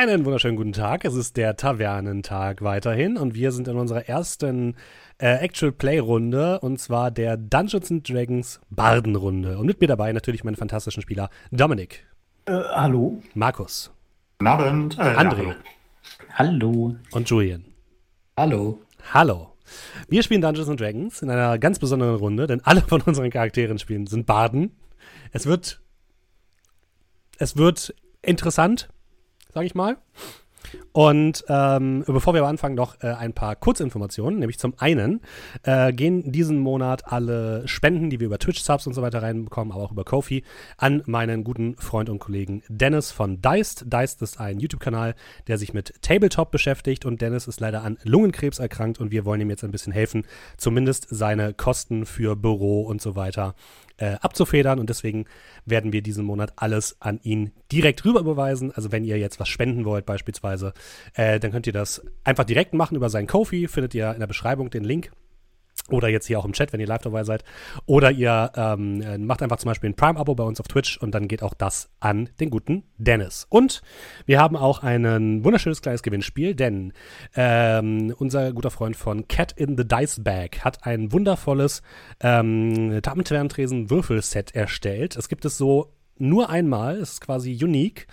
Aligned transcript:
Einen 0.00 0.24
wunderschönen 0.24 0.56
guten 0.56 0.72
Tag. 0.72 1.04
Es 1.04 1.14
ist 1.14 1.36
der 1.36 1.56
Tavernentag 1.56 2.62
weiterhin 2.62 3.18
und 3.18 3.34
wir 3.34 3.52
sind 3.52 3.68
in 3.68 3.76
unserer 3.76 4.08
ersten 4.08 4.74
äh, 5.18 5.44
Actual 5.44 5.72
Play 5.72 5.98
Runde 5.98 6.58
und 6.60 6.80
zwar 6.80 7.10
der 7.10 7.36
Dungeons 7.36 7.90
and 7.90 8.08
Dragons 8.08 8.62
Bardenrunde. 8.70 9.58
Und 9.58 9.66
mit 9.66 9.82
mir 9.82 9.88
dabei 9.88 10.10
natürlich 10.14 10.42
meine 10.42 10.56
fantastischen 10.56 11.02
Spieler 11.02 11.28
Dominik. 11.50 12.06
Äh, 12.46 12.52
hallo. 12.52 13.22
Markus. 13.34 13.90
Guten 14.38 14.46
Abend. 14.46 14.98
Äh, 14.98 15.02
André. 15.02 15.48
Ja, 15.48 15.56
hallo. 16.32 16.96
Und 17.12 17.28
Julian. 17.28 17.66
Hallo. 18.38 18.80
Hallo. 19.12 19.52
Wir 20.08 20.22
spielen 20.22 20.40
Dungeons 20.40 20.70
and 20.70 20.80
Dragons 20.80 21.20
in 21.20 21.28
einer 21.28 21.58
ganz 21.58 21.78
besonderen 21.78 22.16
Runde, 22.16 22.46
denn 22.46 22.62
alle 22.64 22.80
von 22.80 23.02
unseren 23.02 23.28
Charakteren 23.28 23.78
spielen 23.78 24.06
sind 24.06 24.24
Barden. 24.24 24.74
Es 25.32 25.44
wird 25.44 25.82
es 27.36 27.58
wird 27.58 27.94
interessant 28.22 28.88
sage 29.52 29.66
ich 29.66 29.74
mal. 29.74 29.96
Und 30.92 31.44
ähm, 31.48 32.04
bevor 32.06 32.34
wir 32.34 32.40
aber 32.40 32.48
anfangen, 32.48 32.74
noch 32.74 33.00
äh, 33.02 33.08
ein 33.08 33.32
paar 33.32 33.56
Kurzinformationen. 33.56 34.38
Nämlich 34.38 34.58
zum 34.58 34.74
einen 34.78 35.20
äh, 35.62 35.92
gehen 35.92 36.32
diesen 36.32 36.58
Monat 36.58 37.12
alle 37.12 37.66
Spenden, 37.66 38.10
die 38.10 38.20
wir 38.20 38.26
über 38.26 38.38
Twitch-Subs 38.38 38.86
und 38.86 38.94
so 38.94 39.02
weiter 39.02 39.22
reinbekommen, 39.22 39.72
aber 39.72 39.82
auch 39.82 39.92
über 39.92 40.04
Kofi, 40.04 40.44
an 40.76 41.02
meinen 41.06 41.44
guten 41.44 41.76
Freund 41.76 42.08
und 42.08 42.18
Kollegen 42.18 42.62
Dennis 42.68 43.10
von 43.10 43.40
Deist. 43.40 43.84
Deist 43.88 44.22
ist 44.22 44.40
ein 44.40 44.60
YouTube-Kanal, 44.60 45.14
der 45.46 45.58
sich 45.58 45.74
mit 45.74 45.94
Tabletop 46.02 46.50
beschäftigt 46.50 47.04
und 47.04 47.20
Dennis 47.20 47.46
ist 47.46 47.60
leider 47.60 47.82
an 47.82 47.98
Lungenkrebs 48.04 48.58
erkrankt 48.58 48.98
und 49.00 49.10
wir 49.10 49.24
wollen 49.24 49.40
ihm 49.40 49.50
jetzt 49.50 49.64
ein 49.64 49.70
bisschen 49.70 49.92
helfen, 49.92 50.26
zumindest 50.56 51.06
seine 51.10 51.54
Kosten 51.54 52.06
für 52.06 52.36
Büro 52.36 52.82
und 52.82 53.00
so 53.00 53.16
weiter 53.16 53.54
äh, 54.00 54.16
abzufedern 54.20 54.80
und 54.80 54.90
deswegen 54.90 55.26
werden 55.66 55.92
wir 55.92 56.02
diesen 56.02 56.24
Monat 56.24 56.54
alles 56.56 56.96
an 57.00 57.20
ihn 57.22 57.52
direkt 57.70 58.04
rüber 58.04 58.20
überweisen. 58.20 58.72
Also 58.72 58.90
wenn 58.92 59.04
ihr 59.04 59.18
jetzt 59.18 59.38
was 59.38 59.48
spenden 59.48 59.84
wollt 59.84 60.06
beispielsweise, 60.06 60.72
äh, 61.14 61.38
dann 61.38 61.52
könnt 61.52 61.66
ihr 61.66 61.72
das 61.72 62.02
einfach 62.24 62.44
direkt 62.44 62.72
machen 62.72 62.96
über 62.96 63.10
seinen 63.10 63.26
Kofi, 63.26 63.68
findet 63.68 63.94
ihr 63.94 64.12
in 64.12 64.20
der 64.20 64.26
Beschreibung 64.26 64.70
den 64.70 64.84
Link. 64.84 65.10
Oder 65.92 66.08
jetzt 66.08 66.26
hier 66.26 66.38
auch 66.38 66.44
im 66.44 66.52
Chat, 66.52 66.72
wenn 66.72 66.80
ihr 66.80 66.86
live 66.86 67.02
dabei 67.02 67.24
seid. 67.24 67.44
Oder 67.86 68.10
ihr 68.10 68.52
ähm, 68.56 69.02
äh, 69.02 69.18
macht 69.18 69.42
einfach 69.42 69.58
zum 69.58 69.68
Beispiel 69.68 69.90
ein 69.90 69.96
Prime-Abo 69.96 70.34
bei 70.34 70.44
uns 70.44 70.60
auf 70.60 70.68
Twitch 70.68 70.98
und 70.98 71.14
dann 71.14 71.28
geht 71.28 71.42
auch 71.42 71.54
das 71.54 71.90
an 72.00 72.28
den 72.40 72.50
guten 72.50 72.84
Dennis. 72.98 73.46
Und 73.48 73.82
wir 74.26 74.40
haben 74.40 74.56
auch 74.56 74.82
ein 74.82 75.44
wunderschönes 75.44 75.82
kleines 75.82 76.02
Gewinnspiel, 76.02 76.54
denn 76.54 76.92
ähm, 77.34 78.14
unser 78.18 78.52
guter 78.52 78.70
Freund 78.70 78.96
von 78.96 79.28
Cat 79.28 79.52
in 79.52 79.76
the 79.76 79.86
Dice 79.86 80.22
Bag 80.22 80.60
hat 80.60 80.84
ein 80.86 81.12
wundervolles 81.12 81.82
ähm, 82.20 83.00
Damen-Tresen-Würfelset 83.02 84.54
erstellt. 84.54 85.16
Es 85.16 85.28
gibt 85.28 85.44
es 85.44 85.56
so 85.56 85.92
nur 86.20 86.50
einmal, 86.50 86.96
es 86.96 87.14
ist 87.14 87.20
quasi 87.22 87.58
unique 87.62 88.06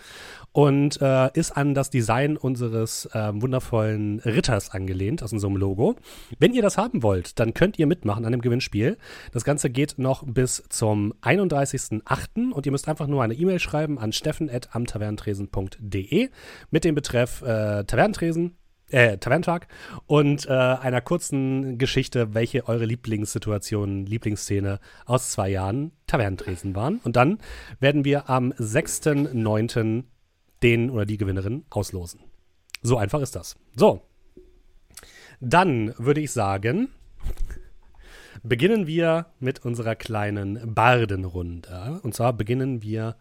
und 0.57 0.99
äh, 1.03 1.29
ist 1.37 1.51
an 1.51 1.75
das 1.75 1.91
Design 1.91 2.35
unseres 2.35 3.07
äh, 3.13 3.31
wundervollen 3.31 4.19
Ritters 4.21 4.71
angelehnt 4.71 5.21
aus 5.21 5.31
unserem 5.31 5.55
Logo. 5.55 5.97
Wenn 6.39 6.55
ihr 6.55 6.63
das 6.63 6.79
haben 6.79 7.03
wollt, 7.03 7.39
dann 7.39 7.53
könnt 7.53 7.77
ihr 7.77 7.85
mitmachen 7.85 8.25
an 8.25 8.31
dem 8.31 8.41
Gewinnspiel. 8.41 8.97
Das 9.31 9.43
Ganze 9.43 9.69
geht 9.69 9.99
noch 9.99 10.23
bis 10.25 10.63
zum 10.69 11.13
31.08. 11.21 12.53
und 12.53 12.65
ihr 12.65 12.71
müsst 12.71 12.89
einfach 12.89 13.05
nur 13.05 13.21
eine 13.21 13.35
E-Mail 13.35 13.59
schreiben 13.59 13.99
an 13.99 14.11
steffen.amtaverntresen.de 14.11 16.29
mit 16.71 16.85
dem 16.85 16.95
Betreff 16.95 17.43
äh, 17.43 17.83
Taverntresen 17.83 18.57
äh, 18.89 19.19
Tavernentag 19.19 19.67
und 20.07 20.47
äh, 20.47 20.53
einer 20.53 21.01
kurzen 21.01 21.77
Geschichte, 21.77 22.33
welche 22.33 22.67
eure 22.67 22.85
Lieblingssituation, 22.85 24.07
Lieblingsszene 24.07 24.79
aus 25.05 25.29
zwei 25.29 25.49
Jahren 25.49 25.91
Tavernentresen 26.07 26.73
waren. 26.73 26.99
Und 27.03 27.15
dann 27.15 27.37
werden 27.79 28.05
wir 28.05 28.27
am 28.27 28.53
6.9 28.53 30.05
den 30.63 30.89
oder 30.89 31.05
die 31.05 31.17
Gewinnerin 31.17 31.65
auslosen. 31.69 32.21
So 32.81 32.97
einfach 32.97 33.21
ist 33.21 33.35
das. 33.35 33.55
So. 33.75 34.01
Dann 35.39 35.93
würde 35.97 36.21
ich 36.21 36.31
sagen, 36.31 36.89
beginnen 38.43 38.87
wir 38.87 39.27
mit 39.39 39.65
unserer 39.65 39.95
kleinen 39.95 40.73
Bardenrunde. 40.73 41.99
Und 42.03 42.13
zwar 42.13 42.33
beginnen 42.33 42.81
wir 42.81 43.15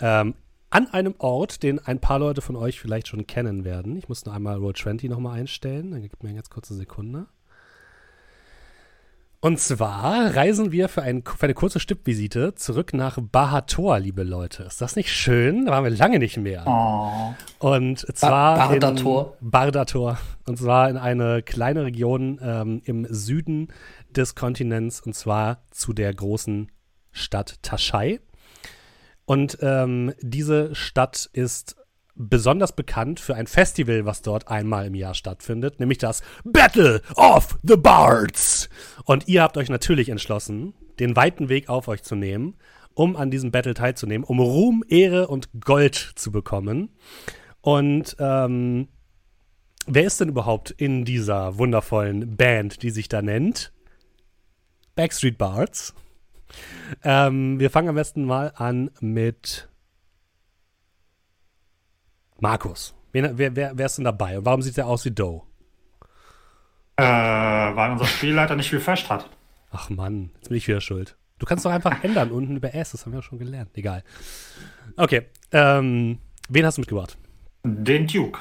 ähm, 0.00 0.34
an 0.70 0.86
einem 0.88 1.14
Ort, 1.18 1.62
den 1.62 1.78
ein 1.78 2.00
paar 2.00 2.18
Leute 2.18 2.42
von 2.42 2.56
euch 2.56 2.78
vielleicht 2.78 3.08
schon 3.08 3.26
kennen 3.26 3.64
werden. 3.64 3.96
Ich 3.96 4.08
muss 4.08 4.24
nur 4.24 4.34
einmal 4.34 4.56
Roll 4.56 4.74
20 4.74 5.08
nochmal 5.10 5.40
einstellen. 5.40 5.92
Dann 5.92 6.02
gibt 6.02 6.22
mir 6.22 6.32
jetzt 6.32 6.50
kurze 6.50 6.74
Sekunde. 6.74 7.26
Und 9.40 9.60
zwar 9.60 10.34
reisen 10.34 10.72
wir 10.72 10.88
für, 10.88 11.02
ein, 11.02 11.22
für 11.22 11.44
eine 11.44 11.54
kurze 11.54 11.78
Stippvisite 11.78 12.56
zurück 12.56 12.92
nach 12.92 13.18
Bahator, 13.20 14.00
liebe 14.00 14.24
Leute. 14.24 14.64
Ist 14.64 14.80
das 14.80 14.96
nicht 14.96 15.12
schön? 15.12 15.66
Da 15.66 15.70
waren 15.70 15.84
wir 15.84 15.92
lange 15.92 16.18
nicht 16.18 16.38
mehr. 16.38 16.64
Oh. 16.66 17.34
Und 17.60 18.00
zwar 18.16 18.56
ba 18.56 18.66
Bardator. 18.66 19.36
in 19.40 19.50
Bardator. 19.50 20.18
Und 20.48 20.58
zwar 20.58 20.90
in 20.90 20.96
eine 20.96 21.42
kleine 21.42 21.84
Region 21.84 22.40
ähm, 22.42 22.82
im 22.84 23.06
Süden 23.08 23.68
des 24.10 24.34
Kontinents 24.34 25.00
und 25.00 25.14
zwar 25.14 25.62
zu 25.70 25.92
der 25.92 26.12
großen 26.12 26.72
Stadt 27.12 27.62
Taschai. 27.62 28.18
Und 29.24 29.58
ähm, 29.60 30.14
diese 30.20 30.74
Stadt 30.74 31.30
ist 31.32 31.76
besonders 32.18 32.72
bekannt 32.72 33.20
für 33.20 33.36
ein 33.36 33.46
Festival, 33.46 34.04
was 34.04 34.22
dort 34.22 34.48
einmal 34.48 34.86
im 34.86 34.94
Jahr 34.94 35.14
stattfindet, 35.14 35.78
nämlich 35.78 35.98
das 35.98 36.22
Battle 36.44 37.00
of 37.14 37.58
the 37.62 37.76
Bards. 37.76 38.68
Und 39.04 39.28
ihr 39.28 39.42
habt 39.42 39.56
euch 39.56 39.70
natürlich 39.70 40.08
entschlossen, 40.08 40.74
den 40.98 41.16
weiten 41.16 41.48
Weg 41.48 41.68
auf 41.68 41.88
euch 41.88 42.02
zu 42.02 42.16
nehmen, 42.16 42.56
um 42.94 43.16
an 43.16 43.30
diesem 43.30 43.52
Battle 43.52 43.74
teilzunehmen, 43.74 44.24
um 44.24 44.40
Ruhm, 44.40 44.84
Ehre 44.88 45.28
und 45.28 45.48
Gold 45.64 45.94
zu 46.16 46.32
bekommen. 46.32 46.90
Und 47.60 48.16
ähm, 48.18 48.88
wer 49.86 50.04
ist 50.04 50.20
denn 50.20 50.30
überhaupt 50.30 50.72
in 50.72 51.04
dieser 51.04 51.56
wundervollen 51.58 52.36
Band, 52.36 52.82
die 52.82 52.90
sich 52.90 53.08
da 53.08 53.22
nennt? 53.22 53.72
Backstreet 54.96 55.38
Bards. 55.38 55.94
Ähm, 57.04 57.60
wir 57.60 57.70
fangen 57.70 57.88
am 57.88 57.94
besten 57.94 58.24
mal 58.24 58.52
an 58.56 58.90
mit 59.00 59.67
Markus. 62.40 62.94
Wer, 63.12 63.36
wer, 63.38 63.56
wer 63.56 63.86
ist 63.86 63.96
denn 63.96 64.04
dabei 64.04 64.38
und 64.38 64.44
warum 64.44 64.62
sieht 64.62 64.78
er 64.78 64.86
aus 64.86 65.04
wie 65.04 65.10
Doe? 65.10 65.42
Äh, 66.96 67.02
weil 67.02 67.92
unser 67.92 68.06
Spielleiter 68.06 68.56
nicht 68.56 68.70
viel 68.70 68.80
Fest 68.80 69.08
hat. 69.08 69.28
Ach 69.70 69.88
Mann, 69.90 70.30
jetzt 70.36 70.48
bin 70.48 70.58
ich 70.58 70.68
wieder 70.68 70.80
schuld. 70.80 71.16
Du 71.38 71.46
kannst 71.46 71.64
doch 71.64 71.70
einfach 71.70 72.02
ändern 72.02 72.30
unten 72.30 72.56
über 72.56 72.74
S, 72.74 72.92
das 72.92 73.06
haben 73.06 73.12
wir 73.12 73.22
schon 73.22 73.38
gelernt. 73.38 73.70
Egal. 73.74 74.02
Okay, 74.96 75.26
ähm, 75.52 76.18
wen 76.48 76.66
hast 76.66 76.76
du 76.76 76.80
mitgebracht? 76.80 77.16
Den 77.64 78.06
Duke. 78.06 78.40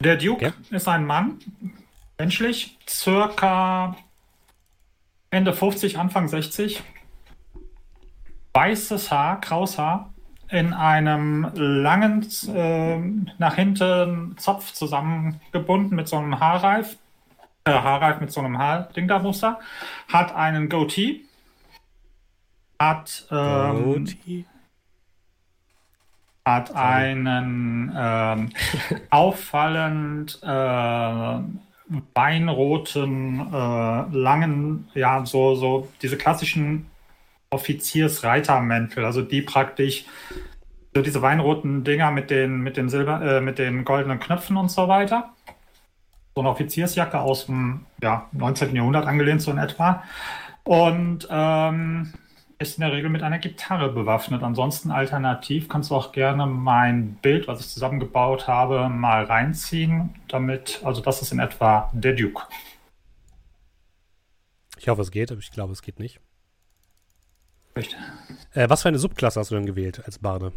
Der 0.00 0.16
Duke 0.16 0.46
okay. 0.46 0.52
ist 0.70 0.88
ein 0.88 1.06
Mann, 1.06 1.38
menschlich, 2.18 2.78
circa 2.88 3.96
Ende 5.30 5.52
50, 5.52 5.98
Anfang 5.98 6.28
60. 6.28 6.82
Weißes 8.52 9.10
Haar, 9.10 9.40
graues 9.40 9.78
Haar, 9.78 10.11
in 10.52 10.74
einem 10.74 11.50
langen, 11.54 12.28
äh, 12.54 12.98
nach 13.38 13.54
hinten 13.54 14.36
Zopf 14.36 14.72
zusammengebunden 14.72 15.96
mit 15.96 16.08
so 16.08 16.16
einem 16.18 16.38
Haarreif. 16.38 16.98
Äh, 17.64 17.72
Haarreif 17.72 18.20
mit 18.20 18.30
so 18.30 18.40
einem 18.40 18.58
Haarding 18.58 19.08
da 19.08 19.18
Muster. 19.18 19.58
Hat 20.12 20.34
einen 20.34 20.68
Goatee. 20.68 21.22
Hat, 22.78 23.26
ähm, 23.30 23.84
Goatee? 23.84 24.44
hat 26.44 26.74
einen 26.74 27.92
ähm, 27.96 28.50
auffallend 29.10 30.38
äh, 30.42 31.38
weinroten, 32.14 33.40
äh, 33.52 34.16
langen, 34.16 34.88
ja, 34.94 35.24
so, 35.24 35.54
so 35.54 35.88
diese 36.02 36.18
klassischen 36.18 36.91
Offiziersreitermäntel, 37.52 39.04
also 39.04 39.22
die 39.22 39.42
praktisch 39.42 40.04
so 40.94 41.02
diese 41.02 41.22
weinroten 41.22 41.84
Dinger 41.84 42.10
mit 42.10 42.30
den, 42.30 42.60
mit 42.60 42.76
den 42.76 42.88
Silber, 42.88 43.22
äh, 43.22 43.40
mit 43.40 43.58
den 43.58 43.84
goldenen 43.84 44.18
Knöpfen 44.18 44.56
und 44.56 44.70
so 44.70 44.88
weiter. 44.88 45.30
So 46.34 46.40
eine 46.40 46.50
Offiziersjacke 46.50 47.20
aus 47.20 47.46
dem 47.46 47.86
ja, 48.02 48.28
19. 48.32 48.74
Jahrhundert 48.74 49.06
angelehnt, 49.06 49.42
so 49.42 49.50
in 49.50 49.58
etwa. 49.58 50.02
Und 50.64 51.26
ähm, 51.30 52.12
ist 52.58 52.78
in 52.78 52.82
der 52.82 52.92
Regel 52.92 53.10
mit 53.10 53.22
einer 53.22 53.38
Gitarre 53.38 53.90
bewaffnet. 53.90 54.42
Ansonsten 54.42 54.90
alternativ 54.90 55.68
kannst 55.68 55.90
du 55.90 55.96
auch 55.96 56.12
gerne 56.12 56.46
mein 56.46 57.14
Bild, 57.16 57.48
was 57.48 57.60
ich 57.60 57.68
zusammengebaut 57.68 58.46
habe, 58.46 58.88
mal 58.88 59.24
reinziehen. 59.24 60.14
Damit, 60.28 60.80
also 60.84 61.00
das 61.02 61.20
ist 61.22 61.32
in 61.32 61.40
etwa 61.40 61.90
der 61.92 62.14
Duke. 62.14 62.42
Ich 64.78 64.88
hoffe, 64.88 65.02
es 65.02 65.10
geht, 65.10 65.30
aber 65.30 65.40
ich 65.40 65.50
glaube, 65.50 65.72
es 65.72 65.82
geht 65.82 65.98
nicht. 65.98 66.20
Äh, 67.74 68.68
was 68.68 68.82
für 68.82 68.88
eine 68.88 68.98
Subklasse 68.98 69.40
hast 69.40 69.50
du 69.50 69.54
denn 69.54 69.66
gewählt 69.66 70.02
als 70.04 70.18
Barde? 70.18 70.52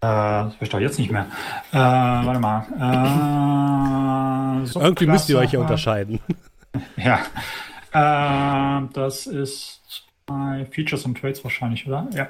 Äh, 0.00 0.06
das 0.06 0.54
ich 0.60 0.68
doch 0.68 0.80
jetzt 0.80 0.98
nicht 0.98 1.10
mehr. 1.10 1.26
Äh, 1.72 1.76
warte 1.76 2.40
mal. 2.40 2.66
Äh, 4.64 4.78
Irgendwie 4.78 5.06
müsst 5.06 5.28
ihr 5.28 5.38
euch 5.38 5.52
ja 5.52 5.60
unterscheiden. 5.60 6.20
Ja. 6.96 7.20
Äh, 7.92 8.86
das 8.92 9.26
ist 9.26 10.04
bei 10.26 10.66
Features 10.70 11.06
und 11.06 11.18
Trades 11.18 11.42
wahrscheinlich, 11.42 11.88
oder? 11.88 12.06
Ja. 12.12 12.28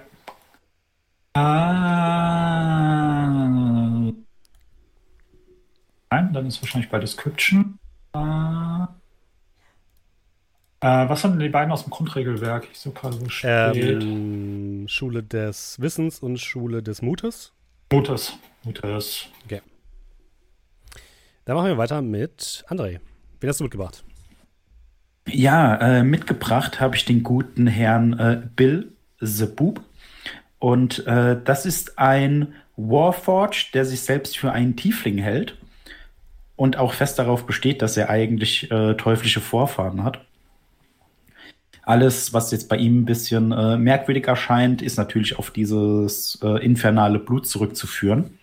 ein, 6.11 6.33
dann 6.33 6.47
ist 6.47 6.63
wahrscheinlich 6.63 6.89
bei 6.89 7.01
Description. 7.01 7.79
Äh, 10.81 11.09
was 11.09 11.23
sind 11.23 11.33
denn 11.33 11.41
die 11.41 11.49
beiden 11.49 11.73
aus 11.73 11.83
dem 11.83 11.91
Grundregelwerk? 11.91 12.69
Ich 12.71 12.79
suche 12.79 12.95
gerade 12.95 13.17
so 13.17 13.29
spät. 13.29 14.03
Ähm, 14.03 14.87
Schule 14.89 15.23
des 15.23 15.81
Wissens 15.81 16.21
und 16.21 16.39
Schule 16.39 16.83
des 16.83 17.03
Mutes. 17.03 17.53
Mutes. 17.93 18.39
Mutes. 18.65 19.29
Dann 21.45 21.57
machen 21.57 21.69
wir 21.69 21.79
weiter 21.79 22.03
mit 22.03 22.65
André. 22.69 23.01
Wen 23.41 23.49
hast 23.49 23.59
du 23.59 23.65
mitgebracht? 23.65 24.05
Ja, 25.27 25.77
äh, 25.77 26.05
mitgebracht 26.05 26.79
habe 26.79 26.95
ich 26.95 27.07
den 27.07 27.23
guten 27.23 27.67
Herrn 27.67 28.19
äh, 28.19 28.43
Bill 28.55 28.93
the 29.21 29.47
Boob. 29.47 29.81
Und 30.59 31.07
äh, 31.07 31.37
das 31.43 31.67
ist 31.67 31.99
ein 31.99 32.55
Warforge, 32.77 33.67
der 33.75 33.85
sich 33.85 34.01
selbst 34.01 34.37
für 34.37 34.53
einen 34.53 34.77
Tiefling 34.77 35.19
hält 35.19 35.57
und 36.57 36.77
auch 36.77 36.93
fest 36.93 37.19
darauf 37.19 37.47
besteht, 37.47 37.83
dass 37.83 37.97
er 37.97 38.11
eigentlich 38.11 38.71
äh, 38.71 38.95
teuflische 38.95 39.41
Vorfahren 39.41 40.05
hat. 40.05 40.25
Alles, 41.89 42.35
was 42.35 42.51
jetzt 42.51 42.69
bei 42.69 42.77
ihm 42.77 43.01
ein 43.01 43.05
bisschen 43.07 43.51
äh, 43.51 43.79
merkwürdig 43.79 44.29
erscheint, 44.29 44.83
ist 44.83 44.99
natürlich 44.99 45.39
auf 45.39 45.51
dieses 45.51 46.39
äh, 46.43 46.63
infernale 46.63 47.19
Blut 47.19 47.47
zurückzuführen. 47.47 48.39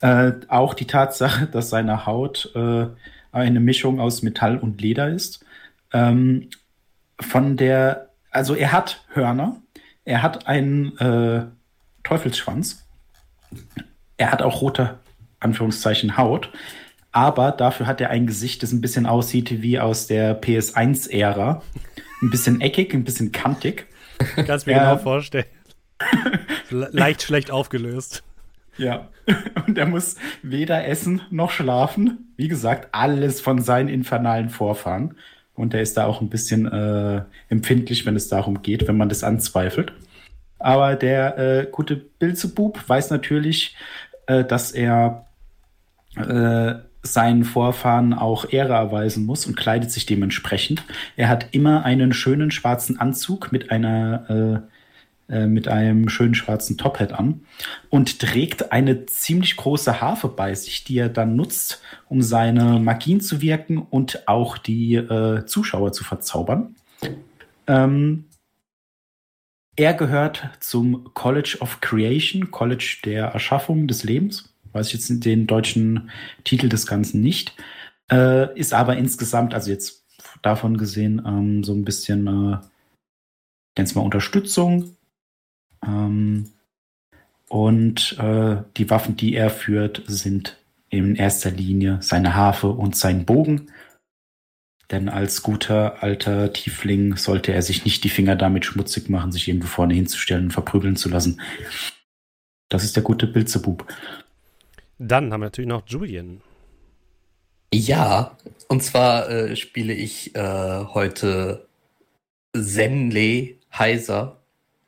Äh, 0.00 0.32
auch 0.48 0.72
die 0.72 0.86
Tatsache, 0.86 1.44
dass 1.46 1.68
seine 1.68 2.06
Haut 2.06 2.50
äh, 2.54 2.86
eine 3.32 3.60
Mischung 3.60 4.00
aus 4.00 4.22
Metall 4.22 4.56
und 4.56 4.80
Leder 4.80 5.10
ist. 5.10 5.44
Ähm, 5.92 6.48
von 7.20 7.58
der, 7.58 8.08
also 8.30 8.54
er 8.54 8.72
hat 8.72 9.04
Hörner, 9.12 9.60
er 10.06 10.22
hat 10.22 10.46
einen 10.46 10.96
äh, 10.96 11.48
Teufelsschwanz, 12.02 12.86
er 14.16 14.32
hat 14.32 14.40
auch 14.40 14.62
rote, 14.62 15.00
Anführungszeichen, 15.38 16.16
Haut, 16.16 16.50
aber 17.12 17.52
dafür 17.52 17.86
hat 17.86 18.00
er 18.00 18.10
ein 18.10 18.26
Gesicht, 18.26 18.62
das 18.62 18.72
ein 18.72 18.80
bisschen 18.80 19.06
aussieht 19.06 19.62
wie 19.62 19.78
aus 19.80 20.06
der 20.06 20.40
PS1-Ära. 20.40 21.62
Ein 22.22 22.30
bisschen 22.30 22.60
eckig, 22.60 22.94
ein 22.94 23.04
bisschen 23.04 23.32
kantig. 23.32 23.86
Kannst 24.46 24.66
mir 24.66 24.74
Ja. 24.74 24.90
genau 24.92 25.02
vorstellen. 25.02 25.46
Le 26.70 26.88
leicht 26.92 27.22
schlecht 27.22 27.50
aufgelöst. 27.50 28.22
Ja. 28.76 29.08
Und 29.66 29.76
er 29.78 29.86
muss 29.86 30.16
weder 30.42 30.86
essen 30.86 31.20
noch 31.30 31.50
schlafen. 31.50 32.32
Wie 32.36 32.48
gesagt, 32.48 32.88
alles 32.92 33.40
von 33.40 33.60
seinen 33.60 33.88
infernalen 33.88 34.48
Vorfahren. 34.48 35.16
Und 35.54 35.74
er 35.74 35.82
ist 35.82 35.96
da 35.96 36.06
auch 36.06 36.20
ein 36.20 36.30
bisschen 36.30 36.66
äh, 36.70 37.22
empfindlich, 37.48 38.06
wenn 38.06 38.16
es 38.16 38.28
darum 38.28 38.62
geht, 38.62 38.88
wenn 38.88 38.96
man 38.96 39.08
das 39.08 39.22
anzweifelt. 39.24 39.92
Aber 40.58 40.94
der 40.96 41.38
äh, 41.38 41.66
gute 41.70 41.96
Bilzebub 41.96 42.88
weiß 42.88 43.10
natürlich, 43.10 43.76
äh, 44.26 44.44
dass 44.44 44.72
er 44.72 45.26
äh, 46.16 46.74
seinen 47.02 47.44
Vorfahren 47.44 48.12
auch 48.12 48.50
Ehre 48.50 48.74
erweisen 48.74 49.24
muss 49.26 49.46
und 49.46 49.56
kleidet 49.56 49.90
sich 49.90 50.06
dementsprechend. 50.06 50.84
Er 51.16 51.28
hat 51.28 51.48
immer 51.52 51.84
einen 51.84 52.12
schönen 52.12 52.50
schwarzen 52.50 53.00
Anzug 53.00 53.52
mit 53.52 53.70
einer 53.70 54.62
äh, 54.66 54.70
äh, 55.30 55.46
mit 55.46 55.68
einem 55.68 56.08
schönen 56.08 56.34
schwarzen 56.34 56.76
Tophat 56.76 57.12
an 57.12 57.42
und 57.88 58.18
trägt 58.18 58.72
eine 58.72 59.06
ziemlich 59.06 59.56
große 59.56 60.00
Harfe 60.00 60.26
bei 60.26 60.56
sich, 60.56 60.82
die 60.82 60.98
er 60.98 61.08
dann 61.08 61.36
nutzt, 61.36 61.80
um 62.08 62.20
seine 62.20 62.80
Magien 62.80 63.20
zu 63.20 63.40
wirken 63.40 63.78
und 63.78 64.26
auch 64.26 64.58
die 64.58 64.96
äh, 64.96 65.46
Zuschauer 65.46 65.92
zu 65.92 66.02
verzaubern. 66.02 66.74
Ähm, 67.68 68.24
er 69.76 69.94
gehört 69.94 70.50
zum 70.58 71.14
College 71.14 71.58
of 71.60 71.80
Creation, 71.80 72.50
College 72.50 72.98
der 73.04 73.26
Erschaffung 73.26 73.86
des 73.86 74.02
Lebens. 74.02 74.49
Weiß 74.72 74.88
ich 74.88 74.92
jetzt 74.94 75.24
den 75.24 75.46
deutschen 75.46 76.10
Titel 76.44 76.68
des 76.68 76.86
Ganzen 76.86 77.20
nicht. 77.20 77.54
Äh, 78.10 78.58
ist 78.58 78.72
aber 78.72 78.96
insgesamt, 78.96 79.54
also 79.54 79.70
jetzt 79.70 80.04
davon 80.42 80.76
gesehen, 80.76 81.22
ähm, 81.26 81.64
so 81.64 81.72
ein 81.72 81.84
bisschen, 81.84 82.26
äh, 82.26 82.58
es 83.76 83.94
mal 83.94 84.02
Unterstützung. 84.02 84.96
Ähm, 85.84 86.50
und 87.48 88.16
äh, 88.18 88.62
die 88.76 88.90
Waffen, 88.90 89.16
die 89.16 89.34
er 89.34 89.50
führt, 89.50 90.02
sind 90.06 90.58
in 90.88 91.16
erster 91.16 91.50
Linie 91.50 91.98
seine 92.00 92.34
Harfe 92.34 92.68
und 92.68 92.94
sein 92.96 93.24
Bogen. 93.24 93.70
Denn 94.90 95.08
als 95.08 95.42
guter 95.42 96.02
alter 96.02 96.52
Tiefling 96.52 97.16
sollte 97.16 97.52
er 97.52 97.62
sich 97.62 97.84
nicht 97.84 98.02
die 98.02 98.08
Finger 98.08 98.34
damit 98.34 98.64
schmutzig 98.64 99.08
machen, 99.08 99.30
sich 99.30 99.46
irgendwo 99.46 99.68
vorne 99.68 99.94
hinzustellen 99.94 100.46
und 100.46 100.50
verprügeln 100.50 100.96
zu 100.96 101.08
lassen. 101.08 101.40
Das 102.68 102.84
ist 102.84 102.96
der 102.96 103.04
gute 103.04 103.26
Bilzebub. 103.26 103.86
Dann 105.02 105.32
haben 105.32 105.40
wir 105.40 105.46
natürlich 105.46 105.70
noch 105.70 105.88
Julian. 105.88 106.42
Ja, 107.72 108.36
und 108.68 108.82
zwar 108.82 109.30
äh, 109.30 109.56
spiele 109.56 109.94
ich 109.94 110.36
äh, 110.36 110.84
heute 110.92 111.66
Zenle 112.54 113.54
Heiser. 113.72 114.42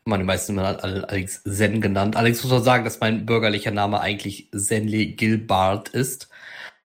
Meine 0.05 0.25
meisten 0.25 0.61
haben 0.61 0.81
Alex 0.81 1.43
Zen 1.45 1.81
genannt. 1.81 2.15
Allerdings 2.15 2.43
muss 2.43 2.53
man 2.53 2.63
sagen, 2.63 2.85
dass 2.85 3.01
mein 3.01 3.25
bürgerlicher 3.25 3.71
Name 3.71 4.01
eigentlich 4.01 4.51
Zenle 4.55 5.07
Gilbart 5.07 5.89
ist. 5.89 6.29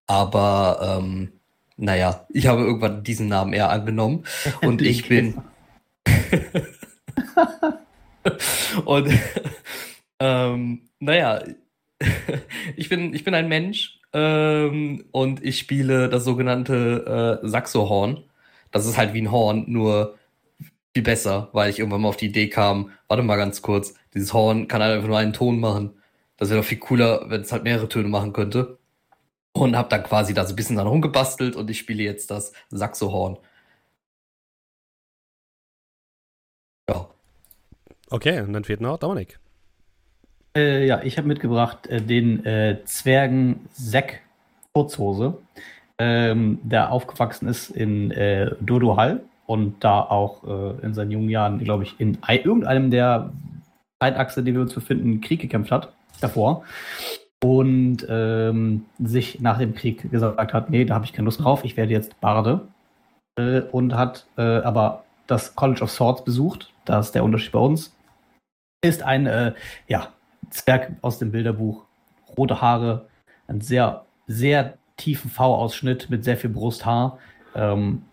Aber 0.06 1.02
ähm, 1.02 1.34
naja, 1.76 2.26
ich 2.30 2.48
habe 2.48 2.62
irgendwann 2.62 3.04
diesen 3.04 3.28
Namen 3.28 3.52
eher 3.52 3.72
angenommen. 3.72 4.24
Und 4.62 4.82
ich 4.82 5.06
bin. 5.10 5.42
und 8.86 9.12
ähm, 10.22 10.82
naja, 11.00 11.44
ich 12.76 12.90
bin, 12.90 13.14
ich 13.14 13.24
bin 13.24 13.34
ein 13.34 13.48
Mensch 13.48 14.00
ähm, 14.14 15.06
und 15.12 15.44
ich 15.44 15.60
spiele 15.60 16.10
das 16.10 16.24
sogenannte 16.24 17.40
äh, 17.44 17.48
Saxohorn. 17.48 18.24
Das 18.72 18.86
ist 18.86 18.98
halt 18.98 19.14
wie 19.14 19.22
ein 19.22 19.32
Horn, 19.32 19.66
nur 19.68 20.18
viel 20.94 21.04
besser, 21.04 21.50
weil 21.54 21.70
ich 21.70 21.80
irgendwann 21.80 22.02
mal 22.02 22.10
auf 22.10 22.18
die 22.18 22.28
Idee 22.28 22.50
kam, 22.50 22.92
warte 23.08 23.24
mal 23.24 23.38
ganz 23.38 23.62
kurz, 23.62 23.94
dieses 24.14 24.34
Horn 24.34 24.68
kann 24.68 24.82
halt 24.82 24.96
einfach 24.96 25.08
nur 25.08 25.18
einen 25.18 25.34
Ton 25.34 25.60
machen. 25.60 25.94
Das 26.38 26.50
wäre 26.50 26.62
doch 26.62 26.68
viel 26.68 26.80
cooler, 26.80 27.30
wenn 27.30 27.42
es 27.42 27.52
halt 27.52 27.64
mehrere 27.64 27.90
Töne 27.90 28.10
machen 28.10 28.34
könnte. 28.34 28.80
Und 29.54 29.76
habe 29.76 29.90
dann 29.90 30.04
quasi 30.04 30.34
da 30.34 30.46
so 30.46 30.54
ein 30.54 30.56
bisschen 30.56 30.76
dran 30.76 30.88
rumgebastelt 30.88 31.56
und 31.56 31.70
ich 31.70 31.80
spiele 31.80 32.04
jetzt 32.04 32.32
das 32.32 32.54
Saxohorn. 32.70 33.38
Ja. 36.90 37.10
Okay, 38.10 38.42
und 38.42 38.54
dann 38.54 38.64
fehlt 38.64 38.82
noch 38.82 38.98
Dominik. 39.00 39.40
Äh, 40.58 40.88
ja, 40.88 41.04
ich 41.04 41.20
habe 41.20 41.28
mitgebracht 41.28 41.86
äh, 41.86 42.02
den 42.02 42.44
äh, 42.44 42.80
Zwergen 42.86 43.68
Zack 43.74 44.22
Kurzhose, 44.74 45.38
ähm, 46.00 46.58
der 46.64 46.92
aufgewachsen 46.92 47.48
ist 47.48 47.70
in 47.70 48.10
äh, 48.10 48.52
Dodo 48.60 48.98
Hall 48.98 49.22
und 49.46 49.84
da 49.84 50.02
auch 50.02 50.44
äh, 50.46 50.84
in 50.84 50.96
seinen 50.96 51.12
jungen 51.12 51.30
Jahren, 51.30 51.60
glaube 51.60 51.84
ich, 51.84 52.00
in 52.00 52.18
ei- 52.22 52.40
irgendeinem 52.40 52.90
der 52.90 53.32
Zeitachse, 54.02 54.42
die 54.42 54.54
wir 54.54 54.62
uns 54.62 54.74
befinden, 54.74 55.22
Krieg 55.22 55.42
gekämpft 55.42 55.72
hat, 55.72 55.94
davor. 56.22 56.64
Und 57.44 58.06
ähm, 58.10 58.86
sich 58.98 59.40
nach 59.40 59.60
dem 59.60 59.76
Krieg 59.76 60.10
gesagt 60.10 60.54
hat, 60.54 60.72
nee, 60.72 60.86
da 60.86 60.96
habe 60.96 61.06
ich 61.06 61.14
keine 61.14 61.26
Lust 61.26 61.44
drauf, 61.44 61.64
ich 61.66 61.78
werde 61.78 61.92
jetzt 61.92 62.20
Barde. 62.20 62.68
Äh, 63.40 63.62
und 63.62 63.94
hat 63.94 64.26
aber 64.38 65.04
das 65.28 65.56
College 65.56 65.84
of 65.84 65.92
Swords 65.92 66.24
besucht, 66.24 66.74
das 66.86 67.08
ist 67.08 67.16
der 67.16 67.24
Unterschied 67.24 67.52
bei 67.52 67.60
uns. 67.60 67.94
Ist 68.84 69.04
ein, 69.04 69.54
ja, 69.88 70.08
Zwerg 70.50 70.94
aus 71.02 71.20
dem 71.20 71.32
Bilderbuch, 71.32 71.86
rote 72.38 72.62
Haare, 72.62 73.08
einen 73.48 73.62
sehr, 73.62 74.06
sehr 74.28 74.78
tiefen 74.98 75.30
V-Ausschnitt 75.30 76.10
mit 76.10 76.24
sehr 76.24 76.38
viel 76.38 76.50
Brusthaar. 76.50 77.20
Ähm, 77.56 78.04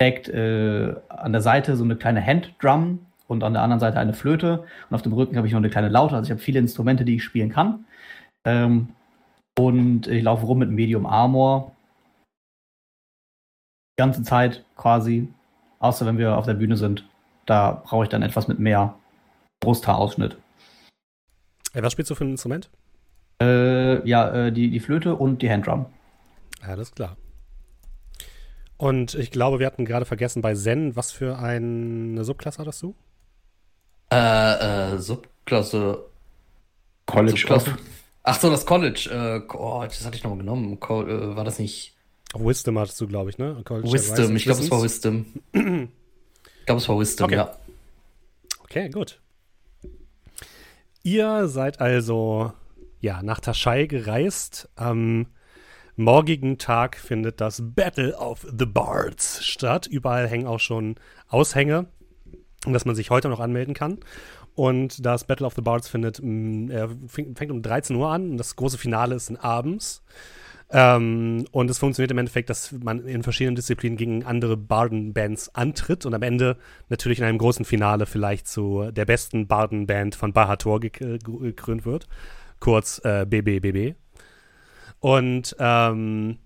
trägt 0.00 0.28
äh, 0.28 0.94
an 1.08 1.32
der 1.32 1.42
Seite 1.42 1.76
so 1.76 1.84
eine 1.84 1.96
kleine 1.96 2.24
Handdrum 2.24 3.06
und 3.28 3.44
an 3.44 3.52
der 3.52 3.62
anderen 3.62 3.80
Seite 3.80 3.98
eine 3.98 4.14
Flöte. 4.14 4.64
Und 4.88 4.94
auf 4.94 5.02
dem 5.02 5.12
Rücken 5.12 5.36
habe 5.36 5.46
ich 5.46 5.52
noch 5.52 5.60
eine 5.60 5.70
kleine 5.70 5.88
Laute. 5.88 6.16
Also 6.16 6.26
ich 6.26 6.30
habe 6.30 6.40
viele 6.40 6.58
Instrumente, 6.58 7.04
die 7.04 7.16
ich 7.16 7.24
spielen 7.24 7.50
kann. 7.50 7.84
Ähm, 8.46 8.88
und 9.58 10.06
ich 10.06 10.22
laufe 10.22 10.46
rum 10.46 10.58
mit 10.58 10.70
Medium 10.70 11.06
Armor. 11.06 11.72
Die 13.92 14.02
ganze 14.02 14.22
Zeit 14.22 14.64
quasi. 14.76 15.28
Außer 15.80 16.06
wenn 16.06 16.18
wir 16.18 16.36
auf 16.36 16.46
der 16.46 16.54
Bühne 16.54 16.76
sind. 16.76 17.06
Da 17.46 17.82
brauche 17.84 18.04
ich 18.04 18.08
dann 18.08 18.22
etwas 18.22 18.48
mit 18.48 18.58
mehr 18.58 18.94
Brusthaarausschnitt. 19.60 20.38
Äh, 21.72 21.82
was 21.82 21.92
spielst 21.92 22.10
du 22.10 22.14
für 22.14 22.24
ein 22.24 22.30
Instrument? 22.30 22.70
Äh, 23.40 24.06
ja, 24.08 24.46
äh, 24.46 24.52
die, 24.52 24.70
die 24.70 24.80
Flöte 24.80 25.14
und 25.14 25.42
die 25.42 25.50
Handdrum. 25.50 25.86
Alles 26.62 26.92
klar. 26.94 27.16
Und 28.76 29.14
ich 29.14 29.30
glaube, 29.30 29.58
wir 29.58 29.66
hatten 29.66 29.84
gerade 29.84 30.06
vergessen 30.06 30.42
bei 30.42 30.54
Zen, 30.54 30.96
was 30.96 31.12
für 31.12 31.38
eine 31.38 32.24
Subklasse 32.24 32.58
hattest 32.58 32.82
du? 32.82 32.94
Äh, 34.12 34.94
äh, 34.94 34.98
Subklasse. 34.98 36.04
College 37.06 37.38
Subklasse. 37.38 37.76
Ach 38.22 38.38
so, 38.38 38.50
das 38.50 38.66
College. 38.66 39.08
Äh, 39.10 39.54
oh, 39.54 39.82
das 39.84 40.04
hatte 40.04 40.16
ich 40.16 40.24
noch 40.24 40.30
mal 40.30 40.38
genommen. 40.38 40.80
Co 40.80 41.02
äh, 41.02 41.36
war 41.36 41.44
das 41.44 41.58
nicht 41.58 41.94
Wisdom 42.34 42.78
hattest 42.78 43.00
du, 43.00 43.08
glaube 43.08 43.30
ich, 43.30 43.38
ne? 43.38 43.60
College 43.64 43.92
Wisdom? 43.92 44.36
Ich 44.36 44.44
glaube, 44.44 44.60
es 44.60 44.70
war. 44.70 44.82
Wisdom. 44.82 45.26
Ich 45.52 46.66
glaube, 46.66 46.80
es 46.80 46.88
war 46.88 46.98
Wisdom, 46.98 47.24
Okay. 47.24 47.34
ja. 47.34 47.56
Okay, 48.62 48.88
gut. 48.88 49.20
Ihr 51.02 51.48
seid 51.48 51.80
also 51.80 52.52
ja 53.00 53.22
nach 53.22 53.40
Taschai 53.40 53.86
gereist, 53.86 54.68
ähm, 54.78 55.28
morgigen 55.96 56.58
Tag 56.58 56.96
findet 56.96 57.40
das 57.40 57.62
Battle 57.62 58.14
of 58.16 58.46
the 58.58 58.66
Bards 58.66 59.42
statt. 59.44 59.86
Überall 59.86 60.28
hängen 60.28 60.46
auch 60.46 60.60
schon 60.60 60.96
Aushänge, 61.28 61.86
dass 62.66 62.84
man 62.84 62.94
sich 62.94 63.08
heute 63.08 63.30
noch 63.30 63.40
anmelden 63.40 63.72
kann. 63.72 63.98
Und 64.54 65.06
das 65.06 65.24
Battle 65.24 65.46
of 65.46 65.54
the 65.54 65.62
Bards 65.62 65.88
findet, 65.88 66.20
mh, 66.22 66.74
äh, 66.74 66.88
fängt 67.08 67.50
um 67.50 67.62
13 67.62 67.96
Uhr 67.96 68.10
an 68.10 68.32
und 68.32 68.36
das 68.36 68.56
große 68.56 68.76
Finale 68.76 69.14
ist 69.14 69.30
abends. 69.42 70.02
Ähm, 70.72 71.46
und 71.50 71.70
es 71.70 71.78
funktioniert 71.78 72.12
im 72.12 72.18
Endeffekt, 72.18 72.48
dass 72.48 72.72
man 72.72 73.06
in 73.06 73.22
verschiedenen 73.22 73.56
Disziplinen 73.56 73.96
gegen 73.96 74.24
andere 74.24 74.56
Barden-Bands 74.56 75.54
antritt 75.54 76.06
und 76.06 76.14
am 76.14 76.22
Ende 76.22 76.56
natürlich 76.88 77.18
in 77.18 77.24
einem 77.24 77.38
großen 77.38 77.64
Finale 77.64 78.06
vielleicht 78.06 78.46
zu 78.46 78.90
der 78.92 79.04
besten 79.04 79.48
Barden-Band 79.48 80.14
von 80.14 80.32
Bahator 80.32 80.80
gekrönt 80.80 81.84
wird. 81.84 82.06
Kurz 82.60 83.00
äh, 83.04 83.26
BBBB. 83.26 83.96
Und 85.00 85.56
ähm, 85.58 86.38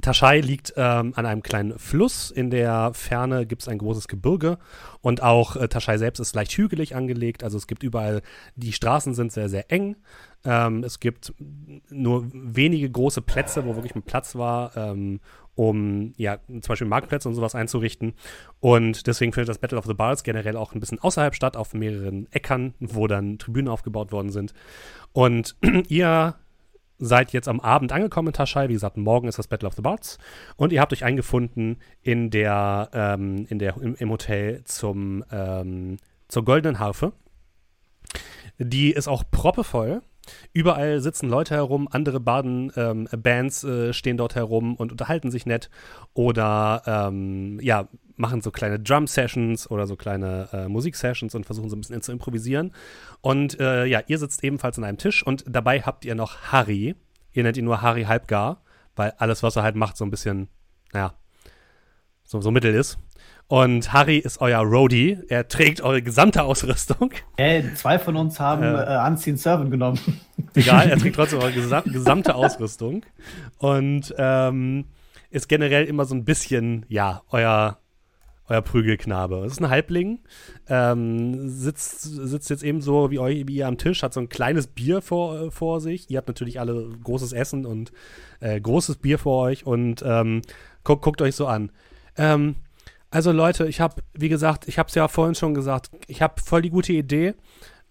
Taschai 0.00 0.40
liegt 0.40 0.74
ähm, 0.76 1.12
an 1.16 1.26
einem 1.26 1.42
kleinen 1.42 1.76
Fluss. 1.78 2.30
In 2.30 2.50
der 2.50 2.92
Ferne 2.94 3.46
gibt 3.46 3.62
es 3.62 3.68
ein 3.68 3.78
großes 3.78 4.06
Gebirge 4.06 4.58
und 5.00 5.22
auch 5.22 5.56
äh, 5.56 5.66
Taschai 5.66 5.98
selbst 5.98 6.20
ist 6.20 6.36
leicht 6.36 6.52
hügelig 6.52 6.94
angelegt. 6.94 7.42
Also 7.42 7.56
es 7.58 7.66
gibt 7.66 7.82
überall, 7.82 8.22
die 8.54 8.72
Straßen 8.72 9.14
sind 9.14 9.32
sehr, 9.32 9.48
sehr 9.48 9.72
eng. 9.72 9.96
Ähm, 10.44 10.84
es 10.84 11.00
gibt 11.00 11.34
nur 11.90 12.26
wenige 12.32 12.88
große 12.88 13.22
Plätze, 13.22 13.64
wo 13.64 13.74
wirklich 13.74 13.96
ein 13.96 14.02
Platz 14.02 14.36
war, 14.36 14.76
ähm, 14.76 15.18
um 15.56 16.12
ja 16.16 16.38
zum 16.46 16.60
Beispiel 16.60 16.86
Marktplätze 16.86 17.28
und 17.28 17.34
sowas 17.34 17.56
einzurichten. 17.56 18.14
Und 18.60 19.08
deswegen 19.08 19.32
findet 19.32 19.48
das 19.48 19.58
Battle 19.58 19.78
of 19.78 19.86
the 19.86 19.94
Bards 19.94 20.22
generell 20.22 20.56
auch 20.56 20.74
ein 20.74 20.80
bisschen 20.80 21.00
außerhalb 21.00 21.34
statt, 21.34 21.56
auf 21.56 21.74
mehreren 21.74 22.28
Äckern, 22.30 22.74
wo 22.78 23.08
dann 23.08 23.38
Tribünen 23.38 23.68
aufgebaut 23.68 24.12
worden 24.12 24.30
sind. 24.30 24.54
Und 25.12 25.56
ihr 25.88 26.36
seid 27.02 27.32
jetzt 27.32 27.48
am 27.48 27.60
Abend 27.60 27.92
angekommen 27.92 28.28
in 28.28 28.34
Taschai. 28.34 28.68
Wie 28.68 28.74
gesagt, 28.74 28.96
morgen 28.96 29.28
ist 29.28 29.38
das 29.38 29.48
Battle 29.48 29.68
of 29.68 29.74
the 29.74 29.82
Bards. 29.82 30.18
Und 30.56 30.72
ihr 30.72 30.80
habt 30.80 30.92
euch 30.92 31.04
eingefunden 31.04 31.78
in 32.00 32.30
der, 32.30 32.88
ähm, 32.92 33.46
in 33.48 33.58
der, 33.58 33.76
im, 33.76 33.96
im 33.96 34.10
Hotel 34.10 34.62
zum, 34.64 35.24
ähm, 35.30 35.96
zur 36.28 36.44
Goldenen 36.44 36.78
Harfe. 36.78 37.12
Die 38.58 38.92
ist 38.92 39.08
auch 39.08 39.24
proppevoll. 39.30 40.02
Überall 40.52 41.00
sitzen 41.00 41.28
Leute 41.28 41.54
herum, 41.54 41.88
andere 41.90 42.20
Baden-Bands 42.20 43.64
ähm, 43.64 43.70
äh, 43.70 43.92
stehen 43.92 44.16
dort 44.16 44.34
herum 44.34 44.76
und 44.76 44.92
unterhalten 44.92 45.30
sich 45.30 45.46
nett 45.46 45.70
oder 46.14 46.82
ähm, 46.86 47.58
ja, 47.60 47.88
machen 48.16 48.40
so 48.40 48.50
kleine 48.50 48.78
Drum-Sessions 48.78 49.70
oder 49.70 49.86
so 49.86 49.96
kleine 49.96 50.48
äh, 50.52 50.68
Musik-Sessions 50.68 51.34
und 51.34 51.46
versuchen 51.46 51.68
so 51.68 51.76
ein 51.76 51.80
bisschen 51.80 52.02
zu 52.02 52.12
improvisieren. 52.12 52.72
Und 53.20 53.58
äh, 53.60 53.84
ja, 53.86 54.00
ihr 54.06 54.18
sitzt 54.18 54.44
ebenfalls 54.44 54.78
an 54.78 54.84
einem 54.84 54.98
Tisch 54.98 55.26
und 55.26 55.44
dabei 55.48 55.80
habt 55.80 56.04
ihr 56.04 56.14
noch 56.14 56.52
Harry. 56.52 56.94
Ihr 57.32 57.42
nennt 57.42 57.56
ihn 57.56 57.64
nur 57.64 57.82
Harry 57.82 58.04
Halbgar, 58.04 58.62
weil 58.94 59.12
alles, 59.18 59.42
was 59.42 59.56
er 59.56 59.62
halt 59.62 59.76
macht, 59.76 59.96
so 59.96 60.04
ein 60.04 60.10
bisschen, 60.10 60.48
naja, 60.92 61.14
so, 62.24 62.40
so 62.40 62.50
mittel 62.50 62.74
ist. 62.74 62.98
Und 63.52 63.92
Harry 63.92 64.16
ist 64.16 64.40
euer 64.40 64.60
Roadie. 64.60 65.18
Er 65.28 65.46
trägt 65.46 65.82
eure 65.82 66.00
gesamte 66.00 66.42
Ausrüstung. 66.42 67.10
Äh, 67.36 67.62
zwei 67.74 67.98
von 67.98 68.16
uns 68.16 68.40
haben 68.40 68.62
äh, 68.62 68.94
äh, 68.94 69.06
Unseen 69.06 69.36
Servant 69.36 69.70
genommen. 69.70 70.00
Egal, 70.54 70.88
er 70.88 70.96
trägt 70.96 71.16
trotzdem 71.16 71.38
eure 71.42 71.52
gesam 71.52 71.84
gesamte 71.84 72.34
Ausrüstung. 72.34 73.04
Und 73.58 74.14
ähm, 74.16 74.86
ist 75.28 75.50
generell 75.50 75.84
immer 75.84 76.06
so 76.06 76.14
ein 76.14 76.24
bisschen, 76.24 76.86
ja, 76.88 77.20
euer, 77.28 77.76
euer 78.48 78.62
Prügelknabe. 78.62 79.44
Es 79.44 79.52
ist 79.52 79.60
ein 79.60 79.68
Halbling, 79.68 80.20
ähm, 80.70 81.50
sitzt, 81.50 82.00
sitzt 82.04 82.48
jetzt 82.48 82.62
eben 82.62 82.80
so 82.80 83.10
wie, 83.10 83.18
euch, 83.18 83.46
wie 83.48 83.56
ihr 83.56 83.68
am 83.68 83.76
Tisch, 83.76 84.02
hat 84.02 84.14
so 84.14 84.20
ein 84.20 84.30
kleines 84.30 84.66
Bier 84.66 85.02
vor, 85.02 85.52
vor 85.52 85.82
sich. 85.82 86.08
Ihr 86.08 86.16
habt 86.16 86.28
natürlich 86.28 86.58
alle 86.58 86.88
großes 87.04 87.34
Essen 87.34 87.66
und 87.66 87.92
äh, 88.40 88.58
großes 88.58 88.96
Bier 88.96 89.18
vor 89.18 89.42
euch 89.42 89.66
und 89.66 90.02
ähm, 90.06 90.40
guckt, 90.84 91.02
guckt 91.02 91.20
euch 91.20 91.36
so 91.36 91.46
an. 91.46 91.70
Ähm, 92.16 92.56
also 93.12 93.30
Leute, 93.30 93.68
ich 93.68 93.80
habe, 93.80 94.02
wie 94.14 94.30
gesagt, 94.30 94.66
ich 94.68 94.78
habe 94.78 94.88
es 94.88 94.94
ja 94.94 95.06
vorhin 95.06 95.34
schon 95.34 95.52
gesagt, 95.52 95.90
ich 96.06 96.22
habe 96.22 96.40
voll 96.40 96.62
die 96.62 96.70
gute 96.70 96.94
Idee. 96.94 97.34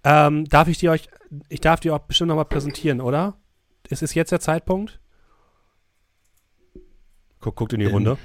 Ähm, 0.03 0.45
darf 0.45 0.67
ich 0.67 0.79
die 0.79 0.89
euch, 0.89 1.09
ich 1.47 1.61
darf 1.61 1.79
die 1.79 1.91
auch 1.91 1.99
bestimmt 1.99 2.29
nochmal 2.29 2.45
präsentieren, 2.45 2.99
oder? 2.99 3.37
Ist 3.87 4.01
es 4.01 4.15
jetzt 4.15 4.31
der 4.31 4.39
Zeitpunkt? 4.39 4.99
Guck, 7.39 7.55
guckt 7.55 7.73
in 7.73 7.81
die 7.81 7.85
ähm, 7.85 7.91
Runde. 7.91 8.17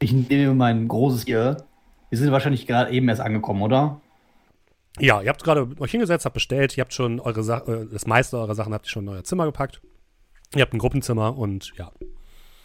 Ich 0.00 0.12
nehme 0.12 0.54
mein 0.54 0.88
großes 0.88 1.26
Bier. 1.26 1.58
Wir 2.10 2.18
sind 2.18 2.32
wahrscheinlich 2.32 2.66
gerade 2.66 2.90
eben 2.90 3.08
erst 3.08 3.20
angekommen, 3.20 3.62
oder? 3.62 4.00
Ja, 4.98 5.22
ihr 5.22 5.28
habt 5.28 5.44
gerade 5.44 5.68
euch 5.78 5.90
hingesetzt, 5.92 6.24
habt 6.24 6.34
bestellt, 6.34 6.76
ihr 6.76 6.80
habt 6.80 6.92
schon 6.92 7.20
eure 7.20 7.44
Sa 7.44 7.58
äh, 7.58 7.86
das 7.86 8.06
meiste 8.06 8.36
eurer 8.36 8.56
Sachen 8.56 8.74
habt 8.74 8.86
ihr 8.86 8.90
schon 8.90 9.04
in 9.04 9.10
euer 9.10 9.24
Zimmer 9.24 9.44
gepackt. 9.44 9.80
Ihr 10.56 10.62
habt 10.62 10.74
ein 10.74 10.78
Gruppenzimmer 10.78 11.38
und 11.38 11.72
ja. 11.76 11.92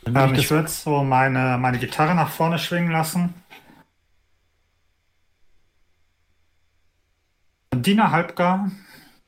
Ähm, 0.06 0.34
ich 0.36 0.50
würde 0.50 0.68
so 0.68 1.04
meine, 1.04 1.58
meine 1.58 1.78
Gitarre 1.78 2.16
nach 2.16 2.30
vorne 2.30 2.58
schwingen 2.58 2.92
lassen. 2.92 3.34
Dina 7.74 8.12
Halbgar, 8.12 8.72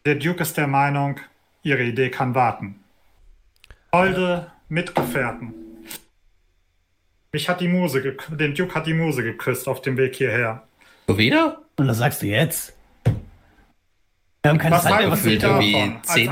der 0.06 0.16
Duke 0.16 0.42
ist 0.42 0.58
der 0.58 0.68
Meinung, 0.68 1.20
ihre 1.64 1.84
Idee 1.84 2.10
kann 2.10 2.36
warten. 2.36 2.84
Holde 3.94 4.52
Mitgefährten. 4.70 5.54
Mich 7.32 7.50
hat 7.50 7.62
die 7.62 7.68
Muse, 7.68 8.16
den 8.30 8.54
Duke 8.54 8.76
hat 8.76 8.86
die 8.86 8.94
Muse 8.94 9.24
geküsst 9.24 9.68
auf 9.68 9.82
dem 9.82 9.98
Weg 9.98 10.16
hierher. 10.16 10.64
So 11.08 11.18
wieder? 11.18 11.62
Und 11.78 11.88
das 11.88 11.98
sagst 11.98 12.22
du 12.22 12.28
jetzt? 12.28 12.74
Wir 14.44 14.50
haben 14.50 14.58
keine 14.58 14.76
was 14.76 14.84
Zeit 14.84 15.10
was 15.10 15.24
gefühlt 15.24 15.42
irgendwie 15.42 15.96
zehn 16.04 16.30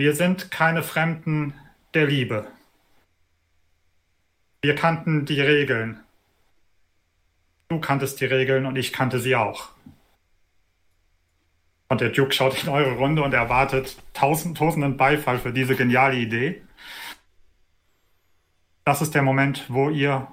Wir 0.00 0.14
sind 0.14 0.50
keine 0.50 0.82
Fremden 0.82 1.52
der 1.92 2.06
Liebe. 2.06 2.46
Wir 4.62 4.74
kannten 4.74 5.26
die 5.26 5.42
Regeln. 5.42 6.00
Du 7.68 7.80
kanntest 7.80 8.18
die 8.22 8.24
Regeln 8.24 8.64
und 8.64 8.76
ich 8.76 8.94
kannte 8.94 9.20
sie 9.20 9.36
auch. 9.36 9.68
Und 11.90 12.00
der 12.00 12.08
Duke 12.08 12.32
schaut 12.32 12.62
in 12.62 12.70
eure 12.70 12.92
Runde 12.92 13.22
und 13.22 13.34
erwartet 13.34 13.98
tausend, 14.14 14.56
tausenden 14.56 14.96
Beifall 14.96 15.38
für 15.38 15.52
diese 15.52 15.76
geniale 15.76 16.16
Idee. 16.16 16.62
Das 18.86 19.02
ist 19.02 19.14
der 19.14 19.20
Moment, 19.20 19.66
wo 19.68 19.90
ihr, 19.90 20.28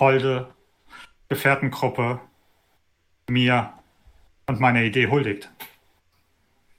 holde 0.00 0.52
Gefährtengruppe, 1.28 2.18
mir 3.28 3.74
und 4.46 4.58
meiner 4.58 4.82
Idee 4.82 5.06
huldigt. 5.06 5.52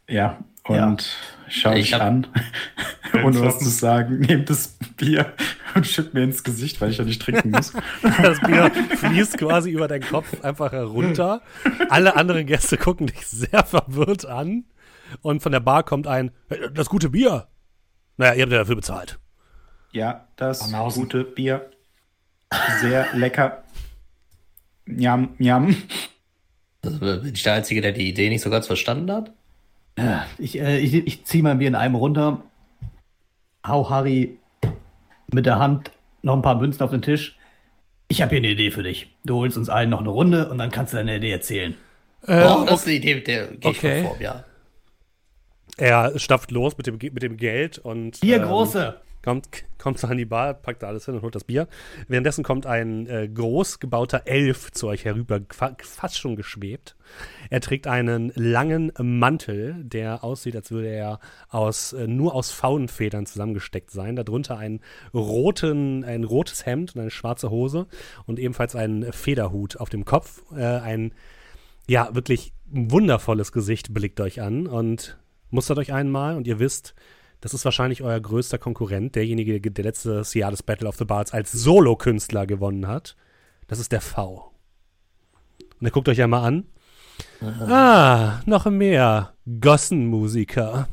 Ja, 0.10 0.44
und 0.66 1.02
ja. 1.02 1.33
Schau 1.50 1.74
dich 1.74 1.96
an, 1.96 2.28
ohne 3.24 3.42
was 3.42 3.60
zu 3.60 3.70
sagen, 3.70 4.20
nehmt 4.20 4.50
das 4.50 4.78
Bier 4.98 5.34
und 5.76 5.88
schütt 5.88 6.14
mir 6.14 6.24
ins 6.24 6.44
Gesicht, 6.44 6.82
weil 6.82 6.92
ich 6.92 6.98
ja 6.98 7.04
nicht 7.04 7.22
trinken 7.22 7.52
muss. 7.52 7.74
Das 8.22 8.40
Bier 8.42 8.72
fließt 8.98 9.38
quasi 9.38 9.72
über 9.72 9.88
deinen 9.88 10.04
Kopf 10.04 10.44
einfach 10.44 10.72
herunter. 10.72 11.42
Alle 11.90 12.16
anderen 12.16 12.46
Gäste 12.46 12.78
gucken 12.78 13.08
dich 13.08 13.26
sehr 13.28 13.64
verwirrt 13.66 14.26
an. 14.26 14.66
Und 15.22 15.42
von 15.42 15.52
der 15.52 15.60
Bar 15.60 15.84
kommt 15.84 16.08
ein, 16.08 16.32
das 16.74 16.90
gute 16.90 17.10
Bier. 17.10 17.48
Naja, 18.18 18.34
ihr 18.34 18.44
habt 18.44 18.52
ja 18.52 18.60
dafür 18.60 18.76
bezahlt. 18.76 19.20
Ja, 19.92 20.28
das 20.36 20.72
gute 20.94 21.24
Bier. 21.24 21.70
Sehr 22.82 23.08
lecker. 23.14 23.64
Njam, 24.86 25.36
njam. 25.38 25.76
Also, 26.84 27.00
bin 27.00 27.32
ich 27.34 27.44
der 27.44 27.54
Einzige, 27.54 27.82
der 27.82 27.94
die 27.94 28.10
Idee 28.10 28.30
nicht 28.30 28.42
so 28.42 28.50
ganz 28.50 28.68
verstanden 28.68 29.12
hat? 29.12 29.34
Ich, 30.38 30.60
äh, 30.60 30.80
ich, 30.80 30.94
ich 30.94 31.26
ziehe 31.26 31.44
mein 31.44 31.60
Bier 31.60 31.68
in 31.68 31.76
einem 31.76 31.96
runter, 31.96 32.42
hau 33.66 33.90
Harry 33.90 34.38
mit 35.32 35.46
der 35.46 35.60
Hand 35.60 35.92
noch 36.22 36.36
ein 36.36 36.42
paar 36.42 36.56
Münzen 36.56 36.82
auf 36.82 36.92
den 36.92 37.02
Tisch. 37.02 37.38
Ich 38.08 38.22
habe 38.22 38.32
hier 38.32 38.40
eine 38.40 38.50
Idee 38.50 38.72
für 38.72 38.84
dich. 38.84 39.16
Du 39.24 39.38
holst 39.38 39.58
uns 39.58 39.70
allen 39.70 39.90
noch 39.90 40.00
eine 40.00 40.10
Runde 40.10 40.50
und 40.50 40.58
dann 40.58 40.72
kannst 40.72 40.94
du 40.94 40.98
deine 40.98 41.18
Idee 41.18 41.32
erzählen. 41.32 41.76
Äh, 42.26 42.46
oh, 42.46 42.64
das 42.66 42.82
ist 42.82 42.88
eine 42.88 42.96
Idee, 42.96 43.16
mit 43.16 43.28
der 43.28 43.48
gehe 43.48 43.72
okay. 43.72 43.98
ich 43.98 44.04
konform, 44.04 44.22
ja. 44.22 44.44
Er 45.78 46.20
stapft 46.20 46.52
los 46.52 46.78
mit 46.78 46.88
dem, 46.88 47.00
mit 47.02 47.24
dem 47.24 47.38
Geld 47.38 47.80
und. 47.80 48.20
Bier 48.20 48.38
ähm, 48.38 48.44
große! 48.44 49.00
Kommt, 49.24 49.48
kommt 49.78 50.02
die 50.04 50.26
Bar, 50.26 50.54
packt 50.54 50.84
da 50.84 50.88
alles 50.88 51.06
hin 51.06 51.16
und 51.16 51.22
holt 51.22 51.34
das 51.34 51.46
Bier. 51.46 51.68
Währenddessen 52.08 52.44
kommt 52.44 52.66
ein 52.66 53.08
äh, 53.08 53.28
groß 53.28 53.80
gebauter 53.80 54.24
Elf 54.26 54.72
zu 54.72 54.88
euch 54.88 55.06
herüber, 55.06 55.40
fast 55.50 56.20
schon 56.20 56.36
geschwebt. 56.36 56.96
Er 57.50 57.62
trägt 57.62 57.88
einen 57.88 58.32
langen 58.36 58.92
Mantel, 59.00 59.76
der 59.84 60.24
aussieht, 60.24 60.56
als 60.56 60.72
würde 60.72 60.90
er 60.90 61.20
aus, 61.50 61.94
äh, 61.94 62.08
nur 62.08 62.36
aus 62.36 62.52
Faunenfedern 62.52 63.26
zusammengesteckt 63.26 63.92
sein. 63.92 64.16
Darunter 64.16 64.58
einen 64.58 64.82
roten, 65.14 66.04
ein 66.04 66.24
rotes 66.24 66.66
Hemd 66.66 66.96
und 66.96 67.02
eine 67.02 67.12
schwarze 67.12 67.50
Hose 67.50 67.88
und 68.26 68.40
ebenfalls 68.40 68.76
einen 68.76 69.12
Federhut 69.14 69.78
auf 69.78 69.90
dem 69.90 70.06
Kopf. 70.06 70.44
Äh, 70.56 70.64
ein, 70.64 71.14
ja, 71.88 72.14
wirklich 72.14 72.54
wundervolles 72.66 73.52
Gesicht 73.52 73.94
blickt 73.94 74.20
euch 74.20 74.42
an 74.42 74.68
und 74.68 75.18
mustert 75.50 75.78
euch 75.78 75.94
einmal 75.94 76.36
und 76.36 76.48
ihr 76.48 76.60
wisst, 76.60 76.96
das 77.44 77.54
ist 77.54 77.66
wahrscheinlich 77.66 78.02
euer 78.02 78.22
größter 78.22 78.58
Konkurrent, 78.58 79.16
derjenige, 79.16 79.60
der 79.60 79.84
letztes 79.84 80.34
Jahr 80.34 80.50
das 80.50 80.64
Battle 80.64 80.88
of 80.88 80.96
the 80.96 81.04
Bards 81.04 81.34
als 81.34 81.52
Solo-Künstler 81.52 82.48
gewonnen 82.48 82.88
hat. 82.88 83.18
Das 83.68 83.80
ist 83.80 83.92
der 83.92 84.00
V. 84.00 84.54
Und 85.78 85.86
er 85.86 85.92
guckt 85.92 86.08
euch 86.08 86.22
einmal 86.22 86.46
an 86.46 86.64
Ah, 87.42 88.40
noch 88.46 88.66
mehr 88.68 89.34
Gossenmusiker. 89.60 90.88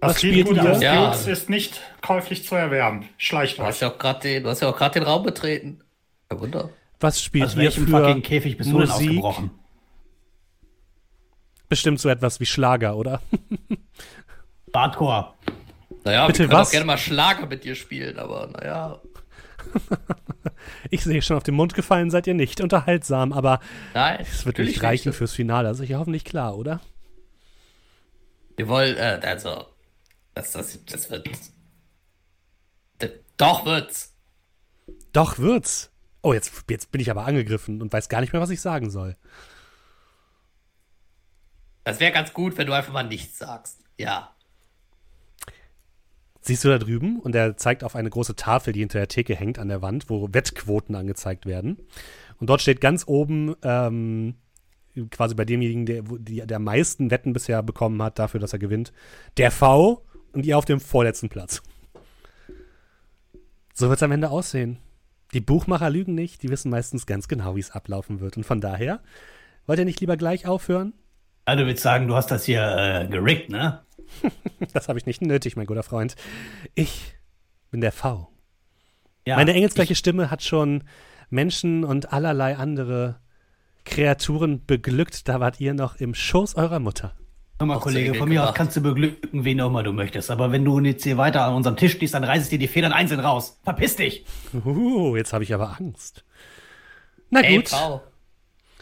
Das 0.00 0.14
Was 0.14 0.22
Lied 0.22 0.32
spielt 0.32 0.46
Gut 0.48 0.56
ihr? 0.56 0.72
aus 0.72 0.80
Ja. 0.82 1.12
Ist 1.12 1.50
nicht 1.50 1.82
käuflich 2.00 2.46
zu 2.46 2.54
erwerben. 2.54 3.06
Schleicht 3.18 3.58
Du 3.58 3.64
hast 3.64 3.76
euch. 3.76 3.82
ja 3.82 3.90
auch 3.92 3.98
gerade 3.98 4.20
den, 4.20 4.42
du 4.44 4.48
hast 4.48 4.60
ja 4.62 4.70
auch 4.70 4.76
gerade 4.78 4.98
den 5.00 5.02
Raum 5.02 5.22
betreten. 5.22 5.82
Kein 6.30 6.40
Wunder. 6.40 6.70
Was 6.98 7.22
spielt 7.22 7.44
Aus 7.44 7.56
ihr 7.56 7.70
für 7.70 8.20
Käfig 8.22 8.56
bist 8.56 8.70
du 8.70 8.78
denn 8.78 8.88
Musik? 8.88 9.08
ausgebrochen? 9.10 9.50
Bestimmt 11.68 12.00
so 12.00 12.08
etwas 12.08 12.40
wie 12.40 12.46
Schlager, 12.46 12.96
oder? 12.96 13.20
Hardcore. 14.74 15.34
Naja, 16.04 16.26
Bitte 16.26 16.40
wir 16.40 16.48
können 16.48 16.58
was? 16.60 16.68
auch 16.68 16.72
gerne 16.72 16.86
mal 16.86 16.98
Schlager 16.98 17.46
mit 17.46 17.64
dir 17.64 17.74
spielen, 17.74 18.18
aber 18.18 18.46
naja. 18.48 19.00
Ich 20.90 21.02
sehe 21.04 21.22
schon, 21.22 21.36
auf 21.36 21.42
den 21.42 21.54
Mund 21.54 21.74
gefallen 21.74 22.10
seid 22.10 22.26
ihr 22.26 22.34
nicht. 22.34 22.60
Unterhaltsam, 22.60 23.32
aber 23.32 23.60
Nein, 23.94 24.18
es 24.20 24.44
wird 24.46 24.58
nicht 24.58 24.82
reichen 24.82 25.10
nicht. 25.10 25.18
fürs 25.18 25.32
Finale. 25.32 25.70
Ist 25.70 25.80
ja 25.84 25.98
hoffentlich 25.98 26.24
klar, 26.24 26.56
oder? 26.56 26.80
Wir 28.56 28.68
wollen, 28.68 28.96
äh, 28.96 29.20
also, 29.22 29.66
das, 30.34 30.52
das, 30.52 30.84
das 30.86 31.10
wird. 31.10 31.28
Doch 33.36 33.64
wird's. 33.64 34.14
Doch, 35.12 35.38
wird's. 35.38 35.90
Oh, 36.22 36.32
jetzt, 36.32 36.64
jetzt 36.68 36.90
bin 36.90 37.00
ich 37.00 37.10
aber 37.10 37.24
angegriffen 37.24 37.80
und 37.80 37.92
weiß 37.92 38.08
gar 38.08 38.20
nicht 38.20 38.32
mehr, 38.32 38.42
was 38.42 38.50
ich 38.50 38.60
sagen 38.60 38.90
soll. 38.90 39.16
Das 41.84 42.00
wäre 42.00 42.12
ganz 42.12 42.32
gut, 42.32 42.56
wenn 42.58 42.66
du 42.66 42.72
einfach 42.72 42.92
mal 42.92 43.04
nichts 43.04 43.38
sagst. 43.38 43.80
Ja. 43.96 44.34
Siehst 46.40 46.64
du 46.64 46.68
da 46.68 46.78
drüben? 46.78 47.18
Und 47.20 47.34
er 47.34 47.56
zeigt 47.56 47.84
auf 47.84 47.96
eine 47.96 48.10
große 48.10 48.36
Tafel, 48.36 48.72
die 48.72 48.80
hinter 48.80 48.98
der 48.98 49.08
Theke 49.08 49.34
hängt 49.34 49.58
an 49.58 49.68
der 49.68 49.82
Wand, 49.82 50.08
wo 50.08 50.28
Wettquoten 50.32 50.94
angezeigt 50.94 51.46
werden. 51.46 51.78
Und 52.38 52.48
dort 52.48 52.60
steht 52.60 52.80
ganz 52.80 53.04
oben, 53.06 53.54
ähm, 53.62 54.34
quasi 55.10 55.34
bei 55.34 55.44
demjenigen, 55.44 55.86
der, 55.86 56.02
die, 56.02 56.46
der 56.46 56.58
meisten 56.58 57.10
Wetten 57.10 57.32
bisher 57.32 57.62
bekommen 57.62 58.02
hat, 58.02 58.18
dafür, 58.18 58.40
dass 58.40 58.52
er 58.52 58.58
gewinnt, 58.58 58.92
der 59.36 59.50
V 59.50 60.04
und 60.32 60.46
ihr 60.46 60.56
auf 60.56 60.64
dem 60.64 60.80
vorletzten 60.80 61.28
Platz. 61.28 61.62
So 63.74 63.88
wird 63.88 63.98
es 63.98 64.02
am 64.02 64.12
Ende 64.12 64.30
aussehen. 64.30 64.78
Die 65.34 65.40
Buchmacher 65.40 65.90
lügen 65.90 66.14
nicht, 66.14 66.42
die 66.42 66.48
wissen 66.48 66.70
meistens 66.70 67.06
ganz 67.06 67.28
genau, 67.28 67.54
wie 67.54 67.60
es 67.60 67.70
ablaufen 67.70 68.20
wird. 68.20 68.36
Und 68.36 68.44
von 68.44 68.60
daher, 68.60 69.00
wollt 69.66 69.78
ihr 69.78 69.84
nicht 69.84 70.00
lieber 70.00 70.16
gleich 70.16 70.46
aufhören? 70.46 70.94
Also, 71.44 71.62
du 71.62 71.68
willst 71.68 71.82
sagen, 71.82 72.08
du 72.08 72.14
hast 72.14 72.30
das 72.30 72.44
hier 72.44 72.62
äh, 72.62 73.06
gerickt, 73.08 73.50
ne? 73.50 73.80
Das 74.72 74.88
habe 74.88 74.98
ich 74.98 75.06
nicht 75.06 75.22
nötig, 75.22 75.56
mein 75.56 75.66
guter 75.66 75.82
Freund. 75.82 76.16
Ich 76.74 77.14
bin 77.70 77.80
der 77.80 77.92
V. 77.92 78.28
Ja. 79.26 79.36
Meine 79.36 79.54
engelsgleiche 79.54 79.94
Stimme 79.94 80.30
hat 80.30 80.42
schon 80.42 80.84
Menschen 81.30 81.84
und 81.84 82.12
allerlei 82.12 82.56
andere 82.56 83.20
Kreaturen 83.84 84.64
beglückt. 84.66 85.28
Da 85.28 85.40
wart 85.40 85.60
ihr 85.60 85.74
noch 85.74 85.96
im 85.96 86.14
Schoß 86.14 86.56
eurer 86.56 86.80
Mutter. 86.80 87.14
Hör 87.58 87.66
mal, 87.66 87.80
Kollege, 87.80 88.14
von 88.14 88.28
mir 88.28 88.48
aus 88.48 88.54
kannst 88.54 88.76
du 88.76 88.80
beglücken, 88.80 89.44
wen 89.44 89.60
auch 89.60 89.66
immer 89.66 89.82
du 89.82 89.92
möchtest. 89.92 90.30
Aber 90.30 90.52
wenn 90.52 90.64
du 90.64 90.78
jetzt 90.80 91.02
hier 91.02 91.16
weiter 91.16 91.44
an 91.44 91.54
unserem 91.54 91.76
Tisch 91.76 91.92
stehst, 91.92 92.14
dann 92.14 92.22
reiß 92.22 92.44
ich 92.44 92.50
dir 92.50 92.58
die 92.58 92.68
Federn 92.68 92.92
einzeln 92.92 93.18
raus. 93.18 93.58
Verpiss 93.64 93.96
dich! 93.96 94.24
Uh, 94.64 95.16
jetzt 95.16 95.32
habe 95.32 95.42
ich 95.42 95.52
aber 95.52 95.76
Angst. 95.78 96.24
Na 97.30 97.40
Ey, 97.40 97.56
gut. 97.56 97.68
Frau. 97.68 98.02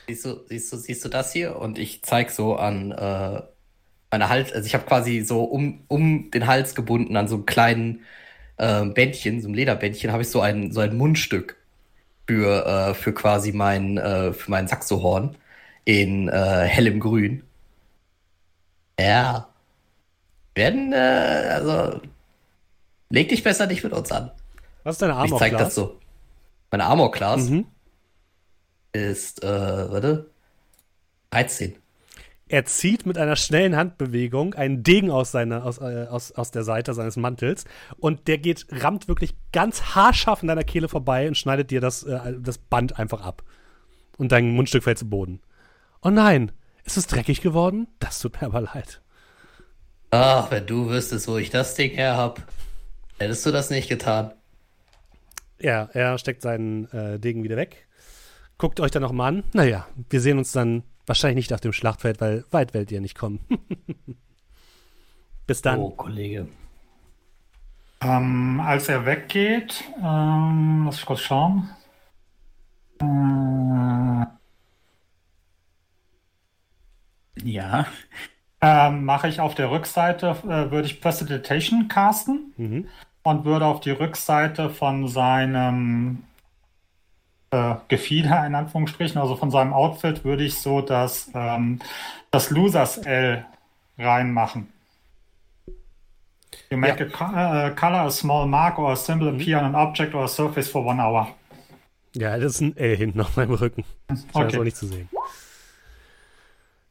Siehst 0.07 0.25
du, 0.27 0.45
siehst 0.47 0.73
du, 0.73 0.77
siehst 0.77 1.05
du 1.05 1.09
das 1.09 1.33
hier? 1.33 1.57
Und 1.57 1.79
ich 1.79 2.03
zeig 2.03 2.31
so 2.31 2.57
an 2.57 2.93
äh, 2.93 3.43
meine 4.17 4.31
Hals, 4.31 4.51
also 4.53 4.67
ich 4.67 4.73
habe 4.75 4.87
quasi 4.87 5.21
so 5.21 5.45
um, 5.45 5.81
um 5.89 6.31
den 6.31 6.47
Hals 6.47 6.75
gebunden 6.75 7.17
an 7.17 7.29
so 7.29 7.35
einem 7.37 7.45
kleinen 7.47 8.01
äh, 8.57 8.85
Bändchen, 8.87 9.43
so 9.43 9.49
einem 9.49 9.55
Lederbändchen, 9.55 10.11
habe 10.11 10.23
ich 10.23 10.31
so 10.31 10.41
ein, 10.41 10.73
so 10.73 10.81
ein 10.81 10.97
Mundstück 10.97 11.57
für, 12.27 12.67
äh, 12.67 12.95
für 12.95 13.13
quasi 13.13 13.53
mein, 13.53 13.99
äh, 13.99 14.33
für 14.33 14.51
mein 14.51 14.69
Saxohorn 14.69 15.37
in 15.85 16.29
äh, 16.29 16.65
hellem 16.65 16.99
Grün. 16.99 17.43
Ja. 18.99 19.49
Werden, 20.55 20.95
äh, 20.95 20.97
also, 20.97 22.01
leg 23.11 23.29
dich 23.29 23.43
besser 23.43 23.67
nicht 23.67 23.85
mit 23.85 23.93
uns 23.93 24.11
an. 24.11 24.31
Was 24.85 24.95
ist 24.95 25.03
deine 25.03 25.13
Ich 25.13 25.19
Armor 25.19 25.39
zeig 25.39 25.53
das 25.59 25.75
so. 25.75 26.01
Meine 26.71 26.85
Armor 26.85 27.13
Class 27.13 27.51
Mhm. 27.51 27.67
ist, 28.93 29.43
äh, 29.45 29.47
warte, 29.47 30.31
13. 31.31 31.77
Er 32.49 32.65
zieht 32.65 33.07
mit 33.07 33.19
einer 33.19 33.35
schnellen 33.35 33.75
Handbewegung 33.75 34.55
einen 34.55 34.85
Degen 34.85 35.11
aus, 35.11 35.33
seiner, 35.33 35.65
aus, 35.65 35.79
äh, 35.79 36.07
aus, 36.09 36.31
aus 36.31 36.53
der 36.53 36.63
Seite 36.63 36.95
seines 36.95 37.17
Mantels 37.17 37.65
und 37.99 38.29
der 38.29 38.39
geht, 38.39 38.67
rammt 38.71 39.09
wirklich 39.09 39.35
ganz 39.53 39.97
haarscharf 39.97 40.43
in 40.43 40.49
deiner 40.49 40.63
Kehle 40.63 40.89
vorbei 40.89 41.27
und 41.27 41.37
schneidet 41.37 41.73
dir 41.73 41.81
das, 41.81 42.05
äh, 42.05 42.35
das 42.39 42.59
Band 42.59 43.01
einfach 43.01 43.21
ab. 43.21 43.43
Und 44.17 44.31
dein 44.31 44.51
Mundstück 44.51 44.85
fällt 44.85 44.99
zu 44.99 45.09
Boden. 45.09 45.41
Oh 46.03 46.11
nein, 46.11 46.53
ist 46.85 46.97
es 46.97 47.09
dreckig 47.09 47.41
geworden? 47.41 47.89
Das 47.99 48.21
tut 48.21 48.41
mir 48.41 48.47
aber 48.47 48.61
leid. 48.61 49.03
Ach, 50.11 50.49
wenn 50.53 50.67
du 50.67 50.89
wüsstest, 50.89 51.27
wo 51.27 51.39
ich 51.39 51.51
das 51.51 51.75
Ding 51.75 51.91
her 51.91 52.17
hab, 52.17 52.41
hättest 53.19 53.45
du 53.45 53.51
das 53.51 53.71
nicht 53.71 53.89
getan. 53.89 54.33
Ja, 55.59 55.89
er 55.93 56.17
steckt 56.19 56.43
seinen 56.43 56.89
äh, 56.93 57.19
Degen 57.19 57.43
wieder 57.43 57.57
weg. 57.57 57.89
Guckt 58.57 58.79
euch 58.79 58.93
dann 58.93 59.03
nochmal 59.03 59.33
an. 59.33 59.45
Naja, 59.53 59.89
wir 60.09 60.21
sehen 60.21 60.39
uns 60.39 60.53
dann 60.53 60.85
wahrscheinlich 61.07 61.37
nicht 61.47 61.53
auf 61.53 61.61
dem 61.61 61.73
Schlachtfeld, 61.73 62.21
weil 62.21 62.45
weit 62.51 62.75
werdet 62.75 62.93
ihr 62.93 63.01
nicht 63.01 63.17
kommen. 63.19 63.41
Bis 65.47 65.63
dann. 65.63 65.79
Oh, 65.79 65.91
Kollege. 65.91 66.49
Ähm, 68.01 68.61
als 68.61 68.89
er 68.89 69.07
weggeht, 69.07 69.85
ähm, 70.03 70.83
lass 70.87 70.99
ich 70.99 71.07
kurz 71.07 71.21
schauen. 71.21 71.71
Äh, 73.01 74.27
Ja. 77.43 77.87
ähm, 78.61 79.05
mache 79.05 79.29
ich 79.29 79.41
auf 79.41 79.55
der 79.55 79.71
Rückseite, 79.71 80.37
äh, 80.45 80.71
würde 80.71 80.87
ich 80.87 81.01
Prestidigitation 81.01 81.89
casten 81.89 82.53
Mhm. 82.57 82.89
und 83.23 83.45
würde 83.45 83.67
auf 83.67 83.81
die 83.81 83.91
Rückseite 83.91 84.71
von 84.71 85.07
seinem 85.09 86.25
äh, 87.57 87.77
Gefieder, 87.89 88.47
in 88.47 88.55
Anführungsstrichen, 88.55 89.21
also 89.21 89.37
von 89.37 89.51
seinem 89.51 89.73
Outfit, 89.73 90.25
würde 90.25 90.45
ich 90.45 90.59
so 90.59 90.81
das, 90.81 91.31
ähm, 91.35 91.81
das 92.31 92.51
Losers 92.51 92.99
L 92.99 93.45
reinmachen. 93.99 94.69
You 96.71 96.77
make 96.77 97.01
a 97.01 97.07
co 97.07 97.25
uh, 97.25 97.75
color, 97.75 98.07
a 98.07 98.11
small 98.11 98.47
mark 98.47 98.79
or 98.79 98.93
a 98.93 98.97
symbol 98.97 99.29
appear 99.29 99.59
on 99.59 99.65
an 99.65 99.75
object 99.75 100.15
or 100.15 100.25
a 100.25 100.29
surface 100.29 100.69
for 100.69 100.85
one 100.85 101.01
hour. 101.01 101.29
Ja, 102.15 102.37
das 102.39 102.55
ist 102.55 102.61
ein 102.61 102.77
L 102.77 102.97
hinten 102.97 103.21
auf 103.21 103.37
meinem 103.37 103.55
Rücken. 103.55 103.85
Scheint 104.09 104.25
Okay. 104.33 104.45
okay. 104.47 104.59
auch 104.59 104.65
nicht 104.65 104.77
zu 104.77 104.87
sehen. 104.87 105.09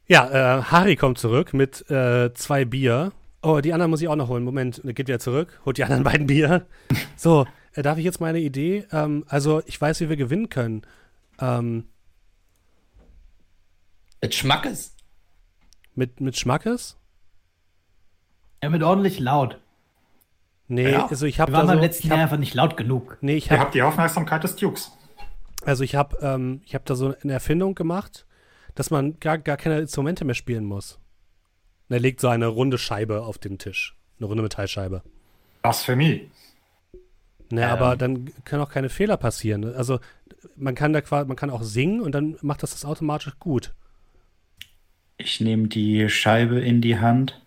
Ja, 0.06 0.58
äh, 0.58 0.62
Harry 0.62 0.96
kommt 0.96 1.18
zurück 1.18 1.52
mit 1.52 1.90
äh, 1.90 2.32
zwei 2.34 2.64
Bier. 2.64 3.12
Oh, 3.42 3.60
die 3.60 3.72
anderen 3.72 3.90
muss 3.90 4.00
ich 4.00 4.08
auch 4.08 4.16
noch 4.16 4.28
holen. 4.28 4.44
Moment, 4.44 4.80
geht 4.84 5.08
wieder 5.08 5.18
zurück, 5.18 5.60
holt 5.64 5.78
die 5.78 5.84
anderen 5.84 6.04
beiden 6.04 6.26
Bier. 6.26 6.66
So, 7.16 7.46
äh, 7.76 7.82
darf 7.82 7.98
ich 7.98 8.04
jetzt 8.04 8.20
meine 8.20 8.40
Idee? 8.40 8.86
Ähm, 8.92 9.24
also, 9.28 9.62
ich 9.66 9.80
weiß, 9.80 10.00
wie 10.00 10.08
wir 10.08 10.16
gewinnen 10.16 10.48
können. 10.48 10.82
Ähm, 11.40 11.86
Mit 14.22 14.34
Schmackes. 14.34 14.94
mit, 15.94 16.20
mit 16.20 16.36
Schmackes? 16.36 16.96
Ja, 18.62 18.70
mit 18.70 18.82
ordentlich 18.82 19.20
laut. 19.20 19.60
Nee, 20.68 20.90
Ja. 20.90 21.06
also 21.06 21.26
ich 21.26 21.38
Wir 21.38 21.42
habe 21.42 21.52
waren 21.52 21.66
da 21.66 21.72
beim 21.74 21.78
so, 21.78 21.84
letzten 21.84 22.02
ich 22.06 22.10
Jahr 22.10 22.18
hab, 22.18 22.24
einfach 22.24 22.38
nicht 22.38 22.54
laut 22.54 22.76
genug. 22.76 23.18
nee, 23.20 23.36
ich 23.36 23.46
Ihr 23.46 23.50
habe 23.52 23.60
habt 23.60 23.74
die 23.74 23.82
Aufmerksamkeit 23.82 24.42
des 24.42 24.56
Dukes. 24.56 24.90
Also 25.64 25.84
ich 25.84 25.94
habe 25.94 26.16
ähm, 26.22 26.60
ich 26.64 26.74
hab 26.74 26.84
da 26.86 26.94
so 26.96 27.14
eine 27.22 27.32
Erfindung 27.32 27.74
gemacht, 27.74 28.26
dass 28.74 28.90
man 28.90 29.18
gar, 29.20 29.38
gar 29.38 29.56
keine 29.56 29.78
Instrumente 29.78 30.24
mehr 30.24 30.34
spielen 30.34 30.64
muss. 30.64 30.98
Und 31.88 31.94
er 31.94 32.00
legt 32.00 32.20
so 32.20 32.28
eine 32.28 32.46
runde 32.48 32.78
Scheibe 32.78 33.22
auf 33.22 33.38
den 33.38 33.58
Tisch. 33.58 33.96
Eine 34.18 34.26
runde 34.26 34.42
Metallscheibe. 34.42 35.02
Blasphemie. 35.62 36.30
Naja, 37.50 37.68
Ähm. 37.68 37.72
aber 37.74 37.96
dann 37.96 38.30
können 38.44 38.62
auch 38.62 38.70
keine 38.70 38.88
Fehler 38.88 39.16
passieren. 39.16 39.74
Also 39.74 40.00
man 40.56 40.74
kann 40.74 40.92
da 40.92 41.00
quasi, 41.00 41.26
man 41.28 41.36
kann 41.36 41.50
auch 41.50 41.62
singen 41.62 42.00
und 42.00 42.12
dann 42.14 42.36
macht 42.42 42.62
das 42.62 42.70
das 42.72 42.84
automatisch 42.84 43.38
gut. 43.38 43.74
Ich 45.18 45.40
nehme 45.40 45.68
die 45.68 46.08
Scheibe 46.08 46.60
in 46.60 46.80
die 46.80 46.98
Hand. 46.98 47.42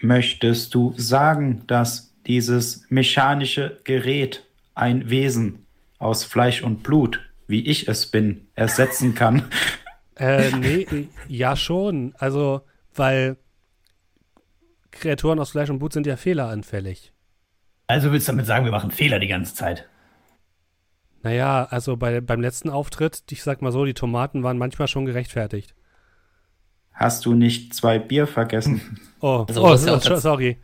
Möchtest 0.00 0.74
du 0.74 0.94
sagen, 0.96 1.64
dass 1.66 2.14
dieses 2.26 2.88
mechanische 2.90 3.80
Gerät 3.84 4.44
ein 4.74 5.10
Wesen 5.10 5.66
aus 5.98 6.24
Fleisch 6.24 6.62
und 6.62 6.82
Blut, 6.82 7.20
wie 7.48 7.66
ich 7.66 7.88
es 7.88 8.06
bin, 8.06 8.46
ersetzen 8.54 9.14
kann? 9.14 9.44
Äh, 10.20 10.50
nee, 10.50 11.08
ja 11.28 11.54
schon. 11.54 12.12
Also, 12.18 12.62
weil 12.92 13.36
Kreaturen 14.90 15.38
aus 15.38 15.50
Fleisch 15.50 15.70
und 15.70 15.78
Blut 15.78 15.92
sind 15.92 16.08
ja 16.08 16.16
fehleranfällig. 16.16 17.12
Also 17.88 18.12
willst 18.12 18.28
du 18.28 18.32
damit 18.32 18.46
sagen, 18.46 18.64
wir 18.64 18.72
machen 18.72 18.90
Fehler 18.92 19.18
die 19.18 19.26
ganze 19.28 19.54
Zeit? 19.54 19.88
Naja, 21.22 21.66
also 21.70 21.96
bei, 21.96 22.20
beim 22.20 22.40
letzten 22.40 22.70
Auftritt, 22.70 23.22
ich 23.30 23.42
sag 23.42 23.60
mal 23.60 23.72
so, 23.72 23.84
die 23.84 23.94
Tomaten 23.94 24.42
waren 24.44 24.56
manchmal 24.58 24.86
schon 24.88 25.04
gerechtfertigt. 25.04 25.74
Hast 26.92 27.24
du 27.26 27.34
nicht 27.34 27.74
zwei 27.74 27.98
Bier 27.98 28.26
vergessen? 28.26 29.00
Oh, 29.20 29.44
Also, 29.48 29.64
oh 29.64 29.74
so- 29.76 29.96
das- 29.96 30.22
sorry. 30.22 30.58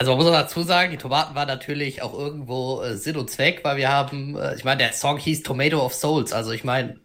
Also 0.00 0.12
man 0.12 0.18
muss 0.18 0.28
auch 0.28 0.32
dazu 0.40 0.62
sagen, 0.62 0.92
die 0.92 0.96
Tomaten 0.96 1.34
waren 1.34 1.48
natürlich 1.48 2.02
auch 2.02 2.14
irgendwo 2.14 2.82
äh, 2.82 2.94
Sinn 2.96 3.16
und 3.16 3.30
Zweck, 3.30 3.64
weil 3.64 3.76
wir 3.78 3.88
haben, 3.88 4.36
äh, 4.36 4.54
ich 4.54 4.62
meine, 4.62 4.78
der 4.78 4.92
Song 4.92 5.16
hieß 5.18 5.42
Tomato 5.42 5.84
of 5.84 5.92
Souls. 5.92 6.32
Also 6.32 6.52
ich 6.52 6.62
meine, 6.62 7.00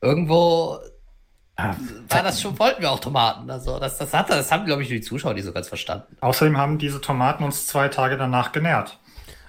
irgendwo 0.00 0.78
Ah, 1.56 1.74
war 2.08 2.22
das 2.24 2.40
schon, 2.42 2.58
wollten 2.58 2.82
wir 2.82 2.90
auch 2.90 2.98
Tomaten. 2.98 3.48
Also 3.48 3.78
das, 3.78 3.96
das, 3.98 4.12
hat, 4.12 4.28
das 4.28 4.50
haben, 4.50 4.64
glaube 4.66 4.82
ich, 4.82 4.88
die 4.88 5.00
Zuschauer 5.00 5.34
nicht 5.34 5.44
so 5.44 5.52
ganz 5.52 5.68
verstanden. 5.68 6.16
Außerdem 6.20 6.56
haben 6.56 6.78
diese 6.78 7.00
Tomaten 7.00 7.44
uns 7.44 7.66
zwei 7.68 7.88
Tage 7.88 8.16
danach 8.16 8.50
genährt. 8.50 8.98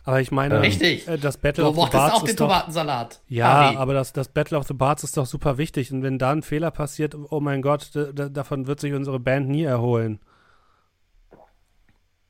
Aber 0.04 0.22
ich 0.22 0.32
meine, 0.32 0.62
Richtig. 0.62 1.08
äh, 1.08 1.18
das 1.18 1.38
Battle 1.38 1.64
Du 1.64 1.70
of 1.72 1.76
the 1.86 1.92
Bards 1.98 2.14
auch 2.14 2.20
den 2.22 2.30
ist 2.30 2.40
doch, 2.40 2.46
Tomatensalat. 2.48 3.22
Ja, 3.28 3.48
Harry. 3.54 3.76
aber 3.78 3.96
das, 3.96 4.14
das 4.14 4.28
Battle 4.28 4.56
of 4.56 4.68
the 4.68 4.76
Bards 4.76 5.04
ist 5.04 5.18
doch 5.18 5.26
super 5.26 5.58
wichtig. 5.58 5.92
Und 5.92 6.04
wenn 6.04 6.20
da 6.20 6.32
ein 6.32 6.44
Fehler 6.44 6.70
passiert, 6.70 7.16
oh 7.32 7.40
mein 7.40 7.64
Gott, 7.64 7.90
da, 7.96 8.12
da, 8.14 8.30
davon 8.30 8.68
wird 8.68 8.80
sich 8.80 8.94
unsere 8.94 9.20
Band 9.20 9.50
nie 9.50 9.64
erholen. 9.64 10.20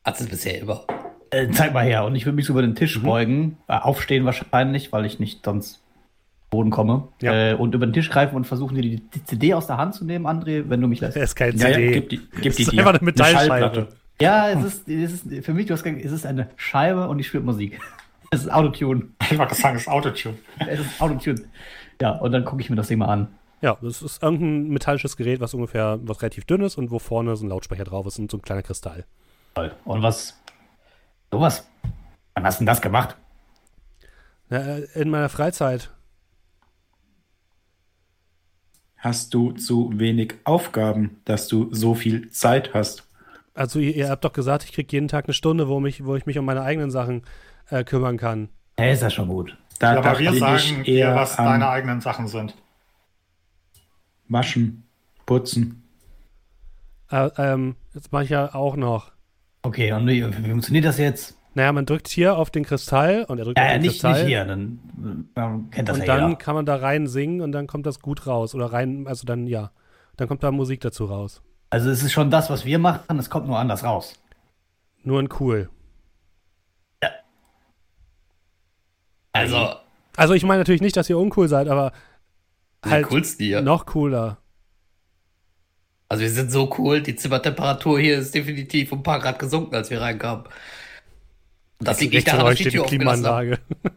Hat 0.05 0.21
es 0.21 0.27
bisher 0.27 0.59
immer. 0.59 0.85
Äh, 1.31 1.49
zeig 1.51 1.73
mal 1.73 1.83
her. 1.83 2.05
Und 2.05 2.15
ich 2.15 2.25
würde 2.25 2.37
mich 2.37 2.45
so 2.45 2.53
über 2.53 2.61
den 2.61 2.75
Tisch 2.75 2.97
Mhm. 2.99 3.03
beugen, 3.03 3.57
äh, 3.67 3.73
aufstehen 3.77 4.23
wahrscheinlich, 4.23 4.93
weil 4.93 5.03
ich 5.05 5.19
nicht 5.19 5.43
sonst 5.43 5.81
Boden 6.55 6.69
komme. 6.71 7.07
Ja. 7.21 7.51
Äh, 7.51 7.53
und 7.55 7.75
über 7.75 7.85
den 7.85 7.93
Tisch 7.93 8.09
greifen 8.09 8.35
und 8.35 8.45
versuchen, 8.47 8.75
dir 8.75 8.81
die, 8.81 8.97
die 8.97 9.23
CD 9.25 9.53
aus 9.53 9.67
der 9.67 9.77
Hand 9.77 9.93
zu 9.93 10.05
nehmen, 10.05 10.25
André, 10.25 10.63
wenn 10.69 10.79
du 10.81 10.87
mich 10.87 11.01
lässt. 11.01 11.17
Er 11.17 11.23
ist 11.23 11.35
kein 11.35 11.55
Ja, 11.57 11.67
ja, 11.67 11.75
CD. 11.75 11.91
gib 11.91 12.09
die, 12.09 12.17
gib 12.17 12.43
Das 12.43 12.55
die 12.55 12.63
ist 12.63 12.71
dir. 12.71 12.79
einfach 12.79 12.93
eine 12.93 13.03
Metallscheibe. 13.03 13.87
Ja, 14.21 14.49
es 14.49 14.63
ist, 14.63 14.87
es 14.87 15.11
ist 15.25 15.45
für 15.45 15.53
mich, 15.53 15.65
du 15.65 15.73
hast 15.73 15.83
gesagt, 15.83 16.03
es 16.03 16.11
ist 16.13 16.25
eine 16.25 16.49
Scheibe 16.55 17.07
und 17.09 17.19
ich 17.19 17.27
spiele 17.27 17.43
Musik. 17.43 17.79
Es 18.31 18.41
ist 18.41 18.51
Autotune. 18.51 19.03
Ich 19.29 19.37
wollte 19.37 19.53
sagen, 19.53 19.75
das 19.75 19.83
ist 19.83 19.87
Autotune. 19.87 20.35
Es 20.67 20.79
ist 20.79 20.99
Autotune. 20.99 21.41
Ja, 22.01 22.13
und 22.17 22.31
dann 22.31 22.43
gucke 22.43 22.61
ich 22.61 22.69
mir 22.71 22.75
das 22.75 22.87
Ding 22.87 22.97
mal 22.97 23.05
an. 23.07 23.27
Ja, 23.61 23.77
das 23.81 24.01
ist 24.01 24.21
irgendein 24.23 24.69
metallisches 24.69 25.15
Gerät, 25.15 25.39
was 25.39 25.53
ungefähr, 25.53 25.99
was 26.01 26.21
relativ 26.23 26.43
dünn 26.45 26.61
ist 26.61 26.77
und 26.77 26.89
wo 26.91 26.97
vorne 26.99 27.35
so 27.35 27.45
ein 27.45 27.49
Lautsprecher 27.49 27.83
drauf 27.83 28.05
ist 28.07 28.17
und 28.17 28.31
so 28.31 28.37
ein 28.37 28.41
kleiner 28.41 28.63
Kristall. 28.63 29.05
Toll. 29.53 29.71
Und 29.85 30.01
was? 30.01 30.37
Sowas? 31.31 31.69
Wann 32.33 32.43
hast 32.45 32.59
du 32.59 32.61
denn 32.63 32.67
das 32.67 32.81
gemacht? 32.81 33.15
Ja, 34.49 34.57
äh, 34.59 34.87
in 34.95 35.09
meiner 35.11 35.29
Freizeit. 35.29 35.91
Hast 39.05 39.35
du 39.35 39.51
zu 39.51 39.91
wenig 39.99 40.33
Aufgaben, 40.45 41.21
dass 41.25 41.47
du 41.47 41.71
so 41.71 41.93
viel 41.93 42.31
Zeit 42.31 42.73
hast? 42.73 43.07
Also 43.53 43.77
ihr, 43.77 43.95
ihr 43.95 44.09
habt 44.09 44.25
doch 44.25 44.33
gesagt, 44.33 44.63
ich 44.63 44.73
kriege 44.73 44.91
jeden 44.93 45.07
Tag 45.07 45.25
eine 45.25 45.35
Stunde, 45.35 45.67
wo, 45.67 45.79
mich, 45.79 46.03
wo 46.03 46.15
ich 46.15 46.25
mich 46.25 46.39
um 46.39 46.45
meine 46.45 46.63
eigenen 46.63 46.89
Sachen 46.89 47.21
äh, 47.69 47.83
kümmern 47.83 48.17
kann. 48.17 48.49
Ja, 48.79 48.87
ist 48.87 49.03
ja 49.03 49.11
schon 49.11 49.27
gut. 49.27 49.55
Da 49.77 49.91
Ja, 49.91 49.99
aber 49.99 50.09
dachte 50.09 50.23
wir 50.23 50.33
ich 50.33 50.39
sagen 50.39 50.83
dir, 50.83 50.97
eher 50.97 51.15
was 51.15 51.35
deine 51.35 51.69
eigenen 51.69 52.01
Sachen 52.01 52.27
sind. 52.27 52.55
Waschen, 54.27 54.87
Putzen. 55.27 55.83
Äh, 57.11 57.29
ähm, 57.37 57.75
jetzt 57.93 58.11
mache 58.11 58.23
ich 58.23 58.31
ja 58.31 58.55
auch 58.55 58.75
noch. 58.75 59.11
Okay, 59.61 59.91
und 59.91 60.07
wie, 60.07 60.25
wie 60.25 60.49
funktioniert 60.49 60.85
das 60.85 60.97
jetzt? 60.97 61.37
Naja, 61.55 61.71
man 61.71 61.85
drückt 61.85 62.07
hier 62.09 62.37
auf 62.37 62.51
den 62.51 62.65
Kristall 62.65 63.23
und 63.27 63.39
er 63.39 63.45
drückt 63.45 63.57
Ja, 63.57 63.63
auf 63.63 63.71
ja 63.71 63.77
den 63.77 63.81
nicht, 63.81 64.01
Kristall. 64.01 64.13
nicht 64.13 64.27
hier. 64.27 64.45
Dann 64.45 64.79
man 65.35 65.69
kennt 65.71 65.89
das 65.89 65.97
und 65.97 66.05
ja 66.05 66.17
dann 66.17 66.27
jeder. 66.29 66.35
kann 66.37 66.55
man 66.55 66.65
da 66.67 66.75
rein 66.75 67.07
singen 67.07 67.41
und 67.41 67.51
dann 67.53 67.65
kommt 67.67 67.85
das 67.85 67.99
gut 68.01 68.27
raus. 68.27 68.53
Oder 68.55 68.67
rein, 68.73 69.07
also 69.07 69.25
dann, 69.25 69.47
ja. 69.47 69.71
Dann 70.17 70.27
kommt 70.27 70.43
da 70.43 70.51
Musik 70.51 70.81
dazu 70.81 71.05
raus. 71.05 71.41
Also 71.69 71.89
es 71.89 72.03
ist 72.03 72.13
schon 72.13 72.29
das, 72.31 72.49
was 72.49 72.65
wir 72.65 72.79
machen, 72.79 73.19
es 73.19 73.29
kommt 73.29 73.47
nur 73.47 73.57
anders 73.59 73.83
raus. 73.83 74.15
Nur 75.03 75.19
ein 75.21 75.29
cool. 75.39 75.69
Also, 79.33 79.75
Also 80.15 80.33
ich 80.33 80.43
meine 80.43 80.59
natürlich 80.59 80.81
nicht, 80.81 80.95
dass 80.97 81.09
ihr 81.09 81.17
uncool 81.17 81.47
seid, 81.49 81.67
aber 81.67 81.91
halt 82.85 83.07
coolsten 83.07 83.63
noch 83.63 83.85
cooler. 83.85 84.37
Also 86.09 86.21
wir 86.23 86.29
sind 86.31 86.51
so 86.51 86.73
cool, 86.77 87.01
die 87.01 87.15
Zimmertemperatur 87.15 87.99
hier 87.99 88.19
ist 88.19 88.33
definitiv 88.35 88.91
um 88.91 88.99
ein 88.99 89.03
paar 89.03 89.19
Grad 89.19 89.39
gesunken, 89.39 89.73
als 89.75 89.89
wir 89.89 90.01
reinkamen. 90.01 90.45
Und 91.79 91.87
das 91.87 91.99
liegt 91.99 92.13
nicht 92.13 92.27
daran, 92.27 92.45
dass 92.47 92.55
die 92.57 92.69
Tür. 92.69 92.85
Klimaanlage. 92.85 93.59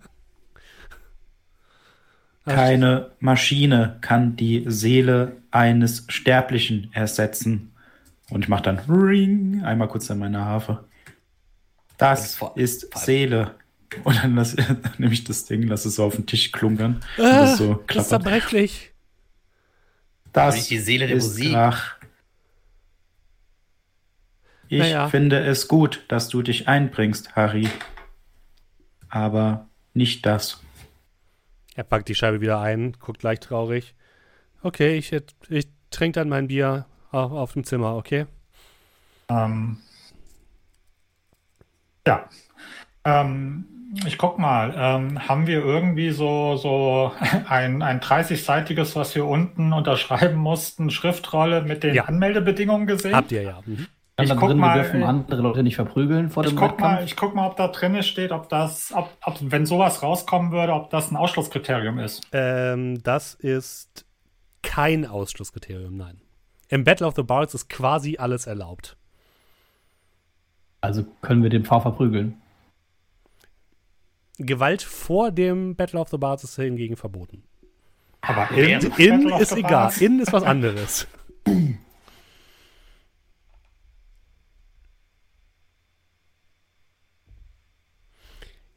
Keine 2.44 3.10
Maschine 3.20 3.98
kann 4.00 4.36
die 4.36 4.64
Seele 4.66 5.36
eines 5.50 6.04
Sterblichen 6.08 6.90
ersetzen. 6.94 7.72
Und 8.30 8.42
ich 8.44 8.48
mache 8.48 8.62
dann 8.62 8.78
Ring, 8.88 9.62
einmal 9.64 9.88
kurz 9.88 10.10
an 10.10 10.18
meine 10.18 10.44
Harfe. 10.44 10.84
Das 11.98 12.36
Vor- 12.36 12.56
ist 12.56 12.90
vor- 12.92 13.02
Seele. 13.02 13.54
Und 14.04 14.22
dann, 14.22 14.34
lass, 14.36 14.54
dann 14.56 14.80
nehme 14.98 15.12
ich 15.12 15.24
das 15.24 15.44
Ding, 15.46 15.62
lasse 15.66 15.88
es 15.88 15.96
so 15.96 16.04
auf 16.04 16.16
den 16.16 16.26
Tisch 16.26 16.52
klunkern. 16.52 17.00
Und 17.16 17.24
Ah, 17.24 17.40
das 17.42 17.58
so 17.58 17.82
das 17.86 17.96
ist 18.04 18.08
zerbrechlich. 18.08 18.92
Das 20.32 20.56
nicht 20.56 20.70
die 20.70 20.78
Seele 20.78 21.06
der 21.06 21.16
ist 21.16 21.24
Musik. 21.28 21.52
Krach. 21.52 21.96
Ich 24.68 24.78
Naja. 24.80 25.08
finde 25.08 25.38
es 25.40 25.68
gut, 25.68 26.04
dass 26.08 26.28
du 26.28 26.42
dich 26.42 26.68
einbringst, 26.68 27.34
Harry. 27.36 27.68
Aber 29.08 29.66
nicht 29.94 30.26
das. 30.26 30.62
Er 31.74 31.84
packt 31.84 32.08
die 32.08 32.14
Scheibe 32.14 32.40
wieder 32.40 32.60
ein, 32.60 32.92
guckt 32.98 33.22
leicht 33.22 33.44
traurig. 33.44 33.94
Okay, 34.62 34.96
ich, 34.98 35.12
ich 35.48 35.68
trinke 35.90 36.20
dann 36.20 36.28
mein 36.28 36.48
Bier 36.48 36.86
auf, 37.10 37.32
auf 37.32 37.52
dem 37.52 37.64
Zimmer, 37.64 37.96
okay? 37.96 38.26
Ähm, 39.30 39.78
ja. 42.06 42.28
Ähm, 43.04 43.66
ich 44.06 44.18
guck 44.18 44.38
mal, 44.38 44.74
ähm, 44.76 45.28
haben 45.28 45.46
wir 45.46 45.64
irgendwie 45.64 46.10
so, 46.10 46.56
so 46.56 47.12
ein, 47.48 47.80
ein 47.82 48.00
30-seitiges, 48.00 48.96
was 48.96 49.14
wir 49.14 49.24
unten 49.24 49.72
unterschreiben 49.72 50.36
mussten, 50.36 50.90
Schriftrolle 50.90 51.62
mit 51.62 51.84
den 51.84 51.94
Ja. 51.94 52.04
Anmeldebedingungen 52.04 52.86
gesehen? 52.86 53.14
Habt 53.14 53.32
ihr 53.32 53.42
ja. 53.42 53.62
Mhm. 53.64 53.86
Ich 54.20 54.30
guck 54.30 54.48
drin, 54.48 54.58
mal, 54.58 54.74
wir 54.74 54.82
dürfen 54.82 55.04
andere 55.04 55.42
Leute 55.42 55.62
nicht 55.62 55.76
verprügeln 55.76 56.28
vor 56.28 56.42
Ich 56.44 56.50
dem 56.50 56.58
guck, 56.58 56.80
mal, 56.80 57.04
ich 57.04 57.14
guck 57.14 57.36
mal, 57.36 57.46
ob 57.46 57.56
da 57.56 57.68
drin 57.68 58.02
steht, 58.02 58.32
ob 58.32 58.48
das, 58.48 58.92
ob, 58.92 59.08
ob, 59.24 59.36
wenn 59.40 59.64
sowas 59.64 60.02
rauskommen 60.02 60.50
würde, 60.50 60.72
ob 60.72 60.90
das 60.90 61.12
ein 61.12 61.16
Ausschlusskriterium 61.16 62.00
ist. 62.00 62.26
Ähm, 62.32 63.00
das 63.04 63.34
ist 63.34 64.04
kein 64.62 65.06
Ausschlusskriterium, 65.06 65.96
nein. 65.96 66.20
Im 66.68 66.82
Battle 66.82 67.06
of 67.06 67.14
the 67.14 67.22
Bards 67.22 67.54
ist 67.54 67.68
quasi 67.68 68.16
alles 68.18 68.46
erlaubt. 68.48 68.96
Also 70.80 71.04
können 71.22 71.44
wir 71.44 71.50
den 71.50 71.64
Pfau 71.64 71.78
verprügeln. 71.78 72.40
Gewalt 74.38 74.82
vor 74.82 75.30
dem 75.30 75.76
Battle 75.76 76.00
of 76.00 76.08
the 76.08 76.18
Bards 76.18 76.42
ist 76.42 76.56
hingegen 76.56 76.96
verboten. 76.96 77.44
Aber 78.20 78.50
In, 78.50 78.80
in 78.96 79.28
ist 79.38 79.52
egal. 79.52 79.92
In 80.00 80.18
ist 80.18 80.32
was 80.32 80.42
anderes. 80.42 81.06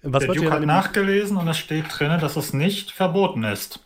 Was 0.03 0.25
Der 0.25 0.33
Duke 0.33 0.51
hat 0.51 0.63
nachgelesen 0.63 1.37
und 1.37 1.47
es 1.47 1.57
steht 1.57 1.85
drin, 1.89 2.19
dass 2.19 2.35
es 2.35 2.53
nicht 2.53 2.91
verboten 2.91 3.43
ist. 3.43 3.79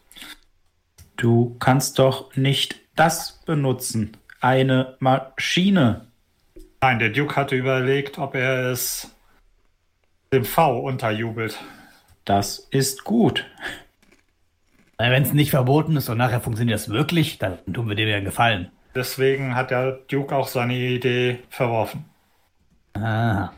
Du 1.18 1.56
kannst 1.60 2.00
doch 2.00 2.36
nicht 2.36 2.76
das 2.96 3.42
benutzen. 3.46 4.16
Eine 4.40 4.96
Maschine. 5.00 6.08
Nein, 6.82 7.00
der 7.00 7.10
Duke 7.10 7.36
hatte 7.36 7.56
überlegt, 7.56 8.18
ob 8.18 8.36
er 8.36 8.72
es 8.72 9.12
dem 10.32 10.46
V 10.46 10.80
unterjubelt. 10.80 11.58
Das 12.26 12.68
ist 12.72 13.04
gut. 13.04 13.46
Wenn 14.98 15.24
es 15.24 15.34
nicht 15.34 15.52
verboten 15.52 15.98
ist 15.98 16.10
und 16.10 16.18
nachher 16.18 16.42
funktioniert 16.42 16.80
das 16.80 16.90
wirklich, 16.90 17.38
dann 17.38 17.58
tun 17.72 17.90
wir 17.90 17.96
dem 17.96 18.08
ja 18.08 18.16
einen 18.16 18.26
Gefallen. 18.26 18.72
Deswegen 18.96 19.56
hat 19.56 19.72
der 19.72 20.00
Duke 20.10 20.34
auch 20.34 20.48
seine 20.48 20.76
Idee 20.76 21.40
verworfen. 21.50 22.06
Ah. 22.94 23.50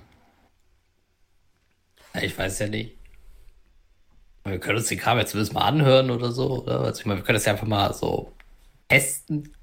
Ich 2.21 2.37
weiß 2.37 2.59
ja 2.59 2.67
nicht. 2.67 2.95
Wir 4.43 4.59
können 4.59 4.77
uns 4.77 4.87
den 4.87 4.99
Kram 4.99 5.17
jetzt 5.17 5.31
zumindest 5.31 5.53
mal 5.53 5.65
anhören 5.65 6.09
oder 6.09 6.31
so. 6.31 6.63
Oder? 6.63 6.81
Also 6.81 7.01
ich 7.01 7.05
meine, 7.05 7.19
wir 7.19 7.25
können 7.25 7.35
das 7.35 7.45
ja 7.45 7.53
einfach 7.53 7.67
mal 7.67 7.93
so 7.93 8.31
testen. 8.87 9.53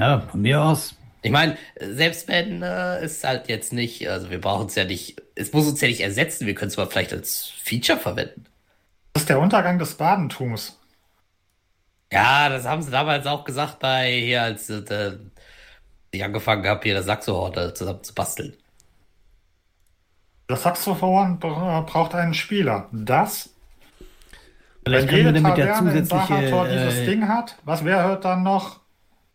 Ja, 0.00 0.20
von 0.20 0.42
mir 0.42 0.60
aus. 0.60 0.94
Ich 1.24 1.30
meine, 1.30 1.56
selbst 1.78 2.26
wenn 2.26 2.62
äh, 2.62 2.98
es 2.98 3.22
halt 3.22 3.48
jetzt 3.48 3.72
nicht, 3.72 4.08
also 4.08 4.30
wir 4.30 4.40
brauchen 4.40 4.66
es 4.66 4.74
ja 4.74 4.84
nicht, 4.84 5.22
es 5.36 5.52
muss 5.52 5.68
uns 5.68 5.80
ja 5.80 5.86
nicht 5.86 6.00
ersetzen, 6.00 6.46
wir 6.46 6.54
können 6.54 6.70
es 6.70 6.78
aber 6.78 6.90
vielleicht 6.90 7.12
als 7.12 7.52
Feature 7.62 7.98
verwenden. 7.98 8.44
Das 9.12 9.22
ist 9.22 9.28
der 9.28 9.38
Untergang 9.38 9.78
des 9.78 9.94
Badentums. 9.94 10.80
Ja, 12.12 12.48
das 12.48 12.64
haben 12.64 12.82
sie 12.82 12.90
damals 12.90 13.26
auch 13.26 13.44
gesagt 13.44 13.78
bei 13.78 14.10
hier, 14.10 14.42
als 14.42 14.68
äh, 14.68 15.16
ich 16.10 16.24
angefangen 16.24 16.66
habe, 16.66 16.82
hier 16.82 16.94
das 16.94 17.06
Saxohorn 17.06 17.74
zusammen 17.74 18.02
zu 18.02 18.14
basteln. 18.14 18.56
Das 20.46 20.62
Saxophon 20.62 21.38
bra- 21.38 21.80
braucht 21.82 22.14
einen 22.14 22.34
Spieler. 22.34 22.88
Das, 22.92 23.50
Vielleicht 24.84 25.08
wenn 25.08 25.16
jede 25.16 25.40
mit 25.40 25.56
der 25.56 25.78
in 25.78 25.86
zusätzliche. 26.06 26.66
Dieses 26.70 26.94
Äh, 26.98 27.06
Ding 27.06 27.28
hat, 27.28 27.56
was 27.64 27.84
wer 27.84 28.02
hört 28.04 28.24
dann 28.24 28.42
noch? 28.42 28.80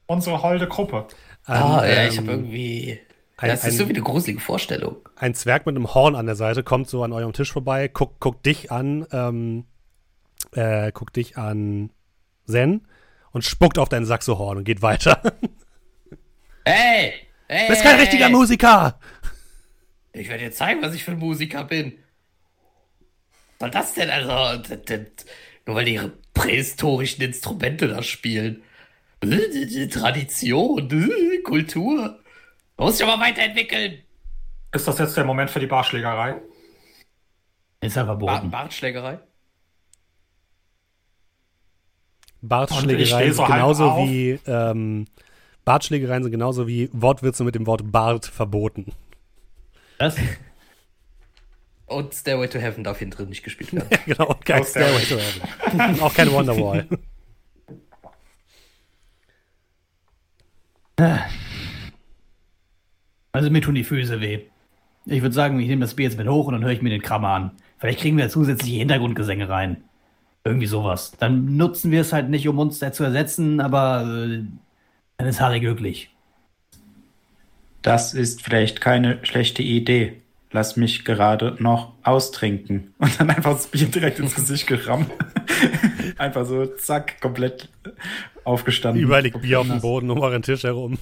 Unsere 0.06 0.42
holde 0.44 0.68
Gruppe. 0.68 1.08
Ah, 1.46 1.80
Ein, 1.80 1.90
ja, 1.90 2.06
ich 2.08 2.18
ähm, 2.18 2.24
habe 2.24 2.32
irgendwie. 2.32 3.00
ein- 3.38 3.50
das 3.50 3.60
ist 3.60 3.66
ein- 3.66 3.78
so 3.78 3.88
wie 3.90 3.94
eine 3.94 4.02
gruselige 4.04 4.40
Vorstellung. 4.42 4.98
ein 5.16 5.34
Zwerg 5.34 5.66
mit 5.66 5.76
einem 5.76 5.94
Horn 5.94 6.16
an 6.16 6.26
der 6.26 6.36
Seite 6.36 6.64
kommt 6.64 6.90
so 6.90 7.04
an 7.04 7.14
eurem 7.14 7.34
Tisch 7.34 7.52
vorbei, 7.52 7.88
guckt, 7.88 8.20
guckt 8.20 8.46
dich 8.46 8.72
an, 8.72 9.06
ähm, 9.12 9.66
äh, 10.54 10.92
guckt 10.92 11.16
dich 11.16 11.38
an 11.38 11.90
Zen 12.46 12.86
und 13.32 13.44
spuckt 13.44 13.80
auf 13.80 13.90
dein 13.90 14.06
Saxohorn 14.06 14.58
und 14.60 14.64
geht 14.66 14.82
weiter. 14.82 15.22
Hey! 16.66 17.14
Hey! 17.48 17.68
Du 17.68 17.74
bist 17.74 17.84
kein 17.84 17.98
richtiger 18.00 18.30
Musiker! 18.30 19.00
Ich 20.20 20.30
werde 20.30 20.46
dir 20.46 20.52
zeigen, 20.52 20.82
was 20.82 20.96
ich 20.96 21.04
für 21.04 21.12
ein 21.12 21.20
Musiker 21.20 21.64
bin. 21.64 21.94
Was 23.60 23.60
soll 23.60 23.70
das 23.72 23.94
denn? 23.94 24.10
Also, 24.10 24.62
d- 24.64 24.78
d- 24.78 25.06
nur 25.66 25.76
weil 25.76 25.86
die 25.86 26.00
prähistorischen 26.34 27.24
Instrumente 27.24 27.88
da 27.88 28.02
spielen. 28.04 28.64
Tradition, 29.92 30.90
Kultur. 31.44 32.20
Man 32.78 32.86
muss 32.88 32.98
sich 32.98 33.08
aber 33.08 33.22
weiterentwickeln. 33.22 34.04
Ist 34.72 34.88
das 34.88 35.00
jetzt 35.00 35.18
der 35.18 35.26
Moment 35.26 35.50
für 35.50 35.60
die 35.60 35.68
Barschlägerei? 35.68 36.42
Ist 37.82 37.96
ja 37.96 38.04
Bar 38.04 38.18
verboten. 38.18 38.52
Bartschlägerei? 38.52 39.14
Und 39.14 39.22
ich 42.42 42.50
Bartschlägereien 42.50 43.34
sind 43.34 43.46
genauso 43.48 43.86
auf. 43.86 44.08
wie 44.08 44.40
ähm, 44.46 45.06
Bartschlägereien 45.66 46.24
sind 46.24 46.32
genauso 46.32 46.68
wie 46.68 46.90
Wortwitze 46.94 47.44
mit 47.44 47.56
dem 47.56 47.66
Wort 47.66 47.92
Bart 47.92 48.26
verboten. 48.26 48.92
Das? 49.98 50.16
Und 51.88 52.14
Stairway 52.14 52.50
to 52.50 52.60
Heaven 52.60 52.84
darf 52.84 53.00
hier 53.00 53.10
drin 53.10 53.30
nicht 53.30 53.44
gespielt 53.44 53.72
werden. 53.74 53.88
genau, 54.06 54.28
und 54.28 54.46
kein 54.46 54.62
Oh, 54.62 54.66
Stairway. 54.66 55.04
To 55.06 55.18
Heaven. 55.18 56.02
Auch 56.02 56.14
kein 56.14 56.32
Wonderwall. 56.32 56.86
Also 63.32 63.52
mir 63.52 63.62
tun 63.62 63.76
die 63.76 63.84
Füße 63.84 64.20
weh. 64.20 64.46
Ich 65.06 65.22
würde 65.22 65.36
sagen, 65.36 65.60
ich 65.60 65.68
nehme 65.68 65.82
das 65.82 65.94
Bier 65.94 66.06
jetzt 66.08 66.18
mit 66.18 66.28
hoch 66.28 66.48
und 66.48 66.54
dann 66.54 66.64
höre 66.64 66.72
ich 66.72 66.82
mir 66.82 66.90
den 66.90 67.04
Krammer 67.04 67.30
an. 67.30 67.52
Vielleicht 67.78 68.00
kriegen 68.00 68.18
wir 68.18 68.30
zusätzliche 68.30 68.80
Hintergrundgesänge 68.80 69.48
rein. 69.48 69.84
Irgendwie 70.44 70.66
sowas. 70.66 71.12
Dann 71.20 71.56
nutzen 71.56 71.92
wir 71.92 72.02
es 72.02 72.14
halt 72.14 72.30
nicht, 72.30 72.48
um 72.48 72.58
uns 72.58 72.80
da 72.80 72.92
zu 72.92 73.04
ersetzen, 73.04 73.60
aber 73.62 74.02
äh, 74.28 74.44
dann 75.18 75.28
ist 75.28 75.40
Harry 75.40 75.60
glücklich. 75.60 76.10
Das 77.88 78.14
ist 78.14 78.42
vielleicht 78.42 78.82
keine 78.82 79.18
schlechte 79.24 79.64
Idee. 79.64 80.18
Lass 80.52 80.76
mich 80.76 81.06
gerade 81.06 81.56
noch 81.60 81.94
austrinken. 82.04 82.94
Und 83.00 83.18
dann 83.18 83.30
einfach 83.30 83.54
das 83.54 83.68
Bier 83.68 83.88
direkt 83.88 84.20
ins 84.20 84.36
Gesicht 84.36 84.68
gerammt. 84.68 85.10
einfach 86.18 86.46
so, 86.46 86.66
zack, 86.66 87.22
komplett 87.22 87.70
aufgestanden. 88.44 89.02
Überall 89.02 89.22
liegt 89.22 89.42
Bier 89.42 89.62
auf 89.62 89.68
dem 89.68 89.80
Boden 89.80 90.10
um 90.10 90.20
euren 90.20 90.42
Tisch 90.42 90.64
herum. 90.64 90.98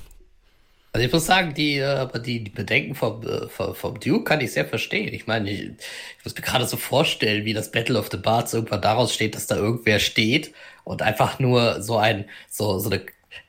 Also 0.94 1.08
ich 1.08 1.12
muss 1.12 1.26
sagen, 1.26 1.56
die, 1.56 1.80
äh, 1.80 1.86
aber 1.86 2.20
die, 2.20 2.44
die 2.44 2.52
Bedenken 2.52 2.94
vom, 2.94 3.22
äh, 3.28 3.48
vom, 3.50 3.74
vom 3.74 4.00
Duke 4.00 4.24
kann 4.24 4.42
ich 4.42 4.54
sehr 4.54 4.66
verstehen. 4.66 5.12
Ich 5.12 5.26
meine, 5.26 5.50
ich, 5.50 5.62
ich 5.62 6.24
muss 6.24 6.36
mir 6.36 6.42
gerade 6.42 6.68
so 6.68 6.78
vorstellen, 6.78 7.46
wie 7.46 7.54
das 7.54 7.72
Battle 7.72 7.98
of 7.98 8.10
the 8.12 8.18
Bards 8.18 8.54
irgendwann 8.54 8.82
daraus 8.82 9.12
steht, 9.12 9.34
dass 9.34 9.48
da 9.48 9.56
irgendwer 9.56 9.98
steht 9.98 10.54
und 10.84 11.02
einfach 11.02 11.40
nur 11.40 11.82
so 11.82 11.98
ein, 11.98 12.26
so, 12.48 12.78
so 12.78 12.92
eine, 12.92 13.02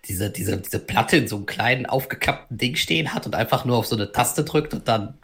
diese, 0.07 0.31
diese, 0.31 0.59
diese 0.59 0.79
Platte 0.79 1.16
in 1.16 1.29
so 1.29 1.37
einem 1.37 1.46
kleinen 1.46 1.87
aufgeklappten 1.87 2.59
Ding 2.59 2.77
stehen 2.77 3.14
hat 3.14 3.27
und 3.27 3.35
einfach 3.35 3.64
nur 3.64 3.77
auf 3.77 3.87
so 3.87 3.96
eine 3.96 4.12
Taste 4.12 4.44
drückt 4.44 4.75
und 4.75 4.88
dann 4.88 5.18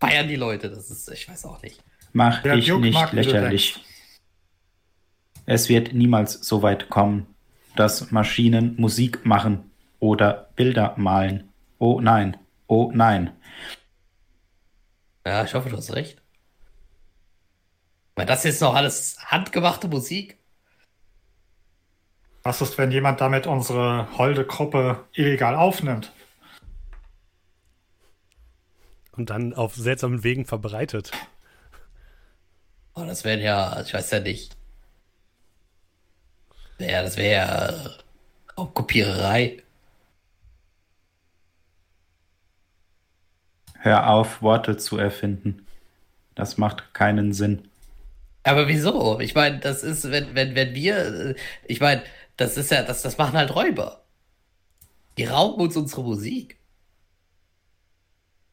feiern 0.00 0.28
die 0.28 0.36
Leute. 0.36 0.70
Das 0.70 0.90
ist, 0.90 1.10
ich 1.10 1.28
weiß 1.28 1.44
auch 1.46 1.62
nicht. 1.62 1.82
Mach 2.12 2.42
Der 2.42 2.56
dich 2.56 2.72
nicht 2.72 3.12
lächerlich. 3.12 3.84
Es 5.46 5.68
wird 5.68 5.92
niemals 5.92 6.32
so 6.32 6.62
weit 6.62 6.88
kommen, 6.88 7.26
dass 7.76 8.10
Maschinen 8.10 8.74
Musik 8.78 9.24
machen 9.24 9.70
oder 10.00 10.50
Bilder 10.56 10.94
malen. 10.96 11.48
Oh 11.78 12.00
nein, 12.00 12.36
oh 12.66 12.90
nein. 12.92 13.30
Ja, 15.24 15.44
ich 15.44 15.54
hoffe, 15.54 15.68
du 15.68 15.76
hast 15.76 15.94
recht. 15.94 16.22
Weil 18.14 18.26
das 18.26 18.44
ist 18.44 18.60
noch 18.60 18.74
alles 18.74 19.18
handgemachte 19.20 19.88
Musik. 19.88 20.38
Was 22.46 22.60
ist, 22.60 22.78
wenn 22.78 22.92
jemand 22.92 23.20
damit 23.20 23.48
unsere 23.48 24.06
holde 24.18 24.46
Gruppe 24.46 25.04
illegal 25.14 25.56
aufnimmt? 25.56 26.12
Und 29.10 29.30
dann 29.30 29.52
auf 29.52 29.74
seltsamen 29.74 30.22
Wegen 30.22 30.44
verbreitet. 30.44 31.10
Oh, 32.94 33.04
das 33.04 33.24
wäre 33.24 33.40
ja, 33.40 33.80
ich 33.80 33.92
weiß 33.92 34.12
ja 34.12 34.20
nicht. 34.20 34.56
Ja, 36.78 37.02
das 37.02 37.16
wäre 37.16 37.32
ja 37.32 37.68
äh, 37.70 37.88
auch 38.54 38.72
Kopiererei. 38.72 39.64
Hör 43.80 44.08
auf, 44.08 44.40
Worte 44.40 44.76
zu 44.76 44.98
erfinden. 44.98 45.66
Das 46.36 46.58
macht 46.58 46.94
keinen 46.94 47.32
Sinn. 47.32 47.68
Aber 48.44 48.68
wieso? 48.68 49.18
Ich 49.18 49.34
meine, 49.34 49.58
das 49.58 49.82
ist, 49.82 50.08
wenn, 50.12 50.36
wenn, 50.36 50.54
wenn 50.54 50.76
wir, 50.76 51.30
äh, 51.30 51.34
ich 51.66 51.80
meine, 51.80 52.04
das 52.36 52.56
ist 52.56 52.70
ja, 52.70 52.82
das, 52.82 53.02
das 53.02 53.18
machen 53.18 53.34
halt 53.36 53.54
Räuber. 53.54 54.02
Die 55.18 55.24
rauben 55.24 55.60
uns 55.62 55.76
unsere 55.76 56.02
Musik. 56.02 56.58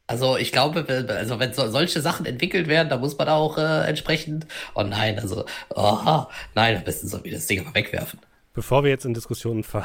Also 0.06 0.36
ich 0.36 0.52
glaube, 0.52 0.86
wenn- 0.86 1.08
also 1.08 1.38
wenn 1.38 1.52
so, 1.54 1.66
solche 1.70 2.00
Sachen 2.00 2.26
entwickelt 2.26 2.68
werden, 2.68 2.88
da 2.90 2.98
muss 2.98 3.16
man 3.16 3.28
auch 3.28 3.56
äh, 3.56 3.86
entsprechend, 3.88 4.46
oh 4.74 4.82
nein, 4.82 5.18
also, 5.18 5.44
oh, 5.74 6.24
nein, 6.54 6.76
am 6.76 6.84
besten 6.84 7.08
soll 7.08 7.24
wir 7.24 7.32
das 7.32 7.46
Ding 7.46 7.60
aber 7.60 7.74
wegwerfen. 7.74 8.18
Bevor 8.52 8.84
wir 8.84 8.90
jetzt 8.90 9.04
in 9.06 9.14
Diskussionen 9.14 9.64
ver 9.64 9.84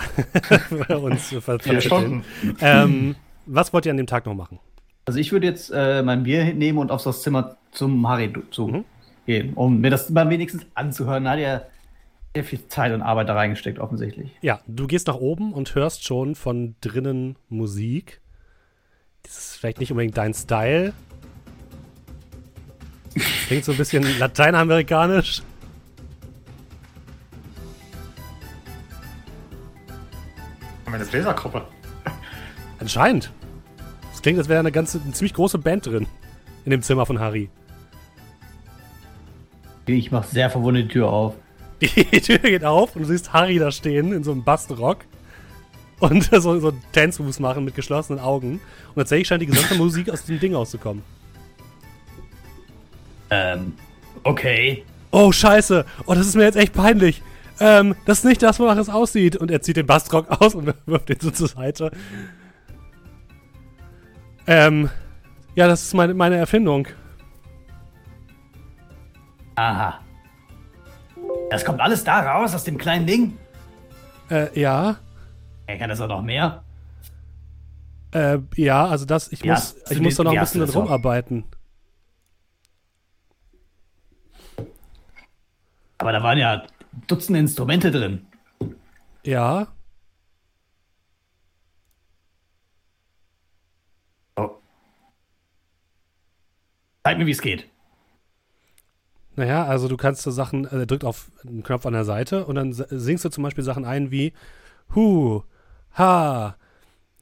uns 0.89 1.29
ver 1.29 1.31
Vier 1.31 1.41
verzetteln, 1.41 1.81
Stunden. 1.81 2.23
ähm, 2.61 3.15
was 3.45 3.71
wollt 3.73 3.85
ihr 3.85 3.91
an 3.91 3.97
dem 3.97 4.07
Tag 4.07 4.25
noch 4.25 4.35
machen? 4.35 4.59
Also 5.05 5.19
ich 5.19 5.31
würde 5.31 5.47
jetzt 5.47 5.71
äh, 5.73 6.03
mein 6.03 6.23
Bier 6.23 6.53
nehmen 6.53 6.77
und 6.77 6.91
auf 6.91 7.01
das 7.03 7.21
Zimmer 7.23 7.57
zum 7.71 8.07
Harry 8.07 8.31
zu 8.51 8.67
Mhm. 8.67 8.85
gehen, 9.25 9.53
um 9.55 9.79
mir 9.79 9.89
das 9.89 10.09
mal 10.09 10.29
wenigstens 10.29 10.65
anzuhören. 10.75 11.27
Hat 11.27 11.39
er 11.39 11.67
sehr 12.35 12.43
viel 12.43 12.67
Zeit 12.67 12.93
und 12.93 13.01
Arbeit 13.01 13.29
da 13.29 13.33
reingesteckt, 13.33 13.79
offensichtlich. 13.79 14.31
Ja, 14.41 14.61
du 14.67 14.87
gehst 14.87 15.07
nach 15.07 15.15
oben 15.15 15.53
und 15.53 15.73
hörst 15.75 16.03
schon 16.03 16.35
von 16.35 16.75
drinnen 16.81 17.37
Musik. 17.49 18.21
Das 19.23 19.37
ist 19.37 19.55
vielleicht 19.57 19.79
nicht 19.79 19.91
unbedingt 19.91 20.17
dein 20.17 20.33
Style. 20.33 20.93
Das 23.15 23.23
klingt 23.47 23.65
so 23.65 23.71
ein 23.71 23.77
bisschen 23.77 24.05
lateinamerikanisch. 24.19 25.41
Haben 30.85 30.93
wir 30.93 30.99
eine 30.99 31.05
Bläsergruppe? 31.05 31.67
Anscheinend. 32.79 33.31
Es 34.13 34.21
klingt, 34.21 34.37
als 34.37 34.49
wäre 34.49 34.59
eine 34.59 34.71
ganze, 34.71 35.01
eine 35.01 35.13
ziemlich 35.13 35.33
große 35.33 35.57
Band 35.57 35.85
drin. 35.85 36.07
In 36.65 36.71
dem 36.71 36.81
Zimmer 36.81 37.05
von 37.05 37.19
Harry. 37.19 37.49
Ich 39.85 40.11
mache 40.11 40.27
sehr 40.27 40.49
verwundert 40.49 40.83
die 40.85 40.87
Tür 40.89 41.09
auf. 41.09 41.35
Die 41.81 42.21
Tür 42.21 42.39
geht 42.39 42.65
auf 42.65 42.95
und 42.95 43.03
du 43.03 43.07
siehst 43.07 43.31
Harry 43.31 43.57
da 43.57 43.71
stehen 43.71 44.11
in 44.11 44.23
so 44.23 44.31
einem 44.31 44.43
Bastrock. 44.43 44.99
Und 45.99 46.23
so, 46.31 46.59
so 46.59 46.73
Dance-Moves 46.93 47.39
machen 47.39 47.65
mit 47.65 47.75
geschlossenen 47.75 48.19
Augen. 48.19 48.59
Und 48.89 48.95
tatsächlich 48.95 49.27
scheint 49.27 49.41
die 49.41 49.47
gesamte 49.47 49.75
Musik 49.77 50.09
aus 50.09 50.25
dem 50.25 50.39
Ding 50.39 50.55
auszukommen. 50.55 51.03
Ähm, 53.29 53.73
okay. 54.23 54.83
Oh, 55.11 55.31
scheiße. 55.31 55.85
Oh, 56.05 56.13
das 56.13 56.27
ist 56.27 56.35
mir 56.35 56.43
jetzt 56.43 56.57
echt 56.57 56.73
peinlich. 56.73 57.21
Ähm, 57.59 57.95
das 58.05 58.19
ist 58.19 58.25
nicht 58.25 58.41
das, 58.41 58.59
wonach 58.59 58.77
es 58.77 58.89
aussieht. 58.89 59.35
Und 59.35 59.51
er 59.51 59.61
zieht 59.61 59.77
den 59.77 59.85
Bastrock 59.85 60.29
aus 60.41 60.55
und 60.55 60.73
wirft 60.85 61.09
den 61.09 61.19
so 61.19 61.31
zur 61.31 61.47
Seite. 61.47 61.91
Ähm, 64.47 64.89
ja, 65.55 65.67
das 65.67 65.83
ist 65.83 65.93
meine, 65.93 66.13
meine 66.13 66.37
Erfindung. 66.37 66.87
Aha. 69.55 69.99
Das 71.49 71.65
kommt 71.65 71.81
alles 71.81 72.03
da 72.03 72.19
raus 72.19 72.53
aus 72.53 72.63
dem 72.63 72.77
kleinen 72.77 73.07
Ding? 73.07 73.37
Äh, 74.29 74.59
ja. 74.59 74.97
Er 75.65 75.77
kann 75.77 75.89
das 75.89 75.99
auch 75.99 76.07
noch 76.07 76.21
mehr. 76.21 76.63
Äh, 78.11 78.39
ja, 78.55 78.85
also 78.85 79.05
das, 79.05 79.31
ich 79.31 79.43
Wie 79.43 79.49
muss, 79.49 79.75
ich 79.89 79.99
muss 79.99 80.15
da 80.15 80.23
noch 80.23 80.33
ein 80.33 80.39
bisschen 80.39 80.65
dran 80.65 80.83
rumarbeiten. 80.83 81.43
Aber 85.97 86.11
da 86.11 86.23
waren 86.23 86.37
ja 86.37 86.65
Dutzende 87.07 87.39
Instrumente 87.39 87.91
drin. 87.91 88.25
Ja. 89.23 89.67
Oh. 94.37 94.59
Zeig 97.03 97.17
mir, 97.17 97.25
wie 97.25 97.31
es 97.31 97.41
geht. 97.41 97.69
Naja, 99.39 99.63
also 99.63 99.87
du 99.87 99.95
kannst 99.95 100.23
so 100.23 100.31
Sachen, 100.31 100.65
äh, 100.65 100.79
er 100.79 100.85
drückt 100.85 101.05
auf 101.05 101.31
einen 101.47 101.63
Knopf 101.63 101.85
an 101.85 101.93
der 101.93 102.03
Seite 102.03 102.45
und 102.45 102.55
dann 102.55 102.73
singst 102.73 103.23
du 103.23 103.29
zum 103.29 103.41
Beispiel 103.41 103.63
Sachen 103.63 103.85
ein 103.85 104.11
wie 104.11 104.33
Hu, 104.93 105.43
Ha, 105.97 106.57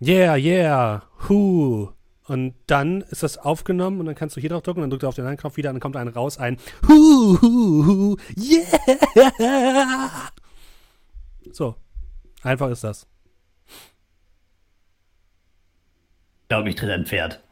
Yeah, 0.01 0.36
yeah, 0.36 1.03
Hu. 1.30 1.89
Und 2.23 2.56
dann 2.65 3.01
ist 3.01 3.21
das 3.21 3.38
aufgenommen 3.38 3.99
und 3.99 4.08
dann 4.08 4.15
kannst 4.15 4.36
du 4.36 4.41
hier 4.41 4.49
drauf 4.49 4.63
drücken 4.63 4.80
und 4.80 4.86
dann 4.86 4.89
drückt 4.89 5.03
er 5.03 5.10
auf 5.10 5.15
den 5.15 5.25
anderen 5.25 5.38
Knopf 5.38 5.58
wieder 5.58 5.69
und 5.69 5.75
dann 5.75 5.80
kommt 5.80 5.95
ein 5.95 6.08
raus 6.08 6.39
ein 6.39 6.58
Hu, 6.88 7.38
Hu, 7.39 7.86
Hu, 7.86 8.17
Yeah. 8.36 10.10
So. 11.51 11.75
Einfach 12.41 12.71
ist 12.71 12.84
das. 12.84 13.06
Ich 16.41 16.47
glaube, 16.49 16.69
ich 16.69 16.75
tritt 16.75 16.89
ein 16.89 17.06
Pferd. 17.06 17.43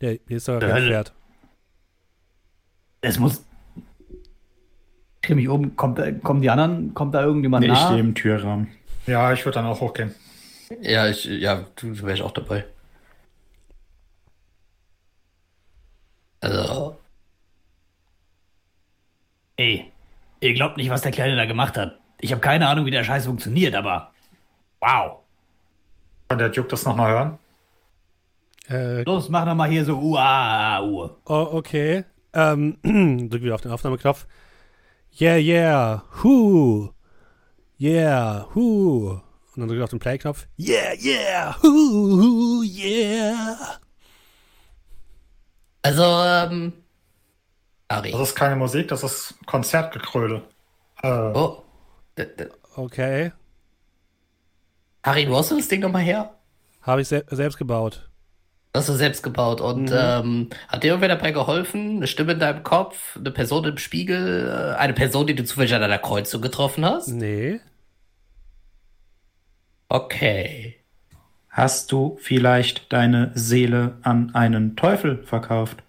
Ja, 0.00 0.12
hier 0.26 0.36
ist 0.38 0.48
Der 0.48 0.58
kein. 0.58 0.84
Pferd. 0.84 1.12
Es 3.00 3.18
muss. 3.18 3.44
Ich 5.22 5.26
drehe 5.28 5.36
mich 5.36 5.48
um. 5.48 5.76
Kommt, 5.76 5.98
da- 5.98 6.12
kommen 6.12 6.42
die 6.42 6.50
anderen? 6.50 6.94
Kommt 6.94 7.14
da 7.14 7.22
irgendjemand 7.22 7.64
Ich 7.64 7.70
nah? 7.70 7.86
stehe 7.86 8.00
im 8.00 8.14
Türrahmen. 8.14 8.68
Ja, 9.06 9.32
ich 9.32 9.44
würde 9.44 9.56
dann 9.56 9.66
auch 9.66 9.80
hochgehen. 9.80 10.14
Ja, 10.80 11.08
ich, 11.08 11.24
ja, 11.24 11.64
du, 11.76 11.94
du 11.94 12.02
wärst 12.02 12.22
auch 12.22 12.32
dabei. 12.32 12.64
Also, 16.40 16.96
Ey, 19.56 19.92
Ihr 20.40 20.54
glaubt 20.54 20.78
nicht, 20.78 20.88
was 20.88 21.02
der 21.02 21.12
Kleine 21.12 21.36
da 21.36 21.44
gemacht 21.44 21.76
hat. 21.76 21.98
Ich 22.18 22.32
habe 22.32 22.40
keine 22.40 22.66
Ahnung, 22.68 22.86
wie 22.86 22.90
der 22.90 23.04
Scheiß 23.04 23.26
funktioniert, 23.26 23.74
aber 23.74 24.10
wow. 24.80 25.18
Kann 26.28 26.38
der 26.38 26.48
Duke 26.48 26.68
das 26.68 26.84
nochmal 26.86 27.10
hören? 27.10 27.38
Äh, 28.70 29.02
Los, 29.02 29.28
mach 29.28 29.44
doch 29.44 29.54
mal 29.54 29.68
hier 29.68 29.84
so 29.84 29.98
Uah, 29.98 30.80
uh. 30.82 31.10
oh, 31.26 31.48
okay. 31.52 32.04
Ähm, 32.32 32.78
drück 33.30 33.42
wieder 33.42 33.54
auf 33.54 33.60
den 33.60 33.72
Aufnahmeknopf. 33.72 34.26
Yeah, 35.20 35.36
yeah, 35.36 36.02
who. 36.22 36.90
Yeah, 37.80 38.46
who. 38.54 39.20
Und 39.54 39.60
dann 39.60 39.68
drück 39.68 39.82
auf 39.82 39.90
den 39.90 39.98
Play-Knopf. 39.98 40.46
Yeah, 40.58 40.94
yeah, 41.02 41.56
who, 41.62 41.68
who, 41.68 42.62
yeah. 42.62 43.78
Also, 45.82 46.02
ähm. 46.04 46.72
Ari. 47.88 48.12
Das 48.12 48.20
ist 48.20 48.34
keine 48.36 48.54
Musik, 48.54 48.88
das 48.88 49.02
ist 49.02 49.34
Konzertgekröle. 49.46 50.42
Äh, 51.02 51.08
Oh. 51.08 51.62
D 52.16 52.22
-d 52.22 52.50
Okay. 52.76 53.32
Harry, 55.02 55.28
wo 55.28 55.38
hast 55.38 55.50
du 55.50 55.56
das 55.56 55.66
Ding 55.68 55.80
nochmal 55.80 56.02
her? 56.02 56.34
Habe 56.82 57.00
ich 57.00 57.08
se 57.08 57.24
selbst 57.30 57.58
gebaut. 57.58 58.09
Das 58.72 58.82
hast 58.82 58.90
du 58.90 58.98
selbst 58.98 59.22
gebaut. 59.22 59.60
Und 59.60 59.90
ähm, 59.92 60.48
hat 60.68 60.84
dir 60.84 60.88
irgendwer 60.88 61.08
dabei 61.08 61.32
geholfen? 61.32 61.96
Eine 61.96 62.06
Stimme 62.06 62.32
in 62.32 62.38
deinem 62.38 62.62
Kopf? 62.62 63.16
Eine 63.16 63.32
Person 63.32 63.64
im 63.64 63.78
Spiegel? 63.78 64.48
Äh, 64.48 64.76
Eine 64.78 64.92
Person, 64.92 65.26
die 65.26 65.34
du 65.34 65.44
zufällig 65.44 65.74
an 65.74 65.82
einer 65.82 65.98
Kreuzung 65.98 66.40
getroffen 66.40 66.84
hast? 66.84 67.08
Nee. 67.08 67.60
Okay. 69.88 70.76
Hast 71.48 71.90
du 71.90 72.16
vielleicht 72.20 72.92
deine 72.92 73.32
Seele 73.34 73.98
an 74.02 74.34
einen 74.36 74.76
Teufel 74.76 75.24
verkauft? 75.24 75.82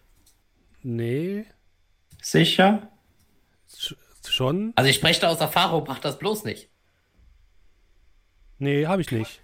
Nee. 0.82 1.46
Sicher? 2.20 2.88
Sch 3.78 3.94
schon? 4.28 4.74
Also 4.76 4.90
ich 4.90 4.96
spreche 4.96 5.22
da 5.22 5.28
aus 5.30 5.40
Erfahrung, 5.40 5.86
mach 5.88 6.00
das 6.00 6.18
bloß 6.18 6.46
nicht. 6.46 6.70
Nee, 8.58 8.88
habe 8.88 9.02
ich 9.02 9.12
nicht. 9.12 9.40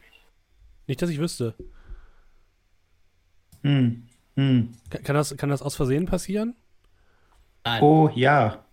Nicht, 0.88 1.02
dass 1.02 1.10
ich 1.10 1.20
wüsste. 1.20 1.54
Hm. 3.68 4.04
Hm. 4.36 4.72
Ka- 4.90 5.00
Kann 5.00 5.16
das, 5.16 5.36
kann 5.36 5.50
das 5.50 5.62
aus 5.62 5.76
Versehen 5.76 6.06
passieren? 6.06 6.56
Nein. 7.66 7.82
Oh 7.84 8.10
ja. 8.16 8.64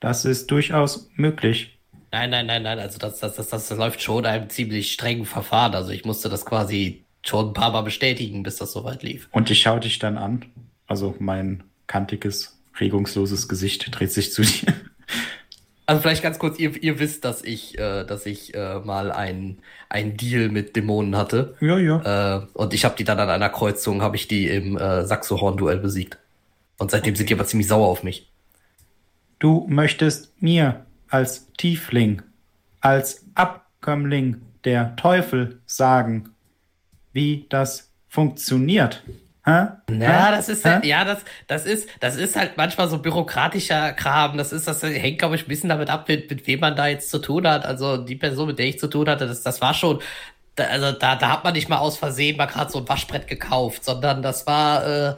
Das 0.00 0.24
ist 0.24 0.50
durchaus 0.50 1.08
möglich. 1.16 1.78
Nein, 2.12 2.30
nein, 2.30 2.46
nein, 2.46 2.62
nein. 2.62 2.78
Also 2.78 2.98
das, 2.98 3.18
das, 3.18 3.34
das, 3.36 3.48
das 3.48 3.70
läuft 3.70 4.00
schon 4.02 4.24
einem 4.26 4.48
ziemlich 4.50 4.92
strengen 4.92 5.24
Verfahren. 5.24 5.74
Also 5.74 5.90
ich 5.90 6.04
musste 6.04 6.28
das 6.28 6.46
quasi 6.46 7.04
schon 7.22 7.48
ein 7.48 7.52
paar 7.54 7.72
Mal 7.72 7.80
bestätigen, 7.82 8.42
bis 8.42 8.56
das 8.56 8.72
soweit 8.72 9.02
lief. 9.02 9.28
Und 9.32 9.50
ich 9.50 9.62
schaue 9.62 9.80
dich 9.80 9.98
dann 9.98 10.16
an. 10.18 10.44
Also 10.86 11.16
mein 11.18 11.64
kantiges, 11.86 12.60
regungsloses 12.78 13.48
Gesicht 13.48 13.88
dreht 13.98 14.12
sich 14.12 14.32
zu 14.32 14.42
dir. 14.42 14.74
Also 15.86 16.00
vielleicht 16.00 16.22
ganz 16.22 16.38
kurz, 16.38 16.58
ihr, 16.58 16.82
ihr 16.82 16.98
wisst, 16.98 17.24
dass 17.24 17.42
ich, 17.42 17.78
äh, 17.78 18.04
dass 18.04 18.24
ich 18.24 18.54
äh, 18.54 18.78
mal 18.80 19.12
ein, 19.12 19.58
ein 19.90 20.16
Deal 20.16 20.48
mit 20.48 20.76
Dämonen 20.76 21.16
hatte. 21.16 21.56
Ja, 21.60 21.78
ja. 21.78 22.38
Äh, 22.38 22.46
und 22.54 22.72
ich 22.72 22.84
habe 22.84 22.96
die 22.96 23.04
dann 23.04 23.20
an 23.20 23.28
einer 23.28 23.50
Kreuzung, 23.50 24.00
habe 24.00 24.16
ich 24.16 24.26
die 24.26 24.48
im 24.48 24.78
äh, 24.78 25.04
Saxohorn-Duell 25.04 25.78
besiegt. 25.78 26.18
Und 26.78 26.90
seitdem 26.90 27.14
sind 27.16 27.28
die 27.28 27.34
aber 27.34 27.44
ziemlich 27.44 27.68
sauer 27.68 27.86
auf 27.86 28.02
mich. 28.02 28.30
Du 29.38 29.66
möchtest 29.68 30.32
mir 30.40 30.86
als 31.08 31.52
Tiefling, 31.58 32.22
als 32.80 33.24
Abkömmling 33.34 34.40
der 34.64 34.96
Teufel 34.96 35.60
sagen, 35.66 36.30
wie 37.12 37.46
das 37.50 37.90
funktioniert. 38.08 39.02
Hä? 39.44 39.66
Ja, 39.90 40.30
das 40.30 40.48
ist 40.48 40.64
Hä? 40.64 40.80
ja, 40.84 41.04
das, 41.04 41.18
das 41.46 41.66
ist, 41.66 41.88
das 42.00 42.16
ist 42.16 42.34
halt 42.34 42.56
manchmal 42.56 42.88
so 42.88 42.98
bürokratischer 42.98 43.92
Kram. 43.92 44.38
Das 44.38 44.52
ist, 44.52 44.66
das 44.66 44.82
hängt, 44.82 45.18
glaube 45.18 45.36
ich, 45.36 45.42
ein 45.42 45.48
bisschen 45.48 45.68
damit 45.68 45.90
ab, 45.90 46.08
mit, 46.08 46.30
mit 46.30 46.46
wem 46.46 46.60
man 46.60 46.76
da 46.76 46.86
jetzt 46.86 47.10
zu 47.10 47.18
tun 47.18 47.46
hat. 47.46 47.66
Also 47.66 47.98
die 47.98 48.16
Person, 48.16 48.48
mit 48.48 48.58
der 48.58 48.66
ich 48.66 48.78
zu 48.78 48.88
tun 48.88 49.08
hatte, 49.08 49.26
das, 49.26 49.42
das 49.42 49.60
war 49.60 49.74
schon, 49.74 50.00
da, 50.54 50.64
also 50.64 50.92
da, 50.92 51.16
da 51.16 51.30
hat 51.30 51.44
man 51.44 51.52
nicht 51.52 51.68
mal 51.68 51.78
aus 51.78 51.98
Versehen 51.98 52.36
mal 52.36 52.46
gerade 52.46 52.70
so 52.70 52.78
ein 52.78 52.88
Waschbrett 52.88 53.26
gekauft, 53.26 53.84
sondern 53.84 54.22
das 54.22 54.46
war, 54.46 54.86
äh, 54.86 55.16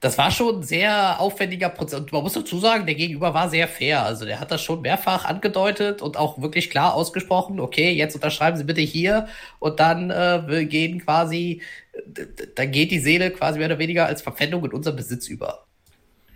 das 0.00 0.16
war 0.16 0.30
schon 0.30 0.60
ein 0.60 0.62
sehr 0.62 1.20
aufwendiger 1.20 1.68
Prozess. 1.68 2.00
Und 2.00 2.12
man 2.12 2.22
muss 2.22 2.32
dazu 2.32 2.58
sagen, 2.58 2.86
der 2.86 2.94
Gegenüber 2.94 3.34
war 3.34 3.50
sehr 3.50 3.68
fair. 3.68 4.02
Also 4.02 4.24
der 4.24 4.40
hat 4.40 4.50
das 4.50 4.62
schon 4.62 4.80
mehrfach 4.80 5.26
angedeutet 5.26 6.00
und 6.00 6.16
auch 6.16 6.40
wirklich 6.40 6.70
klar 6.70 6.94
ausgesprochen, 6.94 7.60
okay, 7.60 7.92
jetzt 7.92 8.14
unterschreiben 8.14 8.56
Sie 8.56 8.64
bitte 8.64 8.80
hier 8.80 9.28
und 9.58 9.78
dann 9.78 10.10
äh, 10.10 10.42
wir 10.46 10.64
gehen 10.64 11.00
quasi, 11.04 11.60
d- 12.06 12.26
d- 12.26 12.48
dann 12.54 12.70
geht 12.70 12.90
die 12.90 12.98
Seele 12.98 13.30
quasi 13.30 13.58
mehr 13.58 13.68
oder 13.68 13.78
weniger 13.78 14.06
als 14.06 14.22
Verpfändung 14.22 14.64
in 14.64 14.72
unseren 14.72 14.96
Besitz 14.96 15.28
über. 15.28 15.66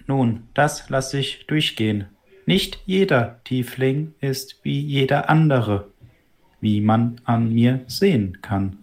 Nun, 0.06 0.48
das 0.54 0.88
lasse 0.90 1.18
ich 1.18 1.46
durchgehen. 1.46 2.06
Nicht 2.46 2.80
jeder 2.84 3.40
Tiefling 3.44 4.14
ist 4.20 4.60
wie 4.62 4.80
jeder 4.80 5.30
andere, 5.30 5.88
wie 6.60 6.80
man 6.80 7.20
an 7.24 7.52
mir 7.52 7.80
sehen 7.86 8.38
kann. 8.42 8.78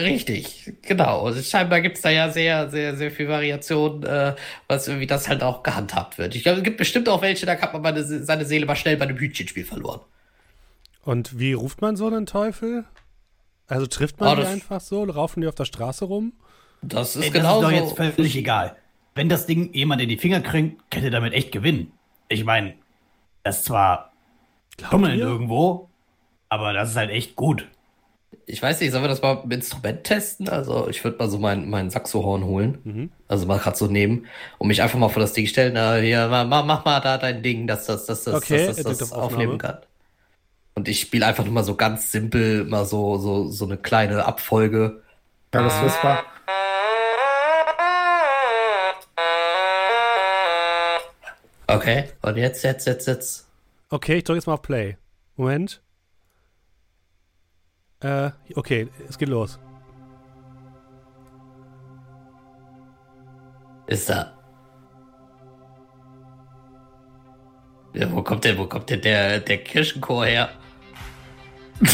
Richtig, 0.00 0.72
genau. 0.82 1.26
Und 1.26 1.44
scheinbar 1.44 1.80
gibt's 1.80 2.02
da 2.02 2.10
ja 2.10 2.30
sehr, 2.30 2.70
sehr, 2.70 2.96
sehr 2.96 3.10
viel 3.10 3.28
Variation, 3.28 4.04
äh, 4.04 4.36
was 4.68 4.86
irgendwie 4.86 5.08
das 5.08 5.28
halt 5.28 5.42
auch 5.42 5.64
gehandhabt 5.64 6.18
wird. 6.18 6.36
Ich 6.36 6.44
glaube, 6.44 6.58
es 6.58 6.64
gibt 6.64 6.76
bestimmt 6.76 7.08
auch 7.08 7.20
welche, 7.22 7.46
da 7.46 7.56
hat 7.60 7.72
man 7.72 7.82
meine, 7.82 8.04
Se- 8.04 8.24
seine 8.24 8.44
Seele 8.44 8.66
mal 8.66 8.76
schnell 8.76 8.96
bei 8.96 9.06
einem 9.06 9.18
Hütchenspiel 9.18 9.64
verloren. 9.64 10.00
Und 11.02 11.38
wie 11.40 11.52
ruft 11.52 11.80
man 11.80 11.96
so 11.96 12.06
einen 12.06 12.26
Teufel? 12.26 12.84
Also 13.68 13.86
trifft 13.86 14.18
man 14.18 14.30
Oh, 14.30 14.34
die 14.36 14.42
das- 14.42 14.50
einfach 14.52 14.80
so? 14.80 15.04
Raufen 15.04 15.40
die 15.42 15.46
auf 15.48 15.54
der 15.54 15.64
Straße 15.66 16.04
rum? 16.06 16.32
Das 16.82 17.16
ist 17.16 17.22
Ey, 17.24 17.30
das 17.30 17.40
genau 17.40 17.60
ist 17.60 17.64
doch 17.64 17.72
jetzt 17.98 18.14
völlig 18.16 18.36
egal. 18.36 18.76
Wenn 19.14 19.28
das 19.28 19.46
Ding 19.46 19.72
jemand 19.74 20.00
in 20.00 20.08
die 20.08 20.16
Finger 20.16 20.40
kriegt, 20.40 20.90
könnte 20.90 21.10
damit 21.10 21.32
echt 21.34 21.52
gewinnen. 21.52 21.92
Ich 22.28 22.44
meine, 22.44 22.74
das 23.42 23.58
ist 23.58 23.64
zwar 23.66 24.12
Tummeln 24.90 25.18
irgendwo, 25.18 25.88
aber 26.48 26.72
das 26.72 26.90
ist 26.90 26.96
halt 26.96 27.10
echt 27.10 27.34
gut. 27.36 27.66
Ich 28.46 28.62
weiß 28.62 28.80
nicht, 28.80 28.92
sollen 28.92 29.02
wir 29.04 29.08
das 29.08 29.20
mal 29.22 29.42
mit 29.44 29.54
Instrument 29.54 30.04
testen? 30.04 30.48
Also 30.48 30.88
ich 30.88 31.02
würde 31.02 31.18
mal 31.18 31.28
so 31.28 31.38
mein, 31.38 31.68
mein 31.68 31.90
Saxohorn 31.90 32.44
holen. 32.44 32.78
Mhm. 32.84 33.10
Also 33.26 33.46
mal 33.46 33.58
gerade 33.58 33.76
so 33.76 33.86
nehmen 33.86 34.26
und 34.58 34.68
mich 34.68 34.80
einfach 34.82 34.98
mal 34.98 35.08
vor 35.08 35.20
das 35.20 35.32
Ding 35.32 35.46
stellen. 35.46 35.72
Na, 35.74 35.96
hier, 35.96 36.28
mach, 36.28 36.64
mach 36.64 36.84
mal 36.84 37.00
da 37.00 37.18
dein 37.18 37.42
Ding, 37.42 37.66
dass 37.66 37.86
das, 37.86 38.06
dass 38.06 38.24
das, 38.24 38.34
Okay, 38.36 38.66
dass 38.66 38.76
das, 38.76 38.98
das 38.98 39.12
aufnehmen 39.12 39.58
kann. 39.58 39.78
Und 40.78 40.86
ich 40.86 41.00
spiele 41.00 41.26
einfach 41.26 41.42
nur 41.42 41.52
mal 41.52 41.64
so 41.64 41.74
ganz 41.74 42.12
simpel, 42.12 42.62
mal 42.64 42.84
so, 42.84 43.18
so, 43.18 43.48
so 43.48 43.64
eine 43.64 43.76
kleine 43.76 44.24
Abfolge. 44.24 45.02
ja, 45.52 45.60
das 45.64 45.82
Whisper. 45.82 46.24
Okay, 51.66 52.04
und 52.22 52.36
jetzt, 52.36 52.62
jetzt, 52.62 52.86
jetzt, 52.86 53.08
jetzt. 53.08 53.48
Okay, 53.90 54.18
ich 54.18 54.22
drücke 54.22 54.36
jetzt 54.36 54.46
mal 54.46 54.54
auf 54.54 54.62
Play. 54.62 54.96
Moment. 55.34 55.82
Äh, 57.98 58.30
okay, 58.54 58.88
es 59.08 59.18
geht 59.18 59.30
los. 59.30 59.58
Ist 63.88 64.08
da. 64.08 64.32
Ja, 67.94 68.12
wo 68.12 68.22
kommt 68.22 68.44
denn, 68.44 68.56
wo 68.56 68.66
kommt 68.66 68.88
denn 68.90 69.00
der, 69.00 69.40
der 69.40 69.58
Kirchenchor 69.58 70.24
her? 70.24 70.50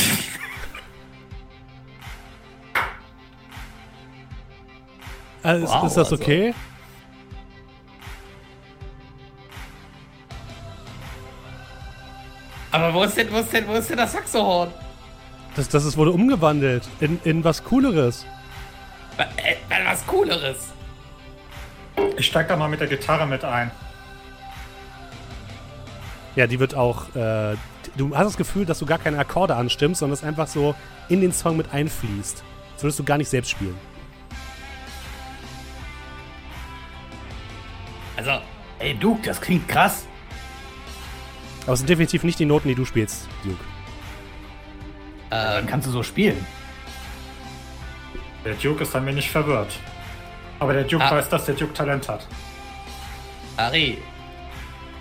Also, 5.42 5.64
ist- 5.66 5.72
Wow, 5.72 5.84
ist 5.86 5.96
das 5.96 6.10
also- 6.12 6.22
okay? 6.22 6.54
Aber 12.72 12.92
wo 12.92 13.04
ist 13.04 13.16
denn, 13.16 13.30
wo 13.32 13.38
ist 13.38 13.52
denn, 13.52 13.68
wo 13.68 13.74
ist 13.74 13.88
denn 13.90 13.96
das 13.98 14.12
Saxohorn? 14.12 14.70
Das, 15.54 15.68
das 15.68 15.84
ist, 15.84 15.96
wurde 15.96 16.10
umgewandelt 16.10 16.88
in, 17.00 17.20
in 17.22 17.44
was 17.44 17.62
Cooleres. 17.62 18.26
Äh, 19.16 19.52
äh, 19.52 19.84
was 19.84 20.04
Cooleres. 20.06 20.72
Ich 22.16 22.26
steig 22.26 22.48
da 22.48 22.56
mal 22.56 22.68
mit 22.68 22.80
der 22.80 22.88
Gitarre 22.88 23.26
mit 23.26 23.44
ein. 23.44 23.70
Ja, 26.34 26.48
die 26.48 26.58
wird 26.58 26.74
auch. 26.74 27.14
Äh, 27.14 27.54
du 27.96 28.16
hast 28.16 28.26
das 28.26 28.36
Gefühl, 28.36 28.64
dass 28.66 28.78
du 28.78 28.86
gar 28.86 28.98
keine 28.98 29.18
Akkorde 29.18 29.54
anstimmst, 29.56 30.00
sondern 30.00 30.14
es 30.14 30.24
einfach 30.24 30.46
so 30.48 30.74
in 31.08 31.20
den 31.20 31.32
Song 31.32 31.56
mit 31.56 31.72
einfließt. 31.72 32.42
Das 32.74 32.82
würdest 32.82 32.98
du 32.98 33.04
gar 33.04 33.18
nicht 33.18 33.28
selbst 33.28 33.50
spielen. 33.50 33.76
Also, 38.16 38.30
Ey, 38.78 38.94
Duke, 38.94 39.22
das 39.22 39.40
klingt 39.40 39.68
krass. 39.68 40.04
Aber 41.62 41.72
es 41.72 41.78
sind 41.78 41.88
definitiv 41.88 42.22
nicht 42.24 42.38
die 42.38 42.44
Noten, 42.44 42.68
die 42.68 42.74
du 42.74 42.84
spielst, 42.84 43.26
Duke. 43.42 43.56
Dann 45.30 45.62
ähm, 45.64 45.66
kannst 45.70 45.86
du 45.86 45.90
so 45.90 46.02
spielen. 46.02 46.44
Der 48.44 48.54
Duke 48.54 48.82
ist 48.82 48.94
ein 48.94 49.06
wenig 49.06 49.30
verwirrt. 49.30 49.78
Aber 50.58 50.74
der 50.74 50.84
Duke 50.84 51.04
Ah. 51.04 51.12
weiß, 51.12 51.28
dass 51.30 51.46
der 51.46 51.54
Duke 51.54 51.72
Talent 51.72 52.08
hat. 52.08 52.26
Ari, 53.56 53.98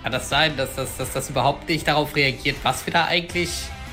kann 0.04 0.12
das 0.12 0.28
sein, 0.28 0.54
dass 0.58 0.74
das, 0.74 0.98
dass 0.98 1.12
das 1.14 1.30
überhaupt 1.30 1.66
nicht 1.66 1.88
darauf 1.88 2.14
reagiert, 2.14 2.58
was 2.62 2.84
wir 2.84 2.92
da 2.92 3.06
eigentlich 3.06 3.48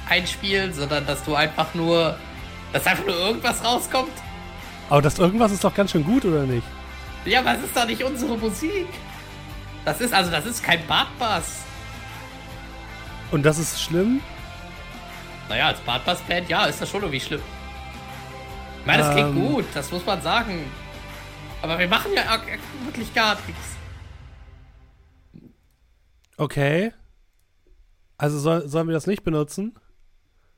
einspielen, 0.09 0.73
sondern 0.73 1.05
dass 1.05 1.23
du 1.23 1.35
einfach 1.35 1.73
nur, 1.73 2.17
dass 2.73 2.85
einfach 2.85 3.05
nur 3.05 3.15
irgendwas 3.15 3.63
rauskommt? 3.63 4.11
Aber 4.89 5.01
das 5.01 5.17
irgendwas 5.19 5.53
ist 5.53 5.63
doch 5.63 5.73
ganz 5.73 5.91
schön 5.91 6.03
gut, 6.03 6.25
oder 6.25 6.43
nicht? 6.43 6.67
Ja, 7.23 7.39
aber 7.39 7.53
es 7.53 7.63
ist 7.63 7.77
doch 7.77 7.85
nicht 7.85 8.03
unsere 8.03 8.37
Musik. 8.37 8.87
Das 9.85 10.01
ist, 10.01 10.13
also, 10.13 10.29
das 10.29 10.45
ist 10.45 10.61
kein 10.61 10.85
Bartbass. 10.85 11.61
Und 13.31 13.43
das 13.43 13.57
ist 13.57 13.81
schlimm? 13.81 14.19
Naja, 15.47 15.67
als 15.67 15.79
Bartbass-Band, 15.79 16.49
ja, 16.49 16.65
ist 16.65 16.81
das 16.81 16.89
schon 16.89 17.03
irgendwie 17.03 17.21
schlimm. 17.21 17.41
Ich 18.81 18.85
meine, 18.85 19.03
das 19.03 19.13
klingt 19.13 19.29
Ähm. 19.29 19.47
gut, 19.47 19.65
das 19.73 19.89
muss 19.89 20.05
man 20.05 20.21
sagen. 20.21 20.69
Aber 21.61 21.79
wir 21.79 21.87
machen 21.87 22.11
ja 22.13 22.23
wirklich 22.83 23.13
gar 23.13 23.37
nichts. 23.47 23.77
Okay. 26.41 26.91
Also 28.17 28.39
soll, 28.39 28.67
sollen 28.67 28.87
wir 28.87 28.93
das 28.93 29.05
nicht 29.05 29.23
benutzen? 29.23 29.75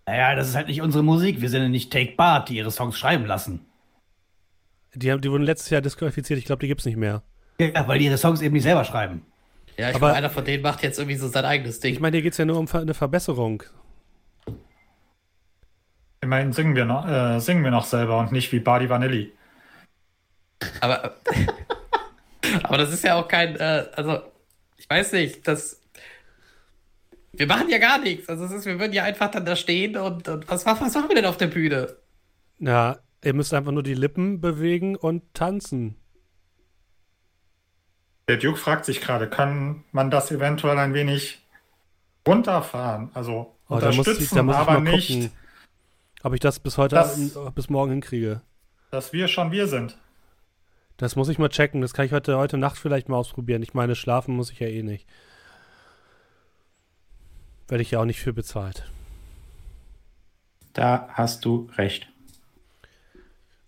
Naja, 0.06 0.34
das 0.36 0.48
ist 0.48 0.56
halt 0.56 0.68
nicht 0.68 0.82
unsere 0.82 1.04
Musik. 1.04 1.42
Wir 1.42 1.50
sind 1.50 1.62
ja 1.62 1.68
nicht 1.68 1.92
Take 1.92 2.14
Bart, 2.16 2.48
die 2.48 2.56
ihre 2.56 2.72
Songs 2.72 2.98
schreiben 2.98 3.26
lassen. 3.26 3.66
Die, 4.94 5.12
haben- 5.12 5.20
die 5.20 5.30
wurden 5.30 5.44
letztes 5.44 5.70
Jahr 5.72 5.82
disqualifiziert. 5.82 6.40
Ich 6.40 6.46
glaube, 6.46 6.62
die 6.62 6.68
gibt's 6.70 6.86
nicht 6.86 6.96
mehr. 6.96 7.22
Ja, 7.60 7.86
weil 7.88 8.00
die 8.00 8.06
ihre 8.06 8.18
Songs 8.18 8.42
eben 8.42 8.54
nicht 8.54 8.64
selber 8.64 8.86
schreiben. 8.86 9.26
Ja, 9.78 9.90
ich 9.90 9.96
Aber- 9.98 10.08
meine, 10.08 10.20
einer 10.20 10.30
von 10.30 10.46
denen 10.46 10.64
macht 10.64 10.84
jetzt 10.84 11.00
irgendwie 11.00 11.18
so 11.18 11.28
sein 11.28 11.44
eigenes 11.44 11.82
Ding. 11.82 11.94
Ich 11.94 12.00
meine, 12.00 12.16
hier 12.16 12.24
geht's 12.24 12.38
ja 12.38 12.46
nur 12.46 12.58
um 12.60 12.68
eine 12.72 12.94
Verbesserung. 12.94 13.64
Immerhin 16.22 16.54
singen 16.54 16.76
wir 16.78 16.86
noch, 16.86 17.06
äh, 17.06 17.40
singen 17.40 17.62
wir 17.66 17.72
noch 17.72 17.84
selber 17.84 18.20
und 18.20 18.32
nicht 18.32 18.50
wie 18.54 18.60
Bardi 18.62 18.90
Vanilli. 18.90 19.34
Aber, 20.80 21.18
aber 22.64 22.78
das 22.78 22.94
ist 22.94 23.04
ja 23.04 23.16
auch 23.16 23.28
kein, 23.28 23.58
äh, 23.58 23.86
also, 23.96 24.22
ich 24.78 24.90
weiß 24.90 25.12
nicht, 25.14 25.48
das. 25.48 25.80
Wir 27.32 27.48
machen 27.48 27.70
ja 27.70 27.80
gar 27.80 27.98
nichts. 28.00 28.30
Also, 28.30 28.46
es 28.46 28.52
ist, 28.52 28.66
wir 28.66 28.80
würden 28.80 28.94
ja 28.94 29.04
einfach 29.04 29.32
dann 29.32 29.46
da 29.46 29.56
stehen 29.56 29.98
und, 29.98 30.28
und 30.28 30.48
was, 30.50 30.66
was, 30.66 30.80
was 30.82 30.94
machen 30.94 31.10
wir 31.10 31.16
denn 31.16 31.26
auf 31.26 31.38
der 31.38 31.48
Bühne? 31.48 31.96
Ja, 32.60 33.00
ihr 33.24 33.34
müsst 33.34 33.54
einfach 33.54 33.72
nur 33.72 33.82
die 33.84 33.96
Lippen 33.96 34.40
bewegen 34.40 34.96
und 34.96 35.34
tanzen. 35.34 35.96
Der 38.28 38.38
Duke 38.38 38.58
fragt 38.58 38.86
sich 38.86 39.02
gerade, 39.02 39.30
kann 39.30 39.84
man 39.92 40.10
das 40.12 40.32
eventuell 40.32 40.78
ein 40.78 40.94
wenig 40.94 41.46
runterfahren? 42.28 43.10
Also 43.14 43.56
Oh, 43.70 43.80
da 43.80 43.88
muss 43.88 43.94
ich, 43.94 44.00
unterstützen, 44.00 44.36
da 44.36 44.44
muss 44.44 44.56
ich 44.56 44.62
aber 44.62 44.80
mal 44.80 44.92
nicht, 44.92 45.08
gucken, 45.08 45.32
ob 46.22 46.34
ich 46.34 46.40
das 46.40 46.60
bis 46.60 46.78
heute, 46.78 46.96
Das- 46.96 47.38
bis 47.56 47.70
morgen 47.70 47.92
hinkriege. 47.92 48.42
dass 48.92 49.12
wir 49.12 49.28
schon 49.28 49.52
wir 49.52 49.68
sind. 49.68 49.98
Das 51.04 51.18
muss 51.18 51.28
ich 51.28 51.38
mal 51.38 51.50
checken. 51.50 51.82
Das 51.82 51.94
kann 51.94 52.06
ich 52.06 52.14
heute, 52.14 52.38
heute 52.38 52.58
Nacht 52.58 52.78
vielleicht 52.78 53.10
mal 53.10 53.18
ausprobieren. 53.18 53.62
Ich 53.62 53.74
meine, 53.74 53.94
schlafen 53.94 54.38
muss 54.38 54.52
ich 54.52 54.60
ja 54.60 54.68
eh 54.68 54.84
nicht. 54.84 55.06
Werde 57.68 57.82
ich 57.82 57.92
ja 57.92 58.00
auch 58.00 58.06
nicht 58.06 58.22
für 58.22 58.32
bezahlt. 58.32 58.90
Da 60.72 61.10
hast 61.12 61.44
du 61.44 61.70
recht. 61.76 62.08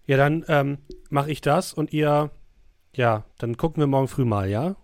Ja, 0.05 0.15
dann 0.15 0.45
ähm, 0.47 0.77
mache 1.09 1.29
ich 1.29 1.41
das 1.41 1.73
und 1.73 1.91
ihr, 1.91 2.31
ja, 2.93 3.25
dann 3.38 3.57
gucken 3.57 3.81
wir 3.81 3.88
morgen 3.88 4.07
früh 4.07 4.23
mal, 4.23 4.49
ja? 4.49 4.77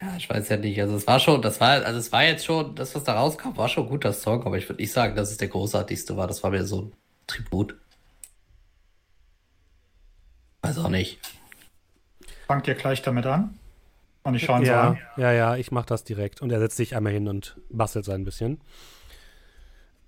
Ja, 0.00 0.16
ich 0.16 0.30
weiß 0.30 0.48
ja 0.48 0.56
nicht. 0.56 0.80
Also, 0.80 0.96
es 0.96 1.06
war 1.06 1.20
schon, 1.20 1.42
das 1.42 1.60
war, 1.60 1.84
also, 1.84 1.98
es 1.98 2.10
war 2.10 2.24
jetzt 2.24 2.46
schon, 2.46 2.74
das, 2.74 2.94
was 2.94 3.04
da 3.04 3.20
rauskam, 3.20 3.54
war 3.58 3.68
schon 3.68 3.84
ein 3.84 3.90
guter 3.90 4.14
Song, 4.14 4.46
aber 4.46 4.56
ich 4.56 4.66
würde 4.66 4.80
nicht 4.80 4.92
sagen, 4.92 5.14
dass 5.14 5.30
es 5.30 5.36
der 5.36 5.48
großartigste 5.48 6.16
war. 6.16 6.26
Das 6.26 6.42
war 6.42 6.50
mir 6.50 6.64
so 6.64 6.80
ein 6.80 6.92
Tribut. 7.26 7.81
Weiß 10.62 10.78
auch 10.78 10.88
nicht. 10.88 11.18
Fangt 12.46 12.68
ihr 12.68 12.74
gleich 12.74 13.02
damit 13.02 13.26
an? 13.26 13.58
Und 14.24 14.34
ich 14.36 14.44
schaue 14.44 14.60
ihn 14.60 14.64
so 14.66 14.70
ja, 14.70 14.90
an. 14.90 14.98
ja, 15.16 15.32
ja, 15.32 15.56
ich 15.56 15.72
mache 15.72 15.86
das 15.86 16.04
direkt. 16.04 16.40
Und 16.42 16.50
er 16.52 16.60
setzt 16.60 16.76
sich 16.76 16.94
einmal 16.94 17.12
hin 17.12 17.26
und 17.28 17.56
bastelt 17.70 18.04
so 18.04 18.12
ein 18.12 18.24
bisschen. 18.24 18.60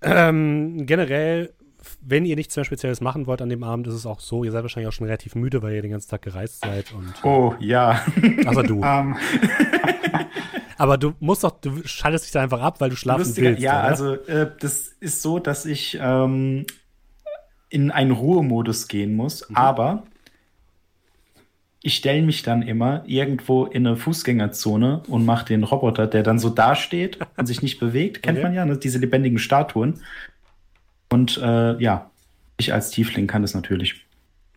Ähm, 0.01 0.85
generell, 0.85 1.53
wenn 2.01 2.25
ihr 2.25 2.35
nichts 2.35 2.55
mehr 2.55 2.63
Spezielles 2.65 3.01
machen 3.01 3.27
wollt 3.27 3.41
an 3.41 3.49
dem 3.49 3.63
Abend, 3.63 3.87
ist 3.87 3.93
es 3.95 4.05
auch 4.05 4.19
so, 4.19 4.43
ihr 4.43 4.51
seid 4.51 4.63
wahrscheinlich 4.63 4.87
auch 4.87 4.93
schon 4.93 5.07
relativ 5.07 5.35
müde, 5.35 5.61
weil 5.61 5.73
ihr 5.75 5.81
den 5.81 5.91
ganzen 5.91 6.09
Tag 6.09 6.21
gereist 6.21 6.61
seid. 6.61 6.93
Und, 6.93 7.13
Oh, 7.23 7.55
ja. 7.59 8.01
außer 8.45 8.63
du. 8.63 8.81
Ähm, 8.85 9.17
Aber 10.77 10.97
du 10.97 11.13
musst 11.21 11.43
doch, 11.45 11.51
du 11.61 11.81
schaltest 11.85 12.25
dich 12.25 12.31
da 12.33 12.41
einfach 12.41 12.61
ab, 12.61 12.81
weil 12.81 12.89
du 12.89 12.97
schlafen 12.97 13.19
Lustiger, 13.23 13.47
willst. 13.51 13.61
ja, 13.63 13.79
oder? 13.79 13.83
also 13.87 14.13
äh, 14.25 14.51
das 14.59 14.89
ist 14.99 15.21
so, 15.21 15.39
dass 15.39 15.65
ich 15.65 15.97
ähm, 16.01 16.65
in 17.69 17.91
einen 17.91 18.11
Ruhemodus 18.11 18.89
gehen 18.89 19.15
muss, 19.15 19.49
Mhm. 19.49 19.55
aber 19.55 20.03
ich 21.85 21.95
stelle 21.97 22.21
mich 22.23 22.41
dann 22.41 22.63
immer 22.63 23.03
irgendwo 23.05 23.65
in 23.65 23.85
eine 23.85 23.95
Fußgängerzone 23.95 25.03
und 25.07 25.23
mache 25.25 25.45
den 25.45 25.63
Roboter, 25.63 26.07
der 26.07 26.23
dann 26.23 26.39
so 26.39 26.49
dasteht 26.49 27.19
und 27.37 27.45
sich 27.45 27.61
nicht 27.61 27.79
bewegt, 27.79 28.23
kennt 28.23 28.37
Okay. 28.39 28.47
man 28.47 28.55
ja, 28.55 28.65
ne? 28.65 28.77
diese 28.77 28.97
lebendigen 28.97 29.37
Statuen. 29.37 30.01
Und 31.11 31.37
äh, 31.37 31.77
ja, 31.81 32.09
ich 32.57 32.73
als 32.73 32.89
Tiefling 32.89 33.27
kann 33.27 33.43
das 33.43 33.53
natürlich. 33.53 34.03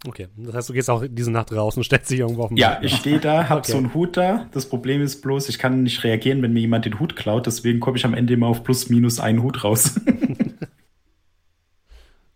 Okay, 0.06 0.28
das 0.36 0.54
heißt, 0.54 0.68
du 0.68 0.72
gehst 0.72 0.88
auch 0.88 1.04
diese 1.06 1.30
Nacht 1.30 1.52
raus 1.52 1.76
und 1.76 1.82
stellst 1.84 2.10
dich 2.10 2.20
irgendwo 2.20 2.44
auf 2.44 2.48
den 2.48 2.56
Ja, 2.56 2.68
Balkon. 2.70 2.86
ich 2.86 2.94
stehe 2.96 3.18
da, 3.18 3.48
hab 3.48 3.58
Okay. 3.58 3.72
so 3.72 3.78
einen 3.78 3.92
Hut 3.92 4.16
da. 4.16 4.46
Das 4.52 4.66
Problem 4.68 5.02
ist 5.02 5.20
bloß, 5.20 5.48
ich 5.48 5.58
kann 5.58 5.82
nicht 5.82 6.04
reagieren, 6.04 6.40
wenn 6.40 6.52
mir 6.52 6.60
jemand 6.60 6.84
den 6.86 6.98
Hut 6.98 7.14
klaut. 7.16 7.46
Deswegen 7.46 7.78
komme 7.80 7.96
ich 7.98 8.04
am 8.06 8.14
Ende 8.14 8.32
immer 8.34 8.46
auf 8.46 8.64
plus 8.64 8.88
minus 8.88 9.20
einen 9.20 9.42
Hut 9.42 9.64
raus. 9.64 10.00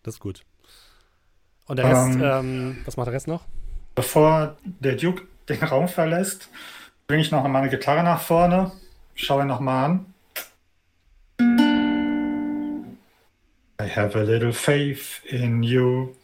Das 0.03 0.15
ist 0.15 0.21
gut. 0.21 0.43
Und 1.67 1.77
der 1.79 1.89
Rest, 1.89 2.17
Ähm. 2.17 2.23
ähm, 2.25 2.77
was 2.85 2.97
macht 2.97 3.07
der 3.07 3.15
Rest 3.15 3.29
noch? 3.29 3.45
Bevor 3.95 4.57
der 4.65 4.97
Duke 4.97 5.27
den 5.49 5.63
Raum 5.63 5.89
verlässt, 5.89 6.49
bringe 7.07 7.23
ich 7.23 7.31
noch 7.31 7.47
meine 7.47 7.69
Gitarre 7.69 8.03
nach 8.03 8.21
vorne, 8.21 8.73
schaue 9.15 9.43
ihn 9.43 9.49
nochmal 9.49 9.85
an. 9.85 10.07
I 13.81 13.89
have 13.89 14.17
a 14.19 14.23
little 14.23 14.53
faith 14.53 15.21
in 15.25 15.63
you. 15.63 16.15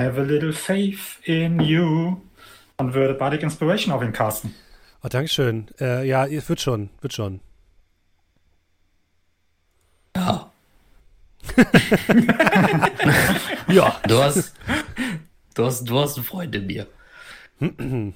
I 0.00 0.04
have 0.04 0.20
a 0.20 0.24
little 0.24 0.52
faith 0.52 1.18
in 1.24 1.60
you. 1.60 2.20
Und 2.76 2.94
würde 2.94 3.14
Bardic 3.14 3.42
Inspiration 3.42 3.92
auf 3.92 4.02
ihn 4.02 4.12
casten. 4.12 4.54
Oh, 5.02 5.08
Dankeschön. 5.08 5.68
Äh, 5.80 6.06
ja, 6.06 6.26
es 6.26 6.48
wird 6.48 6.60
schon, 6.60 6.90
wird 7.00 7.12
schon. 7.12 7.40
Ja. 10.16 10.50
Ja. 13.72 14.00
Du 14.06 14.22
hast, 14.22 14.52
du 15.54 15.64
hast, 15.64 15.84
du 15.84 15.98
hast 15.98 16.16
einen 16.16 16.24
Freund 16.24 16.54
in 16.54 16.66
mir. 16.66 16.86
Und 17.60 18.14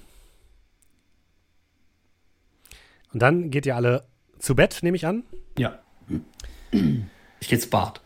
dann 3.12 3.50
geht 3.50 3.66
ihr 3.66 3.76
alle 3.76 4.04
zu 4.38 4.54
Bett, 4.54 4.78
nehme 4.82 4.96
ich 4.96 5.06
an. 5.06 5.24
Ja. 5.56 5.78
Ich 6.70 7.48
geh 7.48 7.54
ins 7.54 7.70
Bad. 7.70 8.00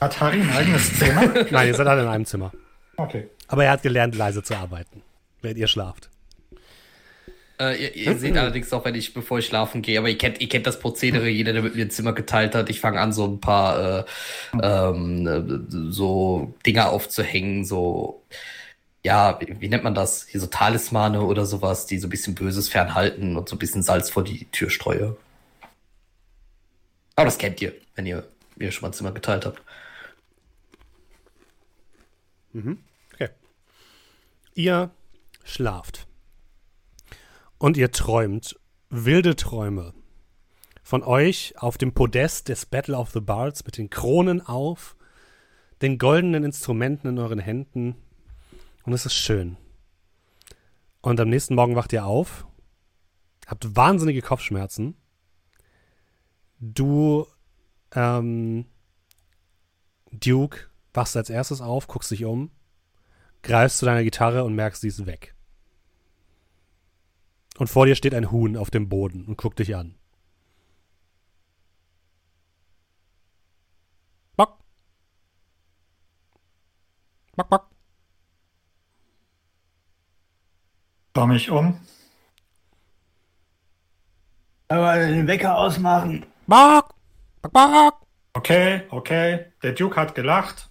Hat 0.00 0.20
Harry 0.20 0.40
ein 0.40 0.50
eigenes 0.50 0.98
Zimmer? 0.98 1.26
Nein, 1.50 1.68
ihr 1.68 1.74
seid 1.74 1.86
alle 1.86 2.02
in 2.02 2.08
einem 2.08 2.26
Zimmer. 2.26 2.52
Okay. 2.96 3.28
Aber 3.48 3.64
er 3.64 3.72
hat 3.72 3.82
gelernt, 3.82 4.14
leise 4.14 4.42
zu 4.42 4.54
arbeiten, 4.54 5.02
während 5.40 5.58
ihr 5.58 5.66
schlaft. 5.66 6.10
Äh, 7.60 7.82
ihr, 7.82 7.94
ihr 7.94 8.18
seht 8.18 8.36
allerdings 8.36 8.72
auch, 8.72 8.84
wenn 8.84 8.94
ich, 8.96 9.14
bevor 9.14 9.38
ich 9.38 9.46
schlafen 9.46 9.80
gehe, 9.82 9.98
aber 9.98 10.08
ihr 10.08 10.18
kennt, 10.18 10.40
ihr 10.40 10.48
kennt 10.48 10.66
das 10.66 10.80
Prozedere, 10.80 11.28
jeder, 11.28 11.52
der 11.52 11.62
mit 11.62 11.76
mir 11.76 11.84
ein 11.84 11.90
Zimmer 11.90 12.12
geteilt 12.12 12.54
hat. 12.54 12.68
Ich 12.68 12.80
fange 12.80 13.00
an, 13.00 13.12
so 13.12 13.26
ein 13.26 13.40
paar 13.40 14.00
äh, 14.00 14.04
ähm, 14.60 15.26
äh, 15.26 15.92
so 15.92 16.54
Dinger 16.66 16.90
aufzuhängen, 16.90 17.64
so 17.64 18.22
ja, 19.04 19.38
wie, 19.40 19.60
wie 19.60 19.68
nennt 19.68 19.84
man 19.84 19.94
das? 19.94 20.26
Hier 20.26 20.40
so 20.40 20.46
Talismane 20.46 21.22
oder 21.22 21.46
sowas, 21.46 21.86
die 21.86 21.98
so 21.98 22.06
ein 22.08 22.10
bisschen 22.10 22.34
Böses 22.34 22.68
fernhalten 22.68 23.36
und 23.36 23.48
so 23.48 23.54
ein 23.56 23.58
bisschen 23.58 23.82
Salz 23.82 24.10
vor 24.10 24.24
die 24.24 24.46
Tür 24.46 24.70
streue. 24.70 25.16
Aber 27.14 27.26
das 27.26 27.38
kennt 27.38 27.60
ihr, 27.62 27.74
wenn 27.94 28.06
ihr 28.06 28.26
mir 28.56 28.72
schon 28.72 28.82
mal 28.82 28.88
ein 28.88 28.94
Zimmer 28.94 29.12
geteilt 29.12 29.44
habt. 29.46 29.62
Okay. 33.12 33.28
Ihr 34.54 34.90
schlaft. 35.44 36.03
Und 37.64 37.78
ihr 37.78 37.90
träumt 37.90 38.60
wilde 38.90 39.36
Träume. 39.36 39.94
Von 40.82 41.02
euch 41.02 41.54
auf 41.56 41.78
dem 41.78 41.94
Podest 41.94 42.50
des 42.50 42.66
Battle 42.66 42.94
of 42.94 43.12
the 43.12 43.22
Bards 43.22 43.64
mit 43.64 43.78
den 43.78 43.88
Kronen 43.88 44.42
auf, 44.42 44.96
den 45.80 45.96
goldenen 45.96 46.44
Instrumenten 46.44 47.08
in 47.08 47.18
euren 47.18 47.38
Händen. 47.38 47.94
Und 48.82 48.92
es 48.92 49.06
ist 49.06 49.14
schön. 49.14 49.56
Und 51.00 51.18
am 51.18 51.30
nächsten 51.30 51.54
Morgen 51.54 51.74
wacht 51.74 51.94
ihr 51.94 52.04
auf, 52.04 52.46
habt 53.46 53.74
wahnsinnige 53.74 54.20
Kopfschmerzen. 54.20 54.98
Du, 56.60 57.26
ähm, 57.94 58.66
Duke, 60.10 60.68
wachst 60.92 61.16
als 61.16 61.30
erstes 61.30 61.62
auf, 61.62 61.86
guckst 61.86 62.10
dich 62.10 62.26
um, 62.26 62.50
greifst 63.42 63.78
zu 63.78 63.86
deiner 63.86 64.04
Gitarre 64.04 64.44
und 64.44 64.54
merkst, 64.54 64.82
sie 64.82 64.88
ist 64.88 65.06
weg. 65.06 65.33
Und 67.58 67.68
vor 67.68 67.86
dir 67.86 67.94
steht 67.94 68.14
ein 68.14 68.30
Huhn 68.30 68.56
auf 68.56 68.70
dem 68.70 68.88
Boden 68.88 69.24
und 69.26 69.38
guckt 69.38 69.58
dich 69.60 69.76
an. 69.76 69.94
Bock. 74.36 74.58
Bock, 77.36 77.48
bock. 77.48 77.70
Schau 81.16 81.26
mich 81.28 81.48
um. 81.48 81.80
Aber 84.66 84.96
den 84.96 85.28
Wecker 85.28 85.56
ausmachen. 85.56 86.26
Bock. 86.48 86.92
Bock, 87.40 87.52
bock. 87.52 88.06
Okay, 88.32 88.82
okay. 88.90 89.46
Der 89.62 89.72
Duke 89.72 89.94
hat 89.94 90.16
gelacht. 90.16 90.70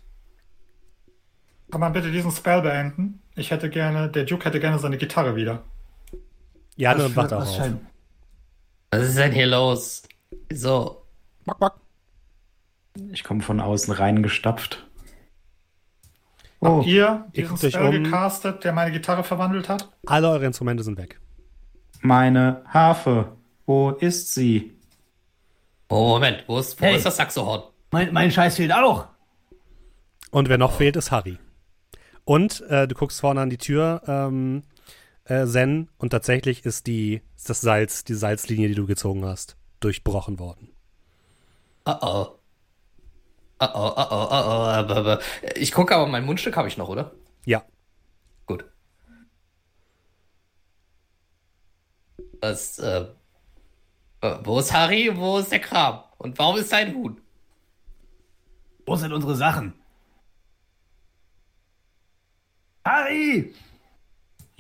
Kann 1.72 1.80
man 1.80 1.94
bitte 1.94 2.12
diesen 2.12 2.32
Spell 2.32 2.62
beenden? 2.62 3.22
Ich 3.36 3.52
hätte 3.52 3.70
gerne, 3.70 4.10
der 4.10 4.26
Duke 4.26 4.44
hätte 4.46 4.60
gerne 4.60 4.80
seine 4.80 4.98
Gitarre 4.98 5.38
wieder. 5.38 5.64
Ja, 6.76 6.94
und 6.94 7.16
wacht 7.16 7.34
auch 7.34 7.42
was 7.42 7.50
auf. 7.50 7.56
scheint- 7.58 7.82
Was 8.92 9.02
ist 9.10 9.18
denn 9.18 9.32
hier 9.32 9.48
los? 9.48 10.04
Wieso? 10.50 11.06
Bock, 11.46 11.60
bock. 11.60 11.80
Ich 13.12 13.24
komme 13.24 13.42
von 13.42 13.60
außen 13.60 13.94
reingestapft. 13.94 14.86
Habt 16.62 16.72
Oh, 16.72 16.82
ihr 16.86 17.26
Ihr 17.34 17.48
diesen 17.50 17.72
Spell 17.72 17.98
um. 17.98 18.04
gecastet, 18.04 18.64
der 18.64 18.72
meine 18.72 18.92
Gitarre 18.92 19.24
verwandelt 19.24 19.68
hat? 19.68 19.90
Alle 20.06 20.30
eure 20.30 20.46
Instrumente 20.46 20.84
sind 20.84 20.98
weg. 20.98 21.20
meine 22.02 22.64
Harfe. 22.68 23.32
Wo 23.66 23.92
ist 23.92 24.34
sie? 24.34 24.74
Oh, 25.90 26.10
Moment, 26.10 26.44
wo 26.48 26.60
ist, 26.60 26.80
wo 26.82 26.86
Hey. 26.86 26.98
ist 26.98 27.06
das 27.06 27.16
Saxohorn? 27.18 27.64
Mein, 27.92 28.12
mein 28.14 28.30
Scheiß 28.32 28.58
fehlt 28.58 28.74
auch. 28.74 29.08
Und 30.32 30.50
wer 30.50 30.58
noch 30.58 30.74
fehlt, 30.74 30.96
ist 30.98 31.12
Harry. 31.12 31.38
Und 32.26 32.62
äh, 32.70 32.88
du 32.88 32.96
guckst 32.96 33.22
vorne 33.22 33.40
an 33.42 33.50
die 33.50 33.58
Tür, 33.58 34.02
ähm, 34.08 34.64
äh, 35.26 35.46
Zen, 35.46 35.90
und 35.98 36.10
tatsächlich 36.12 36.66
ist 36.66 36.88
die 36.88 37.22
ist 37.36 37.50
das 37.50 37.62
Salz, 37.62 38.04
die 38.04 38.14
Salzlinie, 38.16 38.68
die 38.70 38.76
du 38.76 38.86
gezogen 38.86 39.26
hast, 39.26 39.58
durchbrochen 39.80 40.40
worden. 40.40 40.70
Oh 41.86 41.96
oh. 42.02 42.28
Oh 43.60 43.66
oh, 43.74 43.94
oh 43.96 44.08
oh, 44.10 44.28
oh 44.30 44.30
oh. 44.32 44.68
aber- 44.70 44.96
aber- 44.98 45.20
Ich 45.56 45.72
gucke 45.72 45.96
aber, 45.96 46.08
mein 46.08 46.26
Mundstück 46.26 46.58
habe 46.58 46.68
ich 46.68 46.78
noch, 46.78 46.90
oder? 46.90 47.12
Ja. 47.46 47.64
Gut. 48.46 48.66
Was, 52.42 52.80
äh, 52.80 53.06
äh, 54.22 54.38
wo 54.44 54.60
ist 54.60 54.74
Harry? 54.74 55.12
Wo 55.16 55.40
ist 55.40 55.52
der 55.52 55.60
Kram? 55.60 56.04
Und 56.18 56.38
warum 56.40 56.58
ist 56.58 56.72
dein 56.72 56.94
Huhn? 56.94 57.20
Wo 58.86 58.96
sind 58.96 59.14
unsere 59.14 59.36
Sachen? 59.36 59.74
Harry! 62.86 63.54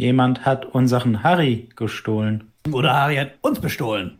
Jemand 0.03 0.45
hat 0.45 0.65
unseren 0.65 1.23
Harry 1.23 1.69
gestohlen. 1.77 2.51
Oder 2.69 2.93
Harry 2.93 3.15
hat 3.15 3.35
uns 3.39 3.61
bestohlen. 3.61 4.19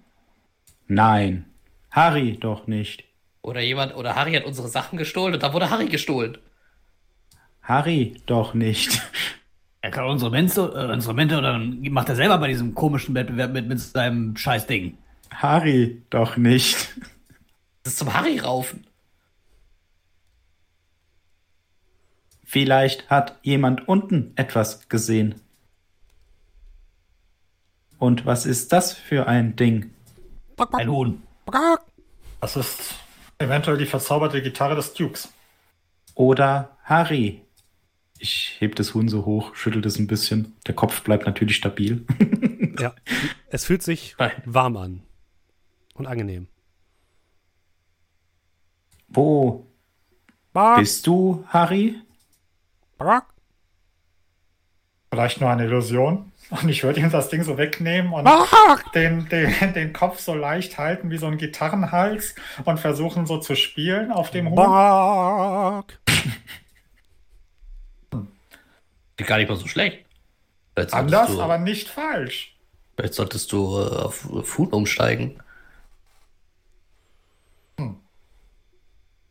Nein, 0.88 1.44
Harry 1.92 2.38
doch 2.40 2.68
nicht. 2.68 3.04
Oder 3.42 3.60
jemand, 3.60 3.94
oder 3.98 4.16
Harry 4.16 4.32
hat 4.32 4.46
unsere 4.46 4.70
Sachen 4.70 4.98
gestohlen 4.98 5.34
und 5.34 5.44
da 5.44 5.52
wurde 5.52 5.70
Harry 5.70 5.88
gestohlen. 5.88 6.38
Harry 7.64 8.16
doch 8.28 8.54
nicht. 8.54 9.02
Er 9.82 9.92
kann 9.92 10.06
unsere 10.06 10.38
Instrumente, 10.38 11.36
äh, 11.36 11.38
und 11.38 11.44
dann 11.44 11.82
macht 11.92 12.08
er 12.08 12.16
selber 12.16 12.38
bei 12.38 12.48
diesem 12.48 12.74
komischen 12.74 13.14
Wettbewerb 13.14 13.52
mit, 13.52 13.68
mit 13.68 13.82
seinem 13.82 14.38
Scheißding. 14.38 14.98
Harry 15.32 16.02
doch 16.10 16.38
nicht. 16.38 16.94
Das 17.84 17.92
ist 17.92 18.00
zum 18.00 18.14
Harry 18.14 18.40
raufen. 18.40 18.88
Vielleicht 22.46 23.10
hat 23.10 23.38
jemand 23.42 23.86
unten 23.90 24.32
etwas 24.38 24.88
gesehen. 24.88 25.43
Und 28.04 28.26
was 28.26 28.46
ist 28.46 28.74
das 28.74 28.92
für 28.92 29.28
ein 29.28 29.56
Ding? 29.56 29.94
Ein 30.74 30.92
Huhn. 30.92 31.24
Das 32.42 32.58
ist 32.58 32.96
eventuell 33.40 33.78
die 33.78 33.86
verzauberte 33.86 34.42
Gitarre 34.42 34.76
des 34.76 34.94
Dukes. 34.94 35.32
Oder 36.14 36.76
Harry? 36.84 37.46
Ich 38.20 38.58
heb 38.60 38.76
das 38.76 38.94
Huhn 38.94 39.08
so 39.08 39.24
hoch, 39.24 39.56
schüttel 39.56 39.86
es 39.86 40.00
ein 40.00 40.08
bisschen. 40.08 40.54
Der 40.68 40.76
Kopf 40.76 41.02
bleibt 41.04 41.26
natürlich 41.26 41.56
stabil. 41.56 42.06
Ja. 42.80 42.94
Es 43.50 43.66
fühlt 43.66 43.84
sich 43.84 44.16
Nein. 44.18 44.32
warm 44.46 44.76
an. 44.78 45.04
Und 45.94 46.08
angenehm. 46.08 46.48
Wo 49.08 49.68
Bock, 50.52 50.78
bist 50.80 51.08
du, 51.08 51.46
Harry? 51.48 52.02
bock. 52.98 53.26
Vielleicht 55.12 55.40
nur 55.40 55.52
eine 55.52 55.66
Illusion. 55.66 56.33
Und 56.62 56.70
ich 56.70 56.84
würde 56.84 57.00
ihm 57.00 57.10
das 57.10 57.30
Ding 57.30 57.42
so 57.42 57.58
wegnehmen 57.58 58.14
und 58.14 58.30
den, 58.94 59.28
den, 59.30 59.74
den 59.74 59.92
Kopf 59.92 60.20
so 60.20 60.36
leicht 60.36 60.78
halten 60.78 61.10
wie 61.10 61.18
so 61.18 61.26
ein 61.26 61.40
Gitarrenhals 61.40 62.36
und 62.64 62.80
versuchen 62.80 63.26
so 63.26 63.40
zu 63.40 63.56
spielen 63.56 64.12
auf 64.12 64.30
dem 64.30 64.50
Huhn. 64.50 64.56
Bock. 64.56 65.86
Geht 69.18 69.28
gar 69.28 69.38
nicht 69.38 69.50
mal 69.50 69.58
so 69.58 69.68
schlecht. 69.68 70.06
Solltest 70.76 70.96
Anders, 70.96 71.32
du, 71.32 71.42
aber 71.42 71.58
nicht 71.58 71.90
falsch. 71.90 72.56
Vielleicht 72.96 73.16
solltest 73.16 73.52
du 73.52 73.80
äh, 73.80 73.96
auf 74.04 74.58
Huhn 74.58 74.70
umsteigen. 74.70 75.42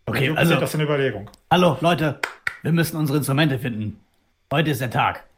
Okay, 0.06 0.28
Duke 0.28 0.38
also, 0.38 0.56
das 0.56 0.74
in 0.74 0.80
Überlegung. 0.80 1.30
hallo 1.52 1.78
Leute, 1.80 2.18
wir 2.62 2.72
müssen 2.72 2.96
unsere 2.96 3.18
Instrumente 3.18 3.60
finden. 3.60 4.00
Heute 4.52 4.70
ist 4.70 4.80
der 4.80 4.90
Tag. 4.90 5.22
Ähm, 5.22 5.30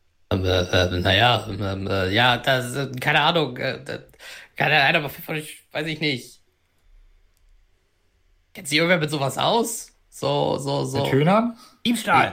äh, 0.00 0.17
äh, 0.17 0.17
naja, 0.30 1.46
ähm, 1.48 1.86
äh, 1.86 2.10
ja, 2.10 2.36
das, 2.36 2.76
äh, 2.76 2.90
keine 3.00 3.20
Ahnung, 3.20 3.56
äh, 3.56 4.00
keine 4.56 4.82
Ahnung, 4.82 5.04
aber 5.04 5.10
von 5.10 5.36
euch, 5.36 5.64
weiß 5.72 5.86
ich 5.86 6.00
nicht. 6.00 6.40
Kennt 8.52 8.68
sich 8.68 8.78
irgendwer 8.78 8.98
mit 8.98 9.10
sowas 9.10 9.38
aus? 9.38 9.92
So, 10.10 10.58
so, 10.58 10.84
so. 10.84 11.02
Mit 11.02 11.12
Hühnern? 11.12 11.56
Diebstahl. 11.86 12.32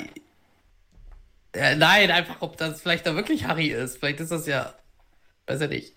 Äh, 1.54 1.76
nein, 1.76 2.12
einfach, 2.12 2.38
ob 2.42 2.58
das 2.58 2.82
vielleicht 2.82 3.06
da 3.06 3.16
wirklich 3.16 3.46
Harry 3.46 3.68
ist. 3.68 3.98
Vielleicht 3.98 4.20
ist 4.20 4.32
das 4.32 4.46
ja, 4.46 4.74
weiß 5.48 5.62
ja 5.62 5.68
nicht. 5.68 5.94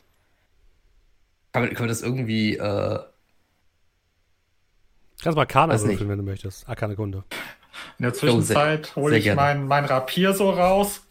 Kann 1.53 1.63
man, 1.63 1.71
kann 1.71 1.83
man 1.83 1.89
das 1.89 2.03
irgendwie, 2.03 2.57
äh, 2.57 3.01
Kannst 5.23 5.37
mal 5.37 5.47
Kana 5.47 5.81
würfeln, 5.81 6.09
wenn 6.09 6.19
du 6.19 6.25
möchtest. 6.25 6.69
Arkane 6.69 6.95
Kunde. 6.95 7.25
In 7.99 8.05
der 8.05 8.15
Zwischenzeit 8.15 8.95
hole 8.95 9.19
ich 9.19 9.35
mein, 9.35 9.67
mein 9.67 9.85
Rapier 9.85 10.33
so 10.33 10.51
raus. 10.51 11.03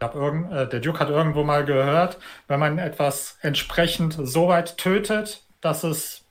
Ich 0.00 0.06
hab 0.06 0.14
irgend, 0.14 0.50
äh, 0.50 0.66
der 0.66 0.80
Duke 0.80 0.98
hat 0.98 1.10
irgendwo 1.10 1.44
mal 1.44 1.62
gehört, 1.62 2.16
wenn 2.48 2.58
man 2.58 2.78
etwas 2.78 3.36
entsprechend 3.42 4.16
so 4.18 4.48
weit 4.48 4.78
tötet, 4.78 5.42
dass 5.60 5.84
es 5.84 6.24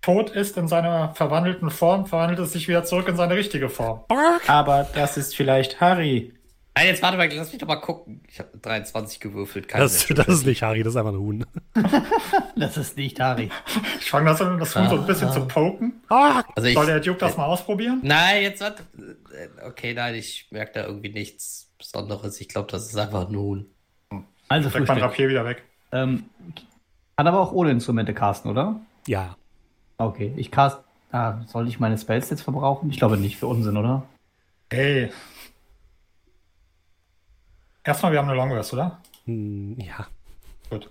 tot 0.00 0.30
ist 0.30 0.56
in 0.56 0.66
seiner 0.66 1.14
verwandelten 1.14 1.68
Form, 1.70 2.06
verwandelt 2.06 2.38
es 2.38 2.54
sich 2.54 2.66
wieder 2.66 2.82
zurück 2.84 3.06
in 3.08 3.16
seine 3.16 3.34
richtige 3.36 3.68
Form. 3.68 4.04
Aber 4.46 4.88
das 4.94 5.18
ist 5.18 5.36
vielleicht 5.36 5.82
Harry. 5.82 6.32
Nein, 6.74 6.86
jetzt 6.86 7.02
warte 7.02 7.18
mal, 7.18 7.28
lass 7.30 7.52
mich 7.52 7.60
doch 7.60 7.68
mal 7.68 7.76
gucken. 7.76 8.22
Ich 8.28 8.38
habe 8.38 8.48
23 8.62 9.20
gewürfelt. 9.20 9.68
Keine 9.68 9.84
Das, 9.84 10.06
das 10.06 10.28
ist 10.28 10.46
nicht 10.46 10.62
Harry, 10.62 10.82
das 10.82 10.94
ist 10.94 10.96
einfach 10.96 11.12
ein 11.12 11.18
Huhn. 11.18 11.44
Das 12.56 12.78
ist 12.78 12.96
nicht 12.96 13.20
Harry. 13.20 13.50
Ich 14.00 14.08
fange 14.10 14.30
das, 14.30 14.40
an, 14.40 14.58
das 14.58 14.74
Huhn 14.74 14.88
so 14.88 14.96
ein 14.96 15.06
bisschen 15.06 15.30
zu 15.30 15.46
poken. 15.46 16.00
Also 16.08 16.66
ich, 16.66 16.74
Soll 16.74 16.86
der 16.86 17.00
Duke 17.00 17.18
das 17.18 17.36
mal 17.36 17.44
ausprobieren? 17.44 18.00
Nein, 18.02 18.42
jetzt 18.42 18.62
warte. 18.62 18.84
Äh, 18.96 19.66
Okay, 19.66 19.92
nein, 19.92 20.14
ich 20.14 20.46
merke 20.50 20.72
da 20.80 20.86
irgendwie 20.86 21.10
nichts 21.10 21.73
Besonderes. 21.94 22.40
Ich 22.40 22.48
glaube, 22.48 22.70
das 22.70 22.86
ist 22.86 22.96
einfach 22.96 23.28
ein 23.28 23.36
Huhn. 23.36 23.66
Also 24.48 24.68
Frühstück. 24.70 25.00
Rapier 25.00 25.28
wieder 25.28 25.44
weg. 25.44 25.62
Ähm, 25.92 26.24
kann 27.16 27.26
aber 27.26 27.40
auch 27.40 27.52
ohne 27.52 27.70
Instrumente 27.70 28.12
casten, 28.12 28.50
oder? 28.50 28.80
Ja. 29.06 29.36
Okay, 29.96 30.32
ich 30.36 30.50
cast. 30.50 30.80
Ah, 31.12 31.42
soll 31.46 31.68
ich 31.68 31.78
meine 31.78 31.96
Spells 31.96 32.28
jetzt 32.30 32.42
verbrauchen? 32.42 32.90
Ich 32.90 32.98
glaube 32.98 33.16
nicht, 33.16 33.36
für 33.36 33.46
Unsinn, 33.46 33.76
oder? 33.76 34.02
Hey. 34.72 35.10
Erstmal, 37.84 38.10
wir 38.12 38.18
haben 38.18 38.28
eine 38.28 38.36
Long 38.36 38.50
Rest, 38.50 38.72
oder? 38.72 38.98
Hm, 39.26 39.78
ja. 39.78 40.08
Gut. 40.70 40.90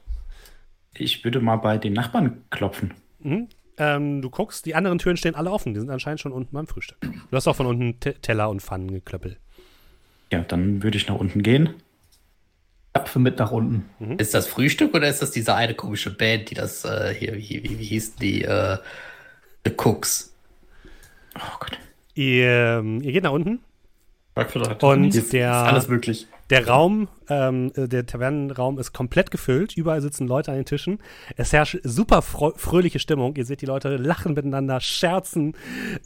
Ich 0.93 1.24
würde 1.26 1.41
mal 1.41 1.58
bei 1.58 1.78
den 1.78 1.93
Nachbarn 1.93 2.45
klopfen. 2.49 2.93
Mhm. 3.20 3.49
Ähm, 3.78 4.22
du 4.22 4.30
guckst, 4.30 4.66
die 4.66 4.76
anderen 4.76 4.99
Türen 4.99 5.18
stehen 5.18 5.36
alle 5.36 5.51
offen. 5.51 5.74
Die 5.74 5.80
sind 5.80 5.89
anscheinend 5.89 6.22
schon 6.22 6.32
unten 6.32 6.54
beim 6.54 6.68
Frühstück. 6.68 6.99
Du 7.01 7.36
hast 7.36 7.47
auch 7.47 7.56
von 7.56 7.66
unten 7.66 7.99
Te 7.99 8.14
Teller 8.22 8.49
und 8.49 8.62
Pfannen 8.62 8.91
geklöppelt. 8.91 9.39
Ja, 10.34 10.39
dann 10.47 10.81
würde 10.81 10.97
ich 10.97 11.07
nach 11.07 11.19
unten 11.19 11.43
gehen. 11.43 11.75
Köpfe 12.95 13.19
mit 13.19 13.38
nach 13.38 13.51
unten. 13.51 14.17
Ist 14.17 14.34
das 14.34 14.47
Frühstück 14.47 14.95
oder 14.95 15.07
ist 15.07 15.21
das 15.21 15.29
diese 15.29 15.53
eine 15.53 15.75
komische 15.75 16.09
Band, 16.09 16.49
die 16.49 16.55
das 16.55 16.84
äh, 16.86 17.13
hier, 17.13 17.36
wie, 17.36 17.63
wie, 17.63 17.77
wie 17.77 17.84
hießen 17.84 18.15
die, 18.19 18.43
äh, 18.43 18.79
The 19.63 19.73
Cooks? 19.77 20.34
Oh 21.36 21.57
Gott. 21.59 21.77
Ihr, 22.15 22.79
ähm, 22.79 23.01
ihr 23.01 23.11
geht 23.11 23.23
nach 23.23 23.31
unten 23.31 23.59
und 24.81 25.13
Ist 25.13 25.34
der, 25.34 25.53
alles 25.53 25.88
möglich. 25.88 26.25
Der 26.54 26.68
Raum, 26.68 27.08
ähm, 27.30 27.72
äh, 27.76 27.88
der 27.88 28.06
Tavernenraum 28.06 28.78
ist 28.78 28.93
komplett 28.93 29.32
gefüllt. 29.32 29.76
Überall 29.76 30.01
sitzen 30.01 30.28
Leute 30.28 30.51
an 30.51 30.58
den 30.58 30.66
Tischen. 30.66 30.99
Es 31.36 31.51
herrscht 31.51 31.80
super 31.82 32.20
frö- 32.20 32.56
fröhliche 32.56 32.99
Stimmung. 32.99 33.36
Ihr 33.36 33.45
seht 33.45 33.62
die 33.62 33.66
Leute 33.66 33.97
lachen 33.97 34.36
miteinander, 34.36 34.80
scherzen, 34.80 35.56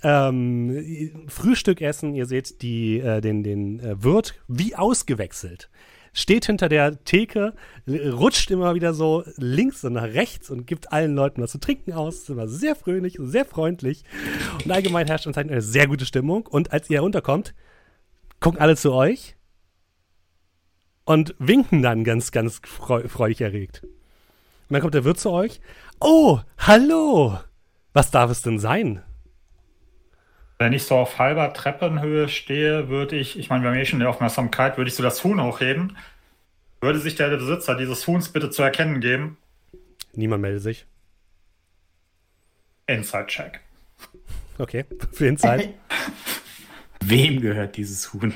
ähm, 0.04 1.26
Frühstück 1.28 1.82
essen. 1.82 2.16
Ihr 2.16 2.28
seht 2.28 2.62
die, 2.62 3.00
äh, 3.00 3.20
den, 3.20 3.44
den 3.44 3.82
äh, 3.82 4.02
Wirt 4.02 4.36
wie 4.48 4.74
ausgewechselt. 4.74 5.70
Steht 6.14 6.46
hinter 6.46 6.70
der 6.70 7.04
Theke, 7.04 7.54
rutscht 7.86 8.50
immer 8.50 8.74
wieder 8.74 8.94
so 8.94 9.26
links 9.36 9.84
und 9.84 9.94
nach 9.94 10.04
rechts 10.04 10.50
und 10.50 10.66
gibt 10.66 10.94
allen 10.94 11.14
Leuten 11.14 11.42
was 11.42 11.52
zu 11.52 11.60
trinken 11.60 11.92
aus. 11.92 12.20
Ist 12.20 12.30
immer 12.30 12.48
sehr 12.48 12.78
fröhlich, 12.78 13.18
sehr 13.20 13.44
freundlich. 13.44 14.06
Und 14.64 14.72
allgemein 14.72 15.08
herrscht 15.08 15.28
anscheinend 15.28 15.52
eine 15.52 15.62
sehr 15.62 15.88
gute 15.88 16.06
Stimmung. 16.06 16.48
Und 16.48 16.72
als 16.72 16.90
ihr 16.90 17.00
herunterkommt, 17.00 17.54
gucken 18.40 18.62
alle 18.62 18.78
zu 18.78 18.94
euch 18.94 19.37
und 21.08 21.36
winken 21.40 21.82
dann 21.82 22.04
ganz, 22.04 22.32
ganz 22.32 22.62
freu 22.66 23.08
freudig 23.08 23.40
erregt. 23.40 23.82
Und 23.84 24.74
dann 24.74 24.82
kommt 24.82 24.94
der 24.94 25.06
Wirt 25.06 25.20
zu 25.20 25.32
euch. 25.32 25.62
Oh, 26.02 26.42
hallo! 26.60 27.40
Was 27.94 28.12
darf 28.12 28.30
es 28.30 28.42
denn 28.42 28.60
sein? 28.60 29.02
Wenn 30.60 30.74
ich 30.74 30.84
so 30.84 30.96
auf 30.98 31.18
halber 31.18 31.54
Treppenhöhe 31.54 32.28
stehe, 32.28 32.90
würde 32.90 33.16
ich, 33.16 33.40
ich 33.40 33.50
meine, 33.50 33.64
wir 33.64 33.70
haben 33.70 33.78
eh 33.78 33.86
schon 33.86 34.02
die 34.02 34.06
Aufmerksamkeit, 34.06 34.78
würde 34.78 34.90
ich 34.90 34.96
so 34.96 35.04
das 35.04 35.24
Huhn 35.24 35.42
hochheben 35.42 35.98
Würde 36.82 37.00
sich 37.00 37.16
der 37.16 37.30
Besitzer 37.30 37.76
dieses 37.76 38.06
Huhns 38.06 38.30
bitte 38.30 38.50
zu 38.50 38.62
erkennen 38.62 39.00
geben? 39.00 39.38
Niemand 40.14 40.42
meldet 40.42 40.64
sich. 40.64 40.86
Inside-Check. 42.88 43.62
Okay, 44.58 44.84
für 45.14 45.28
Inside. 45.28 45.74
Wem 47.02 47.40
gehört 47.40 47.78
dieses 47.78 48.12
Huhn? 48.14 48.34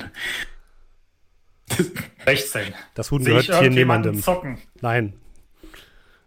16. 2.26 2.74
Das 2.94 3.10
Huhn 3.10 3.22
Sehe 3.22 3.42
gehört 3.42 3.60
hier 3.60 3.70
niemandem. 3.70 4.22
zocken? 4.22 4.58
Nein. 4.80 5.14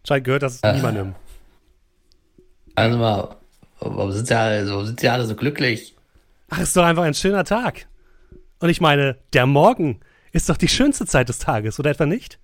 Scheint 0.08 0.24
gehört 0.26 0.43
das 0.43 0.62
niemandem. 0.62 1.16
Also 2.76 2.98
mal, 2.98 3.36
warum 3.80 4.12
sind 4.12 4.28
sie 4.28 4.38
alle, 4.38 4.70
warum 4.70 4.86
sind 4.86 5.00
sie 5.00 5.10
alle 5.10 5.26
so 5.26 5.36
glücklich? 5.36 5.96
Ach, 6.50 6.60
ist 6.60 6.76
doch 6.76 6.84
einfach 6.84 7.04
ein 7.04 7.14
schöner 7.14 7.43
Tag. 7.43 7.88
Und 8.60 8.70
ich 8.70 8.82
meine, 8.82 9.18
der 9.34 9.46
Morgen 9.46 10.00
ist 10.32 10.50
doch 10.50 10.58
die 10.58 10.68
schönste 10.68 11.06
Zeit 11.06 11.30
des 11.30 11.39
Tages, 11.39 11.80
oder 11.80 11.91
etwa 11.91 12.06
nicht? 12.06 12.39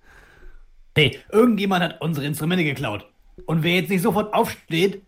Nee, 0.96 1.18
irgendjemand 1.30 1.84
hat 1.84 2.00
unsere 2.00 2.26
Instrumente 2.26 2.64
geklaut. 2.64 3.06
Und 3.46 3.62
wer 3.62 3.76
jetzt 3.76 3.90
nicht 3.90 4.02
sofort 4.02 4.34
aufsteht, 4.34 5.02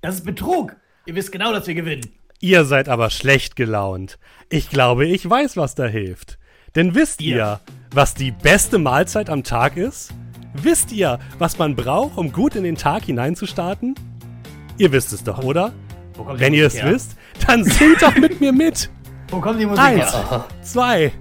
das 0.00 0.16
ist 0.16 0.24
Betrug. 0.24 0.76
Ihr 1.06 1.14
wisst 1.14 1.32
genau, 1.32 1.52
dass 1.52 1.66
wir 1.66 1.74
gewinnen. 1.74 2.12
Ihr 2.40 2.64
seid 2.64 2.88
aber 2.88 3.10
schlecht 3.10 3.54
gelaunt. 3.54 4.18
Ich 4.48 4.70
glaube, 4.70 5.06
ich 5.06 5.28
weiß, 5.28 5.56
was 5.56 5.74
da 5.74 5.86
hilft. 5.86 6.38
Denn 6.74 6.94
wisst 6.94 7.20
Ihr. 7.20 7.36
ihr, 7.36 7.60
was 7.92 8.14
die 8.14 8.30
beste 8.30 8.78
Mahlzeit 8.78 9.28
am 9.30 9.42
Tag 9.42 9.76
ist? 9.76 10.12
Wisst 10.54 10.92
ihr, 10.92 11.18
was 11.38 11.58
man 11.58 11.74
braucht, 11.76 12.16
um 12.16 12.32
gut 12.32 12.54
in 12.54 12.64
den 12.64 12.76
Tag 12.76 13.04
hineinzustarten? 13.04 13.94
Ihr 14.78 14.92
wisst 14.92 15.12
es 15.12 15.22
doch, 15.24 15.42
oder? 15.42 15.72
Wenn 16.34 16.54
ihr 16.54 16.66
es 16.66 16.74
her? 16.74 16.92
wisst, 16.92 17.16
dann 17.46 17.64
singt 17.64 18.02
doch 18.02 18.14
mit 18.16 18.40
mir 18.40 18.52
mit. 18.52 18.90
Wo 19.30 19.40
kommt 19.40 19.60
die 19.60 19.66
Musik 19.66 19.82
Eins, 19.84 20.12
her? 20.12 20.46
zwei, 20.62 21.12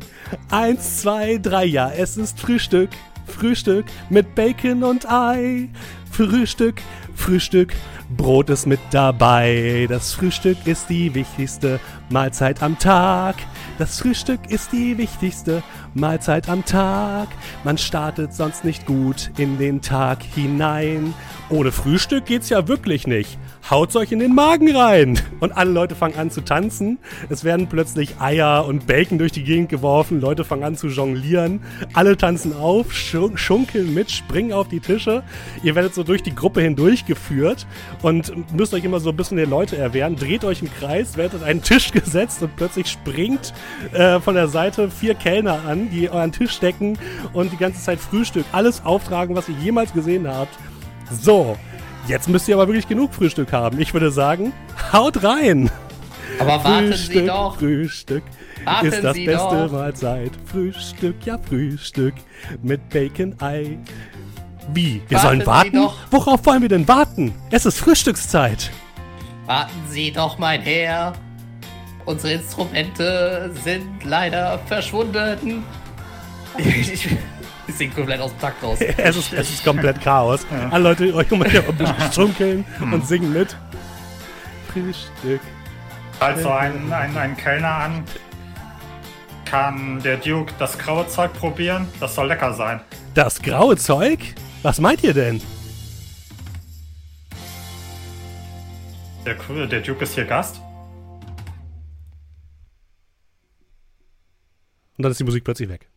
eins, 0.50 1.02
zwei, 1.02 1.38
drei, 1.38 1.66
ja, 1.66 1.92
es 1.92 2.18
ist 2.18 2.40
Frühstück. 2.40 2.90
Frühstück 3.28 3.86
mit 4.10 4.34
Bacon 4.36 4.84
und 4.84 5.10
Ei. 5.10 5.70
Frühstück, 6.12 6.82
Frühstück, 7.20 7.74
Brot 8.16 8.50
ist 8.50 8.66
mit 8.66 8.80
dabei. 8.92 9.86
Das 9.90 10.14
Frühstück 10.14 10.58
ist 10.66 10.90
die 10.90 11.14
wichtigste 11.14 11.80
Mahlzeit 12.10 12.64
am 12.64 12.80
Tag. 12.80 13.36
Das 13.78 14.00
Frühstück 14.00 14.40
ist 14.50 14.72
die 14.72 14.98
wichtigste 14.98 15.62
Mahlzeit 15.94 16.50
am 16.50 16.66
Tag. 16.66 17.28
Man 17.64 17.78
startet 17.78 18.34
sonst 18.34 18.64
nicht 18.66 18.86
gut 18.86 19.32
in 19.38 19.58
den 19.60 19.82
Tag 19.82 20.24
hinein. 20.24 21.14
Ohne 21.50 21.72
Frühstück 21.72 22.26
geht's 22.26 22.50
ja 22.50 22.68
wirklich 22.68 23.06
nicht. 23.06 23.38
Haut's 23.70 23.96
euch 23.96 24.12
in 24.12 24.20
den 24.20 24.34
Magen 24.34 24.76
rein. 24.76 25.20
Und 25.40 25.52
alle 25.52 25.72
Leute 25.72 25.96
fangen 25.96 26.18
an 26.18 26.32
zu 26.32 26.42
tanzen. 26.42 26.98
Es 27.30 27.44
werden 27.44 27.68
plötzlich 27.68 28.20
Eier 28.20 28.66
und 28.66 28.88
Bacon 28.88 29.18
durch 29.18 29.32
die 29.32 29.44
Gegend 29.44 29.70
geworfen. 29.70 30.20
Leute 30.22 30.44
fangen 30.46 30.64
an 30.64 30.76
zu 30.78 30.88
jonglieren. 30.88 31.62
Alle 31.94 32.18
tanzen 32.18 32.54
auf, 32.56 32.94
schun- 32.94 33.38
schunkeln 33.38 33.94
mit, 33.94 34.10
springen 34.10 34.54
auf 34.54 34.68
die 34.70 34.80
Tische. 34.80 35.24
Ihr 35.64 35.76
werdet 35.76 35.94
so 35.94 36.04
durch 36.04 36.24
die 36.24 36.34
Gruppe 36.36 36.62
hindurch 36.62 37.06
geführt 37.10 37.68
und 38.02 38.54
müsst 38.56 38.74
euch 38.74 38.86
immer 38.86 39.02
so 39.02 39.10
ein 39.10 39.18
bisschen 39.18 39.36
der 39.36 39.48
Leute 39.48 39.76
erwehren. 39.76 40.16
Dreht 40.16 40.46
euch 40.46 40.62
im 40.62 40.72
Kreis, 40.74 41.18
werdet 41.18 41.42
an 41.42 41.48
einen 41.50 41.62
Tisch 41.62 41.92
gesetzt 41.92 42.42
und 42.42 42.56
plötzlich 42.56 42.88
springt 42.88 43.54
äh, 43.92 44.22
von 44.22 44.36
der 44.36 44.48
Seite 44.48 44.90
vier 44.90 45.16
Kellner 45.16 45.60
an, 45.68 45.90
die 45.90 46.10
euren 46.10 46.32
Tisch 46.32 46.60
decken 46.60 46.98
und 47.34 47.52
die 47.52 47.58
ganze 47.58 47.82
Zeit 47.82 48.00
Frühstück, 48.00 48.46
alles 48.54 48.86
auftragen, 48.86 49.36
was 49.36 49.50
ihr 49.50 49.56
jemals 49.56 49.92
gesehen 49.92 50.28
habt. 50.28 50.58
So, 51.12 51.58
jetzt 52.08 52.30
müsst 52.30 52.48
ihr 52.48 52.56
aber 52.56 52.68
wirklich 52.68 52.88
genug 52.88 53.14
Frühstück 53.14 53.52
haben. 53.52 53.82
Ich 53.82 53.94
würde 53.94 54.12
sagen, 54.12 54.54
haut 54.94 55.24
rein! 55.24 55.70
Aber 56.38 56.64
warten 56.64 56.88
Frühstück, 56.88 57.22
Sie 57.22 57.26
doch. 57.26 57.58
Frühstück 57.58 58.24
Warten 58.64 58.88
ist 58.88 59.04
das 59.04 59.16
Sie 59.16 59.26
beste 59.26 59.68
doch. 59.68 59.72
Mahlzeit. 59.72 60.32
Frühstück, 60.46 61.16
ja 61.26 61.38
Frühstück 61.38 62.14
mit 62.62 62.88
Bacon, 62.90 63.36
Ei. 63.40 63.78
Wie? 64.74 65.02
Wir 65.08 65.18
Warten 65.18 65.28
sollen 65.28 65.46
warten? 65.46 65.74
doch. 65.74 65.96
Worauf 66.12 66.46
wollen 66.46 66.62
wir 66.62 66.70
denn 66.70 66.88
warten? 66.88 67.34
Es 67.52 67.66
ist 67.66 67.78
Frühstückszeit. 67.80 68.72
Warten 69.46 69.72
Sie 69.90 70.12
doch, 70.12 70.38
mein 70.38 70.62
Herr. 70.62 71.14
Unsere 72.06 72.34
Instrumente 72.34 73.52
sind 73.64 74.04
leider 74.04 74.60
verschwunden. 74.68 75.64
Ich, 76.58 76.94
ich, 76.94 77.08
ich 77.68 77.76
sing 77.76 77.94
komplett 77.94 78.20
aus 78.20 78.32
dem 78.32 78.40
Takt 78.40 78.64
raus. 78.64 78.80
Es 78.98 79.16
ist, 79.16 79.34
es 79.34 79.50
ist 79.50 79.64
komplett 79.64 80.02
Chaos. 80.02 80.46
Alle 80.72 80.84
Leute 80.84 81.14
euch 81.14 81.32
um 81.32 81.42
ein 81.44 81.52
bisschen 81.52 81.96
strunkeln 82.12 82.66
und 82.80 83.08
singen 83.08 83.32
mit. 83.34 83.56
Frühstück. 84.72 85.42
Halt 86.20 86.40
so 86.40 86.50
einen, 86.50 86.92
einen, 86.92 87.18
einen 87.18 87.38
Kellner 87.38 87.74
an. 87.74 88.04
Kann 89.46 90.00
der 90.04 90.18
Duke 90.18 90.54
das 90.60 90.78
graue 90.78 91.08
Zeug 91.08 91.34
probieren? 91.34 91.88
Das 92.00 92.14
soll 92.14 92.28
lecker 92.28 92.54
sein. 92.54 92.82
Das 93.16 93.42
graue 93.42 93.78
Zeug? 93.78 94.20
Was 94.62 94.80
meint 94.80 95.04
ihr 95.04 95.14
denn? 95.14 95.42
Der, 99.26 99.36
der 99.68 99.82
Duke 99.82 100.04
ist 100.04 100.16
hier 100.16 100.26
Gast. 100.26 100.60
Und 104.98 105.04
dann 105.04 105.12
ist 105.12 105.20
die 105.20 105.24
Musik 105.24 105.46
plötzlich 105.46 105.70
weg. 105.70 105.88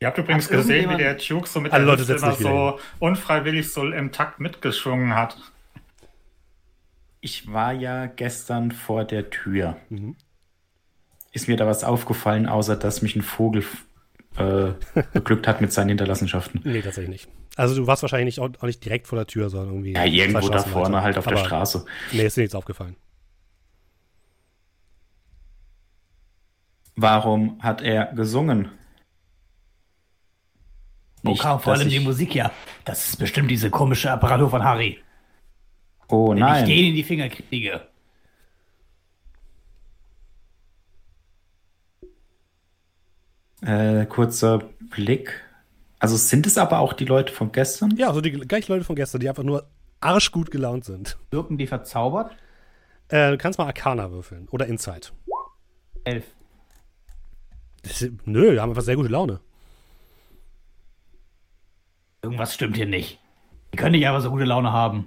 Ihr 0.00 0.06
habt 0.06 0.18
übrigens 0.18 0.44
Hat 0.44 0.52
gesehen, 0.52 0.90
wie 0.90 0.96
der 0.96 1.14
Duke 1.14 1.48
so 1.48 1.60
mit 1.60 1.72
der 1.72 1.80
Leute 1.80 2.12
immer 2.12 2.32
so 2.34 2.78
unfreiwillig 3.00 3.72
so 3.72 3.84
im 3.84 4.12
Takt 4.12 4.38
mitgeschwungen 4.38 5.16
hat. 5.16 5.36
Ich 7.20 7.52
war 7.52 7.72
ja 7.72 8.06
gestern 8.06 8.70
vor 8.70 9.04
der 9.04 9.30
Tür. 9.30 9.76
Mhm. 9.88 10.14
Ist 11.32 11.48
mir 11.48 11.56
da 11.56 11.66
was 11.66 11.82
aufgefallen, 11.82 12.46
außer 12.46 12.76
dass 12.76 13.02
mich 13.02 13.16
ein 13.16 13.22
Vogel 13.22 13.64
äh, 14.38 14.72
beglückt 15.12 15.46
hat 15.46 15.60
mit 15.60 15.72
seinen 15.72 15.88
Hinterlassenschaften? 15.88 16.60
Nee, 16.64 16.82
tatsächlich 16.82 17.10
nicht. 17.26 17.28
Also 17.56 17.74
du 17.74 17.86
warst 17.86 18.02
wahrscheinlich 18.02 18.36
nicht, 18.36 18.40
auch, 18.40 18.50
auch 18.60 18.66
nicht 18.66 18.84
direkt 18.84 19.06
vor 19.08 19.16
der 19.18 19.26
Tür, 19.26 19.50
sondern 19.50 19.70
irgendwie. 19.70 19.92
Ja, 19.94 20.04
irgendwo 20.04 20.48
da 20.48 20.58
vorne 20.62 20.96
weiter. 20.96 21.02
halt 21.04 21.18
auf 21.18 21.24
der 21.26 21.36
Aber 21.38 21.44
Straße. 21.46 21.84
Nee, 22.12 22.22
ist 22.26 22.36
dir 22.36 22.42
nichts 22.42 22.54
aufgefallen. 22.54 22.96
Warum 26.96 27.62
hat 27.62 27.80
er 27.82 28.06
gesungen? 28.14 28.70
Wo 31.22 31.30
Nicht, 31.30 31.42
kam 31.42 31.60
vor 31.60 31.72
allem 31.74 31.88
die 31.88 32.00
Musik 32.00 32.34
her? 32.34 32.50
Das 32.84 33.08
ist 33.08 33.16
bestimmt 33.16 33.50
diese 33.50 33.70
komische 33.70 34.10
Apparatur 34.10 34.50
von 34.50 34.64
Harry. 34.64 34.98
Oh 36.08 36.30
Wenn 36.30 36.38
ich 36.38 36.42
nein. 36.42 36.66
den 36.66 36.84
in 36.86 36.94
die 36.94 37.02
Finger 37.04 37.28
kriege. 37.28 37.87
Äh, 43.62 44.06
kurzer 44.06 44.60
Blick. 44.90 45.40
Also 45.98 46.16
sind 46.16 46.46
es 46.46 46.58
aber 46.58 46.78
auch 46.78 46.92
die 46.92 47.04
Leute 47.04 47.32
von 47.32 47.50
gestern? 47.52 47.96
Ja, 47.96 48.12
so 48.14 48.20
die 48.20 48.30
gleichen 48.32 48.70
Leute 48.72 48.84
von 48.84 48.94
gestern, 48.96 49.20
die 49.20 49.28
einfach 49.28 49.42
nur 49.42 49.66
arschgut 50.00 50.50
gelaunt 50.50 50.84
sind. 50.84 51.18
Wirken 51.32 51.58
die 51.58 51.66
verzaubert? 51.66 52.36
Äh, 53.08 53.32
du 53.32 53.38
kannst 53.38 53.58
mal 53.58 53.66
Arcana 53.66 54.10
würfeln 54.12 54.46
oder 54.50 54.66
Insight. 54.66 55.12
Elf. 56.04 56.24
Das 57.82 58.02
ist- 58.02 58.12
Nö, 58.26 58.52
die 58.52 58.60
haben 58.60 58.70
einfach 58.70 58.82
sehr 58.82 58.96
gute 58.96 59.08
Laune. 59.08 59.40
Irgendwas 62.22 62.54
stimmt 62.54 62.76
hier 62.76 62.86
nicht. 62.86 63.18
Die 63.72 63.76
können 63.76 63.92
nicht 63.92 64.06
einfach 64.06 64.22
so 64.22 64.30
gute 64.30 64.44
Laune 64.44 64.72
haben. 64.72 65.06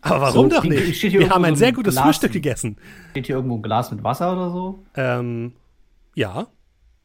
Aber 0.00 0.20
warum 0.20 0.50
So, 0.50 0.56
doch 0.56 0.64
nicht? 0.64 0.96
steht 0.96 1.12
hier 1.12 1.20
Wir 1.20 1.30
haben 1.30 1.44
ein 1.44 1.54
so 1.54 1.60
sehr 1.60 1.72
gutes 1.72 1.94
Glas- 1.94 2.04
Frühstück 2.04 2.32
gegessen. 2.32 2.76
Steht 3.12 3.26
hier 3.26 3.36
irgendwo 3.36 3.56
ein 3.56 3.62
Glas 3.62 3.90
mit 3.90 4.02
Wasser 4.04 4.32
oder 4.32 4.50
so? 4.50 4.84
Ähm, 4.96 5.52
ja. 6.14 6.46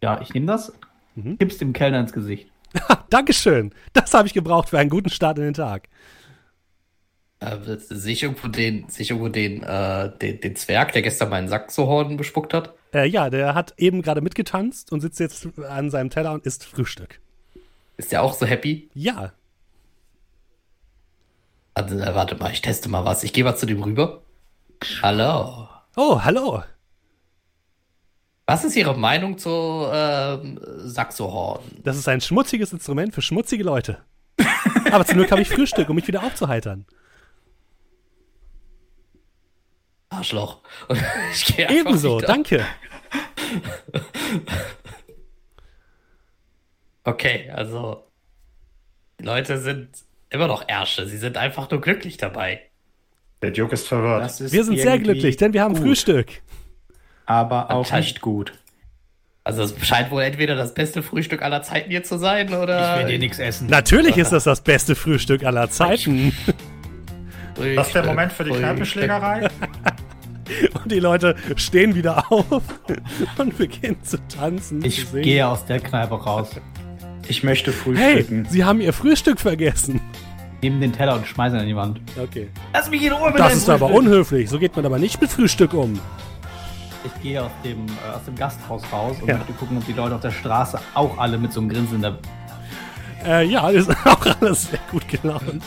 Ja, 0.02 0.22
ich 0.22 0.34
nehme 0.34 0.46
das. 0.46 0.74
Mhm. 1.16 1.38
Kipp's 1.38 1.58
dem 1.58 1.74
Kellner 1.74 2.00
ins 2.00 2.14
Gesicht. 2.14 2.50
Dankeschön. 3.10 3.74
Das 3.94 4.14
habe 4.14 4.28
ich 4.28 4.34
gebraucht 4.34 4.70
für 4.70 4.80
einen 4.80 4.90
guten 4.90 5.10
Start 5.10 5.38
in 5.38 5.46
den 5.46 5.54
Tag. 5.54 5.90
Äh, 7.40 7.58
sehe 7.78 8.14
ich 8.14 8.24
irgendwo 8.24 8.50
den, 8.50 8.90
sehe 8.90 9.04
ich 9.04 9.12
irgendwo 9.12 9.30
den, 9.30 9.64
äh, 9.64 10.12
den, 10.18 10.42
den 10.42 10.56
Zwerg, 10.56 10.92
der 10.92 11.02
gestern 11.02 11.30
meinen 11.30 11.48
Saxohorn 11.48 12.18
bespuckt 12.18 12.54
hat? 12.54 12.74
Äh, 12.94 13.08
ja, 13.08 13.30
der 13.30 13.56
hat 13.56 13.74
eben 13.78 14.02
gerade 14.02 14.22
mitgetanzt 14.22 14.92
und 14.92 15.02
sitzt 15.02 15.20
jetzt 15.20 15.48
an 15.58 15.90
seinem 15.90 16.10
Teller 16.10 16.34
und 16.34 16.46
isst 16.46 16.66
Frühstück. 16.66 17.20
Ist 17.98 18.12
der 18.12 18.24
auch 18.24 18.34
so 18.34 18.46
happy? 18.46 18.90
Ja. 18.94 19.34
Also, 21.74 21.98
äh, 21.98 22.14
warte 22.14 22.36
mal, 22.36 22.52
ich 22.52 22.62
teste 22.62 22.90
mal 22.90 23.06
was. 23.06 23.24
Ich 23.24 23.32
gehe 23.32 23.44
mal 23.44 23.56
zu 23.56 23.66
dem 23.66 23.82
rüber. 23.84 24.22
Hallo. 25.02 25.68
Oh, 25.96 26.22
hallo. 26.24 26.64
Was 28.50 28.64
ist 28.64 28.76
Ihre 28.76 28.98
Meinung 28.98 29.38
zu 29.38 29.88
ähm, 29.94 30.60
Saxohorn? 30.78 31.62
Das 31.84 31.98
ist 31.98 32.08
ein 32.08 32.20
schmutziges 32.20 32.74
Instrument 32.74 33.14
für 33.14 33.22
schmutzige 33.22 33.64
Leute. 33.64 34.00
Aber 34.92 35.06
zum 35.06 35.18
Glück 35.18 35.32
habe 35.32 35.44
ich 35.44 35.50
Frühstück, 35.50 35.88
um 35.88 35.96
mich 35.96 36.08
wieder 36.08 36.24
aufzuheitern. 36.24 36.88
Arschloch. 40.10 40.62
Ebenso, 41.58 42.18
wieder. 42.18 42.28
danke. 42.28 42.66
Okay, 47.06 47.50
also 47.50 48.04
die 49.20 49.24
Leute 49.24 49.58
sind 49.58 49.90
immer 50.30 50.48
noch 50.48 50.68
Ärsche. 50.68 51.08
Sie 51.08 51.18
sind 51.18 51.38
einfach 51.38 51.72
nur 51.72 51.82
glücklich 51.82 52.18
dabei. 52.18 52.62
Der 53.42 53.50
Duke 53.50 53.74
ist 53.74 53.88
verwirrt. 53.88 54.26
Ist 54.40 54.52
Wir 54.52 54.64
sind 54.64 54.78
sehr 54.78 55.00
glücklich, 55.00 55.38
denn 55.38 55.54
wir 55.54 55.64
haben 55.64 55.74
gut, 55.74 55.84
Frühstück. 55.84 56.42
Aber 57.30 57.70
auch 57.70 57.92
nicht 57.94 58.22
gut. 58.22 58.54
Also 59.44 59.62
es 59.64 59.74
scheint 59.86 60.10
wohl 60.10 60.24
entweder 60.24 60.56
das 60.56 60.74
beste 60.74 61.04
Frühstück 61.04 61.44
aller 61.44 61.62
Zeiten 61.62 61.92
hier 61.92 62.04
zu 62.04 62.18
sein, 62.18 62.52
oder? 62.54 62.96
Ich 62.96 63.04
will 63.06 63.12
dir 63.14 63.20
nichts 63.20 63.38
essen. 63.40 63.68
Natürlich 63.68 64.18
ist 64.18 64.32
das 64.32 64.44
das 64.46 64.62
beste 64.62 64.96
Frühstück 64.96 65.44
aller 65.44 65.70
Zeiten. 65.70 66.34
Das 67.76 67.88
ist 67.88 67.94
der 67.96 68.06
Moment 68.06 68.32
für 68.34 68.44
die 68.46 68.52
Kneipenschlägerei. 68.52 69.48
Und 70.84 70.92
die 70.92 71.00
Leute 71.00 71.36
stehen 71.56 71.94
wieder 71.94 72.32
auf 72.32 72.64
und 73.38 73.56
beginnen 73.60 74.02
zu 74.04 74.18
tanzen. 74.28 74.84
Ich 74.84 75.08
zu 75.08 75.18
gehe 75.22 75.48
aus 75.48 75.64
der 75.66 75.80
Kneipe 75.80 76.16
raus, 76.16 76.50
Ich 77.28 77.44
möchte 77.44 77.72
Hey, 77.72 77.76
frühstücken. 78.24 78.48
Sie 78.50 78.66
haben 78.66 78.82
Ihr 78.82 78.92
Frühstück 78.94 79.40
vergessen. 79.40 80.02
nehme 80.64 80.80
den 80.80 80.92
Teller 80.92 81.16
und 81.18 81.28
schmeiße 81.28 81.56
ihn 81.56 81.62
an 81.62 81.68
die 81.68 81.76
Wand. 81.76 82.02
Okay. 82.20 82.48
Lass 82.74 82.90
mich 82.90 83.04
in 83.04 83.12
Ruhe 83.14 83.30
mit 83.30 83.40
Das 83.40 83.54
ist 83.56 83.70
aber 83.70 83.90
Frühstück. 83.90 83.98
unhöflich. 84.00 84.50
So 84.50 84.58
geht 84.58 84.76
man 84.76 84.88
aber 84.88 84.98
nicht 84.98 85.22
mit 85.22 85.30
Frühstück 85.30 85.74
um. 85.76 86.00
Ich 87.04 87.22
gehe 87.24 87.42
aus 87.42 87.52
dem, 87.64 87.86
äh, 87.88 88.16
aus 88.16 88.24
dem 88.26 88.36
Gasthaus 88.36 88.84
raus 88.92 89.18
und 89.22 89.28
Ja. 89.28 89.38
möchte 89.38 89.54
gucken, 89.54 89.78
ob 89.78 89.86
die 89.86 89.94
Leute 89.94 90.16
auf 90.16 90.22
der 90.22 90.32
Straße 90.32 90.80
auch 90.94 91.18
alle 91.18 91.38
mit 91.38 91.54
so 91.54 91.62
einem 91.62 91.70
Grinsen 91.70 91.96
in 91.96 92.02
der 92.02 92.18
Äh, 93.26 93.46
ja, 93.46 93.70
ist 93.70 93.90
auch 94.06 94.26
alles 94.42 94.70
sehr 94.70 94.80
gut 94.92 95.08
gelaunt. 95.08 95.64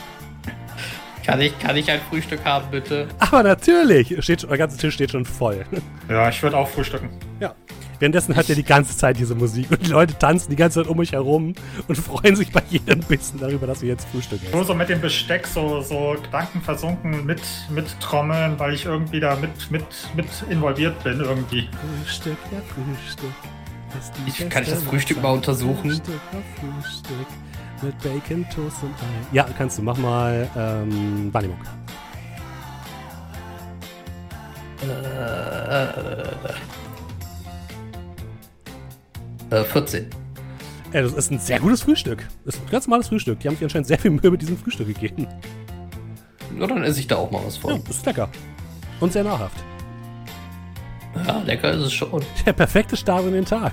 Kann 1.25 1.41
ich, 1.41 1.57
kann 1.61 1.77
ich 1.77 1.89
ein 1.91 2.01
Frühstück 2.11 2.45
haben, 2.45 2.67
bitte? 2.71 3.07
Aber 3.21 3.43
natürlich, 3.45 4.17
steht, 4.25 4.43
der 4.49 4.59
ganze 4.59 4.77
Tisch 4.77 4.95
steht 4.95 5.13
schon 5.13 5.25
voll. 5.25 5.65
Ja, 6.09 6.29
ich 6.29 6.43
würde 6.43 6.57
auch 6.57 6.69
frühstücken. 6.69 7.11
Ja. 7.39 7.55
Währenddessen 8.03 8.35
hört 8.35 8.49
ihr 8.49 8.57
die 8.57 8.65
ganze 8.65 8.97
Zeit 8.97 9.17
diese 9.17 9.37
Musik 9.37 9.71
und 9.71 9.87
die 9.87 9.91
Leute 9.91 10.19
tanzen 10.19 10.51
die 10.51 10.57
ganze 10.57 10.83
Zeit 10.83 10.91
um 10.91 10.99
euch 10.99 11.13
herum 11.13 11.55
und 11.87 11.97
freuen 11.97 12.35
sich 12.35 12.51
bei 12.51 12.61
jedem 12.69 12.99
Bissen 12.99 13.39
darüber, 13.39 13.69
dass 13.69 13.81
ihr 13.81 13.91
jetzt 13.91 14.09
Frühstück 14.09 14.41
Nur 14.53 14.65
so 14.65 14.75
mit 14.75 14.89
dem 14.89 15.01
Besteck 15.01 15.47
so, 15.47 15.81
so 15.83 16.17
gedankenversunken 16.21 17.25
mit, 17.25 17.41
mit 17.71 17.87
Trommeln, 18.01 18.59
weil 18.59 18.75
ich 18.75 18.87
irgendwie 18.87 19.21
da 19.21 19.37
mit, 19.37 19.71
mit, 19.71 19.85
mit 20.17 20.27
involviert 20.51 21.01
bin 21.05 21.21
irgendwie. 21.21 21.69
Frühstück, 22.03 22.37
ja, 22.51 22.59
Frühstück. 22.75 23.31
Ich- 24.27 24.51
kann 24.51 24.65
ich 24.65 24.71
das 24.71 24.83
Frühstück 24.83 25.23
mal 25.23 25.35
untersuchen? 25.35 25.91
Frühstück 25.93 26.21
auf 26.33 26.83
Frühstück 26.83 27.27
mit 27.83 27.97
Bacon, 28.01 28.45
Toast 28.53 28.83
und 28.83 28.91
Ei. 28.95 29.27
Ja, 29.31 29.47
kannst 29.57 29.79
du. 29.79 29.83
Mach 29.83 29.97
mal 29.99 30.51
ähm, 30.57 31.33
Wahrnehmung. 31.33 31.59
Äh, 34.83 36.82
14. 39.65 40.07
Äh, 40.93 41.03
das 41.03 41.13
ist 41.13 41.31
ein 41.31 41.39
sehr 41.39 41.61
gutes 41.61 41.83
Frühstück. 41.83 42.27
Das 42.45 42.55
ist 42.57 42.63
ein 42.63 42.71
ganz 42.71 42.87
normales 42.87 43.09
Frühstück. 43.09 43.41
Die 43.41 43.49
haben 43.49 43.55
sich 43.57 43.65
anscheinend 43.65 43.87
sehr 43.89 43.99
viel 43.99 44.11
Mühe 44.11 44.31
mit 44.31 44.43
diesem 44.43 44.59
Frühstück 44.59 44.87
gegeben. 44.89 45.27
Ja, 46.59 46.67
dann 46.67 46.83
esse 46.85 47.01
ich 47.01 47.07
da 47.07 47.17
auch 47.17 47.31
mal 47.31 47.41
was 47.47 47.57
Ja, 47.57 47.63
von. 47.63 47.83
das 47.87 47.97
ist 47.97 48.07
lecker. 48.07 48.29
Und 49.01 49.13
sehr 49.13 49.25
nahrhaft. 49.25 49.57
Ja, 51.27 51.39
lecker 51.45 51.73
ist 51.73 51.81
es 51.83 51.93
schon. 51.93 52.23
Der 52.47 52.53
perfekte 52.53 52.97
Start 52.97 53.25
in 53.27 53.33
den 53.33 53.45
Tag. 53.45 53.73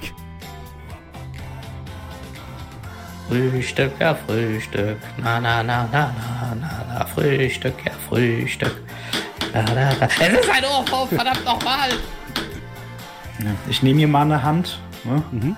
Frühstück, 3.27 3.91
ja, 3.99 4.15
Frühstück. 4.15 4.97
Na, 5.17 5.39
na, 5.39 5.61
na, 5.61 5.88
na, 5.91 6.13
na, 6.19 6.55
na, 6.59 6.86
na, 6.97 7.05
Frühstück, 7.05 7.75
ja, 7.86 7.91
Frühstück. 8.09 8.75
Na, 9.53 9.61
na, 9.75 9.91
na. 9.99 10.07
Es 10.19 10.39
ist 10.39 10.49
ein 10.49 10.63
Ohrwurf, 10.65 11.09
verdammt 11.09 11.45
nochmal! 11.45 11.89
Ja. 13.39 13.51
Ich 13.69 13.84
nehme 13.84 13.97
mir 13.97 14.07
mal 14.07 14.23
eine 14.23 14.41
Hand, 14.41 14.80
ne? 15.03 15.21
Mhm. 15.32 15.55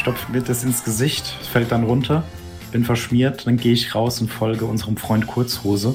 Stopfe 0.00 0.32
mir 0.32 0.40
das 0.40 0.64
ins 0.64 0.82
Gesicht, 0.82 1.36
es 1.42 1.46
fällt 1.46 1.70
dann 1.72 1.84
runter, 1.84 2.24
bin 2.72 2.84
verschmiert, 2.84 3.46
dann 3.46 3.58
gehe 3.58 3.74
ich 3.74 3.94
raus 3.94 4.20
und 4.22 4.28
folge 4.28 4.64
unserem 4.64 4.96
Freund 4.96 5.26
Kurzhose. 5.26 5.94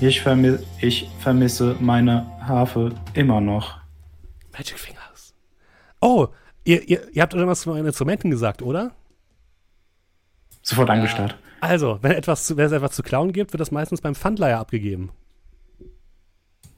Ich, 0.00 0.20
vermi 0.20 0.58
ich 0.80 1.10
vermisse 1.18 1.76
meine 1.80 2.26
Harfe 2.40 2.94
immer 3.14 3.40
noch. 3.40 3.78
Magic 4.52 4.78
Fingers. 4.78 5.34
Oh, 6.00 6.28
ihr, 6.64 6.88
ihr, 6.88 7.08
ihr 7.12 7.22
habt 7.22 7.34
irgendwas 7.34 7.62
zu 7.62 7.72
euren 7.72 7.86
Instrumenten 7.86 8.30
gesagt, 8.30 8.62
oder? 8.62 8.92
Sofort 10.62 10.88
angestarrt. 10.88 11.36
Also, 11.60 11.98
wenn, 12.02 12.12
etwas 12.12 12.46
zu, 12.46 12.56
wenn 12.56 12.66
es 12.66 12.72
etwas 12.72 12.92
zu 12.92 13.02
klauen 13.02 13.32
gibt, 13.32 13.52
wird 13.52 13.60
das 13.60 13.72
meistens 13.72 14.00
beim 14.00 14.14
Pfandleiher 14.14 14.60
abgegeben. 14.60 15.10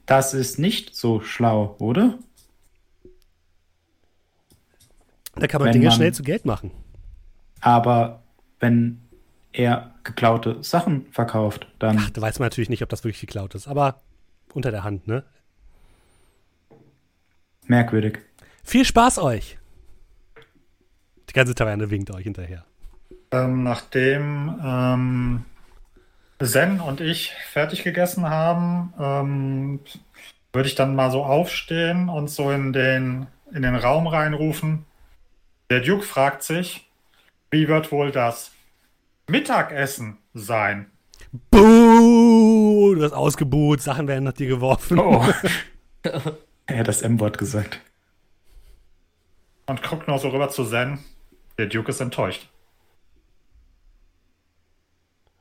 Das 0.07 0.33
ist 0.33 0.57
nicht 0.57 0.95
so 0.95 1.21
schlau, 1.21 1.75
oder? 1.77 2.17
Da 5.35 5.47
kann 5.47 5.61
man 5.61 5.71
Dinge 5.71 5.85
man- 5.87 5.95
schnell 5.95 6.13
zu 6.13 6.23
Geld 6.23 6.45
machen. 6.45 6.71
Aber 7.61 8.21
wenn 8.59 9.01
er 9.51 9.91
geklaute 10.03 10.63
Sachen 10.63 11.07
verkauft, 11.11 11.67
dann 11.79 11.97
Ach, 11.99 12.09
da 12.09 12.21
weiß 12.21 12.39
man 12.39 12.47
natürlich 12.47 12.69
nicht, 12.69 12.83
ob 12.83 12.89
das 12.89 13.03
wirklich 13.03 13.21
geklaut 13.21 13.55
ist, 13.55 13.67
aber 13.67 14.01
unter 14.53 14.71
der 14.71 14.83
Hand, 14.83 15.07
ne? 15.07 15.23
merkwürdig. 17.67 18.19
Viel 18.63 18.85
Spaß 18.85 19.19
euch! 19.19 19.57
Die 21.29 21.33
ganze 21.33 21.55
Taverne 21.55 21.89
winkt 21.89 22.11
euch 22.11 22.23
hinterher. 22.23 22.63
Ähm, 23.31 23.63
nachdem 23.63 24.59
ähm, 24.63 25.45
Zen 26.41 26.79
und 26.79 27.01
ich 27.01 27.33
fertig 27.51 27.83
gegessen 27.83 28.29
haben, 28.29 28.93
ähm, 28.99 29.79
würde 30.53 30.69
ich 30.69 30.75
dann 30.75 30.95
mal 30.95 31.11
so 31.11 31.23
aufstehen 31.23 32.07
und 32.07 32.29
so 32.29 32.51
in 32.51 32.71
den, 32.71 33.27
in 33.51 33.63
den 33.63 33.75
Raum 33.75 34.07
reinrufen. 34.07 34.85
Der 35.69 35.79
Duke 35.79 36.03
fragt 36.03 36.43
sich, 36.43 36.87
wie 37.49 37.67
wird 37.67 37.91
wohl 37.91 38.11
das 38.11 38.51
Mittagessen 39.27 40.17
sein? 40.33 40.91
Buh! 41.49 42.93
Du 42.95 43.03
hast 43.03 43.13
ausgebuht, 43.13 43.81
Sachen 43.81 44.07
werden 44.07 44.25
nach 44.25 44.33
dir 44.33 44.47
geworfen. 44.47 44.99
Oh. 44.99 45.25
er 46.67 46.77
hat 46.77 46.87
das 46.87 47.01
M-Wort 47.01 47.37
gesagt. 47.37 47.79
Und 49.65 49.81
guckt 49.81 50.07
nur 50.07 50.19
so 50.19 50.29
rüber 50.29 50.49
zu 50.49 50.63
Zen. 50.65 50.99
Der 51.57 51.65
Duke 51.65 51.89
ist 51.89 51.99
enttäuscht. 51.99 52.47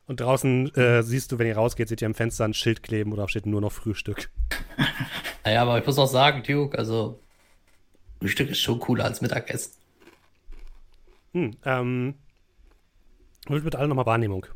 Und 0.07 0.21
draußen 0.21 0.75
äh, 0.75 1.03
siehst 1.03 1.33
du, 1.33 1.39
wenn 1.39 1.47
ihr 1.47 1.57
rausgeht, 1.57 1.89
seht 1.89 2.03
ihr 2.03 2.07
am 2.07 2.15
Fenster 2.15 2.45
ein 2.45 2.55
Schild 2.55 2.83
kleben 2.83 3.13
oder 3.13 3.29
steht 3.29 3.47
nur 3.47 3.61
noch 3.61 3.73
Frühstück. 3.73 4.31
Naja, 5.45 5.63
aber 5.63 5.79
ich 5.79 5.87
muss 5.87 5.99
auch 5.99 6.07
sagen, 6.07 6.43
Duke, 6.43 6.79
also 6.79 7.19
Frühstück 8.19 8.51
ist 8.51 8.61
schon 8.61 8.81
cooler 8.81 9.05
als 9.05 9.21
Mittagessen. 9.21 9.73
Hm, 11.35 11.51
ähm. 11.65 12.15
Holt 13.49 13.65
bitte 13.65 13.79
alle 13.79 13.89
nochmal 13.89 14.07
Wahrnehmung. 14.07 14.47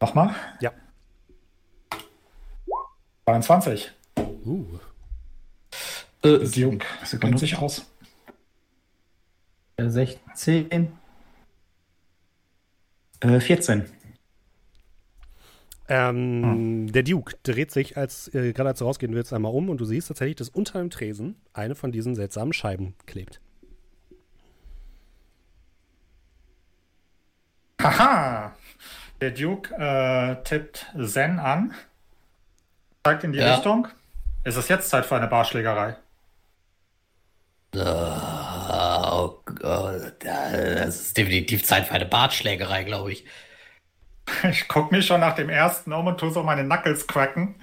Nochmal? 0.00 0.34
Ja. 0.60 0.72
22. 3.26 3.92
Uh. 4.16 4.64
Äh, 6.22 6.38
Duke 6.48 6.86
kennt 7.20 7.38
sich 7.38 7.58
aus. 7.58 7.84
Äh, 9.76 9.88
16. 9.88 10.92
Äh, 13.20 13.40
14. 13.40 13.84
Ähm, 15.88 16.92
Der 16.92 17.02
Duke 17.02 17.34
dreht 17.42 17.72
sich, 17.72 17.96
als 17.96 18.32
äh, 18.34 18.52
gerade 18.52 18.70
als 18.70 18.78
du 18.78 18.84
rausgehen 18.84 19.14
willst, 19.14 19.32
einmal 19.32 19.52
um 19.52 19.68
und 19.68 19.78
du 19.80 19.84
siehst 19.84 20.08
tatsächlich, 20.08 20.36
dass 20.36 20.48
unter 20.48 20.78
dem 20.78 20.90
Tresen 20.90 21.36
eine 21.52 21.74
von 21.74 21.92
diesen 21.92 22.14
seltsamen 22.14 22.52
Scheiben 22.52 22.94
klebt. 23.06 23.40
Haha! 27.82 28.54
Der 29.20 29.30
Duke 29.30 29.74
äh, 29.74 30.42
tippt 30.44 30.86
Zen 31.06 31.38
an, 31.38 31.74
zeigt 33.04 33.24
in 33.24 33.32
die 33.32 33.38
Ja. 33.38 33.54
Richtung. 33.54 33.88
Ist 34.44 34.56
es 34.56 34.68
jetzt 34.68 34.88
Zeit 34.88 35.04
für 35.04 35.16
eine 35.16 35.26
Barschlägerei? 35.26 35.96
Ah, 37.76 39.12
oh 39.18 39.40
Gott, 39.44 40.14
das 40.24 41.00
ist 41.00 41.16
definitiv 41.16 41.64
Zeit 41.64 41.86
für 41.86 41.94
eine 41.94 42.06
Bartschlägerei, 42.06 42.84
glaube 42.84 43.12
ich. 43.12 43.24
Ich 44.44 44.68
guck 44.68 44.92
mich 44.92 45.06
schon 45.06 45.20
nach 45.20 45.34
dem 45.34 45.48
ersten 45.50 45.92
um 45.92 46.06
und 46.06 46.18
tu 46.18 46.30
so 46.30 46.42
meine 46.44 46.62
Knuckles 46.64 47.06
cracken. 47.08 47.56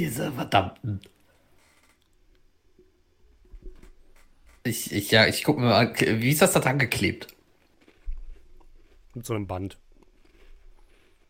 Diese 0.00 0.32
verdammten. 0.32 1.00
Ich, 4.62 4.92
ich, 4.92 5.10
ja, 5.10 5.26
ich 5.26 5.42
guck 5.44 5.58
mir 5.58 5.66
mal, 5.66 5.94
wie 5.98 6.30
ist 6.30 6.42
das 6.42 6.52
da 6.52 6.60
dran 6.60 6.78
geklebt? 6.78 7.28
Mit 9.14 9.24
so 9.26 9.34
einem 9.34 9.46
Band. 9.46 9.78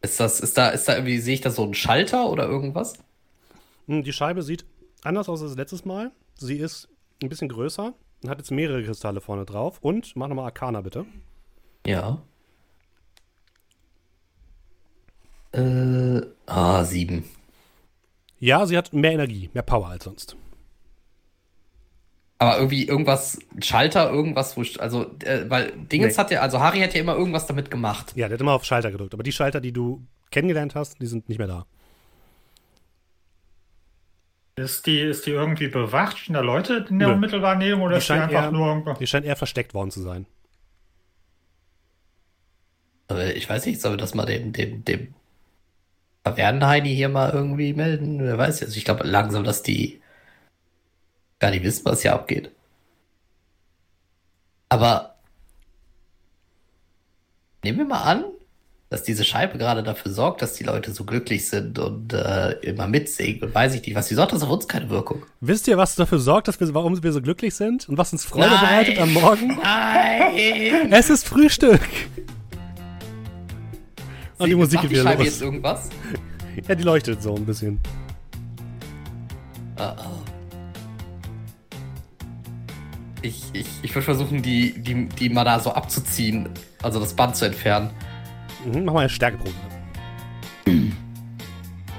Ist 0.03 0.18
das, 0.18 0.41
ist 0.41 0.57
da, 0.59 0.70
ist 0.70 0.89
da 0.89 0.95
irgendwie, 0.95 1.18
sehe 1.18 1.35
ich 1.35 1.41
da 1.41 1.51
so 1.51 1.62
einen 1.62 1.74
Schalter 1.74 2.28
oder 2.28 2.47
irgendwas? 2.47 2.95
Hm, 3.87 4.03
Die 4.03 4.12
Scheibe 4.12 4.43
sieht 4.43 4.64
anders 5.03 5.28
aus 5.28 5.43
als 5.43 5.57
letztes 5.57 5.85
Mal. 5.85 6.11
Sie 6.37 6.57
ist 6.57 6.89
ein 7.22 7.28
bisschen 7.28 7.49
größer 7.49 7.93
und 8.22 8.28
hat 8.31 8.39
jetzt 8.39 8.51
mehrere 8.51 8.83
Kristalle 8.83 9.20
vorne 9.20 9.45
drauf. 9.45 9.78
Und 9.81 10.16
mach 10.16 10.28
nochmal 10.28 10.47
Arcana 10.47 10.81
bitte. 10.81 11.07
Ja. 11.87 12.22
Äh, 15.53 16.20
ah, 16.47 16.85
sieben. 16.85 17.24
Ja, 18.39 18.66
sie 18.66 18.76
hat 18.76 18.93
mehr 18.93 19.12
Energie, 19.12 19.51
mehr 19.53 19.62
Power 19.62 19.89
als 19.89 20.05
sonst. 20.05 20.37
Aber 22.43 22.57
irgendwie 22.57 22.88
irgendwas, 22.88 23.38
Schalter, 23.62 24.11
irgendwas, 24.11 24.57
wo, 24.57 24.62
also, 24.80 25.14
äh, 25.24 25.45
weil 25.51 25.72
Dingens 25.72 26.16
Nee. 26.16 26.20
hat 26.22 26.30
ja, 26.30 26.41
also 26.41 26.59
Harry 26.59 26.80
hat 26.80 26.95
ja 26.95 27.01
immer 27.03 27.14
irgendwas 27.14 27.47
damit 27.47 27.70
gemacht. 27.70 28.12
Ja, 28.16 28.28
der 28.28 28.36
hat 28.36 28.41
immer 28.41 28.55
auf 28.55 28.64
Schalter 28.64 28.91
gedrückt. 28.91 29.12
Aber 29.12 29.22
die 29.22 29.30
Schalter, 29.32 29.61
die 29.61 29.72
du 29.72 30.03
kennengelernt 30.30 30.74
hast, 30.74 30.99
die 31.03 31.07
sind 31.07 31.28
nicht 31.28 31.36
mehr 31.36 31.47
da. 31.49 31.66
Ist 34.57 34.86
die, 34.86 35.01
ist 35.01 35.26
die 35.26 35.32
irgendwie 35.32 35.68
bewacht? 35.68 36.18
Stehen 36.18 36.32
da 36.34 36.41
Leute 36.41 36.86
in 36.88 36.99
der 36.99 37.09
Nö. 37.09 37.14
unmittelbaren 37.14 37.59
Nähe 37.59 37.76
oder 37.76 37.91
Die 37.93 37.99
ist 37.99 38.05
die 38.05 38.07
scheint 38.09 38.22
einfach 38.24 38.45
eher- 38.45 38.53
nur 38.53 38.66
irgendwo? 38.68 38.95
Die 38.95 39.07
scheint 39.07 39.26
eher 39.26 39.36
versteckt 39.36 39.74
worden 39.74 39.91
zu 39.91 40.01
sein. 40.01 40.26
Aber 43.09 43.34
ich 43.34 43.49
weiß 43.49 43.66
nicht, 43.66 43.80
sollen 43.82 43.95
wir 43.95 43.99
das 43.99 44.14
mal 44.14 44.24
dem, 44.26 44.53
dem, 44.53 44.84
dem 44.84 45.14
Tavernenheini 46.24 46.95
hier 46.95 47.09
mal 47.09 47.30
irgendwie 47.32 47.72
melden? 47.74 48.22
Wer 48.22 48.38
weiß 48.38 48.61
jetzt. 48.61 48.76
Ich 48.76 48.84
glaube 48.84 49.05
langsam, 49.07 49.45
dass 49.45 49.62
die 49.62 50.01
gar 51.41 51.51
nicht 51.51 51.64
wissen, 51.64 51.84
was 51.84 52.03
hier 52.03 52.12
abgeht. 52.12 52.53
Aber 54.68 55.16
nehmen 57.64 57.78
wir 57.78 57.84
mal 57.86 58.03
an, 58.03 58.24
dass 58.88 59.03
diese 59.05 59.24
Scheibe 59.24 59.57
gerade 59.57 59.82
dafür 59.82 60.12
sorgt, 60.12 60.43
dass 60.43 60.55
die 60.55 60.64
Leute 60.64 60.93
so 60.93 61.05
glücklich 61.05 61.49
sind 61.49 61.78
und 61.78 62.12
äh, 62.12 62.53
immer 62.61 62.88
mitsingen 62.88 63.43
und 63.43 63.55
weiß 63.55 63.74
ich 63.74 63.82
nicht 63.82 63.95
was. 63.95 64.11
Wieso 64.11 64.22
hat 64.22 64.32
das 64.32 64.43
auf 64.43 64.51
uns 64.51 64.66
keine 64.66 64.91
Wirkung? 64.91 65.24
Wisst 65.41 65.68
ihr, 65.68 65.78
was 65.78 65.95
dafür 65.95 66.18
sorgt, 66.18 66.49
dass 66.49 66.59
wir, 66.61 66.74
warum 66.74 67.01
wir 67.01 67.12
so 67.12 67.22
glücklich 67.22 67.55
sind 67.55 67.88
und 67.88 67.99
was 67.99 68.12
uns 68.12 68.24
Freude 68.24 68.49
Nein. 68.49 68.61
bereitet 68.61 68.99
am 68.99 69.12
Morgen? 69.12 69.59
Nein! 69.62 70.93
Es 70.93 71.09
ist 71.09 71.26
Frühstück. 71.26 71.80
Und 74.38 74.49
die 74.49 74.55
Musik 74.55 74.80
geht 74.80 74.91
wieder 74.91 75.03
Scheibe 75.03 75.22
los. 75.22 75.32
jetzt 75.32 75.43
irgendwas? 75.43 75.88
Ja, 76.66 76.74
die 76.74 76.82
leuchtet 76.82 77.22
so 77.22 77.34
ein 77.34 77.47
bisschen. 77.47 77.78
Ah, 79.76 79.95
ah. 79.97 80.20
Ich, 83.23 83.43
ich, 83.53 83.66
ich 83.83 83.95
würde 83.95 84.05
versuchen, 84.05 84.43
die, 84.43 84.81
die, 84.81 85.07
die 85.09 85.29
mal 85.29 85.45
da 85.45 85.61
so 85.61 85.73
abzuziehen, 85.73 86.49
also 86.83 87.01
das 87.01 87.14
Band 87.14 87.37
zu 87.37 87.45
entfernen. 87.45 87.91
Mhm, 88.64 88.85
mach 88.85 88.95
mal 88.95 89.01
eine 89.01 89.09
Stärkeprobe. 89.09 89.55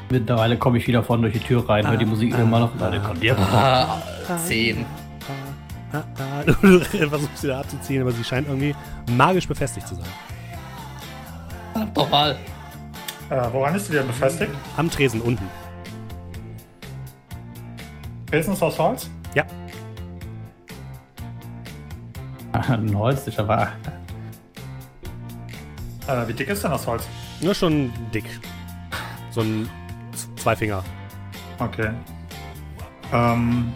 Mittlerweile 0.09 0.57
komme 0.57 0.77
ich 0.77 0.87
wieder 0.87 1.03
vorne 1.03 1.23
durch 1.23 1.33
die 1.33 1.39
Tür 1.39 1.67
rein, 1.69 1.87
höre 1.87 1.97
die 1.97 2.05
Musik 2.05 2.33
immer 2.37 2.59
noch. 2.59 2.71
Na, 2.77 2.89
dann 2.89 3.03
kommt 3.03 3.23
ihr. 3.23 3.37
Ah, 3.37 4.01
zehn. 4.45 4.85
Ah, 5.93 5.97
ah, 6.17 6.43
Du 6.43 7.07
versuchst 7.09 7.37
sie 7.37 7.47
da 7.47 7.59
abzuziehen, 7.59 8.01
aber 8.01 8.11
sie 8.11 8.23
scheint 8.23 8.47
irgendwie 8.47 8.75
magisch 9.11 9.47
befestigt 9.47 9.87
zu 9.87 9.95
sein. 9.95 10.05
Verdammt 11.71 11.97
Doch 11.97 12.09
mal. 12.09 12.37
Äh, 13.29 13.47
woran 13.51 13.75
ist 13.75 13.87
die 13.87 13.93
denn 13.93 14.07
befestigt? 14.07 14.51
Am 14.75 14.89
Tresen 14.89 15.21
unten. 15.21 15.47
Felsen 18.29 18.53
ist 18.53 18.61
aus 18.61 18.77
Holz? 18.77 19.09
Ja. 19.33 19.45
Ein 22.53 22.95
Holz 22.97 23.27
ist 23.27 23.39
aber. 23.39 23.69
Äh, 26.07 26.27
wie 26.27 26.33
dick 26.33 26.49
ist 26.49 26.63
denn 26.63 26.71
das 26.71 26.85
Holz? 26.87 27.07
Nur 27.41 27.55
schon 27.55 27.91
dick. 28.13 28.25
So 29.29 29.41
ein 29.41 29.69
zwei 30.35 30.55
Finger. 30.55 30.83
Okay. 31.59 31.91
Ähm, 33.13 33.71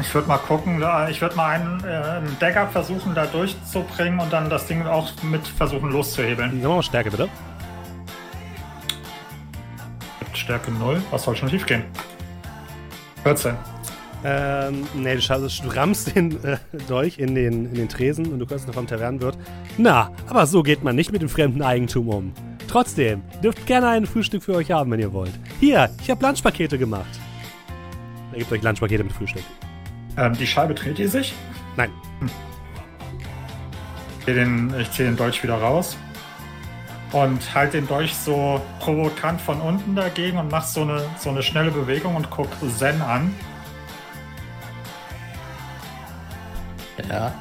ich 0.00 0.12
würde 0.14 0.28
mal 0.28 0.38
gucken, 0.38 0.80
da- 0.80 1.08
ich 1.08 1.20
würde 1.20 1.36
mal 1.36 1.50
einen, 1.50 1.82
äh, 1.84 1.86
einen 1.86 2.36
Dagger 2.40 2.66
versuchen, 2.68 3.14
da 3.14 3.26
durchzubringen 3.26 4.18
und 4.20 4.32
dann 4.32 4.50
das 4.50 4.66
Ding 4.66 4.84
auch 4.86 5.10
mit 5.22 5.46
versuchen 5.46 5.90
loszuhebeln. 5.90 6.60
Wir 6.60 6.82
Stärke, 6.82 7.10
bitte. 7.10 7.28
Stärke 10.34 10.70
0. 10.72 11.00
Was 11.10 11.22
soll 11.22 11.36
schon 11.36 11.48
schief 11.48 11.64
gehen? 11.64 11.84
14. 13.22 13.56
Ähm, 14.26 14.86
nee, 14.94 15.14
du, 15.14 15.20
schaust, 15.20 15.62
du 15.62 15.68
rammst 15.68 16.16
den 16.16 16.42
äh, 16.44 16.56
Dolch 16.88 17.18
in 17.18 17.34
den, 17.34 17.66
in 17.66 17.74
den 17.74 17.88
Tresen 17.90 18.32
und 18.32 18.38
du 18.38 18.48
hörst 18.48 18.66
noch 18.66 18.74
vom 18.74 18.86
Tavernenwirt. 18.86 19.36
Na, 19.76 20.10
aber 20.26 20.46
so 20.46 20.62
geht 20.62 20.82
man 20.82 20.96
nicht 20.96 21.12
mit 21.12 21.20
dem 21.20 21.28
fremden 21.28 21.60
Eigentum 21.60 22.08
um. 22.08 22.32
Trotzdem, 22.66 23.22
ihr 23.34 23.40
dürft 23.40 23.66
gerne 23.66 23.88
ein 23.88 24.06
Frühstück 24.06 24.42
für 24.42 24.54
euch 24.54 24.70
haben, 24.70 24.90
wenn 24.90 24.98
ihr 24.98 25.12
wollt. 25.12 25.32
Hier, 25.60 25.90
ich 26.02 26.10
habe 26.10 26.24
Lunchpakete 26.24 26.78
gemacht. 26.78 27.20
Er 28.32 28.38
gibt 28.38 28.50
euch 28.50 28.62
Lunchpakete 28.62 29.04
mit 29.04 29.12
Frühstück. 29.12 29.44
Ähm, 30.16 30.32
die 30.38 30.46
Scheibe 30.46 30.74
dreht 30.74 30.96
die 30.96 31.06
sich. 31.06 31.34
Nein. 31.76 31.90
Ich 34.18 34.24
ziehe 34.24 34.36
den, 34.36 34.74
ich 34.80 34.90
ziehe 34.90 35.08
den 35.08 35.16
Dolch 35.16 35.42
wieder 35.42 35.56
raus. 35.56 35.98
Und 37.12 37.54
halt 37.54 37.74
den 37.74 37.86
Dolch 37.86 38.14
so 38.14 38.60
provokant 38.80 39.40
von 39.40 39.60
unten 39.60 39.94
dagegen 39.94 40.38
und 40.38 40.50
mach 40.50 40.64
so 40.64 40.80
eine, 40.80 41.04
so 41.18 41.28
eine 41.28 41.42
schnelle 41.42 41.70
Bewegung 41.70 42.16
und 42.16 42.30
guck 42.30 42.48
Zen 42.76 43.02
an. 43.02 43.34
Ja. 47.08 47.34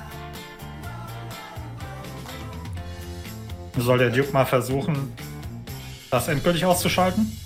Soll 3.78 3.97
der 3.97 4.10
Duke 4.12 4.32
mal 4.32 4.45
versuchen, 4.45 5.14
das 6.12 6.28
endgültig 6.28 6.64
auszuschalten? 6.66 7.38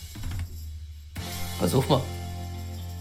Versuch 1.58 1.88
mal. 1.88 2.01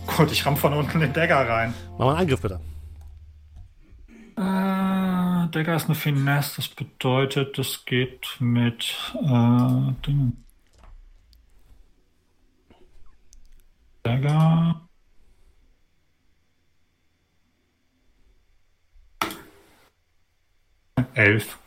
Gut, 0.07 0.31
ich 0.31 0.47
ramm 0.47 0.57
von 0.57 0.73
unten 0.73 1.01
den 1.01 1.13
Dagger 1.13 1.49
rein. 1.49 1.75
Mach 1.99 2.07
mal 2.07 2.11
einen 2.13 2.21
Angriff, 2.21 2.41
bitte. 2.41 2.61
Äh, 4.37 5.51
Dagger 5.51 5.77
ist 5.77 5.87
eine 5.87 5.95
Finesse, 5.95 6.57
das 6.57 6.69
bedeutet, 6.69 7.59
das 7.59 7.85
geht 7.85 8.37
mit 8.39 8.95
äh, 9.15 9.93
Dingen. 10.07 10.45
Dagger. 14.03 14.86
Elf. 21.17 21.59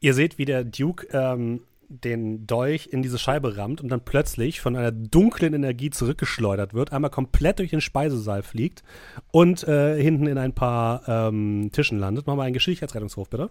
Ihr 0.00 0.14
seht, 0.14 0.38
wie 0.38 0.44
der 0.44 0.64
Duke 0.64 1.06
ähm, 1.12 1.60
den 1.88 2.46
Dolch 2.46 2.88
in 2.92 3.02
diese 3.02 3.18
Scheibe 3.18 3.56
rammt 3.56 3.80
und 3.80 3.88
dann 3.88 4.04
plötzlich 4.04 4.60
von 4.60 4.76
einer 4.76 4.92
dunklen 4.92 5.54
Energie 5.54 5.90
zurückgeschleudert 5.90 6.72
wird, 6.72 6.92
einmal 6.92 7.10
komplett 7.10 7.58
durch 7.58 7.70
den 7.70 7.80
Speisesaal 7.80 8.42
fliegt 8.42 8.84
und 9.32 9.66
äh, 9.66 10.00
hinten 10.00 10.26
in 10.26 10.38
ein 10.38 10.54
paar 10.54 11.08
ähm, 11.08 11.70
Tischen 11.72 11.98
landet. 11.98 12.26
Mach 12.26 12.36
mal 12.36 12.44
einen 12.44 12.54
Geschicklichkeitsrettungswurf, 12.54 13.28
bitte. 13.28 13.50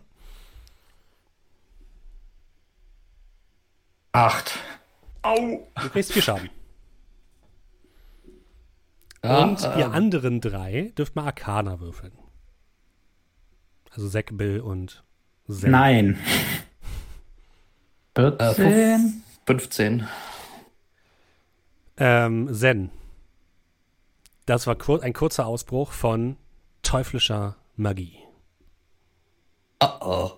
Acht. 4.14 4.58
Au! 5.22 5.68
Du 5.82 5.90
kriegst 5.90 6.14
vier 6.14 6.22
Schaden. 6.22 6.50
Ja, 9.24 9.44
und 9.44 9.62
ihr 9.62 9.86
ähm, 9.86 9.92
anderen 9.92 10.40
drei 10.40 10.94
dürft 10.98 11.16
mal 11.16 11.26
Arcana 11.26 11.82
würfeln. 11.82 12.14
Also 13.92 14.08
Zack, 14.08 14.30
Bill 14.38 14.62
und 14.62 15.04
Zen. 15.50 15.72
Nein. 15.72 16.20
äh, 18.16 18.54
14. 18.54 19.24
15. 19.46 20.08
Ähm, 21.98 22.54
Zen. 22.54 22.92
Das 24.46 24.68
war 24.68 24.76
kur 24.76 25.04
ein 25.04 25.14
kurzer 25.14 25.46
Ausbruch 25.46 25.92
von 25.92 26.38
teuflischer 26.82 27.56
Magie. 27.76 28.18
Oh 29.82 29.88
oh. 30.02 30.32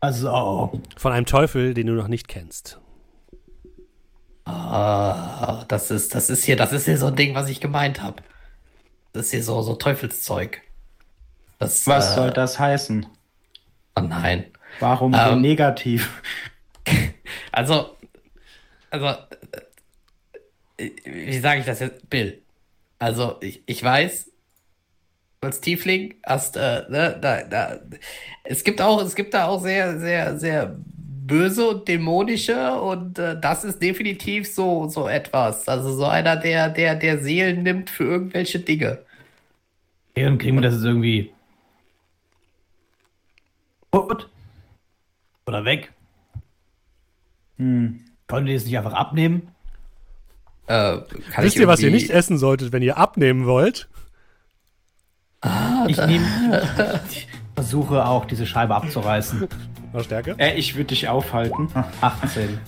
Also, 0.00 0.80
Von 0.96 1.12
einem 1.12 1.26
Teufel, 1.26 1.74
den 1.74 1.88
du 1.88 1.94
noch 1.94 2.08
nicht 2.08 2.28
kennst. 2.28 2.80
Ah, 4.44 5.64
das 5.68 5.90
ist, 5.90 6.14
das 6.14 6.30
ist 6.30 6.44
hier, 6.44 6.56
das 6.56 6.72
ist 6.72 6.84
hier 6.84 6.96
so 6.96 7.06
ein 7.06 7.16
Ding, 7.16 7.34
was 7.34 7.48
ich 7.48 7.60
gemeint 7.60 8.02
habe. 8.02 8.22
Das 9.12 9.26
ist 9.26 9.30
hier 9.32 9.42
so, 9.42 9.60
so 9.62 9.74
Teufelszeug. 9.74 10.62
Das, 11.58 11.86
Was 11.86 12.12
äh, 12.12 12.14
soll 12.14 12.30
das 12.32 12.58
heißen? 12.58 13.06
Oh 13.96 14.00
nein. 14.02 14.46
Warum 14.78 15.20
so 15.20 15.32
Ähm, 15.32 15.40
negativ? 15.40 16.22
Also, 17.52 17.96
also, 18.90 19.06
äh, 20.78 20.90
wie 21.04 21.38
sage 21.38 21.60
ich 21.60 21.66
das 21.66 21.80
jetzt? 21.80 22.08
Bill. 22.10 22.42
Also, 22.98 23.36
ich, 23.40 23.62
ich 23.66 23.82
weiß, 23.82 24.30
als 25.40 25.60
Tiefling 25.60 26.14
hast, 26.26 26.56
äh, 26.56 26.82
ne, 26.90 27.16
da, 27.20 27.42
da, 27.44 27.80
es 28.44 28.64
gibt 28.64 28.80
auch, 28.80 29.00
es 29.02 29.14
gibt 29.14 29.34
da 29.34 29.46
auch 29.46 29.60
sehr, 29.62 29.98
sehr, 30.00 30.38
sehr 30.38 30.76
böse 30.84 31.68
und 31.68 31.88
dämonische 31.88 32.72
und 32.80 33.18
äh, 33.18 33.38
das 33.40 33.62
ist 33.64 33.80
definitiv 33.82 34.52
so, 34.52 34.88
so 34.88 35.06
etwas. 35.08 35.68
Also 35.68 35.92
so 35.96 36.06
einer, 36.06 36.36
der, 36.36 36.70
der, 36.70 36.96
der 36.96 37.18
Seelen 37.20 37.62
nimmt 37.62 37.90
für 37.90 38.04
irgendwelche 38.04 38.60
Dinge. 38.60 39.04
okay, 40.12 40.24
dann 40.24 40.38
kriegen 40.38 40.56
wir 40.56 40.62
das 40.62 40.74
jetzt 40.74 40.84
irgendwie. 40.84 41.32
Gut. 43.90 44.28
Oder 45.46 45.64
weg. 45.64 45.92
Hm. 47.56 48.04
Können 48.26 48.46
die 48.46 48.54
das 48.54 48.64
nicht 48.64 48.76
einfach 48.76 48.92
abnehmen? 48.92 49.48
Äh, 50.66 50.98
kann 51.32 51.44
Wisst 51.44 51.56
ich 51.56 51.62
ihr, 51.62 51.68
was 51.68 51.80
ihr 51.80 51.90
nicht 51.90 52.10
essen 52.10 52.36
solltet, 52.36 52.72
wenn 52.72 52.82
ihr 52.82 52.98
abnehmen 52.98 53.46
wollt? 53.46 53.88
Ich 55.86 55.96
nehme. 55.96 56.26
Ich 57.08 57.28
versuche 57.54 58.04
auch, 58.04 58.26
diese 58.26 58.46
Scheibe 58.46 58.74
abzureißen. 58.74 59.48
Noch 59.92 60.04
Stärke? 60.04 60.34
Äh, 60.38 60.58
ich 60.58 60.74
würde 60.74 60.88
dich 60.88 61.08
aufhalten. 61.08 61.68
18. 62.02 62.60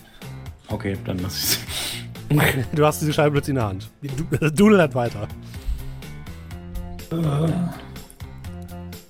Okay, 0.68 0.96
dann 1.04 1.18
lass 1.18 1.38
ich's. 1.38 1.58
Du 2.72 2.86
hast 2.86 3.00
diese 3.00 3.12
Scheibe 3.12 3.32
plötzlich 3.32 3.50
in 3.50 3.56
der 3.56 3.66
Hand. 3.66 3.90
Du, 4.02 4.50
Dudel 4.50 4.80
hat 4.80 4.94
weiter. 4.94 5.26
Ja, 7.10 7.74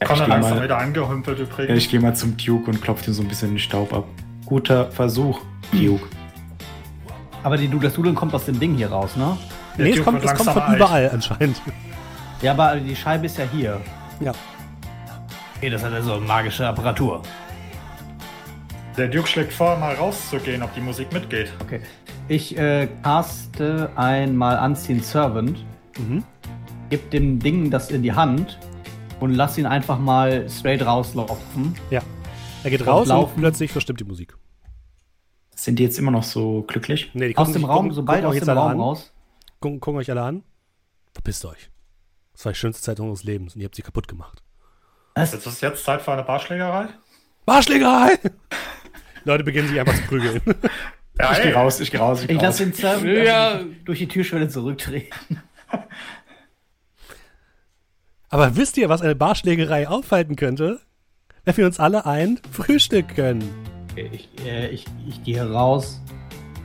Gehe 0.00 0.26
langsam 0.26 0.56
mal, 0.56 0.64
wieder 0.64 0.78
angehümpelt 0.78 1.38
ja, 1.38 1.44
übrigens. 1.44 1.78
ich 1.78 1.90
geh 1.90 1.98
mal 1.98 2.14
zum 2.16 2.36
Duke 2.36 2.70
und 2.70 2.80
klopfe 2.80 3.10
ihm 3.10 3.14
so 3.14 3.22
ein 3.22 3.28
bisschen 3.28 3.50
den 3.50 3.58
Staub 3.58 3.92
ab. 3.92 4.04
Guter 4.46 4.90
Versuch, 4.90 5.40
Duke. 5.72 6.06
Aber 7.42 7.56
die, 7.56 7.68
das 7.78 7.94
Dudeln 7.94 8.14
kommt 8.14 8.34
aus 8.34 8.44
dem 8.46 8.58
Ding 8.60 8.74
hier 8.74 8.90
raus, 8.90 9.16
ne? 9.16 9.36
Der 9.78 9.84
Nee, 9.86 9.92
es 9.92 10.04
kommt, 10.04 10.22
es 10.24 10.34
kommt 10.34 10.50
von 10.50 10.62
alt. 10.62 10.76
überall 10.76 11.10
anscheinend. 11.10 11.60
Ja, 12.42 12.52
aber 12.52 12.76
die 12.76 12.96
Scheibe 12.96 13.26
ist 13.26 13.36
ja 13.36 13.44
hier. 13.52 13.78
Ja. 14.18 14.32
Okay, 15.58 15.68
das 15.68 15.84
hat 15.84 15.92
also 15.92 16.18
magische 16.20 16.66
Apparatur. 16.66 17.20
Der 18.96 19.08
Duke 19.08 19.28
schlägt 19.28 19.52
vor, 19.52 19.76
mal 19.76 19.94
rauszugehen, 19.94 20.62
ob 20.62 20.74
die 20.74 20.80
Musik 20.80 21.12
mitgeht. 21.12 21.52
Okay. 21.60 21.80
Ich 22.28 22.56
äh, 22.56 22.88
caste 23.02 23.90
einmal 23.94 24.56
Anziehen 24.56 25.02
Servant, 25.02 25.58
Mhm. 25.98 26.24
gib 26.88 27.10
dem 27.10 27.38
Ding 27.40 27.70
das 27.70 27.90
in 27.90 28.02
die 28.02 28.12
Hand 28.14 28.58
und 29.20 29.34
lass 29.34 29.56
ihn 29.58 29.66
einfach 29.66 29.98
mal 29.98 30.48
straight 30.48 30.84
rauslaufen. 30.84 31.74
Ja. 31.90 32.02
Er 32.64 32.70
geht 32.70 32.82
Und 32.82 32.88
raus 32.88 33.10
und 33.10 33.36
plötzlich 33.36 33.72
verstimmt 33.72 34.00
die 34.00 34.04
Musik. 34.04 34.36
Sind 35.54 35.78
die 35.78 35.82
jetzt 35.82 35.98
immer 35.98 36.10
noch 36.10 36.22
so 36.24 36.62
glücklich? 36.62 37.10
Nee, 37.14 37.28
die 37.28 37.36
Aus 37.36 37.52
dem 37.52 37.64
Raum, 37.64 37.86
gucken- 37.90 37.94
sobald 37.94 38.18
gucken 38.22 38.26
aus 38.28 38.32
euch 38.34 38.38
dem 38.40 38.42
jetzt 38.42 38.48
alle 38.48 38.60
Raum 38.60 38.70
an. 38.72 38.80
raus. 38.80 39.12
Gucken, 39.60 39.80
gucken 39.80 40.00
euch 40.00 40.10
alle 40.10 40.22
an. 40.22 40.42
Verpisst 41.12 41.44
euch. 41.44 41.70
Das 42.32 42.44
war 42.46 42.52
die 42.52 42.58
schönste 42.58 42.82
Zeit 42.82 42.98
eures 43.00 43.24
Lebens 43.24 43.54
und 43.54 43.60
ihr 43.60 43.66
habt 43.66 43.74
sie 43.74 43.82
kaputt 43.82 44.08
gemacht. 44.08 44.42
Was? 45.14 45.34
Ist 45.34 45.46
es 45.46 45.60
jetzt 45.60 45.84
Zeit 45.84 46.00
für 46.00 46.12
eine 46.12 46.22
Barschlägerei? 46.22 46.88
Barschlägerei! 47.44 48.18
Leute 49.24 49.44
beginnen 49.44 49.68
sich 49.68 49.78
einfach 49.78 49.94
zu 49.94 50.02
prügeln. 50.02 50.40
Ja, 51.18 51.32
Ich 51.32 51.42
geh 51.42 51.52
raus, 51.52 51.80
ich 51.80 51.90
geh 51.90 51.98
raus, 51.98 52.22
ich 52.22 52.30
Ich 52.30 52.36
raus. 52.36 52.42
lasse 52.42 52.64
den 52.64 52.72
Servant 52.72 53.04
Ja. 53.26 53.60
durch 53.84 53.98
die 53.98 54.08
Türschwelle 54.08 54.48
zurücktreten. 54.48 55.42
Aber 58.32 58.56
wisst 58.56 58.76
ihr, 58.76 58.88
was 58.88 59.02
eine 59.02 59.16
Barschlägerei 59.16 59.88
aufhalten 59.88 60.36
könnte? 60.36 60.80
Wenn 61.44 61.56
wir 61.56 61.66
uns 61.66 61.80
alle 61.80 62.06
ein 62.06 62.38
Frühstück 62.52 63.16
gönnen. 63.16 63.48
Okay, 63.92 64.08
ich, 64.12 64.28
äh, 64.46 64.68
ich, 64.68 64.84
ich 65.08 65.22
gehe 65.24 65.50
raus 65.50 66.00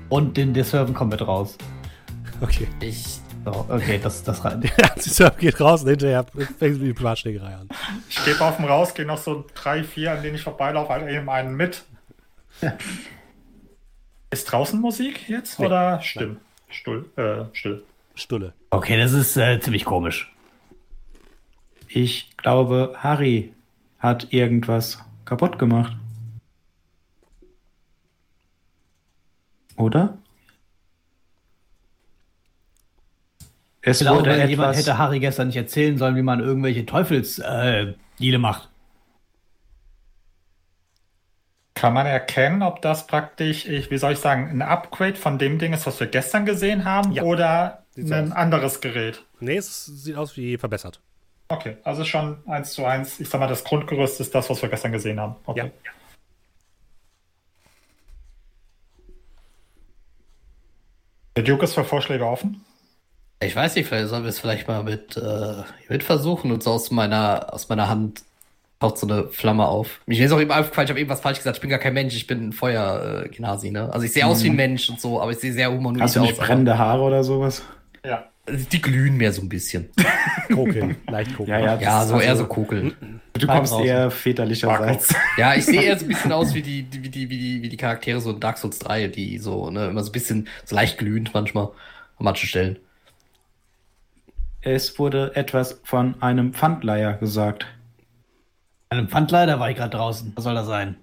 und 0.09 0.38
den, 0.38 0.53
der 0.53 0.63
Servant 0.63 0.95
kommt 0.95 1.11
mit 1.11 1.26
raus. 1.26 1.57
Okay. 2.41 2.68
Ich, 2.82 3.20
So, 3.45 3.66
okay, 3.70 3.99
das, 4.01 4.24
das 4.24 4.43
rein. 4.45 4.61
Ja, 4.78 4.89
die 4.95 5.09
Surf 5.09 5.38
geht 5.38 5.59
raus 5.59 5.82
und 5.84 5.89
hinterher 5.89 6.26
fängt 6.59 6.82
die 6.82 6.93
Barschlägerei 6.93 7.55
an. 7.55 7.70
Ich 8.09 8.24
gebe 8.26 8.41
auf 8.41 8.57
dem 8.57 8.66
Raus, 8.66 8.93
gehe 8.93 9.05
noch 9.05 9.18
so 9.18 9.45
drei, 9.55 9.84
vier, 9.84 10.11
an 10.11 10.22
denen 10.22 10.36
ich 10.36 10.43
vorbeilaufe, 10.43 10.89
halt 10.89 11.09
eben 11.09 11.30
einen 11.30 11.55
mit. 11.55 11.84
Ist 14.30 14.45
draußen 14.51 14.80
Musik 14.80 15.28
jetzt 15.30 15.59
Nee. 15.59 15.66
oder 15.66 16.01
still? 16.01 16.38
Stull, 16.70 17.05
äh, 17.16 17.45
still. 17.53 17.84
Stulle. 18.16 18.53
Okay, 18.70 18.97
das 18.97 19.13
ist 19.13 19.36
äh, 19.38 19.59
ziemlich 19.59 19.86
komisch. 19.86 20.32
Ich 21.95 22.35
glaube, 22.35 22.93
Harry 22.97 23.53
hat 23.99 24.33
irgendwas 24.33 24.99
kaputt 25.23 25.57
gemacht. 25.57 25.95
Oder? 29.77 30.17
Es 33.81 34.01
Ich 34.01 34.07
glaube, 34.07 34.27
jemand 34.29 34.49
etwas. 34.51 34.77
hätte 34.77 34.97
Harry 34.97 35.21
gestern 35.21 35.47
nicht 35.47 35.55
erzählen 35.55 35.97
sollen, 35.97 36.17
wie 36.17 36.21
man 36.21 36.41
irgendwelche 36.41 36.85
Teufelsdeale 36.85 37.95
äh, 38.19 38.37
macht. 38.37 38.69
Kann 41.75 41.93
man 41.93 42.05
erkennen, 42.07 42.61
ob 42.61 42.81
das 42.81 43.07
praktisch, 43.07 43.65
ich, 43.67 43.89
wie 43.89 43.97
soll 43.97 44.11
ich 44.13 44.19
sagen, 44.19 44.49
ein 44.49 44.61
Upgrade 44.61 45.15
von 45.15 45.37
dem 45.37 45.59
Ding 45.59 45.71
ist, 45.71 45.85
was 45.85 45.97
wir 46.01 46.07
gestern 46.07 46.45
gesehen 46.45 46.83
haben, 46.83 47.13
Ja. 47.13 47.23
oder 47.23 47.85
Sieht 47.91 48.09
so 48.09 48.13
ein 48.15 48.31
aus. 48.33 48.37
anderes 48.37 48.81
Gerät? 48.81 49.23
Nee, 49.39 49.55
es 49.55 49.85
sieht 49.85 50.17
aus 50.17 50.35
wie 50.35 50.57
verbessert. 50.57 50.99
Okay, 51.47 51.77
also 51.83 52.03
schon 52.03 52.37
eins 52.47 52.71
zu 52.73 52.85
eins. 52.85 53.19
Ich 53.19 53.29
sag 53.29 53.39
mal, 53.39 53.47
das 53.47 53.63
Grundgerüst 53.63 54.19
ist 54.19 54.33
das, 54.33 54.49
was 54.49 54.61
wir 54.61 54.69
gestern 54.69 54.91
gesehen 54.91 55.19
haben. 55.19 55.35
Okay. 55.45 55.71
Ja. 55.85 55.91
Der 61.35 61.43
Duke 61.43 61.65
ist 61.65 61.73
für 61.73 61.83
Vorschläge 61.83 62.25
offen. 62.25 62.63
ich 63.41 63.55
weiß 63.55 63.75
nicht, 63.75 63.87
vielleicht 63.87 64.07
sollen 64.09 64.23
wir 64.23 64.29
es 64.29 64.39
vielleicht 64.39 64.67
mal 64.67 64.83
mit, 64.83 65.17
äh, 65.17 65.63
mit 65.89 66.03
versuchen 66.03 66.51
und 66.51 66.63
so 66.63 66.71
aus 66.71 66.91
meiner, 66.91 67.53
aus 67.53 67.67
meiner 67.69 67.89
Hand 67.89 68.23
taucht 68.79 68.97
so 68.97 69.07
eine 69.07 69.27
Flamme 69.27 69.67
auf. 69.67 69.99
Mir 70.05 70.23
ist 70.25 70.31
auch 70.31 70.39
eben 70.39 70.51
aufgefallen, 70.51 70.85
ich 70.85 70.89
habe 70.91 70.99
eben 70.99 71.09
was 71.09 71.19
falsch 71.21 71.37
gesagt. 71.39 71.57
Ich 71.57 71.61
bin 71.61 71.69
gar 71.69 71.79
kein 71.79 71.93
Mensch, 71.93 72.15
ich 72.15 72.25
bin 72.27 72.47
ein 72.49 72.53
Feuer-Genasi, 72.53 73.71
ne? 73.71 73.91
Also 73.93 74.05
ich 74.05 74.13
sehe 74.13 74.25
aus 74.25 74.43
wie 74.43 74.49
ein 74.49 74.55
Mensch 74.55 74.89
und 74.89 74.99
so, 74.99 75.21
aber 75.21 75.31
ich 75.31 75.39
sehe 75.39 75.53
sehr 75.53 75.71
humanoid 75.71 76.01
Hast 76.03 76.15
du 76.15 76.21
aus. 76.21 76.27
nicht 76.27 76.39
brennende 76.39 76.77
Haare 76.77 77.01
oder 77.01 77.23
sowas? 77.23 77.63
Ja. 78.05 78.25
Die 78.47 78.81
glühen 78.81 79.17
mehr 79.17 79.33
so 79.33 79.41
ein 79.41 79.49
bisschen. 79.49 79.89
Kokeln. 80.53 80.97
Leicht 81.07 81.35
kokeln. 81.35 81.59
Ja, 81.59 81.75
ja. 81.75 81.81
Ja, 81.81 82.05
so 82.05 82.19
eher 82.19 82.29
also- 82.31 82.43
so 82.43 82.49
kokeln. 82.49 83.21
Du 83.33 83.47
kommst 83.47 83.73
draußen. 83.73 83.85
eher 83.85 84.11
väterlicherseits. 84.11 85.13
Ja, 85.37 85.55
ich 85.55 85.65
sehe 85.65 85.81
eher 85.81 85.97
so 85.99 86.05
ein 86.05 86.09
bisschen 86.09 86.31
aus 86.31 86.53
wie 86.53 86.61
die, 86.61 86.87
wie 86.91 87.09
die, 87.09 87.29
wie 87.29 87.37
die, 87.37 87.61
wie 87.63 87.69
die 87.69 87.75
Charaktere 87.77 88.21
so 88.21 88.31
in 88.31 88.39
Dark 88.39 88.57
Souls 88.57 88.79
3, 88.79 89.07
die 89.09 89.39
so, 89.39 89.69
ne, 89.71 89.87
immer 89.87 90.03
so 90.03 90.09
ein 90.09 90.13
bisschen 90.13 90.47
so 90.63 90.73
leicht 90.75 90.97
glühend 90.97 91.33
manchmal 91.33 91.65
an 91.65 91.73
manchen 92.23 92.47
Stellen. 92.47 92.79
Es 94.61 94.97
wurde 94.99 95.35
etwas 95.35 95.81
von 95.83 96.21
einem 96.21 96.53
Pfandleiher 96.53 97.13
gesagt. 97.15 97.65
Einem 98.89 99.09
Pfandleider 99.09 99.59
war 99.59 99.69
ich 99.69 99.75
gerade 99.75 99.97
draußen. 99.97 100.31
Was 100.35 100.43
soll 100.45 100.55
das 100.55 100.67
sein? 100.67 100.95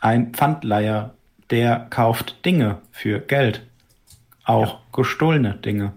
Ein 0.00 0.32
Pfandleiher, 0.34 1.14
der 1.50 1.86
kauft 1.90 2.44
Dinge 2.44 2.78
für 2.90 3.20
Geld. 3.20 3.64
Auch 4.44 4.80
gestohlene 4.92 5.54
Dinge. 5.54 5.92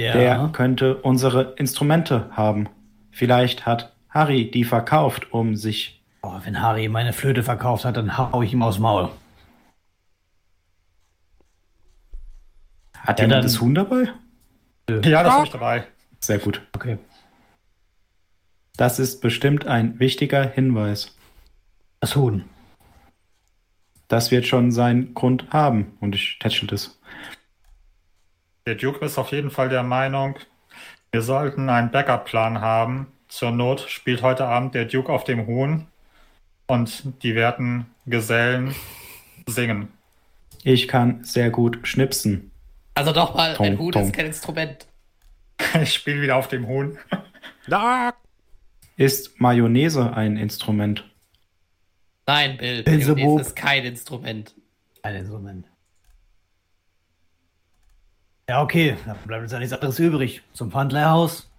Ja. 0.00 0.12
Der 0.14 0.48
könnte 0.52 0.96
unsere 0.96 1.54
Instrumente 1.56 2.30
haben. 2.36 2.68
Vielleicht 3.10 3.66
hat 3.66 3.92
Harry 4.08 4.50
die 4.50 4.64
verkauft, 4.64 5.32
um 5.32 5.56
sich. 5.56 6.02
Oh, 6.22 6.38
wenn 6.44 6.60
Harry 6.60 6.88
meine 6.88 7.12
Flöte 7.12 7.42
verkauft 7.42 7.84
hat, 7.84 7.96
dann 7.96 8.16
hau 8.16 8.42
ich 8.42 8.52
ihm 8.52 8.62
aufs 8.62 8.78
Maul. 8.78 9.10
Hat 12.96 13.18
Ja, 13.18 13.24
jemand 13.26 13.32
dann- 13.38 13.42
das 13.42 13.60
Huhn 13.60 13.74
dabei? 13.74 14.08
Ja, 14.88 15.22
das 15.22 15.32
habe 15.32 15.44
ich 15.46 15.52
dabei. 15.52 15.86
Sehr 16.20 16.38
gut. 16.38 16.62
Okay. 16.74 16.98
Das 18.76 18.98
ist 18.98 19.20
bestimmt 19.20 19.66
ein 19.66 19.98
wichtiger 20.00 20.42
Hinweis. 20.46 21.16
Das 22.00 22.16
Huhn. 22.16 22.44
Das 24.10 24.32
wird 24.32 24.44
schon 24.44 24.72
seinen 24.72 25.14
Grund 25.14 25.46
haben. 25.50 25.96
Und 26.00 26.16
ich 26.16 26.38
tätschel 26.40 26.68
es. 26.74 27.00
Der 28.66 28.74
Duke 28.74 29.04
ist 29.04 29.18
auf 29.18 29.30
jeden 29.30 29.50
Fall 29.50 29.68
der 29.68 29.84
Meinung, 29.84 30.36
wir 31.12 31.22
sollten 31.22 31.68
einen 31.70 31.90
Backup-Plan 31.90 32.60
haben. 32.60 33.06
Zur 33.28 33.52
Not 33.52 33.80
spielt 33.88 34.22
heute 34.22 34.46
Abend 34.46 34.74
der 34.74 34.84
Duke 34.84 35.12
auf 35.12 35.24
dem 35.24 35.46
Huhn 35.46 35.86
und 36.66 37.22
die 37.22 37.34
werten 37.36 37.86
Gesellen 38.06 38.74
singen. 39.46 39.88
Ich 40.62 40.88
kann 40.88 41.22
sehr 41.24 41.50
gut 41.50 41.78
schnipsen. 41.84 42.50
Also 42.94 43.12
doch 43.12 43.34
mal, 43.34 43.50
ein 43.50 43.56
Tom, 43.56 43.78
Hut 43.78 43.94
Tom. 43.94 44.04
ist 44.04 44.12
kein 44.12 44.26
Instrument. 44.26 44.86
Ich 45.82 45.92
spiele 45.94 46.22
wieder 46.22 46.36
auf 46.36 46.48
dem 46.48 46.66
Huhn. 46.66 46.98
Da! 47.68 48.14
Ist 48.96 49.40
Mayonnaise 49.40 50.12
ein 50.14 50.36
Instrument? 50.36 51.09
Nein, 52.30 52.58
Bill, 52.58 52.84
Beelzebub. 52.84 53.40
Ist 53.40 53.56
kein 53.56 53.84
Instrument. 53.84 54.54
Ein 55.02 55.16
Instrument. 55.16 55.66
Ja, 58.48 58.62
okay. 58.62 58.96
Dann 59.04 59.16
bleibt 59.26 59.42
uns 59.42 59.50
ja 59.50 59.58
nichts 59.58 59.72
anderes 59.72 59.98
übrig. 59.98 60.40
Zum 60.52 60.70
Pfandleihhaus. 60.70 61.50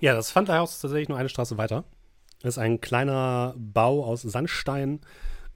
Ja, 0.00 0.14
das 0.14 0.32
Pfandleihhaus 0.32 0.76
ist 0.76 0.80
tatsächlich 0.80 1.10
nur 1.10 1.18
eine 1.18 1.28
Straße 1.28 1.58
weiter. 1.58 1.84
Das 2.40 2.54
ist 2.54 2.58
ein 2.58 2.80
kleiner 2.80 3.54
Bau 3.58 4.02
aus 4.02 4.22
Sandstein, 4.22 5.00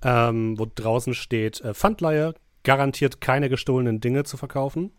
ähm, 0.02 0.58
wo 0.58 0.66
draußen 0.66 1.14
steht 1.14 1.62
äh, 1.62 1.72
Pfandleihe, 1.72 2.34
garantiert 2.62 3.22
keine 3.22 3.48
gestohlenen 3.48 4.00
Dinge 4.00 4.24
zu 4.24 4.36
verkaufen. 4.36 4.92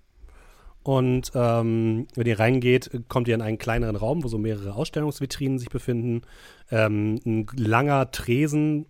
Und 0.84 1.32
ähm, 1.34 2.08
wenn 2.16 2.28
ihr 2.28 2.40
reingeht, 2.40 2.92
kommt 3.08 3.28
ihr 3.30 3.36
in 3.36 3.42
einen 3.42 3.58
kleineren 3.58 3.96
Raum, 3.96 4.24
wo 4.24 4.28
so 4.28 4.38
mehrere 4.38 4.76
Ausstellungsvitrinen 4.76 5.58
sich 5.58 5.70
befinden. 5.70 6.24
Ähm, 6.70 7.20
ein 7.26 7.48
langer 7.56 8.12
Tresen, 8.12 8.86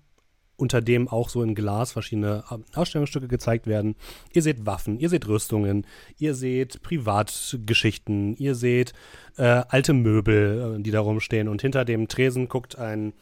unter 0.57 0.81
dem 0.81 1.07
auch 1.07 1.29
so 1.29 1.43
in 1.43 1.55
Glas 1.55 1.91
verschiedene 1.91 2.43
ähm, 2.51 2.63
Ausstellungsstücke 2.73 3.27
gezeigt 3.27 3.67
werden. 3.67 3.95
Ihr 4.33 4.41
seht 4.41 4.65
Waffen, 4.65 4.99
ihr 4.99 5.09
seht 5.09 5.27
Rüstungen, 5.27 5.85
ihr 6.17 6.33
seht 6.33 6.81
Privatgeschichten, 6.81 8.35
ihr 8.37 8.55
seht 8.55 8.93
äh, 9.37 9.63
alte 9.67 9.93
Möbel, 9.93 10.77
äh, 10.79 10.81
die 10.81 10.91
da 10.91 11.01
rumstehen. 11.01 11.47
Und 11.47 11.61
hinter 11.61 11.85
dem 11.85 12.07
Tresen 12.07 12.47
guckt 12.47 12.77
ein 12.77 13.13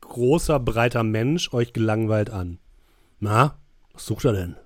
großer, 0.00 0.60
breiter 0.60 1.02
Mensch 1.02 1.52
euch 1.54 1.72
gelangweilt 1.72 2.30
an. 2.30 2.58
Na, 3.20 3.58
was 3.92 4.06
sucht 4.06 4.26
er 4.26 4.32
denn? 4.32 4.56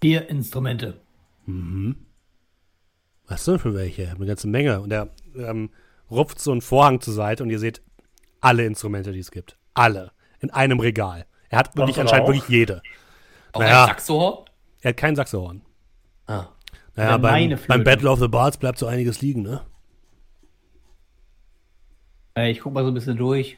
Vier 0.00 0.28
Instrumente. 0.28 1.00
Was 3.32 3.46
denn 3.46 3.58
für 3.58 3.72
welche? 3.74 4.02
Ich 4.02 4.10
Eine 4.10 4.26
ganze 4.26 4.46
Menge. 4.46 4.82
Und 4.82 4.92
er 4.92 5.08
ähm, 5.34 5.70
rupft 6.10 6.38
so 6.38 6.52
einen 6.52 6.60
Vorhang 6.60 7.00
zur 7.00 7.14
Seite 7.14 7.42
und 7.42 7.48
ihr 7.48 7.58
seht 7.58 7.80
alle 8.42 8.66
Instrumente, 8.66 9.10
die 9.10 9.20
es 9.20 9.30
gibt. 9.30 9.56
Alle. 9.72 10.12
In 10.40 10.50
einem 10.50 10.80
Regal. 10.80 11.24
Er 11.48 11.60
hat 11.60 11.74
wirklich 11.74 11.98
anscheinend 11.98 12.24
auch? 12.24 12.28
wirklich 12.34 12.48
jede. 12.50 12.82
Auch 13.52 13.60
Naja. 13.60 13.84
ein 13.84 13.88
Saxohorn? 13.88 14.44
Er 14.82 14.90
hat 14.90 14.96
kein 14.98 15.16
Saxohorn. 15.16 15.62
Ah. 16.26 16.48
Naja, 16.94 17.16
beim, 17.16 17.58
beim 17.68 17.84
Battle 17.84 18.10
of 18.10 18.20
the 18.20 18.28
Bards 18.28 18.58
bleibt 18.58 18.78
so 18.78 18.86
einiges 18.86 19.22
liegen, 19.22 19.40
ne? 19.40 19.62
Äh, 22.36 22.50
ich 22.50 22.60
guck 22.60 22.74
mal 22.74 22.84
so 22.84 22.90
ein 22.90 22.94
bisschen 22.94 23.16
durch. 23.16 23.56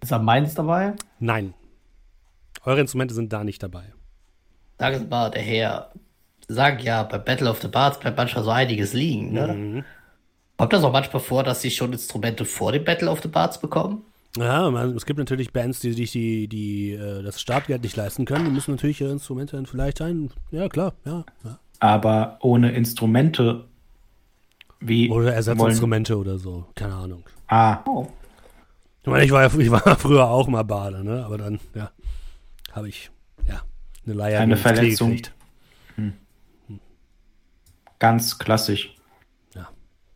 Ist 0.00 0.12
da 0.12 0.18
meins 0.18 0.54
dabei? 0.54 0.94
Nein. 1.18 1.52
Eure 2.64 2.80
Instrumente 2.80 3.14
sind 3.14 3.34
da 3.34 3.44
nicht 3.44 3.62
dabei. 3.62 3.92
Mal, 4.78 5.30
der 5.30 5.42
Herr 5.42 5.92
sagt 6.52 6.82
ja, 6.82 7.02
bei 7.04 7.18
Battle 7.18 7.48
of 7.50 7.60
the 7.62 7.68
Bards 7.68 7.98
bleibt 8.00 8.16
manchmal 8.16 8.44
so 8.44 8.50
einiges 8.50 8.92
liegen, 8.92 9.32
ne? 9.32 9.46
Mhm. 9.48 9.84
Kommt 10.56 10.72
das 10.74 10.84
auch 10.84 10.92
manchmal 10.92 11.20
vor, 11.20 11.42
dass 11.42 11.62
Sie 11.62 11.70
schon 11.70 11.92
Instrumente 11.92 12.44
vor 12.44 12.72
dem 12.72 12.84
Battle 12.84 13.10
of 13.10 13.22
the 13.22 13.28
Bards 13.28 13.60
bekommen? 13.60 14.02
Ja, 14.36 14.70
man, 14.70 14.94
es 14.94 15.06
gibt 15.06 15.18
natürlich 15.18 15.52
Bands, 15.52 15.80
die 15.80 15.92
sich 15.92 16.12
die, 16.12 16.46
die, 16.48 16.92
äh, 16.92 17.22
das 17.22 17.40
Startgeld 17.40 17.82
nicht 17.82 17.96
leisten 17.96 18.24
können. 18.26 18.44
Die 18.44 18.50
müssen 18.50 18.72
natürlich 18.72 19.00
ihre 19.00 19.10
Instrumente 19.10 19.56
dann 19.56 19.66
vielleicht 19.66 20.00
ein. 20.02 20.30
Ja, 20.50 20.68
klar, 20.68 20.92
ja. 21.04 21.24
ja. 21.44 21.58
Aber 21.80 22.38
ohne 22.42 22.72
Instrumente 22.72 23.64
wie 24.80 25.08
Oder 25.08 25.24
wollen- 25.24 25.34
Ersatzinstrumente 25.34 26.16
oder 26.18 26.38
so. 26.38 26.66
Keine 26.74 26.94
Ahnung. 26.94 27.24
Ah, 27.48 27.78
Ich 29.02 29.08
meine, 29.08 29.24
ich 29.24 29.30
war, 29.32 29.58
ich 29.58 29.70
war 29.70 29.96
früher 29.98 30.28
auch 30.28 30.46
mal 30.46 30.62
Bader, 30.62 31.02
ne? 31.02 31.24
Aber 31.24 31.38
dann, 31.38 31.58
ja, 31.74 31.90
habe 32.72 32.88
ich, 32.88 33.10
ja, 33.48 33.62
eine 34.06 34.14
Leier 34.14 34.40
Eine 34.40 34.56
Verletzung. 34.56 35.10
gekriegt. 35.10 35.32
Ganz 38.00 38.38
klassisch. 38.38 38.94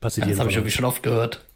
Passiert 0.05 0.31
Das 0.31 0.39
habe 0.39 0.51
ich 0.51 0.57
irgendwie 0.57 0.71
schon 0.71 0.85
oft 0.85 1.03
gehört. 1.03 1.47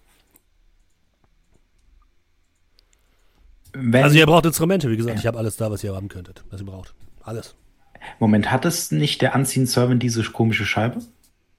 Wenn, 3.74 4.02
Also 4.02 4.16
ihr 4.16 4.24
braucht 4.24 4.46
Instrumente, 4.46 4.90
wie 4.90 4.96
gesagt, 4.96 5.18
ich 5.18 5.26
habe 5.26 5.36
alles 5.36 5.58
da, 5.58 5.70
was 5.70 5.84
ihr 5.84 5.94
haben 5.94 6.08
könntet, 6.08 6.42
was 6.48 6.62
ihr 6.62 6.66
braucht. 6.66 6.94
Alles. 7.22 7.56
Moment, 8.18 8.50
hat 8.50 8.64
es 8.64 8.90
nicht 8.90 9.20
der 9.20 9.34
Anziehen-Servant 9.34 10.02
diese 10.02 10.22
komische 10.22 10.64
Scheibe? 10.64 11.02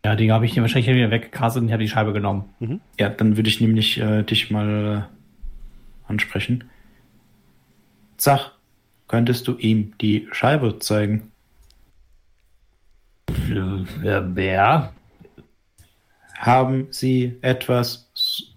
Ja, 0.03 0.15
die 0.15 0.31
habe 0.31 0.45
ich 0.45 0.53
hier 0.53 0.63
wahrscheinlich 0.63 0.89
wieder 0.89 1.11
weggecastet 1.11 1.61
und 1.61 1.67
ich 1.67 1.73
habe 1.73 1.83
die 1.83 1.89
Scheibe 1.89 2.11
genommen. 2.11 2.81
Ja, 2.97 3.09
dann 3.09 3.37
würde 3.37 3.49
ich 3.49 3.61
nämlich 3.61 3.99
äh, 3.99 4.23
dich 4.23 4.49
mal 4.49 5.07
äh, 5.07 6.09
ansprechen. 6.09 6.71
Sag, 8.17 8.53
könntest 9.07 9.47
du 9.47 9.57
ihm 9.57 9.93
die 9.99 10.27
Scheibe 10.31 10.79
zeigen? 10.79 11.31
Äh, 13.51 14.43
Ja. 14.53 14.93
Haben 16.37 16.87
Sie 16.91 17.37
etwas 17.41 18.09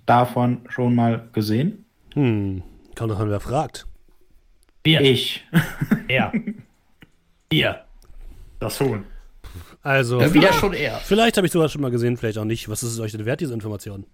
davon 0.06 0.60
schon 0.68 0.94
mal 0.94 1.28
gesehen? 1.32 1.84
Hm, 2.14 2.62
kommt 2.96 3.10
doch 3.10 3.18
an, 3.18 3.28
wer 3.30 3.40
fragt. 3.40 3.86
Wir. 4.84 5.00
Ich. 5.00 5.44
Er. 6.08 6.32
Ihr. 7.50 7.84
Das 8.60 8.78
Huhn. 8.80 9.04
Also, 9.82 10.20
Ja, 10.20 10.32
wieder 10.34 10.52
schon 10.52 10.74
er. 10.74 10.96
vielleicht 10.98 11.36
habe 11.36 11.46
ich 11.46 11.52
sowas 11.52 11.72
schon 11.72 11.80
mal 11.82 11.90
gesehen, 11.90 12.16
vielleicht 12.16 12.38
auch 12.38 12.44
nicht. 12.44 12.68
Was 12.68 12.82
ist 12.82 12.92
es 12.92 13.00
euch 13.00 13.12
denn 13.12 13.24
wert, 13.24 13.40
diese 13.40 13.54
Information? 13.54 14.04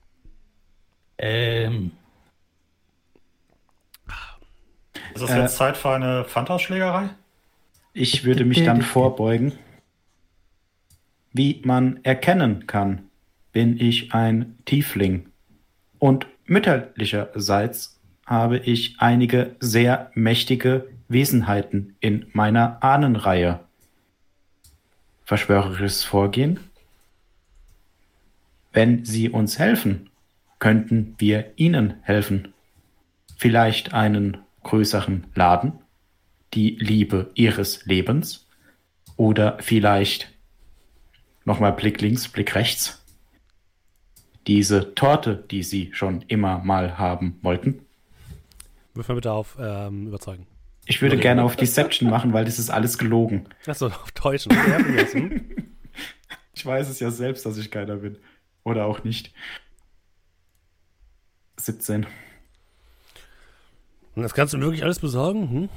Ähm. 1.18 1.90
Ist 5.14 5.22
es 5.22 5.30
Äh, 5.30 5.40
jetzt 5.40 5.56
Zeit 5.56 5.76
für 5.76 5.90
eine 5.90 6.24
Pfandausschlägerei? 6.24 7.10
Ich 7.92 8.24
würde 8.24 8.44
mich 8.44 8.64
dann 8.64 8.82
vorbeugen. 8.82 9.52
Wie 11.32 11.60
man 11.64 12.02
erkennen 12.04 12.66
kann, 12.66 13.02
bin 13.52 13.78
ich 13.78 14.14
ein 14.14 14.56
Tiefling. 14.64 15.26
Und 15.98 16.26
mütterlicherseits 16.46 18.00
habe 18.26 18.58
ich 18.58 18.96
einige 18.98 19.56
sehr 19.60 20.10
mächtige 20.14 20.88
Wesenheiten 21.08 21.96
in 22.00 22.26
meiner 22.32 22.82
Ahnenreihe. 22.82 23.60
Verschwörerisches 25.24 26.04
Vorgehen? 26.04 26.60
Wenn 28.72 29.04
Sie 29.04 29.28
uns 29.28 29.58
helfen, 29.58 30.10
könnten 30.58 31.14
wir 31.18 31.52
Ihnen 31.56 31.94
helfen. 32.02 32.54
Vielleicht 33.36 33.94
einen 33.94 34.38
größeren 34.62 35.26
Laden? 35.34 35.72
die 36.54 36.76
Liebe 36.78 37.30
ihres 37.34 37.84
Lebens? 37.86 38.46
Oder 39.16 39.58
vielleicht 39.60 40.32
nochmal 41.48 41.72
Blick 41.72 42.00
links, 42.00 42.28
Blick 42.28 42.54
rechts? 42.54 43.04
Diese 44.46 44.94
Torte, 44.94 45.44
die 45.50 45.62
Sie 45.62 45.90
schon 45.92 46.22
immer 46.28 46.58
mal 46.58 46.96
haben 46.96 47.38
wollten? 47.42 47.80
Wirf 48.94 49.08
mal 49.08 49.14
bitte 49.16 49.32
auf 49.32 49.56
ähm, 49.60 50.06
überzeugen. 50.06 50.46
Ich 50.86 51.02
würde 51.02 51.18
gerne 51.18 51.42
auf 51.42 51.54
Deception 51.54 52.08
machen, 52.08 52.32
weil 52.32 52.46
das 52.46 52.58
ist 52.58 52.70
alles 52.70 52.96
gelogen. 52.96 53.46
Achso, 53.66 53.86
auf 53.86 54.12
Täuschen. 54.12 54.52
Hm? 54.52 55.42
Ich 56.54 56.66
weiß 56.66 56.88
es 56.88 56.98
ja 56.98 57.12
selbst, 57.12 57.46
dass 57.46 57.56
ich 57.56 57.70
keiner 57.70 57.98
bin. 57.98 58.18
Oder 58.64 58.86
auch 58.86 59.04
nicht. 59.04 59.32
17. 61.56 62.04
Und 64.16 64.22
das 64.22 64.34
kannst 64.34 64.54
du 64.54 64.60
wirklich 64.60 64.82
alles 64.82 64.98
besorgen? 64.98 65.50
Hm? 65.50 65.68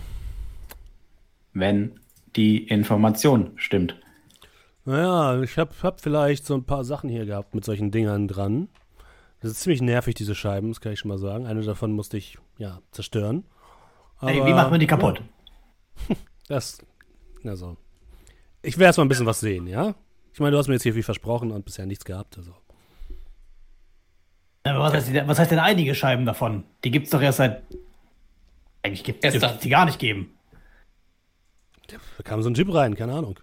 Wenn 1.53 1.99
die 2.35 2.67
Information 2.67 3.51
stimmt. 3.57 4.00
Naja, 4.85 5.41
ich 5.41 5.57
habe 5.57 5.71
hab 5.83 6.01
vielleicht 6.01 6.45
so 6.45 6.55
ein 6.55 6.63
paar 6.65 6.83
Sachen 6.83 7.09
hier 7.09 7.25
gehabt 7.25 7.53
mit 7.53 7.63
solchen 7.65 7.91
Dingern 7.91 8.27
dran. 8.27 8.67
Das 9.39 9.51
ist 9.51 9.61
ziemlich 9.61 9.81
nervig, 9.81 10.15
diese 10.15 10.35
Scheiben, 10.35 10.69
das 10.69 10.81
kann 10.81 10.91
ich 10.93 10.99
schon 10.99 11.09
mal 11.09 11.17
sagen. 11.17 11.45
Eine 11.45 11.61
davon 11.61 11.91
musste 11.91 12.17
ich, 12.17 12.37
ja, 12.57 12.79
zerstören. 12.91 13.43
Ey, 14.21 14.39
Aber, 14.39 14.47
wie 14.47 14.53
macht 14.53 14.71
man 14.71 14.79
die 14.79 14.87
kaputt? 14.87 15.21
Ja, 16.07 16.15
das, 16.47 16.79
also. 17.43 17.77
Ich 18.61 18.77
will 18.77 18.85
erst 18.85 18.97
mal 18.97 19.05
ein 19.05 19.09
bisschen 19.09 19.25
was 19.25 19.39
sehen, 19.39 19.65
ja? 19.67 19.95
Ich 20.33 20.39
meine, 20.39 20.51
du 20.51 20.57
hast 20.57 20.67
mir 20.67 20.73
jetzt 20.75 20.83
hier 20.83 20.93
viel 20.93 21.03
versprochen 21.03 21.51
und 21.51 21.65
bisher 21.65 21.85
nichts 21.85 22.05
gehabt, 22.05 22.37
also. 22.37 22.53
Aber 24.63 24.79
was 24.79 24.93
heißt, 24.93 25.07
die- 25.09 25.27
was 25.27 25.39
heißt 25.39 25.51
denn 25.51 25.59
einige 25.59 25.95
Scheiben 25.95 26.25
davon? 26.25 26.63
Die 26.83 26.91
gibt's 26.91 27.09
doch 27.09 27.21
erst 27.21 27.37
seit. 27.39 27.63
Eigentlich 28.83 29.03
gibt 29.03 29.23
es 29.23 29.59
die 29.59 29.69
gar 29.69 29.85
nicht 29.85 29.99
geben. 29.99 30.35
Da 31.87 31.97
kam 32.23 32.41
so 32.41 32.49
ein 32.49 32.53
Typ 32.53 32.73
rein, 32.73 32.95
keine 32.95 33.13
Ahnung. 33.13 33.39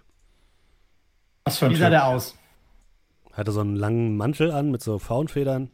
Was 1.49 1.57
für 1.57 1.65
ein 1.65 1.71
Wie 1.71 1.77
sah 1.77 1.85
Typ? 1.85 1.93
der 1.93 2.05
aus? 2.05 2.37
Hatte 3.33 3.51
so 3.51 3.61
einen 3.61 3.75
langen 3.75 4.15
Mantel 4.15 4.51
an 4.51 4.69
mit 4.69 4.83
so 4.83 4.99
Faunfedern. 4.99 5.71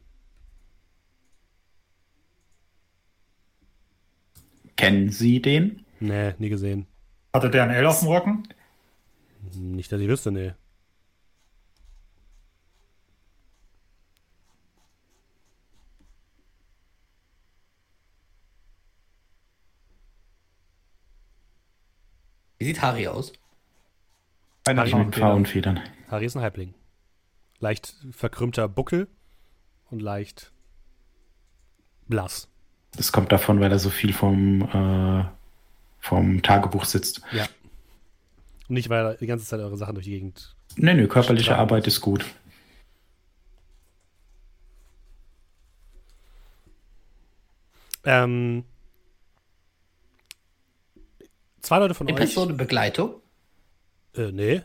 Kennen 4.77 5.09
Sie 5.11 5.41
den? 5.41 5.85
Nee, 5.99 6.33
nie 6.37 6.47
gesehen. 6.47 6.87
Hatte 7.33 7.49
der 7.49 7.63
ein 7.63 7.71
L 7.71 7.85
auf 7.87 7.99
dem 7.99 8.07
Rücken? 8.07 8.47
Nicht, 9.53 9.91
dass 9.91 9.99
ich 9.99 10.07
wüsste, 10.07 10.31
nee. 10.31 10.53
Wie 22.59 22.65
sieht 22.65 22.81
Harry 22.81 23.07
aus? 23.09 23.33
Keine 24.65 24.81
Harry 24.81 24.95
mit 24.95 25.15
Pfauenfedern. 25.15 25.79
Harry 26.09 26.25
ist 26.25 26.35
ein 26.35 26.41
Halbling. 26.41 26.73
Leicht 27.59 27.95
verkrümmter 28.11 28.67
Buckel 28.67 29.07
und 29.91 30.01
leicht 30.01 30.51
blass. 32.07 32.47
Das 32.97 33.11
kommt 33.11 33.31
davon, 33.31 33.59
weil 33.59 33.71
er 33.71 33.77
so 33.79 33.91
viel 33.91 34.11
vom, 34.11 34.61
äh, 34.63 35.25
vom 35.99 36.41
Tagebuch 36.41 36.85
sitzt. 36.85 37.21
Ja. 37.31 37.43
Und 38.67 38.73
nicht, 38.75 38.89
weil 38.89 39.05
er 39.05 39.13
die 39.15 39.27
ganze 39.27 39.45
Zeit 39.45 39.59
eure 39.59 39.77
Sachen 39.77 39.93
durch 39.93 40.05
die 40.05 40.11
Gegend. 40.11 40.55
Nee, 40.77 40.95
nee, 40.95 41.07
körperliche 41.07 41.45
Strahlend. 41.45 41.71
Arbeit 41.71 41.87
ist 41.87 42.01
gut. 42.01 42.25
Ähm, 48.03 48.63
zwei 51.61 51.77
Leute 51.79 51.93
von 51.93 52.07
In 52.07 52.15
euch. 52.15 52.19
Person 52.19 52.49
in 52.49 52.57
Begleitung? 52.57 53.21
Äh, 54.15 54.31
nee. 54.31 54.61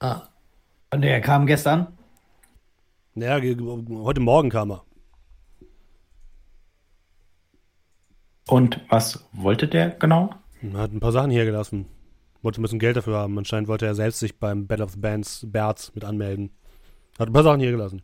Ah. 0.00 0.22
Und 0.92 1.02
der 1.02 1.20
kam 1.20 1.46
gestern. 1.46 1.98
Naja, 3.14 3.40
heute 3.40 4.20
Morgen 4.20 4.50
kam 4.50 4.72
er. 4.72 4.84
Und 8.48 8.80
was 8.88 9.24
wollte 9.32 9.68
der 9.68 9.90
genau? 9.90 10.34
Er 10.60 10.78
Hat 10.78 10.92
ein 10.92 11.00
paar 11.00 11.12
Sachen 11.12 11.30
hier 11.30 11.44
gelassen. 11.44 11.86
Wollte 12.42 12.60
ein 12.60 12.62
bisschen 12.62 12.78
Geld 12.78 12.96
dafür 12.96 13.18
haben. 13.18 13.38
Anscheinend 13.38 13.68
wollte 13.68 13.86
er 13.86 13.94
selbst 13.94 14.18
sich 14.18 14.38
beim 14.38 14.66
Battle 14.66 14.84
of 14.84 14.92
the 14.92 14.98
Bands 14.98 15.46
Berz 15.50 15.92
mit 15.94 16.04
anmelden. 16.04 16.50
Hat 17.18 17.28
ein 17.28 17.32
paar 17.32 17.42
Sachen 17.42 17.60
hier 17.60 17.70
gelassen. 17.70 18.02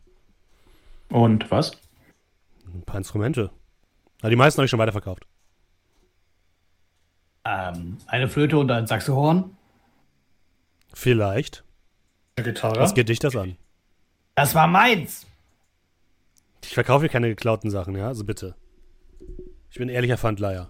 Und 1.11 1.51
was? 1.51 1.73
Ein 2.73 2.83
paar 2.83 2.97
Instrumente. 2.97 3.51
Na, 4.23 4.31
die 4.31 4.37
meisten 4.37 4.59
habe 4.59 4.65
ich 4.65 4.71
schon 4.71 4.79
weiterverkauft. 4.79 5.27
Ähm, 7.45 7.99
eine 8.07 8.29
Flöte 8.29 8.59
und 8.59 8.71
ein 8.71 8.87
Saxohorn. 8.87 9.57
Vielleicht. 10.93 11.65
Eine 12.37 12.47
Gitarre? 12.47 12.81
Was 12.81 12.95
geht 12.95 13.09
dich 13.09 13.19
das 13.19 13.37
an? 13.37 13.57
Das 14.35 14.55
war 14.55 14.67
meins. 14.67 15.27
Ich 16.65 16.75
verkaufe 16.75 17.03
hier 17.03 17.11
keine 17.11 17.29
geklauten 17.29 17.71
Sachen, 17.71 17.97
ja? 17.97 18.09
Also 18.09 18.25
bitte. 18.25 18.55
Ich 19.71 19.79
bin 19.79 19.89
ein 19.89 19.95
ehrlicher 19.95 20.19
Pfandleiher. 20.19 20.69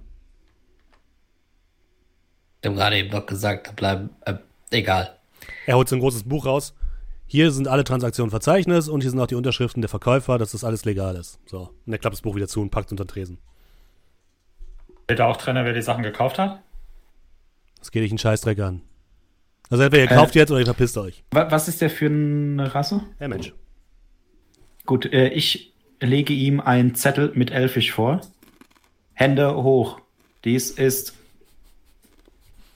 Wir 2.62 2.70
haben 2.70 2.76
gerade 2.76 2.98
eben 2.98 3.10
noch 3.10 3.26
gesagt, 3.26 3.68
da 3.68 3.72
bleiben. 3.72 4.10
Äh, 4.24 4.34
egal. 4.70 5.18
Er 5.66 5.76
holt 5.76 5.88
so 5.88 5.96
ein 5.96 6.00
großes 6.00 6.24
Buch 6.24 6.46
raus. 6.46 6.74
Hier 7.26 7.52
sind 7.52 7.68
alle 7.68 7.84
Transaktionen 7.84 8.30
verzeichnet 8.30 8.88
und 8.88 9.02
hier 9.02 9.10
sind 9.10 9.20
auch 9.20 9.26
die 9.26 9.36
Unterschriften 9.36 9.82
der 9.82 9.88
Verkäufer, 9.88 10.36
dass 10.36 10.52
das 10.52 10.64
alles 10.64 10.84
legal 10.84 11.16
ist. 11.16 11.38
So. 11.46 11.70
Und 11.86 11.92
er 11.92 11.98
klappt 11.98 12.14
das 12.14 12.22
Buch 12.22 12.34
wieder 12.34 12.48
zu 12.48 12.60
und 12.60 12.70
packt 12.70 12.86
es 12.86 12.92
unter 12.92 13.04
den 13.04 13.08
Tresen. 13.08 13.38
Steht 15.04 15.20
da 15.20 15.26
auch 15.26 15.36
drin, 15.36 15.54
wer 15.54 15.72
die 15.72 15.82
Sachen 15.82 16.02
gekauft 16.02 16.38
hat? 16.38 16.60
Das 17.78 17.90
geht 17.90 18.02
dich 18.02 18.10
einen 18.10 18.18
Scheißdreck 18.18 18.58
an. 18.60 18.82
Also 19.70 19.84
entweder 19.84 20.04
ihr 20.04 20.10
Äh. 20.10 20.14
kauft 20.14 20.34
jetzt 20.34 20.50
oder 20.50 20.60
ihr 20.60 20.66
verpisst 20.66 20.98
euch. 20.98 21.22
Wa- 21.30 21.50
Was 21.50 21.68
ist 21.68 21.80
der 21.80 21.90
für 21.90 22.06
eine 22.06 22.74
Rasse? 22.74 23.02
Ja, 23.20 23.28
Mensch. 23.28 23.52
Gut, 24.84 25.06
äh, 25.12 25.28
ich 25.28 25.72
lege 26.00 26.32
ihm 26.32 26.60
einen 26.60 26.94
Zettel 26.94 27.32
mit 27.34 27.50
Elfisch 27.50 27.92
vor. 27.92 28.20
Hände 29.14 29.54
hoch. 29.62 30.00
Dies 30.44 30.70
ist 30.70 31.14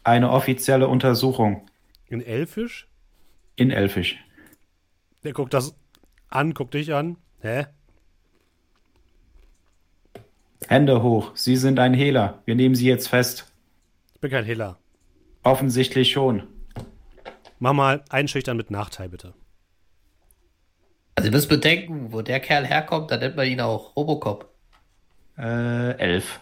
eine 0.05 0.31
offizielle 0.31 0.87
Untersuchung 0.89 1.67
Ein 2.11 2.21
Elfisch? 2.25 2.87
in 3.57 3.71
Elfisch. 3.71 4.17
Der 5.25 5.33
guckt 5.33 5.55
das 5.55 5.75
an, 6.29 6.53
guckt 6.55 6.75
dich 6.75 6.93
an. 6.93 7.17
Hä? 7.41 7.67
Hände 10.69 11.03
hoch. 11.03 11.33
Sie 11.35 11.57
sind 11.57 11.79
ein 11.79 11.95
Hehler. 11.95 12.43
Wir 12.45 12.55
nehmen 12.55 12.75
Sie 12.75 12.87
jetzt 12.87 13.09
fest. 13.09 13.51
Ich 14.15 14.21
bin 14.21 14.31
kein 14.31 14.45
Hiller. 14.45 14.79
Offensichtlich 15.43 16.11
schon. 16.13 16.45
Mach 17.65 17.73
mal 17.73 18.05
einschüchtern 18.11 18.59
mit 18.59 18.71
Nachteil, 18.71 19.09
bitte. 19.09 19.33
Also 21.15 21.29
ihr 21.29 21.33
müsst 21.33 21.49
bedenken, 21.49 22.13
wo 22.13 22.21
der 22.21 22.39
Kerl 22.39 22.67
herkommt, 22.67 23.11
dann 23.11 23.21
nennt 23.21 23.37
man 23.37 23.47
ihn 23.47 23.63
auch 23.63 23.97
Robocop. 23.97 24.55
Äh, 25.39 25.97
elf. 25.97 26.41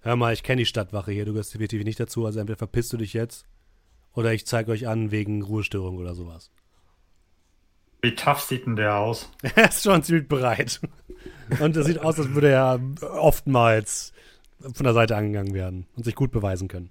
Hör 0.00 0.16
mal, 0.16 0.32
ich 0.32 0.42
kenne 0.42 0.60
die 0.60 0.64
Stadtwache 0.64 1.12
hier, 1.12 1.26
du 1.26 1.32
gehörst 1.32 1.52
definitiv 1.52 1.84
nicht 1.84 2.00
dazu, 2.00 2.24
also 2.24 2.40
entweder 2.40 2.56
verpisst 2.56 2.94
du 2.94 2.96
dich 2.96 3.12
jetzt 3.12 3.44
oder 4.14 4.32
ich 4.32 4.46
zeige 4.46 4.70
euch 4.70 4.88
an 4.88 5.10
wegen 5.10 5.42
Ruhestörung 5.42 5.98
oder 5.98 6.14
sowas. 6.14 6.50
Wie 8.00 8.14
tough 8.14 8.40
sieht 8.40 8.64
denn 8.64 8.76
der 8.76 8.96
aus? 8.96 9.30
Er 9.54 9.68
ist 9.68 9.82
schon 9.82 10.02
ziemlich 10.02 10.28
bereit. 10.28 10.80
Und 11.60 11.76
es 11.76 11.84
sieht 11.84 11.98
aus, 11.98 12.18
als 12.18 12.30
würde 12.30 12.48
er 12.48 12.80
oftmals 13.02 14.14
von 14.60 14.84
der 14.84 14.94
Seite 14.94 15.14
angegangen 15.14 15.52
werden 15.52 15.86
und 15.94 16.04
sich 16.04 16.14
gut 16.14 16.30
beweisen 16.30 16.68
können. 16.68 16.90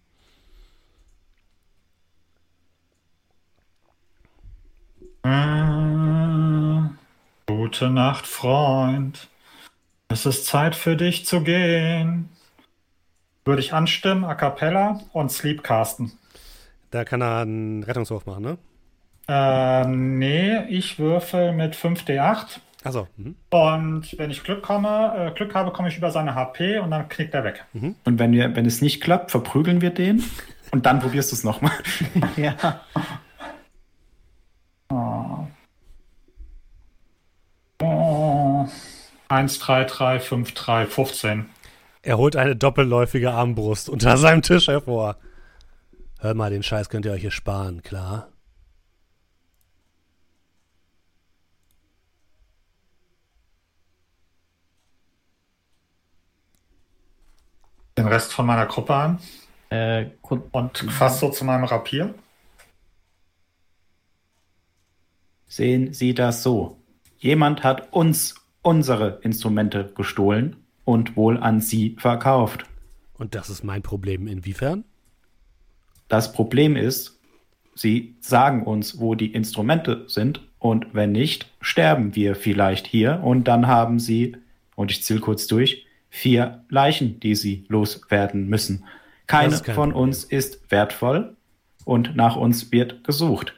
Gute 7.48 7.90
Nacht, 7.90 8.28
Freund. 8.28 9.28
Es 10.08 10.28
ist 10.28 10.46
Zeit 10.46 10.76
für 10.76 10.96
dich 10.96 11.26
zu 11.26 11.42
gehen. 11.42 12.30
Würde 13.44 13.60
ich 13.60 13.74
anstimmen, 13.74 14.24
a 14.24 14.36
cappella 14.36 15.00
und 15.14 15.32
sleepcasten. 15.32 16.12
Da 16.92 17.06
kann 17.06 17.22
er 17.22 17.40
einen 17.40 17.82
Rettungswurf 17.84 18.28
machen, 18.28 18.44
ne? 18.44 18.58
Äh, 19.28 19.88
nee, 19.88 20.60
ich 20.70 21.00
würfel 21.00 21.54
mit 21.54 21.76
5d8 21.76 22.60
Achso. 22.84 23.08
Mhm. 23.18 23.36
und 23.50 24.16
wenn 24.20 24.30
ich 24.30 24.44
Glück 24.44 24.62
komme, 24.62 25.32
äh, 25.32 25.32
Glück 25.32 25.56
habe, 25.56 25.72
komme 25.72 25.88
ich 25.88 25.98
über 25.98 26.12
seine 26.12 26.36
HP 26.36 26.78
und 26.78 26.92
dann 26.92 27.10
knickt 27.10 27.34
er 27.34 27.44
weg. 27.44 27.66
Und 27.74 28.20
wenn, 28.20 28.32
wir, 28.32 28.56
wenn 28.56 28.68
es 28.68 28.84
nicht 28.84 29.02
klappt, 29.02 29.32
verprügeln 29.32 29.82
wir 29.82 29.90
den. 29.90 30.24
Und 30.70 30.86
dann 30.86 31.00
probierst 31.00 31.32
du 31.32 31.36
es 31.36 31.44
nochmal. 31.44 31.72
ja. 32.38 32.82
Oh. 37.82 38.66
1, 39.28 39.60
3, 39.60 39.86
3, 39.86 40.20
5, 40.20 40.54
3, 40.54 40.86
15. 40.86 41.50
Er 42.02 42.18
holt 42.18 42.36
eine 42.36 42.56
doppelläufige 42.56 43.32
Armbrust 43.32 43.90
unter 43.90 44.18
seinem 44.18 44.42
Tisch 44.42 44.68
hervor. 44.68 45.18
Hör 46.20 46.34
mal, 46.34 46.52
den 46.52 46.64
Scheiß 46.64 46.90
könnt 46.90 47.06
ihr 47.06 47.12
euch 47.12 47.22
hier 47.22 47.32
sparen, 47.32 47.82
klar? 47.82 48.30
Den 57.98 58.08
Rest 58.08 58.34
von 58.34 58.46
meiner 58.46 58.66
Gruppe 58.66 58.94
an 58.94 59.20
Äh, 59.72 60.12
und 60.22 60.78
fast 60.78 61.20
so 61.22 61.30
zu 61.32 61.44
meinem 61.44 61.64
Rapier. 61.64 62.14
Sehen 65.48 65.92
Sie 65.92 66.14
das 66.14 66.44
so. 66.44 66.78
Jemand 67.18 67.64
hat 67.64 67.92
uns 67.92 68.36
unsere 68.66 69.20
Instrumente 69.22 69.92
gestohlen 69.96 70.56
und 70.86 71.16
wohl 71.16 71.38
an 71.38 71.62
Sie 71.62 71.96
verkauft. 72.00 72.66
Und 73.18 73.36
das 73.36 73.50
ist 73.50 73.64
mein 73.64 73.84
Problem. 73.84 74.28
Inwiefern? 74.28 74.84
Das 76.08 76.34
Problem 76.34 76.76
ist, 76.76 77.20
Sie 77.76 78.16
sagen 78.22 78.64
uns, 78.64 79.00
wo 79.00 79.16
die 79.16 79.34
Instrumente 79.34 80.06
sind 80.08 80.42
und 80.60 80.88
wenn 80.94 81.12
nicht, 81.12 81.52
sterben 81.62 82.16
wir 82.16 82.36
vielleicht 82.36 82.88
hier 82.88 83.22
und 83.24 83.48
dann 83.48 83.68
haben 83.68 84.00
Sie, 84.00 84.36
und 84.76 84.90
ich 84.90 85.04
zähle 85.04 85.20
kurz 85.20 85.46
durch, 85.46 85.86
vier 86.10 86.64
Leichen, 86.70 87.20
die 87.20 87.36
Sie 87.36 87.66
loswerden 87.68 88.48
müssen. 88.48 88.86
Keine 89.28 89.60
kein 89.60 89.76
von 89.76 89.92
Problem. 89.92 90.10
uns 90.10 90.24
ist 90.24 90.72
wertvoll 90.72 91.36
und 91.84 92.16
nach 92.16 92.36
uns 92.36 92.72
wird 92.72 93.04
gesucht. 93.04 93.54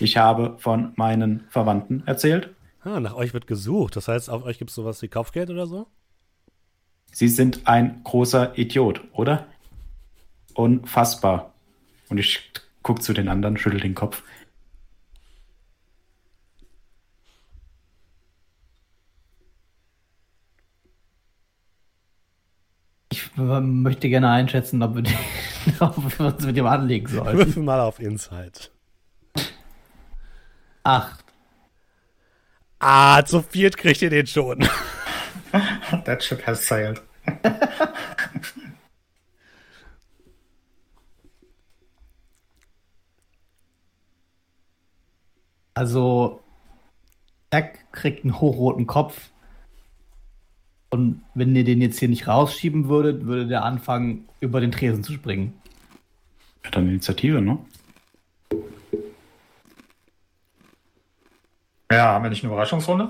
Ich 0.00 0.16
habe 0.16 0.56
von 0.58 0.92
meinen 0.96 1.44
Verwandten 1.50 2.02
erzählt. 2.06 2.50
Ah, 2.84 3.00
nach 3.00 3.14
euch 3.14 3.32
wird 3.32 3.46
gesucht. 3.46 3.96
Das 3.96 4.08
heißt, 4.08 4.28
auf 4.28 4.44
euch 4.44 4.58
gibt 4.58 4.70
es 4.70 4.76
sowas 4.76 5.00
wie 5.00 5.08
Kaufgeld 5.08 5.50
oder 5.50 5.66
so? 5.66 5.86
Sie 7.12 7.28
sind 7.28 7.66
ein 7.66 8.02
großer 8.04 8.58
Idiot, 8.58 9.00
oder? 9.12 9.46
Unfassbar. 10.52 11.54
Und 12.10 12.18
ich 12.18 12.50
guck 12.82 13.02
zu 13.02 13.14
den 13.14 13.28
anderen, 13.28 13.56
schüttel 13.56 13.80
den 13.80 13.94
Kopf. 13.94 14.22
ich 23.10 23.30
möchte 23.36 24.08
gerne 24.08 24.30
einschätzen, 24.30 24.82
ob 24.82 24.96
wir, 24.96 25.02
die, 25.02 25.14
ob 25.80 26.18
wir 26.18 26.26
uns 26.26 26.44
mit 26.44 26.56
dem 26.56 26.66
anlegen 26.66 27.08
sollen. 27.08 27.36
Würfel 27.36 27.62
mal 27.62 27.80
auf 27.80 28.00
Insight. 28.00 28.70
Acht. 30.82 31.23
Ah, 32.78 33.24
zu 33.24 33.42
viert 33.42 33.76
kriegt 33.76 34.02
ihr 34.02 34.10
den 34.10 34.26
schon. 34.26 34.68
That 36.04 36.22
ship 36.22 36.46
has 36.46 36.66
sailed. 36.66 37.02
Also, 45.76 46.40
Zack 47.50 47.92
kriegt 47.92 48.24
einen 48.24 48.40
hochroten 48.40 48.86
Kopf. 48.86 49.30
Und 50.90 51.22
wenn 51.34 51.54
ihr 51.56 51.64
den 51.64 51.80
jetzt 51.80 51.98
hier 51.98 52.08
nicht 52.08 52.28
rausschieben 52.28 52.88
würdet, 52.88 53.26
würde 53.26 53.48
der 53.48 53.64
anfangen, 53.64 54.28
über 54.40 54.60
den 54.60 54.70
Tresen 54.70 55.02
zu 55.02 55.12
springen. 55.12 55.52
Ja, 56.64 56.70
dann 56.70 56.88
Initiative, 56.88 57.42
ne? 57.42 57.58
Ja, 61.94 62.14
haben 62.14 62.24
wir 62.24 62.30
nicht 62.30 62.44
eine 62.44 62.52
Überraschungsrunde? 62.52 63.08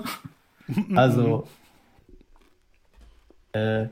Also, 0.95 1.47
äh, 3.51 3.85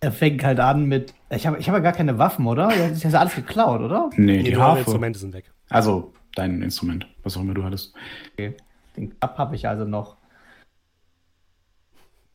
er 0.00 0.12
fängt 0.12 0.42
halt 0.42 0.58
an 0.58 0.86
mit. 0.86 1.14
Ich 1.30 1.46
habe 1.46 1.58
ich 1.58 1.68
hab 1.68 1.76
ja 1.76 1.80
gar 1.80 1.92
keine 1.92 2.18
Waffen, 2.18 2.44
oder? 2.46 2.66
Das 2.68 2.90
ist 2.90 3.04
ja 3.04 3.20
alles 3.20 3.36
geklaut, 3.36 3.80
oder? 3.82 4.10
Nee, 4.16 4.38
die 4.38 4.50
die 4.50 4.56
Harfe. 4.56 4.80
Instrumente 4.80 5.18
sind 5.20 5.32
weg. 5.32 5.52
Also, 5.68 6.12
dein 6.34 6.60
Instrument, 6.60 7.06
was 7.22 7.36
auch 7.36 7.42
immer 7.42 7.54
du 7.54 7.62
hattest. 7.62 7.94
Okay. 8.32 8.56
Den 8.96 9.16
Klapp 9.18 9.38
habe 9.38 9.54
ich 9.54 9.68
also 9.68 9.84
noch. 9.84 10.16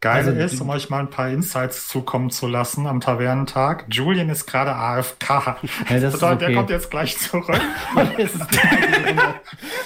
Geil 0.01 0.25
Also, 0.25 0.31
ist, 0.31 0.59
um 0.59 0.69
euch 0.71 0.89
mal 0.89 1.01
ein 1.01 1.11
paar 1.11 1.29
Insights 1.29 1.87
zukommen 1.87 2.31
zu 2.31 2.47
lassen 2.47 2.87
am 2.87 3.01
Tavernentag. 3.01 3.85
Julian 3.91 4.29
ist 4.29 4.47
gerade 4.47 4.75
AFK. 4.75 5.29
Ja, 5.29 5.55
das 5.89 6.03
ist 6.03 6.13
bedeutet, 6.13 6.21
okay. 6.21 6.37
der 6.47 6.55
kommt 6.55 6.69
jetzt 6.71 6.89
gleich 6.89 7.17
zurück. 7.19 7.45
Das 8.17 8.33
ist 8.33 8.41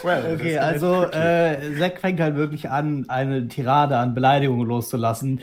Okay, 0.03 0.57
also 0.57 1.03
äh, 1.03 1.77
Zack 1.77 1.99
fängt 1.99 2.21
halt 2.21 2.35
wirklich 2.35 2.69
an, 2.69 3.05
eine 3.09 3.47
Tirade 3.49 3.97
an 3.97 4.13
Beleidigungen 4.13 4.65
loszulassen. 4.65 5.41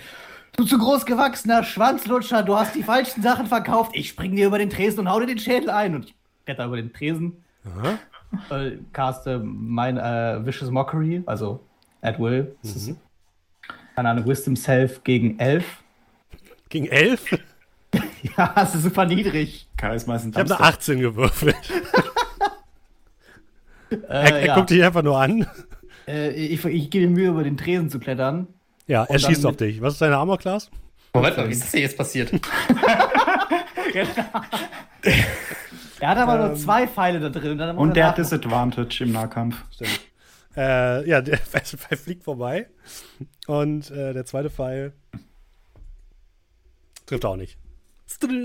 Du 0.56 0.64
zu 0.64 0.78
groß 0.78 1.04
gewachsener 1.04 1.64
Schwanzlutscher, 1.64 2.42
du 2.42 2.56
hast 2.56 2.74
die 2.74 2.82
falschen 2.82 3.22
Sachen 3.22 3.46
verkauft. 3.46 3.92
Ich 3.94 4.08
spring 4.08 4.36
dir 4.36 4.46
über 4.46 4.58
den 4.58 4.70
Tresen 4.70 5.00
und 5.00 5.10
hau 5.10 5.20
dir 5.20 5.26
den 5.26 5.38
Schädel 5.38 5.68
ein. 5.68 5.94
Und 5.94 6.06
ich 6.06 6.14
kletter 6.46 6.64
über 6.64 6.76
den 6.76 6.92
Tresen, 6.94 7.44
Aha. 7.66 8.56
äh, 8.56 8.78
caste 8.94 9.38
mein 9.44 9.98
äh, 9.98 10.46
Vicious 10.46 10.70
Mockery, 10.70 11.22
also 11.26 11.60
at 12.00 12.18
will. 12.18 12.56
Das 12.62 12.76
ist, 12.76 12.96
keine 14.02 14.18
Ahnung, 14.18 14.26
Wisdom 14.26 14.56
Self 14.56 15.04
gegen 15.04 15.38
11. 15.38 15.64
Gegen 16.68 16.86
elf? 16.88 17.24
Ja, 18.38 18.52
das 18.54 18.74
ist 18.74 18.84
super 18.84 19.04
niedrig. 19.04 19.66
Charisma 19.78 20.14
ist 20.16 20.22
ein 20.24 20.30
Ich 20.30 20.36
habe 20.36 20.48
eine 20.48 20.56
Dumpster. 20.56 20.64
18 20.94 21.00
gewürfelt. 21.00 21.56
Äh, 23.90 23.96
Er, 24.08 24.22
er 24.38 24.46
ja. 24.46 24.54
guckt 24.54 24.70
dich 24.70 24.82
einfach 24.82 25.02
nur 25.02 25.20
an. 25.20 25.46
äh, 26.08 26.30
ich 26.30 26.64
ich 26.64 26.88
gebe 26.88 27.08
mir 27.08 27.12
Mühe, 27.12 27.28
über 27.28 27.44
den 27.44 27.58
Tresen 27.58 27.90
zu 27.90 27.98
klettern. 27.98 28.46
Ja, 28.86 29.02
er 29.04 29.10
Und 29.10 29.20
schießt 29.20 29.44
auf 29.44 29.56
dich. 29.58 29.82
Was 29.82 29.92
ist 29.94 30.00
deine 30.02 30.16
Armor-Class? 30.16 30.70
Moment 31.12 31.36
mal, 31.36 31.46
wie 31.48 31.52
ist 31.52 31.62
das 31.64 31.70
denn 31.72 31.82
jetzt 31.82 31.98
passiert? 31.98 32.32
Er 36.00 36.08
hat 36.08 36.18
aber 36.18 36.38
nur 36.48 36.56
zwei 36.56 36.88
Pfeile 36.88 37.20
da 37.20 37.28
drin. 37.28 37.60
Und 37.76 37.90
er 37.90 37.94
der 37.94 38.06
hat. 38.08 38.18
Disadvantage 38.18 39.04
im 39.04 39.12
Nahkampf. 39.12 39.56
Äh, 40.56 41.08
ja, 41.08 41.20
der 41.22 41.38
Pfeil 41.38 41.96
fliegt 41.96 42.24
vorbei. 42.24 42.68
Und 43.46 43.90
äh, 43.90 44.12
der 44.12 44.24
zweite 44.24 44.50
Pfeil 44.50 44.92
Trifft 47.06 47.24
auch 47.24 47.36
nicht. 47.36 47.58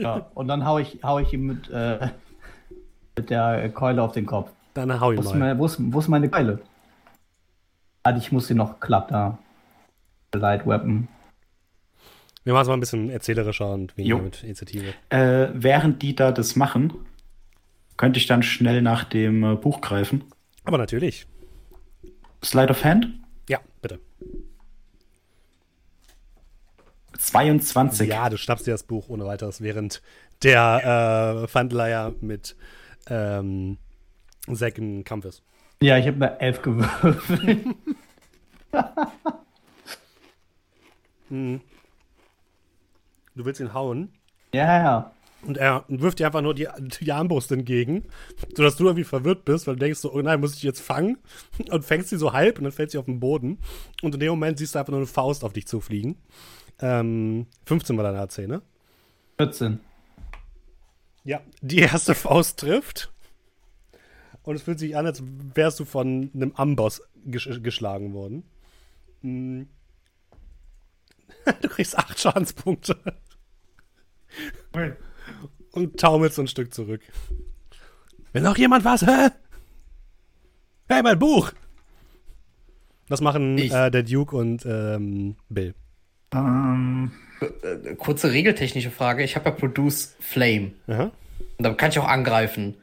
Ja, 0.02 0.30
und 0.34 0.48
dann 0.48 0.66
hau 0.66 0.80
ich, 0.80 1.00
hau 1.04 1.20
ich 1.20 1.32
ihm 1.34 1.46
mit, 1.46 1.70
äh, 1.70 2.10
mit 3.16 3.30
der 3.30 3.70
Keule 3.70 4.02
auf 4.02 4.14
den 4.14 4.26
Kopf. 4.26 4.52
Dann 4.74 5.00
hau 5.00 5.12
ihn 5.12 5.18
Wo 5.18 5.22
ist, 5.22 5.30
mal. 5.32 5.40
meine, 5.40 5.60
wo, 5.60 5.66
ist, 5.66 5.78
wo 5.80 6.00
ist 6.00 6.08
meine 6.08 6.30
Keule? 6.30 6.60
Ah, 8.04 8.16
ich 8.16 8.32
muss 8.32 8.48
sie 8.48 8.54
noch 8.56 8.80
klappen 8.80 9.14
da. 9.14 9.38
Light 10.34 10.66
Weapon. 10.66 11.08
Wir 12.44 12.54
machen 12.54 12.62
es 12.64 12.68
mal 12.68 12.74
ein 12.76 12.80
bisschen 12.80 13.10
erzählerischer 13.10 13.74
und 13.74 13.98
weniger 13.98 14.18
Jo. 14.18 14.22
mit 14.24 14.44
Initiative. 14.44 14.94
Äh, 15.10 15.50
während 15.54 16.02
die 16.02 16.16
da 16.16 16.32
das 16.32 16.56
machen, 16.56 16.94
könnte 17.98 18.20
ich 18.20 18.28
dann 18.28 18.44
schnell 18.44 18.82
nach 18.82 19.04
dem 19.04 19.44
äh, 19.44 19.56
Buch 19.56 19.82
greifen. 19.82 20.24
Aber 20.64 20.78
natürlich. 20.78 21.28
Slide 22.44 22.70
of 22.70 22.84
Hand? 22.84 23.08
Ja, 23.50 23.60
bitte. 23.82 24.00
22. 27.18 28.08
Ja, 28.08 28.30
du 28.30 28.38
schnappst 28.38 28.68
dir 28.68 28.72
das 28.72 28.84
Buch 28.84 29.10
ohne 29.10 29.26
weiteres, 29.26 29.62
während 29.62 30.02
der 30.44 31.44
äh, 31.44 31.48
Pfandleier 31.48 32.14
mit 32.22 32.56
ähm, 33.08 33.78
Zack 34.54 34.78
im 34.78 35.04
Kampf 35.04 35.26
ist. 35.26 35.44
Ja, 35.82 35.98
ich 35.98 36.08
habe 36.08 36.18
mir 36.18 36.40
elf 36.40 36.62
gewürfelt. 36.62 37.66
Du 41.30 41.60
willst 43.36 43.60
ihn 43.60 43.74
hauen 43.74 44.14
ja, 44.54 44.84
ja. 44.84 45.12
Und 45.48 45.58
er 45.58 45.86
wirft 45.88 46.20
dir 46.20 46.26
einfach 46.26 46.42
nur 46.42 46.54
die, 46.54 46.68
die 46.80 47.12
Armbrust 47.12 47.52
entgegen, 47.52 48.04
sodass 48.56 48.76
du 48.76 48.86
irgendwie 48.86 49.06
verwirrt 49.06 49.46
bist, 49.46 49.66
weil 49.66 49.76
du 49.76 49.80
denkst 49.80 50.00
so, 50.00 50.14
oh 50.14 50.22
nein, 50.22 50.40
muss 50.40 50.56
ich 50.56 50.64
jetzt 50.64 50.82
fangen? 50.82 51.18
Und 51.72 51.86
fängst 51.86 52.10
sie 52.10 52.18
so 52.18 52.34
halb 52.34 52.58
und 52.58 52.66
dann 52.66 52.74
fällt 52.74 52.92
sie 52.92 52.98
auf 52.98 53.06
den 53.06 53.20
Boden. 53.20 53.60
Und 54.02 54.14
in 54.14 54.20
dem 54.20 54.30
Moment 54.30 54.58
siehst 54.58 54.76
du 54.76 54.80
einfach 54.80 54.92
nur 54.92 55.00
eine 55.00 55.08
Faust 55.08 55.44
auf 55.44 55.54
dich 55.54 55.66
zufliegen. 55.66 56.18
Ähm, 56.80 57.48
15 57.66 57.96
war 57.98 58.04
deine 58.04 58.20
AC, 58.20 58.40
ne? 58.40 58.62
14. 59.38 59.80
Ja, 61.24 61.42
die 61.62 61.80
erste 61.80 62.14
Faust 62.14 62.60
trifft. 62.60 63.12
Und 64.44 64.56
es 64.56 64.64
fühlt 64.64 64.80
sich 64.80 64.96
an, 64.96 65.06
als 65.06 65.24
wärst 65.56 65.80
du 65.80 65.86
von 65.86 66.30
einem 66.34 66.54
Amboss 66.56 67.02
gesch 67.26 67.50
geschlagen 67.64 68.14
worden. 68.14 68.44
Mm. 69.22 69.64
Du 71.62 71.70
kriegst 71.70 71.98
acht 71.98 72.20
Schadenspunkte 72.20 72.98
Ui. 74.76 74.94
Und 75.72 76.00
taumelst 76.00 76.36
so 76.36 76.42
ein 76.42 76.48
Stück 76.48 76.74
zurück. 76.74 77.02
Will 78.34 78.42
noch 78.42 78.58
jemand 78.58 78.86
was, 78.86 79.06
hä? 79.06 79.30
Hey, 80.90 81.02
mein 81.04 81.20
Buch! 81.20 81.52
Was 83.08 83.22
machen 83.22 83.58
äh, 83.58 83.92
der 83.92 84.04
Duke 84.04 84.36
und 84.36 84.66
ähm, 84.66 85.36
Bill? 85.50 85.74
Ähm, 86.34 87.12
Äh, 87.40 87.96
Kurze 87.96 88.32
regeltechnische 88.32 88.92
Frage. 88.92 89.24
Ich 89.24 89.36
habe 89.36 89.50
ja 89.50 89.52
Produce 89.56 90.16
Flame. 90.20 90.72
Aha. 90.88 91.12
Und 91.58 91.64
dann 91.64 91.78
kann 91.78 91.92
ich 91.92 92.00
auch 92.00 92.08
angreifen. 92.08 92.76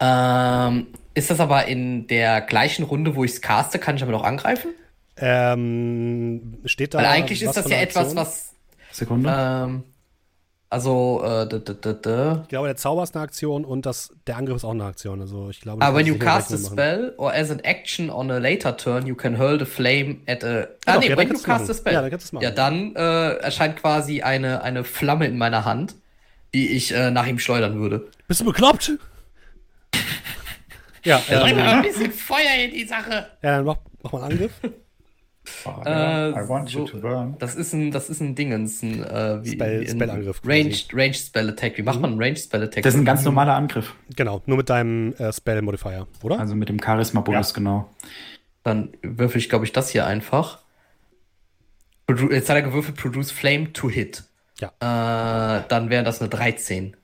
Ähm, 0.00 0.86
ist 1.14 1.30
das 1.30 1.38
aber 1.40 1.66
in 1.66 2.06
der 2.06 2.40
gleichen 2.40 2.84
Runde, 2.84 3.14
wo 3.14 3.24
ich 3.24 3.32
es 3.32 3.40
caste, 3.40 3.78
kann 3.78 3.96
ich 3.96 4.00
damit 4.00 4.16
auch 4.16 4.24
angreifen? 4.24 4.72
Ähm, 5.16 6.58
steht 6.64 6.94
da. 6.94 6.98
Weil 6.98 7.06
eigentlich 7.06 7.42
ist 7.42 7.56
das 7.56 7.68
ja 7.68 7.76
etwas, 7.76 8.16
was. 8.16 8.54
Sekunde. 8.90 9.30
Ähm, 9.30 9.84
also, 10.74 11.22
äh, 11.24 11.46
d 11.46 11.56
-d 11.58 11.72
-d 11.80 12.02
-d. 12.02 12.42
Ich 12.42 12.48
glaube, 12.48 12.66
der 12.66 12.76
Zauber 12.76 13.04
ist 13.04 13.14
eine 13.14 13.22
Aktion 13.22 13.64
und 13.64 13.86
das, 13.86 14.12
der 14.26 14.36
Angriff 14.36 14.56
ist 14.56 14.64
auch 14.64 14.72
eine 14.72 14.84
Aktion. 14.84 15.20
Also 15.20 15.48
ich 15.48 15.60
glaube. 15.60 15.80
Aber 15.80 15.96
when 15.96 16.18
kannst 16.18 16.50
you 16.50 16.58
cast 16.58 16.66
a 16.66 16.72
spell 16.72 17.14
or 17.16 17.32
as 17.32 17.52
an 17.52 17.60
action 17.60 18.10
on 18.10 18.28
a 18.28 18.38
later 18.38 18.76
turn, 18.76 19.06
you 19.06 19.14
can 19.14 19.38
hurl 19.38 19.56
the 19.56 19.64
flame 19.64 20.22
at 20.26 20.42
a. 20.42 20.48
Ja, 20.48 20.66
Ah, 20.86 20.94
doch, 20.94 21.00
nee, 21.00 21.10
ja, 21.10 21.16
when 21.16 21.28
you 21.28 21.38
cast 21.38 21.70
a 21.70 21.74
spell. 21.74 21.92
Ja, 21.92 22.00
dann 22.00 22.10
kannst 22.10 22.32
machen. 22.32 22.42
Ja, 22.42 22.50
dann 22.50 22.96
äh, 22.96 23.34
erscheint 23.36 23.76
quasi 23.76 24.22
eine, 24.22 24.62
eine 24.62 24.82
Flamme 24.82 25.26
in 25.26 25.38
meiner 25.38 25.64
Hand, 25.64 25.94
die 26.54 26.70
ich 26.72 26.92
äh, 26.92 27.12
nach 27.12 27.28
ihm 27.28 27.38
schleudern 27.38 27.78
würde. 27.78 28.08
Bist 28.26 28.40
du 28.40 28.44
bekloppt? 28.44 28.98
ja, 31.04 31.22
ähm, 31.30 31.56
mal 31.56 31.68
ein 31.68 31.82
bisschen 31.82 32.10
Feuer 32.10 32.64
in 32.64 32.72
die 32.72 32.84
Sache. 32.84 33.28
ja, 33.42 33.58
dann 33.58 33.64
mach, 33.64 33.76
mach 34.02 34.10
mal 34.10 34.24
einen 34.24 34.32
Angriff. 34.32 34.52
Äh, 35.84 36.30
I 36.30 36.48
want 36.48 36.70
you 36.70 36.86
so- 36.86 36.92
to 36.92 37.00
burn. 37.00 37.36
Das 37.38 37.54
ist 37.54 37.72
ein, 37.74 37.90
das 37.90 38.08
ist 38.08 38.20
ein 38.20 38.34
Dingens, 38.34 38.82
ein, 38.82 39.02
äh, 39.02 39.44
wie, 39.44 39.50
Spell- 39.52 39.88
Spellangriff. 39.88 40.40
Ranged, 40.44 40.88
Ranged 40.92 41.16
Spell 41.16 41.48
Attack. 41.50 41.76
Wie 41.78 41.82
macht 41.82 42.00
man 42.00 42.12
einen 42.12 42.22
Ranged 42.22 42.38
Spell 42.38 42.62
Attack? 42.62 42.82
Das 42.82 42.94
ist 42.94 43.00
ein 43.00 43.04
ganz 43.04 43.24
normaler 43.24 43.54
Angriff. 43.54 43.94
Genau, 44.16 44.42
nur 44.46 44.56
mit 44.58 44.70
deinem 44.70 45.12
äh, 45.14 45.32
Spell-Modifier, 45.32 46.06
oder? 46.22 46.38
Also 46.40 46.54
mit 46.54 46.68
dem 46.68 46.80
Charisma-Bonus, 46.82 47.50
Ja. 47.50 47.54
genau. 47.54 47.90
Dann 48.62 48.90
würfel 49.02 49.38
ich, 49.38 49.48
glaube 49.50 49.64
ich, 49.66 49.72
das 49.72 49.90
hier 49.90 50.06
einfach. 50.06 50.60
Produ 52.06 52.30
Jetzt 52.30 52.48
hat 52.48 52.56
er 52.56 52.62
gewürfelt, 52.62 52.96
Produce 52.96 53.30
Flame 53.30 53.72
to 53.72 53.90
Hit. 53.90 54.24
Ja. 54.60 54.68
Äh, 54.80 55.64
dann 55.68 55.90
wäre 55.90 56.04
das 56.04 56.20
eine 56.20 56.28
13. 56.30 56.96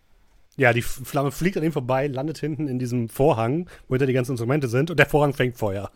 Ja, 0.57 0.73
die 0.73 0.83
Flamme 0.83 1.31
fliegt 1.31 1.57
an 1.57 1.63
ihm 1.63 1.73
vorbei, 1.73 2.07
landet 2.07 2.39
hinten 2.39 2.69
in 2.69 2.79
diesem 2.79 3.09
Vorhang, 3.09 3.69
wo 3.89 3.95
hinter 3.95 4.07
die 4.07 4.13
ganzen 4.13 4.33
Instrumente 4.33 4.69
sind 4.69 4.91
und 4.91 4.99
der 4.99 5.07
Vorhang 5.07 5.33
fängt 5.33 5.57
Feuer. 5.57 5.91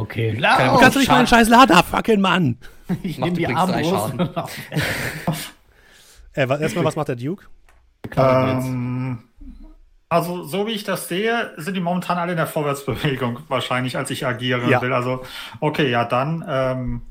Okay. 0.00 0.36
Keine. 0.40 0.78
Kannst 0.78 0.96
du 0.96 1.00
nicht 1.00 1.10
meinen 1.10 1.26
scheiß 1.26 1.48
Laden 1.48 1.76
abfackeln, 1.76 2.20
Mann? 2.20 2.56
Ich 3.04 3.18
nehme 3.18 3.36
die 3.36 3.46
Armbrust. 3.46 4.14
Äh, 6.32 6.46
erstmal, 6.48 6.84
was 6.84 6.94
macht 6.94 7.08
der 7.08 7.16
Duke? 7.16 7.44
Ähm, 8.16 9.18
also, 10.08 10.44
so 10.44 10.66
wie 10.68 10.70
ich 10.70 10.84
das 10.84 11.08
sehe, 11.08 11.52
sind 11.56 11.74
die 11.74 11.80
momentan 11.80 12.18
alle 12.18 12.32
in 12.32 12.36
der 12.36 12.46
Vorwärtsbewegung 12.46 13.40
wahrscheinlich, 13.48 13.96
als 13.96 14.10
ich 14.10 14.24
agieren 14.24 14.68
Ja. 14.68 14.80
will. 14.80 14.92
Also, 14.92 15.24
okay, 15.58 15.90
ja, 15.90 16.04
dann, 16.04 16.44
ähm, 16.48 17.02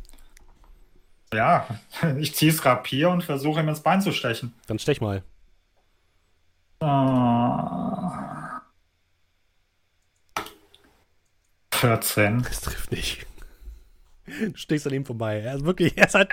ja, 1.34 1.68
ich 2.18 2.34
zieh's 2.34 2.64
Rapier 2.66 3.10
und 3.10 3.24
versuche 3.26 3.60
ihm 3.60 3.68
ins 3.68 3.82
Bein 3.82 4.02
zu 4.02 4.14
stechen. 4.14 4.53
Dann 4.68 4.80
stech 4.80 5.02
mal. 5.02 5.22
Äh, 6.82 6.86
14. 11.80 12.43
Das 12.43 12.61
trifft 12.61 12.91
nicht. 12.91 13.26
Du 14.26 14.56
stehst 14.56 14.85
an 14.85 14.93
ihm 14.93 15.06
vorbei. 15.06 15.39
Er 15.39 15.56
ist 15.56 15.65
wirklich, 15.65 15.97
er 15.97 16.07
ist 16.07 16.15
halt 16.15 16.30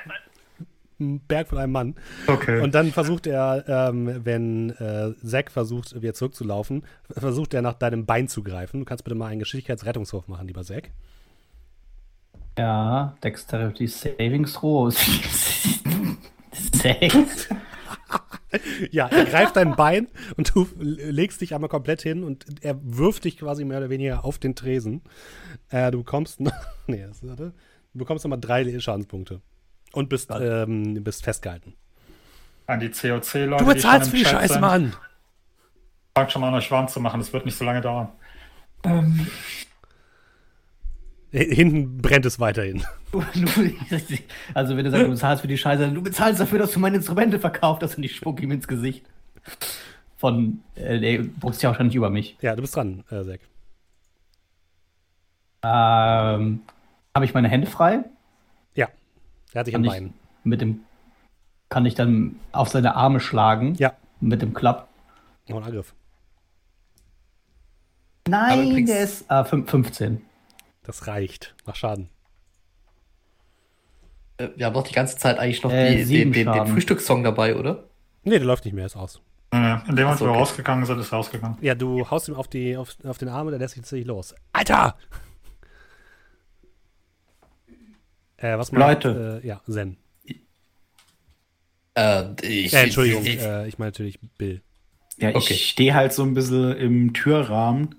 ein 0.98 1.20
Berg 1.20 1.48
von 1.48 1.58
einem 1.58 1.72
Mann. 1.72 1.94
Okay. 2.26 2.60
Und 2.60 2.74
dann 2.74 2.90
versucht 2.90 3.26
er, 3.26 3.64
ähm, 3.68 4.24
wenn 4.24 4.70
äh, 4.70 5.14
Zack 5.24 5.50
versucht, 5.50 6.00
wieder 6.00 6.14
zurückzulaufen, 6.14 6.84
versucht 7.10 7.54
er 7.54 7.62
nach 7.62 7.74
deinem 7.74 8.06
Bein 8.06 8.28
zu 8.28 8.42
greifen. 8.42 8.80
Du 8.80 8.86
kannst 8.86 9.04
bitte 9.04 9.14
mal 9.14 9.26
einen 9.26 9.40
Geschicklichkeitsrettungswurf 9.40 10.28
machen, 10.28 10.46
lieber 10.46 10.64
Zack. 10.64 10.90
Ja, 12.58 13.14
Dexterity 13.22 13.86
Savings 13.86 14.54
Throw. 14.54 14.92
Sechs. 16.52 17.48
Ja, 18.90 19.06
er 19.08 19.24
greift 19.24 19.56
dein 19.56 19.76
Bein 19.76 20.08
und 20.36 20.54
du 20.54 20.66
legst 20.78 21.40
dich 21.40 21.54
einmal 21.54 21.68
komplett 21.70 22.02
hin 22.02 22.24
und 22.24 22.44
er 22.62 22.78
wirft 22.82 23.24
dich 23.24 23.38
quasi 23.38 23.64
mehr 23.64 23.78
oder 23.78 23.90
weniger 23.90 24.24
auf 24.24 24.38
den 24.38 24.54
Tresen. 24.54 25.02
Äh, 25.70 25.90
du 25.90 25.98
bekommst, 25.98 26.40
noch- 26.40 26.52
nee, 26.86 27.04
das, 27.06 27.26
warte. 27.26 27.52
du 27.92 27.98
bekommst 27.98 28.24
nochmal 28.24 28.40
drei 28.40 28.78
Schadenspunkte 28.80 29.40
und 29.92 30.08
bist, 30.08 30.30
ähm, 30.38 31.02
bist 31.02 31.24
festgehalten. 31.24 31.74
An 32.66 32.80
die 32.80 32.90
COC-Leute. 32.90 33.64
Du 33.64 33.66
bezahlst 33.72 34.10
für 34.10 34.16
die 34.16 34.24
Scheiße, 34.24 34.58
Mann! 34.58 34.92
Fangt 36.16 36.32
schon 36.32 36.40
mal 36.42 36.48
an, 36.48 36.54
euch 36.54 36.70
warm 36.70 36.88
zu 36.88 36.98
machen. 37.00 37.20
Das 37.20 37.32
wird 37.32 37.44
nicht 37.44 37.56
so 37.56 37.64
lange 37.64 37.80
dauern. 37.80 38.08
H- 38.84 39.04
Hinten 41.32 41.98
brennt 41.98 42.24
es 42.26 42.38
weiterhin. 42.40 42.84
Also 44.54 44.76
wenn 44.76 44.84
du 44.84 44.90
sagst, 44.90 45.06
du 45.06 45.10
bezahlst 45.10 45.40
für 45.40 45.48
die 45.48 45.56
Scheiße, 45.56 45.88
du 45.90 46.02
bezahlst 46.02 46.38
dafür, 46.40 46.58
dass 46.58 46.72
du 46.72 46.78
meine 46.80 46.96
Instrumente 46.96 47.38
verkauft 47.38 47.82
hast 47.82 47.96
und 47.96 48.04
ich 48.04 48.14
spuck 48.16 48.40
ihm 48.42 48.50
ins 48.50 48.68
Gesicht. 48.68 49.06
Von, 50.18 50.62
äh, 50.74 50.98
der 51.00 51.24
druckst 51.40 51.62
ja 51.62 51.70
wahrscheinlich 51.70 51.94
über 51.96 52.10
mich. 52.10 52.36
Ja, 52.42 52.54
du 52.54 52.60
bist 52.62 52.76
dran, 52.76 53.04
äh, 53.10 53.22
Zack. 53.24 53.40
Ähm, 55.62 56.60
Habe 57.14 57.24
ich 57.24 57.32
meine 57.34 57.48
Hände 57.48 57.66
frei? 57.66 58.00
Ja, 58.74 58.88
er 59.52 59.60
hat 59.60 59.66
dich 59.66 59.74
Kann 59.74 59.84
ich, 59.84 59.90
Bein. 59.90 60.12
mit 60.44 60.60
dem, 60.60 60.80
kann 61.70 61.86
ich 61.86 61.94
dann 61.94 62.38
auf 62.52 62.68
seine 62.68 62.94
Arme 62.96 63.20
schlagen? 63.20 63.74
Ja, 63.76 63.94
Mit 64.20 64.42
dem 64.42 64.52
Klapp? 64.54 64.88
noch 65.48 65.58
ein 65.58 65.64
Angriff. 65.64 65.94
Nein, 68.28 68.84
der 68.86 69.00
ist 69.04 69.24
ah, 69.30 69.42
fün- 69.42 69.66
15. 69.66 70.20
Das 70.86 71.06
reicht. 71.06 71.54
Mach 71.66 71.74
Schaden. 71.74 72.08
Äh, 74.38 74.48
wir 74.56 74.66
haben 74.66 74.74
doch 74.74 74.86
die 74.86 74.94
ganze 74.94 75.16
Zeit 75.18 75.38
eigentlich 75.38 75.62
noch 75.62 75.72
Äh, 75.72 76.04
die, 76.04 76.18
den, 76.18 76.32
den, 76.32 76.52
den. 76.52 76.66
Frühstückssong 76.68 77.24
dabei, 77.24 77.56
oder? 77.56 77.84
Nee, 78.22 78.38
der 78.38 78.46
läuft 78.46 78.64
nicht 78.64 78.74
mehr, 78.74 78.86
ist 78.86 78.96
aus. 78.96 79.20
Nee, 79.52 79.74
in 79.88 79.96
dem 79.96 80.04
Moment, 80.04 80.20
wo 80.20 80.24
wir 80.26 80.30
okay. 80.30 80.38
rausgegangen 80.40 80.84
sind, 80.84 80.98
ist 80.98 81.12
er 81.12 81.16
rausgegangen. 81.18 81.58
Ja, 81.60 81.74
du 81.74 82.08
haust 82.10 82.28
ihm 82.28 82.34
auf, 82.34 82.48
die, 82.48 82.76
auf, 82.76 82.96
auf 83.04 83.18
den 83.18 83.28
Arm 83.28 83.46
und 83.46 83.52
der 83.52 83.60
lässt 83.60 83.74
sich 83.74 83.82
tatsächlich 83.82 84.06
los. 84.06 84.34
Alter! 84.52 84.96
Äh, 88.38 88.58
was 88.58 88.70
macht, 88.72 89.04
Leute. 89.04 89.40
Äh, 89.42 89.46
ja, 89.46 89.60
Zen. 89.68 89.96
Äh, 91.94 92.24
ich, 92.42 92.74
Äh, 92.74 92.82
Entschuldigung, 92.84 93.24
Ich, 93.24 93.40
äh, 93.40 93.66
ich 93.66 93.78
meine 93.78 93.88
natürlich 93.90 94.20
Bill. 94.36 94.62
Ja, 95.18 95.30
Okay. 95.30 95.54
ich 95.54 95.70
stehe 95.70 95.94
halt 95.94 96.12
so 96.12 96.22
ein 96.22 96.34
bisschen 96.34 96.76
im 96.76 97.14
Türrahmen. 97.14 97.94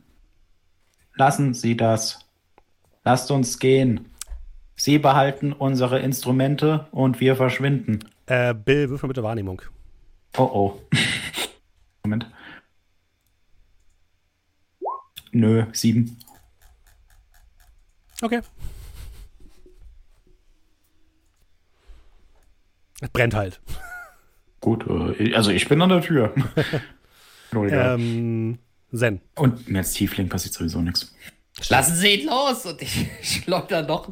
Lassen 1.15 1.55
Sie 1.55 1.75
das. 1.75 2.19
Lasst 3.07 3.31
uns 3.31 3.57
gehen. 3.59 4.09
Sie 4.75 4.99
behalten 4.99 5.53
unsere 5.53 5.99
Instrumente 5.99 6.87
und 6.91 7.21
wir 7.21 7.37
verschwinden. 7.37 7.99
Äh, 8.25 8.53
Bill, 8.53 8.89
wirf 8.89 9.01
mal 9.01 9.07
bitte 9.07 9.23
Wahrnehmung. 9.23 9.61
Oh 10.35 10.43
oh. 10.43 10.81
Moment. 12.03 12.29
Nö, 15.31 15.67
sieben. 15.71 16.17
Okay. 18.21 18.41
Es 22.99 23.09
brennt 23.11 23.35
halt. 23.35 23.61
Gut, 24.59 24.85
äh, 24.85 25.33
also 25.33 25.51
ich 25.51 25.69
bin 25.69 25.81
an 25.81 25.87
der 25.87 26.01
Tür. 26.01 26.35
Ähm, 27.53 28.59
Zen. 28.93 29.21
Und 29.35 29.73
als 29.73 29.93
Tiefling 29.93 30.27
passiert 30.27 30.53
sowieso 30.53 30.81
nichts. 30.81 31.15
Lassen 31.69 31.95
Sie 31.95 32.07
ihn 32.21 32.27
los! 32.27 32.65
Und 32.65 32.81
ich 32.81 33.07
schleudere 33.43 33.83
noch, 33.83 34.09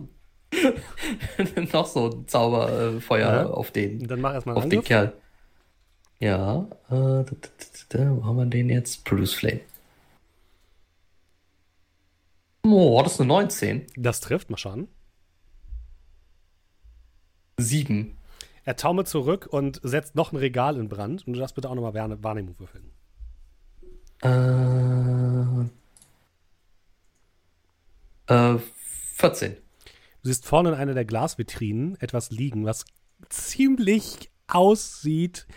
noch 1.73 1.85
so 1.87 2.09
ein 2.09 2.27
Zauberfeuer 2.27 3.33
Ja. 3.33 3.45
auf 3.47 3.71
den, 3.71 4.07
Dann 4.07 4.21
mach 4.21 4.33
erstmal 4.33 4.55
auf 4.55 4.63
einen 4.63 4.69
den 4.71 4.79
Angriff. 4.79 4.87
Kerl. 4.87 5.13
Ja, 6.19 6.67
äh, 6.89 6.93
wo 8.09 8.25
haben 8.25 8.37
wir 8.37 8.45
den 8.45 8.69
jetzt? 8.69 9.03
Produce 9.05 9.33
Flame. 9.33 9.59
Oh, 12.63 12.99
das 13.03 13.13
ist 13.13 13.19
eine 13.21 13.27
19. 13.27 13.85
Das 13.95 14.21
trifft, 14.21 14.49
mal 14.49 14.57
schauen. 14.57 14.87
7. 17.57 18.17
Er 18.63 18.75
taumelt 18.75 19.07
zurück 19.07 19.47
und 19.51 19.79
setzt 19.83 20.15
noch 20.15 20.31
ein 20.33 20.37
Regal 20.37 20.77
in 20.77 20.89
Brand. 20.89 21.27
Und 21.27 21.33
du 21.33 21.39
darfst 21.39 21.53
bitte 21.55 21.69
auch 21.69 21.75
nochmal 21.75 21.93
Wahrne- 21.93 22.23
Wahrnehmung 22.23 22.55
würfeln. 22.57 22.91
Äh, 24.23 25.69
äh, 28.27 28.55
14. 29.15 29.53
Du 29.53 29.59
siehst 30.29 30.45
vorne 30.45 30.69
in 30.69 30.75
einer 30.75 30.93
der 30.93 31.05
Glasvitrinen 31.05 31.95
etwas 31.99 32.31
liegen, 32.31 32.65
was 32.65 32.85
ziemlich 33.29 34.31
aussieht 34.47 35.47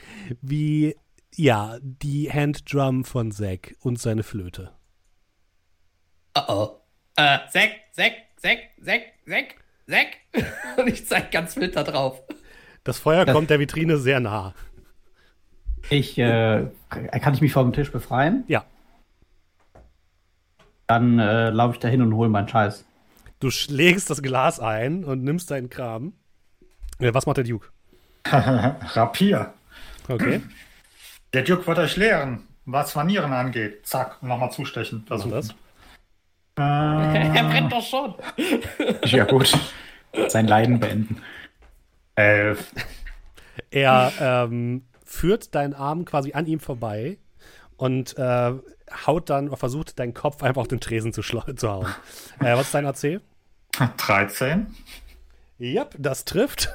wie, 0.40 0.97
ja, 1.35 1.78
die 1.82 2.31
Handdrum 2.31 3.05
von 3.05 3.32
Zack 3.32 3.77
und 3.81 3.99
seine 3.99 4.23
Flöte. 4.23 4.73
Oh 6.35 6.43
oh. 6.49 6.81
Äh, 7.16 7.39
Zack, 7.51 7.70
Zack, 7.93 8.12
Zack, 8.36 8.59
Zack, 8.82 9.01
Zack, 9.27 9.55
Zack. 9.89 10.07
Und 10.78 10.86
ich 10.86 11.07
zeig 11.07 11.32
ganz 11.32 11.57
wild 11.57 11.74
da 11.74 11.82
drauf. 11.82 12.23
Das 12.85 12.99
Feuer 12.99 13.24
Das- 13.24 13.35
kommt 13.35 13.51
der 13.51 13.59
Vitrine 13.59 13.97
sehr 13.97 14.20
nah. 14.20 14.55
Ich, 15.90 16.19
äh, 16.19 16.66
kann 16.90 17.35
ich 17.35 17.40
mich 17.40 17.53
vom 17.53 17.73
Tisch 17.73 17.90
befreien? 17.90 18.45
Ja. 18.47 18.65
Dann 20.89 21.19
äh, 21.19 21.51
laufe 21.51 21.74
ich 21.74 21.81
da 21.81 21.89
hin 21.89 22.02
und 22.02 22.15
hole 22.15 22.28
meinen 22.28 22.48
Scheiß. 22.48 22.85
Du 23.40 23.51
schlägst 23.51 24.10
das 24.10 24.23
Glas 24.23 24.59
ein 24.59 25.05
und 25.05 25.23
nimmst 25.23 25.51
deinen 25.51 25.70
Kram. 25.70 26.15
Äh, 26.98 27.15
Was 27.15 27.27
macht 27.27 27.36
der 27.36 27.44
Duke? 27.44 27.69
Rapier. 28.27 29.52
Okay, 30.09 30.40
Der 31.35 31.43
Duke 31.43 31.66
wird 31.66 31.78
euch 31.78 31.97
lehren, 31.97 32.48
was 32.65 32.94
Manieren 32.94 33.32
angeht. 33.32 33.86
Zack, 33.86 34.23
nochmal 34.23 34.51
zustechen. 34.51 35.05
was 35.09 35.24
ist 35.24 35.31
das? 35.31 35.48
Äh, 36.59 37.36
er 37.36 37.44
brennt 37.44 37.70
doch 37.73 37.82
schon. 37.85 38.15
Ja, 39.05 39.24
gut. 39.24 39.52
Sein 40.28 40.48
Leiden 40.48 40.81
beenden. 40.81 41.20
elf. 42.16 42.73
Er 43.70 44.12
ähm, 44.19 44.86
führt 45.05 45.55
deinen 45.55 45.74
Arm 45.74 46.05
quasi 46.06 46.32
an 46.32 46.47
ihm 46.47 46.59
vorbei 46.60 47.19
und 47.77 48.16
äh, 48.19 48.52
haut 49.06 49.31
dann, 49.31 49.55
versucht 49.56 49.98
deinen 49.98 50.15
Kopf 50.15 50.43
einfach 50.43 50.62
auf 50.62 50.69
den 50.69 50.81
Tresen 50.81 51.12
zu, 51.12 51.23
zu 51.23 51.69
hauen. 51.70 51.86
Äh, 52.40 52.55
was 52.56 52.66
ist 52.66 52.74
dein 52.74 52.86
AC? 52.86 53.20
13. 53.97 54.66
Yep, 55.60 55.97
das 55.98 56.24
trifft. 56.24 56.70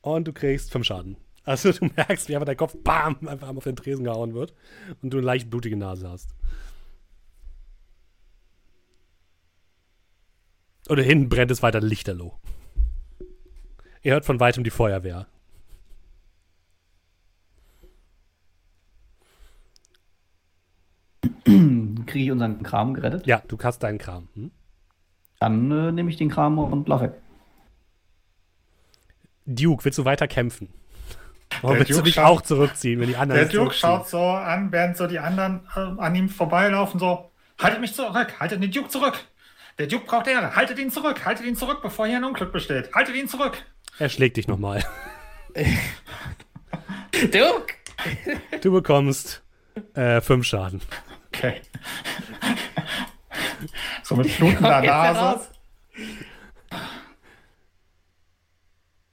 Und 0.00 0.26
du 0.26 0.32
kriegst 0.32 0.72
fünf 0.72 0.86
Schaden. 0.86 1.16
Also 1.44 1.72
du 1.72 1.86
merkst, 1.96 2.28
wie 2.28 2.34
einfach 2.34 2.46
dein 2.46 2.56
Kopf 2.56 2.76
bam, 2.82 3.16
einfach 3.26 3.48
auf 3.48 3.64
den 3.64 3.76
Tresen 3.76 4.04
gehauen 4.04 4.34
wird 4.34 4.54
und 5.02 5.10
du 5.10 5.18
eine 5.18 5.26
leicht 5.26 5.50
blutige 5.50 5.76
Nase 5.76 6.08
hast. 6.08 6.34
Oder 10.88 11.02
hinten 11.02 11.28
brennt 11.28 11.50
es 11.50 11.62
weiter 11.62 11.80
lichterloh. 11.80 12.34
Ihr 14.02 14.12
hört 14.12 14.24
von 14.24 14.40
weitem 14.40 14.64
die 14.64 14.70
Feuerwehr. 14.70 15.26
Kriege 21.44 22.24
ich 22.24 22.30
unseren 22.30 22.62
Kram 22.62 22.94
gerettet? 22.94 23.26
Ja, 23.26 23.42
du 23.46 23.58
hast 23.62 23.80
deinen 23.82 23.98
Kram. 23.98 24.28
Hm? 24.34 24.50
Dann 25.38 25.70
äh, 25.70 25.92
nehme 25.92 26.10
ich 26.10 26.16
den 26.16 26.30
Kram 26.30 26.58
und 26.58 26.88
laufe 26.88 27.04
weg. 27.04 27.12
Duke, 29.46 29.84
willst 29.84 29.98
du 29.98 30.04
weiter 30.04 30.28
kämpfen? 30.28 30.68
Oder 31.62 31.72
Der 31.72 31.78
willst 31.80 31.90
du 31.90 31.94
Duke 31.96 32.04
dich 32.04 32.14
schaut- 32.14 32.24
auch 32.26 32.40
zurückziehen, 32.42 33.00
wenn 33.00 33.08
die 33.08 33.16
anderen 33.16 33.40
Der 33.40 33.48
Duke 33.50 33.74
schaut 33.74 34.08
so 34.08 34.20
an, 34.22 34.70
während 34.70 34.96
so 34.96 35.06
die 35.06 35.18
anderen 35.18 35.66
äh, 35.74 35.80
an 36.00 36.14
ihm 36.14 36.28
vorbeilaufen, 36.28 37.00
so, 37.00 37.30
haltet 37.58 37.80
mich 37.80 37.94
zurück, 37.94 38.38
haltet 38.38 38.62
den 38.62 38.70
Duke 38.70 38.88
zurück. 38.88 39.18
Der 39.78 39.86
Duke 39.86 40.04
braucht 40.06 40.26
Ehre, 40.28 40.54
haltet 40.56 40.78
ihn 40.78 40.90
zurück, 40.90 41.24
haltet 41.24 41.46
ihn 41.46 41.56
zurück, 41.56 41.80
bevor 41.82 42.06
hier 42.06 42.18
ein 42.18 42.24
Unglück 42.24 42.52
besteht. 42.52 42.92
Haltet 42.94 43.16
ihn 43.16 43.28
zurück. 43.28 43.58
Er 43.98 44.08
schlägt 44.08 44.36
dich 44.36 44.46
nochmal. 44.46 44.84
Duke! 47.12 47.74
Du 48.62 48.72
bekommst 48.72 49.42
äh, 49.94 50.20
fünf 50.20 50.46
Schaden. 50.46 50.80
Okay. 51.32 51.60
so 54.02 54.16
mit 54.16 54.30
flutender 54.30 54.82
Jetzt 54.82 54.90
Nase. 54.90 55.48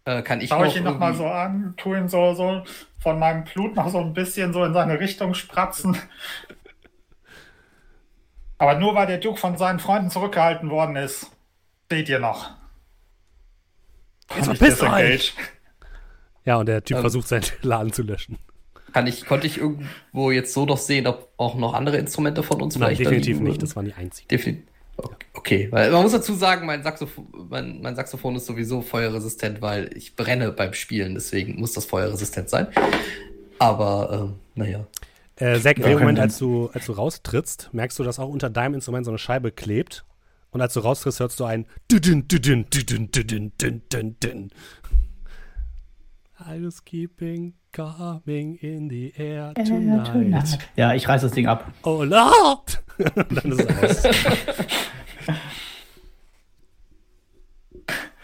Äh, 0.05 0.21
kann 0.21 0.41
ich 0.41 0.49
Schau 0.49 0.59
noch 0.59 0.67
ich 0.67 0.77
ihn 0.77 0.83
nochmal 0.83 1.13
so 1.13 1.27
an, 1.27 1.73
tu 1.77 1.93
ihn 1.93 2.07
so, 2.07 2.33
so 2.33 2.63
von 2.99 3.19
meinem 3.19 3.43
Blut 3.43 3.75
noch 3.75 3.89
so 3.89 3.99
ein 3.99 4.13
bisschen 4.13 4.53
so 4.53 4.63
in 4.63 4.73
seine 4.73 4.99
Richtung 4.99 5.33
spratzen. 5.33 5.97
Aber 8.57 8.75
nur 8.75 8.95
weil 8.95 9.05
der 9.07 9.17
Duke 9.17 9.39
von 9.39 9.57
seinen 9.57 9.79
Freunden 9.79 10.09
zurückgehalten 10.09 10.69
worden 10.69 10.95
ist, 10.95 11.29
steht 11.85 12.09
ihr 12.09 12.19
noch. 12.19 12.51
Jetzt 14.35 14.45
verpisst 14.45 14.81
euch! 14.83 15.35
Ja, 16.45 16.55
und 16.55 16.67
der 16.67 16.83
Typ 16.83 16.97
Ähm. 16.97 17.01
versucht 17.01 17.27
seinen 17.27 17.45
Laden 17.61 17.91
zu 17.91 18.01
löschen. 18.03 18.39
Kann 18.97 19.05
ich, 19.05 19.27
konnte 19.27 19.45
ich 19.45 19.59
irgendwo 19.59 20.31
jetzt 20.31 20.55
so 20.55 20.65
noch 20.65 20.79
sehen, 20.79 21.05
ob 21.05 21.29
auch 21.37 21.53
noch 21.53 21.75
andere 21.75 21.97
Instrumente 21.97 22.41
von 22.41 22.59
uns 22.63 22.75
Nein, 22.79 22.95
vielleicht 22.95 23.11
definitiv 23.11 23.39
nicht. 23.41 23.61
Das 23.61 23.75
waren 23.75 23.85
die 23.85 23.93
einzigen. 23.93 24.27
Definitiv. 24.27 24.65
Okay, 25.33 25.67
weil 25.69 25.91
man 25.91 26.01
muss 26.01 26.13
dazu 26.13 26.33
sagen, 26.33 26.65
mein 26.65 26.81
Saxophon, 26.81 27.27
mein, 27.47 27.79
mein 27.83 27.95
Saxophon 27.95 28.35
ist 28.37 28.47
sowieso 28.47 28.81
feuerresistent, 28.81 29.61
weil 29.61 29.95
ich 29.95 30.15
brenne 30.15 30.51
beim 30.51 30.73
Spielen, 30.73 31.13
deswegen 31.13 31.59
muss 31.59 31.73
das 31.73 31.85
feuerresistent 31.85 32.49
sein. 32.49 32.69
Aber, 33.59 34.31
ähm, 34.31 34.39
naja. 34.55 34.87
Äh, 35.35 35.59
Zack, 35.59 35.77
in 35.77 35.83
dem 35.83 35.99
Moment, 35.99 36.17
als 36.17 36.39
du, 36.39 36.71
als 36.73 36.87
du 36.87 36.93
raustrittst, 36.93 37.69
merkst 37.73 37.99
du, 37.99 38.03
dass 38.03 38.17
auch 38.17 38.29
unter 38.29 38.49
deinem 38.49 38.73
Instrument 38.73 39.05
so 39.05 39.11
eine 39.11 39.19
Scheibe 39.19 39.51
klebt. 39.51 40.05
Und 40.49 40.61
als 40.61 40.73
du 40.73 40.79
raustrittst, 40.79 41.19
hörst 41.19 41.39
du 41.39 41.45
ein 41.45 41.67
Düdün, 41.91 42.27
Coming 47.73 48.55
in 48.55 48.89
the 48.89 49.13
air 49.17 49.53
tonight. 49.53 50.57
Ja, 50.75 50.93
ich 50.93 51.07
reiß 51.07 51.21
das 51.21 51.31
Ding 51.31 51.47
ab. 51.47 51.71
Oh 51.83 52.03
Lord! 52.03 52.83
Dann 52.97 53.51
ist 53.51 53.69
es 53.69 54.05
aus. 54.05 54.17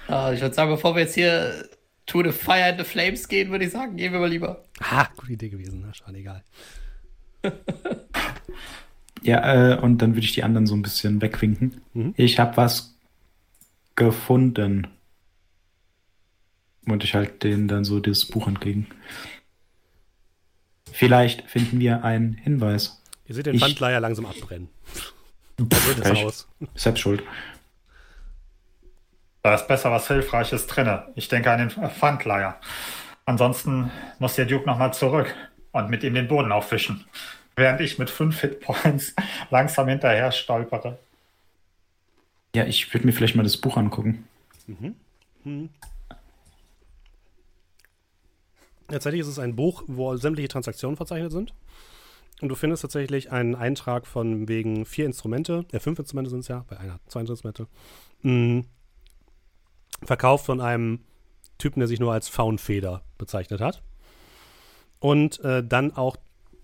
Ah, 0.07 0.31
ich 0.33 0.41
würde 0.41 0.53
sagen, 0.53 0.69
bevor 0.69 0.95
wir 0.95 1.01
jetzt 1.03 1.15
hier 1.15 1.69
to 2.05 2.21
the 2.21 2.31
fire 2.31 2.65
and 2.65 2.77
the 2.77 2.83
flames 2.83 3.27
gehen, 3.27 3.49
würde 3.49 3.65
ich 3.65 3.71
sagen, 3.71 3.95
gehen 3.95 4.11
wir 4.11 4.19
mal 4.19 4.29
lieber. 4.29 4.63
Ah, 4.79 5.07
gute 5.15 5.31
Idee 5.31 5.49
gewesen. 5.49 5.81
Na, 5.83 5.93
schade, 5.93 6.17
egal. 6.17 6.43
Ja, 9.23 9.71
äh, 9.71 9.79
und 9.79 9.99
dann 10.01 10.15
würde 10.15 10.25
ich 10.25 10.33
die 10.33 10.43
anderen 10.43 10.67
so 10.67 10.75
ein 10.75 10.81
bisschen 10.81 11.21
wegwinken. 11.21 11.81
Mhm. 11.93 12.13
Ich 12.17 12.39
habe 12.39 12.57
was 12.57 12.97
gefunden. 13.95 14.87
Und 16.85 17.05
ich 17.05 17.15
halte 17.15 17.47
denen 17.47 17.69
dann 17.69 17.85
so 17.85 18.01
das 18.01 18.25
Buch 18.25 18.47
entgegen. 18.49 18.87
Vielleicht 20.91 21.49
finden 21.49 21.79
wir 21.79 22.03
einen 22.03 22.33
Hinweis. 22.33 23.01
Ihr 23.25 23.35
seht 23.35 23.45
den 23.45 23.55
Ich- 23.55 23.61
Pfandleier 23.61 23.99
langsam 23.99 24.25
abbrennen. 24.25 24.69
Da 25.57 25.65
wird 25.87 25.99
es 25.99 26.11
aus. 26.23 26.47
Selbst 26.75 26.99
schuld. 27.01 27.23
Da 29.43 29.55
ist 29.55 29.67
besser 29.67 29.91
was 29.91 30.07
Hilfreiches 30.07 30.67
drinne. 30.67 31.07
Ich 31.15 31.27
denke 31.27 31.51
an 31.51 31.59
den 31.59 31.69
Pfandleier. 31.89 32.59
Ansonsten 33.25 33.91
muss 34.19 34.35
der 34.35 34.45
Duke 34.45 34.65
nochmal 34.65 34.93
zurück 34.93 35.33
und 35.71 35.89
mit 35.89 36.03
ihm 36.03 36.13
den 36.13 36.27
Boden 36.27 36.51
aufwischen. 36.51 37.05
Während 37.55 37.81
ich 37.81 37.99
mit 37.99 38.09
fünf 38.09 38.39
Hitpoints 38.41 39.13
langsam 39.51 39.87
hinterher 39.87 40.31
stolpere. 40.31 40.97
Ja, 42.55 42.65
ich 42.65 42.93
würde 42.93 43.05
mir 43.05 43.13
vielleicht 43.13 43.35
mal 43.35 43.43
das 43.43 43.57
Buch 43.57 43.77
angucken. 43.77 44.27
Tatsächlich 48.87 49.21
ist 49.21 49.27
es 49.27 49.39
ein 49.39 49.55
Buch, 49.55 49.83
wo 49.87 50.15
sämtliche 50.17 50.49
Transaktionen 50.49 50.97
verzeichnet 50.97 51.31
sind. 51.31 51.53
Und 52.41 52.49
du 52.49 52.55
findest 52.55 52.81
tatsächlich 52.81 53.31
einen 53.31 53.55
Eintrag 53.55 54.05
von 54.05 54.47
wegen 54.47 54.85
vier 54.85 55.05
Instrumente, 55.05 55.65
äh, 55.71 55.79
fünf 55.79 55.99
Instrumente 55.99 56.29
sind 56.29 56.41
es 56.41 56.47
ja, 56.47 56.65
bei 56.67 56.77
einer 56.77 56.99
zwei 57.07 57.21
Instrumente. 57.21 57.67
Mhm. 58.21 58.65
Verkauft 60.03 60.45
von 60.45 60.59
einem 60.59 60.99
Typen, 61.57 61.79
der 61.79 61.87
sich 61.87 61.99
nur 61.99 62.11
als 62.11 62.27
Faunfeder 62.27 63.03
bezeichnet 63.17 63.61
hat. 63.61 63.81
Und 64.99 65.39
äh, 65.41 65.65
dann 65.65 65.95
auch 65.95 66.17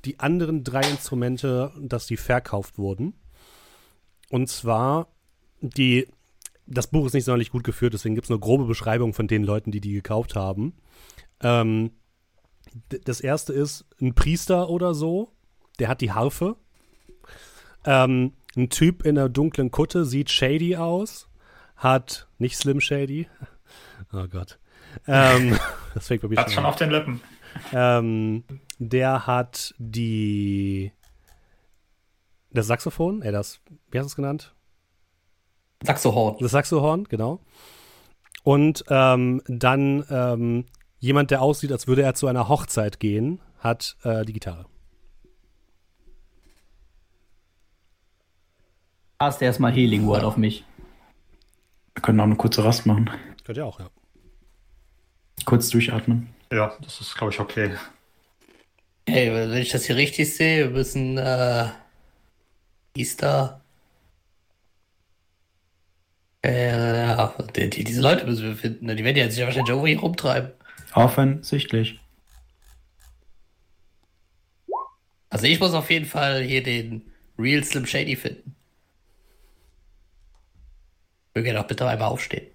die 0.05 0.19
anderen 0.19 0.63
drei 0.63 0.81
Instrumente, 0.81 1.71
dass 1.79 2.07
die 2.07 2.17
verkauft 2.17 2.77
wurden. 2.77 3.13
Und 4.29 4.49
zwar 4.49 5.07
die, 5.61 6.07
das 6.65 6.87
Buch 6.87 7.05
ist 7.05 7.13
nicht 7.13 7.25
sonderlich 7.25 7.51
gut 7.51 7.63
geführt, 7.63 7.93
deswegen 7.93 8.15
gibt 8.15 8.25
es 8.25 8.29
nur 8.29 8.39
grobe 8.39 8.65
Beschreibungen 8.65 9.13
von 9.13 9.27
den 9.27 9.43
Leuten, 9.43 9.71
die 9.71 9.81
die 9.81 9.93
gekauft 9.93 10.35
haben. 10.35 10.73
Ähm, 11.41 11.91
das 13.05 13.19
erste 13.21 13.53
ist 13.53 13.85
ein 14.01 14.13
Priester 14.15 14.69
oder 14.69 14.93
so, 14.93 15.31
der 15.79 15.87
hat 15.87 16.01
die 16.01 16.11
Harfe. 16.11 16.55
Ähm, 17.85 18.33
ein 18.55 18.69
Typ 18.69 19.05
in 19.05 19.17
einer 19.17 19.29
dunklen 19.29 19.71
Kutte 19.71 20.05
sieht 20.05 20.29
shady 20.29 20.75
aus, 20.75 21.29
hat 21.75 22.27
nicht 22.37 22.57
Slim 22.57 22.81
Shady. 22.81 23.27
Oh 24.11 24.25
Gott. 24.27 24.57
Ähm, 25.05 25.59
das 25.93 26.07
fängt 26.07 26.23
bei 26.23 26.29
mir 26.29 26.37
Hat 26.37 26.47
schon 26.47 26.55
schon 26.55 26.63
an. 26.65 26.69
auf 26.71 26.77
den 26.77 26.89
Lippen. 26.89 27.21
Ähm, 27.71 28.43
der 28.79 29.27
hat 29.27 29.75
die 29.77 30.91
das 32.51 32.67
Saxophon, 32.67 33.21
äh, 33.21 33.31
das, 33.31 33.59
wie 33.91 33.99
hast 33.99 34.05
du 34.05 34.09
es 34.09 34.15
genannt? 34.15 34.55
Saxohorn. 35.83 36.37
Das 36.39 36.51
Saxohorn, 36.51 37.03
genau. 37.05 37.39
Und 38.43 38.83
ähm, 38.89 39.41
dann 39.47 40.03
ähm, 40.09 40.65
jemand, 40.99 41.31
der 41.31 41.41
aussieht, 41.41 41.71
als 41.71 41.87
würde 41.87 42.03
er 42.03 42.13
zu 42.13 42.27
einer 42.27 42.47
Hochzeit 42.47 42.99
gehen, 42.99 43.41
hat 43.59 43.97
äh, 44.03 44.25
die 44.25 44.33
Gitarre. 44.33 44.65
Cast 49.19 49.41
erstmal 49.41 49.73
Healing 49.73 50.07
Word 50.07 50.23
auf 50.23 50.37
mich. 50.37 50.63
Wir 51.93 52.01
können 52.01 52.19
auch 52.21 52.25
eine 52.25 52.37
kurze 52.37 52.63
Rast 52.63 52.85
machen. 52.85 53.09
Könnt 53.43 53.57
ihr 53.57 53.65
auch, 53.65 53.79
ja. 53.79 53.89
Kurz 55.43 55.69
durchatmen. 55.69 56.29
Ja, 56.51 56.73
das 56.81 57.01
ist, 57.01 57.15
glaube 57.15 57.33
ich, 57.33 57.39
okay. 57.39 57.75
Hey, 59.07 59.33
wenn 59.33 59.53
ich 59.61 59.71
das 59.71 59.85
hier 59.85 59.95
richtig 59.95 60.33
sehe, 60.35 60.65
wir 60.65 60.71
müssen 60.71 61.17
äh, 61.17 61.67
Easter. 62.95 63.61
Äh, 66.45 67.07
ja, 67.07 67.33
die, 67.55 67.69
die, 67.69 67.83
diese 67.83 68.01
Leute 68.01 68.25
müssen 68.25 68.45
wir 68.45 68.55
finden. 68.55 68.85
ne? 68.85 68.95
Die 68.95 69.03
werden 69.03 69.17
ja 69.17 69.29
sich 69.29 69.39
ja 69.39 69.45
wahrscheinlich 69.45 69.69
irgendwo 69.69 69.87
hier 69.87 69.99
rumtreiben. 69.99 70.51
Offensichtlich. 70.93 71.99
Also 75.29 75.45
ich 75.45 75.59
muss 75.59 75.73
auf 75.73 75.89
jeden 75.91 76.05
Fall 76.05 76.41
hier 76.41 76.63
den 76.63 77.11
Real 77.37 77.63
Slim 77.63 77.85
Shady 77.85 78.15
finden. 78.15 78.55
Möge 81.35 81.49
er 81.49 81.55
doch 81.61 81.67
bitte 81.67 81.87
einmal 81.87 82.09
aufstehen. 82.09 82.47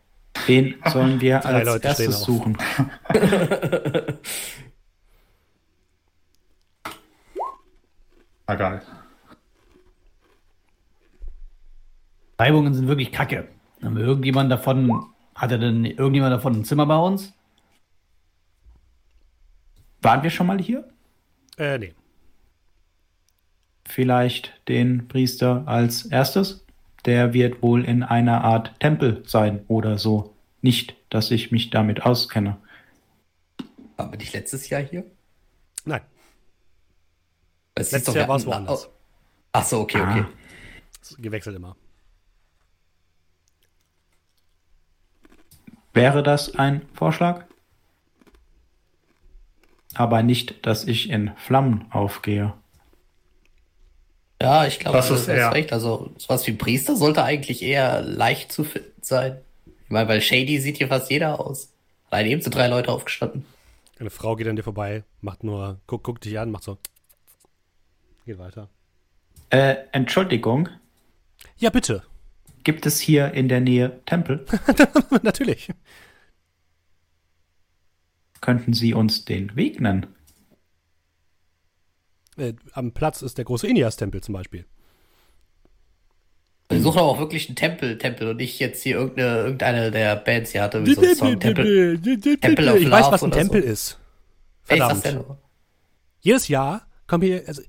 Den 0.49 0.75
sollen 0.87 1.21
wir 1.21 1.45
als 1.47 1.67
Leute 1.67 1.87
erstes 1.89 2.23
suchen. 2.23 2.59
Na 8.47 8.57
geil. 8.57 8.83
Reibungen 12.39 12.75
sind 12.75 12.89
wirklich 12.89 13.11
kacke. 13.13 13.49
Haben 13.83 13.97
wir 13.97 14.05
irgendjemand 14.05 14.53
davon, 14.53 15.07
hatte 15.35 15.59
denn 15.59 15.85
irgendjemand 15.87 16.33
davon 16.33 16.55
ein 16.55 16.65
Zimmer 16.65 16.85
bei 16.87 16.99
uns? 16.99 17.33
Waren 20.05 20.23
wir 20.23 20.29
schon 20.31 20.47
mal 20.47 20.59
hier? 20.61 20.87
Äh, 21.57 21.79
nee. 21.79 21.95
Vielleicht 23.87 24.53
den 24.69 25.09
Priester 25.09 25.63
als 25.67 26.05
erstes? 26.05 26.65
Der 27.07 27.33
wird 27.33 27.63
wohl 27.63 27.85
in 27.85 28.03
einer 28.03 28.45
Art 28.45 28.79
Tempel 28.81 29.23
sein 29.27 29.65
oder 29.69 29.97
so. 29.99 30.35
Nicht, 30.61 30.95
dass 31.11 31.31
ich 31.31 31.53
mich 31.53 31.71
damit 31.71 32.03
auskenne. 32.05 32.59
Waren 33.97 34.11
wir 34.13 34.19
nicht 34.19 34.33
letztes 34.35 34.69
Jahr 34.69 34.83
hier? 34.83 35.05
Nein. 35.87 36.03
Es 37.75 37.93
Letztes 37.93 38.15
Jahr 38.15 38.29
war's 38.29 38.43
hatten- 38.43 38.51
woanders. 38.53 38.87
Oh. 38.87 38.93
Ach 39.53 39.65
so, 39.65 39.81
okay, 39.81 40.01
okay. 40.01 40.25
Ah. 40.27 40.31
Es 41.01 41.17
gewechselt 41.19 41.57
immer. 41.57 41.77
Wäre 45.93 46.23
das 46.23 46.55
ein 46.57 46.83
Vorschlag? 46.95 47.45
Aber 49.95 50.23
nicht, 50.23 50.67
dass 50.67 50.85
ich 50.85 51.11
in 51.11 51.33
Flammen 51.37 51.87
aufgehe. 51.91 52.53
Ja, 54.43 54.67
ich 54.67 54.79
glaube, 54.81 54.97
Das 54.99 55.09
du 55.09 55.15
ist 55.15 55.21
hast 55.23 55.29
eher- 55.29 55.53
recht. 55.53 55.73
Also, 55.73 56.13
sowas 56.19 56.47
wie 56.47 56.51
ein 56.53 56.59
Priester 56.59 56.97
sollte 56.97 57.23
eigentlich 57.23 57.63
eher 57.63 58.03
leicht 58.03 58.53
zu 58.53 58.65
finden 58.65 58.91
sein. 59.01 59.39
Ich 59.67 59.91
meine, 59.91 60.09
weil 60.09 60.21
Shady 60.21 60.59
sieht 60.61 60.79
hier 60.79 60.89
fast 60.89 61.11
jeder 61.11 61.41
aus. 61.41 61.73
Allein 62.11 62.27
eben 62.27 62.43
sind 62.43 62.55
drei 62.55 62.67
Leute 62.69 62.91
aufgestanden. 62.93 63.45
Eine 63.99 64.11
Frau 64.11 64.35
geht 64.37 64.49
an 64.49 64.57
dir 64.57 64.63
vorbei, 64.65 65.05
macht 65.21 65.45
nur, 65.45 65.79
guck, 65.87 66.03
guckt 66.03 66.25
dich 66.25 66.39
an, 66.39 66.51
macht 66.51 66.65
so. 66.65 66.79
Geht 68.27 68.39
weiter. 68.39 68.69
Äh, 69.51 69.77
Entschuldigung, 69.93 70.69
Ja, 71.59 71.71
bitte. 71.71 72.03
gibt 72.65 72.87
es 72.87 72.99
hier 72.99 73.33
in 73.35 73.49
der 73.49 73.61
Nähe 73.61 74.01
Tempel? 74.05 74.45
Natürlich. 75.23 75.69
Könnten 78.45 78.75
Sie 78.75 78.93
uns 78.93 79.25
den 79.25 79.57
Weg 79.57 79.81
nennen? 79.81 80.07
Äh, 82.37 82.53
am 82.75 82.93
Platz 82.93 83.23
ist 83.23 83.39
der 83.39 83.47
große 83.47 83.67
Inias-Tempel 83.67 84.23
zum 84.23 84.35
Beispiel. 84.35 84.67
Wir 86.69 86.83
suchen 86.83 86.99
aber 86.99 87.09
auch 87.09 87.19
wirklich 87.19 87.49
einen 87.49 87.57
Tempel, 87.57 87.97
Tempel 87.97 88.29
und 88.29 88.37
nicht 88.37 88.59
jetzt 88.59 88.83
hier 88.83 88.97
irgendeine, 88.97 89.45
irgendeine 89.45 89.91
der 89.91 90.17
Bands 90.17 90.53
hier 90.53 90.61
hatte, 90.61 90.85
wie 90.85 90.93
so 90.93 91.01
ein 91.01 91.17
Song. 91.17 91.41
Tempel. 91.41 91.99
Temple 92.39 92.75
of 92.75 92.81
ich 92.81 92.91
weiß, 92.91 93.07
was 93.11 93.23
ein 93.23 93.31
Tempel 93.31 93.63
so. 93.63 93.69
ist. 93.69 93.99
Ey, 94.69 94.77
ist 94.77 94.81
das 94.81 95.01
Verdammt. 95.01 95.05
denn 95.07 95.15
nur? 95.15 95.39
Jedes 96.21 96.49
Jahr 96.49 96.87
kommen 97.07 97.23
hier, 97.23 97.45
also 97.47 97.63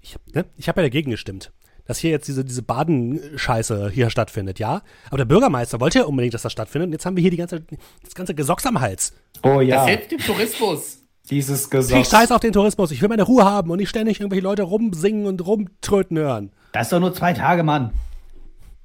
ich, 0.00 0.14
ne, 0.32 0.44
ich 0.56 0.68
habe 0.68 0.82
ja 0.82 0.86
dagegen 0.86 1.10
gestimmt, 1.10 1.50
dass 1.92 1.98
hier 1.98 2.10
jetzt 2.10 2.26
diese, 2.26 2.42
diese 2.42 2.62
Baden-Scheiße 2.62 3.90
hier 3.90 4.08
stattfindet, 4.08 4.58
ja? 4.58 4.80
Aber 5.08 5.18
der 5.18 5.26
Bürgermeister 5.26 5.78
wollte 5.78 5.98
ja 5.98 6.04
unbedingt, 6.06 6.32
dass 6.32 6.40
das 6.40 6.50
stattfindet 6.52 6.86
und 6.88 6.92
jetzt 6.92 7.04
haben 7.04 7.16
wir 7.16 7.20
hier 7.20 7.30
die 7.30 7.36
ganze, 7.36 7.62
das 8.02 8.14
ganze 8.14 8.34
Gesocks 8.34 8.64
am 8.64 8.80
Hals. 8.80 9.12
Oh 9.42 9.58
Das 9.58 9.66
ja, 9.68 9.84
hilft 9.84 10.10
dem 10.10 10.18
Tourismus. 10.20 11.00
dieses 11.28 11.64
Ich 11.64 11.70
Gesetz. 11.70 12.10
scheiß 12.10 12.32
auf 12.32 12.40
den 12.40 12.52
Tourismus, 12.54 12.90
ich 12.92 13.02
will 13.02 13.10
meine 13.10 13.24
Ruhe 13.24 13.44
haben 13.44 13.70
und 13.70 13.76
nicht 13.76 13.90
ständig 13.90 14.20
irgendwelche 14.20 14.42
Leute 14.42 14.62
rumsingen 14.62 15.26
und 15.26 15.46
rumtröten 15.46 16.16
hören. 16.16 16.50
Das 16.72 16.86
ist 16.86 16.92
doch 16.94 17.00
nur 17.00 17.12
zwei 17.12 17.34
Tage, 17.34 17.62
Mann. 17.62 17.92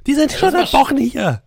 Die 0.06 0.14
sind 0.14 0.34
schon 0.34 0.52
das 0.52 0.72
seit 0.72 0.82
Wochen 0.82 0.98
hier. 0.98 1.44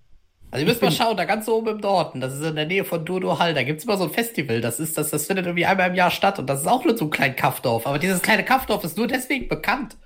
Also 0.50 0.64
ihr 0.64 0.68
müsst 0.68 0.80
mal 0.80 0.90
schauen, 0.90 1.16
da 1.18 1.26
ganz 1.26 1.46
oben 1.46 1.68
im 1.68 1.76
Norden, 1.76 2.22
das 2.22 2.32
ist 2.34 2.42
in 2.42 2.56
der 2.56 2.66
Nähe 2.66 2.86
von 2.86 3.04
Dodo 3.04 3.38
Hall, 3.38 3.52
da 3.52 3.62
gibt's 3.62 3.84
immer 3.84 3.98
so 3.98 4.04
ein 4.04 4.10
Festival, 4.10 4.62
das 4.62 4.80
ist, 4.80 4.96
das, 4.96 5.10
das 5.10 5.26
findet 5.26 5.44
irgendwie 5.44 5.66
einmal 5.66 5.90
im 5.90 5.94
Jahr 5.94 6.10
statt 6.10 6.38
und 6.38 6.46
das 6.48 6.62
ist 6.62 6.66
auch 6.66 6.84
nur 6.86 6.96
so 6.96 7.04
ein 7.04 7.10
kleines 7.10 7.36
Kaffdorf, 7.36 7.86
aber 7.86 7.98
dieses 7.98 8.20
kleine 8.22 8.44
Kaffdorf 8.44 8.82
ist 8.82 8.96
nur 8.96 9.06
deswegen 9.06 9.46
bekannt. 9.46 9.96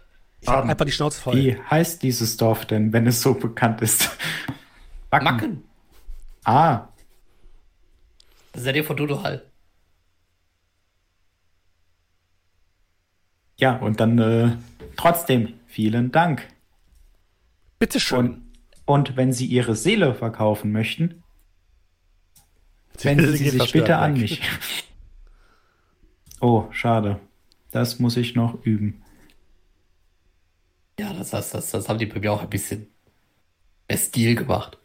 Ich 0.44 0.50
hab 0.50 0.68
einfach 0.68 0.84
die 0.84 0.92
Schnauze 0.92 1.18
voll. 1.20 1.36
Wie 1.36 1.56
heißt 1.70 2.02
dieses 2.02 2.36
Dorf 2.36 2.66
denn, 2.66 2.92
wenn 2.92 3.06
es 3.06 3.22
so 3.22 3.32
bekannt 3.32 3.80
ist? 3.80 4.10
Macken. 5.10 5.62
Ah, 6.44 6.88
Das 8.52 8.60
ist 8.62 8.62
in 8.62 8.64
der 8.64 8.72
Nähe 8.74 8.84
von 8.84 8.96
Dodo 8.96 9.22
Hall. 9.22 9.42
ja, 13.56 13.76
und 13.76 14.00
dann 14.00 14.18
äh, 14.18 14.56
trotzdem 14.96 15.54
vielen 15.66 16.10
Dank. 16.12 16.46
Bitteschön. 17.78 18.18
Und, 18.18 18.42
und 18.84 19.16
wenn 19.16 19.32
Sie 19.32 19.46
Ihre 19.46 19.76
Seele 19.76 20.14
verkaufen 20.14 20.72
möchten, 20.72 21.22
wenden 23.00 23.32
Sie 23.34 23.48
sich 23.48 23.72
bitte 23.72 23.96
an 23.96 24.14
mich. 24.14 24.42
Oh, 26.40 26.64
schade. 26.72 27.20
Das 27.70 28.00
muss 28.00 28.16
ich 28.16 28.34
noch 28.34 28.62
üben. 28.64 29.03
Ja, 30.98 31.12
das, 31.12 31.30
das, 31.30 31.50
das, 31.50 31.70
das 31.70 31.88
haben 31.88 31.98
die 31.98 32.06
bei 32.06 32.20
mir 32.20 32.32
auch 32.32 32.42
ein 32.42 32.50
bisschen 32.50 32.86
mehr 33.88 33.98
Stil 33.98 34.34
gemacht. 34.34 34.78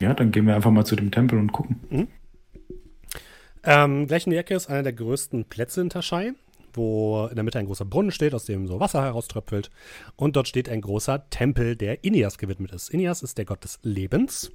Ja, 0.00 0.14
dann 0.14 0.32
gehen 0.32 0.46
wir 0.46 0.56
einfach 0.56 0.70
mal 0.70 0.84
zu 0.84 0.96
dem 0.96 1.12
Tempel 1.12 1.38
und 1.38 1.52
gucken. 1.52 2.08
Ähm, 3.62 4.06
gleich 4.08 4.26
in 4.26 4.32
die 4.32 4.36
Ecke 4.36 4.54
ist 4.54 4.68
einer 4.68 4.82
der 4.82 4.92
größten 4.92 5.44
Plätze 5.44 5.80
in 5.80 5.90
Taschai, 5.90 6.32
wo 6.72 7.28
in 7.28 7.36
der 7.36 7.44
Mitte 7.44 7.60
ein 7.60 7.66
großer 7.66 7.84
Brunnen 7.84 8.10
steht, 8.10 8.34
aus 8.34 8.44
dem 8.44 8.66
so 8.66 8.80
Wasser 8.80 9.02
herauströpfelt. 9.02 9.70
Und 10.16 10.34
dort 10.34 10.48
steht 10.48 10.68
ein 10.68 10.80
großer 10.80 11.28
Tempel, 11.30 11.76
der 11.76 12.02
Inias 12.02 12.38
gewidmet 12.38 12.72
ist. 12.72 12.90
Inias 12.90 13.22
ist 13.22 13.38
der 13.38 13.44
Gott 13.44 13.62
des 13.62 13.78
Lebens, 13.82 14.50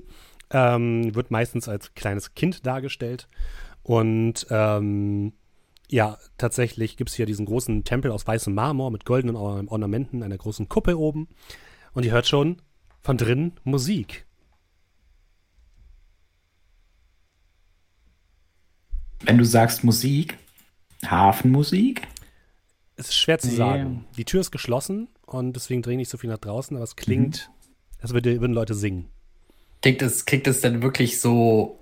ähm, 0.50 1.16
wird 1.16 1.32
meistens 1.32 1.70
als 1.70 1.94
kleines 1.94 2.36
Kind 2.36 2.66
dargestellt. 2.66 3.30
Und 3.84 4.48
ähm, 4.50 5.32
ja, 5.90 6.18
tatsächlich 6.38 6.98
gibt 6.98 7.10
es 7.10 7.16
hier 7.16 7.26
diesen 7.26 7.46
großen 7.46 7.84
Tempel 7.84 8.12
aus 8.12 8.28
weißem 8.28 8.54
Marmor 8.54 8.92
mit 8.92 9.06
goldenen 9.06 9.36
Or- 9.36 9.64
Ornamenten, 9.68 10.24
einer 10.24 10.38
großen 10.38 10.68
Kuppel 10.68 10.96
oben. 10.96 11.28
Und 11.94 12.04
ihr 12.06 12.12
hört 12.12 12.28
schon 12.28 12.62
von 13.02 13.18
drinnen 13.18 13.54
Musik. 13.64 14.26
Wenn 19.24 19.38
du 19.38 19.46
sagst 19.46 19.84
Musik, 19.84 20.38
Hafenmusik, 21.06 22.08
Es 23.00 23.10
ist 23.10 23.16
schwer 23.18 23.38
zu 23.38 23.48
Nee. 23.50 23.56
sagen. 23.56 24.06
Die 24.18 24.26
Tür 24.26 24.42
ist 24.42 24.50
geschlossen 24.52 25.08
und 25.28 25.54
deswegen 25.54 25.84
dringe 25.84 26.02
ich 26.02 26.10
so 26.10 26.18
viel 26.18 26.32
nach 26.32 26.40
draußen, 26.40 26.76
aber 26.76 26.84
es 26.84 26.96
klingt, 26.96 27.52
als 28.02 28.12
würde, 28.14 28.42
würden 28.42 28.54
Leute 28.54 28.74
singen. 28.74 29.06
Klingt 29.84 30.02
es, 30.02 30.26
klingt 30.26 30.48
es 30.48 30.62
denn 30.62 30.82
wirklich 30.82 31.20
so 31.20 31.80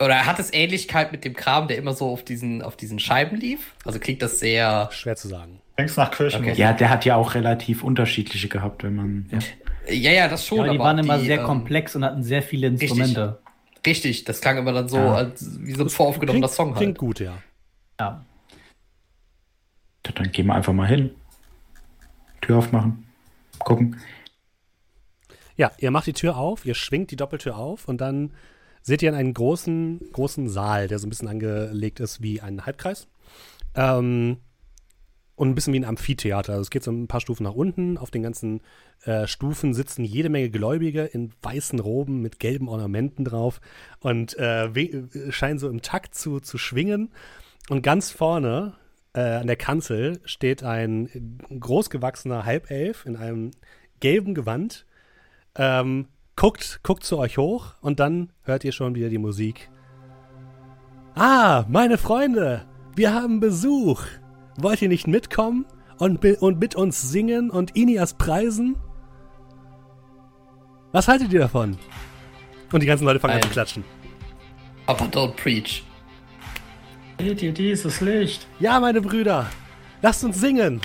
Oder 0.00 0.26
hat 0.26 0.38
es 0.38 0.52
Ähnlichkeit 0.52 1.12
mit 1.12 1.24
dem 1.24 1.34
Kram, 1.34 1.68
der 1.68 1.78
immer 1.78 1.92
so 1.92 2.10
auf 2.10 2.24
diesen, 2.24 2.62
auf 2.62 2.76
diesen 2.76 2.98
Scheiben 2.98 3.36
lief? 3.36 3.74
Also 3.84 3.98
klingt 4.00 4.22
das 4.22 4.40
sehr. 4.40 4.88
Schwer 4.92 5.16
zu 5.16 5.28
sagen. 5.28 5.60
Denkst 5.78 5.96
nach 5.96 6.10
Kirchenmusik. 6.10 6.52
Okay. 6.52 6.60
Ja, 6.60 6.72
der 6.72 6.90
hat 6.90 7.04
ja 7.04 7.16
auch 7.16 7.34
relativ 7.34 7.82
unterschiedliche 7.84 8.48
gehabt, 8.48 8.82
wenn 8.82 8.94
man. 8.94 9.28
Ja. 9.30 9.38
Ja, 9.92 10.10
ja, 10.12 10.28
das 10.28 10.46
schon. 10.46 10.58
Ja, 10.58 10.64
die 10.64 10.70
aber 10.70 10.84
waren 10.84 10.98
immer 10.98 11.18
die, 11.18 11.26
sehr 11.26 11.40
ähm, 11.40 11.46
komplex 11.46 11.94
und 11.94 12.04
hatten 12.04 12.22
sehr 12.22 12.42
viele 12.42 12.68
Instrumente. 12.68 13.38
Richtig, 13.86 14.24
das 14.24 14.40
klang 14.40 14.56
immer 14.56 14.72
dann 14.72 14.88
so, 14.88 14.96
Ja. 14.96 15.14
als 15.14 15.58
wie 15.60 15.72
so 15.72 15.84
ein 15.84 15.90
voraufgenommener 15.90 16.48
Song 16.48 16.68
halt. 16.68 16.78
klingt 16.78 16.98
gut, 16.98 17.20
ja. 17.20 17.34
Ja. 18.00 18.24
Dann 20.02 20.32
gehen 20.32 20.46
wir 20.46 20.54
einfach 20.54 20.72
mal 20.72 20.88
hin. 20.88 21.10
Tür 22.40 22.58
aufmachen. 22.58 23.06
Gucken. 23.58 24.00
Ja, 25.56 25.70
ihr 25.78 25.90
macht 25.90 26.06
die 26.06 26.12
Tür 26.12 26.36
auf, 26.36 26.66
ihr 26.66 26.74
schwingt 26.74 27.10
die 27.10 27.16
Doppeltür 27.16 27.56
auf 27.56 27.86
und 27.88 28.00
dann 28.00 28.32
seht 28.84 29.02
ihr 29.02 29.08
in 29.08 29.14
einen 29.14 29.34
großen, 29.34 30.00
großen 30.12 30.48
Saal, 30.48 30.88
der 30.88 30.98
so 30.98 31.06
ein 31.06 31.10
bisschen 31.10 31.28
angelegt 31.28 32.00
ist 32.00 32.22
wie 32.22 32.40
ein 32.40 32.66
Halbkreis. 32.66 33.08
Ähm, 33.74 34.36
und 35.36 35.48
ein 35.48 35.54
bisschen 35.54 35.72
wie 35.72 35.80
ein 35.80 35.84
Amphitheater. 35.84 36.52
Also 36.52 36.62
es 36.62 36.70
geht 36.70 36.84
so 36.84 36.92
ein 36.92 37.08
paar 37.08 37.20
Stufen 37.20 37.44
nach 37.44 37.54
unten. 37.54 37.98
Auf 37.98 38.10
den 38.10 38.22
ganzen 38.22 38.60
äh, 39.04 39.26
Stufen 39.26 39.74
sitzen 39.74 40.04
jede 40.04 40.28
Menge 40.28 40.50
Gläubige 40.50 41.04
in 41.04 41.32
weißen 41.42 41.80
Roben 41.80 42.20
mit 42.20 42.38
gelben 42.38 42.68
Ornamenten 42.68 43.24
drauf 43.24 43.60
und 44.00 44.38
äh, 44.38 44.66
äh, 44.66 45.32
scheinen 45.32 45.58
so 45.58 45.68
im 45.68 45.82
Takt 45.82 46.14
zu, 46.14 46.38
zu 46.38 46.58
schwingen. 46.58 47.10
Und 47.68 47.82
ganz 47.82 48.12
vorne 48.12 48.74
äh, 49.14 49.20
an 49.20 49.46
der 49.46 49.56
Kanzel 49.56 50.20
steht 50.24 50.62
ein 50.62 51.38
großgewachsener 51.58 52.44
Halbelf 52.44 53.06
in 53.06 53.16
einem 53.16 53.50
gelben 53.98 54.34
Gewand 54.34 54.86
ähm, 55.56 56.06
guckt, 56.36 56.80
guckt 56.82 57.04
zu 57.04 57.18
euch 57.18 57.38
hoch 57.38 57.74
und 57.80 58.00
dann 58.00 58.30
hört 58.42 58.64
ihr 58.64 58.72
schon 58.72 58.94
wieder 58.94 59.08
die 59.08 59.18
Musik. 59.18 59.70
Ah, 61.14 61.64
meine 61.68 61.98
Freunde, 61.98 62.66
wir 62.96 63.14
haben 63.14 63.40
Besuch. 63.40 64.02
Wollt 64.56 64.82
ihr 64.82 64.88
nicht 64.88 65.06
mitkommen 65.06 65.64
und, 65.98 66.24
und 66.24 66.60
mit 66.60 66.74
uns 66.74 67.02
singen 67.02 67.50
und 67.50 67.76
Inias 67.76 68.14
preisen? 68.14 68.76
Was 70.92 71.08
haltet 71.08 71.32
ihr 71.32 71.40
davon? 71.40 71.76
Und 72.72 72.82
die 72.82 72.86
ganzen 72.86 73.04
Leute 73.04 73.20
fangen 73.20 73.34
an 73.34 73.42
zu 73.42 73.48
klatschen. 73.48 73.84
Aber 74.86 75.04
don't 75.06 75.34
preach. 75.36 75.84
Seht 77.18 77.42
ihr 77.42 77.52
dieses 77.52 78.00
Licht? 78.00 78.46
Ja, 78.58 78.80
meine 78.80 79.00
Brüder, 79.00 79.46
lasst 80.02 80.24
uns 80.24 80.40
singen. 80.40 80.80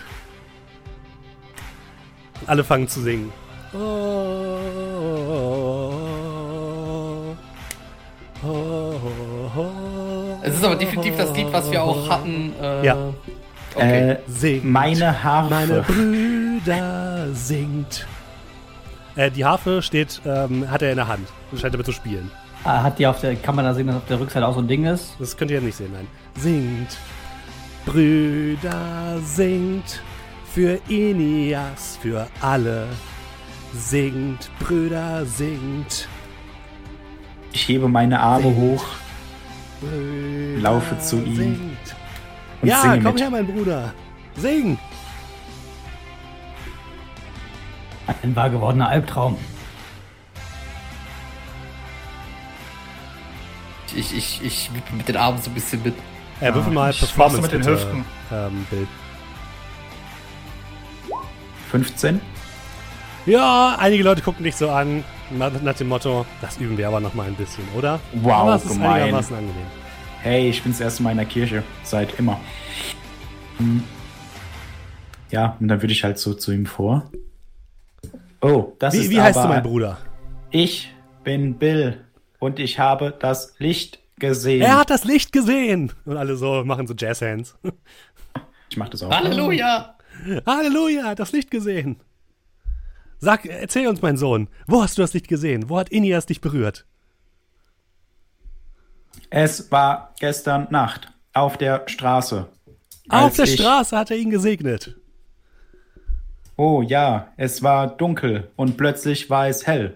Alle 2.46 2.64
fangen 2.64 2.88
zu 2.88 3.02
singen. 3.02 3.32
Es 10.41 10.53
ist 10.56 10.64
aber 10.64 10.76
definitiv 10.76 11.18
das 11.18 11.35
Lied, 11.35 11.47
was 11.51 11.69
wir 11.72 11.84
auch 11.84 12.10
hatten. 12.10 12.53
Äh, 12.61 12.85
Ja. 12.85 12.97
Okay. 13.76 14.11
Äh, 14.11 14.18
Singt. 14.27 14.65
meine 14.65 15.23
Harfe. 15.23 15.49
Meine 15.53 15.81
Brüder 15.84 17.27
singt. 17.34 18.07
Äh, 19.15 19.30
die 19.30 19.45
Harfe 19.45 19.81
steht, 19.84 20.22
ähm, 20.26 20.69
hat 20.72 20.81
er 20.81 20.89
in 20.91 20.95
der 20.95 21.07
Hand 21.07 21.27
und 21.51 21.60
scheint 21.61 21.73
damit 21.76 21.85
zu 21.85 21.91
spielen. 21.91 22.31
Ah, 22.64 22.81
Hat 22.81 22.97
die 22.99 23.06
auf 23.07 23.22
der, 23.22 23.35
kann 23.35 23.56
man 23.56 23.65
da 23.65 23.73
sehen, 23.73 23.88
dass 23.88 23.97
auf 23.97 24.06
der 24.10 24.19
Rückseite 24.19 24.45
auch 24.47 24.53
so 24.56 24.60
ein 24.60 24.68
Ding 24.68 24.85
ist? 24.85 25.15
Das 25.19 25.38
könnt 25.38 25.51
ihr 25.51 25.60
ja 25.60 25.64
nicht 25.64 25.76
sehen, 25.77 25.91
nein. 25.93 26.07
Singt. 26.38 26.97
Brüder 27.85 29.18
singt. 29.23 30.01
Für 30.51 30.80
Inias, 30.89 31.99
für 32.01 32.26
alle. 32.41 32.88
Singt, 33.74 34.50
Brüder 34.60 35.26
singt. 35.26 36.08
ich 37.52 37.68
hebe 37.68 37.88
meine 37.88 38.20
Arme 38.20 38.44
Singt. 38.46 38.58
hoch 38.58 38.86
Brüder 39.82 40.60
Laufe 40.62 41.00
zu 41.00 41.18
ihm 41.18 41.36
Singt. 41.36 41.96
und 42.62 42.68
Ja, 42.68 42.82
singe 42.82 43.02
komm 43.02 43.14
mit. 43.14 43.22
her, 43.22 43.30
mein 43.30 43.46
Bruder. 43.48 43.94
Sing. 44.36 44.78
Ein 48.24 48.36
wahr 48.36 48.50
gewordener 48.50 48.90
Albtraum. 48.90 49.38
Ich, 53.96 54.16
ich, 54.16 54.41
ich 54.44 54.70
mit 54.91 55.08
den 55.08 55.16
Armen 55.18 55.41
so 55.41 55.50
ein 55.50 55.54
bisschen 55.54 55.82
mit. 55.84 55.96
Äh, 56.41 56.54
würfel 56.54 56.72
mal 56.74 56.91
ich 56.91 57.00
Performance 57.00 57.41
mit 57.41 57.52
den 57.52 57.60
bitte, 57.62 57.72
Hüften. 57.74 58.06
Ähm, 58.32 58.66
Bild. 58.70 58.88
15. 61.72 62.20
Ja, 63.26 63.76
einige 63.80 64.04
Leute 64.04 64.22
gucken 64.22 64.44
dich 64.44 64.56
so 64.56 64.70
an, 64.70 65.04
nach, 65.32 65.76
dem 65.76 65.90
Motto, 65.90 66.26
das 66.41 66.58
üben 66.58 66.78
wir 66.78 66.88
aber 66.88 67.00
noch 67.00 67.14
mal 67.14 67.28
ein 67.28 67.36
bisschen, 67.36 67.64
oder? 67.78 68.00
Wow, 68.14 68.34
aber 68.34 68.56
es 68.56 68.66
ist 68.66 68.74
gemein. 68.74 68.91
einigermaßen 68.94 69.36
angenehm. 69.36 69.68
Hey, 70.22 70.50
ich 70.50 70.64
bin 70.64 70.72
das 70.72 70.82
erste 70.82 71.04
Mal 71.04 71.12
in 71.12 71.18
der 71.18 71.26
Kirche. 71.26 71.64
Seit 71.84 72.18
immer. 72.20 72.40
Hm. 73.58 73.84
Ja, 75.32 75.56
und 75.60 75.68
dann 75.68 75.82
würde 75.82 75.94
ich 75.94 76.04
halt 76.04 76.18
so 76.18 76.34
zu 76.34 76.52
ihm 76.52 76.66
vor. 76.66 77.10
Oh, 78.41 78.74
das 78.80 78.94
Wie, 78.94 79.00
ist 79.00 79.10
wie 79.10 79.22
heißt 79.22 79.38
aber, 79.38 79.48
du, 79.48 79.54
mein 79.54 79.64
Bruder? 79.64 79.98
Ich 80.52 80.94
bin 81.24 81.56
Bill 81.56 82.04
und 82.40 82.60
ich 82.60 82.80
habe 82.80 83.16
das 83.20 83.54
Licht 83.60 84.00
gesehen. 84.18 84.62
Er 84.62 84.80
hat 84.80 84.90
das 84.90 85.04
Licht 85.04 85.32
gesehen! 85.32 85.91
Und 86.06 86.18
alle 86.18 86.36
so 86.36 86.64
machen 86.66 86.88
so 86.88 86.94
Jazzhands. 86.98 87.58
ich 88.70 88.78
mach 88.78 88.90
das 88.90 89.04
auch. 89.04 89.12
Halleluja! 89.12 89.96
Halleluja, 90.46 91.04
hat 91.04 91.20
das 91.20 91.32
Licht 91.32 91.52
gesehen. 91.52 91.98
Sag, 93.20 93.46
erzähl 93.46 93.88
uns, 93.88 94.02
mein 94.02 94.18
Sohn, 94.18 94.48
wo 94.66 94.82
hast 94.82 94.98
du 94.98 95.02
das 95.02 95.14
Licht 95.14 95.28
gesehen? 95.28 95.70
Wo 95.70 95.78
hat 95.78 95.90
Inias 95.90 96.26
dich 96.26 96.40
berührt? 96.40 96.86
Es 99.30 99.72
war 99.72 100.14
gestern 100.20 100.68
Nacht 100.72 101.12
auf 101.34 101.58
der 101.58 101.84
Straße. 101.88 102.48
Auf 103.10 103.36
der 103.36 103.46
Straße 103.46 103.98
hat 103.98 104.12
er 104.12 104.18
ihn 104.18 104.30
gesegnet. 104.30 104.96
Oh 106.56 106.82
ja, 106.82 107.30
es 107.38 107.62
war 107.64 107.88
dunkel 107.88 108.52
und 108.56 108.78
plötzlich 108.78 109.30
war 109.30 109.48
es 109.48 109.68
hell. 109.68 109.96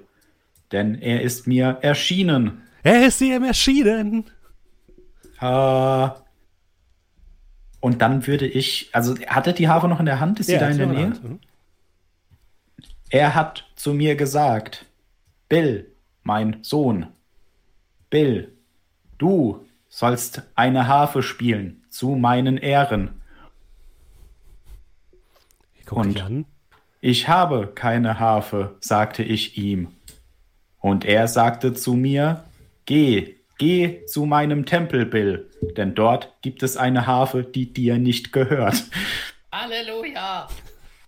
Denn 0.72 0.96
er 0.96 1.22
ist 1.22 1.48
mir 1.48 1.78
erschienen. 1.82 2.62
Er 2.84 3.06
ist 3.06 3.22
ihm 3.22 3.44
erschienen. 3.44 4.26
Ah. 5.40 6.16
Und 7.80 8.02
dann 8.02 8.26
würde 8.28 8.48
ich, 8.48 8.90
also 8.94 9.16
hat 9.28 9.48
er 9.48 9.54
die 9.54 9.68
Haare 9.68 9.88
noch 9.88 10.00
in 10.00 10.06
der 10.06 10.20
Hand? 10.20 10.40
Ist 10.40 10.48
sie 10.48 10.58
da 10.58 10.70
in 10.70 10.78
der 10.78 10.88
Nähe? 10.88 11.08
Mhm. 11.08 11.40
Er 13.14 13.36
hat 13.36 13.66
zu 13.76 13.94
mir 13.94 14.16
gesagt, 14.16 14.88
Bill, 15.48 15.92
mein 16.24 16.64
Sohn, 16.64 17.06
Bill, 18.10 18.52
du 19.20 19.68
sollst 19.88 20.42
eine 20.56 20.88
Harfe 20.88 21.22
spielen 21.22 21.84
zu 21.92 22.16
meinen 22.16 22.58
Ehren. 22.58 23.22
Ich 25.80 25.92
Und? 25.92 26.46
Ich 27.02 27.28
habe 27.28 27.68
keine 27.76 28.20
Harfe, 28.20 28.78
sagte 28.80 29.22
ich 29.22 29.60
ihm. 29.60 29.90
Und 30.80 31.06
er 31.06 31.28
sagte 31.28 31.76
zu 31.76 31.94
mir, 31.94 32.44
geh, 32.86 33.36
geh 33.60 34.08
zu 34.08 34.26
meinem 34.26 34.66
Tempel, 34.66 35.06
Bill, 35.06 35.52
denn 35.78 35.94
dort 35.94 36.34
gibt 36.42 36.64
es 36.64 36.78
eine 36.78 37.06
Harfe, 37.06 37.44
die 37.44 37.72
dir 37.72 38.00
nicht 38.00 38.34
gehört. 38.34 38.86
Halleluja! 39.52 40.48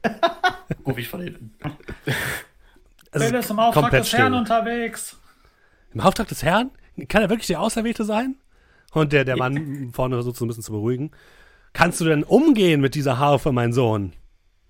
Ruf 0.85 0.97
ich 0.97 1.07
von 1.07 1.21
hinten. 1.21 1.51
Es 3.11 3.21
Bill 3.21 3.35
ist 3.39 3.49
im 3.49 3.59
Auftrag 3.59 3.91
des 3.91 4.13
Herrn 4.13 4.27
still. 4.27 4.39
unterwegs. 4.39 5.17
Im 5.93 6.01
Auftrag 6.01 6.27
des 6.27 6.43
Herrn? 6.43 6.71
Kann 7.07 7.21
er 7.21 7.29
wirklich 7.29 7.47
der 7.47 7.61
Auserwählte 7.61 8.03
sein? 8.03 8.35
Und 8.91 9.11
der, 9.13 9.25
der 9.25 9.37
Mann 9.37 9.91
vorne 9.93 10.15
versucht 10.15 10.37
so 10.37 10.45
ein 10.45 10.47
bisschen 10.47 10.63
zu 10.63 10.71
beruhigen. 10.71 11.11
Kannst 11.73 11.99
du 11.99 12.05
denn 12.05 12.23
umgehen 12.23 12.79
mit 12.79 12.95
dieser 12.95 13.19
Harfe, 13.19 13.51
mein 13.51 13.73
Sohn? 13.73 14.13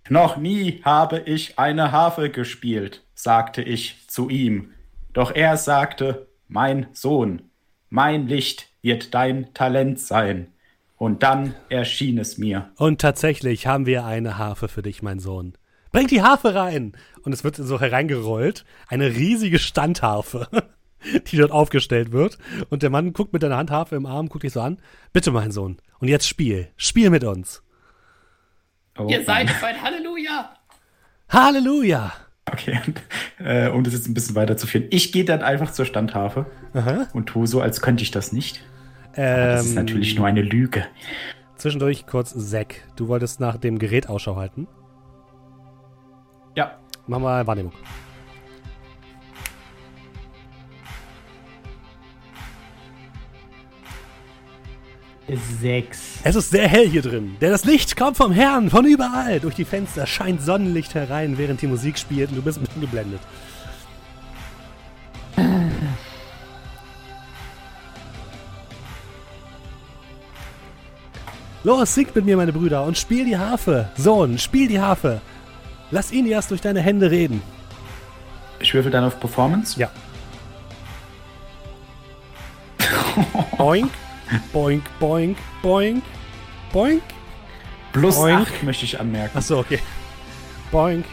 Noch 0.09 0.37
nie 0.37 0.81
habe 0.83 1.19
ich 1.19 1.57
eine 1.59 1.91
Harfe 1.91 2.29
gespielt, 2.29 3.03
sagte 3.13 3.61
ich 3.61 4.07
zu 4.07 4.29
ihm. 4.29 4.71
Doch 5.13 5.33
er 5.33 5.57
sagte, 5.57 6.27
mein 6.47 6.87
Sohn, 6.93 7.43
mein 7.89 8.27
Licht 8.27 8.69
wird 8.81 9.13
dein 9.13 9.53
Talent 9.53 9.99
sein. 9.99 10.47
Und 10.97 11.23
dann 11.23 11.55
erschien 11.69 12.17
es 12.17 12.37
mir. 12.37 12.69
Und 12.77 13.01
tatsächlich 13.01 13.67
haben 13.67 13.85
wir 13.85 14.05
eine 14.05 14.37
Harfe 14.37 14.67
für 14.67 14.81
dich, 14.81 15.01
mein 15.01 15.19
Sohn. 15.19 15.53
Bring 15.91 16.07
die 16.07 16.21
Harfe 16.21 16.55
rein! 16.55 16.93
Und 17.23 17.33
es 17.33 17.43
wird 17.43 17.55
so 17.55 17.79
hereingerollt. 17.79 18.65
Eine 18.87 19.15
riesige 19.15 19.59
Standharfe, 19.59 20.47
die 21.27 21.37
dort 21.37 21.51
aufgestellt 21.51 22.11
wird. 22.11 22.37
Und 22.69 22.83
der 22.83 22.89
Mann 22.89 23.13
guckt 23.13 23.33
mit 23.33 23.43
deiner 23.43 23.57
Handharfe 23.57 23.95
im 23.95 24.05
Arm, 24.05 24.29
guckt 24.29 24.43
dich 24.43 24.53
so 24.53 24.61
an. 24.61 24.79
Bitte, 25.11 25.31
mein 25.31 25.51
Sohn. 25.51 25.77
Und 25.99 26.07
jetzt 26.07 26.27
spiel. 26.27 26.69
Spiel 26.77 27.09
mit 27.09 27.23
uns. 27.23 27.61
Oh, 28.97 29.07
Ihr 29.09 29.23
seid 29.25 29.49
mein 29.61 29.81
Halleluja! 29.81 30.55
Halleluja! 31.29 32.13
Okay, 32.49 32.79
und, 32.85 33.01
äh, 33.45 33.69
um 33.69 33.83
das 33.83 33.93
jetzt 33.93 34.07
ein 34.07 34.13
bisschen 34.13 34.35
weiterzuführen. 34.35 34.87
Ich 34.91 35.11
gehe 35.11 35.25
dann 35.25 35.41
einfach 35.41 35.71
zur 35.71 35.85
Standharfe 35.85 36.45
Aha. 36.73 37.07
und 37.13 37.25
tue 37.27 37.47
so, 37.47 37.59
als 37.59 37.81
könnte 37.81 38.03
ich 38.03 38.11
das 38.11 38.31
nicht. 38.31 38.63
Ähm, 39.15 39.47
Das 39.49 39.65
ist 39.65 39.75
natürlich 39.75 40.15
nur 40.15 40.27
eine 40.27 40.41
Lüge. 40.41 40.85
Zwischendurch 41.55 42.05
kurz 42.05 42.35
Zack. 42.49 42.83
Du 42.95 43.07
wolltest 43.07 43.39
nach 43.39 43.57
dem 43.57 43.79
Gerät 43.79 44.09
Ausschau 44.09 44.35
halten. 44.35 44.67
Ja. 46.55 46.77
Mach 47.07 47.19
mal 47.19 47.45
Wahrnehmung. 47.47 47.73
Sechs. 55.59 56.19
Es 56.23 56.35
ist 56.35 56.51
sehr 56.51 56.67
hell 56.67 56.87
hier 56.87 57.01
drin, 57.01 57.37
denn 57.41 57.49
das 57.49 57.65
Licht 57.65 57.95
kommt 57.95 58.15
vom 58.15 58.31
Herrn, 58.31 58.69
von 58.69 58.85
überall. 58.85 59.39
Durch 59.39 59.55
die 59.55 59.65
Fenster 59.65 60.05
scheint 60.05 60.41
Sonnenlicht 60.41 60.93
herein, 60.93 61.39
während 61.39 61.63
die 61.63 61.67
Musik 61.67 61.97
spielt 61.97 62.29
und 62.29 62.35
du 62.35 62.41
bist 62.43 62.61
mitten 62.61 62.79
geblendet. 62.79 63.21
Los, 71.65 71.95
singt 71.95 72.15
mit 72.15 72.25
mir, 72.25 72.37
meine 72.37 72.53
Brüder, 72.53 72.83
und 72.83 72.95
spiel 72.95 73.25
die 73.25 73.35
Harfe. 73.35 73.89
Sohn, 73.97 74.37
spiel 74.37 74.67
die 74.67 74.79
Harfe. 74.79 75.19
Lass 75.89 76.11
Inias 76.11 76.47
durch 76.47 76.61
deine 76.61 76.79
Hände 76.79 77.09
reden. 77.09 77.41
Ich 78.59 78.71
würfel 78.71 78.91
dann 78.91 79.03
auf 79.03 79.19
Performance. 79.19 79.79
Ja. 79.79 79.89
boink, 83.57 83.89
boink, 84.53 84.83
boink, 84.99 85.37
boink, 85.63 86.03
boink. 86.71 87.01
Plus 87.93 88.15
Boink. 88.15 88.41
8 88.41 88.63
möchte 88.63 88.85
ich 88.85 88.99
anmerken. 88.99 89.35
Achso, 89.35 89.57
okay. 89.57 89.79
Boink, 90.69 91.05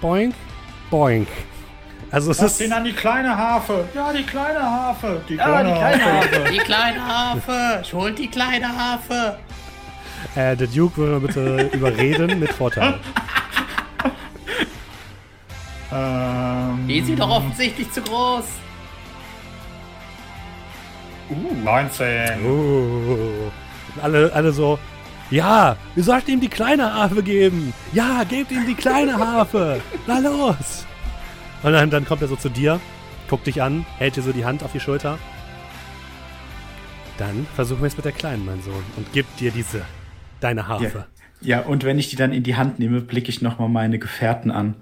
boink, 0.00 0.34
boink. 0.88 1.28
Also 2.10 2.30
es 2.30 2.40
Lass 2.40 2.52
ist... 2.52 2.66
ihn 2.66 2.72
an 2.72 2.84
die 2.84 2.94
kleine 2.94 3.36
Harfe. 3.36 3.86
Ja, 3.94 4.14
die 4.14 4.22
kleine 4.22 4.62
Harfe. 4.62 5.20
Die 5.28 5.38
Ah, 5.38 5.62
die 5.62 5.72
kleine 5.72 6.04
Harfe. 6.04 6.50
Die 6.50 6.58
kleine 6.58 7.06
Harfe! 7.06 7.82
Holt 7.92 8.18
die 8.18 8.28
kleine 8.28 8.68
Harfe! 8.74 9.38
Äh, 10.34 10.56
der 10.56 10.66
Duke 10.66 10.96
würde 10.96 11.26
bitte 11.26 11.70
überreden 11.72 12.38
mit 12.38 12.52
Vorteil. 12.52 12.98
Ähm, 15.92 16.86
Die 16.86 16.98
ist 16.98 17.06
sie 17.06 17.16
doch 17.16 17.30
offensichtlich 17.30 17.90
zu 17.90 18.00
groß. 18.02 18.44
19. 21.64 22.44
Oh. 22.44 23.50
Alle, 24.02 24.32
alle 24.32 24.52
so, 24.52 24.78
ja, 25.30 25.76
wir 25.94 26.02
sollten 26.04 26.32
ihm 26.32 26.40
die 26.40 26.48
kleine 26.48 26.92
Harfe 26.92 27.22
geben. 27.22 27.72
Ja, 27.92 28.24
gebt 28.24 28.50
ihm 28.50 28.66
die 28.66 28.74
kleine 28.74 29.16
Harfe. 29.16 29.80
Na 30.06 30.18
los. 30.18 30.86
Und 31.62 31.72
dann, 31.72 31.90
dann 31.90 32.04
kommt 32.04 32.22
er 32.22 32.28
so 32.28 32.36
zu 32.36 32.48
dir, 32.48 32.80
guckt 33.28 33.46
dich 33.46 33.62
an, 33.62 33.86
hält 33.98 34.16
dir 34.16 34.22
so 34.22 34.32
die 34.32 34.44
Hand 34.44 34.64
auf 34.64 34.72
die 34.72 34.80
Schulter. 34.80 35.18
Dann 37.18 37.46
versuchen 37.54 37.82
wir 37.82 37.86
es 37.88 37.96
mit 37.96 38.06
der 38.06 38.12
Kleinen, 38.12 38.44
mein 38.44 38.62
Sohn, 38.62 38.82
und 38.96 39.12
gibt 39.12 39.38
dir 39.38 39.50
diese, 39.50 39.82
deine 40.40 40.68
Harfe. 40.68 41.06
Ja, 41.40 41.60
und 41.60 41.84
wenn 41.84 41.98
ich 41.98 42.10
die 42.10 42.16
dann 42.16 42.32
in 42.32 42.42
die 42.42 42.56
Hand 42.56 42.78
nehme, 42.78 43.00
blicke 43.00 43.30
ich 43.30 43.40
nochmal 43.40 43.68
meine 43.68 43.98
Gefährten 43.98 44.50
an. 44.50 44.74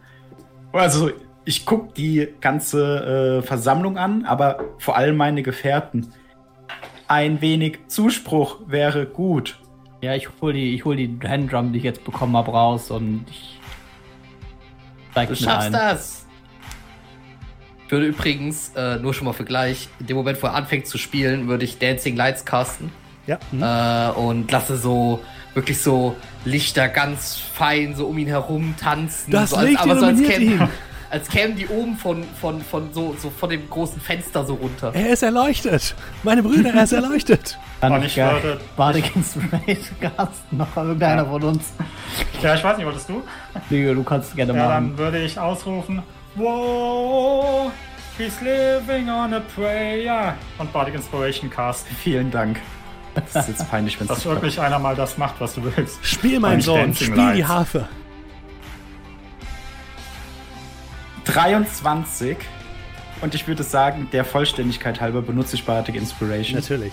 Also, 0.73 1.11
ich 1.45 1.65
gucke 1.65 1.93
die 1.95 2.29
ganze 2.41 3.39
äh, 3.41 3.47
Versammlung 3.47 3.97
an, 3.97 4.25
aber 4.25 4.65
vor 4.79 4.97
allem 4.97 5.17
meine 5.17 5.43
Gefährten. 5.43 6.09
Ein 7.07 7.41
wenig 7.41 7.79
Zuspruch 7.87 8.59
wäre 8.67 9.07
gut. 9.07 9.59
Ja, 10.03 10.15
ich 10.15 10.29
hol 10.41 10.53
die, 10.53 10.75
ich 10.75 10.85
hol 10.85 10.97
die 10.97 11.19
Handdrum, 11.27 11.73
die 11.73 11.79
ich 11.79 11.85
jetzt 11.85 12.05
bekommen 12.05 12.37
habe, 12.37 12.51
raus 12.51 12.91
und 12.91 13.25
ich 13.31 13.59
Du 15.27 15.35
schaffst 15.35 15.69
ein. 15.69 15.73
das! 15.73 16.27
Ich 17.87 17.91
würde 17.91 18.07
übrigens, 18.07 18.73
äh, 18.77 18.99
nur 18.99 19.15
schon 19.15 19.25
mal 19.25 19.33
für 19.33 19.45
gleich, 19.45 19.89
in 19.99 20.07
dem 20.07 20.17
Moment, 20.17 20.41
wo 20.43 20.47
er 20.47 20.55
anfängt 20.55 20.87
zu 20.87 20.99
spielen, 20.99 21.49
würde 21.49 21.65
ich 21.65 21.79
Dancing 21.79 22.17
Lights 22.17 22.45
casten. 22.45 22.93
Ja. 23.29 23.39
hm. 23.51 23.63
Äh, 23.63 24.19
und 24.19 24.51
lasse 24.51 24.77
so 24.77 25.21
wirklich 25.55 25.81
so 25.81 26.17
Lichter 26.45 26.89
ganz 26.89 27.37
fein 27.55 27.95
so 27.95 28.07
um 28.07 28.17
ihn 28.19 28.27
herum 28.29 28.75
tanzen. 28.81 29.31
Das 29.31 29.51
so 29.51 29.61
Licht 29.61 29.81
aber 29.81 29.99
so 30.01 30.07
als 30.07 30.21
kämen, 30.23 30.53
ihn. 30.61 30.69
als 31.11 31.29
kämen 31.29 31.57
die 31.57 31.67
oben 31.69 31.97
von, 31.97 32.25
von, 32.41 32.61
von 32.63 32.93
so, 32.93 33.15
so 33.19 33.29
von 33.31 33.51
dem 33.51 33.69
großen 33.69 34.01
Fenster 34.01 34.45
so 34.47 34.55
runter. 34.55 34.93
Er 34.95 35.11
ist 35.11 35.23
erleuchtet. 35.23 35.95
Meine 36.23 36.43
Brüder, 36.43 36.73
er 36.73 36.85
ist 36.85 36.93
erleuchtet. 37.03 37.59
Kann 37.81 37.93
Und 37.93 38.05
ich 38.05 38.17
würde- 38.17 38.61
Bardic 38.77 39.15
Inspiration 39.15 40.35
noch 40.53 40.77
irgendeiner 40.77 41.27
von 41.27 41.43
uns. 41.43 41.73
Ja, 42.43 42.55
ich 42.55 42.65
weiß 42.65 42.77
nicht, 42.79 42.87
wolltest 42.87 43.09
du? 43.09 43.23
Leo, 43.71 43.95
du 43.95 44.03
kannst 44.05 44.35
gerne 44.37 44.53
Ja, 44.55 44.59
machen. 44.69 44.89
dann 44.91 44.99
würde 44.99 45.19
ich 45.23 45.39
ausrufen: 45.39 46.03
Whoa, 46.35 47.71
he's 48.17 48.41
living 48.41 49.09
on 49.11 49.35
a 49.35 49.41
prayer. 49.55 50.35
Und 50.59 50.73
Bardic 50.73 50.95
Inspiration 50.95 51.51
casten. 51.51 51.95
Vielen 51.97 52.31
Dank. 52.31 52.59
Das 53.33 53.49
ist 53.49 53.59
jetzt 53.59 53.71
peinlich, 53.71 53.99
wenn 54.01 54.07
Dass 54.07 54.19
es 54.19 54.25
wirklich 54.27 54.61
einer 54.61 54.79
mal 54.79 54.95
das 54.97 55.19
macht, 55.19 55.37
was 55.41 55.55
du 55.55 55.63
willst. 55.65 55.99
Spiel, 56.05 56.41
mein 56.41 56.61
Sohn, 56.61 56.77
Dancing 56.81 57.07
spiel 57.13 57.17
die 57.17 57.39
Lights. 57.41 57.49
Harfe. 57.49 57.89
23. 61.25 62.37
Und 63.21 63.35
ich 63.35 63.47
würde 63.47 63.63
sagen, 63.63 64.09
der 64.13 64.25
Vollständigkeit 64.25 65.01
halber 65.01 65.23
benutze 65.23 65.57
ich 65.57 65.65
Bardic 65.65 65.97
Inspiration. 65.97 66.55
Natürlich. 66.61 66.93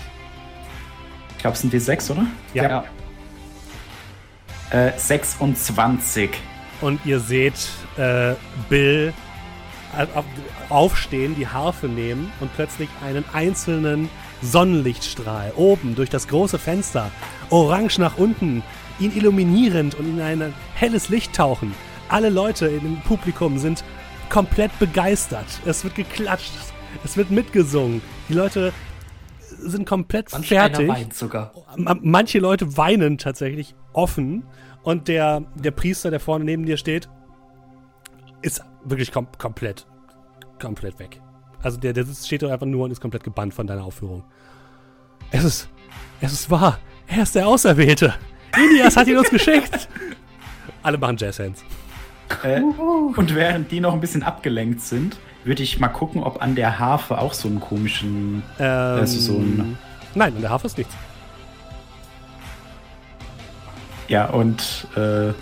Ich 1.31 1.37
glaube, 1.37 1.55
es 1.55 1.61
sind 1.61 1.73
D6, 1.73 2.11
oder? 2.11 2.25
Ja. 2.53 2.83
Äh, 4.71 4.91
26. 4.97 6.31
Und 6.81 6.99
ihr 7.05 7.19
seht 7.19 7.53
äh, 7.97 8.33
Bill 8.67 9.13
äh, 9.97 10.05
auf- 10.17 10.25
aufstehen, 10.69 11.35
die 11.35 11.47
Harfe 11.47 11.87
nehmen 11.87 12.31
und 12.39 12.53
plötzlich 12.55 12.89
einen 13.05 13.23
einzelnen 13.33 14.09
Sonnenlichtstrahl 14.45 15.51
oben 15.55 15.95
durch 15.95 16.09
das 16.09 16.27
große 16.27 16.59
Fenster, 16.59 17.11
orange 17.49 17.99
nach 17.99 18.17
unten, 18.17 18.63
ihn 18.99 19.11
illuminierend 19.15 19.95
und 19.95 20.05
in 20.07 20.21
ein 20.21 20.53
helles 20.75 21.09
Licht 21.09 21.33
tauchen. 21.33 21.73
Alle 22.09 22.29
Leute 22.29 22.67
im 22.67 23.01
Publikum 23.01 23.57
sind 23.57 23.83
komplett 24.29 24.77
begeistert. 24.79 25.45
Es 25.65 25.83
wird 25.83 25.95
geklatscht, 25.95 26.51
es 27.03 27.17
wird 27.17 27.31
mitgesungen. 27.31 28.01
Die 28.29 28.33
Leute 28.33 28.71
sind 29.59 29.85
komplett 29.87 30.31
Manch 30.31 30.47
fertig. 30.47 30.87
weint 30.87 31.13
sogar. 31.13 31.51
Ma- 31.75 31.97
Manche 32.01 32.39
Leute 32.39 32.77
weinen 32.77 33.17
tatsächlich 33.17 33.75
offen 33.93 34.43
und 34.83 35.07
der, 35.07 35.41
der 35.55 35.71
Priester, 35.71 36.11
der 36.11 36.19
vorne 36.19 36.45
neben 36.45 36.65
dir 36.65 36.77
steht, 36.77 37.09
ist 38.41 38.61
wirklich 38.83 39.11
kom 39.11 39.27
komplett, 39.37 39.87
komplett 40.61 40.99
weg. 40.99 41.19
Also 41.65 41.79
der, 41.79 41.93
der 41.93 42.05
sitzt- 42.05 42.27
steht 42.27 42.43
dort 42.43 42.51
einfach 42.53 42.67
nur 42.67 42.85
und 42.85 42.91
ist 42.91 43.01
komplett 43.01 43.23
gebannt 43.23 43.53
von 43.55 43.65
deiner 43.65 43.83
Aufführung. 43.83 44.23
Es 45.31 45.43
ist, 45.43 45.67
es 46.21 46.31
ist 46.31 46.51
wahr. 46.51 46.77
Er 47.07 47.23
ist 47.23 47.33
der 47.33 47.47
Auserwählte. 47.47 48.13
Ilias 48.55 48.95
hat 48.95 49.07
ihn 49.07 49.17
uns 49.17 49.29
geschickt. 49.31 49.89
Alle 50.83 50.99
machen 50.99 51.17
Jazzhands. 51.17 51.63
Äh, 52.43 52.61
und 52.61 53.33
während 53.33 53.71
die 53.71 53.79
noch 53.79 53.93
ein 53.93 53.99
bisschen 53.99 54.21
abgelenkt 54.21 54.81
sind, 54.81 55.17
würde 55.43 55.63
ich 55.63 55.79
mal 55.79 55.87
gucken, 55.87 56.21
ob 56.23 56.41
an 56.41 56.53
der 56.53 56.77
Harfe 56.77 57.17
auch 57.17 57.33
so 57.33 57.47
einen 57.47 57.59
komischen. 57.59 58.43
Ähm, 58.59 58.99
Also 58.99 59.19
so 59.19 59.33
ein- 59.39 59.77
Nein, 60.13 60.35
an 60.35 60.41
der 60.41 60.51
Harfe 60.51 60.67
ist 60.67 60.77
nichts. 60.77 60.93
Ja, 64.07 64.27
und 64.27 64.87
äh, 64.95 65.33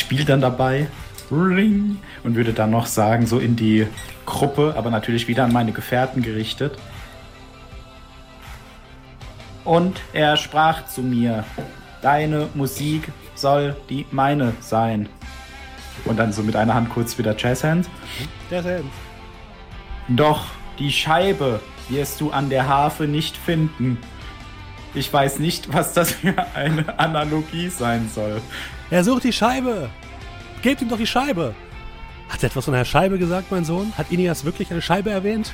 spiele 0.00 0.24
dann 0.24 0.40
dabei. 0.40 0.86
Ring. 1.30 1.98
Und 2.22 2.34
würde 2.34 2.52
dann 2.52 2.70
noch 2.70 2.86
sagen, 2.86 3.26
so 3.26 3.38
in 3.38 3.56
die 3.56 3.86
Gruppe, 4.24 4.74
aber 4.76 4.90
natürlich 4.90 5.28
wieder 5.28 5.44
an 5.44 5.52
meine 5.52 5.72
Gefährten 5.72 6.22
gerichtet. 6.22 6.76
Und 9.64 10.00
er 10.12 10.36
sprach 10.36 10.86
zu 10.86 11.02
mir: 11.02 11.44
Deine 12.02 12.48
Musik 12.54 13.10
soll 13.34 13.76
die 13.88 14.06
meine 14.10 14.52
sein. 14.60 15.08
Und 16.04 16.18
dann 16.18 16.32
so 16.32 16.42
mit 16.42 16.56
einer 16.56 16.74
Hand 16.74 16.90
kurz 16.90 17.18
wieder 17.18 17.34
Jazzhand. 17.36 17.88
Jazzhands. 18.50 18.86
Doch 20.08 20.46
die 20.78 20.92
Scheibe 20.92 21.60
wirst 21.88 22.20
du 22.20 22.30
an 22.30 22.48
der 22.48 22.68
Harfe 22.68 23.04
nicht 23.04 23.36
finden. 23.36 23.98
Ich 24.94 25.12
weiß 25.12 25.40
nicht, 25.40 25.72
was 25.72 25.92
das 25.92 26.12
für 26.12 26.34
eine 26.54 26.98
Analogie 26.98 27.68
sein 27.68 28.08
soll. 28.14 28.40
Er 28.90 29.04
sucht 29.04 29.24
die 29.24 29.32
Scheibe. 29.32 29.90
Gebt 30.62 30.80
ihm 30.80 30.88
doch 30.88 30.96
die 30.96 31.06
Scheibe. 31.06 31.54
Hat 32.28 32.42
er 32.42 32.48
etwas 32.48 32.64
von 32.64 32.74
einer 32.74 32.84
Scheibe 32.84 33.18
gesagt, 33.18 33.50
mein 33.50 33.64
Sohn? 33.64 33.92
Hat 33.96 34.10
Inias 34.10 34.44
wirklich 34.44 34.70
eine 34.70 34.82
Scheibe 34.82 35.10
erwähnt? 35.10 35.52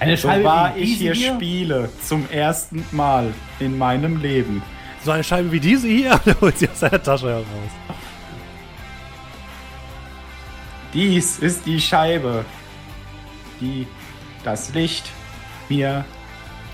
Eine 0.00 0.16
So 0.16 0.28
Scheibe 0.28 0.72
wie 0.76 0.80
ich 0.80 0.98
diese 0.98 1.12
hier 1.12 1.34
spiele, 1.34 1.88
zum 2.02 2.28
ersten 2.30 2.84
Mal 2.90 3.32
in 3.60 3.78
meinem 3.78 4.20
Leben. 4.20 4.62
So 5.04 5.10
eine 5.10 5.24
Scheibe 5.24 5.50
wie 5.52 5.60
diese 5.60 5.88
hier? 5.88 6.12
Und 6.24 6.26
er 6.26 6.40
holt 6.40 6.58
sie 6.58 6.68
aus 6.68 6.80
seiner 6.80 7.02
Tasche 7.02 7.28
heraus. 7.28 7.44
Dies 10.94 11.38
ist 11.38 11.64
die 11.66 11.80
Scheibe, 11.80 12.44
die 13.60 13.86
das 14.44 14.74
Licht 14.74 15.06
mir 15.68 16.04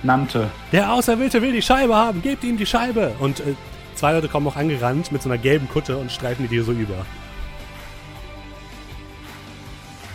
nannte. 0.03 0.51
Der 0.73 0.93
Auserwählte 0.93 1.41
will 1.43 1.53
die 1.53 1.63
Scheibe 1.63 1.95
haben. 1.95 2.23
Gebt 2.23 2.45
ihm 2.45 2.57
die 2.57 2.67
Scheibe. 2.67 3.15
Und 3.19 3.41
äh, 3.41 3.55
zwei 3.95 4.13
Leute 4.13 4.29
kommen 4.29 4.45
noch 4.45 4.57
angerannt 4.57 5.13
mit 5.13 5.23
so 5.23 5.29
einer 5.29 5.39
gelben 5.39 5.69
Kutte 5.69 5.97
und 5.97 6.11
streifen 6.11 6.45
die 6.45 6.49
dir 6.49 6.65
so 6.65 6.73
über. 6.73 7.07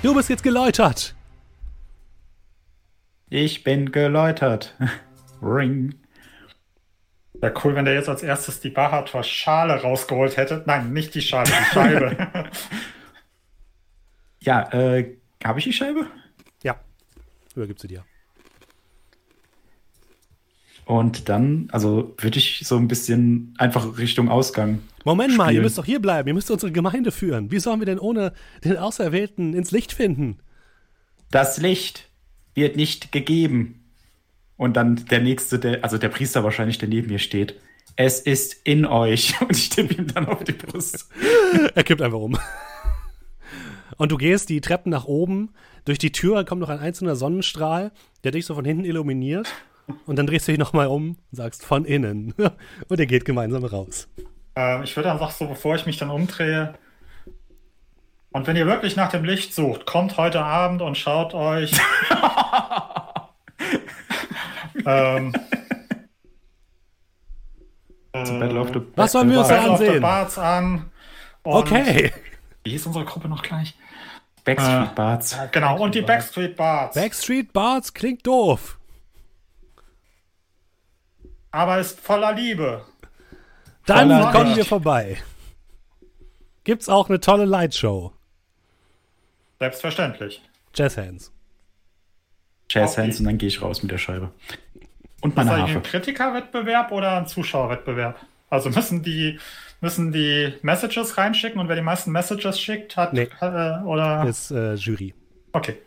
Du 0.03 0.13
bist 0.13 0.29
jetzt 0.29 0.43
geläutert. 0.43 1.15
Ich 3.29 3.63
bin 3.63 3.93
geläutert. 3.93 4.75
Ring. 5.41 5.95
Wäre 7.35 7.53
cool, 7.63 7.73
wenn 7.75 7.85
der 7.85 7.93
jetzt 7.93 8.09
als 8.09 8.21
erstes 8.21 8.59
die 8.59 8.69
Bahator-Schale 8.69 9.81
rausgeholt 9.81 10.35
hätte. 10.35 10.61
Nein, 10.65 10.91
nicht 10.91 11.15
die 11.15 11.21
Schale, 11.21 11.49
die 11.49 11.73
Scheibe. 11.73 12.27
Ja, 14.41 14.69
äh, 14.73 15.15
habe 15.41 15.59
ich 15.59 15.63
die 15.63 15.71
Scheibe? 15.71 16.05
Ja. 16.63 16.75
Übergib 17.55 17.79
sie 17.79 17.87
dir. 17.87 18.03
Und 20.85 21.29
dann, 21.29 21.69
also 21.71 22.13
würde 22.17 22.37
ich 22.37 22.61
so 22.65 22.75
ein 22.77 22.87
bisschen 22.87 23.53
einfach 23.57 23.97
Richtung 23.97 24.29
Ausgang. 24.29 24.79
Moment 25.05 25.37
mal, 25.37 25.45
ihr 25.45 25.49
Spielen. 25.49 25.63
müsst 25.63 25.77
doch 25.77 25.85
hier 25.85 26.01
bleiben. 26.01 26.27
Ihr 26.27 26.33
müsst 26.33 26.51
unsere 26.51 26.71
Gemeinde 26.71 27.11
führen. 27.11 27.51
Wie 27.51 27.59
sollen 27.59 27.79
wir 27.79 27.85
denn 27.85 27.99
ohne 27.99 28.33
den 28.63 28.77
Auserwählten 28.77 29.53
ins 29.53 29.71
Licht 29.71 29.93
finden? 29.93 30.39
Das 31.31 31.57
Licht 31.57 32.09
wird 32.53 32.75
nicht 32.75 33.11
gegeben. 33.11 33.83
Und 34.57 34.77
dann 34.77 35.05
der 35.07 35.19
nächste, 35.21 35.59
der, 35.59 35.83
also 35.83 35.97
der 35.97 36.09
Priester 36.09 36.43
wahrscheinlich, 36.43 36.77
der 36.77 36.89
neben 36.89 37.07
mir 37.07 37.19
steht. 37.19 37.59
Es 37.95 38.19
ist 38.19 38.55
in 38.63 38.85
euch. 38.85 39.39
Und 39.41 39.55
ich 39.55 39.69
tippe 39.69 39.93
ihm 39.93 40.07
dann 40.07 40.27
auf 40.27 40.43
die 40.43 40.53
Brust. 40.53 41.07
Er 41.75 41.83
kippt 41.83 42.01
einfach 42.01 42.19
um. 42.19 42.37
Und 43.97 44.11
du 44.11 44.17
gehst 44.17 44.49
die 44.49 44.61
Treppen 44.61 44.89
nach 44.89 45.05
oben. 45.05 45.51
Durch 45.85 45.99
die 45.99 46.11
Tür 46.11 46.43
kommt 46.45 46.61
noch 46.61 46.69
ein 46.69 46.79
einzelner 46.79 47.15
Sonnenstrahl, 47.15 47.91
der 48.23 48.31
dich 48.31 48.45
so 48.45 48.55
von 48.55 48.65
hinten 48.65 48.85
illuminiert. 48.85 49.47
Und 50.05 50.17
dann 50.17 50.27
drehst 50.27 50.47
du 50.47 50.51
dich 50.51 50.59
nochmal 50.59 50.87
um 50.87 51.09
und 51.09 51.17
sagst 51.31 51.65
von 51.65 51.85
innen. 51.85 52.33
Und 52.87 52.99
ihr 52.99 53.05
geht 53.05 53.25
gemeinsam 53.25 53.65
raus. 53.65 54.07
Äh, 54.57 54.83
ich 54.83 54.95
würde 54.95 55.09
dann 55.09 55.19
sagen, 55.19 55.33
so 55.37 55.47
bevor 55.47 55.75
ich 55.75 55.85
mich 55.85 55.97
dann 55.97 56.09
umdrehe. 56.09 56.73
Und 58.31 58.47
wenn 58.47 58.55
ihr 58.55 58.65
wirklich 58.65 58.95
nach 58.95 59.09
dem 59.11 59.23
Licht 59.25 59.53
sucht, 59.53 59.85
kommt 59.85 60.17
heute 60.17 60.41
Abend 60.43 60.81
und 60.81 60.97
schaut 60.97 61.33
euch. 61.33 61.71
ähm, 64.85 65.33
Battle 68.11 68.59
of 68.59 68.69
the 68.73 68.81
Was 68.95 69.11
sollen 69.11 69.29
wir 69.29 69.39
uns 69.39 69.47
da 69.49 69.55
Battle 69.55 69.71
of 69.71 69.79
the 69.79 69.85
ansehen? 69.85 70.01
Bards 70.01 70.37
an. 70.37 70.91
Okay. 71.43 72.11
Wie 72.63 72.71
hieß 72.71 72.85
unsere 72.87 73.05
Gruppe 73.05 73.27
noch 73.27 73.43
gleich? 73.43 73.75
Backstreet 74.45 74.91
Äh, 74.91 74.95
Bards. 74.95 75.37
Genau, 75.51 75.81
und 75.81 75.95
die 75.95 76.01
Backstreet 76.01 76.55
Bards. 76.55 76.95
Backstreet 76.95 77.53
Bards 77.53 77.93
klingt 77.93 78.25
doof. 78.25 78.77
Aber 81.53 81.79
ist 81.79 81.99
voller 82.01 82.33
Liebe. 82.33 82.83
Dann 83.85 84.09
Voller 84.09 84.31
kommen 84.31 84.45
Licht. 84.47 84.57
wir 84.57 84.65
vorbei. 84.65 85.17
Gibt's 86.65 86.89
auch 86.89 87.07
eine 87.09 87.19
tolle 87.19 87.45
Lightshow. 87.45 88.11
Selbstverständlich. 89.59 90.41
Jazz 90.75 90.97
Hands. 90.97 91.31
Jazz 92.69 92.91
Okay. 92.93 93.01
Hands 93.03 93.19
und 93.19 93.25
dann 93.25 93.37
gehe 93.37 93.47
ich 93.47 93.61
raus 93.61 93.81
mit 93.83 93.91
der 93.91 93.97
Scheibe. 93.97 94.31
Und 95.21 95.31
Ist 95.31 95.35
meine 95.37 95.49
das 95.51 95.59
eigentlich 95.59 95.75
Harfe. 95.75 95.87
ein 95.87 95.91
Kritikerwettbewerb 95.91 96.91
oder 96.91 97.17
ein 97.17 97.27
Zuschauerwettbewerb? 97.27 98.19
Also 98.49 98.69
müssen 98.69 99.03
die, 99.03 99.39
müssen 99.81 100.11
die 100.11 100.53
Messages 100.61 101.17
reinschicken 101.17 101.59
und 101.59 101.69
wer 101.69 101.75
die 101.75 101.81
meisten 101.81 102.11
Messages 102.11 102.59
schickt, 102.59 102.97
hat. 102.97 103.13
Nee. 103.13 103.29
Äh, 103.41 103.79
oder. 103.83 104.25
Ist 104.27 104.51
äh, 104.51 104.73
Jury. 104.75 105.13
Okay. 105.53 105.77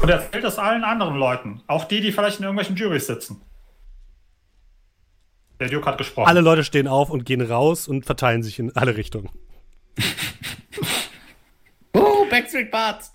Und 0.00 0.08
erzählt 0.08 0.44
es 0.44 0.58
allen 0.58 0.84
anderen 0.84 1.16
Leuten. 1.16 1.62
Auch 1.66 1.84
die, 1.84 2.00
die 2.00 2.12
vielleicht 2.12 2.38
in 2.38 2.44
irgendwelchen 2.44 2.76
Juries 2.76 3.06
sitzen. 3.06 3.40
Der 5.60 5.68
Duke 5.68 5.86
hat 5.86 5.98
gesprochen. 5.98 6.28
Alle 6.28 6.40
Leute 6.40 6.62
stehen 6.62 6.86
auf 6.86 7.10
und 7.10 7.24
gehen 7.24 7.40
raus 7.40 7.88
und 7.88 8.06
verteilen 8.06 8.42
sich 8.42 8.58
in 8.58 8.74
alle 8.76 8.96
Richtungen. 8.96 9.30
Oh, 11.94 12.26
Backstreet 12.30 12.70
Bards. 12.70 13.12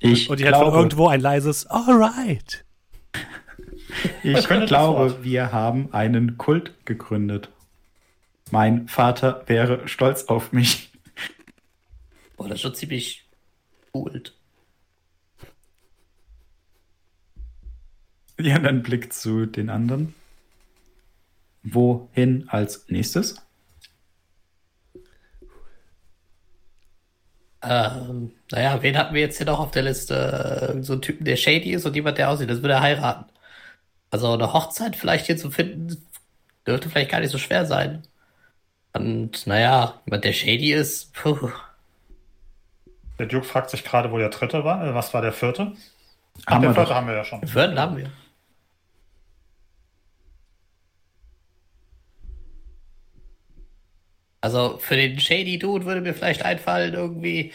Ich 0.00 0.28
Und 0.28 0.40
die 0.40 0.46
hat 0.46 0.54
von 0.54 0.64
glaube, 0.64 0.76
irgendwo 0.76 1.06
ein 1.06 1.20
leises 1.20 1.66
Alright. 1.68 2.64
ich 4.22 4.34
das 4.34 4.48
glaube 4.66 5.18
wir 5.22 5.52
haben 5.52 5.94
einen 5.94 6.36
Kult 6.36 6.84
gegründet. 6.84 7.50
Mein 8.50 8.88
Vater 8.88 9.44
wäre 9.46 9.86
stolz 9.88 10.24
auf 10.24 10.52
mich. 10.52 10.90
Boah, 12.36 12.48
das 12.48 12.56
ist 12.56 12.62
schon 12.62 12.74
ziemlich 12.74 13.30
cool. 13.94 14.22
Ja, 18.38 18.58
dann 18.58 18.82
Blick 18.82 19.10
zu 19.14 19.46
den 19.46 19.70
anderen. 19.70 20.14
Wohin 21.64 22.48
als 22.50 22.84
nächstes? 22.88 23.34
Ähm, 27.62 28.32
naja, 28.50 28.82
wen 28.82 28.96
hatten 28.98 29.14
wir 29.14 29.20
jetzt 29.20 29.36
hier 29.36 29.46
noch 29.46 29.60
auf 29.60 29.70
der 29.70 29.82
Liste? 29.84 30.78
So 30.82 30.94
einen 30.94 31.02
Typen, 31.02 31.24
der 31.24 31.36
shady 31.36 31.72
ist 31.72 31.86
und 31.86 31.94
jemand, 31.94 32.18
der 32.18 32.30
aussieht, 32.30 32.50
das 32.50 32.62
würde 32.62 32.74
er 32.74 32.80
heiraten. 32.82 33.26
Also 34.10 34.32
eine 34.34 34.52
Hochzeit 34.52 34.96
vielleicht 34.96 35.26
hier 35.26 35.36
zu 35.38 35.50
finden, 35.50 36.06
dürfte 36.66 36.90
vielleicht 36.90 37.10
gar 37.10 37.20
nicht 37.20 37.30
so 37.32 37.38
schwer 37.38 37.66
sein. 37.66 38.02
Und 38.94 39.46
naja, 39.46 40.00
jemand, 40.06 40.24
der 40.24 40.32
shady 40.34 40.72
ist, 40.72 41.14
puh. 41.14 41.50
Der 43.18 43.26
Duke 43.26 43.44
fragt 43.46 43.70
sich 43.70 43.84
gerade, 43.84 44.10
wo 44.10 44.18
der 44.18 44.28
dritte 44.28 44.64
war. 44.64 44.86
Äh, 44.86 44.94
was 44.94 45.14
war 45.14 45.22
der 45.22 45.32
vierte? 45.32 45.72
Ach, 46.46 46.54
Haben 46.54 46.62
der 46.62 46.70
wir 46.70 46.74
vierte 46.74 46.90
doch. 46.90 46.94
haben 46.94 47.06
wir 47.08 47.14
ja 47.14 47.24
schon. 47.24 47.40
Würden 47.42 47.78
haben 47.78 47.96
wir. 47.96 48.10
Also 54.42 54.76
für 54.78 54.96
den 54.96 55.20
Shady 55.20 55.58
Dude 55.58 55.86
würde 55.86 56.00
mir 56.00 56.14
vielleicht 56.14 56.44
einfallen, 56.44 56.94
irgendwie. 56.94 57.52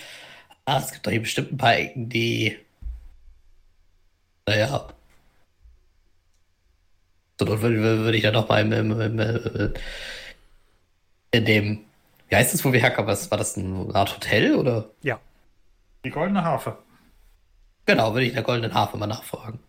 Ah, 0.65 0.80
es 0.80 0.91
gibt 0.91 1.05
doch 1.05 1.11
hier 1.11 1.22
bestimmt 1.22 1.51
ein 1.51 1.57
paar 1.57 1.76
Ecken, 1.76 2.09
die. 2.09 2.57
Naja. 4.47 4.88
So, 7.38 7.45
dann 7.45 7.61
würde, 7.61 7.77
würde 7.81 8.18
ich 8.18 8.23
dann 8.23 8.34
noch 8.34 8.47
mal 8.47 8.61
im, 8.61 8.72
im, 8.72 9.01
im, 9.01 9.19
äh, 9.19 9.73
in 11.31 11.45
dem. 11.45 11.85
Wie 12.30 12.35
heißt 12.35 12.53
es, 12.53 12.64
wo 12.64 12.72
wir 12.72 12.80
herkommen? 12.80 13.09
Was, 13.09 13.30
war 13.30 13.38
das 13.38 13.57
eine 13.57 13.93
Art 13.93 14.15
Hotel 14.15 14.55
oder? 14.55 14.89
Ja. 15.03 15.19
Die 16.05 16.09
goldene 16.09 16.43
Harfe. 16.43 16.77
Genau, 17.85 18.14
würde 18.14 18.23
ich 18.23 18.30
in 18.30 18.35
der 18.35 18.43
Goldenen 18.43 18.73
Harfe 18.73 18.97
mal 18.97 19.07
nachfragen. 19.07 19.59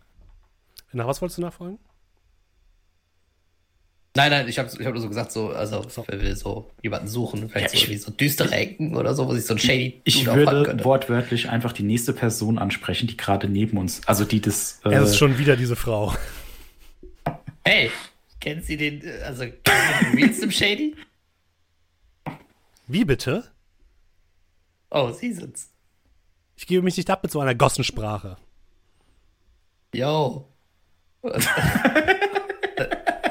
Nach 0.93 1.07
was 1.07 1.21
wolltest 1.21 1.37
du 1.37 1.41
nachfragen? 1.41 1.79
Nein, 4.19 4.31
nein, 4.31 4.49
ich 4.49 4.59
habe 4.59 4.69
ich 4.77 4.85
hab 4.85 4.91
nur 4.93 5.01
so 5.01 5.07
gesagt, 5.07 5.31
so, 5.31 5.51
also, 5.51 5.81
wenn 6.07 6.21
wir 6.21 6.35
so 6.35 6.69
jemanden 6.83 7.07
suchen, 7.07 7.47
vielleicht 7.47 7.69
so, 7.69 7.77
irgendwie 7.77 7.95
so 7.95 8.11
düstere 8.11 8.51
Ecken 8.51 8.97
oder 8.97 9.15
so, 9.15 9.25
wo 9.25 9.33
sich 9.33 9.45
so 9.45 9.53
ein 9.53 9.59
Shady 9.59 10.01
Ich 10.03 10.25
würde 10.25 10.83
wortwörtlich 10.83 11.47
einfach 11.47 11.71
die 11.71 11.83
nächste 11.83 12.11
Person 12.11 12.59
ansprechen, 12.59 13.07
die 13.07 13.15
gerade 13.15 13.47
neben 13.47 13.77
uns, 13.77 14.05
also 14.09 14.25
die 14.25 14.41
das. 14.41 14.81
Äh, 14.83 14.89
Es 14.95 15.11
ist 15.11 15.17
schon 15.19 15.37
wieder 15.37 15.55
diese 15.55 15.77
Frau. 15.77 16.13
Hey, 17.63 17.91
kennen 18.41 18.61
Sie 18.61 18.75
den, 18.75 19.01
äh, 19.05 19.21
also, 19.23 19.45
kennen 19.63 20.17
Sie 20.17 20.21
den 20.21 20.43
im 20.43 20.51
Shady? 20.51 20.95
Wie 22.87 23.05
bitte? 23.05 23.45
Oh, 24.91 25.11
Sie 25.11 25.31
sind's. 25.31 25.69
Ich 26.57 26.67
gebe 26.67 26.83
mich 26.83 26.97
nicht 26.97 27.09
ab 27.09 27.23
mit 27.23 27.31
so 27.31 27.39
einer 27.39 27.55
Gossensprache. 27.55 28.35
Yo. 29.93 30.45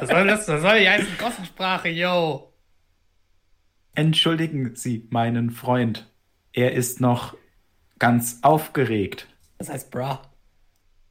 Was 0.09 0.17
soll 0.17 0.27
das, 0.27 0.49
was 0.49 0.63
soll 0.63 0.81
die 0.81 0.89
heißen 0.89 1.19
Gossensprache, 1.19 1.89
yo? 1.89 2.53
Entschuldigen 3.95 4.75
Sie 4.75 5.07
meinen 5.11 5.51
Freund. 5.51 6.07
Er 6.53 6.73
ist 6.73 7.01
noch 7.01 7.37
ganz 7.99 8.39
aufgeregt. 8.43 9.27
Das 9.59 9.69
heißt 9.69 9.91
bra. 9.91 10.23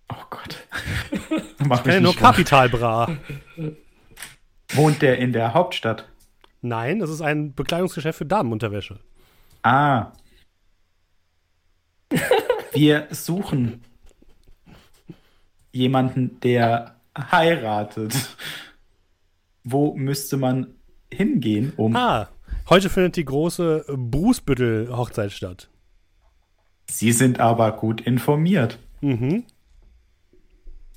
Oh 0.09 0.23
Gott. 0.29 0.65
Mach 1.59 1.79
Ich 1.79 1.83
kenne 1.83 2.01
nur. 2.01 2.15
Kapitalbra. 2.15 3.17
Wohnt 4.69 5.01
der 5.01 5.19
in 5.19 5.31
der 5.31 5.53
Hauptstadt? 5.53 6.07
Nein, 6.61 6.99
das 6.99 7.09
ist 7.09 7.21
ein 7.21 7.53
Bekleidungsgeschäft 7.53 8.17
für 8.17 8.25
Damenunterwäsche. 8.25 8.99
Ah. 9.63 10.11
Wir 12.73 13.07
suchen 13.11 13.83
jemanden, 15.71 16.39
der 16.39 16.95
heiratet. 17.31 18.15
Wo 19.69 19.93
müsste 19.95 20.37
man 20.37 20.67
hingehen, 21.11 21.73
um. 21.75 21.93
Ah, 21.95 22.29
heute 22.69 22.89
findet 22.89 23.17
die 23.17 23.25
große 23.25 23.83
Brußbüttel-Hochzeit 23.89 25.31
statt. 25.33 25.69
Sie 26.89 27.11
sind 27.11 27.41
aber 27.41 27.73
gut 27.73 27.99
informiert. 27.99 28.79
Mhm. 29.01 29.43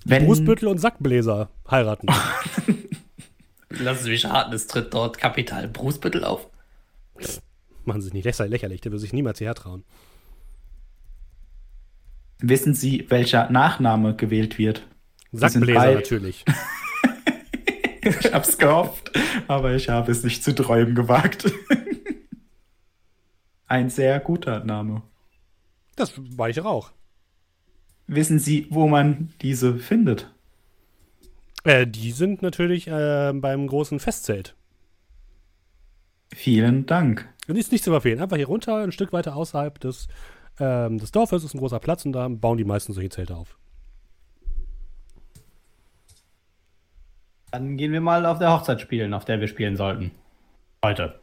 Wenn, 0.04 0.26
Brußbüttel 0.26 0.68
und 0.68 0.78
Sackbläser 0.78 1.50
heiraten. 1.68 2.06
Lassen 3.70 4.04
Sie 4.04 4.10
mich 4.10 4.24
raten, 4.24 4.52
es 4.52 4.68
tritt 4.68 4.94
dort 4.94 5.18
Kapital 5.18 5.66
Brußbüttel 5.66 6.22
auf. 6.24 6.48
Machen 7.84 8.00
Sie 8.02 8.06
sich 8.06 8.14
nicht 8.14 8.24
lächer- 8.24 8.46
lächerlich, 8.46 8.80
der 8.80 8.92
würde 8.92 9.00
sich 9.00 9.12
niemals 9.12 9.38
hierher 9.38 9.54
trauen. 9.56 9.82
wissen 12.38 12.74
Sie, 12.74 13.06
welcher 13.08 13.50
Nachname 13.50 14.14
gewählt 14.14 14.58
wird? 14.58 14.86
Sackbläser 15.32 15.94
natürlich. 15.94 16.44
Ich 18.20 18.32
hab's 18.32 18.56
gehofft, 18.56 19.12
aber 19.46 19.74
ich 19.74 19.88
habe 19.88 20.10
es 20.10 20.24
nicht 20.24 20.42
zu 20.42 20.54
träumen 20.54 20.94
gewagt. 20.94 21.52
Ein 23.66 23.90
sehr 23.90 24.18
guter 24.20 24.64
Name. 24.64 25.02
Das 25.96 26.14
war 26.16 26.48
ich 26.48 26.60
auch. 26.60 26.92
Wissen 28.06 28.38
Sie, 28.38 28.66
wo 28.70 28.88
man 28.88 29.32
diese 29.42 29.76
findet? 29.76 30.32
Äh, 31.64 31.86
die 31.86 32.10
sind 32.10 32.42
natürlich 32.42 32.88
äh, 32.88 33.32
beim 33.34 33.66
großen 33.66 34.00
Festzelt. 34.00 34.56
Vielen 36.34 36.86
Dank. 36.86 37.28
Und 37.48 37.54
die 37.54 37.60
ist 37.60 37.72
nicht 37.72 37.84
zu 37.84 37.90
verfehlen. 37.90 38.20
Einfach 38.20 38.36
hier 38.36 38.46
runter, 38.46 38.76
ein 38.76 38.92
Stück 38.92 39.12
weiter 39.12 39.36
außerhalb 39.36 39.78
des, 39.78 40.08
ähm, 40.58 40.98
des 40.98 41.12
Dorfes 41.12 41.44
ist 41.44 41.54
ein 41.54 41.58
großer 41.58 41.80
Platz 41.80 42.04
und 42.04 42.12
da 42.12 42.28
bauen 42.28 42.58
die 42.58 42.64
meisten 42.64 42.92
solche 42.92 43.10
Zelte 43.10 43.36
auf. 43.36 43.58
Dann 47.50 47.76
gehen 47.76 47.92
wir 47.92 48.00
mal 48.00 48.26
auf 48.26 48.38
der 48.38 48.52
Hochzeit 48.52 48.80
spielen, 48.80 49.12
auf 49.14 49.24
der 49.24 49.40
wir 49.40 49.48
spielen 49.48 49.76
sollten. 49.76 50.12
Heute. 50.84 51.20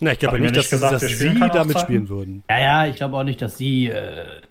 Na, 0.00 0.12
ich 0.12 0.18
glaube 0.18 0.36
wir 0.36 0.42
nicht, 0.42 0.56
dass, 0.56 0.64
nicht 0.64 0.70
gesagt, 0.70 0.92
dass 0.94 1.02
Sie 1.02 1.34
damit 1.34 1.52
Hochzeiten? 1.54 1.80
spielen 1.80 2.08
würden. 2.08 2.44
Ja, 2.50 2.58
ja, 2.58 2.86
ich 2.86 2.96
glaube 2.96 3.16
auch 3.16 3.24
nicht, 3.24 3.40
dass 3.40 3.56
Sie 3.56 3.88
äh, 3.88 4.42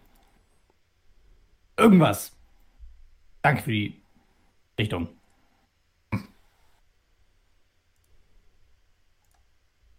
irgendwas. 1.78 2.36
Danke 3.42 3.62
für 3.64 3.72
die 3.72 4.02
Richtung. 4.80 5.10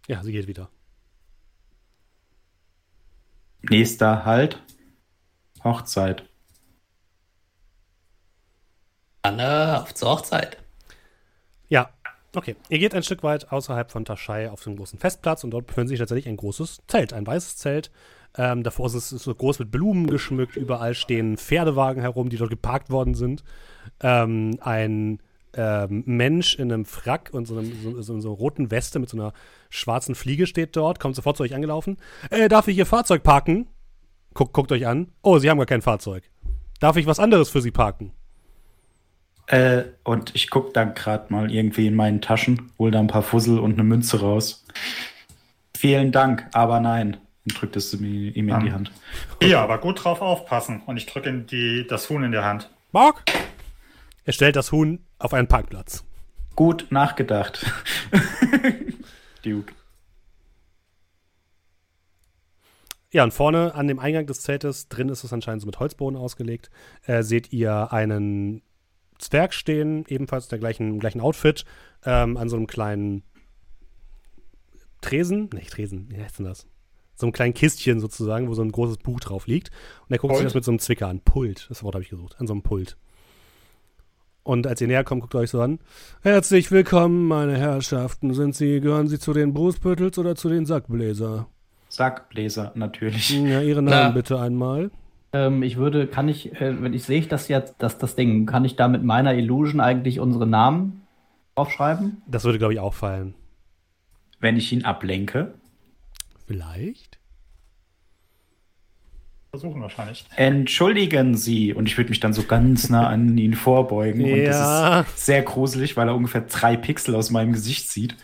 Ja, 0.08 0.22
sie 0.22 0.32
geht 0.32 0.46
wieder. 0.46 0.68
Nächster 3.62 4.24
Halt. 4.24 4.62
Hochzeit. 5.64 6.28
Dann 9.22 9.40
äh, 9.40 9.76
auf 9.78 9.94
zur 9.94 10.10
Hochzeit. 10.10 10.58
Okay. 12.36 12.54
Ihr 12.68 12.78
geht 12.78 12.94
ein 12.94 13.02
Stück 13.02 13.22
weit 13.22 13.50
außerhalb 13.50 13.90
von 13.90 14.04
Taschai 14.04 14.50
auf 14.50 14.62
den 14.62 14.76
großen 14.76 14.98
Festplatz 14.98 15.42
und 15.42 15.52
dort 15.52 15.66
befindet 15.66 15.88
sich 15.88 15.98
tatsächlich 15.98 16.28
ein 16.28 16.36
großes 16.36 16.82
Zelt, 16.86 17.14
ein 17.14 17.26
weißes 17.26 17.56
Zelt. 17.56 17.90
Ähm, 18.36 18.62
davor 18.62 18.86
ist 18.88 18.94
es 18.94 19.08
so 19.08 19.34
groß 19.34 19.58
mit 19.60 19.70
Blumen 19.70 20.06
geschmückt, 20.06 20.56
überall 20.56 20.92
stehen 20.92 21.38
Pferdewagen 21.38 22.02
herum, 22.02 22.28
die 22.28 22.36
dort 22.36 22.50
geparkt 22.50 22.90
worden 22.90 23.14
sind. 23.14 23.42
Ähm, 24.00 24.58
ein 24.60 25.20
ähm, 25.54 26.02
Mensch 26.04 26.56
in 26.56 26.70
einem 26.70 26.84
Frack 26.84 27.30
und 27.32 27.46
so, 27.46 27.56
einem, 27.56 27.72
so, 27.82 28.02
so, 28.02 28.20
so 28.20 28.28
einer 28.28 28.36
roten 28.36 28.70
Weste 28.70 28.98
mit 28.98 29.08
so 29.08 29.16
einer 29.16 29.32
schwarzen 29.70 30.14
Fliege 30.14 30.46
steht 30.46 30.76
dort, 30.76 31.00
kommt 31.00 31.16
sofort 31.16 31.38
zu 31.38 31.42
euch 31.42 31.54
angelaufen. 31.54 31.96
Äh, 32.28 32.50
darf 32.50 32.68
ich 32.68 32.76
Ihr 32.76 32.84
Fahrzeug 32.84 33.22
parken? 33.22 33.66
Guckt, 34.34 34.52
guckt 34.52 34.72
euch 34.72 34.86
an. 34.86 35.10
Oh, 35.22 35.38
Sie 35.38 35.48
haben 35.48 35.56
gar 35.56 35.64
kein 35.64 35.80
Fahrzeug. 35.80 36.30
Darf 36.80 36.98
ich 36.98 37.06
was 37.06 37.18
anderes 37.18 37.48
für 37.48 37.62
Sie 37.62 37.70
parken? 37.70 38.12
Äh, 39.46 39.84
und 40.02 40.34
ich 40.34 40.50
guck 40.50 40.74
dann 40.74 40.94
gerade 40.94 41.32
mal 41.32 41.52
irgendwie 41.52 41.86
in 41.86 41.94
meinen 41.94 42.20
Taschen, 42.20 42.72
hol 42.78 42.90
da 42.90 42.98
ein 42.98 43.06
paar 43.06 43.22
Fussel 43.22 43.58
und 43.58 43.74
eine 43.74 43.84
Münze 43.84 44.20
raus. 44.20 44.64
Vielen 45.76 46.10
Dank, 46.10 46.46
aber 46.52 46.80
nein. 46.80 47.18
Und 47.44 47.60
drückt 47.60 47.76
es 47.76 47.94
ihm 47.94 48.32
in 48.34 48.46
die. 48.60 48.72
Hand. 48.72 48.90
Hier, 49.40 49.60
aber 49.60 49.78
gut 49.78 50.02
drauf 50.02 50.20
aufpassen. 50.20 50.82
Und 50.86 50.96
ich 50.96 51.06
drücke 51.06 51.28
ihm 51.28 51.46
die, 51.46 51.86
das 51.86 52.10
Huhn 52.10 52.24
in 52.24 52.32
die 52.32 52.38
Hand. 52.38 52.68
Mark? 52.90 53.22
Er 54.24 54.32
stellt 54.32 54.56
das 54.56 54.72
Huhn 54.72 54.98
auf 55.20 55.32
einen 55.32 55.46
Parkplatz. 55.46 56.02
Gut 56.56 56.86
nachgedacht. 56.90 57.64
Duke. 59.44 59.72
Ja, 63.12 63.22
und 63.22 63.32
vorne 63.32 63.74
an 63.74 63.86
dem 63.86 64.00
Eingang 64.00 64.26
des 64.26 64.40
Zeltes, 64.40 64.88
drin 64.88 65.08
ist 65.08 65.22
es 65.22 65.32
anscheinend 65.32 65.62
so 65.62 65.66
mit 65.66 65.78
Holzboden 65.78 66.18
ausgelegt, 66.18 66.70
äh, 67.06 67.22
seht 67.22 67.52
ihr 67.52 67.92
einen 67.92 68.62
Zwerg 69.18 69.54
stehen, 69.54 70.04
ebenfalls 70.08 70.48
der 70.48 70.58
gleichen, 70.58 70.98
gleichen 70.98 71.20
Outfit, 71.20 71.64
ähm, 72.04 72.36
an 72.36 72.48
so 72.48 72.56
einem 72.56 72.66
kleinen 72.66 73.22
Tresen, 75.00 75.50
nicht 75.52 75.70
Tresen, 75.70 76.08
wie 76.10 76.22
heißt 76.22 76.38
denn 76.38 76.46
das? 76.46 76.66
So 77.14 77.26
einem 77.26 77.32
kleinen 77.32 77.54
Kistchen 77.54 78.00
sozusagen, 78.00 78.48
wo 78.48 78.54
so 78.54 78.62
ein 78.62 78.72
großes 78.72 78.98
Buch 78.98 79.20
drauf 79.20 79.46
liegt. 79.46 79.70
Und 80.08 80.12
er 80.12 80.18
guckt 80.18 80.34
sich 80.34 80.40
Pult? 80.40 80.46
das 80.46 80.54
mit 80.54 80.64
so 80.64 80.70
einem 80.70 80.78
Zwicker 80.80 81.08
an. 81.08 81.20
Pult, 81.20 81.66
das 81.70 81.82
Wort 81.82 81.94
habe 81.94 82.02
ich 82.02 82.10
gesucht, 82.10 82.36
an 82.38 82.46
so 82.46 82.52
einem 82.52 82.62
Pult. 82.62 82.96
Und 84.42 84.66
als 84.66 84.80
ihr 84.80 84.86
näher 84.86 85.02
kommt, 85.02 85.22
guckt 85.22 85.34
ihr 85.34 85.40
euch 85.40 85.50
so 85.50 85.60
an. 85.60 85.80
Herzlich 86.22 86.70
willkommen, 86.70 87.26
meine 87.26 87.56
Herrschaften. 87.58 88.32
Sind 88.34 88.54
Sie, 88.54 88.80
gehören 88.80 89.08
Sie 89.08 89.18
zu 89.18 89.32
den 89.32 89.54
Brustpöttels 89.54 90.18
oder 90.18 90.36
zu 90.36 90.48
den 90.48 90.66
Sackbläser? 90.66 91.48
Sackbläser, 91.88 92.72
natürlich. 92.74 93.30
Ja, 93.30 93.60
Ihre 93.60 93.82
Na. 93.82 93.90
Namen 93.90 94.14
bitte 94.14 94.38
einmal. 94.38 94.90
Ähm, 95.36 95.62
ich 95.62 95.76
würde, 95.76 96.06
kann 96.06 96.28
ich, 96.28 96.52
äh, 96.60 96.80
wenn 96.82 96.94
ich 96.94 97.04
sehe 97.04 97.18
ich 97.18 97.28
das 97.28 97.48
jetzt, 97.48 97.74
das, 97.78 97.98
das 97.98 98.16
Ding, 98.16 98.46
kann 98.46 98.64
ich 98.64 98.76
da 98.76 98.88
mit 98.88 99.02
meiner 99.02 99.34
Illusion 99.34 99.80
eigentlich 99.80 100.20
unsere 100.20 100.46
Namen 100.46 101.02
aufschreiben? 101.54 102.22
Das 102.26 102.44
würde, 102.44 102.58
glaube 102.58 102.74
ich, 102.74 102.80
auffallen. 102.80 103.34
Wenn 104.40 104.56
ich 104.56 104.72
ihn 104.72 104.84
ablenke. 104.84 105.54
Vielleicht? 106.46 107.18
Versuchen 109.50 109.80
wahrscheinlich. 109.80 110.26
Entschuldigen 110.36 111.34
Sie. 111.36 111.72
Und 111.72 111.86
ich 111.86 111.96
würde 111.96 112.10
mich 112.10 112.20
dann 112.20 112.34
so 112.34 112.42
ganz 112.44 112.90
nah 112.90 113.08
an 113.08 113.36
ihn 113.38 113.54
vorbeugen. 113.54 114.22
Und 114.24 114.36
Ja. 114.36 115.02
das 115.02 115.08
ist 115.08 115.26
sehr 115.26 115.42
gruselig, 115.42 115.96
weil 115.96 116.08
er 116.08 116.14
ungefähr 116.14 116.42
drei 116.42 116.76
Pixel 116.76 117.14
aus 117.14 117.30
meinem 117.30 117.52
Gesicht 117.52 117.88
sieht. 117.90 118.14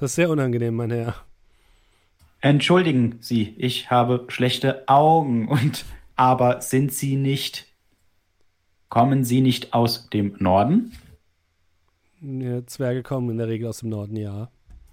Das 0.00 0.10
ist 0.10 0.14
sehr 0.16 0.30
unangenehm, 0.30 0.74
mein 0.74 0.90
Herr. 0.90 1.14
Entschuldigen 2.40 3.18
Sie, 3.20 3.54
ich 3.56 3.88
habe 3.90 4.26
schlechte 4.28 4.88
Augen 4.88 5.46
und 5.46 5.84
aber 6.16 6.60
sind 6.60 6.92
Sie 6.92 7.16
nicht 7.16 7.72
kommen 8.92 9.24
Sie 9.24 9.40
nicht 9.40 9.72
aus 9.72 10.10
dem 10.10 10.36
Norden? 10.38 10.92
Ja, 12.20 12.66
Zwerge 12.66 13.02
kommen 13.02 13.30
in 13.30 13.38
der 13.38 13.48
Regel 13.48 13.68
aus 13.68 13.78
dem 13.78 13.88
Norden, 13.88 14.16
ja. 14.16 14.50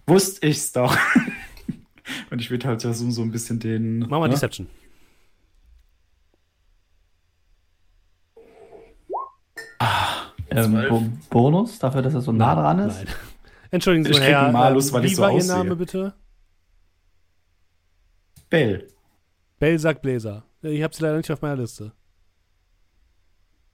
Wusste 0.08 0.48
ich's 0.48 0.72
doch. 0.72 0.96
und 2.32 2.40
ich 2.40 2.50
würde 2.50 2.66
halt 2.66 2.80
so, 2.80 2.94
so 2.94 3.22
ein 3.22 3.32
bisschen 3.32 3.60
den 3.60 4.00
Mach 4.00 4.20
mal 4.20 4.30
ne? 4.30 4.30
Deception. 4.30 4.68
Ähm, 10.50 10.86
Bo 10.90 11.04
Bonus 11.30 11.78
dafür, 11.78 12.02
dass 12.02 12.14
er 12.14 12.22
so 12.22 12.32
nah 12.32 12.56
dran 12.56 12.80
ist? 12.80 13.04
Nein. 13.04 13.16
Entschuldigen 13.72 14.06
Sie, 14.06 14.12
Ich 14.12 14.22
Herr. 14.22 14.44
einen 14.44 14.54
Malus, 14.54 14.88
ähm, 14.88 14.94
weil 14.94 15.06
ich 15.06 15.12
wie 15.12 15.16
so 15.16 15.22
war 15.22 15.32
Ihr 15.32 15.38
aussehe. 15.38 15.58
Name 15.58 15.76
bitte? 15.76 16.14
Bell. 18.50 18.88
Belsack 19.60 20.02
Bläser. 20.02 20.44
Ich 20.62 20.84
habe 20.84 20.94
Sie 20.94 21.02
leider 21.04 21.18
nicht 21.18 21.32
auf 21.32 21.42
meiner 21.42 21.58
Liste. 21.58 21.94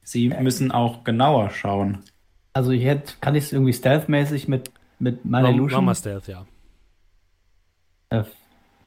Sie 0.03 0.30
müssen 0.30 0.72
auch 0.72 1.03
genauer 1.03 1.49
schauen. 1.49 2.03
Also 2.53 2.72
ich 2.72 2.84
hätte, 2.86 3.14
kann 3.22 3.36
ich 3.36 3.45
es 3.45 3.53
irgendwie 3.53 3.74
stealthmäßig 3.74 4.48
mit, 4.48 4.72
mit 4.99 5.26
meiner 5.26 5.48
Mach, 5.48 5.49
mach 5.49 5.56
Illusion? 5.56 5.86
mal 5.86 5.95
Stealth, 5.95 6.28
ja. 6.28 6.45
Äh, 8.10 8.24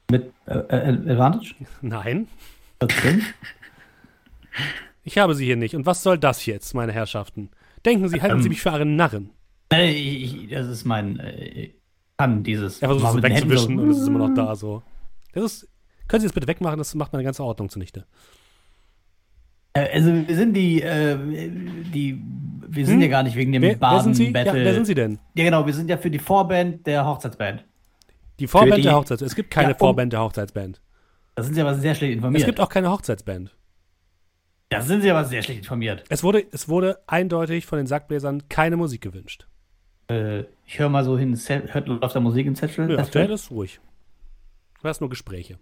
mit 0.09 0.33
äh, 0.45 0.53
äh, 0.53 1.11
Advantage? 1.11 1.55
Nein, 1.81 2.27
14? 2.79 3.23
ich 5.03 5.17
habe 5.17 5.35
Sie 5.35 5.45
hier 5.45 5.57
nicht. 5.57 5.75
Und 5.75 5.85
was 5.85 6.01
soll 6.01 6.17
das 6.17 6.45
jetzt, 6.45 6.73
meine 6.73 6.93
Herrschaften? 6.93 7.49
Denken 7.85 8.07
Sie, 8.09 8.21
halten 8.21 8.37
Ähm. 8.37 8.41
Sie 8.43 8.49
mich 8.49 8.61
für 8.61 8.71
einen 8.71 8.95
Narren. 8.95 9.31
Äh, 9.71 9.91
ich, 9.91 10.49
das 10.49 10.67
ist 10.67 10.85
mein, 10.85 11.19
äh, 11.19 11.43
ich 11.43 11.75
kann 12.17 12.43
dieses. 12.43 12.81
Er 12.81 12.89
versucht 12.89 13.17
es 13.17 13.23
wegzuwischen 13.23 13.77
so- 13.77 13.83
und 13.83 13.89
es 13.91 13.97
ist 13.99 14.07
immer 14.07 14.27
noch 14.27 14.33
da 14.33 14.55
so. 14.55 14.83
Das 15.33 15.43
ist. 15.43 15.68
Können 16.09 16.19
Sie 16.21 16.27
das 16.27 16.33
bitte 16.33 16.47
wegmachen? 16.47 16.77
Das 16.77 16.93
macht 16.95 17.13
meine 17.13 17.23
ganze 17.23 17.43
Ordnung 17.43 17.69
zunichte. 17.69 18.05
Äh, 19.73 19.87
Also 19.93 20.11
wir 20.27 20.35
sind 20.35 20.53
die, 20.53 20.81
äh, 20.81 21.17
die, 21.17 22.21
wir 22.67 22.85
sind 22.85 22.95
Hm? 22.95 23.01
ja 23.03 23.07
gar 23.07 23.23
nicht 23.23 23.35
wegen 23.37 23.51
dem 23.53 23.61
Wer, 23.61 23.79
wer 23.79 24.01
sind 24.01 24.15
Sie? 24.15 24.25
Ja, 24.25 24.31
Baden-Battle. 24.31 24.65
wer 24.65 24.73
sind 24.73 24.85
Sie 24.85 24.95
denn? 24.95 25.19
Ja 25.35 25.45
genau, 25.45 25.65
wir 25.65 25.73
sind 25.73 25.89
ja 25.89 25.97
für 25.97 26.11
die 26.11 26.19
Vorband 26.19 26.85
der 26.85 27.05
Hochzeitsband. 27.05 27.63
Die 28.39 28.47
Vorband 28.47 28.77
die- 28.77 28.81
der 28.83 28.95
Hochzeitsband. 28.95 29.31
Es 29.31 29.35
gibt 29.35 29.51
keine 29.51 29.69
Ja, 29.69 29.73
um- 29.75 29.79
Vorband 29.79 30.11
der 30.13 30.21
Hochzeitsband. 30.21 30.81
Da 31.35 31.43
sind 31.43 31.53
Sie 31.53 31.61
aber 31.61 31.75
sehr 31.75 31.95
schlecht 31.95 32.13
informiert. 32.15 32.41
Es 32.41 32.45
gibt 32.45 32.59
auch 32.59 32.69
keine 32.69 32.89
Hochzeitsband. 32.91 33.55
da 34.69 34.81
sind 34.81 35.01
Sie 35.01 35.09
aber 35.09 35.25
sehr 35.25 35.41
schlecht 35.41 35.59
informiert. 35.59 36.03
Es 36.09 36.23
wurde, 36.23 36.45
es 36.51 36.67
wurde 36.69 36.99
eindeutig 37.07 37.65
von 37.65 37.77
den 37.77 37.87
Sackbläsern 37.87 38.47
keine 38.49 38.77
Musik 38.77 39.01
gewünscht. 39.01 39.47
Äh, 40.09 40.41
ich 40.65 40.77
höre 40.79 40.89
mal 40.89 41.03
so 41.03 41.17
hin, 41.17 41.35
hört 41.47 41.87
läuft 41.87 42.15
da 42.15 42.19
Musik 42.19 42.45
im 42.47 42.55
Zettel? 42.55 42.89
Ja, 42.89 42.97
Das 42.97 43.07
aktuell 43.07 43.31
ist 43.31 43.49
ruhig. 43.51 43.79
Du 44.81 44.87
hast 44.87 45.01
nur 45.01 45.09
Gespräche. 45.09 45.57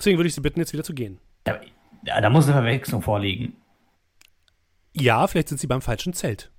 Deswegen 0.00 0.18
würde 0.18 0.28
ich 0.28 0.34
Sie 0.34 0.40
bitten, 0.40 0.58
jetzt 0.58 0.72
wieder 0.72 0.82
zu 0.82 0.94
gehen. 0.94 1.20
ja, 1.46 1.60
ja, 2.04 2.20
da 2.20 2.30
muss 2.30 2.46
eine 2.46 2.54
Verwechslung 2.54 3.02
vorliegen. 3.02 3.54
Ja, 4.94 5.26
vielleicht 5.26 5.48
sind 5.48 5.60
Sie 5.60 5.66
beim 5.66 5.82
falschen 5.82 6.14
Zelt. 6.14 6.50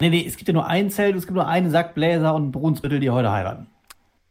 Nee, 0.00 0.10
nee, 0.10 0.24
es 0.26 0.36
gibt 0.36 0.48
ja 0.48 0.54
nur 0.54 0.66
ein 0.66 0.90
Zelt, 0.90 1.16
es 1.16 1.26
gibt 1.26 1.34
nur 1.34 1.46
einen 1.46 1.70
Sack 1.70 1.94
Bläser 1.94 2.34
und 2.34 2.52
Brunsmittel, 2.52 3.00
die 3.00 3.10
heute 3.10 3.30
heiraten. 3.30 3.66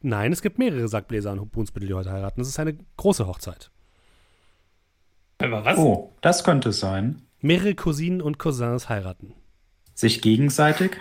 Nein, 0.02 0.32
es 0.32 0.42
gibt 0.44 0.60
mehrere 0.60 0.88
Sackbläser 0.88 1.32
und 1.32 1.52
Brunsbüttel, 1.52 1.88
die 1.88 1.94
heute 1.96 2.12
heiraten. 2.12 2.40
Das 2.40 2.48
ist 2.48 2.60
eine 2.60 2.78
große 2.96 3.26
Hochzeit. 3.26 3.72
Aber 5.40 5.66
was? 5.66 5.78
Oh, 5.80 6.14
das 6.22 6.44
könnte 6.44 6.70
es 6.70 6.80
sein. 6.80 7.24
Mehrere 7.42 7.74
Cousinen 7.74 8.22
und 8.22 8.38
Cousins 8.38 8.88
heiraten. 8.88 9.34
Sich 9.96 10.22
gegenseitig? 10.22 10.98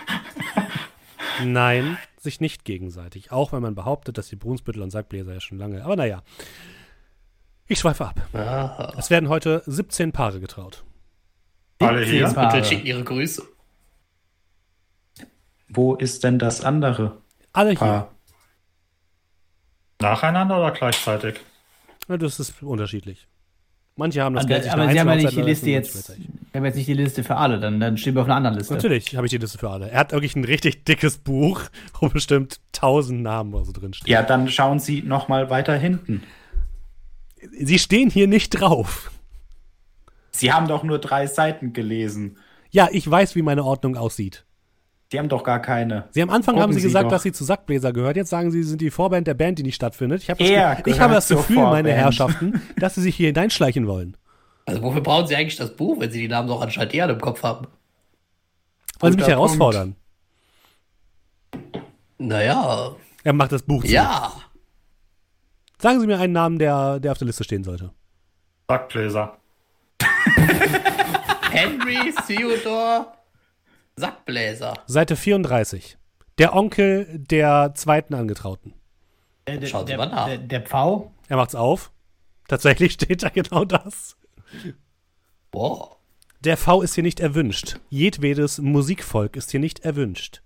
Nein, 1.44 1.98
sich 2.18 2.40
nicht 2.40 2.64
gegenseitig. 2.64 3.30
Auch 3.30 3.52
wenn 3.52 3.60
man 3.62 3.74
behauptet, 3.74 4.16
dass 4.16 4.28
die 4.28 4.36
Brunsbüttel 4.36 4.82
und 4.82 4.90
Sackbläser 4.90 5.34
ja 5.34 5.40
schon 5.40 5.58
lange. 5.58 5.84
Aber 5.84 5.96
naja. 5.96 6.22
Ich 7.66 7.78
schweife 7.78 8.04
ab. 8.06 8.20
Ah, 8.34 8.92
Es 8.98 9.10
werden 9.10 9.28
heute 9.28 9.62
17 9.66 10.12
Paare 10.12 10.40
getraut. 10.40 10.84
Alle 11.80 12.04
hier? 12.04 12.28
Paare. 12.28 12.56
bitte 12.56 12.68
schicken 12.68 12.86
ihre 12.86 13.04
Grüße. 13.04 13.42
Wo 15.68 15.94
ist 15.94 16.22
denn 16.24 16.38
das 16.38 16.62
andere 16.62 17.18
Alle 17.52 17.70
hier. 17.70 17.78
Paar? 17.78 18.10
Nacheinander 20.00 20.58
oder 20.58 20.70
gleichzeitig? 20.72 21.40
Ja, 22.08 22.16
das 22.16 22.38
ist 22.38 22.62
unterschiedlich. 22.62 23.26
Manche 23.96 24.22
haben 24.22 24.34
das 24.34 24.46
Geld, 24.46 24.68
aber 24.68 24.90
Sie 24.90 24.98
haben 24.98 25.08
ja 25.08 25.14
nicht 25.14 25.36
die 25.36 25.42
Liste 25.42 25.70
jetzt, 25.70 26.08
wir 26.18 26.58
haben 26.58 26.64
jetzt 26.64 26.74
nicht 26.74 26.88
die 26.88 26.94
Liste 26.94 27.22
für 27.22 27.36
alle, 27.36 27.60
dann, 27.60 27.78
dann 27.78 27.96
stehen 27.96 28.14
wir 28.16 28.22
auf 28.22 28.26
einer 28.26 28.34
anderen 28.34 28.58
Liste. 28.58 28.74
Natürlich 28.74 29.14
habe 29.16 29.26
ich 29.26 29.30
die 29.30 29.38
Liste 29.38 29.56
für 29.56 29.70
alle. 29.70 29.88
Er 29.88 30.00
hat 30.00 30.10
wirklich 30.10 30.34
ein 30.34 30.44
richtig 30.44 30.84
dickes 30.84 31.16
Buch, 31.18 31.62
wo 32.00 32.08
bestimmt 32.08 32.60
tausend 32.72 33.22
Namen 33.22 33.54
oder 33.54 33.64
so 33.64 33.72
drinstehen. 33.72 34.10
Ja, 34.12 34.22
dann 34.22 34.48
schauen 34.48 34.80
Sie 34.80 35.02
noch 35.02 35.28
mal 35.28 35.48
weiter 35.48 35.76
hinten. 35.76 36.24
Sie 37.52 37.78
stehen 37.78 38.10
hier 38.10 38.26
nicht 38.28 38.50
drauf. 38.50 39.10
Sie 40.30 40.52
haben 40.52 40.66
doch 40.68 40.82
nur 40.82 40.98
drei 40.98 41.26
Seiten 41.26 41.72
gelesen. 41.72 42.38
Ja, 42.70 42.88
ich 42.90 43.08
weiß, 43.08 43.36
wie 43.36 43.42
meine 43.42 43.64
Ordnung 43.64 43.96
aussieht. 43.96 44.44
Die 45.12 45.18
haben 45.18 45.28
doch 45.28 45.44
gar 45.44 45.60
keine. 45.62 46.08
Sie 46.10 46.22
am 46.22 46.30
Anfang 46.30 46.54
Gucken 46.54 46.62
haben 46.62 46.72
Sie 46.72 46.80
Sie 46.80 46.88
gesagt, 46.88 47.04
doch. 47.06 47.10
dass 47.10 47.22
Sie 47.22 47.30
zu 47.30 47.44
Sackbläser 47.44 47.92
gehört. 47.92 48.16
Jetzt 48.16 48.30
sagen 48.30 48.50
Sie, 48.50 48.62
Sie 48.62 48.68
sind 48.70 48.80
die 48.80 48.90
Vorband 48.90 49.26
der 49.28 49.34
Band, 49.34 49.58
die 49.58 49.62
nicht 49.62 49.76
stattfindet. 49.76 50.22
Ich 50.22 50.30
habe 50.30 50.42
das, 50.42 50.50
Er 50.50 50.82
ich 50.86 50.98
habe 50.98 51.14
das 51.14 51.28
Gefühl, 51.28 51.58
meine. 51.58 51.92
Herrschaften, 51.92 52.60
dass 52.78 52.96
Sie 52.96 53.02
sich 53.02 53.14
hier 53.14 53.28
hineinschleichen 53.28 53.86
wollen. 53.86 54.16
Also 54.66 54.82
wofür 54.82 55.02
brauchen 55.02 55.26
Sie 55.28 55.36
eigentlich 55.36 55.56
das 55.56 55.76
Buch, 55.76 56.00
wenn 56.00 56.10
Sie 56.10 56.20
die 56.22 56.28
Namen 56.28 56.48
doch 56.48 56.60
anscheinend 56.62 56.94
eher 56.94 57.08
im 57.08 57.20
Kopf 57.20 57.42
haben? 57.44 57.66
Wollen 58.98 59.12
Sie 59.12 59.18
mich 59.18 59.28
herausfordern? 59.28 59.94
Naja, 62.18 62.96
Er 63.24 63.32
macht 63.32 63.52
das 63.52 63.62
Buch 63.62 63.84
zu. 63.84 63.90
ja. 63.90 64.32
Sagen 65.84 66.00
Sie 66.00 66.06
mir 66.06 66.18
einen 66.18 66.32
Namen, 66.32 66.58
der, 66.58 66.98
der 66.98 67.12
auf 67.12 67.18
der 67.18 67.26
Liste 67.26 67.44
stehen 67.44 67.62
sollte. 67.62 67.92
Sackbläser. 68.68 69.36
Henry 71.50 72.10
Theodore 72.26 73.08
Sackbläser. 73.94 74.72
Seite 74.86 75.14
34. 75.14 75.98
Der 76.38 76.56
Onkel 76.56 77.06
der 77.12 77.72
zweiten 77.74 78.14
Angetrauten. 78.14 78.72
Der, 79.46 79.58
der, 79.58 79.66
Schauen 79.66 79.86
Sie 79.86 79.90
der, 79.90 79.98
mal 79.98 80.06
nach. 80.06 80.24
Der, 80.24 80.38
der 80.38 80.62
Pfau. 80.62 81.12
Er 81.28 81.36
macht's 81.36 81.54
auf. 81.54 81.92
Tatsächlich 82.48 82.92
steht 82.94 83.22
da 83.22 83.28
genau 83.28 83.66
das. 83.66 84.16
Boah. 85.50 85.98
Der 86.40 86.56
V 86.56 86.80
ist 86.80 86.94
hier 86.94 87.04
nicht 87.04 87.20
erwünscht. 87.20 87.78
Jedwedes 87.90 88.56
Musikvolk 88.56 89.36
ist 89.36 89.50
hier 89.50 89.60
nicht 89.60 89.80
erwünscht. 89.80 90.40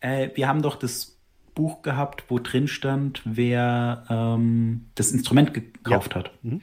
Äh, 0.00 0.30
wir 0.34 0.48
haben 0.48 0.60
doch 0.60 0.74
das 0.74 1.19
Buch 1.54 1.82
gehabt, 1.82 2.24
wo 2.28 2.38
drin 2.38 2.68
stand, 2.68 3.22
wer 3.24 4.04
ähm, 4.08 4.90
das 4.94 5.12
Instrument 5.12 5.54
gekauft 5.54 6.14
hat. 6.14 6.30
Mhm. 6.42 6.62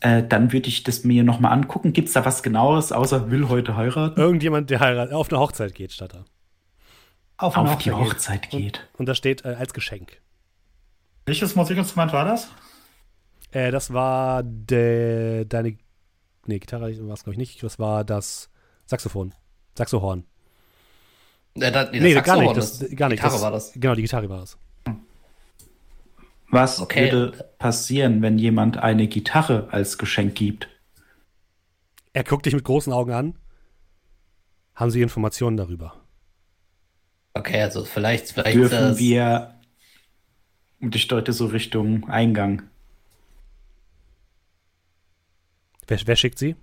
Äh, 0.00 0.22
dann 0.26 0.52
würde 0.52 0.68
ich 0.68 0.82
das 0.82 1.04
mir 1.04 1.24
nochmal 1.24 1.52
angucken. 1.52 1.92
Gibt 1.92 2.08
es 2.08 2.14
da 2.14 2.24
was 2.24 2.42
genaueres, 2.42 2.90
außer 2.90 3.30
will 3.30 3.48
heute 3.48 3.76
heiraten? 3.76 4.18
Irgendjemand, 4.18 4.70
der 4.70 4.80
heirat, 4.80 5.12
auf 5.12 5.30
eine 5.30 5.40
Hochzeit 5.40 5.74
geht, 5.74 5.92
statt 5.92 6.14
da. 6.14 6.24
Auf, 7.36 7.56
Auf 7.56 7.66
eine 7.66 7.76
die 7.76 7.92
Hochzeit. 7.92 8.10
Hochzeit 8.42 8.50
geht. 8.50 8.88
Und 8.96 9.06
da 9.06 9.14
steht 9.14 9.44
äh, 9.44 9.48
als 9.48 9.74
Geschenk. 9.74 10.20
Welches 11.26 11.54
Musikinstrument 11.54 12.12
war 12.12 12.24
das? 12.24 12.50
Äh, 13.50 13.70
das 13.70 13.92
war 13.92 14.42
de, 14.42 15.44
deine. 15.44 15.76
Nee, 16.46 16.58
Gitarre 16.58 16.82
war 17.06 17.14
es, 17.14 17.24
glaube 17.24 17.32
ich, 17.32 17.38
nicht. 17.38 17.62
Das 17.62 17.78
war 17.78 18.04
das 18.04 18.50
Saxophon. 18.86 19.34
Saxohorn. 19.76 20.24
Äh, 21.54 21.72
da, 21.72 21.90
nee, 21.90 22.00
Nee, 22.00 22.14
das 22.14 22.24
gar 22.24 22.36
nicht. 22.38 22.54
Saxophon, 22.54 22.88
Das, 22.88 22.96
gar 22.96 23.08
nicht. 23.08 23.18
Gitarre 23.18 23.32
das, 23.34 23.42
war 23.42 23.50
das. 23.50 23.72
Genau, 23.74 23.94
die 23.94 24.02
Gitarre 24.02 24.28
war 24.28 24.40
das. 24.40 24.58
Was 26.50 26.80
Okay. 26.80 27.12
würde 27.12 27.50
passieren, 27.58 28.22
wenn 28.22 28.38
jemand 28.38 28.76
eine 28.78 29.06
Gitarre 29.06 29.68
als 29.70 29.98
Geschenk 29.98 30.34
gibt? 30.34 30.68
Er 32.12 32.24
guckt 32.24 32.46
dich 32.46 32.54
mit 32.54 32.64
großen 32.64 32.92
Augen 32.92 33.12
an. 33.12 33.38
Haben 34.74 34.90
Sie 34.90 35.00
Informationen 35.02 35.56
darüber? 35.56 35.94
Okay, 37.34 37.62
also 37.62 37.84
vielleicht, 37.84 38.32
vielleicht 38.32 38.56
Dürfen 38.56 38.98
wir, 38.98 39.54
und 40.80 40.96
ich 40.96 41.06
deute 41.06 41.32
so 41.32 41.46
Richtung 41.46 42.08
Eingang, 42.08 42.62
Wer, 45.86 45.98
wer 46.06 46.14
schickt 46.16 46.38
Sie? 46.38 46.54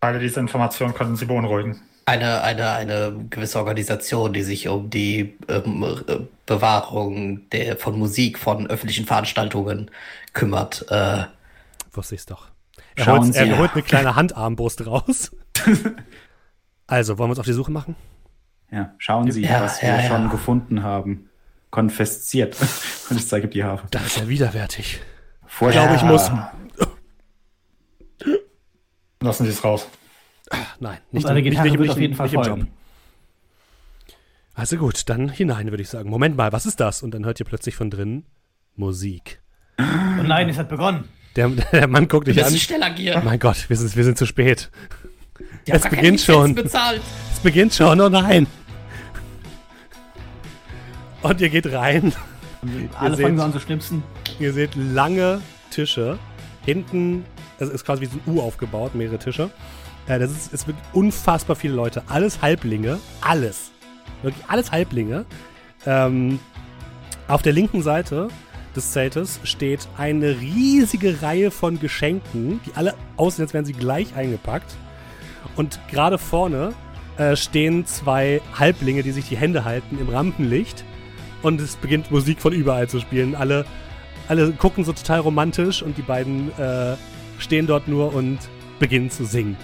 Teile 0.00 0.18
dieser 0.18 0.40
Information 0.40 0.94
könnten 0.94 1.16
Sie 1.16 1.26
beunruhigen. 1.26 1.82
Eine, 2.06 2.42
eine, 2.42 2.70
eine 2.72 3.26
gewisse 3.30 3.58
Organisation, 3.58 4.32
die 4.32 4.42
sich 4.42 4.68
um 4.68 4.90
die 4.90 5.36
ähm, 5.48 5.84
äh, 6.06 6.16
Bewahrung 6.46 7.48
der, 7.50 7.76
von 7.76 7.98
Musik, 7.98 8.38
von 8.38 8.66
öffentlichen 8.66 9.06
Veranstaltungen 9.06 9.90
kümmert. 10.32 10.86
Äh, 10.90 11.24
Wusste 11.92 12.14
ich's 12.14 12.26
doch. 12.26 12.48
Er, 12.96 13.06
holt, 13.06 13.32
Sie. 13.32 13.38
er 13.38 13.58
holt 13.58 13.72
eine 13.72 13.82
kleine 13.82 14.16
Handarmbrust 14.16 14.86
raus. 14.86 15.34
also, 16.86 17.18
wollen 17.18 17.28
wir 17.28 17.32
uns 17.32 17.38
auf 17.38 17.46
die 17.46 17.52
Suche 17.52 17.72
machen? 17.72 17.96
ja, 18.70 18.92
schauen 18.98 19.30
Sie, 19.30 19.42
Ja, 19.42 19.62
was 19.62 19.80
wir 19.80 19.88
ja, 19.88 20.00
ja. 20.00 20.08
schon 20.08 20.30
gefunden 20.30 20.82
haben. 20.82 21.30
Konfisziert. 21.70 22.56
Und 23.10 23.16
ich 23.16 23.28
zeige 23.28 23.48
die 23.48 23.64
Harfe. 23.64 23.86
Das 23.90 24.06
ist 24.06 24.16
ja 24.18 24.28
widerwärtig. 24.28 25.00
Vor 25.46 25.68
Ich 25.68 25.74
glaube, 25.74 25.94
ich 25.94 26.02
muss. 26.02 26.30
Lassen 29.20 29.44
Sie 29.44 29.50
es 29.50 29.64
raus. 29.64 29.86
Nein, 30.80 30.98
Und 31.12 31.26
eine 31.26 31.42
Gitarre 31.42 31.78
wird 31.78 31.90
auf 31.90 31.98
jeden 32.00 32.14
Fall 32.14 32.26
nicht 32.28 32.34
im 32.36 32.42
Job. 32.42 32.66
Also 34.54 34.76
gut, 34.76 35.08
dann 35.08 35.28
hinein, 35.30 35.70
würde 35.70 35.82
ich 35.82 35.88
sagen. 35.88 36.08
Moment 36.10 36.36
mal, 36.36 36.52
was 36.52 36.64
ist 36.66 36.78
das? 36.80 37.02
Und 37.02 37.12
dann 37.12 37.24
hört 37.24 37.40
ihr 37.40 37.46
plötzlich 37.46 37.74
von 37.74 37.90
drinnen 37.90 38.24
Musik. 38.76 39.40
Und 39.78 40.28
nein, 40.28 40.48
es 40.48 40.58
hat 40.58 40.68
begonnen. 40.68 41.08
Der, 41.34 41.48
der 41.48 41.88
Mann 41.88 42.06
guckt 42.06 42.28
dich 42.28 42.38
an. 42.38 42.44
müssen 42.52 42.60
schneller 42.60 42.90
gehen. 42.90 43.20
Mein 43.24 43.40
Gott, 43.40 43.68
wir 43.68 43.76
sind, 43.76 43.96
wir 43.96 44.04
sind 44.04 44.16
zu 44.16 44.26
spät. 44.26 44.70
Die 45.66 45.72
es 45.72 45.82
beginnt 45.88 46.20
schon. 46.20 46.54
Bezahlt. 46.54 47.02
Es 47.32 47.40
beginnt 47.40 47.74
schon, 47.74 48.00
oh 48.00 48.08
nein. 48.08 48.46
Und 51.22 51.40
ihr 51.40 51.48
geht 51.48 51.72
rein. 51.72 52.12
Alle 52.98 53.16
seht- 53.16 53.24
fangen 53.24 53.38
so 53.38 53.44
an 53.44 53.52
zu 53.52 53.60
schnipsen. 53.60 54.02
Ihr 54.38 54.52
seht 54.52 54.74
lange 54.76 55.40
Tische. 55.70 56.18
Hinten, 56.64 57.24
es 57.58 57.68
ist 57.68 57.84
quasi 57.84 58.02
wie 58.02 58.06
so 58.06 58.18
ein 58.24 58.32
U 58.32 58.40
aufgebaut, 58.40 58.94
mehrere 58.94 59.18
Tische. 59.18 59.50
Äh, 60.06 60.18
das 60.18 60.30
ist, 60.30 60.52
es 60.52 60.66
wird 60.66 60.76
unfassbar 60.92 61.56
viele 61.56 61.74
Leute. 61.74 62.02
Alles 62.08 62.42
Halblinge. 62.42 62.98
Alles. 63.20 63.70
Wirklich 64.22 64.44
alles 64.48 64.72
Halblinge. 64.72 65.24
Ähm, 65.86 66.38
auf 67.28 67.42
der 67.42 67.52
linken 67.52 67.82
Seite 67.82 68.28
des 68.74 68.92
Zeltes 68.92 69.40
steht 69.44 69.88
eine 69.96 70.40
riesige 70.40 71.22
Reihe 71.22 71.50
von 71.50 71.78
Geschenken, 71.78 72.60
die 72.66 72.72
alle 72.74 72.94
aussehen, 73.16 73.44
als 73.44 73.54
wären 73.54 73.64
sie 73.64 73.72
gleich 73.72 74.14
eingepackt. 74.16 74.74
Und 75.56 75.78
gerade 75.90 76.18
vorne 76.18 76.72
äh, 77.16 77.36
stehen 77.36 77.86
zwei 77.86 78.40
Halblinge, 78.58 79.02
die 79.02 79.12
sich 79.12 79.28
die 79.28 79.36
Hände 79.36 79.64
halten 79.64 79.98
im 79.98 80.08
Rampenlicht. 80.08 80.84
Und 81.42 81.60
es 81.60 81.76
beginnt 81.76 82.10
Musik 82.10 82.40
von 82.40 82.52
überall 82.52 82.88
zu 82.88 83.00
spielen. 83.00 83.34
Alle, 83.34 83.64
alle 84.28 84.52
gucken 84.52 84.84
so 84.84 84.92
total 84.92 85.20
romantisch 85.20 85.82
und 85.82 85.96
die 85.96 86.02
beiden 86.02 86.50
äh, 86.58 86.96
stehen 87.38 87.66
dort 87.66 87.86
nur 87.86 88.14
und 88.14 88.38
beginnen 88.78 89.10
zu 89.10 89.24
singen. 89.24 89.56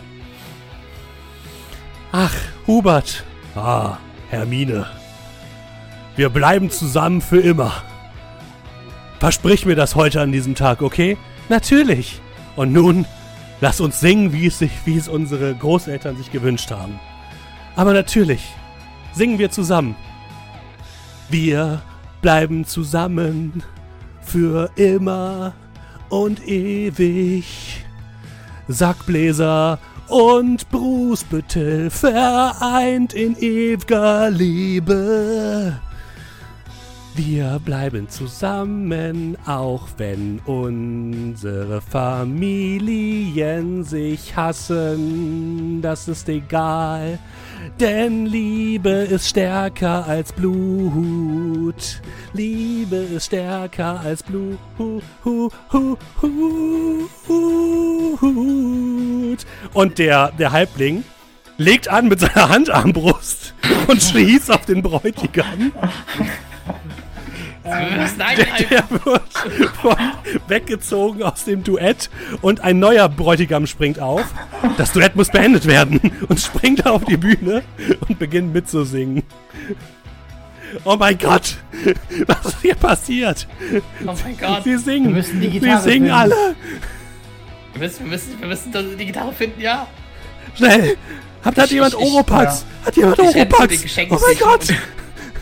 Ach, 2.13 2.35
Hubert. 2.67 3.25
Ah, 3.55 3.99
Hermine. 4.31 4.87
Wir 6.17 6.29
bleiben 6.29 6.69
zusammen 6.69 7.21
für 7.21 7.41
immer. 7.41 7.73
Versprich 9.21 9.65
mir 9.65 9.77
das 9.77 9.95
heute 9.95 10.21
an 10.21 10.33
diesem 10.33 10.57
Tag, 10.57 10.83
okay? 10.83 11.17
Natürlich. 11.49 12.21
Und 12.57 12.73
nun, 12.73 13.07
lass 13.61 13.81
uns 13.81 14.01
singen, 14.01 14.33
wie 14.33 14.47
es, 14.47 14.59
sich, 14.59 14.73
wie 14.85 14.97
es 14.97 15.09
unsere 15.09 15.55
Großeltern 15.55 16.17
sich 16.17 16.33
gewünscht 16.33 16.73
haben. 16.73 16.99
Aber 17.77 17.93
natürlich, 17.93 18.43
singen 19.13 19.39
wir 19.39 19.53
zusammen. 19.53 19.95
Wir 21.29 21.81
bleiben 22.23 22.65
zusammen 22.65 23.63
für 24.21 24.71
immer 24.75 25.53
und 26.09 26.47
ewig. 26.49 27.85
Sackbläser 28.67 29.79
und 30.11 30.69
Bruce 30.71 31.25
Büttel 31.25 31.91
vereint 31.91 33.15
in 33.15 33.37
ewiger 33.39 34.31
Liebe. 34.31 35.79
Wir 37.15 37.61
bleiben 37.65 38.09
zusammen, 38.09 39.37
auch 39.47 39.89
wenn 39.99 40.41
unsere 40.47 41.81
Familien 41.81 43.85
sich 43.85 44.37
hassen. 44.37 45.81
Das 45.83 46.09
ist 46.09 46.29
egal, 46.29 47.19
denn 47.79 48.27
Liebe 48.27 48.91
ist 48.91 49.29
stärker 49.29 50.07
als 50.07 50.33
Blut. 50.33 52.01
Liebe 52.33 52.97
ist 52.97 53.27
stärker 53.27 54.01
als 54.01 54.23
Blut. 54.23 54.59
Und 59.73 59.99
der, 59.99 60.33
der 60.33 60.53
Halbling 60.53 61.05
legt 61.57 61.89
an 61.89 62.09
mit 62.09 62.21
seiner 62.21 62.49
Handarmbrust 62.49 63.55
und 63.87 64.03
schießt 64.03 64.51
auf 64.51 64.65
den 64.65 64.83
Bräutigam. 64.83 65.73
Wir 67.63 67.99
müssen 67.99 68.21
einhalten. 68.23 68.67
Der 68.71 68.85
wird 69.05 69.23
von- 69.83 69.97
weggezogen 70.49 71.23
aus 71.23 71.45
dem 71.45 71.63
Duett 71.63 72.09
und 72.41 72.61
ein 72.63 72.79
neuer 72.79 73.09
Bräutigam 73.09 73.67
springt 73.67 73.99
auf. 74.01 74.25
Das 74.79 74.93
Duett 74.93 75.15
muss 75.17 75.29
beendet 75.31 75.67
werden 75.67 76.01
und 76.29 76.41
springt 76.41 76.87
auf 76.87 77.05
die 77.05 77.17
Bühne 77.19 77.63
und 78.09 78.19
beginnt 78.19 78.53
mitzusingen. 78.55 79.23
Oh 80.85 80.97
mein 80.97 81.19
Gott, 81.19 81.57
was 82.27 82.45
ist 82.47 82.61
hier 82.63 82.75
passiert? 82.77 83.47
Oh 84.07 84.15
mein 84.25 84.39
Gott. 84.39 84.63
Sie 84.65 84.79
singen, 84.79 85.07
Wir 85.09 85.15
müssen 85.17 85.41
die 85.41 85.49
sie 85.51 85.59
Gitarre 85.59 85.83
singen 85.83 85.95
finden. 86.07 86.11
alle. 86.13 86.55
Wir 87.75 87.81
müssen, 87.83 88.05
wir 88.05 88.11
müssen, 88.11 88.41
wir 88.41 88.49
müssen 88.49 88.73
die 88.99 89.07
Gitarre 89.07 89.33
finden, 89.33 89.61
ja. 89.61 89.87
Schnell, 90.57 90.97
hat, 91.45 91.57
hat 91.59 91.67
Ich- 91.67 91.73
jemand 91.73 91.95
ich- 91.95 91.99
Oropax? 92.01 92.65
Hat 92.85 92.97
jemand 92.97 93.19
Ich 93.19 93.37
Oropax? 93.37 93.85
Oh 94.11 94.19
mein 94.27 94.39
Gott, 94.39 94.67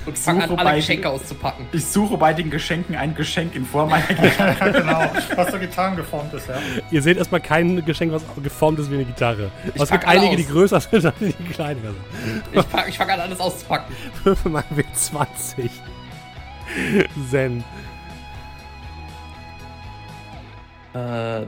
und- 0.09 0.17
und 0.17 0.19
fange 0.19 0.45
an, 0.45 0.59
alle 0.59 0.77
Geschenke 0.77 1.09
auszupacken. 1.09 1.67
Ich 1.73 1.85
suche 1.85 2.17
bei 2.17 2.33
den 2.33 2.51
Geschenken 2.51 2.97
ein 2.97 3.15
Geschenk 3.15 3.55
in 3.55 3.65
Form 3.65 3.93
einer 3.93 4.07
Gitarre. 4.07 4.73
genau, 4.73 5.11
was 5.37 5.51
so 5.53 5.59
Gitarren 5.59 5.97
geformt 5.97 6.35
ist, 6.35 6.49
ja. 6.49 6.55
Ihr 6.91 7.03
seht 7.03 7.17
erstmal 7.19 7.41
kein 7.41 7.85
Geschenk, 7.85 8.13
was 8.13 8.23
geformt 8.43 8.79
ist 8.79 8.91
wie 8.91 8.97
eine 8.97 9.05
Gitarre. 9.05 9.51
Aber 9.75 9.85
es 9.85 9.91
gibt 9.91 10.07
einige, 10.07 10.31
aus. 10.33 10.37
die 10.37 10.47
größer 10.47 10.81
sind 10.81 11.05
als 11.07 11.15
die 11.21 11.33
kleiner 11.53 11.81
sind. 11.81 12.43
Ich, 12.53 12.69
pack- 12.71 12.89
ich 12.89 12.97
fange 12.99 13.13
an, 13.15 13.21
alles 13.21 13.41
auszupacken. 13.41 13.95
Würfel 14.25 14.51
mal 14.51 14.65
W20. 14.75 15.71
Zen. 17.31 17.65
Äh, 20.95 21.45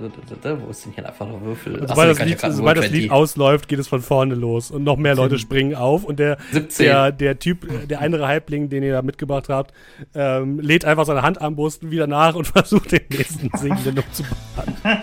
wo 0.60 0.70
ist 0.70 0.84
denn 0.84 0.92
hier 0.92 1.06
einfach 1.06 1.26
noch 1.26 1.40
Würfel? 1.40 1.82
Sobald, 1.88 2.10
die 2.10 2.18
das 2.18 2.26
Lied, 2.26 2.42
ja 2.42 2.50
sobald 2.50 2.76
das 2.76 2.90
Lied 2.90 3.08
20. 3.08 3.10
ausläuft, 3.10 3.68
geht 3.68 3.78
es 3.78 3.88
von 3.88 4.02
vorne 4.02 4.34
los. 4.34 4.70
Und 4.70 4.84
noch 4.84 4.98
mehr 4.98 5.14
Leute 5.14 5.38
springen 5.38 5.74
auf. 5.74 6.04
Und 6.04 6.18
der, 6.18 6.36
17. 6.52 6.84
der, 6.84 7.12
der 7.12 7.38
Typ, 7.38 7.88
der 7.88 8.02
andere 8.02 8.26
Halbling, 8.26 8.68
den 8.68 8.82
ihr 8.82 8.92
da 8.92 9.02
mitgebracht 9.02 9.48
habt, 9.48 9.72
ähm, 10.14 10.60
lädt 10.60 10.84
einfach 10.84 11.06
seine 11.06 11.22
Handarmbrust 11.22 11.90
wieder 11.90 12.06
nach 12.06 12.34
und 12.34 12.46
versucht 12.48 12.92
den 12.92 13.00
nächsten 13.10 13.50
Singenden 13.56 13.98
umzubauen. 13.98 15.02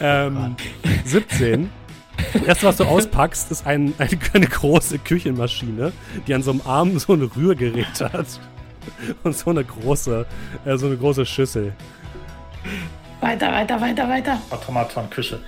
ähm, 0.00 0.56
17. 1.04 1.68
Das 2.32 2.42
erste, 2.42 2.66
was 2.66 2.76
du 2.76 2.84
auspackst, 2.84 3.50
ist 3.50 3.66
ein, 3.66 3.92
eine, 3.98 4.10
eine 4.32 4.46
große 4.46 4.98
Küchenmaschine, 5.00 5.92
die 6.28 6.34
an 6.34 6.42
so 6.42 6.52
einem 6.52 6.60
Arm 6.64 6.96
so 6.98 7.12
ein 7.12 7.22
Rührgerät 7.22 8.00
hat. 8.00 8.40
Und 9.24 9.36
so 9.36 9.50
eine 9.50 9.64
große, 9.64 10.26
äh, 10.64 10.76
so 10.76 10.86
eine 10.86 10.96
große 10.96 11.26
Schüssel. 11.26 11.72
Weiter, 13.20 13.52
weiter, 13.52 13.80
weiter, 13.80 14.08
weiter. 14.08 14.38
Automaton, 14.50 15.08
Küche. 15.10 15.40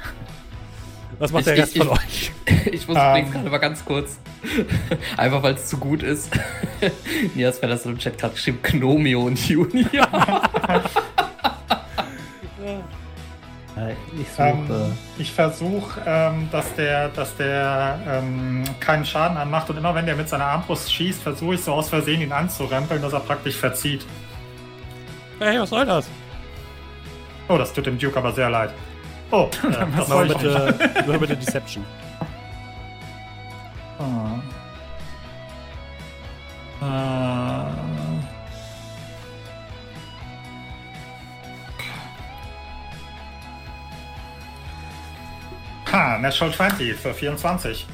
Was 1.18 1.32
macht 1.32 1.40
Ich- 1.40 1.44
der 1.46 1.54
ich- 1.54 1.62
Rest 1.62 1.76
von 1.78 1.86
ich- 1.86 1.92
euch? 1.92 2.32
Ich 2.72 2.88
muss 2.88 2.96
Ähm. 2.96 3.04
übrigens 3.10 3.32
gerade 3.32 3.50
mal 3.50 3.58
ganz 3.58 3.84
kurz. 3.84 4.18
Einfach 5.16 5.42
weil 5.42 5.54
es 5.54 5.66
zu 5.66 5.78
gut 5.78 6.02
ist. 6.02 6.30
Nias 7.34 7.58
Fellas 7.60 7.86
im 7.86 7.96
Chat 7.98 8.18
gerade 8.18 8.34
geschrieben 8.34 8.60
Knomio 8.62 9.22
und 9.22 9.38
Junior. 9.48 10.08
Ich 14.18 14.28
suche. 14.32 14.64
Ähm, 14.68 14.92
ich 15.18 15.30
versuche, 15.32 16.00
ähm, 16.06 16.48
dass 16.50 16.74
der, 16.74 17.08
dass 17.10 17.36
der 17.36 17.98
ähm, 18.08 18.64
keinen 18.80 19.04
Schaden 19.04 19.36
anmacht 19.36 19.68
und 19.70 19.76
immer 19.76 19.94
wenn 19.94 20.06
der 20.06 20.16
mit 20.16 20.28
seiner 20.28 20.46
Armbrust 20.46 20.92
schießt, 20.92 21.22
versuche 21.22 21.54
ich 21.54 21.62
so 21.62 21.72
aus 21.74 21.88
Versehen 21.88 22.20
ihn 22.22 22.32
anzurempeln, 22.32 23.00
dass 23.02 23.12
er 23.12 23.20
praktisch 23.20 23.56
verzieht. 23.56 24.04
Hey, 25.38 25.60
was 25.60 25.70
soll 25.70 25.84
das? 25.86 26.08
Oh, 27.48 27.58
das 27.58 27.72
tut 27.72 27.86
dem 27.86 27.98
Duke 27.98 28.18
aber 28.18 28.32
sehr 28.32 28.50
leid. 28.50 28.72
Oh, 29.30 29.48
äh, 29.62 29.70
das 29.70 29.88
Mach 29.96 30.06
soll 30.06 30.26
ich 30.26 30.36
bitte, 30.36 30.90
mach 31.06 31.18
bitte 31.20 31.36
Deception. 31.36 31.84
Ah. 33.98 34.40
Äh. 36.82 37.56
Ha, 45.92 46.18
Natural 46.18 46.52
20 46.52 46.94
für 46.94 47.14
24. 47.14 47.86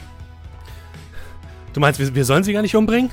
Du 1.73 1.81
meinst, 1.81 2.01
wir, 2.01 2.15
wir 2.15 2.25
sollen 2.25 2.43
sie 2.43 2.53
gar 2.53 2.63
nicht 2.63 2.75
umbringen? 2.75 3.11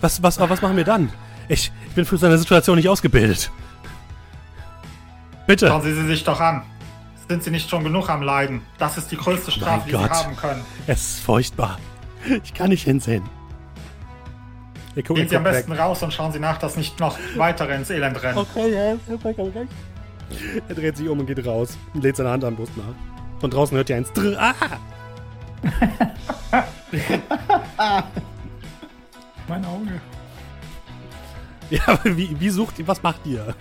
Was, 0.00 0.22
was, 0.22 0.38
was 0.38 0.62
machen 0.62 0.76
wir 0.76 0.84
dann? 0.84 1.10
Ich, 1.48 1.72
ich 1.88 1.94
bin 1.94 2.04
für 2.04 2.16
so 2.16 2.26
eine 2.26 2.38
Situation 2.38 2.76
nicht 2.76 2.88
ausgebildet. 2.88 3.50
Bitte. 5.48 5.66
Schauen 5.66 5.80
Sie 5.80 5.94
sie 5.94 6.06
sich 6.06 6.24
doch 6.24 6.40
an. 6.40 6.62
Sind 7.26 7.42
Sie 7.42 7.50
nicht 7.50 7.70
schon 7.70 7.82
genug 7.82 8.10
am 8.10 8.20
Leiden? 8.20 8.60
Das 8.76 8.98
ist 8.98 9.10
die 9.10 9.16
größte 9.16 9.50
Strafe, 9.50 9.86
die 9.86 9.92
Gott. 9.92 10.14
Sie 10.14 10.24
haben 10.24 10.36
können. 10.36 10.62
Es 10.86 11.14
ist 11.14 11.20
furchtbar. 11.20 11.78
Ich 12.44 12.52
kann 12.52 12.68
nicht 12.68 12.84
hinsehen. 12.84 13.22
Ihr 14.94 15.02
guckt, 15.02 15.18
Gehen 15.18 15.28
Sie 15.28 15.36
am 15.36 15.44
besten 15.44 15.72
raus 15.72 16.02
und 16.02 16.12
schauen 16.12 16.32
Sie 16.32 16.38
nach, 16.38 16.58
dass 16.58 16.76
nicht 16.76 17.00
noch 17.00 17.18
weitere 17.36 17.74
ins 17.74 17.88
Elend 17.88 18.22
rennen. 18.22 18.36
Okay, 18.36 18.74
ja, 18.74 19.14
okay, 19.14 19.34
okay. 19.38 19.66
Er 20.68 20.74
dreht 20.74 20.98
sich 20.98 21.08
um 21.08 21.18
und 21.18 21.24
geht 21.26 21.46
raus 21.46 21.78
und 21.94 22.04
lädt 22.04 22.16
seine 22.16 22.28
Hand 22.28 22.44
an 22.44 22.54
Brust 22.54 22.76
nach. 22.76 23.40
Von 23.40 23.50
draußen 23.50 23.74
hört 23.74 23.88
ihr 23.88 23.96
eins. 23.96 24.12
Drr, 24.12 24.36
ah! 24.38 24.54
Mein 29.48 29.64
Auge. 29.64 29.98
Ja, 31.70 31.80
aber 31.86 32.16
wie, 32.16 32.38
wie 32.38 32.50
sucht 32.50 32.78
ihr, 32.78 32.86
was 32.86 33.02
macht 33.02 33.24
ihr? 33.24 33.54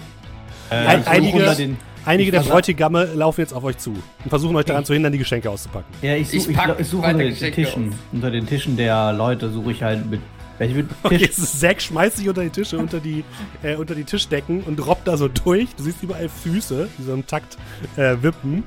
Äh, 0.70 0.76
ein- 0.76 1.00
ich 1.00 1.06
suche 1.06 1.12
einige- 1.12 1.56
den, 1.56 1.78
Einige 2.06 2.30
Ich 2.30 2.44
der 2.44 2.50
Bräutigamme 2.50 3.04
laufen 3.16 3.42
jetzt 3.42 3.54
auf 3.54 3.66
euch 3.66 3.78
zu 3.80 3.90
und 3.92 4.30
versuchen 4.30 4.56
euch 4.56 4.64
daran 4.64 4.86
zu 4.86 4.94
hindern, 4.94 5.12
die 5.12 5.18
Geschenke 5.18 5.50
auszupacken. 5.50 5.88
ja, 6.02 6.16
ich, 6.16 6.34
Ich 6.34 6.44
such, 6.44 6.52
ich, 6.52 6.58
ich 6.80 6.88
suche 6.88 7.02
weiter 7.04 7.14
unter 7.16 7.24
den 7.26 7.30
Geschenke 7.34 7.64
Tischen. 7.64 7.90
aus. 7.90 7.96
Unter 8.14 8.32
den 8.32 8.48
Tischen 8.48 8.78
der 8.78 9.12
Leute 9.12 9.50
suche 9.50 9.72
ich 9.74 9.84
halt 9.84 10.10
mit. 10.10 10.22
Ich 10.60 10.74
will 10.74 10.88
Okay, 11.04 11.30
Zack 11.30 11.82
schmeißt 11.82 12.16
sich 12.18 12.30
unter 12.30 12.44
die 12.44 12.50
Tische, 12.50 12.78
unter 12.78 13.00
die, 13.02 13.26
äh, 13.62 13.76
unter 13.76 13.94
die 13.94 14.06
Tischdecken 14.06 14.62
und 14.64 14.84
robbt 14.88 15.06
da 15.08 15.18
so 15.18 15.28
durch. 15.28 15.68
Du 15.76 15.84
siehst 15.84 16.02
überall 16.02 16.30
Füße, 16.30 16.88
die 16.98 17.04
so 17.04 17.14
im 17.14 17.28
Takt 17.28 17.58
äh, 17.98 18.16
wippen. 18.22 18.64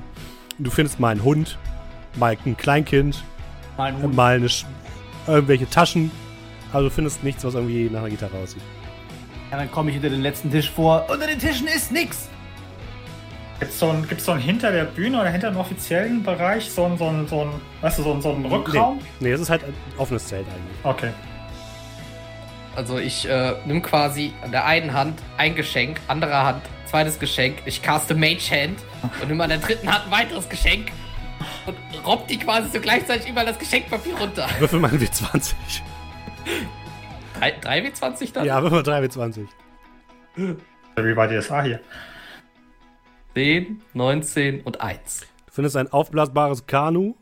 Und 0.59 0.63
du 0.67 0.69
findest 0.69 0.99
mal 0.99 1.09
einen 1.09 1.23
Hund, 1.23 1.57
mal 2.17 2.37
ein 2.45 2.55
Kleinkind, 2.55 3.23
mal 3.75 3.89
äh, 4.03 4.07
mal 4.07 4.35
eine 4.35 4.49
Sch 4.49 4.65
irgendwelche 5.27 5.67
Taschen. 5.67 6.11
Also 6.71 6.89
du 6.89 6.93
findest 6.93 7.23
nichts, 7.23 7.43
was 7.43 7.55
irgendwie 7.55 7.89
nach 7.91 8.01
einer 8.01 8.09
Gitarre 8.11 8.37
aussieht. 8.41 8.61
Ja, 9.51 9.57
dann 9.57 9.69
komme 9.69 9.89
ich 9.89 9.95
hinter 9.95 10.09
den 10.09 10.21
letzten 10.21 10.49
Tisch 10.49 10.71
vor. 10.71 11.05
Unter 11.09 11.27
den 11.27 11.37
Tischen 11.37 11.67
ist 11.67 11.91
nix. 11.91 12.29
Gibt 13.59 13.73
es 13.73 13.79
so 13.79 13.89
ein, 13.89 14.07
gibt's 14.07 14.25
so 14.25 14.31
ein 14.31 14.39
hinter 14.39 14.71
der 14.71 14.85
Bühne 14.85 15.19
oder 15.19 15.29
hinter 15.29 15.51
dem 15.51 15.57
offiziellen 15.57 16.23
Bereich 16.23 16.69
so 16.69 16.85
ein, 16.85 16.97
so 16.97 17.05
ein, 17.05 17.27
so 17.27 17.41
ein, 17.41 17.49
weißt 17.81 17.99
du, 17.99 18.03
so 18.03 18.13
ein, 18.13 18.21
so 18.21 18.31
ein 18.31 18.45
Rückraum? 18.45 18.97
Nee, 19.19 19.27
nee, 19.27 19.31
es 19.33 19.41
ist 19.41 19.49
halt 19.49 19.63
ein 19.63 19.73
offenes 19.97 20.25
Zelt 20.25 20.47
eigentlich. 20.47 20.85
Okay. 20.85 21.11
Also 22.75 22.97
ich 22.97 23.27
äh, 23.27 23.53
nimm 23.65 23.81
quasi 23.81 24.33
an 24.41 24.51
der 24.51 24.65
einen 24.65 24.93
Hand 24.93 25.19
ein 25.37 25.53
Geschenk, 25.53 25.99
anderer 26.07 26.45
Hand 26.45 26.63
zweites 26.85 27.19
Geschenk. 27.19 27.57
Ich 27.65 27.81
caste 27.81 28.15
Mage 28.15 28.49
Hand 28.49 28.79
und 29.21 29.27
nimm 29.27 29.41
an 29.41 29.49
der 29.49 29.59
dritten 29.59 29.93
Hand 29.93 30.05
ein 30.05 30.11
weiteres 30.11 30.47
Geschenk 30.47 30.91
und 31.65 31.77
robb 32.05 32.27
die 32.27 32.37
quasi 32.37 32.69
so 32.71 32.79
gleichzeitig 32.79 33.29
überall 33.29 33.45
das 33.45 33.59
Geschenkpapier 33.59 34.15
runter. 34.17 34.47
Würfel 34.59 34.79
mal 34.79 34.91
ein 34.91 34.99
W20. 34.99 35.53
3, 37.41 37.83
w 37.83 37.93
20 37.93 38.33
dann? 38.33 38.45
Ja, 38.45 38.61
würfel 38.61 38.77
mal 38.77 38.83
3 38.83 39.05
W20. 39.05 39.47
Wie 40.35 41.13
bei 41.13 41.27
DSA 41.27 41.63
hier. 41.63 41.79
10, 43.33 43.81
19 43.93 44.61
und 44.61 44.81
1. 44.81 45.21
Du 45.47 45.53
findest 45.53 45.75
ein 45.77 45.91
aufblasbares 45.91 46.65
Kanu, 46.67 47.15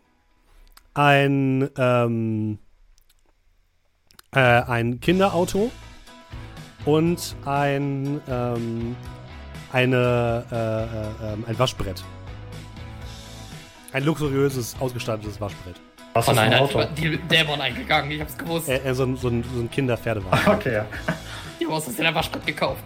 ein, 0.93 1.69
ähm, 1.77 2.59
äh, 4.31 4.39
ein 4.39 4.99
Kinderauto 4.99 5.71
und 6.85 7.35
ein, 7.45 8.21
ähm, 8.27 8.95
eine, 9.71 10.45
äh, 10.51 11.27
äh, 11.27 11.33
ähm, 11.33 11.45
ein 11.47 11.59
Waschbrett. 11.59 12.03
Ein 13.93 14.03
luxuriöses, 14.03 14.75
ausgestattetes 14.79 15.39
Waschbrett. 15.41 15.79
Was 16.13 16.27
Oh 16.27 16.31
ist 16.31 16.37
nein, 16.37 16.53
Auto? 16.55 16.83
die 16.97 17.17
Dämon 17.17 17.61
eingegangen. 17.61 18.11
Ich 18.11 18.19
hab's 18.21 18.37
gewusst. 18.37 18.67
Äh, 18.69 18.77
äh, 18.77 18.93
so, 18.93 19.03
ein, 19.03 19.15
so, 19.15 19.27
ein, 19.29 19.43
so 19.43 19.61
ein 19.61 19.69
Kinderpferdewagen. 19.69 20.39
Okay, 20.53 20.73
ja. 20.73 20.85
Ich 21.59 21.65
hab 21.67 21.73
aus 21.73 21.99
ein 21.99 22.15
Waschbrett 22.15 22.45
gekauft. 22.45 22.83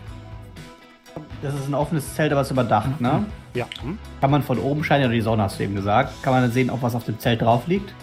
Das 1.41 1.53
ist 1.53 1.67
ein 1.67 1.73
offenes 1.73 2.15
Zelt, 2.15 2.31
aber 2.31 2.41
es 2.41 2.47
ist 2.47 2.51
überdacht, 2.51 2.99
ne? 3.01 3.25
Ja. 3.53 3.65
Hm? 3.81 3.97
Kann 4.21 4.31
man 4.31 4.41
von 4.43 4.57
oben 4.59 4.83
scheinen, 4.83 5.05
oder 5.05 5.13
die 5.13 5.21
Sonne 5.21 5.43
hast 5.43 5.59
du 5.59 5.63
eben 5.63 5.75
gesagt. 5.75 6.21
Kann 6.23 6.33
man 6.33 6.41
dann 6.41 6.51
sehen, 6.51 6.69
ob 6.69 6.81
was 6.81 6.95
auf 6.95 7.05
dem 7.05 7.19
Zelt 7.19 7.41
drauf 7.41 7.67
liegt? 7.67 7.93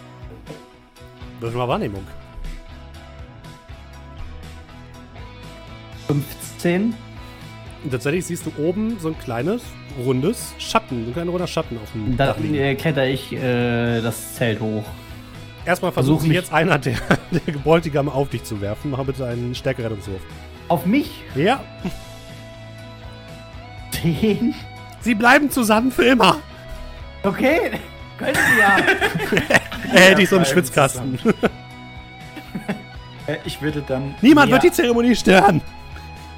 Würfel 1.40 1.58
mal 1.58 1.68
Wahrnehmung. 1.68 2.06
15. 6.06 6.94
Und 7.82 7.90
tatsächlich 7.90 8.26
siehst 8.26 8.44
du 8.46 8.52
oben 8.62 8.98
so 9.00 9.08
ein 9.08 9.18
kleines, 9.18 9.62
rundes 10.04 10.54
Schatten, 10.58 11.08
ein 11.08 11.12
kleiner 11.12 11.30
runder 11.30 11.46
Schatten 11.46 11.78
auf 11.82 11.90
dem 11.92 12.16
Dach 12.16 12.34
Dann 12.34 12.42
liegen. 12.42 12.54
äh, 12.56 12.74
kletter 12.74 13.06
ich 13.06 13.32
äh, 13.32 14.00
das 14.02 14.34
Zelt 14.34 14.60
hoch. 14.60 14.84
Erstmal 15.66 15.92
versuch 15.92 16.14
versucht 16.14 16.28
mich- 16.28 16.36
jetzt 16.36 16.52
einer 16.52 16.78
der, 16.78 16.94
der 17.30 17.52
Gebräutigame 17.52 18.12
auf 18.12 18.28
dich 18.30 18.44
zu 18.44 18.60
werfen. 18.60 18.90
Mach 18.92 19.04
bitte 19.04 19.26
einen 19.26 19.54
Stärkerettungswurf. 19.54 20.20
Auf 20.68 20.86
mich? 20.86 21.10
Ja, 21.34 21.60
10. 24.02 24.54
sie 25.00 25.14
bleiben 25.14 25.50
zusammen 25.50 25.90
für 25.90 26.04
immer. 26.04 26.36
Okay. 27.22 27.72
Können 28.18 28.34
Sie 28.34 28.60
ja. 28.60 28.76
Er 29.92 30.00
hält 30.00 30.18
dich 30.18 30.28
so 30.28 30.36
einen 30.36 30.44
Schwitzkasten. 30.44 31.18
Äh, 33.26 33.36
Ich 33.44 33.60
würde 33.62 33.82
dann. 33.86 34.14
Niemand 34.20 34.48
näher- 34.48 34.52
wird 34.54 34.62
die 34.64 34.70
Zeremonie 34.72 35.16
stören. 35.16 35.60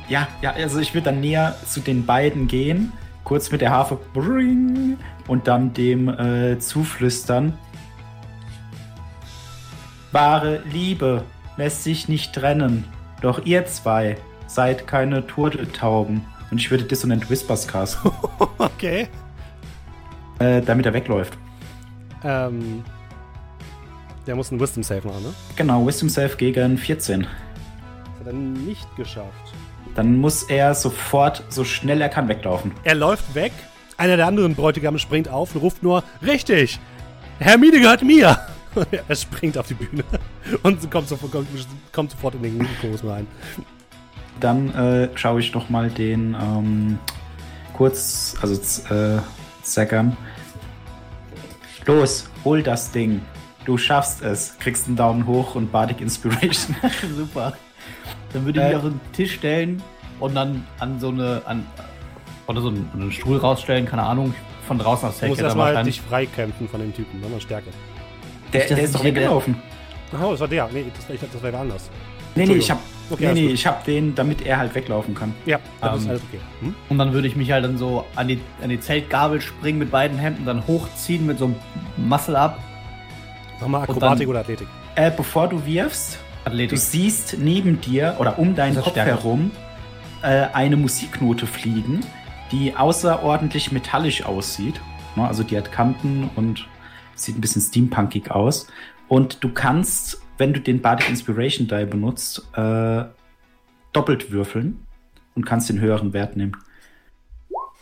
Ja, 0.09 0.29
ja, 0.41 0.53
also 0.53 0.79
ich 0.81 0.95
würde 0.95 1.07
dann 1.07 1.21
näher 1.21 1.55
zu 1.69 1.81
den 1.81 2.07
beiden 2.07 2.47
gehen, 2.49 2.93
kurz 3.25 3.51
mit 3.51 3.61
der 3.61 3.71
Harfe 3.71 3.99
bring, 4.15 4.97
und 5.27 5.47
dann 5.49 5.73
dem 5.75 6.09
äh, 6.09 6.59
zuflüstern. 6.59 7.59
Wahre 10.13 10.61
Liebe 10.71 11.25
lässt 11.57 11.85
sich 11.85 12.09
nicht 12.09 12.35
trennen, 12.35 12.85
doch 13.21 13.45
ihr 13.45 13.67
zwei 13.67 14.17
seid 14.47 14.87
keine 14.87 15.27
Turteltauben. 15.27 16.25
Und 16.51 16.59
ich 16.59 16.71
würde 16.71 16.85
Dissonant 16.85 17.31
Whispers 17.31 17.67
casten, 17.67 18.11
Okay. 18.59 19.09
äh, 20.39 20.61
damit 20.61 20.85
er 20.87 20.93
wegläuft. 20.93 21.37
Ähm, 22.25 22.85
der 24.27 24.37
muss 24.37 24.51
einen 24.51 24.61
Wisdom 24.61 24.83
Save 24.83 25.07
machen, 25.09 25.23
ne? 25.23 25.35
Genau, 25.57 25.87
Wisdom 25.87 26.09
Save 26.11 26.37
gegen 26.37 26.77
14. 26.77 27.27
hat 27.27 28.27
er 28.27 28.33
nicht 28.35 28.87
geschafft. 28.97 29.55
Dann 29.95 30.17
muss 30.19 30.45
er 30.45 30.75
sofort, 30.75 31.43
so 31.49 31.65
schnell 31.65 32.01
er 32.01 32.09
kann, 32.09 32.29
weglaufen. 32.29 32.73
Er 32.85 32.95
läuft 32.95 33.35
weg. 33.35 33.53
Einer 33.97 34.17
der 34.17 34.27
anderen 34.27 34.55
Bräutigame 34.55 34.99
springt 34.99 35.29
auf 35.29 35.55
und 35.55 35.61
ruft 35.63 35.83
nur: 35.83 36.03
Richtig! 36.25 36.79
Hermine 37.39 37.79
gehört 37.81 38.03
mir! 38.03 38.39
er 39.09 39.17
springt 39.17 39.59
auf 39.59 39.69
die 39.69 39.75
Bühne 39.75 40.05
und 40.63 40.91
kommt 40.91 41.09
sofort, 41.09 41.33
kommt, 41.33 41.49
kommt 41.93 42.11
sofort 42.11 42.35
in 42.37 42.43
den 42.43 42.69
Chorus 42.81 43.05
rein. 43.05 43.27
Dann 44.41 44.75
äh, 44.75 45.09
schaue 45.15 45.41
ich 45.41 45.53
noch 45.55 45.69
mal 45.69 45.91
den 45.91 46.35
ähm, 46.41 46.99
kurz, 47.75 48.37
also 48.41 48.55
äh, 48.95 49.21
Zackern. 49.63 50.17
Los, 51.87 52.29
hol 52.45 52.63
das 52.63 52.91
Ding. 52.93 53.21
Du 53.65 53.77
schaffst 53.79 54.23
es. 54.23 54.57
Kriegst 54.59 54.87
einen 54.87 54.97
Daumen 54.97 55.27
hoch 55.27 55.55
und 55.55 55.71
Bardic 55.71 56.01
Inspiration. 56.01 56.75
Super. 57.17 57.53
Dann 58.33 58.45
würde 58.45 58.61
ich 58.61 58.65
Äh. 58.65 58.69
mich 58.69 58.77
auf 58.77 58.83
den 58.83 59.01
Tisch 59.13 59.35
stellen 59.35 59.83
und 60.21 60.35
dann 60.35 60.65
an 60.79 60.99
so 60.99 61.09
eine, 61.09 61.43
an, 61.45 61.67
oder 62.47 62.61
so 62.61 62.69
einen, 62.69 62.89
einen 62.95 63.13
Stuhl 63.13 63.37
rausstellen, 63.39 63.87
keine 63.87 64.03
Ahnung, 64.03 64.35
von 64.67 64.79
draußen 64.79 65.09
aus 65.09 65.19
Du 65.19 65.27
musst 65.27 65.41
Heck, 65.41 65.47
erstmal 65.47 65.85
dich 65.85 66.01
freikämpfen 66.01 66.69
von 66.69 66.81
dem 66.81 66.95
Typen, 66.95 67.21
sondern 67.21 67.41
Stärke. 67.41 67.71
Der, 68.53 68.67
der 68.67 68.79
ist 68.79 68.95
doch 68.95 69.05
weggelaufen. 69.05 69.57
Oh, 70.13 70.31
das 70.33 70.41
war 70.41 70.49
der. 70.49 70.69
Nee, 70.73 70.85
das 70.95 71.09
ich, 71.15 71.21
das 71.21 71.43
war 71.43 71.53
wer 71.53 71.61
anders. 71.61 71.89
Nee, 72.35 72.47
nee, 72.47 72.55
ich 72.55 72.71
hab, 72.71 72.79
Okay, 73.11 73.27
nee, 73.35 73.41
nee, 73.43 73.47
ich 73.49 73.67
hab 73.67 73.85
den, 73.85 74.15
damit 74.15 74.41
er 74.47 74.57
halt 74.59 74.75
weglaufen 74.75 75.15
kann. 75.15 75.35
Ja, 75.45 75.59
das 75.81 75.99
ist 75.99 76.05
Ähm, 76.05 76.11
alles 76.11 76.23
okay. 76.29 76.41
Hm? 76.61 76.75
Und 76.89 76.99
dann 76.99 77.13
würde 77.13 77.29
ich 77.29 77.37
mich 77.37 77.51
halt 77.53 77.65
dann 77.65 77.77
so 77.77 78.05
an 78.17 78.29
die, 78.29 78.41
an 78.63 78.71
die 78.71 78.81
Zeltgabel 78.81 79.41
springen 79.43 79.79
mit 79.79 79.91
beiden 79.91 80.17
Händen, 80.19 80.47
dann 80.47 80.67
hochziehen 80.67 81.27
mit 81.27 81.39
so 81.39 81.47
einem 81.47 81.57
Muscle 81.99 82.37
Up. 82.37 82.59
Mach 83.61 83.69
mal 83.69 83.83
Akrobatik 83.83 84.21
dann- 84.21 84.29
oder 84.29 84.41
Athletik. 84.41 84.67
Äh, 84.95 85.11
bevor 85.15 85.49
du 85.49 85.65
wirfst, 85.67 86.19
du 86.45 86.51
Athletik. 86.51 86.79
siehst 86.79 87.37
neben 87.39 87.81
dir 87.81 88.17
oder 88.19 88.39
um 88.39 88.55
deinen 88.55 88.77
ist 88.77 88.83
Kopf 88.85 88.93
Stärke. 88.93 89.11
herum 89.11 89.51
äh, 90.23 90.47
eine 90.53 90.77
Musiknote 90.77 91.47
fliegen, 91.47 92.01
die 92.51 92.75
außerordentlich 92.77 93.73
metallisch 93.73 94.25
aussieht. 94.25 94.81
Ne, 95.17 95.27
Also 95.27 95.43
die 95.43 95.57
hat 95.57 95.71
Kanten 95.73 96.31
und 96.35 96.67
sieht 97.25 97.37
ein 97.37 97.41
bisschen 97.41 97.63
steampunkig 97.63 98.31
aus. 98.31 98.67
Und 99.09 99.43
du 99.45 99.51
kannst, 99.51 100.21
wenn 100.39 100.53
du 100.53 100.61
den 100.61 100.81
Bardic 100.81 101.09
Inspiration 101.11 101.69
Die 101.69 101.85
benutzt, 101.85 102.47
äh, 102.57 103.05
doppelt 103.93 104.31
würfeln 104.31 104.87
und 105.35 105.45
kannst 105.47 105.69
den 105.69 105.81
höheren 105.81 106.13
Wert 106.13 106.37
nehmen. 106.37 106.57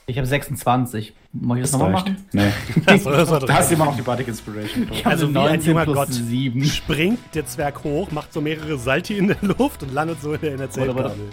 Ich 0.06 0.16
habe 0.18 0.26
26. 0.26 1.14
Muss 1.32 1.58
ich 1.58 1.62
das, 1.62 1.70
Das 1.70 1.80
nochmal 1.80 1.94
reicht. 2.02 2.08
machen? 2.08 2.26
Nee. 2.32 2.52
Das 2.84 3.04
war- 3.04 3.12
das 3.12 3.30
war 3.30 3.38
Da 3.40 3.54
hast 3.54 3.70
du 3.70 3.74
immer 3.76 3.84
noch 3.84 3.94
die 3.96 4.02
Bardic 4.02 4.26
Inspiration. 4.26 4.88
Ich 4.90 5.04
habe 5.04 5.10
Also 5.14 5.26
ein 5.26 5.32
19 5.32 5.70
junger 5.70 5.84
plus 5.84 5.96
Gott. 5.96 6.12
7. 6.12 6.64
Springt 6.64 7.18
der 7.34 7.46
Zwerg 7.46 7.84
hoch, 7.84 8.10
macht 8.10 8.32
so 8.32 8.40
mehrere 8.40 8.76
Salti 8.76 9.16
in 9.18 9.28
der 9.28 9.36
Luft 9.42 9.84
und 9.84 9.94
landet 9.94 10.20
so 10.20 10.32
in 10.32 10.40
der, 10.40 10.50
in 10.52 10.58
der 10.58 10.66
Warte, 10.68 10.78
warte. 10.80 10.94
Zeltkabel. 11.10 11.28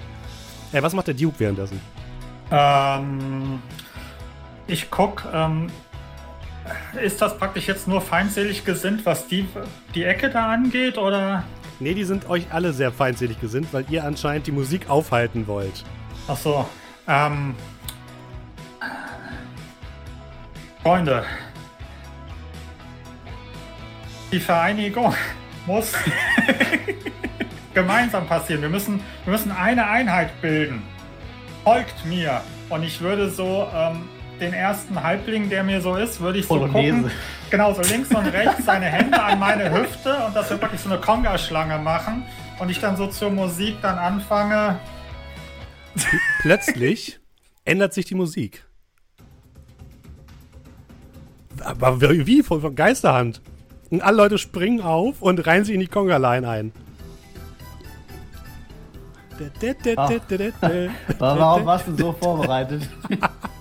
Ey, 0.74 0.84
was 0.84 0.94
macht 0.94 1.08
der 1.08 1.16
Duke 1.16 1.40
währenddessen? 1.40 1.82
Ähm, 2.52 3.60
ich 4.68 4.92
guck, 4.92 5.26
ähm, 5.34 5.68
ist 7.02 7.22
das 7.22 7.38
praktisch 7.38 7.68
jetzt 7.68 7.88
nur 7.88 8.02
feindselig 8.02 8.66
gesinnt, 8.66 9.06
was 9.06 9.28
die, 9.28 9.48
die 9.96 10.04
Ecke 10.04 10.30
da 10.30 10.52
angeht, 10.52 10.98
oder? 10.98 11.44
Nee, 11.80 11.94
die 11.94 12.04
sind 12.04 12.30
euch 12.30 12.48
alle 12.52 12.74
sehr 12.74 12.92
feindselig 12.92 13.40
gesinnt, 13.40 13.68
weil 13.72 13.86
ihr 13.90 14.04
anscheinend 14.04 14.48
die 14.48 14.52
Musik 14.52 14.90
aufhalten 14.90 15.48
wollt. 15.48 15.84
Ach 16.28 16.38
so, 16.38 16.68
ähm, 17.08 17.56
Freunde, 20.82 21.24
die 24.32 24.40
Vereinigung 24.40 25.14
muss 25.66 25.94
gemeinsam 27.74 28.26
passieren. 28.26 28.62
Wir 28.62 28.70
müssen, 28.70 29.02
wir 29.24 29.34
müssen 29.34 29.52
eine 29.52 29.88
Einheit 29.88 30.42
bilden. 30.42 30.82
Folgt 31.64 32.06
mir. 32.06 32.42
Und 32.70 32.84
ich 32.84 33.02
würde 33.02 33.30
so 33.30 33.68
ähm, 33.74 34.10
den 34.40 34.54
ersten 34.54 35.02
Halbling, 35.02 35.50
der 35.50 35.64
mir 35.64 35.82
so 35.82 35.96
ist, 35.96 36.20
würde 36.20 36.40
ich 36.40 36.46
so 36.46 36.56
Polonaise. 36.56 36.96
gucken. 36.96 37.12
Genau, 37.50 37.74
so 37.74 37.82
links 37.82 38.10
und 38.10 38.26
rechts 38.28 38.66
seine 38.66 38.86
Hände 38.86 39.22
an 39.22 39.40
meine 39.40 39.72
Hüfte 39.72 40.16
und 40.26 40.36
dass 40.36 40.50
wir 40.50 40.62
wirklich 40.62 40.82
so 40.82 40.90
eine 40.90 41.00
Konga-Schlange 41.00 41.78
machen. 41.80 42.24
Und 42.60 42.70
ich 42.70 42.80
dann 42.80 42.98
so 42.98 43.08
zur 43.08 43.30
Musik 43.30 43.78
dann 43.82 43.98
anfange. 43.98 44.80
Plötzlich 46.42 47.20
ändert 47.66 47.94
sich 47.94 48.06
die 48.06 48.16
Musik. 48.16 48.66
Aber 51.60 52.02
wie 52.02 52.26
wie? 52.26 52.44
von, 52.44 52.62
von 52.62 52.76
Geisterhand. 52.76 53.42
Und 53.90 54.02
alle 54.02 54.18
Leute 54.18 54.38
springen 54.38 54.82
auf 54.82 55.22
und 55.22 55.46
reihen 55.46 55.64
sich 55.64 55.74
in 55.74 55.80
die 55.80 55.88
Conga-Line 55.88 56.48
ein. 56.48 56.72
Warum 61.20 61.66
warst 61.66 61.88
du 61.88 61.96
so 61.96 62.12
vorbereitet? 62.14 62.90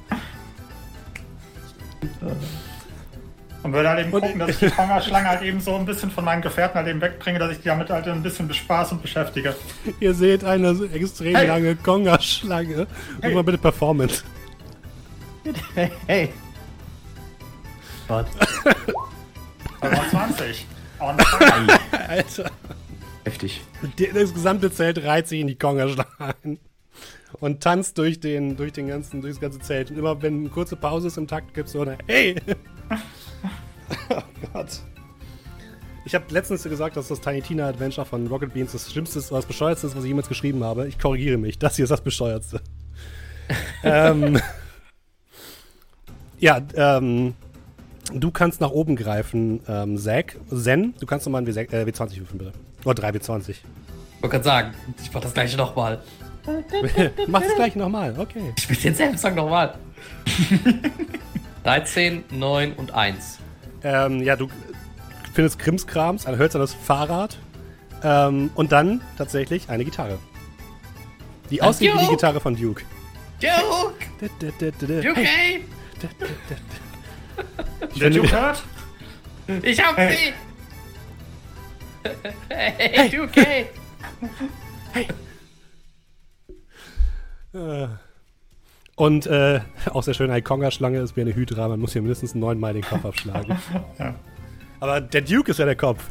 Und 3.62 3.72
würde 3.72 3.88
halt 3.88 4.00
eben 4.06 4.12
Und- 4.12 4.20
gucken, 4.22 4.38
dass 4.38 4.50
ich 4.50 4.58
die 4.58 4.70
Konga-Schlange 4.70 5.28
halt 5.28 5.42
eben 5.42 5.60
so 5.60 5.74
ein 5.74 5.84
bisschen 5.86 6.10
von 6.10 6.24
meinen 6.24 6.40
Gefährten 6.42 6.76
halt 6.76 6.86
eben 6.88 7.00
wegbringe, 7.00 7.38
dass 7.40 7.50
ich 7.52 7.58
die 7.58 7.64
damit 7.68 7.90
halt 7.90 8.06
ein 8.06 8.22
bisschen 8.22 8.46
bespaß 8.46 8.92
und 8.92 9.02
beschäftige. 9.02 9.56
Ihr 9.98 10.14
seht 10.14 10.44
eine 10.44 10.74
so 10.74 10.84
extrem 10.84 11.34
Hey. 11.34 11.46
lange 11.48 11.74
Conga-Schlange. 11.76 12.86
Hey. 13.20 13.30
Mach 13.30 13.30
mal 13.34 13.42
bitte 13.44 13.58
Performance. 13.58 14.22
hey, 15.74 15.90
hey. 16.06 16.32
Gott. 18.08 18.26
Also 19.80 20.02
20. 20.10 20.66
On 21.00 21.18
fire. 21.18 21.78
Alter. 22.08 22.50
Heftig. 23.24 23.60
Das 24.14 24.32
gesamte 24.32 24.70
Zelt 24.70 25.02
reiht 25.02 25.26
sich 25.28 25.40
in 25.40 25.48
die 25.48 25.56
Conga-Schlange 25.58 26.34
ein. 26.44 26.58
Und 27.40 27.62
tanzt 27.62 27.98
durch, 27.98 28.20
den, 28.20 28.56
durch, 28.56 28.72
den 28.72 28.88
ganzen, 28.88 29.20
durch 29.20 29.34
das 29.34 29.40
ganze 29.40 29.58
Zelt. 29.58 29.90
Und 29.90 29.98
immer 29.98 30.20
wenn 30.22 30.40
eine 30.40 30.48
kurze 30.48 30.76
Pause 30.76 31.08
ist 31.08 31.18
im 31.18 31.26
Takt, 31.26 31.54
gibt 31.54 31.66
es 31.66 31.72
so 31.72 31.82
eine 31.82 31.98
Hey! 32.06 32.36
oh 34.10 34.22
Gott. 34.52 34.80
Ich 36.06 36.14
habe 36.14 36.24
letztens 36.30 36.62
gesagt, 36.62 36.96
dass 36.96 37.08
das 37.08 37.20
Tiny 37.20 37.42
Tina 37.42 37.68
Adventure 37.68 38.06
von 38.06 38.26
Rocket 38.28 38.54
Beans 38.54 38.72
das 38.72 38.90
Schlimmste 38.90 39.18
ist, 39.18 39.32
oder 39.32 39.40
das 39.40 39.46
Bescheuertste 39.46 39.88
ist, 39.88 39.96
was 39.96 40.04
ich 40.04 40.08
jemals 40.08 40.28
geschrieben 40.28 40.62
habe. 40.62 40.86
Ich 40.86 40.98
korrigiere 40.98 41.36
mich. 41.36 41.58
Das 41.58 41.76
hier 41.76 41.82
ist 41.82 41.90
das 41.90 42.00
Bescheuertste. 42.00 42.60
ähm, 43.82 44.40
ja, 46.38 46.60
ähm, 46.74 47.34
du 48.12 48.30
kannst 48.30 48.60
nach 48.60 48.70
oben 48.70 48.94
greifen, 48.94 49.60
ähm, 49.66 49.98
Zack. 49.98 50.36
Zen, 50.54 50.94
du 51.00 51.06
kannst 51.06 51.26
nochmal 51.26 51.42
ein 51.42 51.48
W6, 51.48 51.72
äh, 51.72 51.82
W20 51.84 52.18
würfeln, 52.18 52.38
bitte. 52.38 52.52
Oder 52.84 52.94
3 52.94 53.10
W20. 53.10 53.50
Ich 53.50 53.62
wollte 54.22 54.28
gerade 54.28 54.44
sagen, 54.44 54.74
ich 55.02 55.12
mach 55.12 55.20
das 55.20 55.34
gleiche 55.34 55.56
nochmal. 55.56 56.02
Mach 57.26 57.40
das 57.42 57.54
gleich 57.56 57.76
nochmal, 57.76 58.14
okay. 58.18 58.52
Ich 58.56 58.68
will 58.68 58.76
denselben 58.76 59.18
Song 59.18 59.34
nochmal. 59.34 59.74
13, 61.64 62.24
9 62.30 62.72
und 62.74 62.94
1. 62.94 63.38
Ähm, 63.82 64.22
ja, 64.22 64.36
du 64.36 64.48
findest 65.34 65.58
Krimskrams, 65.58 66.26
ein 66.26 66.38
hölzernes 66.38 66.72
Fahrrad 66.74 67.36
ähm, 68.02 68.50
und 68.54 68.72
dann 68.72 69.00
tatsächlich 69.18 69.68
eine 69.68 69.84
Gitarre. 69.84 70.18
Die 71.50 71.62
aussieht 71.62 71.88
wie 71.92 71.98
die 71.98 72.04
Duke. 72.04 72.16
Gitarre 72.16 72.40
von 72.40 72.56
Duke. 72.56 72.84
Duke! 73.40 75.10
Okay? 75.12 75.64
Ich 77.92 77.98
Der 77.98 78.10
Duke 78.10 78.32
hört? 78.32 78.62
Ich 79.62 79.84
hab 79.84 79.96
Hey. 79.96 80.16
sie! 80.16 82.10
Hey, 82.48 83.10
Duke! 83.10 83.40
Hey. 83.44 83.66
äh, 84.94 85.04
und 88.96 89.26
äh, 89.26 89.60
auch 89.92 90.02
sehr 90.02 90.14
schön, 90.14 90.30
eine 90.30 90.42
Konga-Schlange 90.42 90.98
ist 91.00 91.16
wie 91.16 91.20
eine 91.22 91.34
Hydra, 91.34 91.68
man 91.68 91.80
muss 91.80 91.92
hier 91.92 92.02
mindestens 92.02 92.34
neunmal 92.34 92.72
den 92.72 92.82
Kopf 92.82 93.04
abschlagen. 93.04 93.56
Ja. 93.98 94.14
Aber 94.78 95.00
der 95.00 95.22
Duke 95.22 95.50
ist 95.50 95.58
ja 95.58 95.64
der 95.64 95.76
Kopf. 95.76 96.04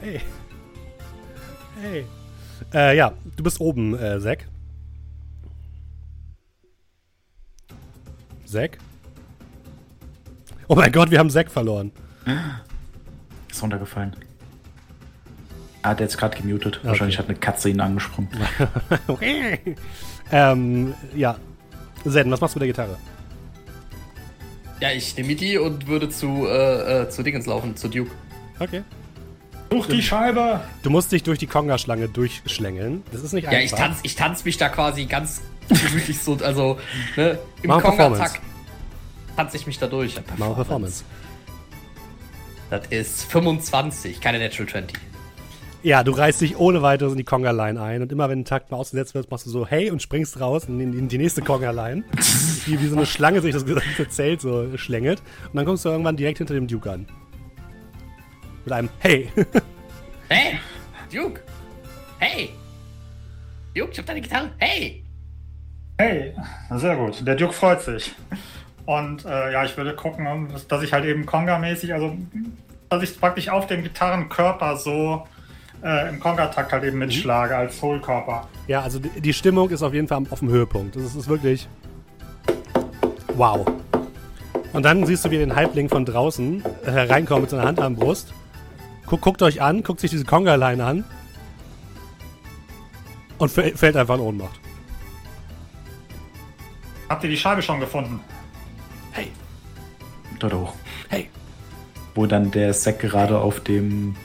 Hey. 0.00 0.20
Hey. 1.80 2.04
Äh, 2.72 2.96
ja, 2.96 3.12
du 3.36 3.42
bist 3.42 3.60
oben, 3.60 3.98
äh, 3.98 4.20
Zack. 4.20 4.46
Zack? 8.44 8.78
Oh 10.68 10.76
mein 10.76 10.92
Gott, 10.92 11.10
wir 11.10 11.18
haben 11.18 11.30
Zack 11.30 11.50
verloren. 11.50 11.90
Ist 13.50 13.62
runtergefallen. 13.62 14.14
Ah, 15.82 15.94
der 15.94 16.06
ist 16.06 16.18
gerade 16.18 16.36
gemutet. 16.36 16.80
Wahrscheinlich 16.82 17.18
hat 17.18 17.28
eine 17.28 17.38
Katze 17.38 17.70
ihn 17.70 17.80
angesprungen. 17.80 18.28
ähm, 20.32 20.94
ja. 21.14 21.36
Zen, 22.06 22.30
was 22.30 22.40
machst 22.40 22.54
du 22.54 22.58
mit 22.58 22.62
der 22.62 22.68
Gitarre? 22.68 22.98
Ja, 24.80 24.90
ich 24.90 25.16
nehme 25.16 25.34
die 25.34 25.58
und 25.58 25.86
würde 25.86 26.08
zu, 26.08 26.46
äh, 26.46 27.02
äh, 27.02 27.08
zu 27.08 27.22
Dingens 27.22 27.46
laufen, 27.46 27.76
zu 27.76 27.88
Duke. 27.88 28.10
Okay. 28.58 28.82
Such 29.70 29.86
die 29.86 30.02
Scheibe! 30.02 30.60
Du 30.82 30.90
musst 30.90 31.12
dich 31.12 31.22
durch 31.22 31.38
die 31.38 31.46
Konga-Schlange 31.46 32.08
durchschlängeln. 32.08 33.02
Das 33.12 33.22
ist 33.22 33.32
nicht 33.32 33.44
Ja, 33.44 33.50
einfach. 33.50 33.64
ich 33.64 33.72
tanz, 33.72 33.98
ich 34.02 34.16
tanz 34.16 34.44
mich 34.44 34.56
da 34.56 34.68
quasi 34.68 35.04
ganz 35.04 35.42
gemütlich 35.68 36.18
so, 36.18 36.36
also, 36.42 36.78
ne, 37.16 37.38
im 37.62 37.70
Performance. 37.70 37.96
Konga-Takt 37.96 38.40
tanze 39.36 39.56
ich 39.56 39.66
mich 39.66 39.78
da 39.78 39.86
durch. 39.86 40.16
Mach 40.36 40.54
Performance. 40.54 41.04
Das 42.68 42.86
ist 42.88 43.24
25, 43.30 44.20
keine 44.20 44.38
Natural 44.38 44.68
20. 44.68 45.09
Ja, 45.82 46.04
du 46.04 46.12
reißt 46.12 46.42
dich 46.42 46.58
ohne 46.58 46.82
weiteres 46.82 47.12
in 47.12 47.18
die 47.18 47.24
Conga-Line 47.24 47.80
ein 47.80 48.02
und 48.02 48.12
immer 48.12 48.28
wenn 48.28 48.40
ein 48.40 48.44
Takt 48.44 48.70
mal 48.70 48.76
ausgesetzt 48.76 49.14
wird, 49.14 49.30
machst 49.30 49.46
du 49.46 49.50
so 49.50 49.66
hey 49.66 49.90
und 49.90 50.02
springst 50.02 50.38
raus 50.38 50.64
in, 50.66 50.78
in, 50.78 51.08
die 51.08 51.16
nächste 51.16 51.40
Conga-Line. 51.40 52.04
wie, 52.66 52.78
wie 52.78 52.86
so 52.86 52.96
eine 52.96 53.06
Schlange 53.06 53.40
sich 53.40 53.54
das 53.54 53.64
gesamte 53.64 54.08
Zelt 54.10 54.42
so 54.42 54.76
schlängelt. 54.76 55.22
Und 55.46 55.56
dann 55.56 55.64
kommst 55.64 55.86
du 55.86 55.88
irgendwann 55.88 56.16
direkt 56.16 56.36
hinter 56.36 56.52
dem 56.52 56.66
Duke 56.66 56.90
an. 56.90 57.06
Mit 58.64 58.72
einem 58.72 58.88
Hey. 58.98 59.30
Hey, 60.32 60.60
Duke! 61.12 61.40
Hey! 62.20 62.50
Duke, 63.74 63.90
ich 63.90 63.98
hab 63.98 64.06
deine 64.06 64.20
Gitarre. 64.20 64.52
Hey! 64.58 65.02
Hey, 65.98 66.34
sehr 66.76 66.94
gut. 66.94 67.26
Der 67.26 67.34
Duke 67.34 67.52
freut 67.52 67.82
sich. 67.82 68.14
Und 68.86 69.24
äh, 69.24 69.52
ja, 69.52 69.64
ich 69.64 69.76
würde 69.76 69.96
gucken, 69.96 70.48
dass 70.68 70.82
ich 70.84 70.92
halt 70.92 71.04
eben 71.04 71.26
Conga-mäßig, 71.26 71.92
also 71.92 72.16
dass 72.90 73.02
ich 73.02 73.18
praktisch 73.18 73.48
auf 73.48 73.66
dem 73.66 73.82
Gitarrenkörper 73.82 74.76
so 74.76 75.26
äh, 75.82 76.08
im 76.08 76.20
Conga-Takt 76.20 76.72
halt 76.72 76.84
eben 76.84 76.98
mitschlage 76.98 77.56
als 77.56 77.80
Hohlkörper. 77.80 78.48
Ja, 78.66 78.82
also 78.82 78.98
die, 78.98 79.20
die 79.20 79.32
Stimmung 79.32 79.70
ist 79.70 79.82
auf 79.82 79.92
jeden 79.94 80.08
Fall 80.08 80.22
auf 80.30 80.38
dem 80.40 80.48
Höhepunkt. 80.48 80.96
Das 80.96 81.02
ist, 81.02 81.14
ist 81.16 81.28
wirklich. 81.28 81.68
Wow. 83.34 83.66
Und 84.72 84.82
dann 84.84 85.04
siehst 85.06 85.24
du, 85.24 85.30
wie 85.30 85.38
den 85.38 85.54
Halbling 85.56 85.88
von 85.88 86.04
draußen 86.04 86.62
äh, 86.84 86.90
hereinkommt 86.90 87.42
mit 87.42 87.50
seiner 87.50 87.64
Hand 87.64 87.80
am 87.80 87.96
Brust. 87.96 88.32
Guckt, 89.06 89.22
guckt 89.22 89.42
euch 89.42 89.60
an, 89.62 89.82
guckt 89.82 90.00
sich 90.00 90.10
diese 90.10 90.24
Conga-Line 90.24 90.84
an. 90.84 91.04
Und 93.38 93.50
fä- 93.50 93.76
fällt 93.76 93.96
einfach 93.96 94.16
in 94.16 94.20
Ohnmacht. 94.20 94.60
Habt 97.08 97.24
ihr 97.24 97.30
die 97.30 97.36
Scheibe 97.36 97.62
schon 97.62 97.80
gefunden? 97.80 98.20
Dort 100.38 100.54
hoch. 100.54 100.72
Hey. 101.10 101.28
Wo 102.14 102.24
dann 102.24 102.50
der 102.50 102.72
Sack 102.72 103.00
gerade 103.00 103.38
auf 103.38 103.60
dem. 103.60 104.16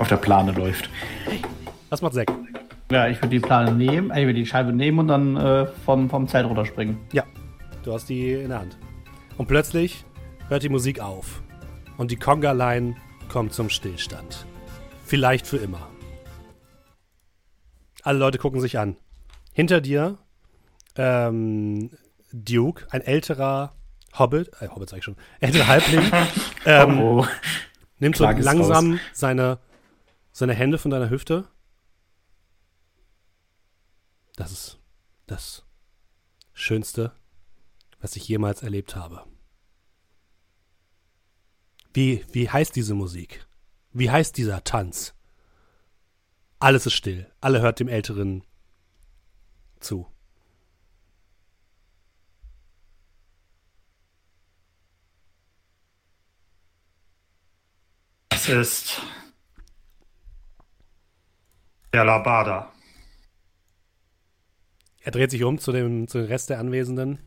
Auf 0.00 0.08
der 0.08 0.16
Plane 0.16 0.52
läuft. 0.52 0.90
Was 1.90 2.02
macht 2.02 2.14
Zack? 2.14 2.32
Ja, 2.90 3.06
ich 3.06 3.18
würde 3.18 3.28
die 3.28 3.40
Plane 3.40 3.72
nehmen, 3.72 4.10
äh, 4.10 4.20
ich 4.20 4.26
würde 4.26 4.38
die 4.38 4.46
Scheibe 4.46 4.72
nehmen 4.72 4.98
und 4.98 5.08
dann 5.08 5.36
äh, 5.36 5.66
vom, 5.84 6.10
vom 6.10 6.26
Zelt 6.26 6.46
runterspringen. 6.46 6.98
Ja, 7.12 7.24
du 7.84 7.92
hast 7.92 8.08
die 8.08 8.32
in 8.32 8.48
der 8.48 8.60
Hand. 8.60 8.78
Und 9.36 9.46
plötzlich 9.46 10.04
hört 10.48 10.62
die 10.62 10.68
Musik 10.68 11.00
auf. 11.00 11.42
Und 11.98 12.10
die 12.10 12.16
Conga-Line 12.16 12.96
kommt 13.28 13.52
zum 13.52 13.68
Stillstand. 13.68 14.46
Vielleicht 15.04 15.46
für 15.46 15.58
immer. 15.58 15.86
Alle 18.02 18.18
Leute 18.18 18.38
gucken 18.38 18.60
sich 18.60 18.78
an. 18.78 18.96
Hinter 19.52 19.80
dir 19.80 20.18
ähm, 20.96 21.90
Duke, 22.32 22.86
ein 22.90 23.02
älterer 23.02 23.74
Hobbit, 24.18 24.50
äh, 24.60 24.68
Hobbit 24.68 24.88
sag 24.88 24.98
ich 24.98 25.04
schon, 25.04 25.16
älterer 25.40 25.66
Halbling, 25.66 26.10
ähm, 26.64 27.00
oh, 27.00 27.26
nimmt 27.98 28.16
so 28.16 28.24
langsam 28.24 28.98
seine, 29.12 29.58
seine 30.32 30.54
Hände 30.54 30.78
von 30.78 30.90
deiner 30.90 31.10
Hüfte. 31.10 31.48
Das 34.36 34.52
ist 34.52 34.78
das 35.26 35.64
Schönste, 36.52 37.12
was 38.00 38.16
ich 38.16 38.26
jemals 38.28 38.62
erlebt 38.62 38.96
habe. 38.96 39.26
Wie, 41.92 42.24
wie 42.32 42.48
heißt 42.48 42.74
diese 42.76 42.94
Musik? 42.94 43.46
Wie 43.92 44.10
heißt 44.10 44.36
dieser 44.36 44.62
Tanz? 44.62 45.14
Alles 46.60 46.86
ist 46.86 46.94
still. 46.94 47.30
Alle 47.40 47.60
hört 47.60 47.80
dem 47.80 47.88
Älteren 47.88 48.44
zu. 49.80 50.06
Es 58.30 58.48
ist 58.48 59.02
der 61.92 62.04
Labada. 62.04 62.72
Er 65.02 65.12
dreht 65.12 65.30
sich 65.30 65.42
um 65.44 65.58
zu 65.58 65.72
dem, 65.72 66.06
zu 66.08 66.18
dem 66.18 66.26
Rest 66.26 66.50
der 66.50 66.58
Anwesenden. 66.60 67.18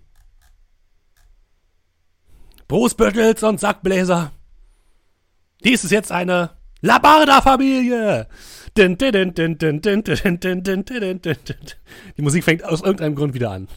Bruce 2.68 2.96
Büttels 2.96 3.44
und 3.44 3.60
Sackbläser. 3.60 4.32
Dies 5.64 5.84
ist 5.84 5.92
jetzt 5.92 6.12
eine 6.12 6.52
Labarda-Familie. 6.82 8.28
Die 8.78 8.98
Musik 12.22 12.44
fängt 12.44 12.64
aus 12.64 12.82
irgendeinem 12.82 13.16
Grund 13.16 13.34
wieder 13.34 13.52
an. 13.52 13.68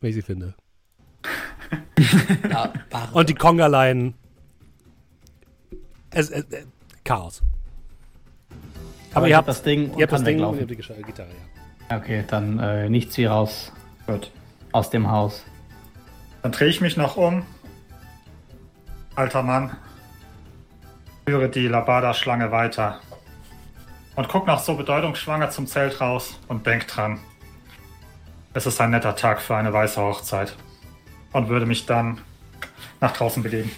Wenn 0.00 0.10
ich 0.10 0.16
sie 0.16 0.22
finde. 0.22 0.54
und 3.12 3.28
die 3.28 3.34
Kongaleien. 3.34 4.14
Es, 6.10 6.30
es, 6.30 6.44
Chaos. 7.02 7.42
Aber, 9.14 9.26
ich 9.26 9.30
ihr 9.30 9.36
hab 9.36 9.46
habt 9.46 9.48
das 9.48 9.62
Ding 9.62 9.90
und 9.90 9.98
ihr 9.98 10.02
habt 10.02 10.12
das 10.12 10.24
Ding 10.24 10.42
und 10.42 10.54
ihr 10.54 10.60
habt 10.60 10.70
die 10.70 10.76
Gitarre, 10.76 11.02
Gitarre, 11.02 11.28
ja. 11.90 11.96
Okay, 11.96 12.24
dann 12.26 12.58
äh, 12.58 12.88
nichts 12.88 13.16
wie 13.16 13.26
raus 13.26 13.72
Gott. 14.06 14.30
aus 14.72 14.90
dem 14.90 15.10
Haus. 15.10 15.44
Dann 16.42 16.52
drehe 16.52 16.68
ich 16.68 16.80
mich 16.80 16.96
noch 16.96 17.16
um. 17.16 17.44
Alter 19.14 19.42
Mann. 19.42 19.76
Führe 21.26 21.48
die 21.48 21.68
Labada-Schlange 21.68 22.50
weiter. 22.50 23.00
Und 24.16 24.28
guck 24.28 24.46
noch 24.46 24.60
so 24.60 24.74
bedeutungsschwanger 24.74 25.50
zum 25.50 25.66
Zelt 25.66 26.00
raus 26.00 26.38
und 26.48 26.66
denk 26.66 26.86
dran. 26.88 27.18
Es 28.52 28.66
ist 28.66 28.80
ein 28.80 28.90
netter 28.90 29.16
Tag 29.16 29.40
für 29.40 29.56
eine 29.56 29.72
weiße 29.72 30.00
Hochzeit. 30.00 30.56
Und 31.32 31.48
würde 31.48 31.66
mich 31.66 31.86
dann 31.86 32.20
nach 33.00 33.12
draußen 33.12 33.42
begeben. 33.42 33.70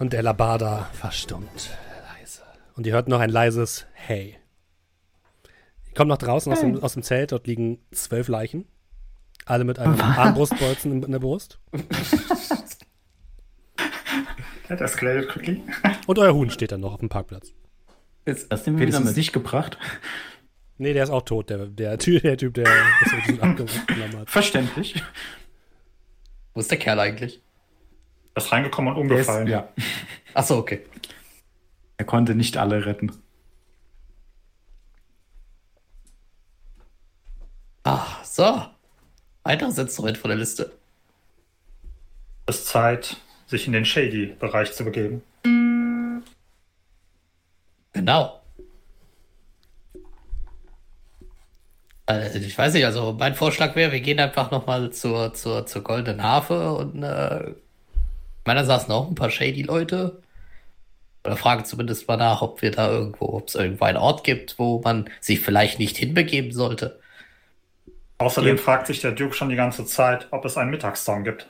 Und 0.00 0.14
der 0.14 0.22
Labada 0.22 0.88
verstummt 0.94 1.70
leise. 2.18 2.40
Und 2.74 2.86
ihr 2.86 2.94
hört 2.94 3.08
noch 3.08 3.20
ein 3.20 3.28
leises 3.28 3.86
Hey. 3.92 4.38
Ihr 5.88 5.94
kommt 5.94 6.08
nach 6.08 6.16
draußen 6.16 6.50
aus 6.50 6.60
dem, 6.60 6.82
aus 6.82 6.94
dem 6.94 7.02
Zelt, 7.02 7.32
dort 7.32 7.46
liegen 7.46 7.78
zwölf 7.92 8.28
Leichen. 8.28 8.64
Alle 9.44 9.64
mit 9.64 9.78
einem 9.78 10.00
Armbrustbolzen 10.00 10.90
in, 10.90 11.02
in 11.02 11.12
der 11.12 11.18
Brust. 11.18 11.58
That 14.68 14.80
escalated 14.80 15.28
quickly. 15.28 15.62
Und 16.06 16.18
euer 16.18 16.32
Huhn 16.32 16.48
steht 16.48 16.72
dann 16.72 16.80
noch 16.80 16.94
auf 16.94 17.00
dem 17.00 17.10
Parkplatz. 17.10 17.52
Das 18.24 18.38
nehmen 18.40 18.48
wir 18.48 18.64
wieder 18.64 18.78
Wenigstens 18.78 19.04
mit. 19.04 19.16
nicht 19.18 19.32
gebracht. 19.34 19.76
Nee, 20.78 20.94
der 20.94 21.04
ist 21.04 21.10
auch 21.10 21.22
tot, 21.22 21.50
der, 21.50 21.66
der, 21.66 21.98
Typ, 21.98 22.22
der 22.22 22.38
Typ, 22.38 22.54
der 22.54 22.64
das 22.64 23.12
mit 23.12 23.26
diesem 23.26 23.42
abgenommen 23.42 24.20
hat. 24.20 24.30
Verständlich. 24.30 25.02
Wo 26.54 26.60
ist 26.60 26.70
der 26.70 26.78
Kerl 26.78 27.00
eigentlich? 27.00 27.42
Er 28.34 28.42
ist 28.42 28.52
reingekommen 28.52 28.94
und 28.96 29.08
Der 29.08 29.18
ist, 29.18 29.28
umgefallen. 29.28 29.48
ja, 29.48 29.68
Achso, 30.34 30.58
okay. 30.58 30.84
er 31.96 32.04
konnte 32.04 32.34
nicht 32.34 32.56
alle 32.56 32.86
retten. 32.86 33.12
Ah, 37.84 38.06
so. 38.22 38.62
Weiteres 39.42 39.78
Instrument 39.78 40.18
von 40.18 40.28
der 40.28 40.38
Liste. 40.38 40.72
Es 42.46 42.58
ist 42.60 42.66
Zeit, 42.66 43.16
sich 43.46 43.66
in 43.66 43.72
den 43.72 43.84
Shady-Bereich 43.84 44.72
zu 44.72 44.84
begeben. 44.84 45.22
Genau. 47.92 48.40
Also, 52.06 52.38
ich 52.38 52.56
weiß 52.58 52.74
nicht, 52.74 52.84
also 52.84 53.12
mein 53.18 53.34
Vorschlag 53.34 53.76
wäre, 53.76 53.92
wir 53.92 54.00
gehen 54.00 54.18
einfach 54.18 54.50
nochmal 54.50 54.92
zur, 54.92 55.32
zur, 55.32 55.66
zur 55.66 55.82
Goldenen 55.82 56.22
Harfe 56.22 56.72
und 56.74 57.02
äh, 57.02 57.54
meine, 58.50 58.60
da 58.62 58.66
saßen 58.66 58.92
auch 58.92 59.08
ein 59.08 59.14
paar 59.14 59.30
shady 59.30 59.62
Leute. 59.62 60.22
Oder 61.24 61.36
fragen 61.36 61.64
zumindest 61.64 62.08
mal 62.08 62.16
nach, 62.16 62.42
ob 62.42 62.62
wir 62.62 62.72
da 62.72 62.90
irgendwo, 62.90 63.26
ob 63.26 63.46
es 63.46 63.54
irgendwo 63.54 63.84
einen 63.84 63.96
Ort 63.96 64.24
gibt, 64.24 64.58
wo 64.58 64.80
man 64.80 65.08
sich 65.20 65.38
vielleicht 65.38 65.78
nicht 65.78 65.96
hinbegeben 65.96 66.50
sollte. 66.50 66.98
Außerdem 68.18 68.58
fragt 68.58 68.88
sich 68.88 69.00
der 69.00 69.12
Duke 69.12 69.34
schon 69.34 69.50
die 69.50 69.56
ganze 69.56 69.84
Zeit, 69.84 70.26
ob 70.32 70.44
es 70.44 70.56
einen 70.56 70.70
Mittagssong 70.70 71.22
gibt. 71.22 71.48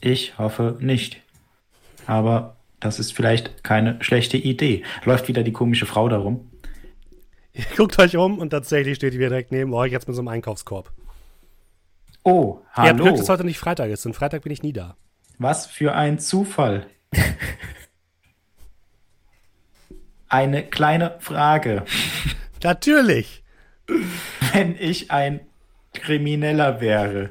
Ich 0.00 0.36
hoffe 0.36 0.76
nicht. 0.80 1.20
Aber 2.06 2.56
das 2.80 2.98
ist 2.98 3.12
vielleicht 3.14 3.62
keine 3.62 4.02
schlechte 4.02 4.36
Idee. 4.36 4.82
Läuft 5.04 5.28
wieder 5.28 5.44
die 5.44 5.52
komische 5.52 5.86
Frau 5.86 6.08
darum. 6.08 6.50
Ihr 7.52 7.66
guckt 7.76 8.00
euch 8.00 8.16
um 8.16 8.38
und 8.38 8.50
tatsächlich 8.50 8.96
steht 8.96 9.12
die 9.12 9.18
wieder 9.18 9.28
direkt 9.28 9.52
neben 9.52 9.72
euch, 9.74 9.92
jetzt 9.92 10.08
mit 10.08 10.16
so 10.16 10.22
einem 10.22 10.28
Einkaufskorb. 10.28 10.90
Oh, 12.24 12.60
Ihr 12.60 12.82
habt 12.82 12.88
hallo. 12.88 13.04
Glück, 13.04 13.16
dass 13.16 13.28
heute 13.28 13.44
nicht 13.44 13.58
Freitag 13.58 13.90
ist, 13.90 14.04
denn 14.04 14.14
Freitag 14.14 14.42
bin 14.42 14.52
ich 14.52 14.62
nie 14.62 14.72
da. 14.72 14.96
Was 15.38 15.66
für 15.66 15.94
ein 15.94 16.18
Zufall. 16.18 16.86
Eine 20.28 20.62
kleine 20.62 21.16
Frage. 21.18 21.84
Natürlich! 22.62 23.42
Wenn 24.52 24.76
ich 24.78 25.10
ein 25.10 25.40
Krimineller 25.92 26.80
wäre 26.80 27.30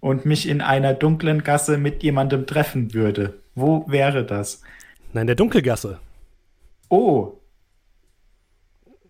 und 0.00 0.26
mich 0.26 0.46
in 0.48 0.60
einer 0.60 0.92
dunklen 0.92 1.44
Gasse 1.44 1.78
mit 1.78 2.02
jemandem 2.02 2.46
treffen 2.46 2.92
würde, 2.92 3.40
wo 3.54 3.86
wäre 3.88 4.26
das? 4.26 4.62
Nein, 5.14 5.26
der 5.28 5.36
Dunkelgasse. 5.36 5.98
Oh, 6.90 7.38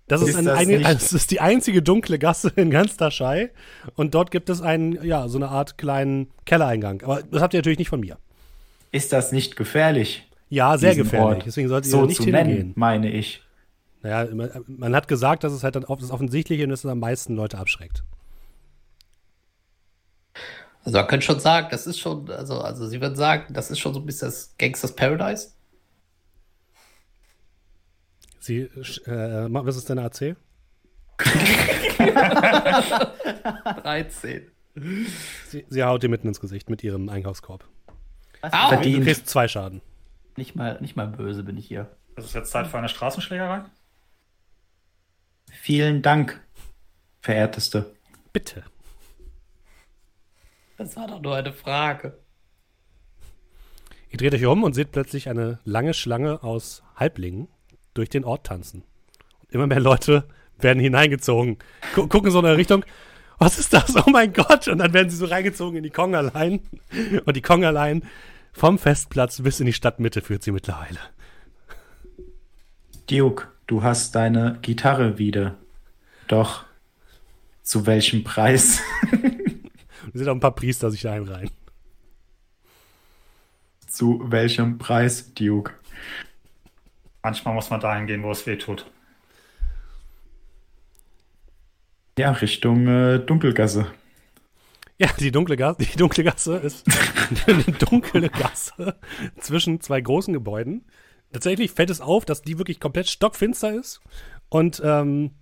Das 0.09 0.21
ist, 0.21 0.31
Ist 0.31 0.37
ein, 0.37 0.45
das 0.45 0.67
nicht- 0.67 0.85
das 0.85 1.13
ist 1.13 1.31
die 1.31 1.41
einzige 1.41 1.81
dunkle 1.83 2.19
Gasse 2.19 2.53
in 2.57 2.71
ganz 2.71 2.97
Taschai. 2.97 3.51
Und 3.95 4.15
dort 4.15 4.31
gibt 4.31 4.51
es 4.51 4.61
einen, 4.61 5.03
ja, 5.05 5.29
so 5.29 5.39
eine 5.39 5.49
Art 5.49 5.79
kleinen 5.79 6.29
Kellereingang. 6.45 7.03
Aber 7.03 7.23
das 7.23 7.41
habt 7.41 7.55
ihr 7.55 7.59
natürlich 7.59 7.79
nicht 7.79 7.89
von 7.89 8.01
mir. 8.01 8.19
Ist 8.91 9.13
das 9.13 9.33
nicht 9.33 9.57
gefährlich? 9.57 10.29
Ja, 10.51 10.77
sehr 10.77 10.95
gefährlich. 10.95 11.37
Ort 11.39 11.47
Deswegen 11.47 11.69
solltet 11.69 11.87
ihr 11.87 11.93
so 11.93 12.05
nicht 12.05 12.19
zu 12.19 12.25
hingehen. 12.25 12.47
nennen, 12.47 12.73
meine 12.77 13.11
ich. 13.11 13.43
Naja, 14.03 14.35
man, 14.35 14.51
man 14.67 14.95
hat 14.97 15.09
gesagt, 15.09 15.45
dass 15.45 15.53
es 15.53 15.63
halt 15.63 15.77
dann 15.77 15.85
oft 15.85 16.03
das 16.03 16.11
Offensichtliche 16.11 16.65
und 16.65 16.71
dass 16.71 16.81
es 16.85 16.91
am 16.91 16.99
meisten 16.99 17.35
Leute 17.37 17.57
abschreckt. 17.57 18.03
Also 20.85 20.99
man 20.99 21.07
könnte 21.07 21.25
schon 21.25 21.39
sagen, 21.41 21.69
das 21.71 21.87
ist 21.87 22.01
schon, 22.01 22.29
also, 22.31 22.61
also 22.61 22.87
sie 22.89 23.01
würden 23.01 23.15
sagen, 23.15 23.55
das 23.55 23.71
ist 23.71 23.79
schon 23.79 23.95
so 23.95 24.01
ein 24.01 24.07
bisschen 24.07 24.27
das 24.29 24.55
Gangsters 24.59 24.95
Paradise. 24.97 25.51
Sie, 28.43 28.63
äh, 28.63 29.47
was 29.51 29.77
ist 29.77 29.89
deine 29.89 30.03
AC? 30.03 30.35
13. 33.85 34.51
Sie, 35.49 35.65
sie 35.69 35.83
haut 35.85 36.03
dir 36.03 36.09
mitten 36.09 36.27
ins 36.27 36.41
Gesicht 36.41 36.69
mit 36.69 36.83
ihrem 36.83 37.09
Einkaufskorb. 37.09 37.65
Au! 38.41 38.49
Du 38.51 38.69
Verdient. 38.75 39.05
kriegst 39.05 39.29
zwei 39.29 39.47
Schaden. 39.47 39.81
Nicht 40.37 40.57
mal, 40.57 40.77
nicht 40.81 40.97
mal 40.97 41.07
böse 41.07 41.45
bin 41.45 41.57
ich 41.57 41.69
hier. 41.69 41.95
Es 42.17 42.25
ist 42.25 42.35
jetzt 42.35 42.51
Zeit 42.51 42.67
für 42.67 42.79
eine 42.79 42.89
Straßenschlägerei. 42.89 43.63
Vielen 45.53 46.03
Dank, 46.03 46.41
verehrteste. 47.21 47.95
Bitte. 48.33 48.65
Das 50.79 50.97
war 50.97 51.07
doch 51.07 51.23
nur 51.23 51.37
eine 51.37 51.53
Frage. 51.53 52.19
Ihr 54.11 54.19
dreht 54.19 54.35
euch 54.35 54.47
um 54.47 54.65
und 54.65 54.75
seht 54.75 54.91
plötzlich 54.91 55.29
eine 55.29 55.61
lange 55.63 55.95
Schlange 55.95 56.43
aus 56.43 56.83
Halblingen 56.97 57.47
durch 57.95 58.09
den 58.09 58.25
Ort 58.25 58.47
tanzen. 58.47 58.83
Und 59.43 59.53
immer 59.53 59.67
mehr 59.67 59.81
Leute 59.81 60.25
werden 60.59 60.81
hineingezogen, 60.81 61.59
gu 61.95 62.07
gucken 62.07 62.31
so 62.31 62.39
in 62.41 62.47
eine 62.47 62.57
Richtung. 62.57 62.85
Was 63.39 63.59
ist 63.59 63.73
das? 63.73 63.97
Oh 63.97 64.11
mein 64.11 64.33
Gott! 64.33 64.69
Und 64.69 64.79
dann 64.79 64.93
werden 64.93 65.11
sie 65.11 65.17
so 65.17 65.27
reingezogen 65.27 65.77
in 65.77 65.83
die 65.83 65.91
Kongerlein. 65.91 66.61
Und 67.25 67.37
die 67.37 67.43
Kongerlein 67.43 68.05
vom 68.53 68.79
Festplatz 68.79 69.43
bis 69.43 69.61
in 69.61 69.67
die 69.67 69.73
Stadtmitte 69.73 70.21
führt 70.21 70.43
sie 70.43 70.53
mittlerweile. 70.53 71.01
Duke, 73.09 73.49
du 73.67 73.83
hast 73.83 74.15
deine 74.15 74.59
Gitarre 74.63 75.19
wieder. 75.19 75.57
Doch 76.29 76.65
zu 77.63 77.87
welchem 77.87 78.25
Preis? 78.25 78.81
Und 79.13 80.19
sind 80.19 80.29
auch 80.29 80.35
ein 80.35 80.41
paar 80.41 80.55
Priester 80.55 80.91
sich 80.91 81.03
da 81.03 81.13
einreihen. 81.13 81.51
zu 83.87 84.21
welchem 84.31 84.79
Preis, 84.79 85.33
Duke? 85.35 85.75
Manchmal 87.23 87.55
muss 87.55 87.71
man 87.71 87.81
dahin 87.81 88.07
gehen, 88.07 88.23
wo 88.23 88.31
es 88.31 88.47
weh 88.47 88.57
tut. 88.57 88.91
Ja, 92.19 92.33
Richtung 92.33 92.87
äh, 92.87 93.19
Dunkelgasse. 93.21 93.87
Ja, 94.99 95.09
die 95.19 95.33
dunkle 95.33 95.57
Gasse, 95.57 95.79
die 95.81 95.97
dunkle 95.97 96.23
Gasse 96.23 96.57
ist 96.59 96.87
eine 97.47 97.65
dunkle 97.65 98.29
Gasse 98.29 98.97
zwischen 99.39 99.81
zwei 99.81 100.01
großen 100.01 100.33
Gebäuden. 100.33 100.85
Tatsächlich 101.33 101.73
fällt 101.73 101.91
es 101.91 102.01
auf, 102.01 102.25
dass 102.25 102.43
die 102.43 102.59
wirklich 102.59 102.79
komplett 102.79 103.09
stockfinster 103.09 103.73
ist. 103.75 104.01
Und 104.49 104.81
ähm, 104.85 105.33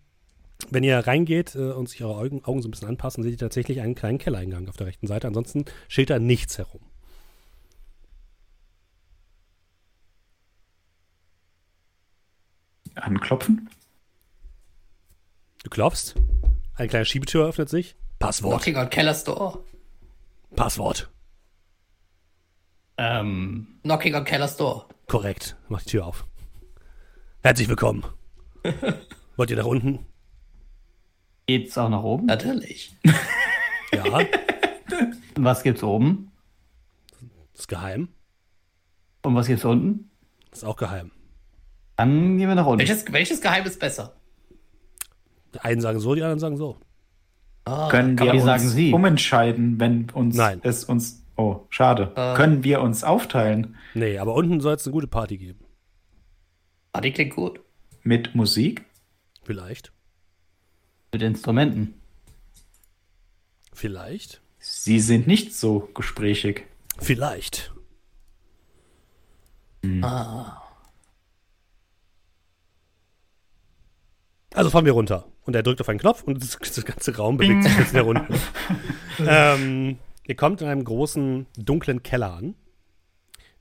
wenn 0.71 0.85
ihr 0.85 0.99
reingeht 0.99 1.57
äh, 1.57 1.73
und 1.73 1.89
sich 1.89 2.03
eure 2.03 2.17
Augen, 2.17 2.45
Augen 2.45 2.63
so 2.63 2.69
ein 2.69 2.71
bisschen 2.71 2.89
anpassen, 2.89 3.23
seht 3.23 3.33
ihr 3.33 3.39
tatsächlich 3.39 3.81
einen 3.81 3.95
kleinen 3.95 4.19
Kellereingang 4.19 4.69
auf 4.69 4.77
der 4.77 4.87
rechten 4.87 5.07
Seite. 5.07 5.27
Ansonsten 5.27 5.65
steht 5.89 6.11
da 6.11 6.19
nichts 6.19 6.57
herum. 6.59 6.81
Anklopfen? 13.01 13.69
Du 15.63 15.71
klopfst, 15.71 16.15
eine 16.75 16.89
kleine 16.89 17.05
Schiebetür 17.05 17.47
öffnet 17.47 17.69
sich. 17.69 17.97
Passwort. 18.19 18.63
Knocking 18.63 18.77
on 18.77 18.91
Keller 18.91 19.15
Store. 19.15 19.59
Passwort. 20.57 21.11
Ähm, 22.97 23.67
Knocking 23.83 24.15
on 24.15 24.25
Keller 24.25 24.49
Store. 24.49 24.85
Korrekt. 25.07 25.57
Mach 25.69 25.81
die 25.83 25.91
Tür 25.91 26.07
auf. 26.07 26.27
Herzlich 27.43 27.69
willkommen. 27.69 28.05
Wollt 29.37 29.51
ihr 29.51 29.57
nach 29.57 29.65
unten? 29.65 30.07
geht's 31.47 31.77
auch 31.77 31.89
nach 31.89 32.03
oben? 32.03 32.27
Natürlich. 32.27 32.95
Ja, 33.93 34.25
Was 35.35 35.65
gibt's 35.65 35.83
oben? 35.83 36.31
ist 37.55 37.67
geheim. 37.67 38.09
Und 39.23 39.35
was 39.35 39.49
gibt's 39.49 39.65
unten? 39.65 40.09
Ist 40.53 40.65
auch 40.65 40.77
geheim. 40.77 41.11
Dann 42.01 42.39
gehen 42.39 42.49
wir 42.49 42.55
nach 42.55 42.65
unten. 42.65 42.79
Welches, 42.79 43.05
welches 43.13 43.41
Geheim 43.43 43.67
ist 43.67 43.79
besser? 43.79 44.17
Die 45.55 45.59
einen 45.61 45.83
sagen 45.83 46.01
so, 46.01 46.15
die 46.15 46.23
anderen 46.23 46.39
sagen 46.39 46.57
so. 46.57 46.79
Ah, 47.67 47.89
Können 47.91 48.19
wir 48.19 48.33
uns 48.33 48.45
sagen 48.45 48.67
Sie. 48.69 48.91
umentscheiden, 48.95 49.79
wenn 49.79 50.09
uns 50.11 50.35
Nein. 50.35 50.61
es 50.63 50.85
uns. 50.85 51.23
Oh, 51.37 51.67
schade. 51.69 52.13
Äh. 52.17 52.35
Können 52.37 52.65
wir 52.65 52.81
uns 52.81 53.05
aufteilen 53.05 53.77
Nee, 53.93 54.17
aber 54.19 54.35
unten 54.35 54.61
soll 54.61 54.75
es 54.77 54.87
eine 54.87 54.93
gute 54.95 55.09
Party 55.09 55.37
geben. 55.37 55.61
ah, 56.95 57.03
die 57.03 57.13
klingt 57.13 57.35
gut. 57.37 57.61
mit 58.03 58.35
Musik? 58.35 58.87
Vielleicht. 59.43 59.93
Mit 61.13 61.21
Instrumenten. 61.21 62.01
Vielleicht. 63.75 64.41
Sie 64.59 65.01
sind 65.01 65.27
nicht 65.27 65.55
so 65.55 65.91
gesprächig. 65.95 66.65
Vielleicht. 66.99 67.73
Ah. 70.03 70.60
Also 74.55 74.71
fahren 74.71 74.85
wir 74.85 74.93
runter. 74.93 75.27
Und 75.45 75.55
er 75.55 75.63
drückt 75.63 75.81
auf 75.81 75.89
einen 75.89 75.99
Knopf 75.99 76.23
und 76.23 76.43
das, 76.43 76.59
das 76.59 76.85
ganze 76.85 77.17
Raum 77.17 77.37
bewegt 77.37 77.65
sich 77.65 77.79
jetzt 77.79 77.95
nach 77.95 78.05
unten. 78.05 78.35
ähm, 79.27 79.99
ihr 80.25 80.37
kommt 80.37 80.61
in 80.61 80.69
einem 80.69 80.85
großen, 80.85 81.47
dunklen 81.57 82.03
Keller 82.03 82.35
an. 82.35 82.55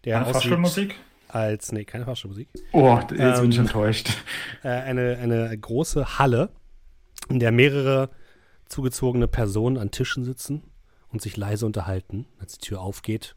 Der 0.06 0.18
Eine 0.22 0.34
Fahrstuhlmusik. 0.34 0.96
als, 1.28 1.72
nee, 1.72 1.86
keine 1.86 2.06
Fahrstuhlmusik. 2.06 2.48
Oh, 2.72 2.98
jetzt 2.98 3.10
bin 3.10 3.20
Ähm. 3.20 3.50
ich 3.52 3.58
enttäuscht. 3.58 4.10
Äh, 4.64 4.70
eine, 4.70 5.18
eine 5.18 5.58
große 5.58 6.18
Halle, 6.20 6.50
in 7.30 7.40
der 7.40 7.52
mehrere 7.52 8.10
zugezogene 8.66 9.28
Personen 9.28 9.78
an 9.78 9.92
Tischen 9.92 10.24
sitzen 10.24 10.64
und 11.10 11.22
sich 11.22 11.38
leise 11.38 11.66
unterhalten. 11.66 12.28
Als 12.40 12.58
die 12.58 12.66
Tür 12.68 12.82
aufgeht, 12.82 13.36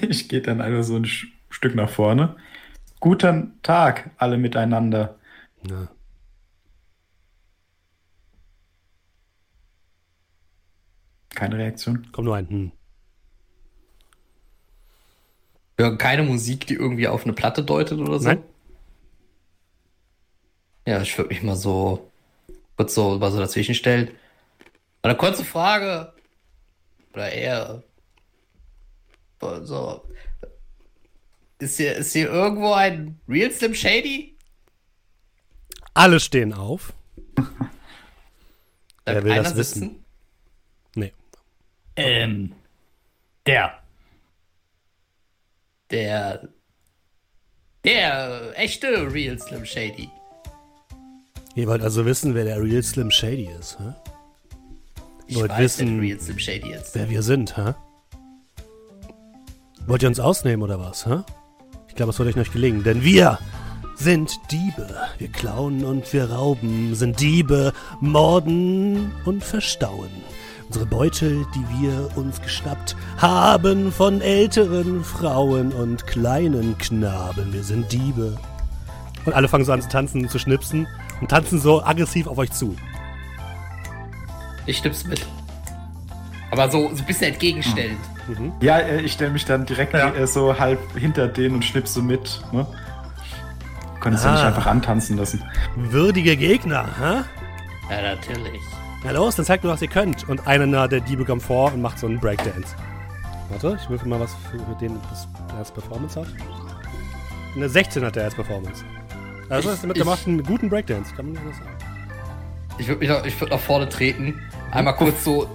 ich 0.09 0.29
gehe 0.29 0.41
dann 0.41 0.61
einfach 0.61 0.85
so 0.85 0.97
ein 0.97 1.05
Stück 1.05 1.75
nach 1.75 1.91
vorne. 1.91 2.37
Guten 3.01 3.61
Tag, 3.63 4.11
alle 4.17 4.39
miteinander. 4.39 5.19
Ja. 5.69 5.89
Keine 11.31 11.59
Reaktion. 11.59 12.11
Kommt 12.13 12.27
nur 12.27 12.37
ein 12.37 12.49
Hm. 12.49 12.73
Wir 15.72 15.72
hören 15.83 15.99
keine 15.99 16.23
Musik, 16.23 16.67
die 16.67 16.75
irgendwie 16.75 17.09
auf 17.09 17.25
eine 17.25 17.33
Platte 17.33 17.63
deutet 17.63 17.99
oder 17.99 18.19
so. 18.19 18.29
Nein. 18.29 18.43
Ja, 20.87 21.01
ich 21.01 21.17
würde 21.17 21.29
mich 21.29 21.43
mal 21.43 21.57
so 21.57 22.11
kurz 22.77 22.95
so 22.95 23.19
mal 23.19 23.31
so 23.31 23.39
dazwischen 23.39 23.75
stellen. 23.75 24.11
Eine 25.03 25.17
kurze 25.17 25.45
Frage. 25.45 26.13
Oder 27.13 27.31
eher. 27.33 27.83
So. 29.41 30.03
Ist 31.59 31.77
hier, 31.77 31.97
ist 31.97 32.13
hier 32.13 32.31
irgendwo 32.31 32.73
ein 32.73 33.21
Real 33.29 33.51
Slim 33.51 33.75
Shady? 33.75 34.37
Alle 35.95 36.21
stehen 36.21 36.53
auf. 36.53 36.93
Wer 39.05 39.25
will 39.25 39.35
das 39.35 39.57
wissen? 39.57 39.81
sitzen? 39.81 40.05
Nee. 40.95 41.13
Ähm, 41.97 42.55
der. 43.47 43.82
Der. 45.93 46.49
Der 47.85 48.53
echte 48.59 48.87
Real 49.13 49.39
Slim 49.39 49.65
Shady. 49.65 50.09
Ihr 51.55 51.67
wollt 51.67 51.83
also 51.83 52.07
wissen, 52.07 52.35
wer 52.35 52.45
der 52.45 52.63
Real 52.63 52.83
Slim 52.83 53.11
Shady 53.11 53.49
ist, 53.61 53.79
hä? 53.79 53.93
Ich 55.27 55.37
Wollt 55.37 55.51
weiß, 55.51 55.59
wissen- 55.79 56.01
Real 56.01 56.19
Slim 56.21 56.39
Shady 56.39 56.73
ist. 56.73 56.95
Wer 56.95 57.11
wir 57.11 57.23
sind, 57.23 57.57
hä? 57.57 57.75
Wollt 59.87 60.03
ihr 60.03 60.09
uns 60.09 60.21
ausnehmen 60.21 60.63
oder 60.63 60.79
was, 60.81 61.07
hä? 61.07 61.23
Ich 61.89 61.95
glaube, 61.97 62.11
es 62.11 62.19
wird 62.19 62.29
euch 62.31 62.37
nicht 62.37 62.53
gelingen, 62.53 62.85
denn 62.85 63.03
wir 63.03 63.39
sind 63.97 64.33
Diebe. 64.51 64.89
Wir 65.19 65.29
klauen 65.29 65.85
und 65.85 66.11
wir 66.13 66.31
rauben, 66.31 66.95
sind 66.95 67.21
Diebe, 67.21 67.73
morden 68.01 69.13
und 69.27 69.45
verstauen. 69.45 70.11
Unsere 70.73 70.87
Beutel, 70.87 71.45
die 71.55 71.83
wir 71.83 72.09
uns 72.17 72.41
geschnappt 72.41 72.97
haben 73.19 73.93
von 73.93 74.23
älteren 74.23 75.05
Frauen 75.05 75.71
und 75.71 76.07
kleinen 76.07 76.79
Knaben. 76.79 77.53
Wir 77.53 77.63
sind 77.63 77.93
Diebe. 77.93 78.39
Und 79.27 79.35
alle 79.35 79.49
fangen 79.49 79.67
so 79.67 79.73
an 79.73 79.83
zu 79.83 79.91
tanzen, 79.91 80.27
zu 80.31 80.39
schnipsen 80.39 80.89
und 81.21 81.31
tanzen 81.31 81.61
so 81.61 81.85
aggressiv 81.85 82.27
auf 82.27 82.39
euch 82.39 82.53
zu. 82.53 82.75
Ich 84.65 84.79
stimm's 84.79 85.05
mit. 85.05 85.27
Aber 86.51 86.71
so, 86.71 86.89
so 86.95 87.03
ein 87.03 87.07
bisschen 87.07 87.35
entgegenstellend. 87.35 87.99
Mhm. 88.29 88.53
Ja, 88.63 88.79
äh, 88.79 89.03
ich 89.03 89.13
stelle 89.13 89.31
mich 89.33 89.45
dann 89.45 89.67
direkt 89.67 89.93
Ja. 89.93 90.09
äh, 90.09 90.27
so 90.27 90.59
halb 90.59 90.81
hinter 90.99 91.29
denen 91.29 91.57
und 91.57 91.67
schnipse 91.67 92.01
mit. 92.01 92.41
Ne? 92.51 92.67
Konntest 94.01 94.25
du 94.25 94.31
Ah. 94.31 94.33
nicht 94.37 94.45
einfach 94.45 94.65
antanzen 94.65 95.19
lassen. 95.19 95.43
Würdige 95.77 96.35
Gegner, 96.35 96.87
hä? 96.99 97.25
Ja, 97.95 98.15
natürlich. 98.15 98.63
Na 99.05 99.11
los, 99.11 99.37
dann 99.37 99.45
zeigt 99.45 99.65
mir, 99.65 99.71
was 99.71 99.83
ihr 99.83 99.89
könnt. 99.89 100.29
Und 100.29 100.47
einer 100.47 100.87
der 100.89 101.01
Diebe 101.01 101.25
kommt 101.25 101.43
vor 101.43 101.73
und 101.73 101.83
macht 101.83 101.99
so 101.99 102.07
einen 102.07 102.21
Breakdance. 102.21 102.75
Warte, 103.51 103.79
ich 103.83 103.89
würfel 103.91 104.09
mal 104.09 104.21
was 104.21 104.35
für 104.51 104.59
für 104.59 104.75
den, 104.81 104.97
was 105.11 105.27
der 105.51 105.59
als 105.59 105.71
Performance 105.71 106.21
hat. 106.21 106.27
Eine 107.55 107.69
16 107.69 108.05
hat 108.05 108.17
der 108.17 108.25
als 108.25 108.35
Performance. 108.35 108.85
Also 109.49 109.69
Ich- 109.69 109.75
hast 109.75 109.83
du 109.83 109.89
mitgemacht, 109.89 110.27
einen 110.27 110.43
guten 110.43 110.71
Breakdance, 110.71 111.15
kann 111.15 111.33
man 111.33 111.45
nicht 111.45 111.57
sagen. 111.57 111.69
Ich 112.79 112.89
würde 112.89 113.07
nach, 113.07 113.25
ich 113.27 113.39
würd 113.39 113.51
nach 113.51 113.59
vorne 113.61 113.89
treten, 113.89 114.41
einmal 114.71 114.95
kurz 114.97 115.25
so 115.25 115.47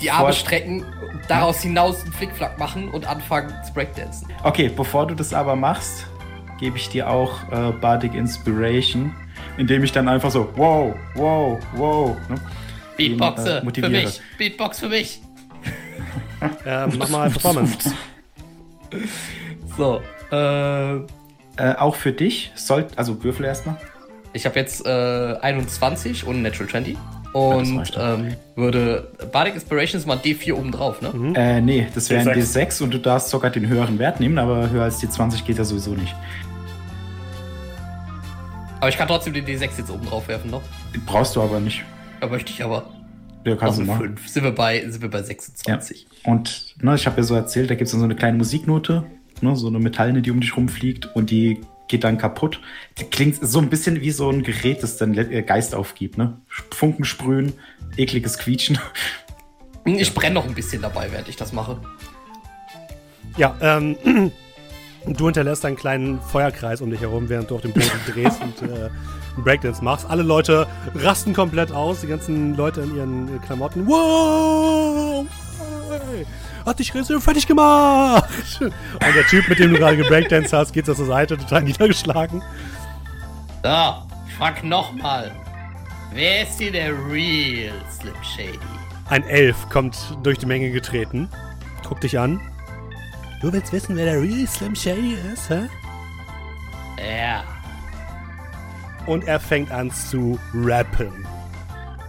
die 0.00 0.10
Arme 0.10 0.24
Vor- 0.24 0.32
strecken, 0.32 0.84
daraus 1.28 1.60
hinaus 1.60 2.02
einen 2.02 2.12
Flickflack 2.12 2.58
machen 2.58 2.88
und 2.88 3.06
anfangen 3.06 3.52
zu 3.64 3.72
breakdancen. 3.72 4.28
Okay, 4.42 4.68
bevor 4.74 5.06
du 5.06 5.14
das 5.14 5.32
aber 5.32 5.54
machst, 5.54 6.06
gebe 6.58 6.76
ich 6.76 6.88
dir 6.88 7.08
auch 7.08 7.38
äh, 7.52 7.70
Bardic 7.80 8.14
Inspiration, 8.14 9.14
indem 9.56 9.84
ich 9.84 9.92
dann 9.92 10.08
einfach 10.08 10.32
so 10.32 10.48
wow, 10.56 10.94
wow, 11.14 11.58
wow. 11.74 12.16
Ne? 12.28 12.34
Beatboxe 12.96 13.62
äh, 13.66 13.80
für 13.80 13.88
mich. 13.88 14.20
Beatbox 14.38 14.80
für 14.80 14.88
mich. 14.88 15.20
Ähm, 16.66 16.92
mach 16.98 17.08
mal 17.08 17.30
Performance. 17.30 17.90
So, 19.78 20.02
äh, 20.30 20.96
Äh, 20.96 21.76
auch 21.78 21.94
für 21.94 22.12
dich 22.12 22.52
sollt, 22.54 22.98
also 22.98 23.22
würfel 23.24 23.46
erstmal. 23.46 23.76
ich 24.34 24.44
habe 24.44 24.58
jetzt 24.58 24.84
äh, 24.84 25.36
21 25.40 26.26
und 26.26 26.42
Natural 26.42 26.68
20. 26.68 26.94
das 26.96 27.32
Und 27.32 27.92
ähm, 27.96 28.36
würde. 28.56 29.10
Bardic 29.32 29.54
Inspiration 29.54 29.98
ist 30.00 30.06
mal 30.06 30.18
D4 30.18 30.52
oben 30.54 30.70
drauf, 30.72 31.00
ne? 31.00 31.10
Mhm. 31.14 31.34
Äh, 31.34 31.60
nee, 31.62 31.86
das 31.94 32.10
wäre 32.10 32.28
ein 32.28 32.36
D6. 32.36 32.56
D6 32.56 32.82
und 32.82 32.92
du 32.92 32.98
darfst 32.98 33.30
sogar 33.30 33.50
den 33.50 33.66
höheren 33.68 33.98
Wert 33.98 34.20
nehmen, 34.20 34.38
aber 34.38 34.68
höher 34.68 34.82
als 34.84 34.98
die 34.98 35.08
20 35.08 35.44
geht 35.46 35.56
ja 35.56 35.64
sowieso 35.64 35.92
nicht. 35.92 36.14
Aber 38.80 38.88
ich 38.90 38.98
kann 38.98 39.08
trotzdem 39.08 39.32
den 39.32 39.46
D6 39.46 39.78
jetzt 39.78 39.90
oben 39.90 40.04
drauf 40.04 40.28
werfen 40.28 40.50
noch. 40.50 40.62
Brauchst 41.06 41.36
du 41.36 41.40
aber 41.42 41.58
nicht. 41.58 41.84
Da 42.24 42.30
möchte 42.30 42.52
ich 42.52 42.64
aber. 42.64 42.90
Ja, 43.44 43.54
kannst 43.54 43.76
du 43.76 43.82
eine 43.82 43.92
machen. 43.92 44.16
5. 44.16 44.28
Sind 44.28 44.44
wir 44.44 44.52
bei, 44.52 44.80
sind 44.88 45.02
wir 45.02 45.10
bei 45.10 45.22
26. 45.22 46.06
Und 46.24 46.74
ne, 46.82 46.94
ich 46.94 47.06
habe 47.06 47.18
ja 47.18 47.22
so 47.22 47.34
erzählt, 47.34 47.68
da 47.68 47.74
gibt 47.74 47.84
es 47.84 47.90
dann 47.90 48.00
so 48.00 48.06
eine 48.06 48.16
kleine 48.16 48.38
Musiknote, 48.38 49.04
ne, 49.42 49.54
so 49.54 49.66
eine 49.66 49.78
metallene, 49.78 50.22
die 50.22 50.30
um 50.30 50.40
dich 50.40 50.56
rumfliegt 50.56 51.14
und 51.14 51.28
die 51.28 51.60
geht 51.86 52.02
dann 52.02 52.16
kaputt. 52.16 52.62
Die 52.96 53.04
klingt 53.04 53.46
so 53.46 53.58
ein 53.58 53.68
bisschen 53.68 54.00
wie 54.00 54.10
so 54.10 54.30
ein 54.30 54.42
Gerät, 54.42 54.82
das 54.82 54.96
dann 54.96 55.12
äh, 55.18 55.42
Geist 55.42 55.74
aufgibt. 55.74 56.16
Ne? 56.16 56.38
Funken 56.70 57.04
sprühen, 57.04 57.52
ekliges 57.98 58.38
Quietschen. 58.38 58.78
Ich 59.86 60.14
brenne 60.14 60.36
noch 60.36 60.46
ein 60.46 60.54
bisschen 60.54 60.80
dabei, 60.80 61.12
während 61.12 61.28
ich 61.28 61.36
das 61.36 61.52
mache. 61.52 61.78
Ja, 63.36 63.54
ähm, 63.60 63.96
du 65.06 65.26
hinterlässt 65.26 65.62
einen 65.66 65.76
kleinen 65.76 66.22
Feuerkreis 66.22 66.80
um 66.80 66.88
dich 66.88 67.02
herum, 67.02 67.28
während 67.28 67.50
du 67.50 67.56
auf 67.56 67.60
dem 67.60 67.72
Boden 67.72 67.90
drehst 68.10 68.40
und 68.40 68.62
äh, 68.62 68.88
einen 69.34 69.44
Breakdance 69.44 69.82
machst. 69.82 70.08
Alle 70.08 70.22
Leute 70.22 70.66
rasten 70.94 71.34
komplett 71.34 71.72
aus, 71.72 72.00
die 72.00 72.06
ganzen 72.06 72.56
Leute 72.56 72.82
in 72.82 72.96
ihren 72.96 73.42
Klamotten. 73.42 73.86
Wow! 73.86 75.26
hey, 75.90 76.26
Hat 76.64 76.78
dich 76.78 76.92
fertig 76.92 77.46
gemacht! 77.46 78.28
Und 78.60 79.14
der 79.14 79.26
Typ, 79.26 79.48
mit 79.48 79.58
dem 79.58 79.72
du 79.72 79.78
gerade 79.78 79.96
gebreakdanced 79.96 80.52
hast, 80.52 80.72
geht 80.72 80.86
zur 80.86 80.94
Seite, 80.94 81.36
total 81.36 81.62
niedergeschlagen. 81.62 82.42
So, 83.62 83.94
frag 84.38 84.62
nochmal. 84.64 85.32
Wer 86.12 86.42
ist 86.42 86.58
hier 86.58 86.70
der 86.70 86.92
Real 87.08 87.72
Slim 87.90 88.14
Shady? 88.22 88.58
Ein 89.08 89.24
Elf 89.24 89.68
kommt 89.68 89.96
durch 90.22 90.38
die 90.38 90.46
Menge 90.46 90.70
getreten, 90.70 91.28
guckt 91.86 92.04
dich 92.04 92.18
an. 92.18 92.40
Du 93.40 93.52
willst 93.52 93.72
wissen, 93.72 93.96
wer 93.96 94.04
der 94.04 94.22
Real 94.22 94.46
Slim 94.46 94.74
Shady 94.74 95.18
ist, 95.32 95.50
hä? 95.50 95.68
Ja. 96.98 97.42
Und 99.06 99.26
er 99.26 99.40
fängt 99.40 99.70
an 99.70 99.90
zu 99.90 100.38
rappen. 100.54 101.26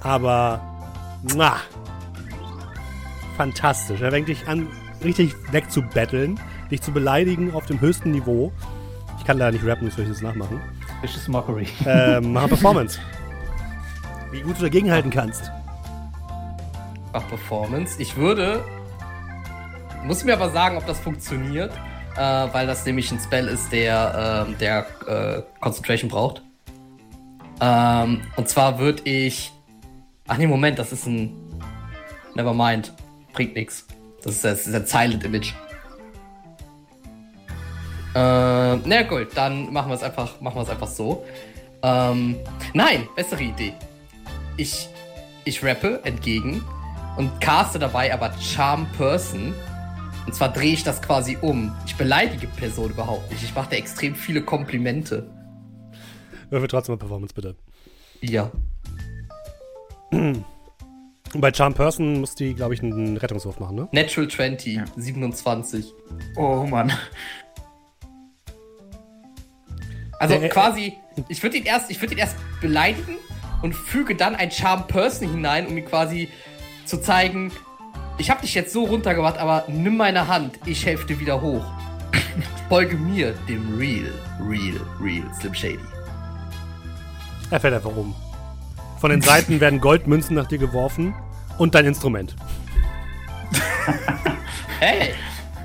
Aber, 0.01 0.61
muah, 1.33 1.57
fantastisch. 3.38 4.01
Er 4.01 4.11
fängt 4.11 4.27
dich 4.27 4.48
an, 4.48 4.67
richtig 5.03 5.35
wegzubetteln, 5.51 6.40
dich 6.72 6.82
zu 6.82 6.91
beleidigen 6.91 7.53
auf 7.53 7.65
dem 7.65 7.80
höchsten 7.80 8.11
Niveau. 8.11 8.51
Ich 9.17 9.25
kann 9.25 9.38
leider 9.38 9.53
nicht 9.53 9.65
rappen, 9.65 9.88
das 9.88 9.95
soll 9.95 10.06
ich 10.06 10.11
jetzt 10.11 10.22
nachmachen. 10.24 10.61
Vicious 11.01 11.27
Mockery. 11.27 11.67
Ähm, 11.85 12.33
mach 12.33 12.48
Performance. 12.48 12.99
Wie 14.32 14.41
gut 14.41 14.57
du 14.57 14.64
dagegenhalten 14.64 15.11
kannst. 15.11 15.51
Mach 17.14 17.27
Performance. 17.27 18.01
Ich 18.01 18.15
würde. 18.17 18.64
Muss 20.03 20.24
mir 20.24 20.33
aber 20.33 20.49
sagen, 20.51 20.77
ob 20.77 20.85
das 20.85 20.99
funktioniert. 20.99 21.72
Äh, 22.15 22.19
weil 22.19 22.65
das 22.65 22.85
nämlich 22.85 23.11
ein 23.11 23.19
Spell 23.19 23.48
ist, 23.48 23.72
der, 23.72 24.45
ähm, 24.48 24.57
der 24.57 24.85
äh, 25.07 25.41
Concentration 25.59 26.09
braucht. 26.09 26.41
Ähm, 27.61 28.22
und 28.35 28.50
zwar 28.50 28.80
würde 28.80 29.03
ich. 29.03 29.51
Ach 30.27 30.38
nee, 30.38 30.48
Moment, 30.48 30.80
das 30.80 30.92
ist 30.92 31.06
ein. 31.08 31.34
Nevermind. 32.35 32.93
Bringt 33.34 33.56
nix. 33.56 33.85
Das 34.24 34.43
ist, 34.43 34.74
ein 34.74 34.85
Silent 34.85 35.24
Image. 35.24 35.53
Äh, 38.16 38.77
na 38.77 39.01
gut, 39.03 39.27
dann 39.35 39.72
machen 39.72 39.90
wir 39.90 39.95
es 39.95 40.03
einfach, 40.03 40.40
machen 40.42 40.56
wir 40.56 40.64
es 40.64 40.69
einfach 40.69 40.88
so. 40.88 41.25
Ähm, 41.84 42.38
nein, 42.74 43.08
bessere 43.16 43.43
Idee. 43.43 43.74
Ich, 44.58 44.88
ich 45.43 45.64
rappe 45.64 46.00
entgegen 46.03 46.64
und 47.17 47.40
caste 47.40 47.77
dabei 47.77 48.14
aber 48.14 48.34
Charm 48.40 48.88
Person. 48.98 49.53
Und 50.25 50.34
zwar 50.34 50.50
drehe 50.51 50.74
ich 50.74 50.84
das 50.84 51.01
quasi 51.01 51.38
um. 51.40 51.75
Ich 51.85 51.95
beleidige 51.95 52.48
Person 52.48 52.90
überhaupt 52.90 53.30
nicht. 53.30 53.43
Ich 53.43 53.53
mache 53.53 53.69
dir 53.69 53.77
extrem 53.77 54.16
viele 54.16 54.42
Komplimente. 54.42 55.30
Würfel 56.56 56.69
trotzdem 56.69 56.95
mal 56.95 57.00
Performance, 57.00 57.34
bitte. 57.34 57.56
Ja. 58.22 58.50
Und 60.11 60.45
bei 61.35 61.53
Charm 61.53 61.74
Person 61.74 62.22
muss 62.22 62.34
die, 62.35 62.53
glaube 62.53 62.74
ich, 62.74 62.82
einen 62.82 63.17
Rettungswurf 63.17 63.59
machen, 63.59 63.75
ne? 63.75 63.90
Natural 63.92 64.30
20, 64.30 64.80
27. 64.95 65.93
Oh 66.38 66.66
Mann. 66.66 66.93
Also 70.17 70.35
Äh, 70.35 70.45
äh, 70.45 70.50
quasi, 70.50 70.93
ich 71.27 71.43
würde 71.43 71.58
ihn 71.58 71.66
erst, 71.66 71.92
ich 71.92 72.01
würde 72.01 72.14
ihn 72.14 72.19
erst 72.19 72.38
beleidigen 72.61 73.17
und 73.61 73.75
füge 73.75 74.16
dann 74.16 74.34
ein 74.34 74.50
Charm 74.50 74.88
Person 74.88 75.30
hinein, 75.30 75.67
um 75.67 75.77
ihm 75.77 75.84
quasi 75.84 76.30
zu 76.85 77.01
zeigen, 77.01 77.51
ich 78.17 78.30
habe 78.30 78.40
dich 78.40 78.56
jetzt 78.56 78.72
so 78.72 78.85
runtergebracht, 78.85 79.38
aber 79.38 79.66
nimm 79.67 79.98
meine 79.98 80.30
Hand, 80.30 80.58
ich 80.66 80.85
helfe 80.85 81.06
dir 81.06 81.19
wieder 81.19 81.42
hoch. 81.42 81.66
Folge 82.69 82.95
mir, 82.95 83.34
dem 83.50 83.77
Real, 83.77 84.14
Real, 84.40 84.80
Real 85.01 85.30
Slim 85.34 85.53
Shady. 85.53 85.94
Er 87.56 87.61
fällt 87.61 87.74
einfach 87.74 87.95
um. 87.95 88.14
Von 89.00 89.11
den 89.11 89.22
Seiten 89.22 89.61
werden 89.61 89.80
Goldmünzen 89.80 90.35
nach 90.35 90.45
dir 90.45 90.58
geworfen 90.58 91.16
und 91.58 91.74
dein 91.74 91.85
Instrument. 91.85 92.35
Hey, 94.77 95.14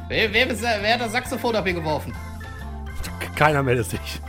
wer, 0.07 0.33
wer, 0.33 0.49
wer 0.49 0.95
hat 0.95 1.01
das 1.01 1.11
Saxophon 1.11 1.57
ab 1.57 1.65
hier 1.65 1.75
geworfen? 1.75 2.15
Keiner 3.35 3.61
meldet 3.65 3.91
sich. 3.91 4.21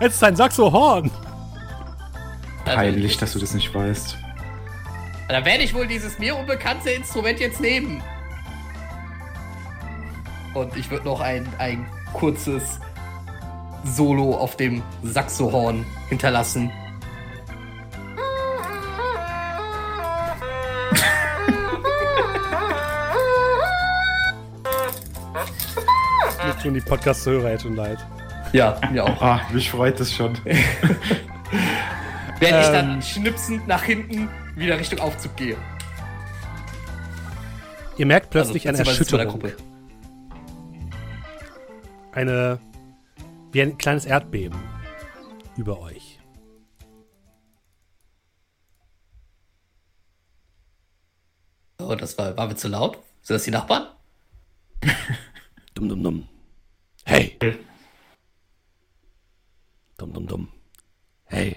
Jetzt 0.00 0.14
ist 0.14 0.24
ein 0.24 0.36
Saxohorn. 0.36 1.10
Peinlich, 2.64 3.18
dass 3.18 3.34
du 3.34 3.38
das 3.38 3.52
nicht 3.52 3.72
weißt. 3.74 4.16
Da 5.28 5.44
werde 5.44 5.62
ich 5.62 5.74
wohl 5.74 5.86
dieses 5.86 6.18
mir 6.18 6.34
unbekannte 6.34 6.90
Instrument 6.90 7.40
jetzt 7.40 7.60
nehmen. 7.60 8.02
Und 10.54 10.74
ich 10.78 10.90
würde 10.90 11.04
noch 11.04 11.20
ein, 11.20 11.46
ein 11.58 11.86
kurzes 12.14 12.80
Solo 13.94 14.36
auf 14.36 14.56
dem 14.56 14.82
Saxohorn 15.02 15.84
hinterlassen. 16.08 16.70
Mir 26.44 26.56
tun 26.62 26.74
die 26.74 26.80
Podcast-Hörer 26.80 27.50
jetzt 27.50 27.62
schon 27.62 27.76
leid. 27.76 27.98
Ja, 28.52 28.80
mir 28.90 29.04
auch. 29.04 29.20
Ah, 29.20 29.40
mich 29.52 29.70
freut 29.70 29.98
das 30.00 30.12
schon. 30.14 30.38
Während 30.44 30.62
ich 32.40 32.66
Ähm. 32.68 32.72
dann 32.72 33.02
schnipsend 33.02 33.66
nach 33.68 33.82
hinten 33.82 34.28
wieder 34.56 34.78
Richtung 34.78 35.00
Aufzug 35.00 35.36
gehe. 35.36 35.56
Ihr 37.96 38.06
merkt 38.06 38.30
plötzlich 38.30 38.68
eine 38.68 38.78
zu 38.78 38.84
meiner 38.84 38.90
Erschütterung. 38.98 39.42
Eine. 42.12 42.58
Wie 43.52 43.62
ein 43.62 43.78
kleines 43.78 44.04
Erdbeben 44.04 44.58
über 45.56 45.80
euch. 45.80 46.18
Oh, 51.80 51.94
das 51.94 52.18
war, 52.18 52.36
war 52.36 52.48
mir 52.48 52.56
zu 52.56 52.68
laut. 52.68 52.98
Sind 53.22 53.34
das 53.36 53.44
die 53.44 53.50
Nachbarn? 53.50 53.86
Dumm, 55.74 55.88
dumm, 55.88 56.02
dumm. 56.02 56.28
Hey. 57.04 57.38
Dumm, 59.96 60.12
dumm, 60.12 60.26
dumm. 60.26 60.48
Hey. 61.26 61.56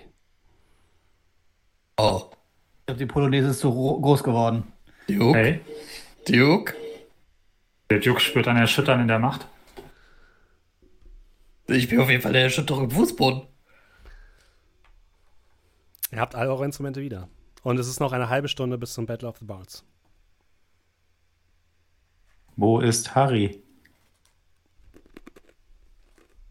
Oh, 1.97 2.29
Ich 2.81 2.85
glaube, 2.85 2.99
die 2.99 3.05
Polonaise 3.05 3.47
ist 3.49 3.65
ro- 3.65 3.99
groß 3.99 4.23
geworden. 4.23 4.71
Duke. 5.07 5.37
Hey, 5.37 5.61
Duke. 6.27 6.75
der 7.89 7.99
Duke 7.99 8.19
spürt 8.19 8.47
ein 8.47 8.57
Erschüttern 8.57 9.01
in 9.01 9.07
der 9.07 9.19
Macht. 9.19 9.47
Ich 11.71 11.87
bin 11.89 11.99
auf 11.99 12.09
jeden 12.09 12.21
Fall 12.21 12.33
der 12.33 12.43
Erschütterung 12.43 12.85
im 12.85 12.91
Fußboden. 12.91 13.43
Ihr 16.11 16.19
habt 16.19 16.35
all 16.35 16.47
eure 16.47 16.65
Instrumente 16.65 17.01
wieder. 17.01 17.29
Und 17.63 17.79
es 17.79 17.87
ist 17.87 17.99
noch 17.99 18.11
eine 18.11 18.29
halbe 18.29 18.47
Stunde 18.47 18.77
bis 18.77 18.93
zum 18.93 19.05
Battle 19.05 19.27
of 19.29 19.37
the 19.37 19.45
Bards. 19.45 19.85
Wo 22.55 22.79
ist 22.79 23.15
Harry? 23.15 23.61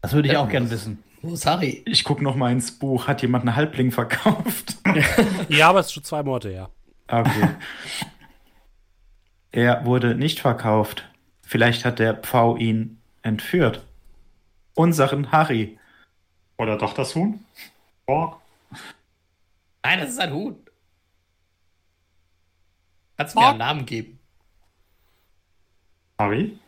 Das 0.01 0.13
würde 0.13 0.29
ich 0.29 0.37
auch 0.37 0.49
gern 0.49 0.63
was- 0.65 0.71
wissen. 0.71 1.03
Wo 1.21 1.33
ist 1.33 1.45
Harry? 1.45 1.83
Ich 1.85 2.03
gucke 2.03 2.23
noch 2.23 2.35
mal 2.35 2.51
ins 2.51 2.71
Buch. 2.71 3.07
Hat 3.07 3.21
jemand 3.21 3.43
einen 3.47 3.55
Halbling 3.55 3.91
verkauft? 3.91 4.77
Ja, 5.49 5.69
aber 5.69 5.79
es 5.81 5.85
ist 5.87 5.93
schon 5.93 6.03
zwei 6.03 6.23
Monate 6.23 6.49
her. 6.49 6.69
Okay. 7.07 7.49
er 9.51 9.85
wurde 9.85 10.15
nicht 10.15 10.39
verkauft. 10.39 11.07
Vielleicht 11.43 11.85
hat 11.85 11.99
der 11.99 12.15
Pfau 12.15 12.57
ihn 12.57 12.99
entführt. 13.21 13.85
Unseren 14.75 15.31
Harry. 15.31 15.79
Oder 16.57 16.77
doch 16.77 16.93
das 16.93 17.15
Huhn? 17.15 17.43
Oh, 18.07 18.35
Nein, 19.83 19.99
das 19.99 20.09
ist 20.09 20.19
ein 20.19 20.33
Huhn. 20.33 20.55
Kannst 23.17 23.35
du 23.35 23.39
mir 23.39 23.49
einen 23.49 23.57
Namen 23.57 23.85
geben? 23.85 24.19
Harry? 26.19 26.59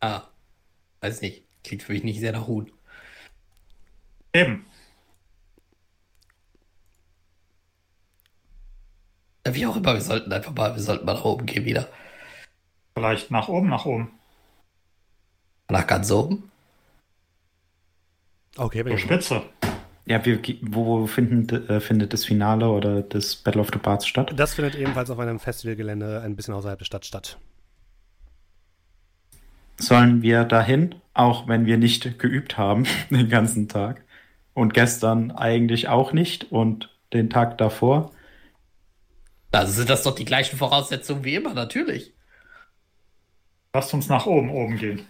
Ah, 0.00 0.22
weiß 1.00 1.20
nicht. 1.22 1.44
Klingt 1.62 1.82
für 1.82 1.92
mich 1.92 2.04
nicht 2.04 2.20
sehr 2.20 2.32
nach 2.32 2.46
Huhn. 2.46 2.70
Eben. 4.32 4.66
Wie 9.44 9.66
auch 9.66 9.76
immer, 9.76 9.94
wir 9.94 10.00
sollten 10.00 10.32
einfach 10.32 10.54
mal, 10.54 10.74
wir 10.74 10.82
sollten 10.82 11.04
mal 11.06 11.14
nach 11.14 11.24
oben 11.24 11.46
gehen 11.46 11.64
wieder. 11.64 11.88
Vielleicht 12.94 13.30
nach 13.30 13.48
oben, 13.48 13.68
nach 13.68 13.86
oben. 13.86 14.19
Nach 15.70 15.86
ganz 15.86 16.10
oben. 16.10 16.50
Okay, 18.56 18.82
bin 18.82 18.94
ich. 18.94 19.02
Spitze. 19.02 19.42
Ja, 20.06 20.24
wir, 20.24 20.40
wo 20.62 21.06
finden, 21.06 21.68
äh, 21.68 21.80
findet 21.80 22.12
das 22.12 22.24
Finale 22.24 22.68
oder 22.68 23.02
das 23.02 23.36
Battle 23.36 23.60
of 23.60 23.68
the 23.72 23.78
Bards 23.78 24.06
statt? 24.06 24.32
Das 24.34 24.54
findet 24.54 24.74
ebenfalls 24.74 25.08
auf 25.10 25.18
einem 25.18 25.38
Festivalgelände 25.38 26.22
ein 26.22 26.34
bisschen 26.34 26.54
außerhalb 26.54 26.78
der 26.78 26.84
Stadt 26.84 27.06
statt. 27.06 27.38
Sollen 29.76 30.22
wir 30.22 30.44
dahin, 30.44 30.96
auch 31.14 31.46
wenn 31.48 31.64
wir 31.64 31.78
nicht 31.78 32.18
geübt 32.18 32.58
haben 32.58 32.86
den 33.10 33.28
ganzen 33.28 33.68
Tag? 33.68 34.04
Und 34.52 34.74
gestern 34.74 35.30
eigentlich 35.30 35.88
auch 35.88 36.12
nicht 36.12 36.50
und 36.50 36.90
den 37.12 37.30
Tag 37.30 37.56
davor? 37.58 38.10
Also 39.52 39.72
sind 39.72 39.90
das 39.90 40.02
doch 40.02 40.14
die 40.14 40.24
gleichen 40.24 40.56
Voraussetzungen 40.56 41.24
wie 41.24 41.36
immer, 41.36 41.54
natürlich. 41.54 42.12
Lasst 43.72 43.94
uns 43.94 44.08
nach 44.08 44.26
oben, 44.26 44.50
oben 44.50 44.76
gehen. 44.76 45.06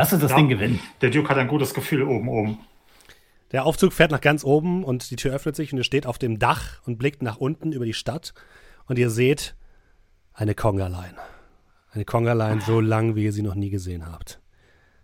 Lass 0.00 0.12
uns 0.12 0.22
das 0.22 0.30
Ja. 0.30 0.36
Ding 0.38 0.48
gewinnen. 0.48 0.80
Der 1.02 1.10
Duke 1.10 1.28
hat 1.28 1.36
ein 1.38 1.48
gutes 1.48 1.74
Gefühl 1.74 2.02
oben, 2.02 2.28
oben. 2.28 2.58
Der 3.52 3.66
Aufzug 3.66 3.92
fährt 3.92 4.10
nach 4.12 4.20
ganz 4.20 4.44
oben 4.44 4.82
und 4.84 5.10
die 5.10 5.16
Tür 5.16 5.34
öffnet 5.34 5.56
sich 5.56 5.72
und 5.72 5.78
ihr 5.78 5.84
steht 5.84 6.06
auf 6.06 6.18
dem 6.18 6.38
Dach 6.38 6.80
und 6.86 6.98
blickt 6.98 7.22
nach 7.22 7.36
unten 7.36 7.72
über 7.72 7.84
die 7.84 7.92
Stadt 7.94 8.32
und 8.86 8.98
ihr 8.98 9.10
seht 9.10 9.56
eine 10.32 10.54
Conga-Line. 10.54 11.16
Eine 11.92 12.04
Conga-Line 12.04 12.60
so 12.62 12.80
lang, 12.80 13.14
wie 13.16 13.24
ihr 13.24 13.32
sie 13.32 13.42
noch 13.42 13.56
nie 13.56 13.68
gesehen 13.70 14.06
habt. 14.10 14.40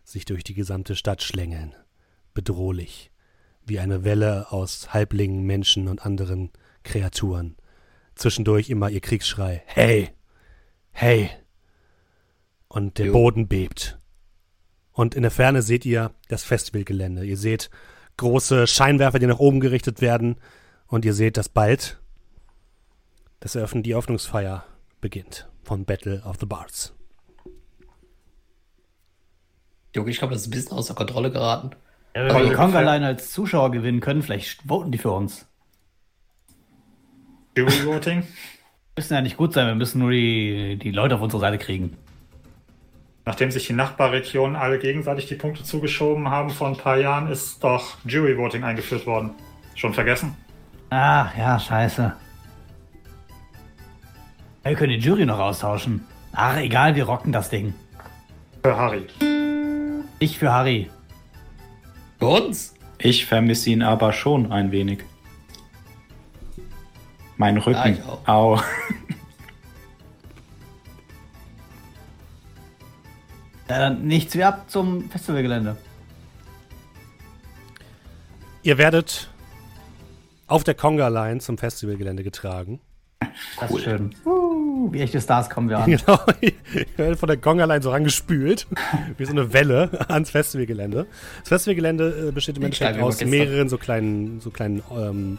Sich 0.05 0.25
durch 0.25 0.45
die 0.45 0.55
gesamte 0.55 0.95
Stadt 0.97 1.23
schlängeln. 1.23 1.75
Bedrohlich. 2.33 3.11
Wie 3.67 3.81
eine 3.81 4.05
Welle 4.05 4.47
aus 4.51 4.95
Halblingen, 4.95 5.43
Menschen 5.45 5.89
und 5.89 6.07
anderen 6.07 6.51
Kreaturen. 6.85 7.57
Zwischendurch 8.15 8.71
immer 8.71 8.89
ihr 8.89 9.01
Kriegsschrei. 9.01 9.63
Hey! 9.67 10.11
Hey! 10.93 11.29
Und 12.69 12.99
der 12.99 13.07
Jo. 13.07 13.13
Boden 13.13 13.49
bebt. 13.49 13.99
Und 14.97 15.15
in 15.15 15.21
der 15.21 15.31
Ferne 15.31 15.61
seht 15.61 15.85
ihr 15.85 16.13
das 16.29 16.43
Festivalgelände. 16.43 17.23
Ihr 17.23 17.37
seht 17.37 17.69
große 18.17 18.67
Scheinwerfer, 18.67 19.19
die 19.19 19.27
nach 19.27 19.39
oben 19.39 19.61
gerichtet 19.61 20.01
werden. 20.01 20.37
Und 20.87 21.05
ihr 21.05 21.13
seht, 21.13 21.37
dass 21.37 21.51
bald 21.51 22.01
das 23.41 23.55
Eröffnen, 23.57 23.83
die 23.83 23.91
Eröffnungsfeier 23.93 24.65
beginnt 25.03 25.51
von 25.65 25.85
Battle 25.85 26.23
of 26.25 26.39
the 26.41 26.47
Bards. 26.47 26.95
Junge, 29.95 30.11
ich 30.11 30.17
glaube, 30.17 30.33
das 30.33 30.43
ist 30.43 30.49
ein 30.49 30.53
bisschen 30.53 30.73
außer 30.73 30.95
Kontrolle 30.95 31.31
geraten. 31.31 31.73
Ja, 32.15 32.25
wenn 32.25 32.35
wir 32.35 32.45
die 32.45 32.55
Conga 32.55 32.81
Gefähr- 32.81 32.85
Line 32.85 33.07
als 33.07 33.33
Zuschauer 33.33 33.73
gewinnen 33.73 34.01
können, 34.01 34.23
vielleicht 34.23 34.63
voten 34.63 34.93
die 34.93 34.99
für 34.99 35.11
uns. 35.11 35.47
Jury 37.55 37.85
Voting. 37.85 38.23
Müssen 38.97 39.13
ja 39.13 39.21
nicht 39.21 39.37
gut 39.37 39.53
sein, 39.53 39.67
wir 39.67 39.75
müssen 39.75 39.99
nur 39.99 40.11
die, 40.11 40.79
die 40.79 40.91
Leute 40.91 41.17
auf 41.17 41.21
unsere 41.21 41.41
Seite 41.41 41.59
kriegen. 41.59 41.99
Nachdem 43.29 43.51
sich 43.51 43.67
die 43.67 43.73
Nachbarregionen 43.73 44.55
alle 44.55 44.79
gegenseitig 44.79 45.27
die 45.27 45.35
Punkte 45.35 45.65
zugeschoben 45.65 46.31
haben 46.31 46.49
vor 46.51 46.69
ein 46.69 46.77
paar 46.77 46.97
Jahren, 46.97 47.27
ist 47.27 47.63
doch 47.63 47.97
Jury 48.05 48.39
Voting 48.39 48.63
eingeführt 48.63 49.05
worden. 49.05 49.33
Schon 49.75 49.93
vergessen? 49.93 50.37
Ach 50.91 51.37
ja, 51.37 51.59
scheiße. 51.59 52.15
Wir 54.63 54.75
können 54.77 55.01
die 55.01 55.05
Jury 55.05 55.27
noch 55.27 55.41
austauschen. 55.41 56.07
Ach, 56.33 56.57
egal, 56.57 56.95
wir 56.95 57.05
rocken 57.05 57.33
das 57.33 57.51
Ding. 57.51 57.75
Für 58.63 58.77
Harry. 58.77 59.07
Ich 60.21 60.39
für 60.39 60.53
Harry. 60.53 60.89
Für 62.21 62.27
uns? 62.27 62.75
Ich 62.99 63.27
vermisse 63.27 63.71
ihn 63.71 63.83
aber 63.83 64.13
schon 64.13 64.53
ein 64.53 64.71
wenig. 64.71 65.01
Mein 67.37 67.57
Rücken. 67.57 67.75
Ja, 67.75 67.89
ich 67.89 68.05
auch. 68.05 68.29
Au. 68.29 68.61
Ja, 73.69 73.79
dann 73.79 74.07
nichts 74.07 74.35
wie 74.35 74.45
ab 74.45 74.71
zum 74.71 75.11
Festivalgelände. 75.11 75.77
Ihr 78.63 78.79
werdet 78.79 79.29
auf 80.47 80.65
der 80.65 80.75
Conga-Line 80.75 81.41
zum 81.41 81.59
Festivalgelände 81.59 82.23
getragen. 82.23 82.81
Das 83.61 83.71
ist 83.71 83.83
schön. 83.83 84.15
Uh, 84.25 84.93
wie 84.93 85.01
echte 85.01 85.21
Stars 85.21 85.51
kommen 85.51 85.69
wir 85.69 85.79
an. 85.79 85.91
Genau. 85.91 86.19
Ihr 86.41 86.53
werdet 86.97 87.19
von 87.19 87.27
der 87.27 87.37
Conga-Line 87.37 87.83
so 87.83 87.91
rangespült, 87.91 88.67
wie 89.17 89.25
so 89.25 89.33
eine 89.33 89.53
Welle 89.53 89.91
ans 90.09 90.31
Festivalgelände. 90.31 91.07
Das 91.41 91.49
Festivalgelände 91.49 92.29
äh, 92.29 92.33
besteht 92.33 92.59
im 92.59 92.65
Endeffekt 92.65 93.01
aus 93.01 93.25
mehreren 93.25 93.69
so 93.69 93.79
kleinen, 93.79 94.41
so 94.41 94.51
kleinen 94.51 94.83
ähm, 94.91 95.39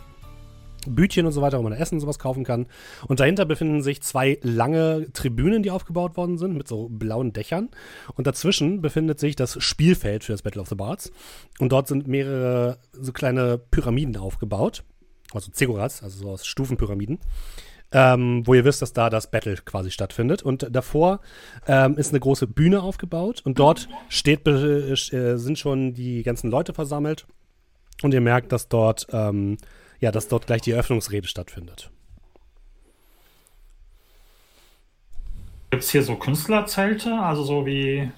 Bütchen 0.96 1.26
und 1.26 1.32
so 1.32 1.42
weiter, 1.42 1.60
wo 1.60 1.64
man 1.64 1.74
Essen 1.74 1.96
und 1.96 2.02
sowas 2.02 2.20
kaufen 2.20 2.44
kann. 2.44 2.68
Und 3.08 3.20
dahinter 3.20 3.46
befinden 3.46 3.82
sich 3.82 4.02
zwei 4.02 4.40
lange 4.42 5.12
Tribünen, 5.14 5.64
die 5.64 5.72
aufgebaut 5.72 6.18
worden 6.18 6.38
sind, 6.38 6.56
mit 6.56 6.68
so 6.68 6.90
blauen 6.90 7.34
Dächern. 7.34 7.70
Und 8.16 8.28
dazwischen 8.28 8.82
befindet 8.82 9.20
sich 9.20 9.36
das 9.36 9.62
Spielfeld 9.62 10.24
für 10.24 10.32
das 10.32 10.42
Battle 10.42 10.62
of 10.62 10.70
the 10.70 10.76
Bards. 10.76 11.12
Und 11.60 11.72
dort 11.72 11.88
sind 11.88 12.08
mehrere 12.08 12.78
so 12.92 13.14
kleine 13.14 13.58
Pyramiden 13.58 14.18
aufgebaut. 14.18 14.84
Also 15.34 15.52
Ziggurats, 15.52 16.04
also 16.04 16.20
so 16.20 16.30
aus 16.30 16.46
Stufenpyramiden. 16.46 17.20
Ähm, 17.94 18.46
wo 18.46 18.54
ihr 18.54 18.66
wisst, 18.66 18.82
dass 18.82 18.92
da 18.92 19.10
das 19.10 19.32
Battle 19.32 19.56
quasi 19.56 19.92
stattfindet. 19.92 20.44
Und 20.44 20.68
davor 20.70 21.22
ähm, 21.68 21.98
ist 21.98 22.10
eine 22.10 22.20
große 22.20 22.46
Bühne 22.46 22.82
aufgebaut 22.82 23.42
und 23.46 23.60
dort 23.60 23.88
steht, 24.10 24.44
be- 24.44 24.92
äh, 24.92 25.38
sind 25.38 25.58
schon 25.58 25.94
die 25.94 26.24
ganzen 26.24 26.52
Leute 26.52 26.74
versammelt. 26.74 27.28
Und 28.04 28.14
ihr 28.14 28.20
merkt, 28.20 28.52
dass 28.52 28.68
dort, 28.68 29.08
ähm, 29.12 29.58
ja, 30.00 30.12
dass 30.12 30.28
dort 30.28 30.48
gleich 30.48 30.62
die 30.62 30.72
Eröffnungsrede 30.72 31.28
stattfindet. 31.28 31.92
Gibt 35.72 35.84
es 35.84 35.90
hier 35.90 36.04
so 36.04 36.16
Künstlerzelte? 36.16 37.14
Also 37.14 37.44
so 37.44 37.66
wie 37.66 38.10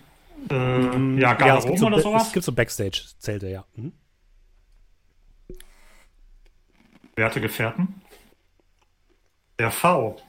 äh, 0.50 0.54
ja, 0.54 1.18
ja, 1.18 1.34
Garderoben 1.34 1.68
gibt 1.68 1.80
so, 1.80 1.88
oder 1.88 2.00
sowas? 2.00 2.28
es 2.28 2.34
gibt 2.34 2.46
so 2.46 2.54
Backstage-Zelte, 2.54 3.50
ja. 3.50 3.66
Mhm. 3.76 3.94
Werte 7.16 7.42
Gefährten. 7.42 8.02
Der 9.58 9.72
V 9.72 10.22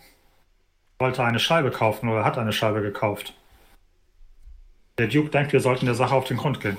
wollte 0.98 1.22
eine 1.22 1.38
Scheibe 1.38 1.70
kaufen 1.70 2.08
oder 2.08 2.24
hat 2.24 2.36
eine 2.36 2.52
Scheibe 2.52 2.82
gekauft. 2.82 3.34
Der 4.98 5.06
Duke 5.06 5.30
denkt, 5.30 5.52
wir 5.52 5.60
sollten 5.60 5.86
der 5.86 5.94
Sache 5.94 6.14
auf 6.14 6.24
den 6.24 6.36
Grund 6.36 6.60
gehen. 6.60 6.76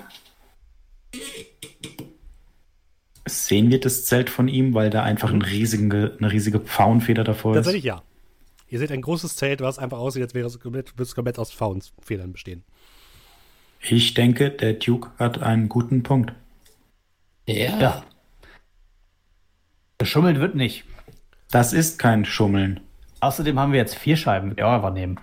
Sehen 3.31 3.71
wir 3.71 3.79
das 3.79 4.05
Zelt 4.05 4.29
von 4.29 4.47
ihm, 4.47 4.73
weil 4.73 4.89
da 4.89 5.03
einfach 5.03 5.31
ein 5.31 5.41
riesige, 5.41 6.15
eine 6.17 6.31
riesige 6.31 6.59
Pfauenfeder 6.59 7.23
davor 7.23 7.53
ist? 7.53 7.57
Tatsächlich 7.57 7.83
ja. 7.83 8.03
Ihr 8.67 8.79
seht 8.79 8.91
ein 8.91 9.01
großes 9.01 9.35
Zelt, 9.35 9.61
was 9.61 9.79
einfach 9.79 9.99
aussieht, 9.99 10.23
als 10.23 10.33
wäre 10.33 10.47
es 10.47 10.59
komplett, 10.59 10.93
würde 10.93 11.03
es 11.03 11.15
komplett 11.15 11.37
aus 11.37 11.51
Faunfedern 11.51 12.31
bestehen. 12.31 12.63
Ich 13.81 14.13
denke, 14.13 14.51
der 14.51 14.73
Duke 14.73 15.09
hat 15.17 15.41
einen 15.41 15.67
guten 15.67 16.03
Punkt. 16.03 16.33
Ja. 17.47 17.79
Ja. 17.79 18.03
Geschummelt 19.97 20.39
wird 20.39 20.55
nicht. 20.55 20.85
Das 21.49 21.73
ist 21.73 21.99
kein 21.99 22.23
Schummeln. 22.25 22.79
Außerdem 23.19 23.59
haben 23.59 23.73
wir 23.73 23.79
jetzt 23.79 23.95
vier 23.95 24.15
Scheiben, 24.15 24.51
die 24.51 24.57
wir 24.57 24.67
auch 24.67 24.73
einfach 24.73 24.93
nehmen. 24.93 25.19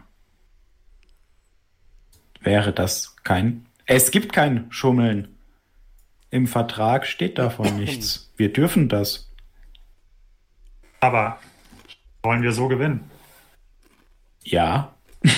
Wäre 2.41 2.73
das 2.73 3.17
kein. 3.25 3.67
Es 3.87 4.11
gibt 4.11 4.33
kein 4.33 4.71
Schummeln. 4.71 5.38
Im 6.31 6.47
Vertrag 6.47 7.07
steht 7.07 7.39
davon 7.39 7.77
nichts. 7.81 8.33
Wir 8.37 8.53
dürfen 8.53 8.89
das. 8.89 9.31
Aber 11.01 11.39
wollen 12.23 12.43
wir 12.43 12.53
so 12.53 12.69
gewinnen? 12.69 13.09
Ja. 14.45 14.95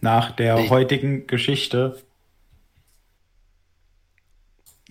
Nach 0.00 0.30
der 0.32 0.58
Ich- 0.58 0.70
heutigen 0.70 1.26
Geschichte. 1.26 2.02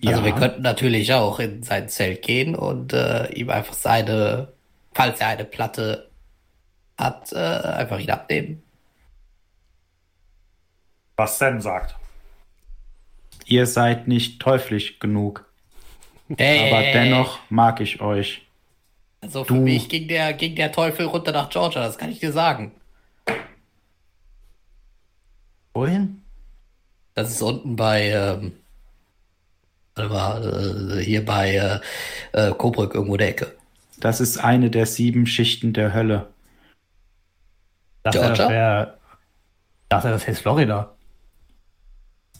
Also 0.04 0.24
wir 0.24 0.34
könnten 0.34 0.60
natürlich 0.62 1.14
auch 1.14 1.38
in 1.38 1.62
sein 1.62 1.88
Zelt 1.88 2.20
gehen 2.22 2.54
und 2.54 2.92
äh, 2.92 3.28
ihm 3.32 3.48
einfach 3.48 3.72
seine, 3.72 4.52
falls 4.92 5.20
er 5.20 5.28
eine 5.28 5.46
Platte 5.46 6.10
hat, 6.98 7.32
äh, 7.32 7.36
einfach 7.36 7.98
ihn 7.98 8.10
abnehmen. 8.10 8.62
Was 11.16 11.38
Sam 11.38 11.62
sagt. 11.62 11.96
Ihr 13.46 13.66
seid 13.66 14.08
nicht 14.08 14.40
teuflisch 14.40 14.98
genug. 14.98 15.44
Hey, 16.36 16.68
Aber 16.72 16.82
dennoch 16.82 17.38
mag 17.48 17.80
ich 17.80 18.00
euch. 18.00 18.42
Also 19.20 19.44
für 19.44 19.54
du- 19.54 19.60
mich 19.60 19.88
ging 19.88 20.08
der, 20.08 20.32
ging 20.34 20.54
der 20.56 20.72
Teufel 20.72 21.06
runter 21.06 21.32
nach 21.32 21.48
Georgia, 21.48 21.82
das 21.82 21.96
kann 21.96 22.10
ich 22.10 22.18
dir 22.18 22.32
sagen. 22.32 22.72
Wohin? 25.74 26.22
Das 27.14 27.30
ist 27.30 27.42
unten 27.42 27.76
bei, 27.76 28.08
ähm, 28.10 28.52
warte 29.94 30.12
mal, 30.12 30.98
äh, 30.98 31.04
hier 31.04 31.24
bei 31.24 31.54
äh, 31.54 31.80
äh, 32.32 32.52
Coburg 32.52 32.94
irgendwo 32.94 33.16
der 33.16 33.28
Ecke. 33.28 33.56
Das 33.98 34.20
ist 34.20 34.38
eine 34.38 34.70
der 34.70 34.86
sieben 34.86 35.26
Schichten 35.26 35.72
der 35.72 35.94
Hölle. 35.94 36.28
Dachte, 38.02 38.18
er, 38.18 38.28
das 38.28 38.38
Georgia? 38.38 38.48
wäre. 38.48 38.98
Dachte, 39.88 40.10
das 40.10 40.26
heißt 40.26 40.40
Florida. 40.42 40.95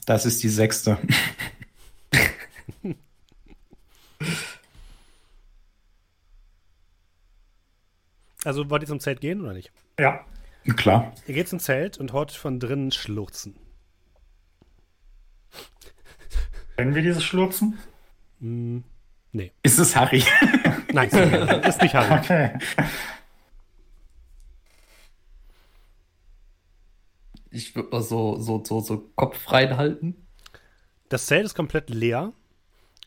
Das 0.06 0.24
ist 0.24 0.42
die 0.42 0.48
sechste. 0.48 0.98
Also 8.44 8.70
wollt 8.70 8.82
ihr 8.82 8.86
zum 8.86 9.00
Zelt 9.00 9.20
gehen 9.20 9.40
oder 9.40 9.54
nicht? 9.54 9.72
Ja. 9.98 10.24
Klar. 10.76 11.12
Ihr 11.26 11.34
geht 11.34 11.48
zum 11.48 11.58
Zelt 11.58 11.98
und 11.98 12.12
hört 12.12 12.30
von 12.30 12.60
drinnen 12.60 12.92
Schluchzen. 12.92 13.56
Kennen 16.76 16.94
wir 16.94 17.02
dieses 17.02 17.24
Schlurzen? 17.24 17.76
Nee. 18.38 19.50
Ist 19.64 19.78
es 19.80 19.96
Harry? 19.96 20.22
Nein, 20.92 21.08
ist 21.08 21.82
nicht 21.82 21.94
Harry. 21.96 22.20
Okay. 22.20 22.58
Ich 27.56 27.74
würde 27.74 27.88
mal 27.88 28.02
so, 28.02 28.38
so, 28.38 28.62
so, 28.62 28.80
so 28.80 28.98
Kopf 29.16 29.50
reinhalten. 29.50 30.28
Das 31.08 31.24
Zelt 31.24 31.46
ist 31.46 31.54
komplett 31.54 31.88
leer. 31.88 32.34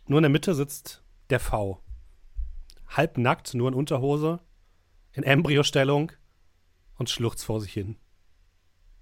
Nur 0.08 0.18
in 0.18 0.24
der 0.24 0.32
Mitte 0.32 0.56
sitzt 0.56 1.03
der 1.30 1.40
V. 1.40 1.80
Halbnackt, 2.88 3.53
nur 3.53 3.68
in 3.68 3.76
Unterhose, 3.76 4.40
in 5.14 5.22
Embryostellung 5.22 6.11
und 6.98 7.11
schluchzt 7.11 7.45
vor 7.45 7.61
sich 7.61 7.74
hin. 7.74 7.98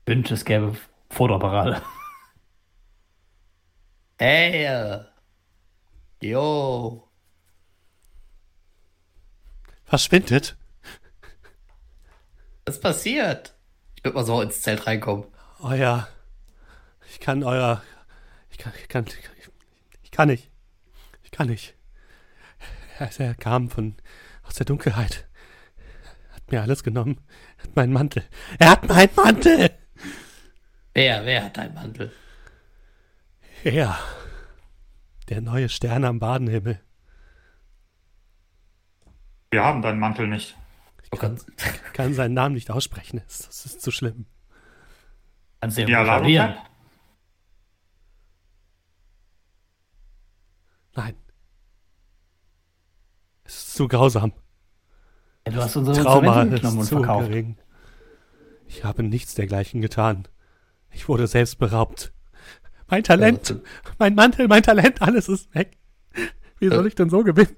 Wünsche, 0.06 0.34
es 0.34 0.44
gäbe 0.44 0.76
Fotoapparate. 1.12 1.82
Hey, 4.20 4.66
äh, 4.66 5.06
yo. 6.22 7.08
Verschwindet. 9.86 10.58
Was 12.66 12.82
passiert? 12.82 13.56
Ich 13.96 14.04
würde 14.04 14.16
mal 14.16 14.26
so 14.26 14.42
ins 14.42 14.60
Zelt 14.62 14.86
reinkommen. 14.86 15.37
Oh 15.60 15.72
ja. 15.72 16.08
Ich 17.10 17.20
kann 17.20 17.44
euer. 17.44 17.82
Ich 18.50 18.58
kann, 18.58 18.74
ich 18.82 18.88
kann, 18.88 19.06
ich 20.04 20.12
kann 20.12 20.28
nicht. 20.28 20.52
Ich 21.24 21.32
kann 21.32 21.50
nicht. 21.50 21.76
Er, 23.00 23.10
er 23.20 23.36
kam 23.36 23.70
von 23.70 23.96
aus 24.44 24.56
der 24.56 24.66
Dunkelheit. 24.66 25.28
Hat 26.32 26.52
mir 26.52 26.62
alles 26.62 26.84
genommen. 26.84 27.20
Hat 27.60 27.76
meinen 27.76 27.94
Mantel. 27.94 28.24
Er 28.60 28.72
hat 28.72 28.88
meinen 28.88 29.16
Mantel! 29.16 29.72
Wer, 30.94 31.26
wer 31.26 31.46
hat 31.46 31.58
deinen 31.58 31.76
Mantel? 31.76 32.12
Er. 33.64 34.00
Der 35.30 35.42
neue 35.42 35.70
Stern 35.70 36.06
am 36.06 36.20
Badenhimmel. 36.20 36.80
Wir 39.52 39.64
haben 39.64 39.82
deinen 39.82 40.00
Mantel 40.00 40.28
nicht. 40.28 40.56
Ich 41.04 41.20
kann, 41.20 41.40
kann 41.94 42.14
seinen 42.14 42.34
Namen 42.34 42.56
nicht 42.56 42.72
aussprechen. 42.72 43.22
Das 43.28 43.66
ist 43.66 43.82
zu 43.82 43.92
schlimm. 43.92 44.26
Kannst 45.62 45.78
du 45.78 45.82
ja 45.82 45.88
Ja. 45.88 46.04
Lalo 46.04 46.56
Nein. 50.96 51.16
Es 53.44 53.56
ist 53.56 53.76
zu 53.76 53.88
grausam. 53.88 54.34
Ja, 55.46 55.54
du 55.54 55.62
hast 55.62 55.76
unsere 55.76 55.98
Trauma 55.98 56.18
Instrumente 56.42 56.56
ist 56.56 56.62
genommen 56.62 56.80
und 56.80 56.86
zu 56.86 56.96
verkauft. 56.98 57.28
gering. 57.28 57.58
Ich 58.66 58.84
habe 58.84 59.04
nichts 59.04 59.36
dergleichen 59.36 59.82
getan. 59.82 60.28
Ich 60.92 61.08
wurde 61.08 61.28
selbst 61.28 61.58
beraubt. 61.60 62.12
Mein 62.90 63.04
Talent, 63.04 63.56
mein 64.00 64.16
Mantel, 64.16 64.48
mein 64.48 64.64
Talent, 64.64 65.02
alles 65.02 65.30
ist 65.30 65.54
weg. 65.54 65.78
Wie 66.60 66.70
soll 66.70 66.88
ich 66.88 66.96
denn 66.96 67.10
so 67.10 67.24
gewinnen? 67.24 67.56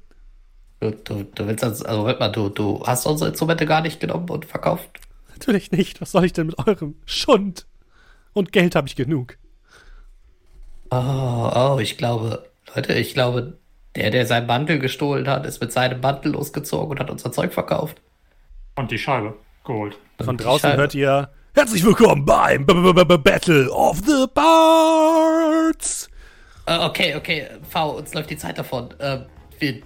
Du, 0.80 0.92
du, 0.92 1.24
du 1.24 1.48
willst 1.48 1.64
also, 1.64 1.86
also 1.86 2.04
warte 2.06 2.20
mal, 2.20 2.30
du, 2.30 2.50
du 2.50 2.84
hast 2.86 3.06
unsere 3.06 3.30
Instrumente 3.30 3.66
gar 3.66 3.82
nicht 3.82 4.00
genommen 4.00 4.30
und 4.30 4.46
verkauft? 4.46 4.90
Natürlich 5.30 5.72
nicht. 5.72 6.02
Was 6.02 6.12
soll 6.12 6.26
ich 6.26 6.34
denn 6.34 6.48
mit 6.48 6.58
eurem 6.60 6.96
Schund? 7.06 7.68
Und 8.34 8.52
Geld 8.52 8.76
habe 8.76 8.88
ich 8.88 8.96
genug. 8.96 9.38
Oh, 10.92 11.52
oh, 11.56 11.78
ich 11.80 11.98
glaube, 11.98 12.50
Leute, 12.76 12.94
ich 12.94 13.14
glaube, 13.14 13.58
der, 13.96 14.12
der 14.12 14.26
seinen 14.26 14.48
Mantel 14.48 14.80
gestohlen 14.80 15.28
hat, 15.28 15.46
ist 15.46 15.62
mit 15.62 15.72
seinem 15.72 16.00
Mantel 16.02 16.32
losgezogen 16.34 16.92
und 16.92 17.00
hat 17.00 17.10
unser 17.10 17.32
Zeug 17.32 17.54
verkauft. 17.54 18.02
und 18.76 18.92
die 18.92 18.98
Scheibe 18.98 19.36
geholt. 19.66 19.98
Von 20.22 20.38
die 20.38 20.44
draußen 20.44 20.70
Scheibe. 20.70 20.82
hört 20.82 20.96
ihr 20.96 21.30
Herzlich 21.56 21.84
willkommen 21.84 22.24
beim 22.26 22.66
B 22.66 22.74
-B 22.74 22.94
-B 22.94 23.02
-B 23.02 23.18
Battle 23.18 23.70
of 23.72 24.00
the 24.06 24.26
Bards. 24.34 26.10
Äh, 26.66 26.78
okay, 26.78 27.16
okay, 27.16 27.48
V, 27.70 27.98
uns 27.98 28.14
läuft 28.14 28.30
die 28.30 28.38
Zeit 28.38 28.58
davon. 28.58 28.94
Äh, 29.00 29.20
wir, 29.58 29.82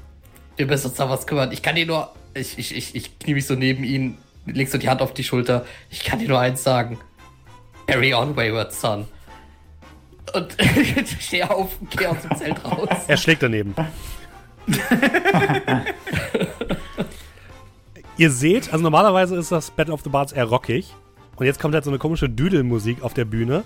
wir 0.58 0.66
müssen 0.68 0.88
uns 0.88 0.98
da 0.98 1.10
was 1.10 1.26
kümmern. 1.26 1.52
Ich 1.52 1.64
kann 1.64 1.76
dir 1.76 1.86
nur. 1.86 2.14
Ich, 2.36 2.58
ich, 2.60 2.76
ich, 2.76 2.96
ich 2.96 3.18
knie 3.20 3.34
mich 3.34 3.48
so 3.48 3.56
neben 3.56 3.84
ihn, 3.84 4.18
leg 4.46 4.70
so 4.70 4.78
die 4.78 4.90
Hand 4.90 5.02
auf 5.02 5.14
die 5.14 5.24
Schulter. 5.24 5.66
Ich 5.90 6.04
kann 6.04 6.20
dir 6.20 6.28
nur 6.28 6.40
eins 6.40 6.64
sagen. 6.64 7.00
Carry 7.88 8.14
on, 8.14 8.36
Wayward 8.36 8.74
Son. 8.74 9.06
Und 10.34 10.58
ich 10.60 11.22
stehe 11.22 11.50
auf 11.50 11.78
gehe 11.90 12.10
aus 12.10 12.22
dem 12.22 12.36
Zelt 12.38 12.64
raus. 12.64 12.90
Er 13.08 13.18
schlägt 13.18 13.44
daneben. 13.44 13.76
Ihr 18.18 18.32
seht, 18.32 18.72
also 18.72 18.84
normalerweise 18.84 19.36
ist 19.36 19.52
das 19.52 19.72
Battle 19.72 19.94
of 19.94 20.02
the 20.04 20.10
Bards 20.10 20.32
eher 20.32 20.46
rockig. 20.46 20.94
Und 21.36 21.46
jetzt 21.46 21.60
kommt 21.60 21.74
halt 21.74 21.84
so 21.84 21.90
eine 21.90 21.98
komische 21.98 22.30
Düdelmusik 22.30 23.04
auf 23.04 23.14
der 23.14 23.26
Bühne. 23.26 23.64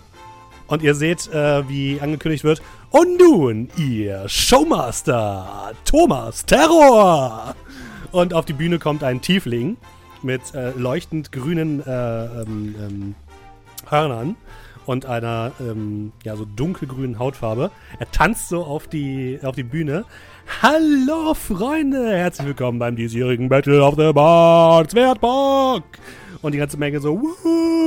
Und 0.68 0.82
ihr 0.84 0.96
seht, 0.96 1.32
äh, 1.34 1.68
wie 1.70 2.00
angekündigt 2.02 2.44
wird. 2.44 2.62
Und 2.90 3.18
nun, 3.18 3.70
ihr 3.78 4.28
Showmaster, 4.28 5.74
Thomas 5.86 6.46
Terror. 6.46 7.56
Und 8.12 8.34
auf 8.34 8.46
die 8.46 8.54
Bühne 8.54 8.80
kommt 8.80 9.04
ein 9.04 9.22
Tiefling 9.22 9.78
mit 10.24 10.54
äh, 10.54 10.72
leuchtend 10.72 11.32
grünen 11.32 11.86
äh, 11.86 12.26
ähm, 12.26 12.76
ähm, 12.80 13.16
Hörnern 13.90 14.36
und 14.86 15.06
einer 15.06 15.52
ähm, 15.60 16.12
ja, 16.24 16.36
so 16.36 16.46
dunkelgrünen 16.46 17.20
Hautfarbe. 17.20 17.72
Er 18.00 18.10
tanzt 18.12 18.50
so 18.50 18.64
auf 18.64 18.88
die, 18.88 19.40
auf 19.44 19.56
die 19.56 19.64
Bühne. 19.64 20.06
Hallo 20.62 21.34
Freunde, 21.34 22.16
herzlich 22.16 22.48
willkommen 22.48 22.80
beim 22.80 22.96
diesjährigen 22.96 23.50
Battle 23.50 23.84
of 23.84 23.96
the 23.98 24.14
Bards. 24.14 24.96
Wer 24.96 25.10
hat 25.10 25.20
Bock? 25.22 25.84
Und 26.42 26.54
die 26.54 26.58
ganze 26.58 26.78
Menge 26.78 27.02
so. 27.02 27.22
Wuhu. 27.22 27.82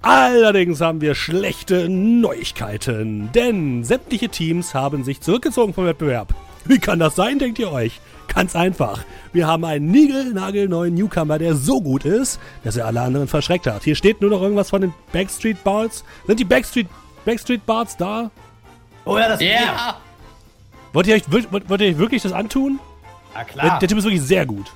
Allerdings 0.00 0.80
haben 0.80 1.00
wir 1.00 1.14
schlechte 1.14 1.88
Neuigkeiten, 1.88 3.30
denn 3.34 3.84
sämtliche 3.84 4.28
Teams 4.28 4.74
haben 4.74 5.02
sich 5.02 5.20
zurückgezogen 5.20 5.72
vom 5.72 5.86
Wettbewerb. 5.86 6.34
Wie 6.66 6.78
kann 6.78 6.98
das 6.98 7.14
sein, 7.16 7.38
denkt 7.38 7.58
ihr 7.58 7.72
euch? 7.72 8.00
Ganz 8.28 8.56
einfach. 8.56 9.04
Wir 9.32 9.46
haben 9.46 9.64
einen 9.64 9.90
niegelnagelneuen 9.90 10.94
Newcomer, 10.94 11.38
der 11.38 11.54
so 11.54 11.80
gut 11.80 12.04
ist, 12.04 12.40
dass 12.64 12.76
er 12.76 12.86
alle 12.86 13.00
anderen 13.00 13.28
verschreckt 13.28 13.66
hat. 13.66 13.84
Hier 13.84 13.94
steht 13.94 14.20
nur 14.20 14.30
noch 14.30 14.42
irgendwas 14.42 14.70
von 14.70 14.80
den 14.80 14.94
Backstreet 15.12 15.62
Bards. 15.62 16.04
Sind 16.26 16.40
die 16.40 16.44
Backstreet, 16.44 16.88
Backstreet 17.24 17.64
Bards 17.64 17.96
da? 17.96 18.30
Oh 19.04 19.18
ja, 19.18 19.28
das 19.28 19.40
Ja! 19.40 19.98
Wollt 20.92 21.06
ihr 21.08 21.16
euch, 21.16 21.22
wollt, 21.30 21.68
wollt 21.68 21.80
ihr 21.80 21.88
euch 21.88 21.98
wirklich 21.98 22.22
das 22.22 22.32
antun? 22.32 22.78
Ja, 23.34 23.40
Der, 23.40 23.44
klar. 23.44 23.78
der 23.80 23.88
Typ 23.88 23.98
ist 23.98 24.04
wirklich 24.04 24.22
sehr 24.22 24.46
gut. 24.46 24.72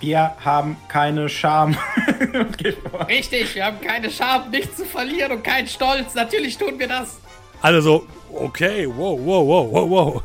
Wir 0.00 0.32
haben 0.44 0.76
keine 0.88 1.28
Scham. 1.28 1.76
Richtig, 3.08 3.54
wir 3.54 3.64
haben 3.64 3.80
keine 3.80 4.10
Scham, 4.10 4.50
nichts 4.50 4.76
zu 4.76 4.84
verlieren 4.84 5.32
und 5.32 5.44
keinen 5.44 5.66
Stolz. 5.68 6.14
Natürlich 6.14 6.58
tun 6.58 6.78
wir 6.78 6.88
das. 6.88 7.18
Alle 7.62 7.80
so, 7.80 8.06
okay, 8.34 8.86
wow, 8.88 9.18
wow, 9.22 9.46
wow, 9.46 9.68
wow, 9.72 9.90
wow. 9.90 10.22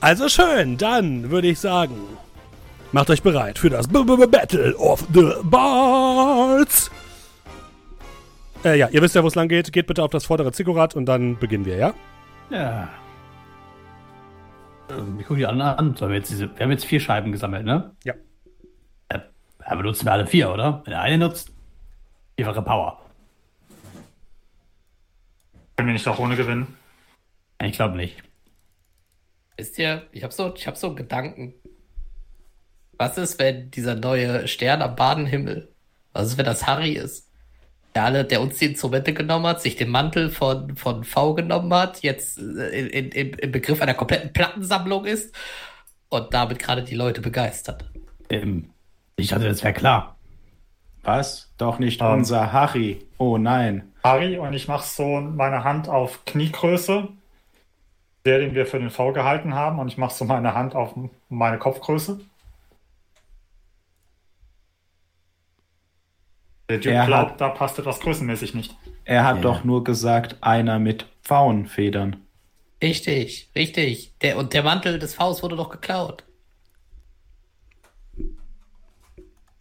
Also 0.00 0.28
schön, 0.28 0.78
dann 0.78 1.30
würde 1.30 1.48
ich 1.48 1.60
sagen, 1.60 1.94
macht 2.92 3.10
euch 3.10 3.22
bereit 3.22 3.58
für 3.58 3.68
das 3.68 3.86
B 3.86 3.98
-B 3.98 4.16
-B 4.16 4.26
Battle 4.26 4.74
of 4.78 5.06
the 5.12 5.34
Bards. 5.44 6.90
Äh, 8.64 8.78
ja, 8.78 8.88
ihr 8.88 9.02
wisst 9.02 9.14
ja, 9.14 9.22
wo 9.22 9.26
es 9.26 9.34
lang 9.34 9.48
geht. 9.48 9.72
Geht 9.72 9.86
bitte 9.86 10.02
auf 10.02 10.10
das 10.10 10.24
vordere 10.24 10.52
Ziggurat 10.52 10.94
und 10.94 11.06
dann 11.06 11.38
beginnen 11.38 11.64
wir, 11.64 11.76
ja? 11.76 11.94
Ja. 12.50 12.88
Ähm, 14.90 15.18
Ich 15.20 15.26
gucke 15.26 15.38
die 15.38 15.46
anderen 15.46 15.78
an. 15.78 16.00
Wir, 16.00 16.14
jetzt 16.16 16.30
diese, 16.30 16.50
wir 16.56 16.64
haben 16.64 16.70
jetzt 16.70 16.84
vier 16.84 17.00
Scheiben 17.00 17.32
gesammelt, 17.32 17.64
ne? 17.64 17.94
Ja. 18.04 18.14
Äh, 19.08 19.20
ja, 19.66 19.74
benutzen 19.74 20.06
wir 20.06 20.12
alle 20.12 20.26
vier, 20.26 20.50
oder? 20.50 20.80
Wenn 20.84 20.92
der 20.92 21.00
eine 21.02 21.18
nutzt, 21.18 21.52
vierfache 22.36 22.62
Power. 22.62 23.00
Können 25.76 25.88
wir 25.88 25.92
nicht 25.92 26.08
auch 26.08 26.18
ohne 26.18 26.36
gewinnen? 26.36 26.74
Ich 27.62 27.72
glaube 27.72 27.96
nicht. 27.96 28.22
Wisst 29.60 29.78
ihr, 29.78 30.06
ich 30.12 30.22
habe 30.22 30.32
so, 30.32 30.54
ich 30.54 30.66
hab 30.66 30.78
so 30.78 30.86
einen 30.86 30.96
Gedanken. 30.96 31.52
Was 32.96 33.18
ist, 33.18 33.38
wenn 33.38 33.70
dieser 33.70 33.94
neue 33.94 34.48
Stern 34.48 34.80
am 34.80 34.96
Badenhimmel, 34.96 35.68
was 36.14 36.28
ist, 36.28 36.38
wenn 36.38 36.46
das 36.46 36.66
Harry 36.66 36.92
ist? 36.92 37.28
Der, 37.94 38.04
alle, 38.04 38.24
der 38.24 38.40
uns 38.40 38.56
die 38.56 38.64
Instrumente 38.64 39.12
genommen 39.12 39.44
hat, 39.46 39.60
sich 39.60 39.76
den 39.76 39.90
Mantel 39.90 40.30
von, 40.30 40.76
von 40.76 41.04
V 41.04 41.34
genommen 41.34 41.74
hat, 41.74 42.02
jetzt 42.02 42.38
äh, 42.38 42.88
in, 42.88 43.10
in, 43.10 43.34
im 43.34 43.52
Begriff 43.52 43.82
einer 43.82 43.92
kompletten 43.92 44.32
Plattensammlung 44.32 45.04
ist 45.04 45.34
und 46.08 46.32
damit 46.32 46.58
gerade 46.58 46.82
die 46.82 46.94
Leute 46.94 47.20
begeistert. 47.20 47.84
Ähm, 48.30 48.70
ich 49.16 49.28
dachte, 49.28 49.44
das 49.44 49.62
wäre 49.62 49.74
klar. 49.74 50.16
Was? 51.02 51.52
Doch 51.58 51.78
nicht 51.78 52.00
Ähm. 52.00 52.12
unser 52.12 52.50
Harry. 52.50 53.04
Oh 53.18 53.36
nein. 53.36 53.92
Harry 54.04 54.38
und 54.38 54.54
ich 54.54 54.68
mache 54.68 54.88
so 54.88 55.20
meine 55.20 55.64
Hand 55.64 55.86
auf 55.86 56.24
Kniegröße, 56.24 57.08
der, 58.24 58.38
den 58.38 58.54
wir 58.54 58.66
für 58.66 58.78
den 58.78 58.90
V 58.90 59.12
gehalten 59.12 59.54
haben, 59.54 59.78
und 59.78 59.88
ich 59.88 59.96
mache 59.98 60.14
so 60.14 60.24
meine 60.24 60.54
Hand 60.54 60.74
auf 60.74 60.94
meine 61.28 61.58
Kopfgröße. 61.58 62.20
Der 66.68 66.84
Er 66.86 67.00
hat- 67.02 67.06
glaubt, 67.08 67.40
da 67.40 67.48
passt 67.48 67.78
etwas 67.78 67.98
größenmäßig 68.00 68.54
nicht. 68.54 68.76
Er 69.04 69.24
hat 69.24 69.36
Ja. 69.36 69.42
doch 69.42 69.64
nur 69.64 69.82
gesagt, 69.82 70.36
einer 70.40 70.78
mit 70.78 71.06
Pfauenfedern. 71.22 72.16
Richtig, 72.82 73.50
richtig. 73.56 74.16
Der, 74.20 74.38
und 74.38 74.54
der 74.54 74.62
Mantel 74.62 74.98
des 74.98 75.14
Vs 75.14 75.42
wurde 75.42 75.56
doch 75.56 75.68
geklaut. 75.70 76.24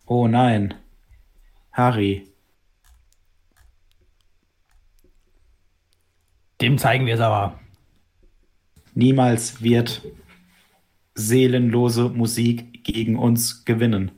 Oh 0.05 0.27
nein. 0.27 0.75
Harry. 1.71 2.27
Dem 6.61 6.77
zeigen 6.77 7.05
wir 7.05 7.15
es 7.15 7.21
aber. 7.21 7.59
Niemals 8.99 9.63
wird 9.63 10.01
seelenlose 11.15 12.09
Musik 12.09 12.83
gegen 12.83 13.17
uns 13.17 13.63
gewinnen. 13.63 14.11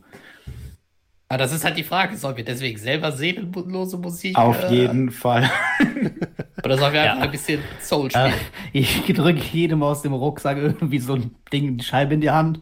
Aber 1.30 1.38
das 1.38 1.54
ist 1.54 1.64
halt 1.64 1.78
die 1.78 1.84
Frage, 1.84 2.18
sollen 2.18 2.36
wir 2.36 2.44
deswegen 2.44 2.78
selber 2.80 3.12
seelenlose 3.12 3.98
Musik? 3.98 4.36
Auf 4.38 4.64
äh, 4.64 4.74
jeden 4.74 5.12
Fall. 5.12 5.50
Oder 6.66 6.78
sollen 6.80 6.94
wir 6.94 7.06
Ja. 7.06 7.12
einfach 7.14 7.26
ein 7.26 7.32
bisschen 7.32 7.62
Soul 7.80 8.10
spielen? 8.10 8.34
ich 8.74 9.04
drücke 9.06 9.42
jedem 9.54 9.84
aus 9.84 10.02
dem 10.02 10.14
Rucksack 10.14 10.58
irgendwie 10.58 11.00
so 11.00 11.14
ein 11.14 11.36
Ding, 11.54 11.78
die 11.78 11.86
Scheibe 11.86 12.16
in 12.16 12.22
die 12.22 12.32
Hand. 12.32 12.60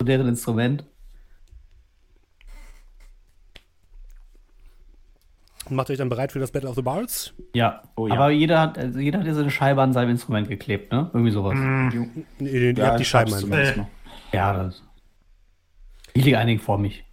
So 0.00 0.06
deren 0.06 0.28
Instrument. 0.28 0.84
Macht 5.70 5.90
euch 5.90 5.98
dann 5.98 6.08
bereit 6.08 6.32
für 6.32 6.38
das 6.38 6.50
Battle 6.52 6.68
of 6.68 6.76
the 6.76 6.82
Bards? 6.82 7.34
Ja. 7.54 7.82
Oh 7.96 8.06
ja. 8.06 8.14
Aber 8.14 8.30
jeder 8.30 8.60
hat, 8.60 8.78
also 8.78 8.98
jeder 8.98 9.20
hat 9.20 9.26
ja 9.26 9.34
so 9.34 9.40
eine 9.40 9.50
Scheibe 9.50 9.82
an 9.82 9.92
seinem 9.92 10.10
Instrument 10.10 10.48
geklebt, 10.48 10.92
ne? 10.92 11.10
Irgendwie 11.12 11.30
sowas. 11.32 11.54
Hm, 11.54 12.24
Nee, 12.38 12.48
ihr 12.50 12.72
Ja, 12.74 12.86
habt 12.88 12.98
die 12.98 13.02
ich 13.02 13.08
Scheiben 13.08 13.32
einfach. 13.34 13.56
Äh. 13.56 13.84
Ja, 14.32 14.52
das. 14.64 14.82
Ich 16.14 16.24
liege 16.24 16.38
einigen 16.38 16.60
vor 16.60 16.78
mich. 16.78 17.04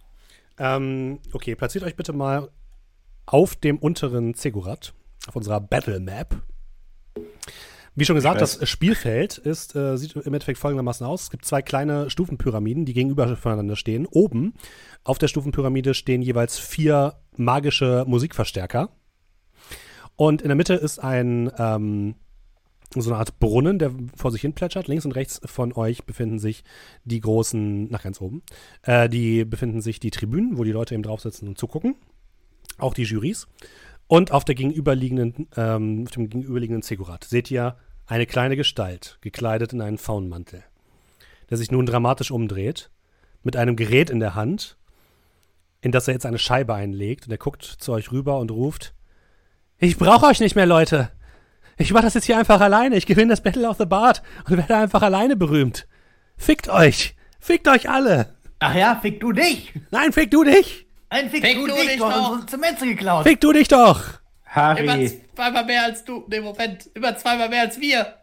Ähm, 0.58 1.18
okay, 1.32 1.54
platziert 1.54 1.84
euch 1.84 1.96
bitte 1.96 2.12
mal 2.12 2.48
auf 3.26 3.56
dem 3.56 3.78
unteren 3.78 4.34
Zegurat, 4.34 4.94
auf 5.28 5.36
unserer 5.36 5.60
Battle 5.60 6.00
Map. 6.00 6.36
Wie 7.98 8.04
schon 8.04 8.14
gesagt, 8.14 8.42
das 8.42 8.68
Spielfeld 8.68 9.38
ist, 9.38 9.74
äh, 9.74 9.96
sieht 9.96 10.14
im 10.16 10.22
Endeffekt 10.34 10.58
folgendermaßen 10.58 11.06
aus. 11.06 11.22
Es 11.22 11.30
gibt 11.30 11.46
zwei 11.46 11.62
kleine 11.62 12.10
Stufenpyramiden, 12.10 12.84
die 12.84 12.92
gegenüber 12.92 13.36
voneinander 13.38 13.74
stehen. 13.74 14.04
Oben 14.04 14.52
auf 15.02 15.16
der 15.16 15.28
Stufenpyramide 15.28 15.94
stehen 15.94 16.20
jeweils 16.20 16.58
vier 16.58 17.14
magische 17.36 18.04
Musikverstärker. 18.06 18.90
Und 20.14 20.42
in 20.42 20.48
der 20.48 20.56
Mitte 20.56 20.74
ist 20.74 20.98
ein 20.98 21.50
ähm, 21.58 22.16
so 22.94 23.10
eine 23.10 23.18
Art 23.18 23.38
Brunnen, 23.38 23.78
der 23.78 23.92
vor 24.14 24.30
sich 24.30 24.42
hin 24.42 24.52
plätschert. 24.52 24.88
Links 24.88 25.06
und 25.06 25.12
rechts 25.12 25.40
von 25.44 25.72
euch 25.72 26.04
befinden 26.04 26.38
sich 26.38 26.64
die 27.04 27.20
großen, 27.20 27.90
nach 27.90 28.02
ganz 28.02 28.20
oben, 28.20 28.42
äh, 28.82 29.08
die 29.08 29.46
befinden 29.46 29.80
sich 29.80 30.00
die 30.00 30.10
Tribünen, 30.10 30.58
wo 30.58 30.64
die 30.64 30.72
Leute 30.72 30.94
eben 30.94 31.02
drauf 31.02 31.22
sitzen 31.22 31.48
und 31.48 31.58
zugucken. 31.58 31.96
Auch 32.78 32.92
die 32.92 33.04
Jurys. 33.04 33.48
Und 34.06 34.30
auf 34.30 34.44
der 34.44 34.54
gegenüberliegenden, 34.54 35.48
ähm, 35.56 36.04
auf 36.06 36.12
dem 36.12 36.28
gegenüberliegenden 36.28 36.82
Ziggurat 36.82 37.24
seht 37.24 37.50
ihr 37.50 37.76
eine 38.06 38.26
kleine 38.26 38.56
Gestalt, 38.56 39.18
gekleidet 39.20 39.72
in 39.72 39.80
einen 39.80 39.98
Faunmantel, 39.98 40.64
der 41.50 41.56
sich 41.56 41.70
nun 41.70 41.86
dramatisch 41.86 42.30
umdreht, 42.30 42.90
mit 43.42 43.56
einem 43.56 43.76
Gerät 43.76 44.10
in 44.10 44.20
der 44.20 44.34
Hand, 44.34 44.76
in 45.80 45.92
das 45.92 46.08
er 46.08 46.14
jetzt 46.14 46.26
eine 46.26 46.38
Scheibe 46.38 46.74
einlegt. 46.74 47.26
Und 47.26 47.32
er 47.32 47.38
guckt 47.38 47.64
zu 47.64 47.92
euch 47.92 48.10
rüber 48.10 48.38
und 48.38 48.50
ruft: 48.50 48.94
Ich 49.78 49.98
brauche 49.98 50.26
euch 50.26 50.40
nicht 50.40 50.56
mehr, 50.56 50.66
Leute! 50.66 51.10
Ich 51.78 51.92
mache 51.92 52.04
das 52.04 52.14
jetzt 52.14 52.24
hier 52.24 52.38
einfach 52.38 52.60
alleine. 52.60 52.96
Ich 52.96 53.06
gewinne 53.06 53.30
das 53.30 53.42
Battle 53.42 53.68
of 53.68 53.76
the 53.76 53.84
Bard 53.84 54.22
und 54.48 54.56
werde 54.56 54.76
einfach 54.76 55.02
alleine 55.02 55.36
berühmt. 55.36 55.86
Fickt 56.36 56.68
euch! 56.68 57.14
Fickt 57.38 57.68
euch 57.68 57.88
alle! 57.90 58.34
Ach 58.58 58.74
ja, 58.74 58.98
fick 59.00 59.20
du 59.20 59.32
dich! 59.32 59.72
Nein, 59.90 60.12
fick 60.12 60.30
du 60.30 60.42
dich! 60.42 60.86
Nein, 61.10 61.30
fick, 61.30 61.44
Fick 61.44 61.56
du, 61.56 61.66
du 61.66 61.74
dich! 61.74 61.98
doch. 61.98 62.30
unsere 62.30 62.46
Zemente 62.46 62.86
geklaut! 62.86 63.24
Fick 63.24 63.40
du 63.40 63.52
dich 63.52 63.68
doch! 63.68 64.02
Immer 64.56 64.92
Harry. 64.92 65.20
zweimal 65.34 65.64
mehr 65.66 65.82
als 65.84 66.04
du. 66.04 66.24
Nee, 66.28 66.40
Moment. 66.40 66.88
Immer 66.94 67.16
zweimal 67.16 67.48
mehr 67.48 67.62
als 67.62 67.80
wir. 67.80 68.14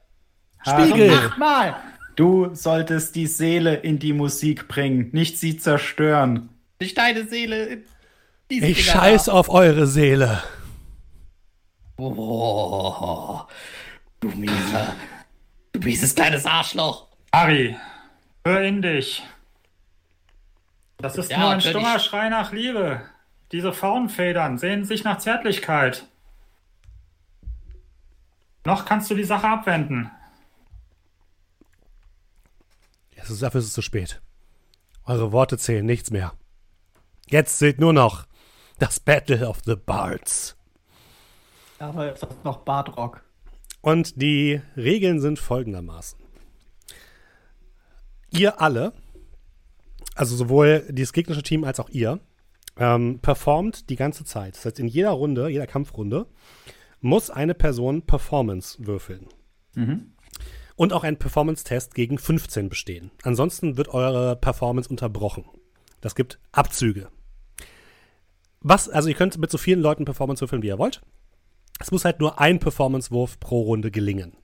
Spiegel! 0.65 1.11
Achtmal! 1.11 1.75
Du 2.15 2.53
solltest 2.53 3.15
die 3.15 3.27
Seele 3.27 3.75
in 3.75 3.99
die 3.99 4.13
Musik 4.13 4.67
bringen, 4.67 5.09
nicht 5.13 5.37
sie 5.39 5.57
zerstören. 5.57 6.49
Nicht 6.79 6.97
deine 6.97 7.25
Seele. 7.25 7.65
in 7.65 7.83
diese 8.51 8.65
Ich 8.67 8.77
Dinger 8.85 8.91
scheiß 8.99 9.25
da. 9.25 9.31
auf 9.33 9.49
eure 9.49 9.87
Seele. 9.87 10.43
Oh, 11.97 13.41
du 14.19 14.29
mieser. 14.29 14.95
Du 15.73 15.79
mieses 15.79 16.15
kleines 16.15 16.45
Arschloch. 16.45 17.07
Harry, 17.33 17.75
hör 18.45 18.61
in 18.61 18.81
dich. 18.81 19.23
Das 20.97 21.17
ist 21.17 21.31
Ja, 21.31 21.39
nur 21.39 21.49
ein 21.49 21.61
stummer 21.61 21.99
Schrei 21.99 22.29
nach 22.29 22.51
Liebe. 22.51 23.01
Diese 23.51 23.73
Faunfedern 23.73 24.57
sehen 24.57 24.85
sich 24.85 25.03
nach 25.03 25.17
Zärtlichkeit. 25.19 26.05
Noch 28.65 28.85
kannst 28.85 29.09
du 29.11 29.15
die 29.15 29.23
Sache 29.23 29.47
abwenden. 29.47 30.09
Es 33.15 33.29
ist, 33.29 33.41
dafür 33.41 33.59
ist 33.59 33.67
es 33.67 33.73
zu 33.73 33.81
spät. 33.81 34.21
Eure 35.05 35.31
Worte 35.31 35.57
zählen 35.57 35.85
nichts 35.85 36.11
mehr. 36.11 36.33
Jetzt 37.27 37.59
seht 37.59 37.79
nur 37.79 37.93
noch 37.93 38.25
das 38.79 38.99
Battle 38.99 39.47
of 39.47 39.59
the 39.65 39.75
Bards. 39.75 40.57
Aber 41.79 42.11
ist 42.13 42.23
das 42.23 42.29
noch 42.43 42.59
Bartrock? 42.59 43.23
Und 43.81 44.21
die 44.21 44.61
Regeln 44.77 45.19
sind 45.19 45.39
folgendermaßen. 45.39 46.19
Ihr 48.29 48.61
alle, 48.61 48.93
also 50.15 50.35
sowohl 50.35 50.87
das 50.89 51.13
gegnerische 51.13 51.43
Team 51.43 51.63
als 51.65 51.79
auch 51.79 51.89
ihr, 51.89 52.19
ähm, 52.77 53.19
performt 53.19 53.89
die 53.89 53.95
ganze 53.95 54.25
Zeit. 54.25 54.55
Das 54.55 54.65
heißt, 54.65 54.79
in 54.79 54.87
jeder 54.87 55.11
Runde, 55.11 55.49
jeder 55.49 55.67
Kampfrunde, 55.67 56.27
muss 57.03 57.29
eine 57.29 57.53
Person 57.53 58.03
Performance 58.03 58.77
würfeln. 58.79 59.27
Und 60.75 60.93
auch 60.93 61.03
ein 61.03 61.19
Performance-Test 61.19 61.93
gegen 61.93 62.17
15 62.17 62.69
bestehen. 62.69 63.11
Ansonsten 63.21 63.77
wird 63.77 63.89
eure 63.89 64.35
Performance 64.37 64.89
unterbrochen. 64.89 65.45
Das 66.01 66.15
gibt 66.15 66.39
Abzüge. 66.51 67.09
Was, 68.61 68.89
also 68.89 69.09
ihr 69.09 69.15
könnt 69.15 69.37
mit 69.37 69.51
so 69.51 69.57
vielen 69.57 69.81
Leuten 69.81 70.05
Performance 70.05 70.41
würfeln, 70.41 70.63
wie 70.63 70.67
ihr 70.67 70.79
wollt. 70.79 71.01
Es 71.79 71.91
muss 71.91 72.05
halt 72.05 72.21
nur 72.21 72.39
ein 72.39 72.59
Performance-Wurf 72.59 73.39
pro 73.39 73.61
Runde 73.63 73.91
gelingen. 73.91 74.37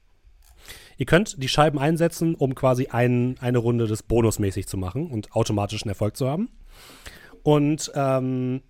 Ihr 0.98 1.06
könnt 1.06 1.42
die 1.42 1.48
Scheiben 1.48 1.80
einsetzen, 1.80 2.36
um 2.36 2.56
quasi 2.56 2.88
ein, 2.88 3.38
eine 3.40 3.60
Runde 3.60 3.88
des 3.88 4.04
bonusmäßig 4.04 4.68
zu 4.68 4.78
machen 4.78 5.10
und 5.10 5.32
automatischen 5.32 5.88
Erfolg 5.88 6.18
zu 6.18 6.28
haben. 6.28 6.50
Und 7.42 7.90
ähm, 7.96 8.62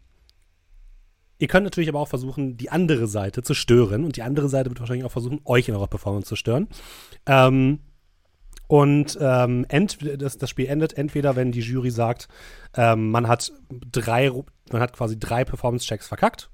ihr 1.40 1.48
könnt 1.48 1.64
natürlich 1.64 1.90
aber 1.90 2.00
auch 2.00 2.08
versuchen, 2.08 2.58
die 2.58 2.70
andere 2.70 3.08
Seite 3.08 3.42
zu 3.42 3.54
stören. 3.54 4.04
Und 4.04 4.18
die 4.18 4.22
andere 4.22 4.50
Seite 4.50 4.70
wird 4.70 4.80
wahrscheinlich 4.80 5.06
auch 5.06 5.12
versuchen, 5.12 5.42
euch 5.46 5.68
in 5.68 5.76
eurer 5.76 5.88
Performance 5.88 6.28
zu 6.28 6.36
stören. 6.36 6.68
Ähm, 7.26 7.80
und 8.68 9.18
ähm, 9.20 9.66
das, 10.18 10.38
das 10.38 10.50
Spiel 10.50 10.68
endet 10.68 10.94
entweder, 10.94 11.36
wenn 11.36 11.52
die 11.52 11.62
Jury 11.62 11.90
sagt, 11.90 12.28
ähm, 12.76 13.10
man 13.10 13.28
hat 13.28 13.52
drei, 13.70 14.30
man 14.72 14.82
hat 14.82 14.94
quasi 14.94 15.18
drei 15.18 15.44
Performance-Checks 15.44 16.08
verkackt. 16.08 16.52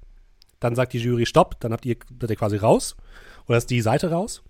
Dann 0.60 0.74
sagt 0.74 0.94
die 0.94 0.98
Jury 0.98 1.26
Stopp, 1.26 1.60
dann 1.60 1.72
habt 1.72 1.84
ihr, 1.84 1.96
seid 2.18 2.30
ihr 2.30 2.36
quasi 2.36 2.56
raus. 2.56 2.96
oder 3.46 3.58
ist 3.58 3.68
die 3.68 3.82
Seite 3.82 4.10
raus. 4.10 4.42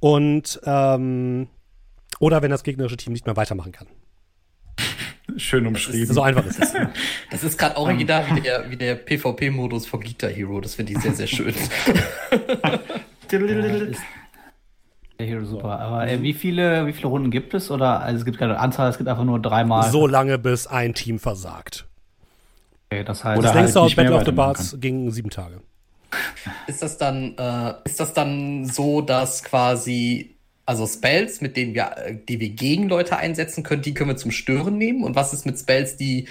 Und 0.00 0.60
ähm, 0.64 1.48
oder 2.20 2.42
wenn 2.42 2.50
das 2.50 2.62
gegnerische 2.62 2.96
Team 2.96 3.12
nicht 3.12 3.26
mehr 3.26 3.36
weitermachen 3.36 3.72
kann. 3.72 3.88
Schön 5.36 5.66
umschrieben. 5.66 6.14
So 6.14 6.22
einfach 6.22 6.46
ist 6.46 6.60
es. 6.60 6.72
Das 7.30 7.42
ist 7.44 7.58
gerade 7.58 7.76
original 7.76 8.24
wie 8.34 8.40
der, 8.40 8.70
wie 8.70 8.76
der 8.76 8.94
PvP-Modus 8.94 9.86
von 9.86 10.00
Guitar 10.00 10.30
Hero. 10.30 10.60
Das 10.60 10.74
finde 10.74 10.92
ich 10.92 10.98
sehr, 10.98 11.14
sehr 11.14 11.26
schön. 11.26 11.54
Ist 13.24 14.02
der 15.18 15.26
Hero 15.26 15.44
super. 15.44 15.80
Aber 15.80 16.08
äh, 16.08 16.22
wie, 16.22 16.32
viele, 16.32 16.86
wie 16.86 16.92
viele 16.92 17.08
Runden 17.08 17.30
gibt 17.30 17.54
es? 17.54 17.70
Oder 17.70 18.00
also 18.00 18.18
es 18.18 18.24
gibt 18.24 18.38
keine 18.38 18.58
Anzahl, 18.58 18.90
es 18.90 18.98
gibt 18.98 19.08
einfach 19.08 19.24
nur 19.24 19.40
dreimal. 19.40 19.90
so 19.90 20.06
lange, 20.06 20.38
bis 20.38 20.66
ein 20.66 20.94
Team 20.94 21.18
versagt. 21.18 21.86
Okay, 22.90 23.04
das 23.04 23.24
heißt, 23.24 23.38
Oder 23.38 23.48
Das 23.48 23.54
halt 23.54 23.62
längste 23.64 23.80
auf 23.80 23.86
nicht 23.86 23.96
mehr 23.96 24.04
Battle 24.06 24.20
of 24.20 24.26
the 24.26 24.32
Bars 24.32 24.76
ging 24.80 25.10
sieben 25.10 25.30
Tage. 25.30 25.60
Ist 26.66 26.82
das 26.82 26.98
dann, 26.98 27.36
äh, 27.36 27.74
ist 27.84 27.98
das 27.98 28.12
dann 28.12 28.66
so, 28.66 29.00
dass 29.00 29.42
quasi, 29.42 30.33
also 30.66 30.86
Spells, 30.86 31.40
mit 31.40 31.56
denen 31.56 31.74
wir, 31.74 31.96
äh, 31.96 32.16
die 32.28 32.40
wir 32.40 32.50
gegen 32.50 32.88
Leute 32.88 33.16
einsetzen 33.16 33.62
können, 33.62 33.82
die 33.82 33.94
können 33.94 34.10
wir 34.10 34.16
zum 34.16 34.30
Stören 34.30 34.78
nehmen? 34.78 35.04
Und 35.04 35.14
was 35.14 35.32
ist 35.32 35.46
mit 35.46 35.58
Spells, 35.58 35.96
die 35.96 36.26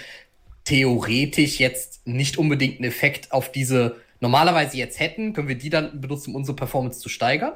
theoretisch 0.64 1.58
jetzt 1.58 2.06
nicht 2.06 2.38
unbedingt 2.38 2.78
einen 2.78 2.88
Effekt 2.88 3.32
auf 3.32 3.52
diese 3.52 3.96
normalerweise 4.20 4.76
jetzt 4.76 4.98
hätten, 4.98 5.34
können 5.34 5.48
wir 5.48 5.58
die 5.58 5.70
dann 5.70 6.00
benutzen, 6.00 6.30
um 6.30 6.36
unsere 6.36 6.56
Performance 6.56 7.00
zu 7.00 7.08
steigern? 7.08 7.52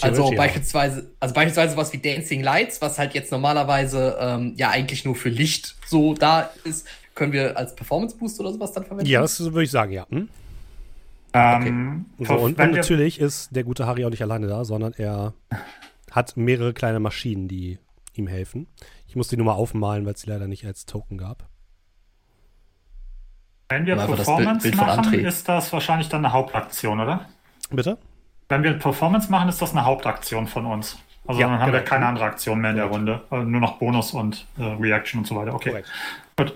Also 0.00 0.30
ja. 0.30 0.36
beispielsweise, 0.38 1.10
also 1.20 1.34
beispielsweise 1.34 1.76
was 1.76 1.92
wie 1.92 1.98
Dancing 1.98 2.42
Lights, 2.42 2.80
was 2.80 2.98
halt 2.98 3.12
jetzt 3.12 3.30
normalerweise 3.30 4.16
ähm, 4.18 4.54
ja 4.56 4.70
eigentlich 4.70 5.04
nur 5.04 5.14
für 5.14 5.28
Licht 5.28 5.76
so 5.86 6.14
da 6.14 6.50
ist, 6.64 6.86
können 7.14 7.32
wir 7.32 7.56
als 7.58 7.74
Performance 7.74 8.16
Boost 8.16 8.40
oder 8.40 8.52
sowas 8.52 8.72
dann 8.72 8.86
verwenden? 8.86 9.10
Ja, 9.10 9.20
das 9.20 9.38
würde 9.38 9.64
ich 9.64 9.70
sagen, 9.70 9.92
ja. 9.92 10.06
Hm? 10.08 10.28
Ähm, 11.36 12.06
So, 12.18 12.34
und, 12.34 12.58
wenn 12.58 12.68
und 12.68 12.74
wir- 12.74 12.80
natürlich 12.82 13.20
ist 13.20 13.54
der 13.54 13.64
gute 13.64 13.86
Harry 13.86 14.04
auch 14.04 14.10
nicht 14.10 14.22
alleine 14.22 14.46
da, 14.46 14.64
sondern 14.64 14.92
er 14.94 15.34
hat 16.10 16.36
mehrere 16.36 16.72
kleine 16.72 16.98
Maschinen, 17.00 17.46
die 17.48 17.78
ihm 18.14 18.26
helfen. 18.26 18.66
Ich 19.06 19.16
muss 19.16 19.28
die 19.28 19.36
nur 19.36 19.46
mal 19.46 19.52
aufmalen, 19.52 20.06
weil 20.06 20.14
es 20.14 20.22
die 20.22 20.30
leider 20.30 20.48
nicht 20.48 20.64
als 20.66 20.86
Token 20.86 21.18
gab. 21.18 21.48
Wenn 23.68 23.84
wir 23.86 23.96
Mal 23.96 24.06
Bild- 24.06 24.16
Performance 24.18 24.62
Bild 24.62 24.76
von 24.76 24.86
machen, 24.86 25.14
ist 25.14 25.48
das 25.48 25.72
wahrscheinlich 25.72 26.08
dann 26.08 26.24
eine 26.24 26.32
Hauptaktion, 26.32 27.00
oder? 27.00 27.26
Bitte? 27.70 27.98
Wenn 28.48 28.62
wir 28.62 28.74
Performance 28.74 29.30
machen, 29.30 29.48
ist 29.48 29.60
das 29.60 29.72
eine 29.72 29.84
Hauptaktion 29.84 30.46
von 30.46 30.66
uns. 30.66 30.96
Also 31.26 31.40
Ja, 31.40 31.48
dann 31.48 31.58
haben 31.58 31.72
wir 31.72 31.80
genau. 31.80 31.90
keine 31.90 32.06
andere 32.06 32.24
Aktion 32.26 32.60
mehr 32.60 32.70
in 32.70 32.76
der 32.76 32.84
Runde. 32.86 33.22
Also 33.28 33.44
nur 33.48 33.60
noch 33.60 33.78
Bonus 33.78 34.12
und 34.12 34.46
äh, 34.56 34.62
Reaction 34.62 35.18
und 35.20 35.26
so 35.26 35.34
weiter. 35.34 35.52
Okay. 35.52 35.70
Korrekt. 35.70 35.88
Gut. 36.36 36.54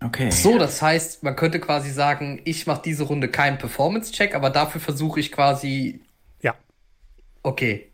Okay. 0.00 0.30
So, 0.30 0.58
das 0.58 0.80
heißt, 0.80 1.22
man 1.24 1.34
könnte 1.34 1.58
quasi 1.58 1.90
sagen, 1.90 2.40
ich 2.44 2.66
mache 2.66 2.82
diese 2.84 3.02
Runde 3.04 3.28
keinen 3.28 3.58
Performance-Check, 3.58 4.34
aber 4.34 4.50
dafür 4.50 4.80
versuche 4.80 5.18
ich 5.18 5.32
quasi. 5.32 6.00
Ja. 6.40 6.54
Okay. 7.42 7.90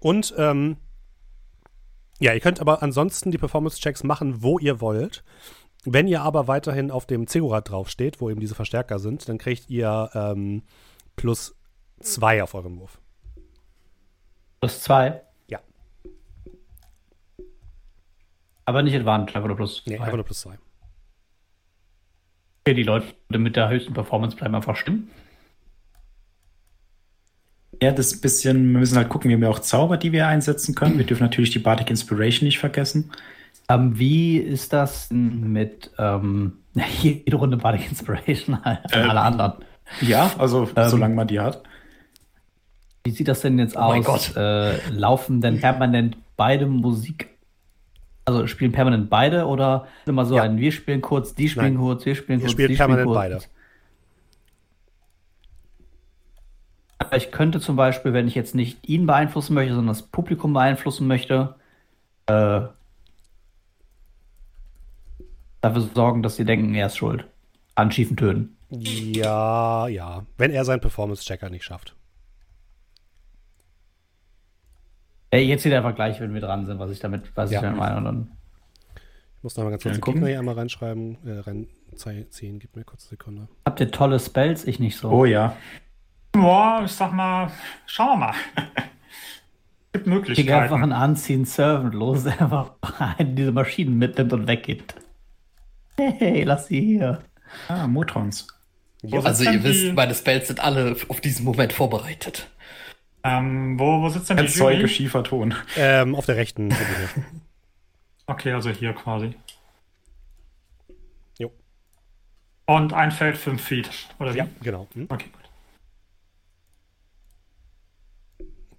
Und 0.00 0.34
ähm, 0.38 0.76
ja, 2.20 2.32
ihr 2.32 2.40
könnt 2.40 2.60
aber 2.60 2.82
ansonsten 2.82 3.30
die 3.30 3.38
Performance-Checks 3.38 4.02
machen, 4.02 4.42
wo 4.42 4.58
ihr 4.58 4.80
wollt. 4.80 5.24
Wenn 5.84 6.08
ihr 6.08 6.22
aber 6.22 6.48
weiterhin 6.48 6.90
auf 6.90 7.06
dem 7.06 7.26
Zegorat 7.26 7.70
draufsteht, 7.70 8.20
wo 8.20 8.30
eben 8.30 8.40
diese 8.40 8.54
Verstärker 8.54 8.98
sind, 8.98 9.28
dann 9.28 9.36
kriegt 9.38 9.68
ihr 9.68 10.10
ähm, 10.14 10.62
plus 11.16 11.54
zwei 12.00 12.42
auf 12.42 12.54
euren 12.54 12.80
Wurf. 12.80 12.98
plus 14.60 14.80
zwei. 14.82 15.20
Ja. 15.48 15.60
Aber 18.64 18.82
nicht 18.82 18.96
Advantage, 18.96 19.36
einfach 19.36 19.48
nur 19.48 19.56
plus 19.56 19.82
Nee, 19.86 19.96
zwei. 19.96 20.04
einfach 20.04 20.16
nur 20.16 20.24
plus 20.24 20.40
zwei. 20.40 20.58
Okay, 22.66 22.74
die 22.74 22.82
Leute 22.82 23.06
mit 23.28 23.54
der 23.54 23.68
höchsten 23.68 23.94
Performance 23.94 24.36
bleiben 24.36 24.56
einfach 24.56 24.74
stimmen. 24.74 25.08
Ja, 27.80 27.92
das 27.92 28.06
ist 28.06 28.14
ein 28.16 28.20
bisschen, 28.22 28.72
wir 28.72 28.80
müssen 28.80 28.96
halt 28.96 29.08
gucken, 29.08 29.28
wir 29.28 29.36
haben 29.36 29.42
ja 29.44 29.50
auch 29.50 29.60
Zauber, 29.60 29.96
die 29.96 30.10
wir 30.10 30.26
einsetzen 30.26 30.74
können. 30.74 30.98
Wir 30.98 31.06
dürfen 31.06 31.22
natürlich 31.22 31.50
die 31.50 31.60
Bardic 31.60 31.90
Inspiration 31.90 32.44
nicht 32.46 32.58
vergessen. 32.58 33.12
Ähm, 33.68 33.96
wie 34.00 34.38
ist 34.38 34.72
das 34.72 35.08
mit 35.12 35.92
ähm, 35.98 36.54
jede 37.02 37.36
Runde 37.36 37.56
Bardic 37.56 37.88
Inspiration 37.88 38.56
an 38.64 38.78
Ähm, 38.90 39.10
alle 39.10 39.20
anderen? 39.20 39.52
Ja, 40.00 40.32
also 40.36 40.68
Ähm, 40.74 40.88
solange 40.88 41.14
man 41.14 41.28
die 41.28 41.38
hat. 41.38 41.62
Wie 43.04 43.12
sieht 43.12 43.28
das 43.28 43.42
denn 43.42 43.60
jetzt 43.60 43.76
Oh 43.76 43.90
mein 43.90 44.04
aus? 44.04 44.34
Gott. 44.34 44.36
Äh, 44.36 44.88
laufen 44.90 45.40
denn 45.40 45.60
permanent 45.60 46.16
beide 46.36 46.66
Musik? 46.66 47.35
Also 48.26 48.46
spielen 48.48 48.72
permanent 48.72 49.08
beide 49.08 49.46
oder 49.46 49.86
immer 50.04 50.26
so 50.26 50.36
Ja. 50.36 50.42
ein, 50.42 50.58
wir 50.58 50.72
spielen 50.72 51.00
kurz, 51.00 51.34
die 51.34 51.48
spielen 51.48 51.74
Nein. 51.74 51.82
kurz, 51.82 52.04
wir 52.04 52.14
spielen 52.16 52.40
Ihr 52.40 52.46
kurz, 52.46 52.52
spielt 52.52 52.70
die 52.70 52.76
permanent 52.76 53.04
spielen 53.04 53.14
beide. 53.14 53.34
kurz. 53.36 53.48
Aber 56.98 57.16
Ich 57.16 57.30
könnte 57.30 57.60
zum 57.60 57.76
Beispiel, 57.76 58.12
wenn 58.12 58.26
ich 58.26 58.34
jetzt 58.34 58.54
nicht 58.54 58.88
ihn 58.88 59.06
beeinflussen 59.06 59.54
möchte, 59.54 59.74
sondern 59.74 59.94
das 59.94 60.02
Publikum 60.02 60.52
beeinflussen 60.52 61.06
möchte, 61.06 61.54
äh, 62.26 62.62
dafür 65.60 65.80
sorgen, 65.94 66.22
dass 66.22 66.36
sie 66.36 66.44
denken, 66.44 66.74
er 66.74 66.86
ist 66.86 66.96
schuld. 66.96 67.26
An 67.74 67.92
schiefen 67.92 68.16
Tönen. 68.16 68.56
Ja, 68.70 69.86
ja. 69.88 70.24
Wenn 70.38 70.50
er 70.50 70.64
seinen 70.64 70.80
Performance-Checker 70.80 71.50
nicht 71.50 71.64
schafft. 71.64 71.94
Ey, 75.30 75.44
jetzt 75.44 75.64
wieder 75.64 75.78
einfach 75.78 75.94
gleich, 75.94 76.20
wenn 76.20 76.32
wir 76.34 76.40
dran 76.40 76.66
sind, 76.66 76.78
was 76.78 76.90
ich 76.90 77.00
damit, 77.00 77.24
was 77.34 77.50
Ja. 77.50 77.58
ich 77.58 77.62
damit 77.62 77.78
meine. 77.78 77.96
Und 77.96 78.04
dann 78.04 78.30
Ich 79.36 79.42
muss 79.42 79.56
noch 79.56 79.64
mal 79.64 79.70
ganz 79.70 79.82
kurz 79.82 80.00
gucken. 80.00 80.14
Gegner 80.20 80.28
hier 80.28 80.38
einmal 80.38 80.54
reinschreiben, 80.54 81.18
äh, 81.26 81.40
reinziehen. 81.40 82.58
Gib 82.58 82.74
mir 82.76 82.84
kurz 82.84 83.04
eine 83.04 83.10
Sekunde. 83.10 83.48
habt 83.64 83.80
ihr 83.80 83.90
tolle 83.90 84.18
Spells, 84.20 84.64
ich 84.64 84.78
nicht 84.80 84.96
so. 84.96 85.10
Oh 85.10 85.24
ja. 85.24 85.56
Boah, 86.32 86.82
ich 86.84 86.92
sag 86.92 87.12
mal, 87.12 87.50
schauen 87.86 88.18
wir 88.20 88.26
mal. 88.28 88.34
Gibt 89.92 90.06
Ich 90.06 90.12
gehe 90.46 90.54
einfach 90.56 90.76
Möglichkeiten. 90.76 90.82
einen 90.82 90.92
Anziehen 90.92 91.44
Servant 91.44 91.94
los, 91.94 92.24
der 92.24 92.40
einfach 92.40 92.72
diese 93.18 93.52
Maschinen 93.52 93.96
mitnimmt 93.98 94.32
und 94.32 94.46
weggeht. 94.46 94.94
Hey, 95.96 96.42
lass 96.42 96.66
sie 96.66 96.80
hier. 96.80 97.20
Ah, 97.68 97.86
Motrons. 97.86 98.46
Also 99.12 99.44
ihr 99.44 99.62
wisst, 99.64 99.84
die- 99.84 99.92
meine 99.92 100.14
Spells 100.14 100.48
sind 100.48 100.60
alle 100.60 100.96
auf 101.08 101.20
diesen 101.20 101.44
Moment 101.44 101.72
vorbereitet. 101.72 102.48
Ähm, 103.26 103.78
wo, 103.78 104.02
wo 104.02 104.08
sitzt 104.08 104.30
denn 104.30 104.36
die 104.36 104.44
Erzeuge 104.44 104.76
Jury? 104.78 104.88
Schieferton. 104.88 105.54
Ähm, 105.76 106.14
auf 106.14 106.26
der 106.26 106.36
rechten. 106.36 106.74
Okay, 108.28 108.50
also 108.50 108.70
hier 108.70 108.92
quasi. 108.92 109.36
Jo. 111.38 111.52
Und 112.66 112.92
ein 112.92 113.12
Feld 113.12 113.36
5 113.36 113.62
Feet, 113.62 113.88
oder 114.18 114.34
wie? 114.34 114.38
ja, 114.38 114.48
genau. 114.62 114.88
Hm? 114.94 115.06
Okay, 115.08 115.30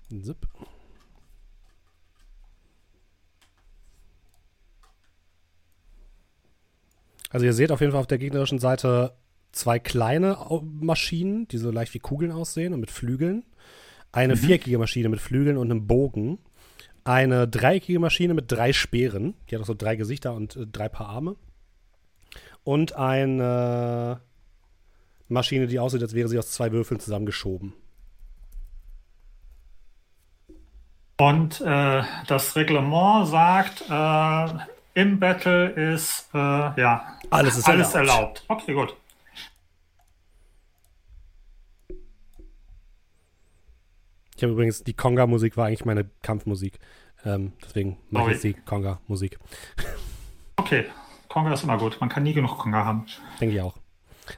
gut. 0.09 0.22
Zip. 0.26 0.45
Also 7.30 7.45
ihr 7.45 7.53
seht 7.53 7.72
auf 7.72 7.80
jeden 7.80 7.93
Fall 7.93 8.01
auf 8.01 8.08
der 8.08 8.17
gegnerischen 8.17 8.59
Seite 8.59 9.16
zwei 9.53 9.80
kleine 9.80 10.38
Maschinen, 10.61 11.48
die 11.48 11.58
so 11.58 11.72
leicht 11.72 11.93
wie 11.93 12.00
Kugeln 12.00 12.34
aussehen 12.34 12.74
und 12.74 12.82
mit 12.82 12.92
Flügeln. 12.92 13.45
Eine 14.11 14.36
viereckige 14.38 14.77
Maschine 14.77 15.10
mit 15.10 15.19
Flügeln 15.19 15.58
und 15.58 15.69
einem 15.69 15.86
Bogen. 15.88 16.40
Eine 17.03 17.48
dreieckige 17.48 18.00
Maschine 18.00 18.34
mit 18.34 18.52
drei 18.52 18.74
Speeren. 18.74 19.36
Die 19.50 19.56
hat 19.56 19.61
auch 19.61 19.68
so 19.68 19.74
drei 19.74 19.95
Gesichter 19.95 20.34
und 20.34 20.56
äh, 20.56 20.66
drei 20.66 20.90
Paar 20.90 21.10
Arme. 21.10 21.36
Und 22.64 22.94
eine 22.95 24.19
Maschine, 25.30 25.68
die 25.68 25.80
aussieht, 25.80 26.02
als 26.02 26.14
wäre 26.14 26.27
sie 26.27 26.38
aus 26.40 26.52
zwei 26.52 26.72
Würfeln 26.72 27.00
zusammengeschoben. 27.00 27.74
Und 31.19 31.61
äh, 31.61 32.03
das 32.27 32.56
Reglement 32.56 33.27
sagt, 33.27 33.84
äh, 33.90 35.02
im 35.02 35.19
Battle 35.19 35.69
ist 35.69 36.30
äh, 36.34 36.38
ja 36.38 37.18
Alles 37.30 37.58
ist 37.58 37.68
alles 37.68 37.94
erlaubt. 37.95 38.44
erlaubt. 38.50 38.64
Okay, 38.64 38.74
gut. 38.74 38.95
Ich 44.38 44.43
habe 44.43 44.53
übrigens, 44.53 44.83
die 44.83 44.93
Conga-Musik 44.93 45.57
war 45.57 45.66
eigentlich 45.66 45.83
meine 45.83 46.06
Kampfmusik. 46.22 46.80
Ähm, 47.25 47.53
deswegen 47.66 47.98
mache 48.11 48.25
ich 48.25 48.33
jetzt 48.33 48.43
die 48.43 48.53
Conga-Musik. 48.53 49.40
Okay, 50.57 50.85
Konga 51.27 51.53
ist 51.53 51.64
immer 51.64 51.80
gut. 51.80 51.98
Man 51.99 52.09
kann 52.09 52.22
nie 52.22 52.33
genug 52.33 52.56
Konga 52.59 52.85
haben. 52.85 53.07
Denke 53.41 53.56
ich 53.56 53.61
auch. 53.61 53.77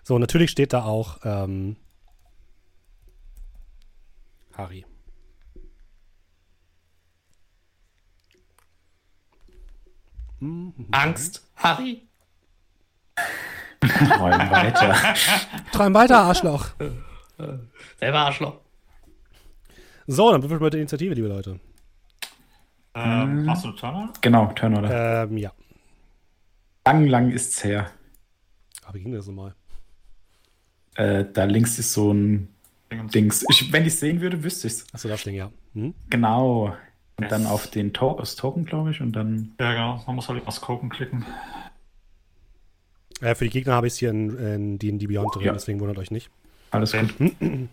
So, 0.03 0.17
natürlich 0.17 0.51
steht 0.51 0.71
da 0.71 0.85
auch 0.85 1.17
ähm, 1.25 1.75
Harry. 4.55 4.85
Angst, 10.91 11.45
Harry? 11.57 12.07
Träumen 13.81 14.49
weiter. 14.49 14.95
Träum 15.73 15.93
weiter, 15.93 16.19
Arschloch. 16.19 16.69
Selber 17.99 18.19
Arschloch. 18.19 18.68
So, 20.11 20.31
dann 20.31 20.41
würfeln 20.41 20.59
wir 20.59 20.65
mit 20.65 20.73
der 20.73 20.79
Initiative, 20.81 21.13
liebe 21.13 21.27
Leute. 21.27 21.59
Ähm, 22.95 23.45
Machst 23.45 23.63
du 23.63 23.67
einen 23.67 23.77
Turner? 23.77 24.13
genau, 24.21 24.47
Turnorder. 24.53 25.23
Ähm, 25.23 25.37
ja. 25.37 25.51
Lang, 26.87 27.05
lang 27.05 27.29
ist's 27.31 27.63
her. 27.63 27.91
Aber 28.85 28.95
wie 28.95 29.03
ging 29.03 29.13
das 29.13 29.27
nochmal? 29.27 29.53
Äh, 30.95 31.25
da 31.31 31.43
links 31.43 31.77
ist 31.77 31.93
so 31.93 32.11
ein 32.11 32.49
Dings. 33.13 33.45
Ich, 33.51 33.71
wenn 33.71 33.83
ich 33.83 33.89
es 33.89 33.99
sehen 33.99 34.19
würde, 34.19 34.43
wüsste 34.43 34.65
ich 34.65 34.73
es. 34.73 34.87
Achso, 34.95 35.07
das 35.09 35.23
Ding, 35.23 35.35
ja. 35.35 35.51
Hm? 35.75 35.93
Genau. 36.09 36.75
Und 37.17 37.23
Yes. 37.25 37.29
dann 37.29 37.45
auf 37.45 37.67
den 37.67 37.93
to 37.93 38.15
das 38.17 38.35
Token, 38.35 38.65
glaube 38.65 38.89
ich, 38.91 39.01
und 39.01 39.11
dann. 39.11 39.53
Ja, 39.59 39.73
genau. 39.73 40.03
Man 40.07 40.15
muss 40.15 40.27
halt 40.27 40.45
auf 40.47 40.59
Koken 40.59 40.89
klicken. 40.89 41.23
Äh, 43.21 43.35
für 43.35 43.43
die 43.43 43.51
Gegner 43.51 43.73
habe 43.73 43.85
ich 43.85 43.93
es 43.93 43.99
hier 43.99 44.09
in, 44.09 44.35
in 44.39 44.79
D&D 44.79 45.05
Beyond 45.05 45.35
drin, 45.35 45.43
Ja. 45.43 45.53
deswegen 45.53 45.79
wundert 45.81 45.99
euch 45.99 46.09
nicht. 46.09 46.31
Alles 46.71 46.93
gut. 46.93 47.13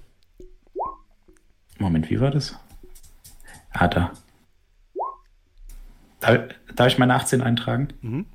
Moment, 1.78 2.08
wie 2.10 2.20
war 2.20 2.30
das? 2.30 2.56
Ah, 3.70 3.88
da. 3.88 4.12
Darf, 6.20 6.48
darf 6.74 6.86
ich 6.88 6.98
meine 6.98 7.14
18 7.14 7.42
eintragen? 7.42 7.88
Mhm. 8.00 8.26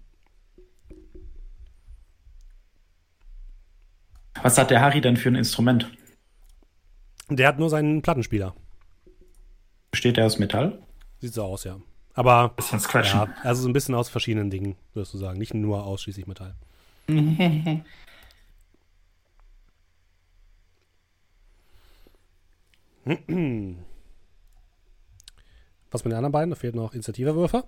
Was 4.42 4.58
hat 4.58 4.72
der 4.72 4.82
Harry 4.82 5.02
denn 5.02 5.18
für 5.18 5.30
ein 5.30 5.36
Instrument? 5.36 5.92
Der 7.30 7.48
hat 7.48 7.60
nur 7.60 7.70
seinen 7.70 8.02
Plattenspieler. 8.02 8.54
Besteht 9.92 10.18
er 10.18 10.26
aus 10.26 10.40
Metall? 10.40 10.80
Sieht 11.20 11.34
so 11.34 11.44
aus, 11.44 11.64
ja. 11.64 11.78
Aber 12.14 12.50
Bisschen 12.50 12.80
scratchen. 12.80 13.20
ja, 13.20 13.28
also 13.44 13.62
so 13.64 13.70
ein 13.70 13.74
bisschen 13.74 13.96
aus 13.96 14.10
verschiedenen 14.10 14.50
Dingen, 14.50 14.76
würdest 14.94 15.14
du 15.14 15.18
sagen. 15.18 15.38
Nicht 15.38 15.54
nur 15.54 15.84
ausschließlich 15.86 16.28
Metall. 16.28 16.56
Was 23.06 23.16
mit 26.04 26.12
den 26.12 26.18
anderen 26.18 26.32
beiden? 26.32 26.50
Da 26.52 26.56
fehlt 26.56 26.76
noch 26.76 26.94
Initiativewürfer. 26.94 27.64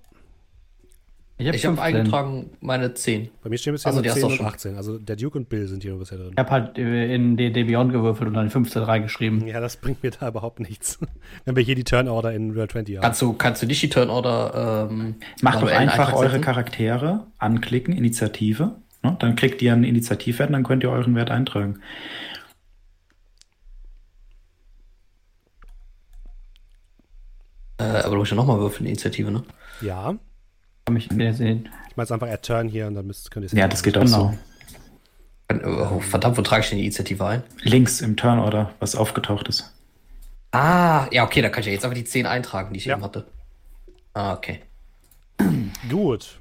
Ich 1.37 1.47
habe 1.47 1.57
Ich 1.57 1.65
habe 1.65 1.81
eingetragen 1.81 2.51
meine 2.61 2.93
10. 2.93 3.29
Bei 3.41 3.49
mir 3.49 3.57
stehen 3.57 3.73
bisher 3.73 3.87
Also, 3.87 3.97
nur 3.97 4.03
die 4.03 4.09
hast 4.09 4.15
10 4.15 4.21
du 4.21 4.27
und 4.27 4.33
auch 4.33 4.37
schon. 4.37 4.45
18. 4.45 4.75
Also 4.77 4.99
der 4.99 5.15
Duke 5.15 5.37
und 5.37 5.49
Bill 5.49 5.67
sind 5.67 5.81
hier 5.81 5.95
bisher 5.95 6.19
drin. 6.19 6.29
Ich 6.31 6.37
habe 6.37 6.51
halt 6.51 6.77
äh, 6.77 7.13
in 7.13 7.35
DD 7.37 7.63
Beyond 7.63 7.91
gewürfelt 7.91 8.27
und 8.27 8.35
dann 8.35 8.49
15 8.51 8.83
reingeschrieben. 8.83 9.47
Ja, 9.47 9.59
das 9.59 9.77
bringt 9.77 10.03
mir 10.03 10.11
da 10.11 10.27
überhaupt 10.27 10.59
nichts. 10.59 10.99
Wenn 11.45 11.55
wir 11.55 11.63
hier 11.63 11.75
die 11.75 11.83
Turnorder 11.83 12.33
in 12.33 12.51
Real 12.51 12.67
20 12.67 12.97
haben. 12.97 13.03
Kannst 13.03 13.21
du, 13.21 13.33
kannst 13.33 13.63
du 13.63 13.65
nicht 13.65 13.81
die 13.81 13.89
Turnorder 13.89 14.89
ähm, 14.91 15.15
Macht 15.41 15.63
doch 15.63 15.71
einfach 15.71 16.13
eure? 16.13 16.39
Charaktere, 16.39 17.25
anklicken, 17.39 17.95
Initiative. 17.95 18.75
Ne? 19.01 19.17
Dann 19.19 19.35
kriegt 19.35 19.61
ihr 19.63 19.73
einen 19.73 19.83
Initiativwert 19.83 20.49
und 20.49 20.53
dann 20.53 20.63
könnt 20.63 20.83
ihr 20.83 20.91
euren 20.91 21.15
Wert 21.15 21.31
eintragen. 21.31 21.79
Äh, 27.77 27.83
aber 27.83 28.11
du 28.11 28.17
musst 28.17 28.31
ja 28.31 28.35
nochmal 28.37 28.59
würfeln, 28.59 28.85
Initiative, 28.85 29.31
ne? 29.31 29.43
Ja. 29.81 30.15
Kann 30.85 30.93
mich 30.93 31.11
mehr 31.11 31.33
sehen. 31.33 31.69
Ich 31.89 31.95
meine 31.97 32.05
jetzt 32.05 32.11
einfach 32.11 32.27
Add 32.27 32.41
Turn 32.41 32.67
hier 32.67 32.87
und 32.87 32.95
dann 32.95 33.07
müsst, 33.07 33.31
könnt 33.31 33.43
ihr 33.43 33.47
es 33.47 33.53
Ja, 33.53 33.67
das 33.67 33.83
geht 33.83 33.97
auch 33.97 34.01
Genau. 34.03 34.33
so. 35.51 35.57
Oh, 35.65 35.99
verdammt, 35.99 36.37
wo 36.37 36.41
trage 36.41 36.63
ich 36.63 36.69
denn 36.69 36.77
die 36.79 36.85
Initiative 36.85 37.25
ein? 37.25 37.43
Links 37.61 38.01
im 38.01 38.15
Turnorder, 38.17 38.73
was 38.79 38.95
aufgetaucht 38.95 39.47
ist. 39.49 39.71
Ah, 40.51 41.07
ja, 41.11 41.23
okay, 41.25 41.41
da 41.41 41.49
kann 41.49 41.61
ich 41.61 41.67
ja 41.67 41.73
jetzt 41.73 41.83
einfach 41.83 41.97
die 41.97 42.03
10 42.03 42.25
eintragen, 42.25 42.73
die 42.73 42.79
ich 42.79 42.85
Ja. 42.85 42.95
eben 42.95 43.03
hatte. 43.03 43.27
Ah, 44.13 44.33
okay. 44.33 44.61
Gut. 45.89 46.39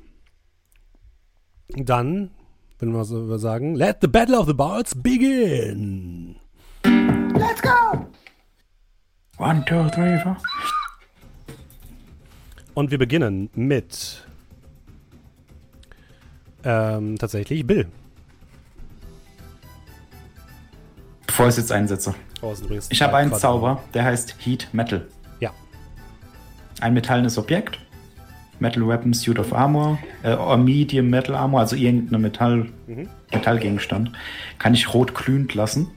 Dann, 1.68 2.30
wenn 2.78 2.92
wir 2.92 3.04
so 3.04 3.36
sagen, 3.38 3.74
let 3.74 3.98
the 4.02 4.08
battle 4.08 4.38
of 4.38 4.46
the 4.46 4.52
bards 4.54 4.94
begin. 4.94 6.36
One, 9.38 9.64
two, 9.64 9.88
three, 9.90 10.18
four. 10.20 10.36
Und 12.74 12.90
wir 12.90 12.98
beginnen 12.98 13.50
mit 13.54 14.26
ähm, 16.64 17.18
tatsächlich 17.18 17.66
Bill. 17.66 17.86
Bevor 21.26 21.46
ich 21.46 21.50
es 21.50 21.56
jetzt 21.58 21.72
einsetze. 21.72 22.14
Oh, 22.40 22.54
Ich 22.90 23.02
habe 23.02 23.16
einen 23.16 23.30
Quadrat- 23.30 23.40
Zauber, 23.40 23.82
der 23.94 24.04
heißt 24.04 24.36
Heat 24.44 24.68
Metal. 24.72 25.06
Ja. 25.40 25.50
Ein 26.80 26.94
metallenes 26.94 27.38
Objekt. 27.38 27.78
Metal 28.58 28.86
Weapon, 28.86 29.12
Suit 29.12 29.38
of 29.40 29.52
Armor, 29.52 29.98
äh, 30.22 30.34
or 30.34 30.56
Medium 30.56 31.10
Metal 31.10 31.34
Armor, 31.34 31.60
also 31.60 31.74
irgendein 31.74 32.20
Metall, 32.20 32.68
Mhm. 32.86 33.08
Metallgegenstand, 33.32 34.12
kann 34.58 34.72
ich 34.74 34.94
rot 34.94 35.14
glühend 35.16 35.54
lassen. 35.54 35.88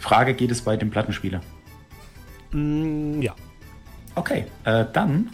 Frage, 0.00 0.34
geht 0.34 0.50
es 0.50 0.62
bei 0.62 0.76
dem 0.76 0.90
Plattenspieler? 0.90 1.42
Mm, 2.52 3.20
ja. 3.22 3.34
Okay, 4.20 4.44
äh, 4.64 4.84
dann. 4.92 5.30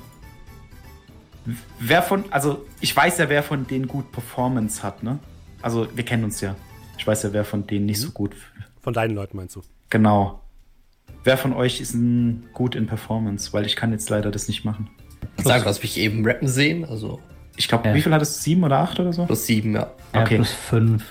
Wer 1.80 2.02
von, 2.02 2.24
also 2.30 2.64
ich 2.80 2.94
weiß 2.96 3.18
ja, 3.18 3.28
wer 3.28 3.42
von 3.42 3.66
denen 3.66 3.88
gut 3.88 4.12
Performance 4.12 4.82
hat, 4.84 5.02
ne? 5.02 5.18
Also 5.60 5.88
wir 5.94 6.04
kennen 6.04 6.22
uns 6.24 6.40
ja. 6.40 6.54
Ich 6.98 7.06
weiß 7.06 7.24
ja, 7.24 7.32
wer 7.32 7.44
von 7.44 7.66
denen 7.66 7.86
nicht 7.86 8.00
so 8.00 8.10
gut. 8.10 8.34
Von 8.82 8.92
deinen 8.94 9.14
Leuten 9.14 9.36
meinst 9.36 9.56
du? 9.56 9.62
Genau. 9.90 10.40
Wer 11.24 11.36
von 11.36 11.52
euch 11.52 11.80
ist 11.80 11.94
denn 11.94 12.44
gut 12.52 12.76
in 12.76 12.86
Performance? 12.86 13.52
Weil 13.52 13.66
ich 13.66 13.74
kann 13.74 13.90
jetzt 13.90 14.08
leider 14.10 14.30
das 14.30 14.46
nicht 14.46 14.64
machen. 14.64 14.88
Ich 15.36 15.44
sag, 15.44 15.62
du 15.62 15.68
hast 15.68 15.82
mich 15.82 15.98
eben 15.98 16.24
rappen 16.24 16.46
sehen, 16.48 16.84
also 16.84 17.20
Ich 17.56 17.66
glaube, 17.68 17.88
Ja. 17.88 17.94
wie 17.94 18.02
viel 18.02 18.12
hattest 18.12 18.38
du? 18.38 18.42
Sieben 18.42 18.62
oder 18.64 18.78
acht 18.78 19.00
oder 19.00 19.12
so? 19.12 19.24
plus 19.26 19.46
7, 19.46 19.74
ja. 19.74 19.90
Ja, 20.14 20.22
Okay. 20.22 20.36
plus 20.36 20.52
5. 20.52 21.02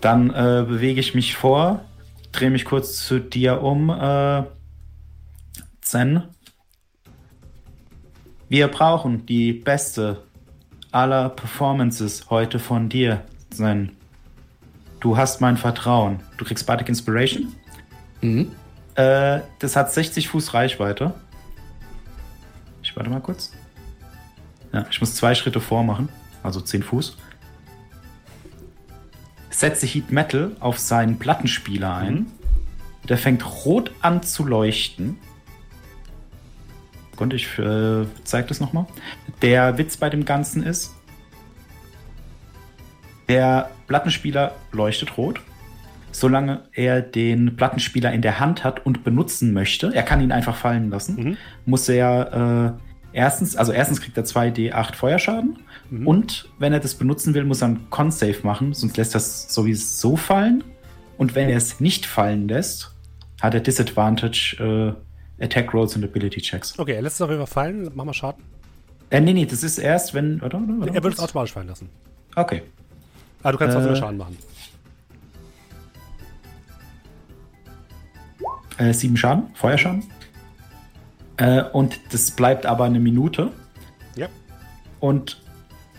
Dann 0.00 0.30
äh, 0.30 0.64
bewege 0.66 1.00
ich 1.00 1.14
mich 1.14 1.36
vor, 1.36 1.84
drehe 2.32 2.50
mich 2.50 2.64
kurz 2.64 3.04
zu 3.06 3.18
dir 3.20 3.62
um, 3.62 3.90
äh, 3.90 4.44
Zen. 5.80 6.22
Wir 8.48 8.68
brauchen 8.68 9.26
die 9.26 9.52
beste 9.52 10.22
aller 10.90 11.28
Performances 11.28 12.30
heute 12.30 12.58
von 12.58 12.88
dir, 12.88 13.22
Zen. 13.50 13.92
Du 15.00 15.16
hast 15.18 15.40
mein 15.40 15.58
Vertrauen. 15.58 16.20
Du 16.38 16.46
kriegst 16.46 16.66
Bardic 16.66 16.88
Inspiration. 16.88 17.52
Mhm. 18.22 18.50
Äh, 18.94 19.40
das 19.58 19.76
hat 19.76 19.92
60 19.92 20.28
Fuß 20.28 20.54
Reichweite. 20.54 21.14
Ich 22.82 22.96
warte 22.96 23.10
mal 23.10 23.20
kurz. 23.20 23.52
Ja, 24.72 24.86
ich 24.90 24.98
muss 25.00 25.14
zwei 25.14 25.34
Schritte 25.34 25.60
vormachen, 25.60 26.08
also 26.42 26.60
10 26.60 26.82
Fuß. 26.82 27.16
Setze 29.50 29.86
Heat 29.86 30.10
Metal 30.10 30.52
auf 30.60 30.78
seinen 30.78 31.18
Plattenspieler 31.18 31.94
ein. 31.94 32.26
Der 33.08 33.18
fängt 33.18 33.44
rot 33.64 33.92
an 34.00 34.22
zu 34.22 34.44
leuchten. 34.44 35.18
Sekunde, 37.18 37.34
ich 37.34 37.58
äh, 37.58 38.06
zeig 38.22 38.46
das 38.46 38.60
nochmal. 38.60 38.86
Der 39.42 39.76
Witz 39.76 39.96
bei 39.96 40.08
dem 40.08 40.24
Ganzen 40.24 40.62
ist, 40.62 40.94
der 43.28 43.70
Plattenspieler 43.88 44.52
leuchtet 44.72 45.16
rot 45.16 45.40
solange 46.10 46.62
er 46.72 47.02
den 47.02 47.54
Plattenspieler 47.54 48.12
in 48.12 48.22
der 48.22 48.40
Hand 48.40 48.64
hat 48.64 48.84
und 48.86 49.04
benutzen 49.04 49.52
möchte, 49.52 49.94
er 49.94 50.02
kann 50.02 50.20
ihn 50.22 50.32
einfach 50.32 50.56
fallen 50.56 50.88
lassen, 50.90 51.14
Mhm. 51.16 51.36
muss 51.66 51.88
er 51.88 52.76
äh, 53.12 53.16
erstens, 53.16 53.56
also 53.56 53.72
erstens 53.72 54.00
kriegt 54.00 54.16
er 54.16 54.24
2d8 54.24 54.94
Feuerschaden 54.96 55.58
Mhm. 55.90 56.06
und 56.06 56.48
wenn 56.58 56.72
er 56.72 56.80
das 56.80 56.94
benutzen 56.94 57.34
will, 57.34 57.44
muss 57.44 57.60
er 57.62 57.68
einen 57.68 57.90
Con-Save 57.90 58.38
machen, 58.42 58.72
sonst 58.72 58.96
lässt 58.96 59.14
er 59.14 59.18
es 59.18 59.52
sowieso 59.52 60.16
fallen. 60.16 60.64
Und 61.18 61.34
wenn 61.34 61.50
er 61.50 61.56
es 61.58 61.78
nicht 61.78 62.06
fallen 62.06 62.48
lässt, 62.48 62.94
hat 63.42 63.52
er 63.54 63.60
Disadvantage 63.60 64.56
äh, 64.96 65.07
Attack 65.40 65.72
Rolls 65.74 65.94
und 65.96 66.04
Ability 66.04 66.40
Checks. 66.40 66.78
Okay, 66.78 66.92
er 66.94 67.02
lässt 67.02 67.16
es 67.16 67.22
auf 67.22 67.30
jeden 67.30 67.40
Fall 67.46 67.52
fallen. 67.64 67.90
Mach 67.94 68.04
mal 68.04 68.12
Schaden. 68.14 68.42
Äh, 69.10 69.20
nee, 69.20 69.32
nee, 69.32 69.46
das 69.46 69.62
ist 69.62 69.78
erst, 69.78 70.14
wenn. 70.14 70.40
Warte, 70.42 70.56
warte, 70.58 70.80
warte, 70.80 70.94
er 70.94 71.02
wird 71.02 71.14
es 71.14 71.20
automatisch 71.20 71.52
fallen 71.52 71.68
lassen. 71.68 71.88
Okay. 72.36 72.62
Aber 73.42 73.52
du 73.52 73.58
kannst 73.58 73.74
trotzdem 73.74 73.94
Äh, 73.94 73.96
Schaden 73.96 74.16
machen. 74.18 74.36
Äh, 78.78 78.92
sieben 78.92 79.16
Schaden, 79.16 79.44
Feuerschaden. 79.54 80.04
Äh, 81.36 81.62
und 81.72 81.98
das 82.12 82.30
bleibt 82.30 82.66
aber 82.66 82.84
eine 82.84 83.00
Minute. 83.00 83.50
Ja. 84.16 84.28
Und 85.00 85.40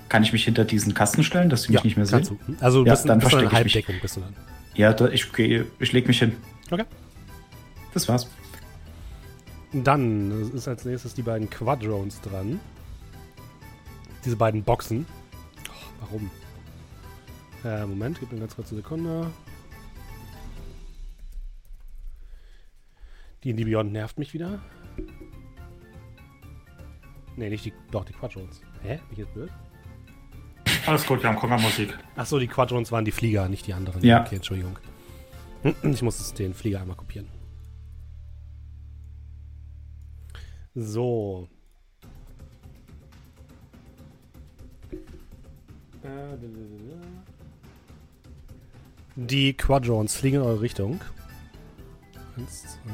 kann 0.08 0.24
ich 0.24 0.34
mich 0.34 0.46
hinter 0.46 0.66
diesen 0.66 0.94
Kasten 0.94 1.24
stellen, 1.24 1.50
dass 1.50 1.64
sie 1.64 1.72
mich 1.72 1.82
Ja, 1.82 1.84
nicht 1.86 1.98
mehr 1.98 2.06
sehen? 2.06 2.24
du. 2.24 2.38
Also 2.62 2.86
Ja, 2.86 2.94
bist, 2.94 3.08
dann 3.08 3.20
bist 3.20 3.32
verstecke 3.32 3.68
ich 3.68 3.88
mich. 3.88 4.02
Bist 4.02 4.18
du 4.18 4.22
dann. 4.22 4.34
Ja, 4.76 4.94
da, 4.94 5.08
ich, 5.10 5.32
geh- 5.34 5.64
ich 5.80 5.92
leg 5.92 6.08
mich 6.08 6.20
hin. 6.20 6.36
Okay. 6.72 6.86
Das 7.94 8.08
war's. 8.08 8.28
Dann 9.72 10.52
ist 10.54 10.68
als 10.68 10.86
nächstes 10.86 11.14
die 11.14 11.22
beiden 11.22 11.50
Quadrones 11.50 12.22
dran. 12.22 12.60
Diese 14.26 14.36
beiden 14.36 14.64
Boxen. 14.64 15.06
Oh, 15.70 16.02
warum? 16.02 16.32
Äh, 17.64 17.86
Moment, 17.86 18.20
gib 18.20 18.32
mir 18.32 18.40
ganz 18.40 18.56
kurz 18.56 18.72
eine 18.72 18.82
Sekunde. 18.82 19.32
Die 23.44 23.52
in 23.52 23.58
die 23.58 23.66
Beyond 23.66 23.92
nervt 23.92 24.18
mich 24.18 24.34
wieder. 24.34 24.60
Nee, 27.36 27.50
nicht 27.50 27.64
die. 27.64 27.74
Doch, 27.92 28.04
die 28.04 28.14
Quadrones. 28.14 28.62
Hä? 28.82 28.96
Bin 28.96 29.12
ich 29.12 29.18
jetzt 29.20 29.34
blöd? 29.34 29.52
Alles 30.86 31.06
gut, 31.06 31.22
wir 31.22 31.30
haben 31.30 31.38
Kongermusik. 31.38 31.98
Achso, 32.16 32.40
die 32.40 32.48
Quadrones 32.48 32.92
waren 32.92 33.06
die 33.06 33.12
Flieger, 33.12 33.48
nicht 33.48 33.68
die 33.68 33.74
anderen. 33.74 34.04
Ja. 34.04 34.22
Okay, 34.22 34.38
Entschuldigung. 34.38 34.78
Ich 35.84 36.02
muss 36.02 36.34
den 36.34 36.54
Flieger 36.54 36.82
einmal 36.82 36.98
kopieren. 36.98 37.28
So. 40.82 41.50
Die 49.16 49.54
Quadrones 49.54 50.16
fliegen 50.16 50.38
in 50.38 50.44
eure 50.44 50.62
Richtung. 50.62 51.02
1, 52.38 52.62
2, 52.62 52.70
3, 52.78 52.90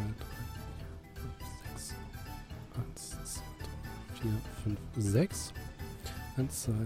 6. 1.78 1.94
1, 2.76 3.12
2, 3.36 3.44
3, 4.16 4.22
4, 4.22 4.32
5, 4.64 4.80
6. 4.98 5.54
1, 6.38 6.64
2, 6.64 6.72
3, 6.72 6.80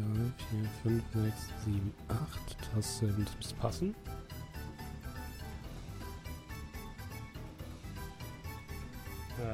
4, 0.52 0.69
5, 0.84 1.03
6, 1.14 1.36
7, 1.66 1.94
8. 2.10 2.58
Das 2.76 2.98
sind, 3.00 3.30
das 3.40 3.53
passen. 3.53 3.95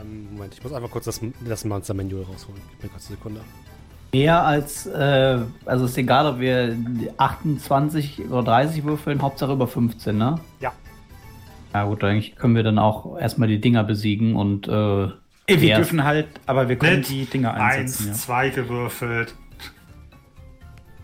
Ähm, 0.01 0.27
Moment, 0.33 0.53
ich 0.53 0.63
muss 0.63 0.73
einfach 0.73 0.89
kurz 0.91 1.05
das, 1.05 1.21
das 1.47 1.65
Monster-Manual 1.65 2.23
rausholen. 2.23 2.61
Gib 2.71 2.83
mir 2.83 2.89
kurz 2.89 3.07
eine 3.07 3.17
Sekunde. 3.17 3.41
Mehr 4.13 4.43
als, 4.43 4.85
äh, 4.87 5.39
also 5.65 5.85
ist 5.85 5.97
egal, 5.97 6.25
ob 6.25 6.39
wir 6.39 6.75
28 7.17 8.21
oder 8.29 8.43
30 8.43 8.83
würfeln, 8.85 9.21
Hauptsache 9.21 9.51
über 9.51 9.67
15, 9.67 10.17
ne? 10.17 10.39
Ja. 10.61 10.71
Ja 11.73 11.83
gut, 11.83 12.03
eigentlich 12.03 12.35
können 12.37 12.55
wir 12.55 12.63
dann 12.63 12.79
auch 12.79 13.17
erstmal 13.17 13.49
die 13.49 13.59
Dinger 13.59 13.83
besiegen 13.83 14.35
und 14.37 14.67
äh, 14.67 14.71
Wir 14.71 15.57
Ja. 15.57 15.75
dürfen 15.75 16.03
halt, 16.05 16.27
aber 16.45 16.69
wir 16.69 16.77
können 16.77 17.01
die 17.03 17.25
Dinger 17.25 17.53
einsetzen. 17.53 18.09
Eins, 18.09 18.21
zwei 18.23 18.49
gewürfelt. 18.49 19.35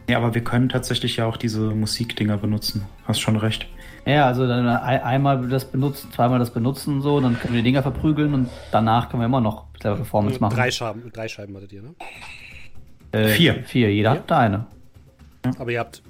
Ja. 0.07 0.13
ja, 0.13 0.17
aber 0.17 0.33
wir 0.33 0.43
können 0.43 0.69
tatsächlich 0.69 1.17
ja 1.17 1.25
auch 1.25 1.35
diese 1.37 1.59
Musikdinger 1.75 2.37
benutzen. 2.37 2.85
Hast 3.05 3.19
schon 3.19 3.35
recht. 3.35 3.67
Ja, 4.05 4.25
also 4.27 4.47
dann 4.47 4.67
ein, 4.67 5.01
einmal 5.03 5.47
das 5.47 5.65
benutzen, 5.65 6.11
zweimal 6.11 6.39
das 6.39 6.51
benutzen 6.51 7.01
so, 7.01 7.19
dann 7.19 7.39
können 7.39 7.53
wir 7.53 7.61
die 7.61 7.65
Dinger 7.69 7.83
verprügeln 7.83 8.33
und 8.33 8.49
danach 8.71 9.09
können 9.09 9.21
wir 9.21 9.25
immer 9.27 9.41
noch 9.41 9.65
selber 9.81 9.97
Performance 9.97 10.39
machen. 10.39 10.55
Drei 10.55 10.71
Scheiben, 10.71 11.11
drei 11.13 11.27
Scheiben 11.27 11.55
hattet 11.55 11.71
ihr, 11.73 11.81
ne? 11.83 11.93
Äh, 13.11 13.27
Vier. 13.29 13.63
Vier, 13.65 13.93
jeder 13.93 14.11
hat 14.11 14.31
eine. 14.31 14.65
Aber 15.59 15.71
ihr 15.71 15.79
habt, 15.79 16.01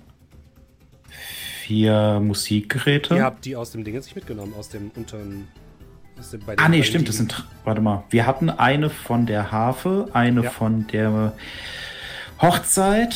Vier 1.63 2.19
Musikgeräte. 2.21 3.15
ihr 3.15 3.23
habt 3.23 3.45
die 3.45 3.55
aus 3.55 3.71
dem 3.71 3.83
Ding 3.83 3.93
jetzt 3.93 4.05
nicht 4.05 4.15
mitgenommen, 4.15 4.53
aus 4.57 4.69
dem 4.69 4.91
unteren. 4.95 5.47
Aus 6.19 6.31
dem, 6.31 6.41
ah, 6.57 6.69
nee, 6.69 6.83
stimmt. 6.83 7.07
Das 7.07 7.17
sind. 7.17 7.45
Warte 7.63 7.81
mal. 7.81 8.03
Wir 8.09 8.27
hatten 8.27 8.49
eine 8.49 8.89
von 8.89 9.25
der 9.25 9.51
Harfe, 9.51 10.07
eine 10.13 10.43
Ja. 10.43 10.49
von 10.49 10.85
der 10.87 11.33
Hochzeit, 12.41 13.15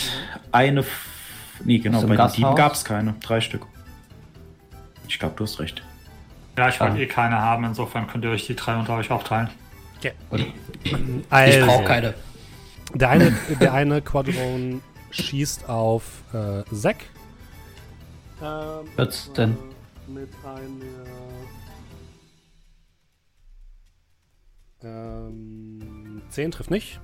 eine. 0.52 0.82
f- 0.82 1.10
Nee, 1.64 1.80
genau. 1.80 2.02
Bei 2.02 2.16
den? 2.18 2.32
Dieben 2.34 2.56
gab 2.56 2.74
es 2.74 2.84
keine. 2.86 3.16
Drei 3.22 3.40
Stück. 3.42 3.66
Ich 5.08 5.19
glaube, 5.19 5.35
du 5.38 5.43
hast 5.43 5.59
recht. 5.59 5.84
Ja, 6.58 6.69
ich 6.69 6.80
wollte 6.80 6.95
Ah. 6.95 7.00
eh 7.00 7.06
keine 7.08 7.38
haben, 7.40 7.64
insofern 7.66 8.08
könnt 8.08 8.24
ihr 8.24 8.32
euch 8.32 8.45
die 8.48 8.56
drei 8.56 8.77
unter 8.77 8.95
euch 8.95 9.11
aufteilen. 9.11 9.50
Ich 10.01 10.11
Also, 11.30 11.66
brauche 11.66 11.84
keine. 11.84 12.14
Der 12.93 13.09
eine, 13.09 13.32
der 13.59 13.74
eine 13.74 14.01
Quadron 14.01 14.82
schießt 15.11 15.67
auf 15.67 16.03
äh, 16.34 16.64
Zack. 16.74 16.98
Ähm, 18.42 18.88
14. 18.95 19.58
Mit 20.08 20.30
einer. 20.43 21.06
Ähm, 24.84 26.22
10 26.30 26.51
trifft 26.51 26.72
nicht. 26.72 27.00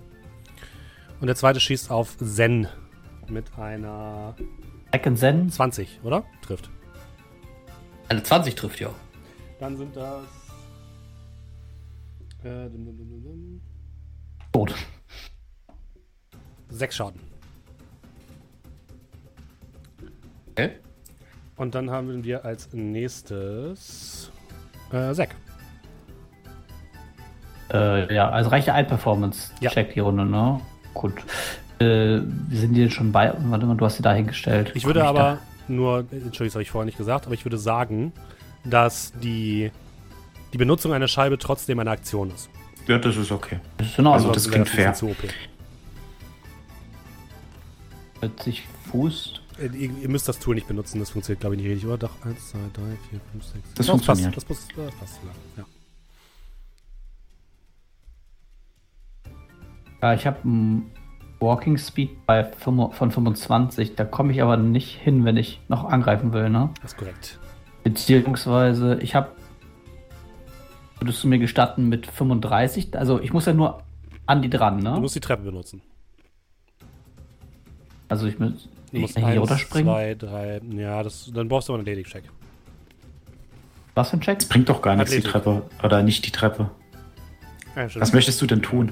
Und 1.20 1.28
der 1.28 1.36
zweite 1.36 1.60
schießt 1.60 1.92
auf 1.92 2.18
Zen 2.18 2.68
mit 3.28 3.46
einer 3.58 4.36
Second 4.92 5.18
Zen. 5.20 5.50
20, 5.50 6.00
oder? 6.04 6.24
Trifft. 6.42 6.70
Eine 8.12 8.24
20 8.24 8.56
trifft 8.56 8.82
ja. 8.82 8.90
Dann 9.58 9.78
sind 9.78 9.96
das. 9.96 10.26
Äh, 12.44 12.70
dum, 12.70 12.86
dum, 12.86 13.24
dum. 13.24 13.62
Tot. 14.52 14.76
Sechs 16.68 16.98
Schaden. 16.98 17.22
Okay. 20.50 20.72
Und 21.56 21.74
dann 21.74 21.90
haben 21.90 22.22
wir 22.26 22.44
als 22.44 22.74
nächstes 22.74 24.30
äh, 24.92 25.14
Zack. 25.14 25.34
Äh, 27.72 28.14
ja, 28.14 28.30
also 28.30 28.50
reicht 28.50 28.68
ja 28.68 28.74
ein 28.74 28.88
Performance-Check 28.88 29.94
die 29.94 30.02
Runde, 30.02 30.26
ne? 30.26 30.60
Gut. 30.94 31.14
Äh, 31.80 32.20
sind 32.50 32.74
die 32.74 32.82
denn 32.82 32.92
schon 32.92 33.14
bei? 33.14 33.34
Warte 33.38 33.66
mal, 33.66 33.78
du 33.78 33.86
hast 33.86 33.96
sie 33.96 34.04
da 34.04 34.14
hingestellt. 34.14 34.74
Ich 34.76 34.84
würde 34.84 35.00
Komm 35.00 35.08
aber 35.08 35.40
nur, 35.76 36.00
äh, 36.00 36.16
Entschuldigung, 36.16 36.46
das 36.48 36.54
habe 36.56 36.64
ich 36.64 36.72
vorher 36.72 36.86
nicht 36.86 36.98
gesagt, 36.98 37.26
aber 37.26 37.34
ich 37.34 37.46
würde 37.46 37.58
sagen, 37.58 38.14
dass 38.64 39.14
die, 39.22 39.72
die 40.54 40.58
Benutzung 40.58 40.94
einer 40.94 41.08
Scheibe 41.08 41.38
trotzdem 41.38 41.80
eine 41.80 41.92
Aktion 41.92 42.32
ist. 42.32 42.50
Ja, 42.88 42.98
das 42.98 43.16
ist 43.16 43.32
okay. 43.32 43.60
Da. 43.78 43.84
Das 43.84 43.88
ist 43.88 44.00
in 44.00 44.08
Ordnung. 44.08 44.30
Also 44.30 44.32
das 44.34 44.50
klingt 44.50 44.66
bisschen 44.66 44.96
Zu 44.96 45.08
OP. 45.08 45.18
40 48.20 48.64
Fuß. 48.92 49.42
Äh, 49.60 49.66
Ihr, 49.68 49.92
ihr 50.02 50.10
müsst 50.10 50.28
das 50.28 50.40
Tool 50.40 50.56
nicht 50.56 50.68
benutzen, 50.68 51.00
das 51.00 51.10
funktioniert 51.12 51.42
glaube 51.42 51.56
ich 51.56 51.62
nicht 51.62 51.72
richtig, 51.72 51.88
oder? 51.88 51.98
Doch, 51.98 52.26
1, 52.26 52.50
2, 52.52 52.60
3, 52.74 52.82
4, 53.10 53.20
5, 53.32 53.46
6. 53.46 53.74
Das 53.76 53.90
funktioniert. 53.90 54.34
Passt, 54.34 54.50
das 54.50 54.58
passt, 54.58 54.78
das 54.78 54.96
passt 54.96 55.16
sogar, 55.16 55.36
ja. 55.58 55.66
Ja, 60.02 60.14
ich 60.16 60.26
habe 60.26 60.42
einen 60.44 60.92
Walking 61.42 61.78
Speed 61.78 62.26
bei 62.26 62.44
5, 62.44 62.96
von 62.96 63.12
25. 63.12 63.96
Da 63.96 64.06
komme 64.06 64.32
ich 64.32 64.42
aber 64.42 64.58
nicht 64.58 64.96
hin, 64.96 65.26
wenn 65.26 65.38
ich 65.38 65.60
noch 65.68 65.86
angreifen 65.86 66.34
will, 66.34 66.50
ne? 66.50 66.70
Das 66.82 66.94
ist 66.94 66.98
korrekt. 66.98 67.40
Beziehungsweise, 67.84 69.00
ich 69.02 69.16
habe. 69.16 69.30
Würdest 71.00 71.24
du 71.24 71.28
mir 71.28 71.40
gestatten 71.40 71.90
mit 71.90 72.06
35? 72.06 72.96
Also, 72.96 73.20
ich 73.20 73.34
muss 73.34 73.48
ja 73.48 73.54
nur 73.54 73.82
an 74.28 74.42
die 74.44 74.50
dran, 74.50 74.78
ne? 74.78 74.94
Du 74.94 75.02
musst 75.02 75.16
die 75.16 75.20
Treppe 75.20 75.44
benutzen. 75.44 75.82
also, 78.08 78.28
ich 78.28 78.38
muss 78.40 78.70
Du 78.92 79.00
musst 79.00 79.18
hier 79.18 79.26
1, 79.26 79.40
runterspringen. 79.40 79.92
2, 79.92 80.16
3, 80.16 80.62
ja, 80.76 81.02
das, 81.02 81.32
dann 81.34 81.48
brauchst 81.48 81.70
du 81.70 81.74
aber 81.74 81.80
einen 81.80 81.88
Athletik-Check. 81.88 82.26
Was 83.96 84.10
für 84.10 84.18
ein 84.18 84.22
Check? 84.22 84.48
Bringt 84.50 84.70
doch 84.70 84.82
gar 84.82 84.96
nichts, 84.96 85.12
die. 85.12 85.22
Treppe. 85.22 85.64
Oder 85.82 86.04
nicht 86.04 86.26
die 86.26 86.32
Treppe. 86.32 86.70
Ja. 87.76 87.88
Was 87.96 88.14
möchtest 88.14 88.42
du 88.42 88.46
denn 88.46 88.62
tun? 88.62 88.92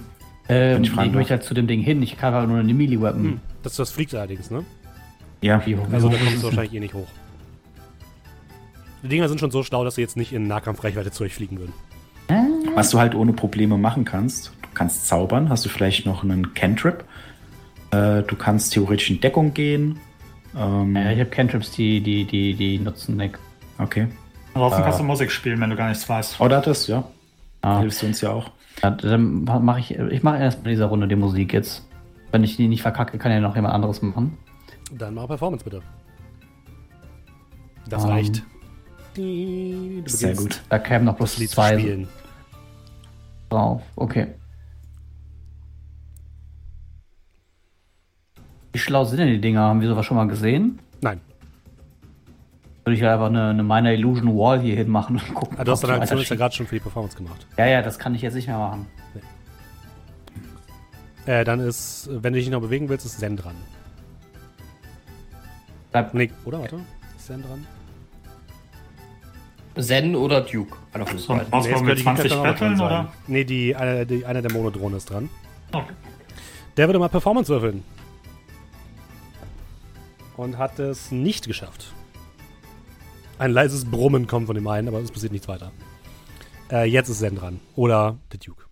Ähm, 0.49 0.83
ich 0.83 0.91
fragen 0.91 1.09
ich 1.09 1.15
möchte 1.15 1.31
halt 1.33 1.43
zu 1.43 1.53
dem 1.53 1.67
Ding 1.67 1.81
hin. 1.81 2.01
Ich 2.01 2.17
kann 2.17 2.33
halt 2.33 2.47
nur 2.49 2.57
eine 2.59 2.73
Melee-Weapon. 2.73 3.23
Hm, 3.23 3.39
das, 3.63 3.75
das 3.75 3.91
fliegt 3.91 4.13
allerdings, 4.15 4.49
ne? 4.51 4.63
Ja. 5.41 5.61
Also 5.91 6.09
da 6.09 6.15
ist 6.15 6.23
kommst 6.25 6.37
du 6.43 6.47
wahrscheinlich 6.47 6.73
eh 6.73 6.79
nicht 6.79 6.93
hoch. 6.93 7.07
Die 9.03 9.07
Dinger 9.07 9.29
sind 9.29 9.39
schon 9.39 9.51
so 9.51 9.63
schlau, 9.63 9.83
dass 9.85 9.95
sie 9.95 10.01
jetzt 10.01 10.17
nicht 10.17 10.33
in 10.33 10.47
Nahkampfreichweite 10.47 11.11
zu 11.11 11.23
euch 11.23 11.33
fliegen 11.33 11.59
würden. 11.59 11.73
Was 12.75 12.89
du 12.91 12.99
halt 12.99 13.15
ohne 13.15 13.33
Probleme 13.33 13.77
machen 13.77 14.05
kannst, 14.05 14.51
du 14.61 14.67
kannst 14.73 15.07
zaubern, 15.07 15.49
hast 15.49 15.65
du 15.65 15.69
vielleicht 15.69 16.05
noch 16.05 16.23
einen 16.23 16.53
Cantrip. 16.53 17.03
Äh, 17.91 18.21
du 18.23 18.35
kannst 18.35 18.73
theoretisch 18.73 19.09
in 19.09 19.19
Deckung 19.21 19.53
gehen. 19.53 19.97
Ähm, 20.57 20.95
Ja, 20.95 21.11
ich 21.11 21.19
habe 21.19 21.29
Cantrips, 21.29 21.71
die, 21.71 22.01
die, 22.01 22.25
die, 22.25 22.53
die 22.53 22.77
nutzen 22.79 23.15
Nick. 23.17 23.39
okay. 23.77 24.07
Ansonsten 24.53 24.81
Ah. 24.81 24.83
kannst 24.83 24.99
du 24.99 25.03
Musik 25.03 25.31
spielen, 25.31 25.59
wenn 25.61 25.69
du 25.69 25.75
gar 25.75 25.89
nichts 25.89 26.07
weißt. 26.09 26.39
Oder 26.41 26.59
das, 26.61 26.87
ja. 26.87 27.03
Ah, 27.61 27.79
Hilfst 27.79 28.01
du 28.01 28.07
uns 28.07 28.21
ja 28.21 28.31
auch. 28.31 28.51
Ja, 28.83 28.91
dann 28.91 29.43
mache 29.43 29.79
ich, 29.79 29.91
ich 29.91 30.23
mache 30.23 30.37
erst 30.37 30.63
bei 30.63 30.69
dieser 30.69 30.85
Runde 30.85 31.07
die 31.07 31.15
Musik 31.15 31.53
jetzt. 31.53 31.87
Wenn 32.31 32.43
ich 32.43 32.55
die 32.57 32.67
nicht 32.67 32.81
verkacke, 32.81 33.17
kann 33.17 33.31
ja 33.31 33.39
noch 33.39 33.55
jemand 33.55 33.73
anderes 33.73 34.01
machen. 34.01 34.37
Dann 34.91 35.13
mach 35.15 35.27
Performance 35.27 35.63
bitte. 35.63 35.81
Das 37.87 38.03
Ähm, 38.03 38.09
reicht. 38.09 38.43
Sehr 40.05 40.35
gut. 40.35 40.61
Da 40.69 40.79
kämen 40.79 41.05
noch 41.05 41.15
bloß 41.15 41.37
Lied 41.39 41.49
zwei 41.49 41.77
spielen. 41.79 42.07
drauf. 43.49 43.81
Okay. 43.95 44.27
Wie 48.71 48.79
schlau 48.79 49.03
sind 49.03 49.17
denn 49.17 49.29
die 49.29 49.41
Dinger? 49.41 49.61
Haben 49.61 49.81
wir 49.81 49.89
sowas 49.89 50.05
schon 50.05 50.17
mal 50.17 50.27
gesehen? 50.27 50.79
Würde 52.89 52.97
ich 52.97 53.05
einfach 53.05 53.27
eine, 53.27 53.49
eine 53.51 53.61
Minor 53.61 53.91
Illusion 53.91 54.35
Wall 54.35 54.61
hier 54.61 54.75
hinmachen 54.75 55.17
und 55.17 55.33
gucken. 55.35 55.59
Ah, 55.59 55.63
du 55.63 55.71
hast 55.73 55.83
deine 55.83 56.01
Aktion 56.01 56.17
jetzt 56.17 56.29
ja 56.29 56.35
gerade 56.35 56.55
schon 56.55 56.65
für 56.65 56.73
die 56.73 56.79
Performance 56.79 57.15
gemacht. 57.15 57.45
Ja, 57.55 57.67
ja, 57.67 57.83
das 57.83 57.99
kann 57.99 58.15
ich 58.15 58.23
jetzt 58.23 58.33
nicht 58.33 58.47
mehr 58.47 58.57
machen. 58.57 58.87
Äh, 61.27 61.43
dann 61.43 61.59
ist, 61.59 62.09
wenn 62.11 62.33
du 62.33 62.39
dich 62.39 62.49
noch 62.49 62.61
bewegen 62.61 62.89
willst, 62.89 63.05
ist 63.05 63.19
Zen 63.19 63.37
dran. 63.37 63.53
Bleib, 65.91 66.15
Nee, 66.15 66.31
oder? 66.45 66.61
Warte. 66.61 66.79
Ist 67.15 67.27
Zen 67.27 67.43
dran? 67.43 67.67
Zen 69.79 70.15
oder 70.15 70.41
Duke. 70.41 70.75
Einer 70.91 71.05
von 71.05 71.19
So, 71.19 71.35
Nee, 71.35 71.41
es 71.43 71.51
mit 71.51 71.75
könnte- 71.75 71.95
die 71.95 72.03
könnte 72.03 72.21
20 72.27 72.31
auch 72.31 72.37
noch 72.37 72.43
dran 72.43 72.53
betteln, 72.53 72.81
oder? 72.81 73.13
Nee, 73.27 73.43
die, 73.43 73.75
eine, 73.75 74.07
die, 74.07 74.25
einer 74.25 74.41
der 74.41 74.51
Monodrohnen 74.51 74.97
ist 74.97 75.11
dran. 75.11 75.29
Okay. 75.71 75.93
Der 76.75 76.87
würde 76.87 76.97
mal 76.97 77.07
Performance 77.09 77.49
würfeln. 77.53 77.83
Und 80.37 80.57
hat 80.57 80.79
es 80.79 81.11
nicht 81.11 81.45
geschafft. 81.45 81.93
Ein 83.39 83.51
leises 83.51 83.85
Brummen 83.89 84.27
kommt 84.27 84.47
von 84.47 84.55
dem 84.55 84.67
einen, 84.67 84.89
aber 84.89 84.99
es 84.99 85.11
passiert 85.11 85.31
nichts 85.31 85.47
weiter. 85.47 85.71
Äh, 86.71 86.83
jetzt 86.89 87.07
ist 87.09 87.19
Zen 87.19 87.35
dran. 87.35 87.59
Oder 87.75 88.17
der 88.33 88.39
Duke. 88.39 88.65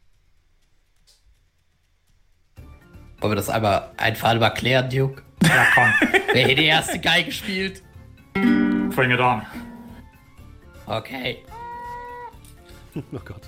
Wollen 3.21 3.31
wir 3.31 3.35
das 3.37 3.49
einmal 3.49 3.89
einfach 3.97 4.37
mal 4.39 4.49
klären, 4.51 4.89
Duke? 4.89 5.23
Ja, 5.43 5.65
komm. 5.73 5.89
Wer 6.33 6.45
hier 6.45 6.55
die 6.55 6.65
erste 6.65 6.99
Geige 6.99 7.31
spielt? 7.31 7.81
Bring 8.33 9.11
it 9.11 9.19
on. 9.19 9.41
Okay. 10.85 11.43
Oh 13.13 13.19
Gott. 13.23 13.41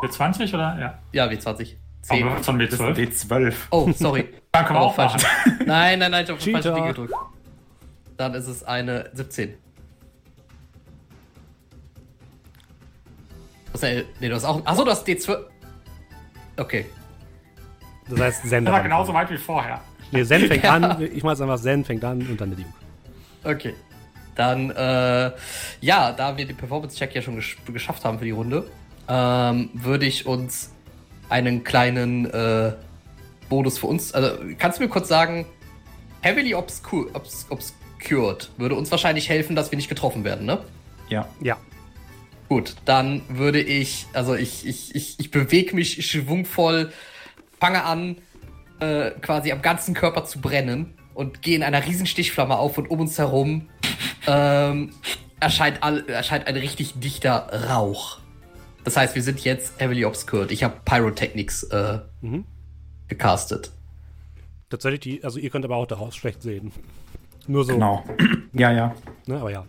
B20 0.00 0.54
oder? 0.54 0.78
Ja. 0.80 0.98
Ja, 1.12 1.26
W20. 1.26 1.74
10. 2.00 2.26
Aber 2.26 2.42
von 2.42 2.58
Das 2.58 2.72
ist 2.72 2.80
B12. 2.80 3.28
D12. 3.28 3.54
Oh, 3.70 3.92
sorry. 3.92 4.26
Dann 4.52 4.64
können 4.64 4.78
wir 4.78 4.82
Oh, 4.84 4.86
auch 4.86 4.94
falsch. 4.94 5.22
Nein, 5.66 5.98
nein, 5.98 6.10
nein, 6.10 6.24
ich 6.24 6.30
habe 6.30 6.40
falsch 6.40 6.86
gedrückt. 6.88 7.12
Dann 8.16 8.32
ist 8.32 8.46
es 8.46 8.64
eine 8.64 9.10
17. 9.12 9.52
Was, 13.72 13.82
nee, 13.82 14.04
du 14.28 14.34
hast 14.34 14.44
auch. 14.44 14.64
Achso, 14.66 14.84
du 14.84 14.90
hast 14.90 15.06
D12. 15.06 15.38
Okay. 16.56 16.86
Das 18.08 18.20
heißt, 18.20 18.42
Zen 18.48 18.64
Das 18.64 18.72
war 18.72 18.78
darf 18.80 18.82
genauso 18.84 19.14
weit 19.14 19.30
wie 19.30 19.38
vorher. 19.38 19.80
Nee, 20.10 20.24
Zen 20.24 20.46
fängt 20.46 20.64
Ja. 20.64 20.74
an. 20.74 21.02
Ich 21.14 21.22
mach 21.22 21.30
jetzt 21.32 21.40
einfach 21.40 21.58
Zen 21.60 21.84
fängt 21.84 22.04
an 22.04 22.20
und 22.20 22.40
dann 22.40 22.50
der 22.50 22.58
Duke. 22.58 22.68
Okay. 23.44 23.74
Dann, 24.34 24.70
äh, 24.70 25.30
ja, 25.80 26.12
da 26.12 26.36
wir 26.36 26.46
den 26.46 26.56
Performance-Check 26.56 27.14
ja 27.14 27.22
schon 27.22 27.36
gesch 27.36 27.56
geschafft 27.66 28.04
haben 28.04 28.18
für 28.18 28.24
die 28.24 28.30
Runde, 28.30 28.66
ähm, 29.08 29.70
würde 29.74 30.06
ich 30.06 30.26
uns 30.26 30.70
einen 31.28 31.64
kleinen 31.64 32.26
äh, 32.30 32.72
Bonus 33.48 33.78
für 33.78 33.86
uns. 33.88 34.12
Also, 34.14 34.38
kannst 34.58 34.78
du 34.78 34.84
mir 34.84 34.88
kurz 34.88 35.08
sagen, 35.08 35.46
Heavily 36.22 36.54
obs 36.54 36.82
Obscured 37.50 38.50
würde 38.56 38.74
uns 38.74 38.90
wahrscheinlich 38.90 39.28
helfen, 39.28 39.54
dass 39.56 39.70
wir 39.70 39.76
nicht 39.76 39.88
getroffen 39.88 40.24
werden, 40.24 40.46
ne? 40.46 40.58
Ja. 41.08 41.26
Ja. 41.40 41.56
Gut, 42.52 42.76
dann 42.84 43.22
würde 43.30 43.62
ich, 43.62 44.04
also 44.12 44.34
ich, 44.34 44.66
ich, 44.66 44.94
ich, 44.94 45.18
ich 45.18 45.30
bewege 45.30 45.74
mich 45.74 46.04
schwungvoll, 46.06 46.92
fange 47.58 47.82
an, 47.82 48.18
äh, 48.78 49.12
quasi 49.22 49.52
am 49.52 49.62
ganzen 49.62 49.94
Körper 49.94 50.26
zu 50.26 50.38
brennen 50.38 50.92
und 51.14 51.40
gehe 51.40 51.56
in 51.56 51.62
einer 51.62 51.86
riesen 51.86 52.04
Stichflamme 52.04 52.58
auf 52.58 52.76
und 52.76 52.90
um 52.90 53.00
uns 53.00 53.16
herum 53.16 53.70
ähm, 54.26 54.90
erscheint, 55.40 55.82
all, 55.82 56.06
erscheint 56.10 56.46
ein 56.46 56.56
richtig 56.56 57.00
dichter 57.00 57.70
Rauch. 57.70 58.18
Das 58.84 58.98
heißt, 58.98 59.14
wir 59.14 59.22
sind 59.22 59.40
jetzt 59.40 59.80
heavily 59.80 60.04
obscured. 60.04 60.50
Ich 60.52 60.62
habe 60.62 60.74
Pyrotechnics 60.84 61.62
äh, 61.62 62.00
Mhm. 62.20 62.44
gecastet. 63.08 63.72
Tatsächlich, 64.68 65.00
die, 65.00 65.24
also 65.24 65.38
ihr 65.38 65.48
könnt 65.48 65.64
aber 65.64 65.76
auch 65.76 65.86
daraus 65.86 66.14
schlecht 66.14 66.42
sehen. 66.42 66.70
Nur 67.46 67.64
so. 67.64 67.72
Genau. 67.72 68.04
Ja, 68.52 68.70
ja. 68.72 68.94
Ne, 69.26 69.40
aber 69.40 69.50
ja. 69.50 69.64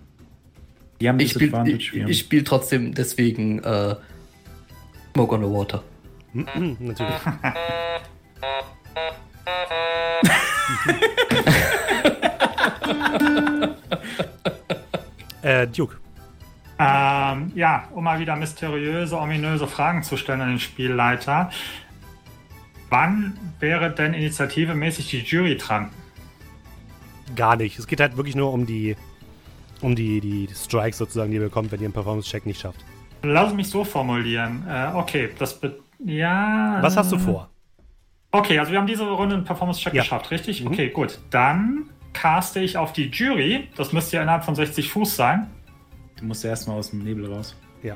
Die 1.04 1.10
haben 1.10 1.20
Ich 1.20 1.32
spiele 1.32 1.70
ich, 1.70 1.94
ich 1.94 2.20
spiel 2.20 2.46
trotzdem 2.46 2.94
deswegen 2.94 3.60
äh, 3.60 3.98
Smoke 5.14 5.36
on 5.36 5.42
the 5.42 5.48
Water. 5.48 5.84
Mhm, 6.32 6.78
natürlich. 6.80 7.14
äh, 15.42 15.68
Duke. 15.68 15.98
Ähm, 16.80 17.52
ja, 17.54 17.90
um 17.94 18.06
mal 18.06 18.22
wieder 18.22 18.38
mysteriöse, 18.38 19.18
ominöse 19.18 19.68
Fragen 19.68 20.04
zu 20.04 20.16
stellen 20.16 20.40
an 20.40 20.52
den 20.52 20.60
Spielleiter. 20.60 21.52
Wann 22.90 23.38
wäre 23.60 23.92
denn 23.92 24.14
initiativemäßig 24.14 25.10
die 25.10 25.20
Jury 25.20 25.58
dran? 25.58 25.90
Gar 27.36 27.58
nicht. 27.58 27.78
Es 27.78 27.88
geht 27.88 28.00
halt 28.00 28.16
wirklich 28.16 28.38
nur 28.38 28.54
um 28.54 28.66
die, 28.66 28.96
um 29.84 29.96
die, 29.96 30.20
die 30.20 30.48
Strikes 30.54 30.98
sozusagen, 30.98 31.30
die 31.32 31.38
ihr 31.38 31.44
bekommt, 31.44 31.72
wenn 31.72 31.80
ihr 31.80 31.86
einen 31.86 31.94
Performance-Check 31.94 32.46
nicht 32.46 32.60
schafft. 32.62 32.80
Lass 33.22 33.54
mich 33.54 33.70
so 33.70 33.84
formulieren. 33.84 34.66
Äh, 34.68 34.92
okay, 34.94 35.30
das 35.38 35.60
be 35.60 35.80
ja. 36.06 36.80
Was 36.82 36.98
hast 36.98 37.12
du 37.12 37.20
vor? 37.20 37.50
Okay, 38.32 38.58
also 38.60 38.72
wir 38.72 38.80
haben 38.80 38.88
diese 38.88 39.08
Runde 39.08 39.36
einen 39.36 39.44
Performance-Check 39.46 39.94
Ja. 39.94 40.02
geschafft, 40.02 40.32
richtig? 40.32 40.62
Mhm. 40.62 40.68
Okay, 40.68 40.90
gut. 40.90 41.20
Dann 41.30 41.90
caste 42.14 42.60
ich 42.60 42.78
auf 42.78 42.92
die 42.94 43.06
Jury. 43.10 43.70
Das 43.78 43.94
müsste 43.94 44.18
ja 44.18 44.24
innerhalb 44.24 44.44
von 44.44 44.56
60 44.56 44.90
Fuß 44.90 45.16
sein. 45.16 45.48
Du 46.18 46.26
musst 46.26 46.44
erstmal 46.44 46.78
aus 46.80 46.90
dem 46.90 47.00
Nebel 47.04 47.32
raus. 47.32 47.56
Ja. 47.84 47.96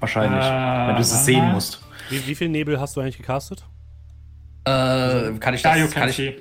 Wahrscheinlich. 0.00 0.44
Äh, 0.44 0.88
wenn 0.88 0.94
du 0.96 1.00
es 1.00 1.24
sehen 1.24 1.52
musst. 1.52 1.80
Wie, 2.10 2.26
wie 2.26 2.34
viel 2.34 2.48
Nebel 2.48 2.78
hast 2.80 2.96
du 2.96 3.00
eigentlich 3.00 3.16
gecastet? 3.18 3.64
Äh, 4.64 5.32
kann 5.38 5.54
ich 5.54 5.62
Ja, 5.62 5.76
das, 5.76 5.90
can 5.92 6.02
kann 6.02 6.08
ich. 6.10 6.34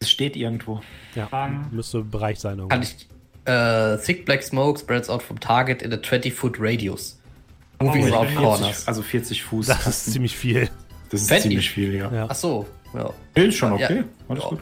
Es 0.00 0.10
steht 0.10 0.36
irgendwo. 0.36 0.80
Ja, 1.14 1.28
Dann- 1.30 1.66
müsste 1.70 2.02
Bereich 2.02 2.38
sein. 2.40 2.58
Irgendwo. 2.58 2.68
kann 2.68 2.82
ich, 2.82 3.08
äh, 3.44 3.96
thick 3.98 4.24
black 4.26 4.42
smoke 4.42 4.78
spreads 4.78 5.08
out 5.08 5.22
from 5.22 5.38
target 5.40 5.82
in 5.82 5.92
a 5.92 5.96
20-foot 5.96 6.56
radius. 6.58 7.18
Moving 7.80 8.10
Oh, 8.12 8.14
around 8.16 8.34
corners. 8.36 8.86
Also 8.86 9.02
40 9.02 9.42
Fuß. 9.42 9.66
Das 9.66 9.86
ist 9.86 10.12
ziemlich 10.12 10.36
viel. 10.36 10.68
Das 11.10 11.22
ist 11.22 11.28
Fetti. 11.28 11.42
ziemlich 11.48 11.70
viel, 11.70 11.94
ja. 11.94 12.10
Ja. 12.12 12.26
Ach 12.28 12.34
so, 12.34 12.66
ja. 12.94 13.10
Ist 13.34 13.56
schon 13.56 13.78
Ja. 13.78 13.86
okay. 13.86 14.04
Alles 14.28 14.42
Ja. 14.44 14.48
gut. 14.50 14.60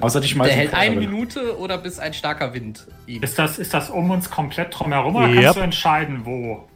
Außer 0.00 0.20
dich 0.20 0.34
mal. 0.36 0.44
Der 0.44 0.54
hält 0.54 0.72
eine 0.72 0.96
Minute 0.96 1.58
oder 1.58 1.78
bis 1.78 1.98
ein 1.98 2.14
starker 2.14 2.54
Wind 2.54 2.86
ihn. 3.06 3.22
Ist 3.22 3.38
das, 3.38 3.58
ist 3.58 3.74
das 3.74 3.90
um 3.90 4.10
uns 4.10 4.30
komplett 4.30 4.78
drumherum 4.78 5.16
oder 5.16 5.28
Yep. 5.28 5.42
kannst 5.42 5.56
du 5.56 5.60
entscheiden, 5.62 6.20
wo? 6.24 6.66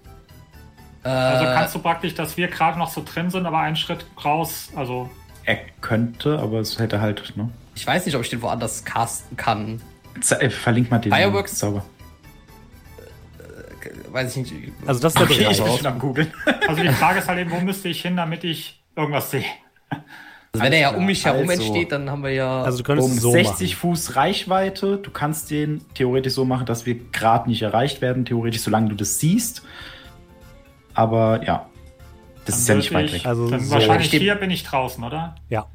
Äh, 1.05 1.09
Also 1.09 1.45
kannst 1.47 1.75
du 1.75 1.78
praktisch, 1.78 2.15
dass 2.15 2.37
wir 2.37 2.49
gerade 2.49 2.78
noch 2.78 2.91
so 2.91 3.03
drin 3.05 3.31
sind, 3.31 3.47
aber 3.47 3.61
einen 3.61 3.77
Schritt 3.77 4.05
raus, 4.25 4.69
also 4.75 5.09
Er 5.45 5.59
könnte, 5.81 6.39
aber 6.41 6.59
es 6.59 6.78
hätte 6.78 7.01
halt, 7.01 7.33
ne? 7.37 7.49
ich 7.75 7.87
weiß 7.87 8.05
nicht, 8.05 8.17
ob 8.17 8.23
ich 8.23 8.31
den 8.31 8.43
woanders 8.43 8.85
casten 8.85 9.37
kann. 9.37 9.81
Äh, 10.33 10.51
verlink 10.51 10.91
mal 10.91 10.99
den 10.99 11.13
Fireworks? 11.13 11.57
Zauber. 11.57 11.85
Weiß 14.11 14.37
ich 14.37 14.51
nicht. 14.51 14.73
Also 14.87 15.01
das 15.01 15.13
ist 15.15 15.19
der 15.19 15.27
Okay, 15.31 15.47
ich 15.51 15.77
bin 15.77 15.87
am 15.87 15.99
googeln. 15.99 16.33
Also 16.67 16.83
die 16.83 16.89
Frage 16.89 17.19
ist 17.21 17.29
halt 17.29 17.39
eben, 17.39 17.51
wo 17.51 17.61
müsste 17.61 17.89
ich 17.89 18.01
hin, 18.03 18.17
damit 18.17 18.43
ich 18.45 18.83
irgendwas 18.97 19.31
sehe? 19.31 19.45
Also 19.91 20.65
wenn 20.65 20.73
er 20.73 20.79
ja 20.81 20.91
um 20.95 21.05
mich 21.05 21.25
herum 21.27 21.49
Also- 21.49 21.63
entsteht, 21.63 21.93
dann 21.93 22.09
haben 22.11 22.23
wir 22.23 22.31
ja. 22.33 22.63
Also 22.63 22.79
du 22.79 22.85
könntest 22.85 23.09
Um 23.11 23.19
so 23.19 23.31
60 23.33 23.73
machen. 23.75 23.81
Fuß 23.81 24.17
Reichweite. 24.17 24.97
Du 24.97 25.11
kannst 25.11 25.51
den 25.51 25.83
theoretisch 25.95 26.33
so 26.33 26.45
machen, 26.47 26.65
dass 26.67 26.87
wir 26.87 26.95
gerade 27.13 27.49
nicht 27.51 27.63
erreicht 27.63 28.01
werden. 28.01 28.25
Theoretisch, 28.25 28.63
solange 28.63 28.89
du 28.89 28.95
das 28.95 29.21
siehst. 29.21 29.63
Aber 30.95 31.43
ja. 31.45 31.69
Das 32.47 32.55
Dann 32.55 32.61
ist 32.63 32.69
ja 32.69 32.75
nicht 32.77 32.95
weit 32.95 33.05
ich- 33.07 33.13
weg. 33.13 33.27
Also 33.27 33.51
Dann 33.51 33.61
so. 33.61 33.71
wahrscheinlich 33.73 34.11
hier 34.11 34.35
bin 34.37 34.51
ich 34.51 34.65
draußen, 34.65 35.05
oder? 35.05 35.35
Ja. 35.51 35.67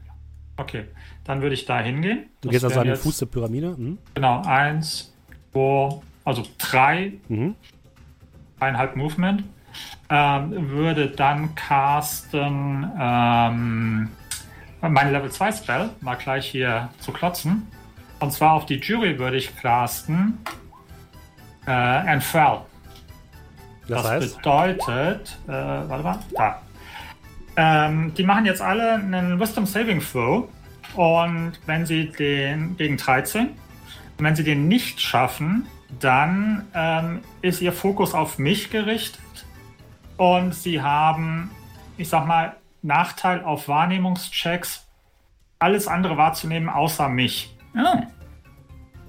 Okay, 0.57 0.85
dann 1.23 1.41
würde 1.41 1.55
ich 1.55 1.65
da 1.65 1.79
hingehen. 1.79 2.25
Du 2.41 2.47
Das 2.47 2.51
gehst 2.51 2.65
also 2.65 2.79
an 2.79 2.87
den 2.87 2.95
Fuß 2.95 3.17
der 3.19 3.25
Pyramide. 3.27 3.75
Mhm. 3.77 3.97
Genau, 4.13 4.41
eins, 4.45 5.13
zwei, 5.51 6.01
also 6.25 6.43
drei, 6.57 7.13
Mhm. 7.27 7.55
eineinhalb 8.59 8.95
Movement. 8.95 9.43
Ähm, 10.09 10.69
würde 10.69 11.07
dann 11.09 11.55
casten 11.55 12.91
ähm, 12.99 14.09
mein 14.81 15.11
Level 15.11 15.31
2 15.31 15.51
Spell, 15.53 15.89
mal 16.01 16.15
gleich 16.15 16.47
hier 16.51 16.89
zu 16.99 17.11
klotzen. 17.11 17.65
Und 18.19 18.31
zwar 18.31 18.53
auf 18.53 18.65
die 18.67 18.75
Jury 18.79 19.17
würde 19.17 19.37
ich 19.37 19.55
casten 19.55 20.37
äh, 21.65 22.05
Enthrall. 22.07 22.61
Das, 23.87 24.03
Das 24.03 24.11
heißt, 24.11 24.37
bedeutet, 24.37 25.37
äh, 25.47 25.51
warte 25.51 26.03
mal, 26.03 26.19
da. 26.37 26.61
Ähm, 27.55 28.13
die 28.15 28.23
machen 28.23 28.45
jetzt 28.45 28.61
alle 28.61 28.95
einen 28.95 29.39
Wisdom 29.39 29.65
Saving 29.65 30.01
Throw. 30.01 30.47
Und 30.95 31.53
wenn 31.65 31.85
sie 31.85 32.09
den 32.09 32.77
gegen 32.77 32.97
13, 32.97 33.47
und 34.17 34.25
wenn 34.25 34.35
sie 34.35 34.43
den 34.43 34.67
nicht 34.67 35.01
schaffen, 35.01 35.67
dann 35.99 36.67
ähm, 36.73 37.21
ist 37.41 37.61
ihr 37.61 37.73
Fokus 37.73 38.13
auf 38.13 38.37
mich 38.37 38.69
gerichtet. 38.69 39.21
Und 40.17 40.53
sie 40.53 40.81
haben, 40.81 41.51
ich 41.97 42.09
sag 42.09 42.27
mal, 42.27 42.55
Nachteil 42.81 43.43
auf 43.43 43.67
Wahrnehmungschecks, 43.67 44.85
alles 45.59 45.87
andere 45.87 46.17
wahrzunehmen 46.17 46.69
außer 46.69 47.09
mich. 47.09 47.55
Ah, 47.75 48.03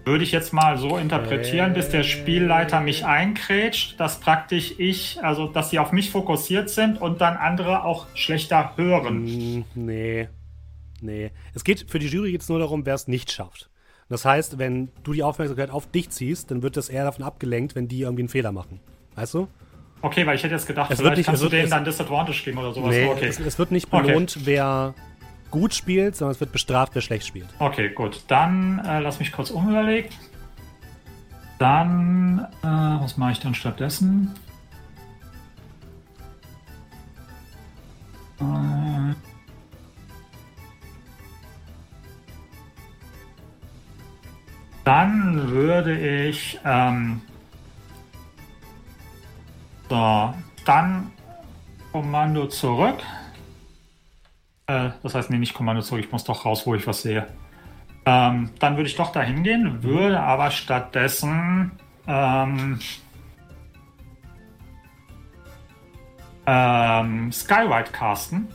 Würde 0.04 0.22
ich 0.22 0.32
jetzt 0.32 0.52
mal 0.52 0.76
so 0.76 0.98
interpretieren, 0.98 1.72
bis 1.72 1.88
der 1.88 2.02
Spielleiter 2.02 2.80
mich 2.80 3.06
einkrätscht, 3.06 3.98
dass 3.98 4.20
praktisch 4.20 4.74
ich, 4.78 5.18
also 5.22 5.46
dass 5.46 5.70
sie 5.70 5.78
auf 5.78 5.92
mich 5.92 6.10
fokussiert 6.10 6.68
sind 6.68 7.00
und 7.00 7.20
dann 7.22 7.36
andere 7.38 7.84
auch 7.84 8.06
schlechter 8.14 8.72
hören. 8.76 9.24
Mm, 9.24 9.64
Nee. 9.74 10.28
Nee. 11.00 11.30
Es 11.54 11.64
geht 11.64 11.90
für 11.90 11.98
die 11.98 12.06
Jury 12.08 12.30
jetzt 12.32 12.48
nur 12.50 12.58
darum, 12.58 12.84
wer 12.86 12.94
es 12.94 13.08
nicht 13.08 13.30
schafft. 13.32 13.70
Das 14.08 14.24
heißt, 14.24 14.58
wenn 14.58 14.90
du 15.02 15.12
die 15.14 15.22
Aufmerksamkeit 15.22 15.70
auf 15.70 15.90
dich 15.90 16.10
ziehst, 16.10 16.50
dann 16.50 16.62
wird 16.62 16.76
das 16.76 16.88
eher 16.90 17.04
davon 17.04 17.24
abgelenkt, 17.24 17.74
wenn 17.74 17.88
die 17.88 18.00
irgendwie 18.02 18.22
einen 18.22 18.28
Fehler 18.28 18.52
machen. 18.52 18.80
Weißt 19.14 19.34
du? 19.34 19.48
Okay, 20.02 20.26
weil 20.26 20.36
ich 20.36 20.42
hätte 20.42 20.54
jetzt 20.54 20.66
gedacht, 20.66 20.90
Es 20.90 20.98
wird 20.98 21.06
vielleicht 21.06 21.16
nicht- 21.18 21.26
kannst 21.26 21.42
du 21.42 21.48
denen 21.48 21.70
dann 21.70 21.84
Disadvantage 21.84 22.42
geben 22.44 22.58
oder 22.58 22.74
sowas. 22.74 22.90
nee, 22.90 23.06
okay. 23.06 23.26
es, 23.26 23.40
es 23.40 23.58
wird 23.58 23.70
nicht 23.70 23.88
Okay. 23.90 24.06
belohnt, 24.06 24.38
wer 24.44 24.94
gut 25.54 25.72
spielt, 25.72 26.16
sondern 26.16 26.32
es 26.34 26.40
wird 26.40 26.50
bestraft, 26.52 26.94
wer 26.94 27.02
schlecht 27.02 27.26
spielt. 27.26 27.46
okay, 27.60 27.90
gut. 27.90 28.24
Dann 28.26 28.80
äh, 28.80 28.98
lass 28.98 29.20
mich 29.20 29.30
kurz 29.30 29.50
umüberlegen. 29.50 30.10
Dann, 31.58 32.46
äh, 32.62 32.66
was 32.66 33.16
mache 33.16 33.32
ich 33.32 33.40
dann 33.40 33.54
stattdessen? 33.54 34.34
Äh, 38.40 39.14
Dann 44.84 45.48
würde 45.50 46.26
ich 46.28 46.60
ähm, 46.64 47.22
so, 49.88 50.34
dann 50.66 51.10
Kommando 51.90 52.48
zurück. 52.48 52.98
Äh, 54.66 54.90
das 55.02 55.14
heißt, 55.14 55.30
nee, 55.30 55.38
nicht 55.38 55.54
Kommando 55.54 55.82
zurück, 55.82 56.04
ich 56.04 56.12
muss 56.12 56.24
doch 56.24 56.44
raus, 56.44 56.66
wo 56.66 56.74
ich 56.74 56.86
was 56.86 57.02
sehe. 57.02 57.26
Ähm, 58.06 58.50
dann 58.58 58.76
würde 58.76 58.88
ich 58.88 58.96
doch 58.96 59.12
da 59.12 59.22
hingehen, 59.22 59.82
würde 59.82 60.20
aber 60.20 60.50
stattdessen 60.50 61.72
ähm, 62.06 62.78
ähm, 66.46 67.32
Skywrite 67.32 67.92
casten. 67.92 68.48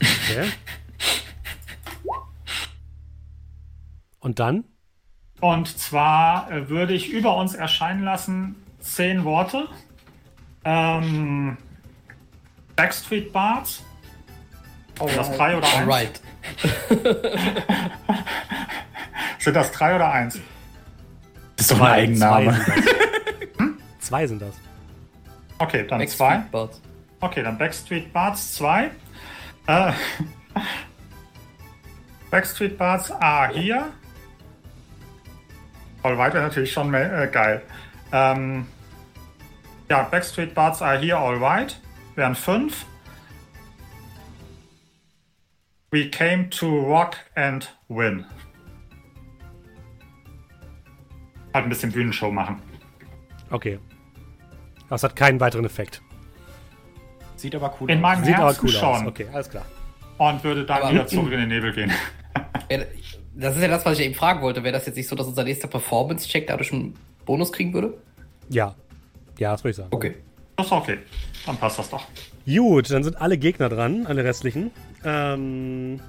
Okay? 0.00 0.50
Und 4.20 4.38
dann? 4.38 4.64
Und 5.40 5.68
zwar 5.78 6.50
äh, 6.50 6.68
würde 6.68 6.94
ich 6.94 7.10
über 7.10 7.36
uns 7.36 7.54
erscheinen 7.54 8.02
lassen 8.02 8.56
zehn 8.80 9.24
Worte. 9.24 9.68
Ähm, 10.64 11.58
Backstreet 12.74 13.32
Bards. 13.32 13.84
Sind 14.98 15.16
das 15.16 15.30
drei 15.36 15.56
oder 15.56 15.66
eins? 15.66 15.76
Alright. 15.76 16.20
Sind 19.38 19.54
das 19.54 19.72
drei 19.72 19.94
oder 19.96 20.10
eins? 20.12 20.38
Das 21.56 21.66
ist 21.66 21.72
doch 21.72 21.80
ein 21.80 22.16
Zwei 22.16 22.32
Eigenname. 22.36 22.52
sind 22.52 22.66
das. 23.58 23.68
zwei 24.00 24.26
sind 24.26 24.42
das. 24.42 24.54
Okay, 25.58 25.86
dann 25.88 26.06
zwei. 26.08 26.36
Backstreet 26.38 26.50
Boys. 26.52 26.80
Okay, 27.20 27.42
dann 27.42 27.58
Backstreet 27.58 28.12
Bards 28.12 28.54
2. 28.54 28.90
Äh, 29.66 29.92
Backstreet 32.30 32.76
Bards 32.76 33.10
A 33.10 33.48
hier. 33.48 33.92
All 36.02 36.18
White 36.18 36.34
wäre 36.34 36.44
natürlich 36.44 36.72
schon 36.72 36.92
äh, 36.94 37.28
geil. 37.32 37.62
Ähm, 38.12 38.66
ja, 39.88 40.02
Backstreet 40.02 40.54
Bards 40.54 40.82
A 40.82 40.92
hier, 40.98 41.18
All 41.18 41.40
White. 41.40 41.76
Wären 42.16 42.34
5. 42.34 42.84
We 45.90 46.10
came 46.10 46.48
to 46.50 46.66
rock 46.66 47.16
and 47.34 47.68
win. 47.88 48.24
Halt 51.54 51.64
ein 51.64 51.68
bisschen 51.68 51.92
Bühnenshow 51.92 52.30
machen. 52.30 52.60
Okay. 53.50 53.78
Das 54.88 55.02
hat 55.02 55.16
keinen 55.16 55.40
weiteren 55.40 55.64
Effekt. 55.64 56.02
Sieht 57.36 57.54
aber 57.54 57.74
cool 57.80 57.90
In 57.90 57.98
aus. 57.98 58.02
meinem 58.02 58.24
Sieht 58.24 58.34
aber 58.36 58.46
Herzen 58.46 58.60
cool 58.64 58.70
schon. 58.72 58.88
aus. 58.88 59.06
Okay, 59.06 59.26
alles 59.32 59.48
klar. 59.50 59.64
Und 60.18 60.42
würde 60.44 60.64
dann 60.64 60.82
Aber- 60.82 60.92
wieder 60.92 61.06
zurück 61.06 61.32
in 61.32 61.40
den 61.40 61.48
Nebel 61.48 61.72
gehen. 61.72 61.92
Das 63.38 63.54
ist 63.54 63.60
ja 63.60 63.68
das, 63.68 63.84
was 63.84 63.98
ich 63.98 64.06
eben 64.06 64.14
fragen 64.14 64.40
wollte. 64.40 64.62
Wäre 64.64 64.72
das 64.72 64.86
jetzt 64.86 64.96
nicht 64.96 65.06
so, 65.08 65.14
dass 65.14 65.26
unser 65.26 65.44
nächster 65.44 65.68
Performance-Check 65.68 66.46
dadurch 66.46 66.72
einen 66.72 66.94
Bonus 67.26 67.52
kriegen 67.52 67.74
würde? 67.74 67.92
Ja. 68.48 68.74
Ja, 69.38 69.52
das 69.52 69.62
würde 69.62 69.70
ich 69.72 69.76
sagen. 69.76 69.88
Okay. 69.90 70.14
Das 70.56 70.64
ist 70.64 70.72
okay. 70.72 70.98
Dann 71.44 71.58
passt 71.58 71.78
das 71.78 71.90
doch. 71.90 72.06
Gut, 72.46 72.90
dann 72.90 73.04
sind 73.04 73.20
alle 73.20 73.36
Gegner 73.36 73.68
dran, 73.68 74.06
alle 74.06 74.24
restlichen. 74.24 74.70
Ähm, 75.06 76.00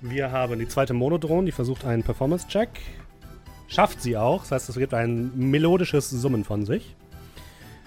wir 0.00 0.32
haben 0.32 0.58
die 0.58 0.66
zweite 0.66 0.94
Monodrone, 0.94 1.44
die 1.44 1.52
versucht 1.52 1.84
einen 1.84 2.02
Performance-Check. 2.02 2.70
Schafft 3.68 4.00
sie 4.00 4.16
auch, 4.16 4.40
das 4.40 4.52
heißt, 4.52 4.70
es 4.70 4.76
gibt 4.76 4.94
ein 4.94 5.30
melodisches 5.36 6.08
Summen 6.08 6.44
von 6.44 6.64
sich. 6.64 6.96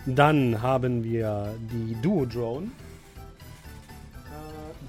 Dann 0.06 0.62
haben 0.62 1.04
wir 1.04 1.56
die 1.72 1.98
Duo-Drone. 2.04 2.68
Äh, 2.68 2.70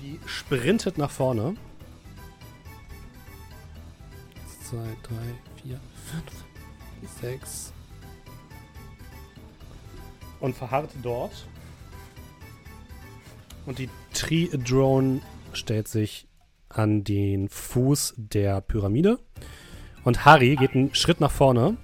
die 0.03 0.21
sprintet 0.27 0.99
nach 0.99 1.11
vorne. 1.11 1.57
Zwei, 4.63 4.85
drei, 5.03 5.63
vier, 5.63 5.81
fünf, 6.11 6.45
sechs. 7.23 7.73
Und 10.41 10.55
verharrt 10.55 10.91
dort. 11.03 11.47
Und 13.65 13.79
die 13.79 13.89
Tree-Drone 14.13 15.23
stellt 15.55 15.89
sich 15.89 16.29
an 16.69 17.05
den 17.05 17.49
Fuß 17.49 18.15
der 18.17 18.61
Pyramide. 18.61 19.19
Und 20.05 20.25
Harry 20.25 20.57
geht 20.57 20.75
einen 20.75 20.95
Schritt 20.95 21.21
nach 21.21 21.31
vorne 21.31 21.77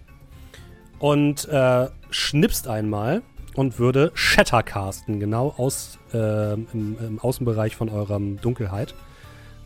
und 0.99 1.49
äh, 1.49 1.89
schnipst 2.11 2.69
einmal 2.69 3.23
und 3.55 3.79
würde 3.79 4.13
Shatter 4.15 4.63
casten, 4.63 5.21
genau 5.21 5.55
aus, 5.57 5.99
äh, 6.13 6.53
im, 6.55 6.97
im 6.99 7.19
Außenbereich 7.19 7.77
von 7.77 7.89
eurem 7.89 8.41
Dunkelheit. 8.41 8.95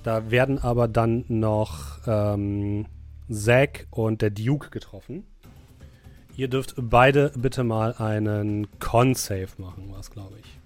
Da 0.02 0.30
werden 0.30 0.58
aber 0.58 0.86
dann 0.86 1.24
noch 1.28 1.98
ähm, 2.06 2.86
Zack 3.30 3.86
und 3.90 4.22
der 4.22 4.30
Duke 4.30 4.70
getroffen. 4.70 5.24
Ihr 6.36 6.48
dürft 6.48 6.74
beide 6.76 7.32
bitte 7.36 7.64
mal 7.64 7.94
einen 7.94 8.68
Con-Save 8.80 9.48
machen, 9.58 9.86
was 9.90 10.10
glaube 10.10 10.36
ich. 10.40 10.63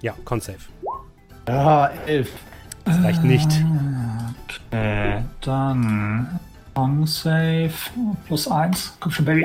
Ja, 0.00 0.14
Con-Save. 0.24 0.58
Ja, 1.48 1.86
elf. 2.06 2.30
Das 2.84 3.02
reicht 3.02 3.22
nicht. 3.24 3.48
Okay, 4.70 5.22
dann 5.40 6.38
on 6.74 7.06
Save 7.06 7.70
plus 8.26 8.48
1. 8.48 8.96
Komm 9.00 9.12
schon, 9.12 9.24
Baby. 9.24 9.44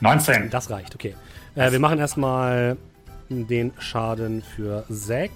19. 0.00 0.50
Das 0.50 0.70
reicht, 0.70 0.94
okay. 0.94 1.14
Äh, 1.54 1.72
wir 1.72 1.78
machen 1.80 1.98
erstmal 1.98 2.76
den 3.28 3.72
Schaden 3.78 4.42
für 4.42 4.84
Zack. 4.92 5.30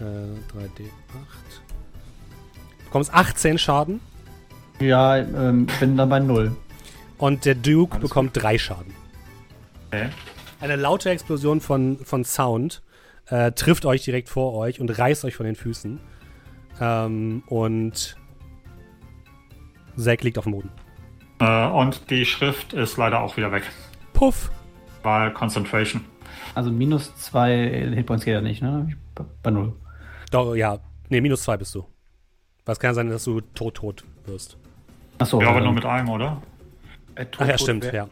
Äh, 0.00 0.04
3D8. 0.04 0.68
Du 2.78 2.84
bekommst 2.84 3.12
18 3.12 3.58
Schaden 3.58 4.00
Ja, 4.80 5.16
ähm, 5.16 5.66
bin 5.80 5.96
dann 5.96 6.08
bei 6.08 6.20
null. 6.20 6.56
und 7.18 7.44
der 7.44 7.54
Duke 7.54 7.96
Alles 7.96 8.08
bekommt 8.08 8.30
3 8.40 8.58
Schaden. 8.58 8.94
Okay. 9.88 10.08
Eine 10.60 10.76
laute 10.76 11.10
Explosion 11.10 11.60
von, 11.60 11.98
von 11.98 12.24
Sound 12.24 12.82
äh, 13.26 13.52
trifft 13.52 13.84
euch 13.86 14.02
direkt 14.04 14.28
vor 14.28 14.54
euch 14.54 14.80
und 14.80 14.90
reißt 14.90 15.24
euch 15.24 15.36
von 15.36 15.46
den 15.46 15.54
Füßen. 15.54 16.00
Ähm, 16.80 17.42
und 17.46 18.16
Zack 19.96 20.22
liegt 20.22 20.38
auf 20.38 20.44
dem 20.44 20.52
Boden. 20.52 20.70
Äh, 21.40 21.66
und 21.68 22.10
die 22.10 22.24
Schrift 22.24 22.72
ist 22.72 22.96
leider 22.96 23.20
auch 23.20 23.36
wieder 23.36 23.52
weg. 23.52 23.64
Puff! 24.12 24.50
Weil 25.02 25.32
Concentration. 25.32 26.04
Also 26.54 26.70
minus 26.72 27.14
zwei 27.16 27.90
Hitpoints 27.94 28.24
geht 28.24 28.34
ja 28.34 28.40
nicht, 28.40 28.62
ne? 28.62 28.88
Bei 29.42 29.50
null. 29.50 29.72
Doch, 30.30 30.54
ja. 30.54 30.78
Nee, 31.08 31.20
minus 31.20 31.42
2 31.42 31.56
bist 31.56 31.74
du. 31.74 31.86
Was 32.66 32.78
kann 32.78 32.94
sein, 32.94 33.08
dass 33.08 33.24
du 33.24 33.40
tot, 33.40 33.74
tot 33.76 34.04
wirst. 34.26 34.58
Achso. 35.18 35.40
Ja, 35.40 35.48
aber 35.48 35.58
ähm, 35.58 35.64
nur 35.64 35.72
mit 35.72 35.84
einem, 35.86 36.08
oder? 36.10 36.42
Äh, 37.14 37.24
tot, 37.26 37.40
Ach 37.42 37.46
ja, 37.46 37.52
tot, 37.56 37.60
stimmt, 37.62 37.84
wer- 37.84 37.94
ja. 37.94 38.08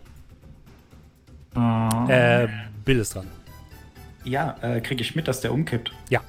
Äh, 1.57 2.44
Äh, 2.44 2.49
Bill 2.85 2.99
ist 3.01 3.15
dran. 3.15 3.26
Ja, 4.25 4.57
äh, 4.60 4.81
kriege 4.81 5.02
ich 5.02 5.15
mit, 5.17 5.28
dass 5.28 5.41
der 5.41 5.52
umkippt. 5.52 5.93
Ja. 6.09 6.20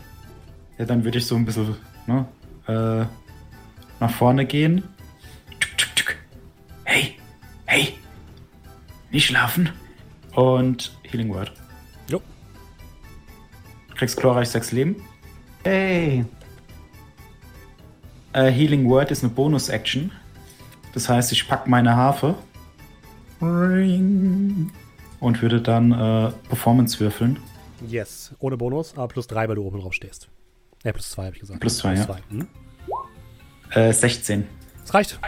Ja, 0.78 0.86
dann 0.86 1.04
würde 1.04 1.18
ich 1.18 1.26
so 1.26 1.36
ein 1.36 1.46
bisschen 1.46 1.76
ne, 2.06 2.26
äh, 2.68 3.06
nach 4.00 4.12
vorne 4.12 4.46
gehen. 4.46 4.84
Tuk, 5.60 5.78
tuk, 5.78 5.96
tuk. 5.96 6.16
Hey, 6.84 7.16
hey, 7.66 7.94
nicht 9.12 9.26
schlafen. 9.26 9.70
Und 10.34 10.96
Healing 11.04 11.30
Word. 11.34 11.52
Jo. 12.08 12.22
Kriegst 13.96 14.18
glorreich 14.18 14.50
sechs 14.50 14.72
Leben. 14.72 14.96
Hey. 15.64 16.24
Äh, 18.34 18.52
Healing 18.52 18.88
Word 18.88 19.10
ist 19.10 19.24
eine 19.24 19.34
Bonus-Action. 19.34 20.12
Das 20.94 21.10
heißt, 21.10 21.32
ich 21.32 21.48
pack 21.48 21.68
meine 21.68 21.96
Harfe. 21.96 22.36
Ring. 23.42 24.72
Und 25.20 25.42
würde 25.42 25.62
dann 25.62 25.92
äh, 25.92 26.32
Performance 26.48 27.00
würfeln. 27.00 27.40
Yes. 27.88 28.34
Ohne 28.40 28.58
Bonus, 28.58 28.94
aber 28.98 29.08
plus 29.08 29.28
3, 29.28 29.48
weil 29.50 29.56
du 29.56 29.64
oben 29.64 29.80
drauf 29.80 29.94
stehst. 29.94 30.30
Ja, 30.84 30.92
plus 30.92 31.10
2 31.12 31.26
habe 31.26 31.36
ich 31.36 31.40
gesagt. 31.42 31.60
Plus 31.60 31.78
zwei, 31.78 31.96
ja. 31.96 32.06
zwei. 32.06 32.20
Hm? 32.30 32.48
Äh, 33.72 33.92
16. 33.92 34.46
Das 34.82 34.94
reicht. 34.94 35.20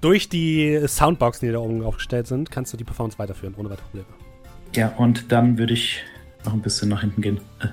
Durch 0.00 0.28
die 0.28 0.80
Soundboxen, 0.86 1.46
die 1.46 1.52
da 1.52 1.58
oben 1.58 1.84
aufgestellt 1.84 2.26
sind, 2.26 2.50
kannst 2.50 2.72
du 2.72 2.76
die 2.76 2.84
Performance 2.84 3.18
weiterführen, 3.18 3.54
ohne 3.56 3.70
weitere 3.70 3.84
Probleme. 3.86 4.06
Ja, 4.74 4.88
und 4.96 5.30
dann 5.30 5.58
würde 5.58 5.74
ich 5.74 6.02
noch 6.44 6.52
ein 6.54 6.62
bisschen 6.62 6.88
nach 6.88 7.02
hinten 7.02 7.20
gehen. 7.22 7.40
Äh, 7.60 7.68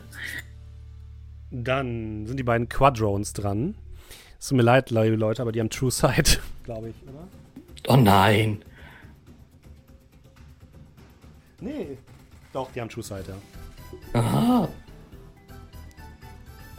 Dann 1.51 2.27
sind 2.27 2.37
die 2.37 2.43
beiden 2.43 2.69
Quadrones 2.69 3.33
dran. 3.33 3.75
Es 4.39 4.49
tut 4.49 4.57
mir 4.57 4.63
leid, 4.63 4.91
liebe 4.91 5.15
Leute, 5.15 5.41
aber 5.41 5.51
die 5.51 5.59
haben 5.59 5.69
True 5.69 5.91
Sight, 5.91 6.39
glaube 6.63 6.89
ich, 6.89 6.95
oder? 7.03 7.27
Oh 7.87 7.95
nein. 7.95 8.63
Nee. 11.61 11.97
Doch, 12.53 12.71
die 12.71 12.81
haben 12.81 12.89
ja. 12.89 14.19
Aha. 14.19 14.69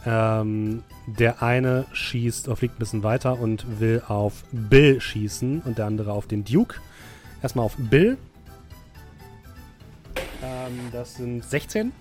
Ähm, 0.03 0.83
der 1.05 1.43
eine 1.43 1.85
schießt, 1.93 2.47
oder 2.47 2.57
fliegt 2.57 2.75
ein 2.75 2.79
bisschen 2.79 3.03
weiter 3.03 3.39
und 3.39 3.79
will 3.79 4.01
auf 4.07 4.43
Bill 4.51 4.99
schießen 4.99 5.61
und 5.61 5.77
der 5.77 5.85
andere 5.85 6.11
auf 6.13 6.27
den 6.27 6.43
Duke. 6.43 6.77
Erstmal 7.43 7.65
auf 7.65 7.75
Bill. 7.77 8.17
Ähm, 10.43 10.79
das 10.91 11.15
sind 11.15 11.43
16. 11.43 11.91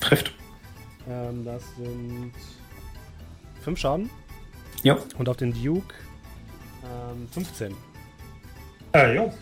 trifft. 0.00 0.32
Ähm, 1.08 1.44
das 1.44 1.62
sind 1.76 2.32
5 3.62 3.78
Schaden. 3.78 4.10
Ja. 4.82 4.98
Und 5.18 5.28
auf 5.28 5.36
den 5.36 5.52
Duke 5.52 5.94
ähm, 6.84 7.28
15. 7.30 7.74
äh, 8.92 9.14
jo. 9.14 9.32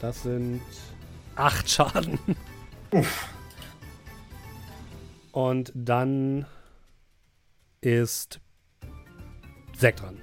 Das 0.00 0.22
sind 0.22 0.60
8 1.36 1.68
Schaden. 1.70 2.18
Und 5.32 5.72
dann 5.74 6.46
ist 7.80 8.40
Zack 9.76 9.96
dran. 9.96 10.18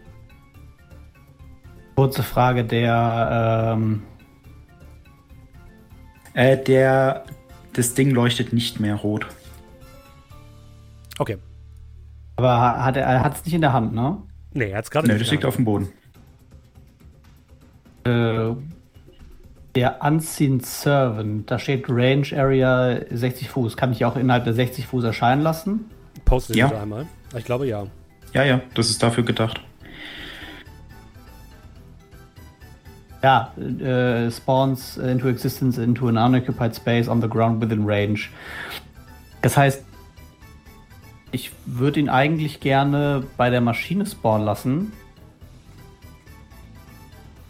Kurze 1.96 2.24
Frage, 2.24 2.64
der, 2.64 3.76
ähm, 3.76 4.04
Äh, 6.34 6.58
der, 6.64 7.26
das 7.74 7.94
Ding 7.96 8.12
leuchtet 8.12 8.54
nicht 8.54 8.80
mehr 8.80 8.96
rot. 8.96 9.26
Okay. 11.18 11.38
aber 12.38 12.82
hat 12.86 12.96
er, 12.96 13.04
er 13.06 13.24
hat 13.24 13.36
es 13.36 13.44
nicht 13.46 13.54
in 13.56 13.62
der 13.62 13.74
Hand, 13.74 13.94
ne? 13.94 14.22
Nee, 14.54 14.70
er 14.70 14.78
hat 14.78 14.86
es 14.86 14.92
gerade 14.92 15.08
Ne, 15.08 15.14
nicht 15.14 15.26
das 15.26 15.32
liegt 15.32 15.44
auf 15.44 15.58
dem 15.58 15.66
Boden. 15.66 15.90
Äh, 18.06 18.52
Der 19.76 20.04
Unseen 20.04 20.60
Servant, 20.62 21.50
da 21.50 21.60
steht 21.60 21.86
Range 21.88 22.26
Area 22.36 23.00
60 23.12 23.50
Fuß. 23.50 23.78
Kann 23.78 23.92
ich 23.92 24.04
auch 24.04 24.16
innerhalb 24.16 24.44
der 24.44 24.54
60 24.54 24.88
Fuß 24.88 25.04
erscheinen 25.04 25.42
lassen? 25.42 25.92
Poste 26.26 26.56
Ja. 26.58 26.68
bitte 26.68 26.82
einmal. 26.82 27.06
Ich 27.38 27.46
glaube 27.46 27.68
ja. 27.68 27.86
Ja, 28.34 28.44
ja, 28.44 28.62
das 28.74 28.90
ist 28.90 29.02
dafür 29.04 29.24
gedacht. 29.24 29.62
Ja, 33.22 33.54
äh, 33.58 34.32
spawns 34.32 34.98
into 34.98 35.28
existence 35.28 35.78
into 35.78 36.08
an 36.08 36.18
unoccupied 36.18 36.76
space 36.76 37.08
on 37.08 37.22
the 37.22 37.28
ground 37.28 37.62
within 37.62 37.86
range. 37.86 38.30
Das 39.42 39.58
heißt, 39.58 39.84
ich 41.32 41.52
würde 41.66 42.00
ihn 42.00 42.10
eigentlich 42.10 42.60
gerne 42.60 43.24
bei 43.38 43.50
der 43.50 43.62
Maschine 43.62 44.06
spawnen 44.06 44.46
lassen. 44.46 44.94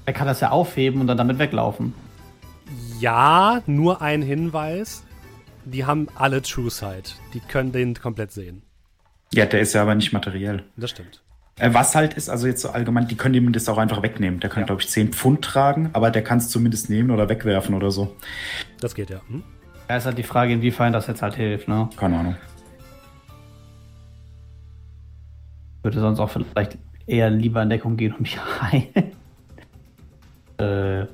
Er 0.06 0.14
kann 0.14 0.28
das 0.28 0.40
ja 0.40 0.50
aufheben 0.50 1.02
und 1.02 1.08
dann 1.08 1.18
damit 1.18 1.38
weglaufen. 1.38 1.94
Ja, 3.00 3.61
nur 3.66 4.02
ein 4.02 4.22
Hinweis. 4.22 5.03
Die 5.66 5.86
haben 5.86 6.08
alle 6.16 6.42
True 6.42 6.69
Sight. 6.69 7.16
Die 7.34 7.40
können 7.40 7.72
den 7.72 7.94
komplett 7.95 8.32
sehen. 8.32 8.61
Ja, 9.34 9.45
der 9.45 9.60
ist 9.61 9.74
ja 9.74 9.82
aber 9.84 9.95
nicht 9.95 10.11
materiell. 10.14 10.64
Das 10.76 10.90
stimmt. 10.90 11.22
Äh, 11.60 11.74
Was 11.74 11.94
halt 11.94 12.14
ist, 12.16 12.30
also 12.30 12.48
jetzt 12.48 12.61
so 12.61 12.69
allgemein, 12.69 13.08
die 13.08 13.16
können 13.16 13.36
ihm 13.36 13.52
das 13.52 13.69
auch 13.69 13.78
einfach 13.78 14.02
wegnehmen. 14.02 14.40
Der 14.40 14.50
kann, 14.50 14.61
Ja. 14.61 14.66
glaube 14.68 14.82
ich, 14.82 14.90
10 14.90 15.14
Pfund 15.14 15.44
tragen, 15.44 15.90
aber 15.94 16.10
der 16.10 16.24
kann 16.24 16.40
es 16.40 16.50
zumindest 16.50 16.90
nehmen 16.90 17.11
oder 17.11 17.30
wegwerfen 17.30 17.76
oder 17.76 17.92
so. 17.92 18.16
Das 18.80 18.95
geht 18.95 19.10
ja. 19.10 19.22
Hm? 19.28 19.44
Da 19.88 19.98
ist 19.98 20.06
halt 20.06 20.18
die 20.18 20.24
Frage, 20.24 20.53
inwiefern 20.53 20.94
das 20.94 21.08
jetzt 21.08 21.22
halt 21.22 21.36
hilft, 21.36 21.68
ne? 21.68 21.90
Keine 21.98 22.18
Ahnung. 22.18 22.36
Würde 25.84 26.00
sonst 26.00 26.19
auch 26.19 26.30
vielleicht 26.30 26.78
eher 27.08 27.30
lieber 27.30 27.61
in 27.61 27.69
Deckung 27.69 27.98
gehen 27.98 28.14
und 28.14 28.22
mich 28.22 28.38
heilen. 28.61 29.11
äh. 30.58 31.06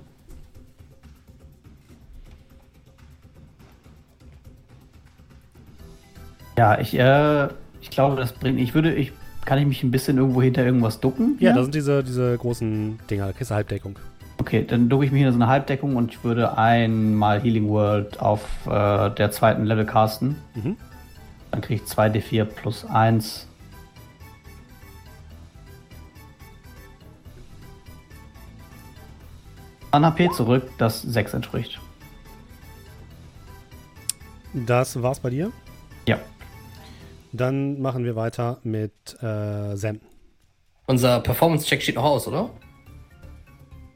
Ja, 6.58 6.80
ich, 6.80 6.98
äh, 6.98 7.48
ich 7.82 7.90
glaube, 7.90 8.16
das 8.16 8.34
bringt. 8.34 8.60
Ich 8.60 8.74
würde, 8.74 8.94
ich 8.94 9.12
kann 9.46 9.60
ich 9.60 9.66
mich 9.66 9.84
ein 9.84 9.92
bisschen 9.92 10.18
irgendwo 10.18 10.42
hinter 10.42 10.66
irgendwas 10.66 11.00
ducken? 11.00 11.38
Ja, 11.40 11.54
das 11.54 11.66
sind 11.66 11.76
diese, 11.76 12.04
diese 12.04 12.38
großen 12.38 13.00
Dinger, 13.10 13.32
Kiste 13.34 13.54
Halbdeckung. 13.54 13.98
Okay, 14.38 14.66
dann 14.68 14.90
ducke 14.90 15.06
ich 15.06 15.12
mich 15.12 15.20
hinter 15.20 15.34
so 15.34 15.42
eine 15.42 15.48
Halbdeckung 15.48 15.96
und 15.96 16.12
ich 16.12 16.24
würde 16.24 16.58
einmal 16.58 17.42
Healing 17.42 17.70
World 17.70 18.20
auf 18.20 18.42
äh, 18.66 19.10
der 19.12 19.32
zweiten 19.32 19.66
Level 19.66 19.86
casten. 19.86 20.36
Mhm. 20.56 20.76
Dann 21.52 21.62
kriege 21.62 21.82
ich 21.84 21.90
2d4 21.90 22.44
plus 22.44 22.86
1. 22.86 23.48
An 29.92 30.06
HP 30.06 30.30
zurück, 30.32 30.70
das 30.78 31.02
6 31.02 31.36
entspricht. 31.36 31.80
Das 34.54 35.02
war's 35.02 35.22
bei 35.22 35.30
dir. 35.30 35.52
Ja. 36.06 36.18
Dann 37.38 37.82
machen 37.82 38.04
wir 38.06 38.16
weiter 38.16 38.60
mit 38.64 38.94
äh, 39.22 39.76
Sam. 39.76 40.00
Unser 40.88 41.20
Performance-Check 41.20 41.82
steht 41.82 41.96
noch 41.96 42.04
aus, 42.04 42.28
oder? 42.28 42.50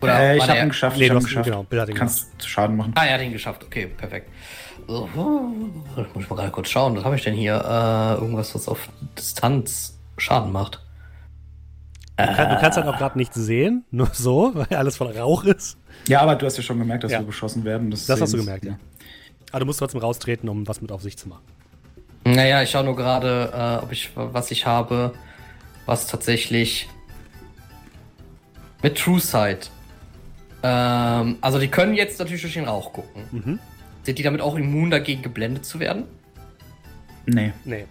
Oder 0.01 0.19
äh, 0.19 0.37
ich 0.37 0.47
habe 0.49 0.59
ihn 0.59 0.69
geschafft. 0.69 0.97
Nee, 0.97 1.03
ich 1.05 1.09
du 1.09 1.15
hab 1.15 1.21
ihn 1.21 1.23
hast- 1.23 1.29
geschafft. 1.29 1.45
genau, 1.45 1.63
Bill 1.63 1.81
hat 1.81 1.89
ihn 1.89 1.95
Kannst 1.95 2.47
Schaden 2.47 2.77
machen. 2.77 2.93
Ah, 2.95 3.05
er 3.05 3.15
hat 3.15 3.21
ihn 3.21 3.31
geschafft. 3.33 3.63
Okay, 3.63 3.87
perfekt. 3.87 4.29
So, 4.87 5.07
muss 5.13 6.23
ich 6.23 6.29
mal 6.29 6.35
gerade 6.37 6.51
kurz 6.51 6.69
schauen. 6.69 6.95
Was 6.95 7.03
habe 7.03 7.15
ich 7.15 7.23
denn 7.23 7.35
hier? 7.35 7.53
Äh, 7.55 8.19
irgendwas, 8.21 8.55
was 8.55 8.67
auf 8.67 8.89
Distanz 9.17 9.99
Schaden 10.17 10.51
macht. 10.51 10.83
Du, 12.17 12.25
kann, 12.25 12.49
du 12.49 12.59
kannst 12.59 12.77
halt 12.77 12.87
auch 12.87 12.97
gerade 12.97 13.17
nichts 13.17 13.35
sehen, 13.35 13.85
nur 13.91 14.07
so, 14.13 14.51
weil 14.55 14.67
alles 14.77 14.97
voll 14.97 15.15
Rauch 15.17 15.43
ist. 15.45 15.77
Ja, 16.07 16.21
aber 16.21 16.35
du 16.35 16.45
hast 16.45 16.57
ja 16.57 16.63
schon 16.63 16.79
gemerkt, 16.79 17.03
dass 17.03 17.11
Ja. 17.11 17.19
wir 17.19 17.25
beschossen 17.27 17.63
werden. 17.63 17.91
Das 17.91 18.09
hast 18.09 18.33
du 18.33 18.37
gemerkt, 18.37 18.65
ja. 18.65 18.77
Aber 19.51 19.59
du 19.61 19.65
musst 19.65 19.79
trotzdem 19.79 20.01
raustreten, 20.01 20.49
um 20.49 20.67
was 20.67 20.81
mit 20.81 20.91
auf 20.91 21.01
sich 21.01 21.17
zu 21.17 21.29
machen. 21.29 21.43
Naja, 22.25 22.61
ich 22.61 22.69
schaue 22.69 22.83
nur 22.83 22.95
gerade, 22.95 23.51
äh, 23.53 23.83
ob 23.83 23.91
ich 23.91 24.11
was 24.15 24.51
ich 24.51 24.65
habe, 24.65 25.13
was 25.85 26.07
tatsächlich 26.07 26.87
mit 28.81 28.97
True 28.97 29.19
Sight. 29.19 29.69
Ähm, 30.61 31.37
also 31.41 31.59
die 31.59 31.69
können 31.69 31.93
jetzt 31.93 32.19
natürlich 32.19 32.41
durch 32.41 32.53
den 32.53 32.65
Rauch 32.65 32.93
gucken. 32.93 33.23
Mhm. 33.31 33.59
Sind 34.03 34.17
die 34.17 34.23
damit 34.23 34.41
auch 34.41 34.55
immun 34.55 34.89
dagegen 34.89 35.21
geblendet 35.21 35.65
zu 35.65 35.79
werden? 35.79 36.03
Nee. 37.25 37.53
Nee. 37.63 37.85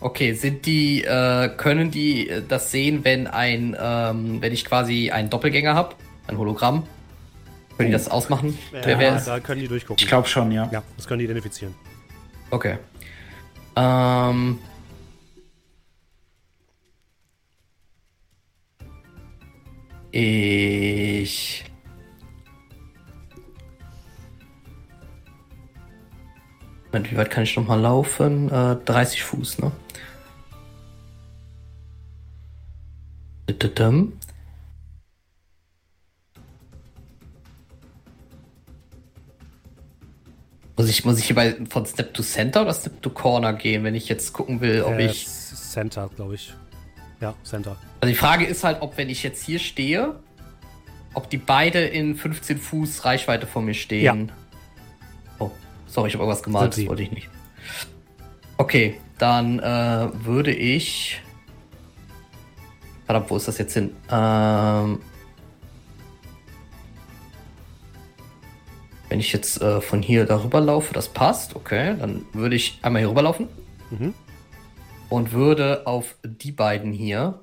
Okay, 0.00 0.34
sind 0.34 0.66
die, 0.66 1.02
äh, 1.04 1.48
können 1.56 1.90
die 1.90 2.28
äh, 2.28 2.42
das 2.46 2.70
sehen, 2.70 3.04
wenn 3.04 3.26
ein, 3.26 3.76
ähm, 3.80 4.42
wenn 4.42 4.52
ich 4.52 4.64
quasi 4.64 5.10
einen 5.10 5.30
Doppelgänger 5.30 5.74
habe, 5.74 5.94
ein 6.26 6.36
Hologramm? 6.36 6.84
Können 7.76 7.88
die 7.88 7.92
das 7.92 8.08
ausmachen? 8.08 8.56
Wer, 8.70 8.98
wer 8.98 9.20
da 9.20 9.40
können 9.40 9.60
die 9.60 9.68
durchgucken. 9.68 10.00
Ich 10.00 10.08
glaube 10.08 10.28
schon, 10.28 10.52
ja. 10.52 10.68
Ja, 10.70 10.82
das 10.96 11.08
können 11.08 11.20
die 11.20 11.24
identifizieren. 11.24 11.74
Okay. 12.50 12.78
Ähm. 13.76 14.58
Ich. 20.12 21.64
Moment, 26.86 27.10
wie 27.10 27.16
weit 27.16 27.30
kann 27.30 27.42
ich 27.42 27.56
noch 27.56 27.66
mal 27.66 27.80
laufen? 27.80 28.48
Äh, 28.48 28.76
30 28.84 29.24
Fuß, 29.24 29.58
ne? 29.58 29.72
Muss 40.76 40.88
ich, 40.88 41.04
muss 41.04 41.18
ich 41.18 41.26
hier 41.26 41.36
bei, 41.36 41.56
von 41.70 41.86
Step 41.86 42.12
to 42.14 42.22
Center 42.22 42.62
oder 42.62 42.74
Step 42.74 43.00
to 43.00 43.10
Corner 43.10 43.52
gehen, 43.52 43.84
wenn 43.84 43.94
ich 43.94 44.08
jetzt 44.08 44.32
gucken 44.32 44.60
will, 44.60 44.82
ob 44.82 44.94
Äh, 44.94 45.06
ich. 45.06 45.26
Center, 45.28 46.10
glaube 46.16 46.34
ich. 46.34 46.52
Ja, 47.20 47.34
Center. 47.44 47.76
Also 48.00 48.12
die 48.12 48.18
Frage 48.18 48.44
ist 48.44 48.64
halt, 48.64 48.82
ob 48.82 48.96
wenn 48.96 49.08
ich 49.08 49.22
jetzt 49.22 49.44
hier 49.44 49.58
stehe, 49.60 50.16
ob 51.14 51.30
die 51.30 51.38
beide 51.38 51.84
in 51.84 52.16
15 52.16 52.58
Fuß 52.58 53.04
Reichweite 53.04 53.46
von 53.46 53.64
mir 53.64 53.74
stehen. 53.74 54.32
Oh, 55.38 55.50
sorry, 55.86 56.08
ich 56.08 56.14
habe 56.14 56.24
irgendwas 56.24 56.42
gemalt, 56.42 56.76
das 56.76 56.86
wollte 56.86 57.02
ich 57.04 57.12
nicht. 57.12 57.28
Okay, 58.56 59.00
dann 59.18 59.60
äh, 59.60 60.08
würde 60.24 60.52
ich. 60.52 61.20
Verdammt, 63.06 63.30
wo 63.30 63.36
ist 63.36 63.46
das 63.46 63.58
jetzt 63.58 63.74
hin? 63.74 63.94
Ähm, 64.10 65.00
wenn 69.14 69.20
ich 69.20 69.32
jetzt 69.32 69.62
äh, 69.62 69.80
von 69.80 70.02
hier 70.02 70.24
darüber 70.26 70.60
laufe, 70.60 70.92
das 70.92 71.08
passt, 71.08 71.54
okay, 71.54 71.94
dann 72.00 72.26
würde 72.32 72.56
ich 72.56 72.80
einmal 72.82 73.00
hier 73.00 73.10
rüberlaufen 73.10 73.46
Mhm. 73.92 74.12
und 75.08 75.30
würde 75.30 75.86
auf 75.86 76.16
die 76.24 76.50
beiden 76.50 76.90
hier 76.92 77.38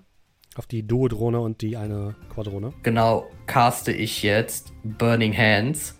Auf 0.57 0.65
die 0.65 0.85
Duo-Drohne 0.85 1.39
und 1.39 1.61
die 1.61 1.77
eine 1.77 2.15
Quadrone. 2.35 2.73
genau 2.83 3.25
caste 3.45 3.93
ich 3.93 4.21
jetzt 4.21 4.73
Burning 4.83 5.33
Hands. 5.37 5.97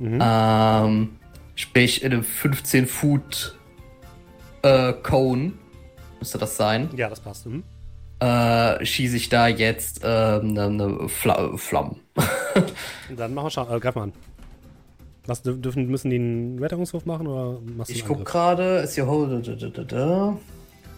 Mhm. 0.00 0.18
Ähm, 0.20 1.10
sprich 1.54 2.02
in 2.02 2.12
einem 2.14 2.24
15 2.24 2.88
Foot 2.88 3.56
äh, 4.62 4.92
Cone 4.94 5.52
müsste 6.18 6.38
das 6.38 6.56
sein. 6.56 6.88
Ja, 6.96 7.08
das 7.08 7.20
passt. 7.20 7.46
Mhm. 7.46 7.62
Äh, 8.18 8.84
schieße 8.84 9.14
ich 9.16 9.28
da 9.28 9.46
jetzt 9.46 10.00
ähm, 10.02 10.58
eine, 10.58 10.64
eine 10.64 11.08
Fla 11.08 11.56
Flamme. 11.56 11.94
Dann 13.16 13.32
machen 13.32 13.46
wir 13.46 13.50
Scha 13.50 13.76
äh, 13.76 13.78
greif 13.78 13.94
mal 13.94 14.02
an. 14.02 14.12
Was 15.28 15.44
dür- 15.44 15.60
dürfen, 15.60 15.86
müssen 15.88 16.08
die 16.10 16.16
einen 16.16 16.58
Wetterungswurf 16.60 17.04
machen 17.04 17.26
oder 17.26 17.60
machst 17.76 17.90
du 17.90 17.94
Ich 17.94 18.04
guck 18.06 18.24
gerade, 18.24 18.78
ist 18.78 18.94
hier 18.94 19.06
hold. 19.06 19.46
Da, 19.46 19.52
da, 19.52 19.66
da, 19.68 19.82
da. 19.84 20.38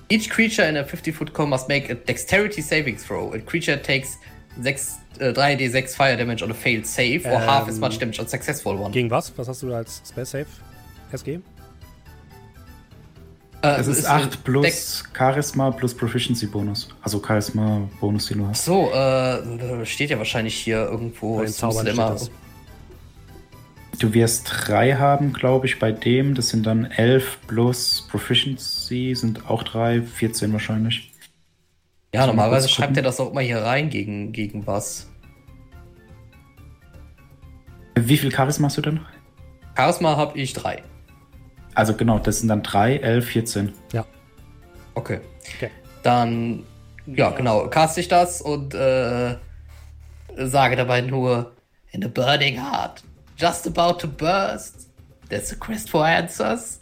Each 0.08 0.30
creature 0.30 0.68
in 0.68 0.76
a 0.76 0.84
50 0.84 1.12
foot 1.14 1.34
cone 1.34 1.50
must 1.50 1.68
make 1.68 1.90
a 1.90 1.94
dexterity 1.96 2.62
saving 2.62 2.96
throw. 2.96 3.32
A 3.34 3.38
creature 3.40 3.80
takes 3.82 4.18
6, 4.60 4.98
äh, 5.18 5.32
3d6 5.32 5.94
fire 5.96 6.16
damage 6.16 6.42
on 6.44 6.50
a 6.50 6.54
failed 6.54 6.86
save 6.86 7.22
or 7.26 7.40
half 7.40 7.68
as 7.68 7.74
Ähm, 7.74 7.80
much 7.80 7.98
damage 7.98 8.20
on 8.20 8.28
successful 8.28 8.76
one. 8.78 8.92
Gegen 8.92 9.10
was? 9.10 9.32
Was 9.36 9.48
hast 9.48 9.62
du 9.62 9.74
als 9.74 10.00
Spell 10.08 10.24
Save? 10.26 10.46
SG? 11.12 11.40
Äh, 13.62 13.80
Es 13.80 13.88
ist 13.88 14.06
8 14.06 14.42
plus 14.44 15.04
Charisma 15.12 15.70
plus 15.70 15.94
Proficiency 15.94 16.46
Bonus. 16.46 16.88
Also 17.02 17.20
Charisma 17.24 17.82
Bonus, 18.00 18.26
den 18.26 18.38
du 18.38 18.46
hast. 18.46 18.64
So, 18.64 18.90
äh, 18.92 19.84
steht 19.84 20.10
ja 20.10 20.18
wahrscheinlich 20.18 20.54
hier 20.54 20.84
irgendwo. 20.88 21.38
Bei 21.38 21.44
den 21.44 21.52
Zaubern 21.52 21.86
immer- 21.86 22.16
steht 22.16 22.30
Du 23.98 24.14
wirst 24.14 24.50
3 24.68 24.94
haben, 24.94 25.32
glaube 25.32 25.66
ich, 25.66 25.78
bei 25.78 25.92
dem. 25.92 26.34
Das 26.34 26.48
sind 26.48 26.66
dann 26.66 26.86
11 26.86 27.38
plus 27.46 28.06
Proficiency, 28.10 29.14
sind 29.14 29.50
auch 29.50 29.62
3, 29.62 30.02
14 30.02 30.52
wahrscheinlich. 30.52 31.12
Ja, 32.14 32.22
mal 32.22 32.28
normalerweise 32.28 32.68
schreibt 32.68 32.96
er 32.96 33.02
das 33.02 33.20
auch 33.20 33.30
immer 33.30 33.42
hier 33.42 33.58
rein 33.58 33.90
gegen, 33.90 34.32
gegen 34.32 34.66
was. 34.66 35.08
Wie 37.94 38.16
viel 38.16 38.32
Charisma 38.34 38.66
hast 38.66 38.78
du 38.78 38.82
denn? 38.82 39.00
Charisma 39.76 40.16
habe 40.16 40.38
ich 40.38 40.52
drei. 40.52 40.82
Also 41.74 41.94
genau, 41.94 42.18
das 42.18 42.40
sind 42.40 42.48
dann 42.48 42.62
3, 42.62 42.96
11, 42.96 43.26
14. 43.26 43.72
Okay. 44.94 45.20
Okay. 45.56 45.70
Dann, 46.02 46.64
ja, 47.06 47.30
genau, 47.30 47.68
cast 47.68 47.98
ich 47.98 48.08
das 48.08 48.40
und 48.40 48.74
äh, 48.74 49.36
sage 50.36 50.76
dabei 50.76 51.00
nur 51.00 51.52
in 51.92 52.04
a 52.04 52.08
burning 52.08 52.60
heart. 52.60 53.02
Just 53.40 53.66
about 53.66 53.98
to 54.00 54.08
burst. 54.08 54.88
There's 55.28 55.52
a 55.52 55.56
quest 55.56 55.90
for 55.90 56.04
answers. 56.04 56.80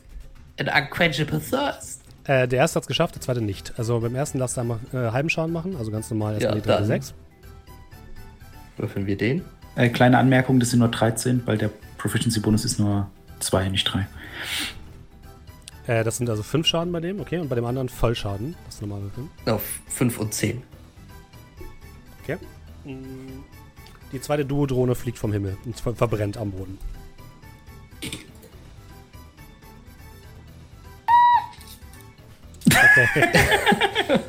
An 0.58 0.68
unquenchable 0.68 1.40
thirst. 1.40 2.02
Äh, 2.24 2.48
der 2.48 2.58
erste 2.58 2.76
hat 2.76 2.82
es 2.84 2.88
geschafft, 2.88 3.14
der 3.14 3.22
zweite 3.22 3.40
nicht. 3.40 3.72
Also 3.78 4.00
beim 4.00 4.14
ersten 4.14 4.38
darfst 4.38 4.56
du 4.56 4.60
einmal 4.62 4.80
äh, 4.92 5.12
halben 5.12 5.30
Schaden 5.30 5.52
machen, 5.52 5.76
also 5.76 5.90
ganz 5.90 6.10
normal 6.10 6.34
Ja, 6.34 6.40
erstmal 6.50 6.60
die 6.60 6.68
dann. 6.68 6.84
6. 6.86 7.14
Würfeln 8.76 9.06
wir 9.06 9.16
den? 9.16 9.44
Äh, 9.76 9.88
kleine 9.88 10.18
Anmerkung, 10.18 10.60
das 10.60 10.70
sind 10.70 10.80
nur 10.80 10.88
13, 10.88 11.42
weil 11.46 11.56
der 11.56 11.70
Proficiency-Bonus 11.98 12.64
ist 12.64 12.78
nur 12.78 13.08
2, 13.40 13.68
nicht 13.70 13.84
3. 13.84 14.06
Äh, 15.86 16.04
das 16.04 16.18
sind 16.18 16.28
also 16.28 16.42
5 16.42 16.66
Schaden 16.66 16.92
bei 16.92 17.00
dem, 17.00 17.20
okay, 17.20 17.38
und 17.38 17.48
bei 17.48 17.54
dem 17.54 17.64
anderen 17.64 17.88
Vollschaden. 17.88 18.54
Das 18.66 18.76
ist 18.76 18.80
normal 18.82 19.02
würfeln. 19.02 19.30
Auf 19.46 19.62
5 19.88 20.18
und 20.18 20.34
10. 20.34 20.62
Okay. 22.22 22.36
Mm, 22.84 23.42
Die 24.12 24.20
zweite 24.20 24.44
Duodrohne 24.44 24.94
fliegt 24.94 25.18
vom 25.18 25.32
Himmel 25.32 25.56
und 25.64 25.78
ver 25.78 25.94
verbrennt 25.94 26.36
am 26.36 26.50
Boden. 26.50 26.78
Okay. 32.66 33.28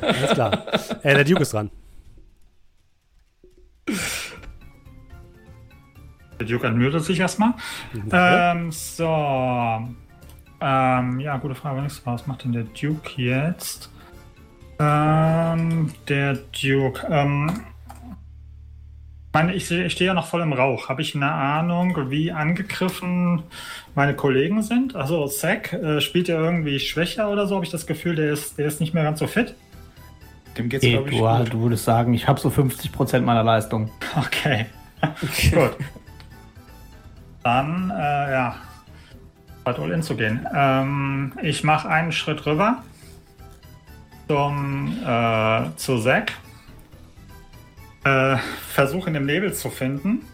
Alles 0.00 0.30
klar. 0.32 0.66
Äh, 1.02 1.14
der 1.14 1.24
Duke 1.24 1.42
ist 1.42 1.52
dran. 1.52 1.70
Der 6.38 6.46
Duke 6.46 6.66
entmutet 6.66 7.04
sich 7.04 7.20
erstmal. 7.20 7.54
Ähm, 8.12 8.72
so. 8.72 9.06
Ähm, 10.60 11.20
ja, 11.20 11.36
gute 11.38 11.54
Frage. 11.54 11.86
Was 12.04 12.26
macht 12.26 12.44
denn 12.44 12.52
der 12.52 12.64
Duke 12.64 13.10
jetzt? 13.16 13.90
Ähm, 14.78 15.92
der 16.08 16.34
Duke. 16.34 17.06
Ähm, 17.10 17.50
meine, 19.32 19.54
ich, 19.54 19.66
stehe 19.66 20.06
ja 20.06 20.14
noch 20.14 20.26
voll 20.26 20.40
im 20.40 20.52
Rauch. 20.52 20.88
Habe 20.88 21.02
ich 21.02 21.14
eine 21.14 21.30
Ahnung, 21.30 22.10
wie 22.10 22.32
angegriffen 22.32 23.42
meine 23.94 24.14
Kollegen 24.14 24.62
sind? 24.62 24.96
Also, 24.96 25.26
Zack, 25.28 25.72
äh, 25.72 26.00
spielt 26.00 26.28
er 26.28 26.40
irgendwie 26.40 26.80
schwächer 26.80 27.30
oder 27.30 27.46
so? 27.46 27.54
Habe 27.54 27.64
ich 27.64 27.70
das 27.70 27.86
Gefühl, 27.86 28.16
der 28.16 28.32
ist, 28.32 28.58
der 28.58 28.66
ist 28.66 28.80
nicht 28.80 28.94
mehr 28.94 29.04
ganz 29.04 29.20
so 29.20 29.26
fit? 29.26 29.54
Dem 30.58 30.68
geht's, 30.68 30.84
Okay, 30.84 30.92
glaube 30.92 31.10
ich, 31.10 31.18
du, 31.18 31.24
gut. 31.24 31.52
du 31.52 31.60
würdest 31.62 31.84
sagen, 31.84 32.12
ich 32.12 32.26
habe 32.26 32.40
so 32.40 32.48
50% 32.48 33.20
meiner 33.20 33.44
Leistung. 33.44 33.90
Okay. 34.16 34.66
Gut. 35.54 35.76
Dann, 37.42 37.90
äh, 37.90 38.32
ja. 38.32 38.56
Halt 39.64 39.78
all 39.78 39.90
in 39.92 40.02
zu 40.02 40.16
gehen. 40.16 40.46
Ähm, 40.54 41.32
ich 41.42 41.64
mache 41.64 41.88
einen 41.88 42.12
Schritt 42.12 42.44
rüber 42.44 42.82
zum, 44.28 44.98
äh, 45.06 45.76
zu 45.76 45.98
Zack. 46.00 46.32
Äh, 48.04 48.36
Versuche 48.68 49.10
ihn 49.10 49.16
im 49.16 49.26
Nebel 49.26 49.52
zu 49.52 49.70
finden. 49.70 50.24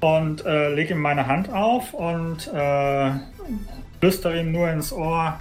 Und 0.00 0.44
äh, 0.44 0.72
lege 0.74 0.94
ihm 0.94 1.00
meine 1.00 1.26
Hand 1.26 1.50
auf 1.50 1.94
und 1.94 2.46
äh, 2.52 3.10
flüstere 3.98 4.40
ihm 4.40 4.52
nur 4.52 4.70
ins 4.70 4.92
Ohr. 4.92 5.38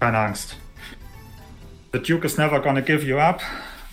Keine 0.00 0.18
Angst. 0.18 0.56
The 1.92 2.00
Duke 2.00 2.26
is 2.26 2.38
never 2.38 2.60
gonna 2.60 2.80
give 2.80 3.04
you 3.04 3.18
up. 3.18 3.42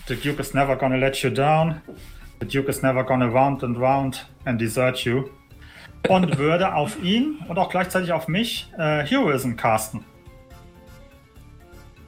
The 0.08 0.16
Duke 0.16 0.40
is 0.40 0.54
never 0.54 0.76
gonna 0.76 0.96
let 0.96 1.22
you 1.22 1.30
down. 1.30 1.82
The 2.40 2.46
Duke 2.46 2.68
is 2.68 2.82
never 2.82 3.04
gonna 3.04 3.26
round 3.26 3.62
and 3.62 3.78
round 3.78 4.26
and 4.44 4.60
desert 4.60 5.04
you. 5.04 5.28
Und 6.08 6.38
würde 6.38 6.74
auf 6.74 7.00
ihn 7.02 7.38
und 7.48 7.58
auch 7.58 7.68
gleichzeitig 7.68 8.12
auf 8.12 8.28
mich 8.28 8.68
äh, 8.78 9.04
Heroism 9.04 9.56
casten. 9.56 10.04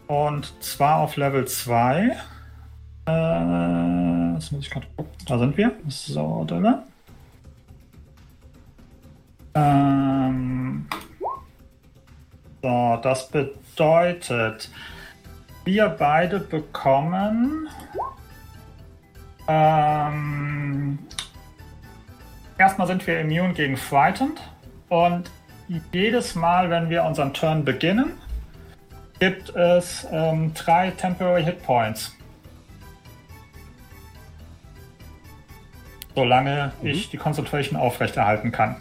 Und 0.06 0.52
zwar 0.62 0.98
auf 0.98 1.16
Level 1.16 1.46
2. 1.46 2.16
Äh, 3.06 4.34
das 4.34 4.50
muss 4.52 4.64
ich 4.64 4.70
gerade 4.70 4.86
gucken. 4.96 5.12
Da 5.26 5.38
sind 5.38 5.56
wir. 5.56 5.72
So, 5.88 6.44
da. 6.44 6.84
Ähm, 9.54 10.86
so, 12.62 12.98
das 13.02 13.28
bedeutet, 13.28 14.70
wir 15.64 15.88
beide 15.88 16.40
bekommen. 16.40 17.68
Ähm, 19.46 20.98
erstmal 22.58 22.86
sind 22.86 23.06
wir 23.06 23.20
immune 23.20 23.52
gegen 23.52 23.76
Frightened 23.76 24.40
und 24.88 25.30
jedes 25.92 26.34
Mal, 26.34 26.70
wenn 26.70 26.90
wir 26.90 27.04
unseren 27.04 27.32
Turn 27.32 27.64
beginnen, 27.64 28.12
gibt 29.18 29.54
es 29.54 30.06
ähm, 30.10 30.52
drei 30.54 30.90
Temporary 30.90 31.44
Hit 31.44 31.62
Points. 31.62 32.13
Solange 36.14 36.72
ich 36.82 37.10
die 37.10 37.16
Concentration 37.16 37.78
aufrechterhalten 37.78 38.52
kann. 38.52 38.76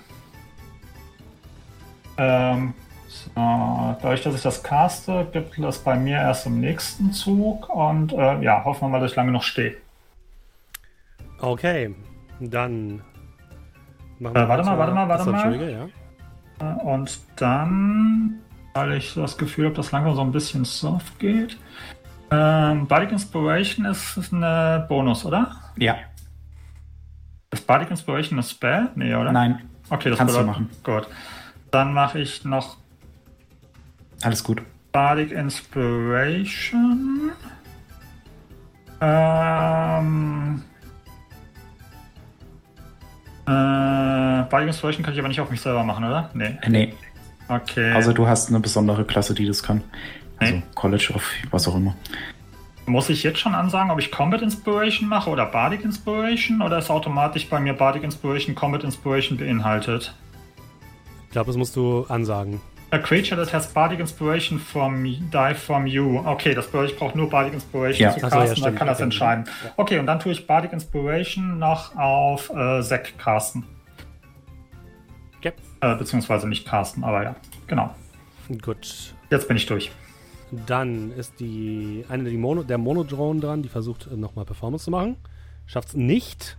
Ähm, 2.17 2.73
so, 3.07 3.31
dadurch, 3.35 4.21
dass 4.21 4.35
ich 4.35 4.41
das 4.41 4.61
caste, 4.61 5.27
gibt 5.31 5.57
es 5.57 5.79
bei 5.79 5.95
mir 5.95 6.17
erst 6.17 6.45
im 6.45 6.59
nächsten 6.59 7.11
Zug 7.11 7.69
und 7.69 8.13
äh, 8.13 8.41
ja, 8.41 8.63
hoffen 8.63 8.81
wir 8.81 8.89
mal, 8.89 8.99
dass 8.99 9.11
ich 9.11 9.17
lange 9.17 9.31
noch 9.31 9.43
stehe. 9.43 9.77
Okay, 11.39 11.93
dann 12.39 13.01
machen 14.19 14.35
Äh, 14.35 14.47
warte 14.47 14.63
mal, 14.63 14.77
warte 14.77 14.93
mal, 14.93 15.09
warte 15.09 15.29
mal. 15.29 15.71
Ja. 15.71 15.87
Äh, 16.59 16.83
Und 16.83 17.19
dann, 17.35 18.39
weil 18.73 18.93
ich 18.93 19.11
so 19.11 19.21
das 19.21 19.37
Gefühl 19.37 19.65
habe, 19.65 19.75
dass 19.75 19.91
langsam 19.91 20.15
so 20.15 20.21
ein 20.21 20.31
bisschen 20.31 20.65
soft 20.65 21.19
geht. 21.19 21.57
Ähm, 22.31 22.87
Bardic 22.87 23.11
Inspiration 23.11 23.85
ist, 23.85 24.17
ist 24.17 24.33
eine 24.33 24.85
Bonus, 24.87 25.25
oder? 25.25 25.51
Ja, 25.77 25.97
Ist 27.53 27.67
Bardic 27.67 27.89
Inspiration 27.91 28.39
ein 28.39 28.43
Spell? 28.43 28.89
Nee, 28.95 29.13
oder? 29.15 29.31
nein, 29.31 29.61
Okay, 29.89 30.09
das 30.09 30.17
Kannst 30.17 30.35
du 30.35 30.43
machen. 30.43 30.69
Gut. 30.83 31.07
Dann 31.71 31.93
mache 31.93 32.19
ich 32.19 32.43
noch 32.45 32.77
alles 34.23 34.43
gut. 34.43 34.61
Bardic 34.91 35.31
Inspiration. 35.31 37.31
Ähm. 39.01 40.61
Äh, 43.45 43.49
Bardic 43.49 44.67
Inspiration 44.67 45.03
kann 45.03 45.13
ich 45.13 45.19
aber 45.19 45.27
nicht 45.27 45.41
auf 45.41 45.51
mich 45.51 45.59
selber 45.61 45.83
machen, 45.83 46.05
oder? 46.05 46.29
Nee. 46.33 46.57
Äh, 46.61 46.69
nee, 46.69 46.93
Okay. 47.49 47.91
also 47.91 48.13
du 48.13 48.25
hast 48.27 48.49
eine 48.49 48.59
besondere 48.61 49.03
Klasse, 49.03 49.33
die 49.33 49.45
das 49.45 49.61
kann. 49.61 49.81
Also 50.37 50.55
Nee. 50.55 50.63
College 50.75 51.11
of 51.13 51.29
was 51.51 51.67
auch 51.67 51.75
immer. 51.75 51.93
Muss 52.85 53.09
ich 53.09 53.23
jetzt 53.23 53.39
schon 53.39 53.55
ansagen, 53.55 53.91
ob 53.91 53.99
ich 53.99 54.11
Combat 54.11 54.41
Inspiration 54.41 55.07
mache 55.07 55.29
oder 55.29 55.45
Bardic 55.45 55.83
Inspiration 55.85 56.61
oder 56.61 56.77
ist 56.79 56.89
automatisch 56.89 57.47
bei 57.49 57.59
mir 57.59 57.73
Bardic 57.73 58.03
Inspiration 58.03 58.55
Combat 58.55 58.83
Inspiration 58.83 59.37
beinhaltet? 59.37 60.13
Ich 61.27 61.31
glaube, 61.31 61.47
das 61.47 61.55
musst 61.57 61.75
du 61.77 62.05
ansagen. 62.09 62.59
A 62.91 62.99
creature 62.99 63.41
that 63.41 63.51
has 63.53 63.73
Bardic 63.73 63.99
Inspiration 63.99 64.59
from 64.59 65.03
die 65.05 65.53
from 65.55 65.87
you. 65.87 66.19
Okay, 66.25 66.53
das 66.53 66.67
bedeutet, 66.67 66.91
ich 66.91 66.99
brauche 66.99 67.17
nur 67.17 67.29
Bardic 67.29 67.53
Inspiration 67.53 68.03
Ja. 68.09 68.11
zu 68.17 68.25
Ach 68.25 68.29
so, 68.31 68.35
ja, 68.37 68.41
casten, 68.41 68.47
dann 68.47 68.55
stimmt. 68.57 68.77
kann 68.79 68.87
das 68.87 68.97
Okay. 68.97 69.03
entscheiden. 69.05 69.45
Okay, 69.77 69.99
und 69.99 70.05
dann 70.05 70.19
tue 70.19 70.33
ich 70.33 70.45
Bardic 70.45 70.73
Inspiration 70.73 71.57
noch 71.57 71.95
auf 71.95 72.49
äh, 72.51 72.81
Zack 72.83 73.17
casten. 73.17 73.63
Okay. 75.39 75.53
Äh, 75.81 75.95
beziehungsweise 75.95 76.47
nicht 76.47 76.67
casten, 76.67 77.03
aber 77.03 77.23
ja, 77.23 77.35
genau. 77.65 77.95
Gut. 78.61 79.13
Jetzt 79.31 79.47
bin 79.47 79.57
ich 79.57 79.65
durch. 79.65 79.89
Dann 80.65 81.11
ist 81.11 81.39
die 81.39 82.05
eine 82.09 82.29
die 82.29 82.37
Mono, 82.37 82.63
der 82.63 82.77
Monodrone 82.77 83.39
dran, 83.39 83.63
die 83.63 83.69
versucht 83.69 84.07
äh, 84.07 84.15
nochmal 84.15 84.45
Performance 84.45 84.85
zu 84.85 84.91
machen. 84.91 85.17
Schafft's 85.65 85.95
nicht. 85.95 86.57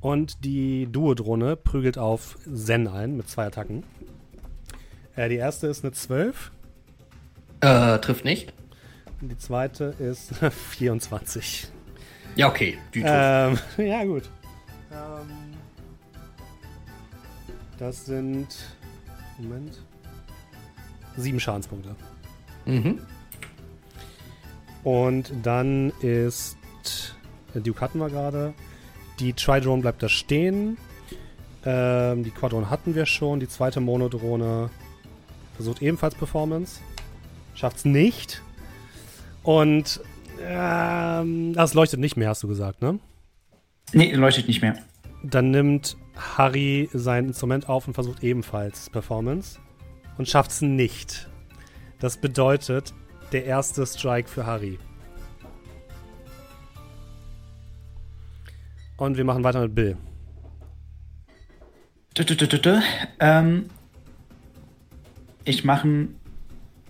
Und 0.00 0.44
die 0.44 0.88
Duodrone 0.90 1.56
prügelt 1.56 1.96
auf 1.96 2.36
Zen 2.52 2.88
ein 2.88 3.16
mit 3.16 3.28
zwei 3.28 3.46
Attacken. 3.46 3.84
Äh, 5.14 5.28
die 5.28 5.36
erste 5.36 5.68
ist 5.68 5.84
eine 5.84 5.92
12. 5.92 6.50
Äh, 7.60 7.98
trifft 7.98 8.24
nicht. 8.24 8.52
Und 9.20 9.28
die 9.28 9.38
zweite 9.38 9.94
ist 9.98 10.42
eine 10.42 10.50
24. 10.50 11.68
Ja, 12.34 12.48
okay. 12.48 12.78
Die 12.94 13.02
trifft. 13.02 13.14
Ähm, 13.14 13.58
ja, 13.86 14.04
gut. 14.04 14.24
Ähm, 14.90 15.56
das 17.78 18.06
sind. 18.06 18.48
Moment. 19.38 19.82
Sieben 21.16 21.40
Schadenspunkte. 21.40 21.94
Mhm. 22.64 22.98
Und 24.84 25.32
dann 25.42 25.92
ist. 26.00 26.56
äh, 27.54 27.60
Duke 27.60 27.80
hatten 27.80 27.98
wir 27.98 28.10
gerade. 28.10 28.54
Die 29.20 29.32
Tridrone 29.32 29.82
bleibt 29.82 30.02
da 30.02 30.08
stehen. 30.08 30.76
Ähm, 31.64 32.24
die 32.24 32.30
Quadrone 32.30 32.70
hatten 32.70 32.94
wir 32.94 33.06
schon. 33.06 33.40
Die 33.40 33.48
zweite 33.48 33.80
Monodrone 33.80 34.70
versucht 35.54 35.82
ebenfalls 35.82 36.14
Performance. 36.14 36.80
Schafft's 37.54 37.84
nicht. 37.84 38.42
Und. 39.42 40.00
Ähm, 40.44 41.52
das 41.52 41.74
leuchtet 41.74 42.00
nicht 42.00 42.16
mehr, 42.16 42.30
hast 42.30 42.42
du 42.42 42.48
gesagt, 42.48 42.82
ne? 42.82 42.98
Nee, 43.92 44.12
leuchtet 44.14 44.48
nicht 44.48 44.60
mehr. 44.60 44.76
Dann 45.22 45.52
nimmt 45.52 45.96
Harry 46.16 46.88
sein 46.92 47.26
Instrument 47.26 47.68
auf 47.68 47.86
und 47.86 47.94
versucht 47.94 48.24
ebenfalls 48.24 48.90
Performance 48.90 49.60
und 50.18 50.28
schafft 50.28 50.50
es 50.50 50.62
nicht. 50.62 51.28
Das 52.00 52.16
bedeutet 52.16 52.92
der 53.32 53.44
erste 53.44 53.86
Strike 53.86 54.28
für 54.28 54.46
Harry. 54.46 54.78
Und 58.96 59.16
wir 59.16 59.24
machen 59.24 59.42
weiter 59.42 59.60
mit 59.60 59.74
Bill. 59.74 59.96
Dü, 62.16 62.24
dü, 62.24 62.46
dü. 62.46 62.80
Ähm, 63.20 63.70
ich 65.44 65.64
mache, 65.64 66.08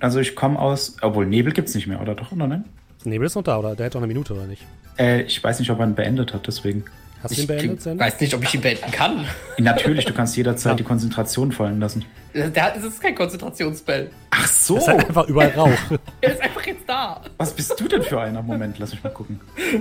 also 0.01 0.19
ich 0.19 0.35
komme 0.35 0.59
aus, 0.59 0.97
obwohl 1.01 1.27
Nebel 1.27 1.53
gibt's 1.53 1.75
nicht 1.75 1.87
mehr, 1.87 2.03
oder 2.03 2.15
doch, 2.15 2.33
oder 2.33 2.49
nein? 2.49 2.65
Nebel 3.05 3.27
ist 3.27 3.37
noch 3.37 3.45
da, 3.45 3.59
oder? 3.59 3.77
Der 3.77 3.87
hat 3.87 3.95
doch 3.95 4.01
eine 4.01 4.09
Minute, 4.09 4.35
oder 4.35 4.47
nicht? 4.47 4.67
Äh, 4.99 5.23
ich 5.23 5.43
weiß 5.43 5.61
nicht, 5.61 5.71
ob 5.71 5.79
er 5.79 5.87
ihn 5.87 5.95
beendet 5.95 6.35
hat, 6.35 6.47
deswegen. 6.47 6.85
Hast 7.23 7.31
du 7.31 7.34
Ich 7.34 7.41
ihn 7.41 7.47
beendet, 7.47 7.83
Sen? 7.83 7.99
weiß 7.99 8.20
nicht, 8.20 8.34
ob 8.34 8.42
ich 8.42 8.55
ihn 8.55 8.60
beenden 8.60 8.91
kann. 8.91 9.26
Natürlich, 9.59 10.05
du 10.05 10.12
kannst 10.12 10.36
jederzeit 10.36 10.73
Ja. 10.73 10.76
die 10.76 10.83
Konzentration 10.84 11.52
fallen 11.52 11.78
lassen. 11.81 12.05
Der, 12.34 12.49
das 12.51 12.83
ist 12.83 13.01
kein 13.01 13.15
Konzentrationsspell. 13.15 14.10
Ach 14.31 14.47
so! 14.47 14.76
Es 14.76 14.83
ist 14.83 14.89
halt 14.89 15.09
einfach 15.09 15.28
überall 15.28 15.51
Rauch. 15.51 15.70
Er 16.20 16.33
ist 16.33 16.41
einfach 16.41 16.67
jetzt 16.67 16.89
da. 16.89 17.20
Was 17.36 17.52
bist 17.55 17.78
du 17.78 17.86
denn 17.89 18.02
für 18.02 18.20
einer? 18.20 18.42
Moment, 18.42 18.78
lass 18.78 18.92
mich 18.92 19.05
mal 19.05 19.10
gucken. 19.10 19.39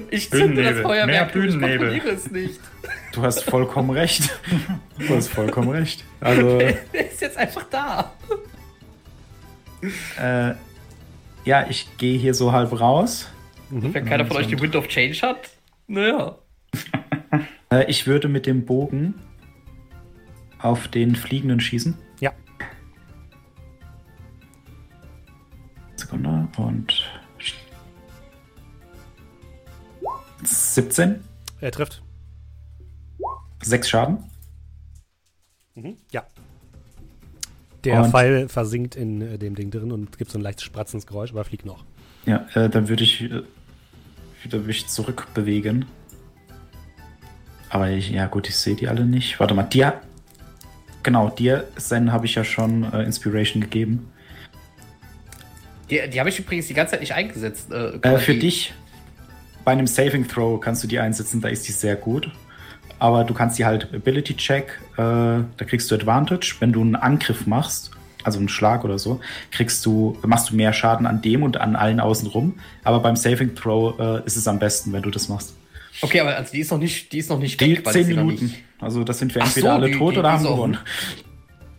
Ich 0.09 0.29
zünde 0.29 0.47
das 0.61 0.73
Bühnennebel. 0.73 0.83
Feuerwerk 0.83 1.07
Mehr 1.07 1.25
ich 1.27 1.31
Bühnennebel. 1.33 1.77
kontrolliere 1.77 2.09
es 2.09 2.29
nicht. 2.31 2.59
Du 3.13 3.21
hast 3.23 3.43
vollkommen 3.43 3.89
recht. 3.91 4.29
Du 4.99 5.15
hast 5.15 5.29
vollkommen 5.29 5.69
recht. 5.69 6.03
Also, 6.19 6.59
Der 6.59 7.11
ist 7.11 7.21
jetzt 7.21 7.37
einfach 7.37 7.63
da. 7.71 8.11
äh, 10.19 10.53
ja, 11.45 11.65
ich 11.69 11.87
gehe 11.97 12.19
hier 12.19 12.33
so 12.35 12.51
halb 12.51 12.79
raus. 12.79 13.27
Wenn 13.71 14.05
keiner 14.05 14.25
von 14.25 14.37
euch 14.37 14.47
die 14.47 14.59
Wind 14.59 14.75
of 14.75 14.87
Change 14.89 15.17
hat, 15.21 15.49
naja. 15.87 16.35
Äh, 17.71 17.89
ich 17.89 18.05
würde 18.07 18.27
mit 18.27 18.45
dem 18.45 18.65
Bogen 18.65 19.15
auf 20.59 20.87
den 20.87 21.15
Fliegenden 21.15 21.59
schießen. 21.59 21.97
Ja. 22.19 22.31
Sekunde 25.95 26.47
und 26.57 27.09
17, 30.43 31.21
Er 31.61 31.71
trifft. 31.71 32.01
6 33.63 33.89
Schaden. 33.89 34.23
Mhm. 35.75 35.95
Ja. 36.11 36.25
Der 37.83 38.03
Und- 38.03 38.11
Pfeil 38.11 38.49
versinkt 38.49 38.95
in 38.95 39.21
äh, 39.21 39.37
dem 39.37 39.55
Ding 39.55 39.69
drin 39.71 39.91
und 39.91 40.17
gibt 40.17 40.31
so 40.31 40.37
ein 40.39 40.41
leichtes 40.41 40.63
spratzendes 40.65 41.05
Geräusch, 41.07 41.31
aber 41.31 41.43
fliegt 41.43 41.65
noch. 41.65 41.85
Ja, 42.25 42.45
äh, 42.55 42.69
dann 42.69 42.89
würde 42.89 43.03
ich 43.03 43.21
äh, 43.21 43.43
wieder 44.43 44.59
mich 44.59 44.87
zurückbewegen. 44.87 45.85
Aber 47.71 47.89
ich, 47.89 48.11
ja 48.11 48.27
gut, 48.27 48.49
ich 48.49 48.55
sehe 48.57 48.75
die 48.75 48.87
alle 48.89 49.05
nicht. 49.05 49.39
Warte 49.39 49.53
mal, 49.53 49.63
dir. 49.63 49.93
Genau, 51.03 51.29
dir, 51.29 51.67
Zen, 51.77 52.11
habe 52.11 52.25
ich 52.25 52.35
ja 52.35 52.43
schon 52.43 52.83
äh, 52.91 53.03
Inspiration 53.03 53.61
gegeben. 53.61 54.11
Die, 55.89 56.01
die 56.09 56.19
habe 56.19 56.29
ich 56.29 56.37
übrigens 56.37 56.67
die 56.67 56.73
ganze 56.73 56.91
Zeit 56.91 56.99
nicht 56.99 57.13
eingesetzt. 57.13 57.71
Äh, 57.71 57.97
Äh, 58.01 58.17
für 58.19 58.35
dich, 58.35 58.73
bei 59.63 59.71
einem 59.71 59.87
Saving 59.87 60.27
Throw 60.27 60.59
kannst 60.59 60.83
du 60.83 60.87
die 60.87 60.99
einsetzen, 60.99 61.41
da 61.41 61.47
ist 61.47 61.67
die 61.67 61.71
sehr 61.71 61.95
gut. 61.95 62.29
Aber 62.99 63.23
du 63.23 63.33
kannst 63.33 63.57
die 63.57 63.65
halt 63.65 63.87
Ability 63.93 64.35
Check, 64.35 64.79
äh, 64.93 64.97
da 64.97 65.65
kriegst 65.65 65.89
du 65.89 65.95
Advantage. 65.95 66.55
Wenn 66.59 66.73
du 66.73 66.81
einen 66.81 66.95
Angriff 66.95 67.47
machst, 67.47 67.91
also 68.23 68.37
einen 68.37 68.49
Schlag 68.49 68.83
oder 68.83 68.99
so, 68.99 69.21
kriegst 69.49 69.85
du, 69.85 70.17
machst 70.23 70.51
du 70.51 70.55
mehr 70.55 70.73
Schaden 70.73 71.07
an 71.07 71.21
dem 71.21 71.41
und 71.41 71.57
an 71.57 71.75
allen 71.77 71.99
außen 72.01 72.27
rum. 72.27 72.59
Aber 72.83 72.99
beim 72.99 73.15
Saving 73.15 73.55
Throw 73.55 73.97
äh, 73.97 74.25
ist 74.25 74.35
es 74.35 74.47
am 74.47 74.59
besten, 74.59 74.91
wenn 74.93 75.01
du 75.01 75.09
das 75.09 75.29
machst. 75.29 75.55
Okay, 76.01 76.19
aber 76.19 76.35
also 76.35 76.51
die 76.51 76.59
ist 76.59 76.71
noch 76.71 76.79
nicht, 76.79 77.11
die 77.11 77.17
ist 77.19 77.29
noch 77.29 77.39
nicht 77.39 77.59
Die 77.61 77.71
weg, 77.77 77.85
weil 77.85 77.93
10 77.93 78.01
ich 78.01 78.07
sie 78.07 78.13
noch 78.15 78.23
Minuten. 78.23 78.45
nicht- 78.45 78.63
Also 78.79 79.03
das 79.03 79.19
sind 79.19 79.33
wir 79.35 79.41
Ach 79.43 79.47
entweder 79.47 79.67
so, 79.69 79.73
alle 79.75 79.91
die- 79.91 79.97
tot 79.97 80.13
die- 80.15 80.19
oder 80.19 80.31
haben 80.31 80.43
gewonnen. 80.43 80.77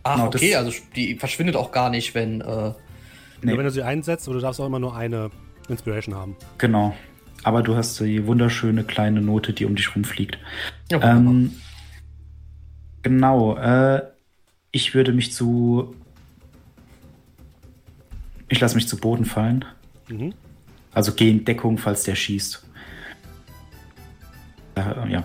Ach, 0.03 0.15
Genau, 0.15 0.29
das- 0.29 0.41
okay, 0.41 0.55
also 0.55 0.71
die 0.95 1.15
verschwindet 1.15 1.55
auch 1.55 1.71
gar 1.71 1.89
nicht, 1.89 2.13
wenn. 2.15 2.41
Äh, 2.41 2.45
Nur 2.45 3.57
wenn 3.57 3.65
du 3.65 3.71
sie 3.71 3.81
einsetzt, 3.83 4.27
aber 4.27 4.35
du 4.35 4.41
darfst 4.41 4.59
auch 4.61 4.65
immer 4.67 4.79
nur 4.79 4.95
eine 4.95 5.29
Inspiration 5.67 6.15
haben. 6.15 6.35
Genau. 6.57 6.95
Aber 7.43 7.61
du 7.61 7.75
hast 7.75 7.99
die 7.99 8.25
wunderschöne 8.25 8.85
kleine 8.85 9.21
Note, 9.21 9.51
die 9.51 9.65
um 9.65 9.75
dich 9.75 9.93
rumfliegt. 9.95 10.37
ja. 10.91 11.01
Ähm, 11.17 11.51
genau. 13.01 13.57
Äh, 13.57 14.01
ich 14.71 14.95
würde 14.95 15.11
mich 15.11 15.33
zu. 15.33 15.93
Ich 18.49 18.59
lasse 18.59 18.75
mich 18.75 18.87
zu 18.87 18.97
Boden 18.97 19.25
fallen. 19.25 19.65
Mhm. 20.09 20.33
Also 20.93 21.13
geh 21.13 21.29
in 21.29 21.43
Deckung, 21.43 21.77
falls 21.77 22.03
der 22.03 22.15
schießt. 22.15 22.62
Äh, 24.75 25.09
ja. 25.11 25.23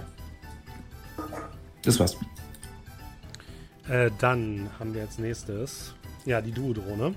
Das 1.83 1.99
war's. 1.99 2.17
Äh, 3.89 4.11
dann 4.19 4.69
haben 4.79 4.95
wir 4.95 5.03
als 5.03 5.19
nächstes, 5.19 5.95
ja, 6.27 6.41
die 6.41 6.53
Duo-Drohne. 6.53 7.15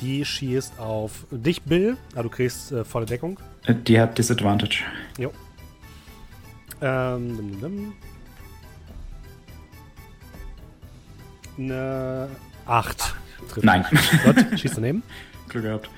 Die 0.00 0.24
schießt 0.24 0.80
auf 0.80 1.26
dich, 1.30 1.62
Bill. 1.62 1.96
Ah, 2.16 2.22
du 2.22 2.28
kriegst 2.28 2.72
äh, 2.72 2.84
volle 2.84 3.06
Deckung. 3.06 3.38
Äh, 3.66 3.74
Die 3.74 4.00
hat 4.00 4.18
Disadvantage. 4.18 4.82
Jo. 5.16 5.32
Ähm, 6.80 7.36
dum, 7.36 7.60
dum. 7.60 7.92
Eine 11.56 12.28
8. 12.66 13.14
Trifft. 13.48 13.64
Nein. 13.64 13.84
Gut, 14.24 14.44
schießt 14.58 14.76
daneben. 14.78 15.04
Glück 15.48 15.62
gehabt. 15.64 15.90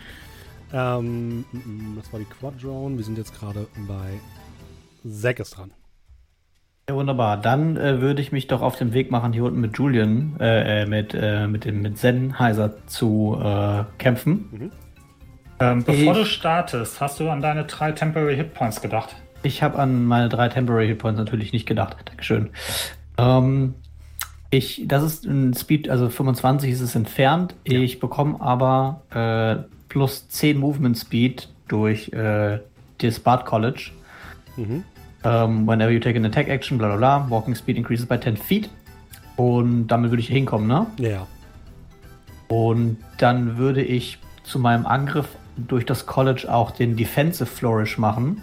Ähm, 0.73 1.45
mm, 1.53 1.57
mm, 1.93 1.97
das 1.97 2.13
war 2.13 2.19
die 2.21 2.27
Quadrone. 2.27 2.97
Wir 2.99 3.05
sind 3.05 3.17
jetzt 3.17 3.33
gerade 3.39 3.67
bei 3.89 4.21
Zack 5.09 5.41
ist 5.41 5.57
dran. 5.57 5.73
Ja, 6.89 6.95
wunderbar. 6.97 7.39
Dann 7.39 7.77
äh, 7.77 8.01
würde 8.01 8.21
ich 8.21 8.31
mich 8.33 8.47
doch 8.47 8.61
auf 8.63 8.77
den 8.77 8.93
Weg 8.93 9.11
machen, 9.11 9.33
hier 9.33 9.45
unten 9.45 9.61
mit 9.61 9.77
Julian, 9.79 10.37
äh, 10.39 10.83
äh, 10.83 10.87
mit, 10.87 11.15
äh, 11.15 11.47
mit 11.47 11.65
dem 11.65 11.81
mit 11.81 11.97
Sennheiser 11.99 12.87
zu 12.87 13.39
äh, 13.43 13.85
kämpfen. 13.99 14.71
Ähm, 15.61 15.85
bevor 15.85 16.13
Ich- 16.13 16.19
du 16.19 16.25
startest, 16.27 17.01
hast 17.01 17.21
du 17.21 17.31
an 17.31 17.41
deine 17.41 17.65
drei 17.65 17.93
Temporary 17.93 18.37
Hitpoints 18.37 18.81
gedacht? 18.83 19.17
Ich 19.43 19.63
habe 19.63 19.79
an 19.79 20.05
meine 20.07 20.29
drei 20.31 20.49
Temporary 20.49 20.87
Hit 20.89 20.99
Points 20.99 21.19
natürlich 21.19 21.53
nicht 21.53 21.67
gedacht. 21.67 21.97
Dankeschön. 22.07 22.51
Ähm, 23.19 23.75
ich, 24.51 24.85
das 24.87 25.03
ist 25.03 25.27
ein 25.27 25.53
Speed, 25.55 25.89
also 25.91 26.09
25 26.09 26.71
ist 26.71 26.81
es 26.81 26.95
entfernt. 26.95 27.55
Ich 27.65 28.01
bekomme 28.01 28.41
aber 28.41 29.03
äh, 29.11 29.65
plus 29.89 30.29
10 30.29 30.59
Movement 30.59 30.97
Speed 30.99 31.49
durch 31.69 32.09
äh, 32.13 32.61
das 32.99 33.21
Bard 33.21 33.45
College. 33.47 33.91
Mhm. 34.57 34.85
Ähm, 35.25 35.67
whenever 35.67 35.91
you 35.91 36.01
take 36.01 36.17
an 36.19 36.25
attack 36.25 36.49
action, 36.49 36.77
bla 36.77 36.89
bla 36.89 36.97
bla, 36.97 37.31
walking 37.31 37.55
speed 37.55 37.77
increases 37.77 38.07
by 38.07 38.19
10 38.19 38.37
feet. 38.37 38.69
Und 39.37 39.89
damit 39.89 40.11
würde 40.11 40.21
ich 40.21 40.29
hier 40.29 40.37
hinkommen, 40.37 40.67
ne? 40.67 40.87
Ja, 40.99 41.09
ja. 41.09 41.27
Und 42.49 42.99
dann 43.19 43.57
würde 43.57 43.83
ich 43.83 44.19
zu 44.45 44.59
meinem 44.59 44.87
Angriff 44.87 45.29
durch 45.57 45.87
das 45.87 46.07
College 46.07 46.47
auch 46.53 46.71
den 46.71 46.97
Defensive 46.97 47.47
Flourish 47.47 47.99
machen. 47.99 48.43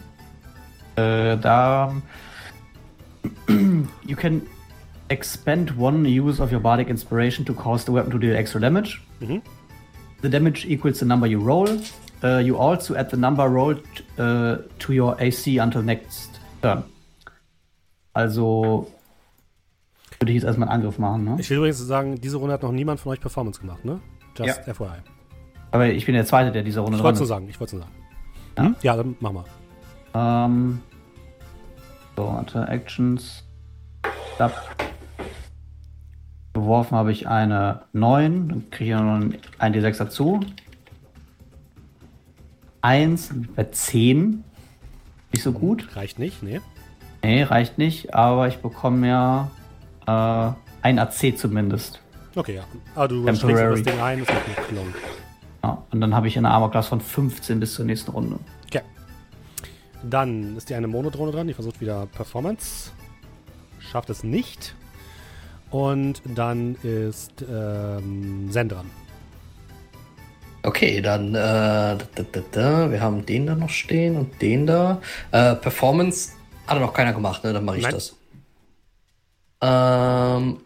Äh, 0.95 1.37
da 1.37 1.93
you 3.47 4.15
can 4.15 4.41
expend 5.09 5.77
one 5.77 6.07
use 6.07 6.41
of 6.41 6.51
your 6.51 6.59
bardic 6.59 6.89
inspiration 6.89 7.45
to 7.45 7.53
cause 7.53 7.85
the 7.85 7.93
weapon 7.93 8.11
to 8.11 8.17
deal 8.17 8.35
extra 8.35 8.59
damage. 8.59 9.01
Mhm. 9.19 9.41
The 10.21 10.29
damage 10.29 10.65
equals 10.65 10.99
the 10.99 11.05
number 11.05 11.27
you 11.27 11.39
roll. 11.39 11.67
Uh, 12.23 12.37
you 12.37 12.57
also 12.57 12.95
add 12.95 13.09
the 13.09 13.17
number 13.17 13.47
rolled 13.49 13.83
uh, 14.19 14.57
to 14.79 14.93
your 14.93 15.15
AC 15.19 15.57
until 15.57 15.81
next 15.81 16.30
turn. 16.61 16.83
Also 18.13 18.91
würde 20.19 20.31
ich 20.33 20.35
jetzt 20.35 20.45
erstmal 20.45 20.69
einen 20.69 20.81
Angriff 20.81 20.99
machen, 20.99 21.23
ne? 21.23 21.37
Ich 21.39 21.49
will 21.49 21.57
übrigens 21.57 21.79
sagen, 21.79 22.19
diese 22.19 22.37
Runde 22.37 22.53
hat 22.53 22.63
noch 22.63 22.71
niemand 22.71 22.99
von 22.99 23.11
euch 23.11 23.19
Performance 23.19 23.59
gemacht, 23.59 23.83
ne? 23.85 23.99
Just 24.37 24.61
Ja. 24.67 24.73
FYI. 24.73 24.87
Aber 25.71 25.87
ich 25.87 26.05
bin 26.05 26.15
der 26.15 26.25
Zweite, 26.25 26.51
der 26.51 26.63
diese 26.63 26.81
Runde 26.81 26.97
Ich 26.97 27.03
wollte 27.03 27.15
es 27.15 27.19
nur 27.21 27.27
sagen, 27.27 27.47
ich 27.49 27.59
wollte 27.59 27.77
es 27.77 27.81
nur 27.81 27.89
sagen. 28.57 28.75
Ja? 28.83 28.91
Ja, 28.91 28.97
dann 28.97 29.15
mach 29.19 29.31
mal. 29.31 29.45
Ähm, 30.13 30.81
so, 32.17 32.27
warte, 32.27 32.67
Actions. 32.67 33.43
Stop. 34.35 34.51
Geworfen 36.53 36.97
habe 36.97 37.11
ich 37.13 37.27
eine 37.27 37.83
9, 37.93 38.49
dann 38.49 38.69
kriege 38.69 38.91
ich 38.91 38.99
noch 38.99 39.13
einen 39.13 39.37
1d6 39.59 39.97
dazu. 39.97 40.41
1 42.81 43.33
bei 43.55 43.63
10. 43.63 44.43
Nicht 45.33 45.43
so 45.43 45.51
gut. 45.51 45.95
Reicht 45.95 46.19
nicht, 46.19 46.43
nee. 46.43 46.61
Nee, 47.23 47.43
reicht 47.43 47.77
nicht, 47.77 48.13
aber 48.13 48.47
ich 48.47 48.57
bekomme 48.57 49.07
ja 49.07 49.51
äh, 50.07 50.53
ein 50.81 50.99
AC 50.99 51.37
zumindest. 51.37 52.01
Okay, 52.35 52.55
ja. 52.55 52.63
Aber 52.95 53.07
du 53.07 53.25
Temporary. 53.25 53.67
auf 53.67 53.81
das 53.81 53.93
Ding 53.93 54.01
ein, 54.01 54.19
das 54.19 54.27
macht 54.29 54.47
nicht 54.47 54.69
gelungen. 54.69 54.93
Ja, 55.63 55.83
und 55.91 56.01
dann 56.01 56.15
habe 56.15 56.27
ich 56.27 56.37
eine 56.37 56.49
Armor 56.49 56.71
Class 56.71 56.87
von 56.87 57.01
15 57.01 57.59
bis 57.59 57.75
zur 57.75 57.85
nächsten 57.85 58.11
Runde. 58.11 58.39
Okay. 58.65 58.81
Dann 60.03 60.57
ist 60.57 60.69
die 60.69 60.75
eine 60.75 60.87
Monodrohne 60.87 61.31
dran, 61.31 61.47
die 61.47 61.53
versucht 61.53 61.81
wieder 61.81 62.07
Performance. 62.07 62.91
Schafft 63.79 64.09
es 64.09 64.23
nicht. 64.23 64.75
Und 65.69 66.21
dann 66.35 66.75
ist 66.83 67.45
ähm, 67.49 68.47
Zen 68.49 68.69
dran. 68.69 68.89
Okay, 70.63 71.01
dann, 71.01 71.29
äh, 71.29 71.37
da, 71.39 71.97
da, 72.15 72.23
da, 72.31 72.41
da. 72.51 72.91
wir 72.91 73.01
haben 73.01 73.25
den 73.25 73.47
da 73.47 73.55
noch 73.55 73.69
stehen 73.69 74.15
und 74.15 74.41
den 74.41 74.67
da. 74.67 75.01
Äh, 75.31 75.55
Performance 75.55 76.33
hat 76.67 76.79
noch 76.79 76.93
keiner 76.93 77.13
gemacht, 77.13 77.43
ne? 77.43 77.51
Dann 77.53 77.65
mache 77.65 77.77
ich 77.77 77.83
Nein. 77.83 77.93
das. 77.93 78.15
Ähm, 79.61 80.57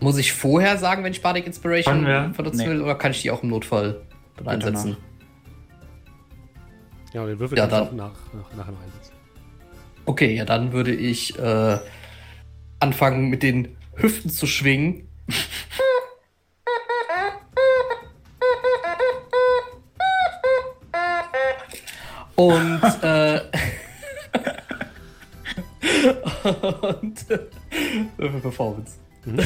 muss 0.00 0.18
ich 0.18 0.32
vorher 0.32 0.78
sagen, 0.78 1.02
wenn 1.04 1.12
ich 1.12 1.22
Bardic 1.22 1.46
Inspiration 1.46 2.04
benutzen 2.36 2.58
Nee. 2.58 2.66
will, 2.68 2.82
oder 2.82 2.94
kann 2.94 3.10
ich 3.10 3.22
die 3.22 3.30
auch 3.30 3.42
im 3.42 3.48
Notfall 3.50 4.00
dann 4.36 4.46
einsetzen? 4.48 4.96
Ja, 7.12 7.22
und 7.22 7.28
den 7.28 7.38
Würfel 7.40 7.58
Ja, 7.58 7.66
dann- 7.66 7.88
auch 7.88 7.92
nach, 7.92 8.12
nach, 8.32 8.56
nachher 8.56 8.72
noch 8.72 8.82
einsetzen. 8.82 9.12
Okay, 10.04 10.34
ja, 10.36 10.44
dann 10.44 10.72
würde 10.72 10.94
ich 10.94 11.38
äh, 11.38 11.78
anfangen 12.80 13.28
mit 13.30 13.42
den 13.42 13.76
Hüften 13.96 14.30
zu 14.30 14.46
schwingen. 14.46 15.08
Und, 22.38 22.80
äh, 23.02 23.40
und, 26.82 27.30
äh, 27.30 27.38
Würfel 28.16 28.40
Performance. 28.40 28.98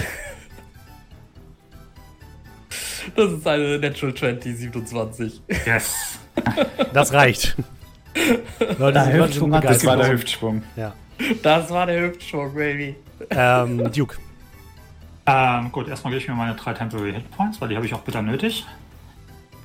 Das 3.16 3.32
ist 3.32 3.46
eine 3.46 3.78
Natural 3.80 4.14
20, 4.14 4.56
27. 4.56 5.42
Yes. 5.66 6.18
Das 6.94 7.12
reicht. 7.12 7.56
Leute, 8.78 8.92
Der 8.92 9.12
Hüftschwung 9.12 9.50
Das 9.50 9.84
war 9.84 9.96
der 9.96 10.12
Hüftschwung. 10.12 10.62
Ja. 10.76 10.94
Das 11.42 11.68
war 11.70 11.86
der 11.86 12.00
Hüftschwung, 12.00 12.54
Baby. 12.54 12.94
Ähm, 13.28 13.92
Duke. 13.92 14.16
Ähm, 15.26 15.72
gut, 15.72 15.88
erstmal 15.88 16.12
gebe 16.12 16.22
ich 16.22 16.28
mir 16.28 16.36
meine 16.36 16.54
drei 16.54 16.72
Temporary 16.74 17.12
Hit 17.12 17.30
Points, 17.32 17.60
weil 17.60 17.70
die 17.70 17.76
habe 17.76 17.84
ich 17.84 17.92
auch 17.92 18.02
bitter 18.02 18.22
nötig. 18.22 18.64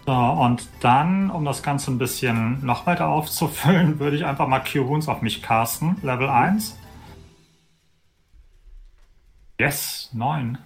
So, 0.08 0.14
und 0.14 0.70
dann, 0.80 1.30
um 1.30 1.44
das 1.44 1.62
Ganze 1.62 1.92
ein 1.92 1.98
bisschen 1.98 2.66
noch 2.66 2.86
weiter 2.86 3.10
aufzufüllen, 3.10 4.00
würde 4.00 4.16
ich 4.16 4.24
einfach 4.24 4.48
mal 4.48 4.62
Cure 4.62 4.88
Wounds 4.88 5.10
auf 5.10 5.22
mich 5.22 5.44
casten. 5.44 5.98
Level 6.02 6.30
1. 6.30 6.78
Yes, 9.60 10.10
9. 10.14 10.58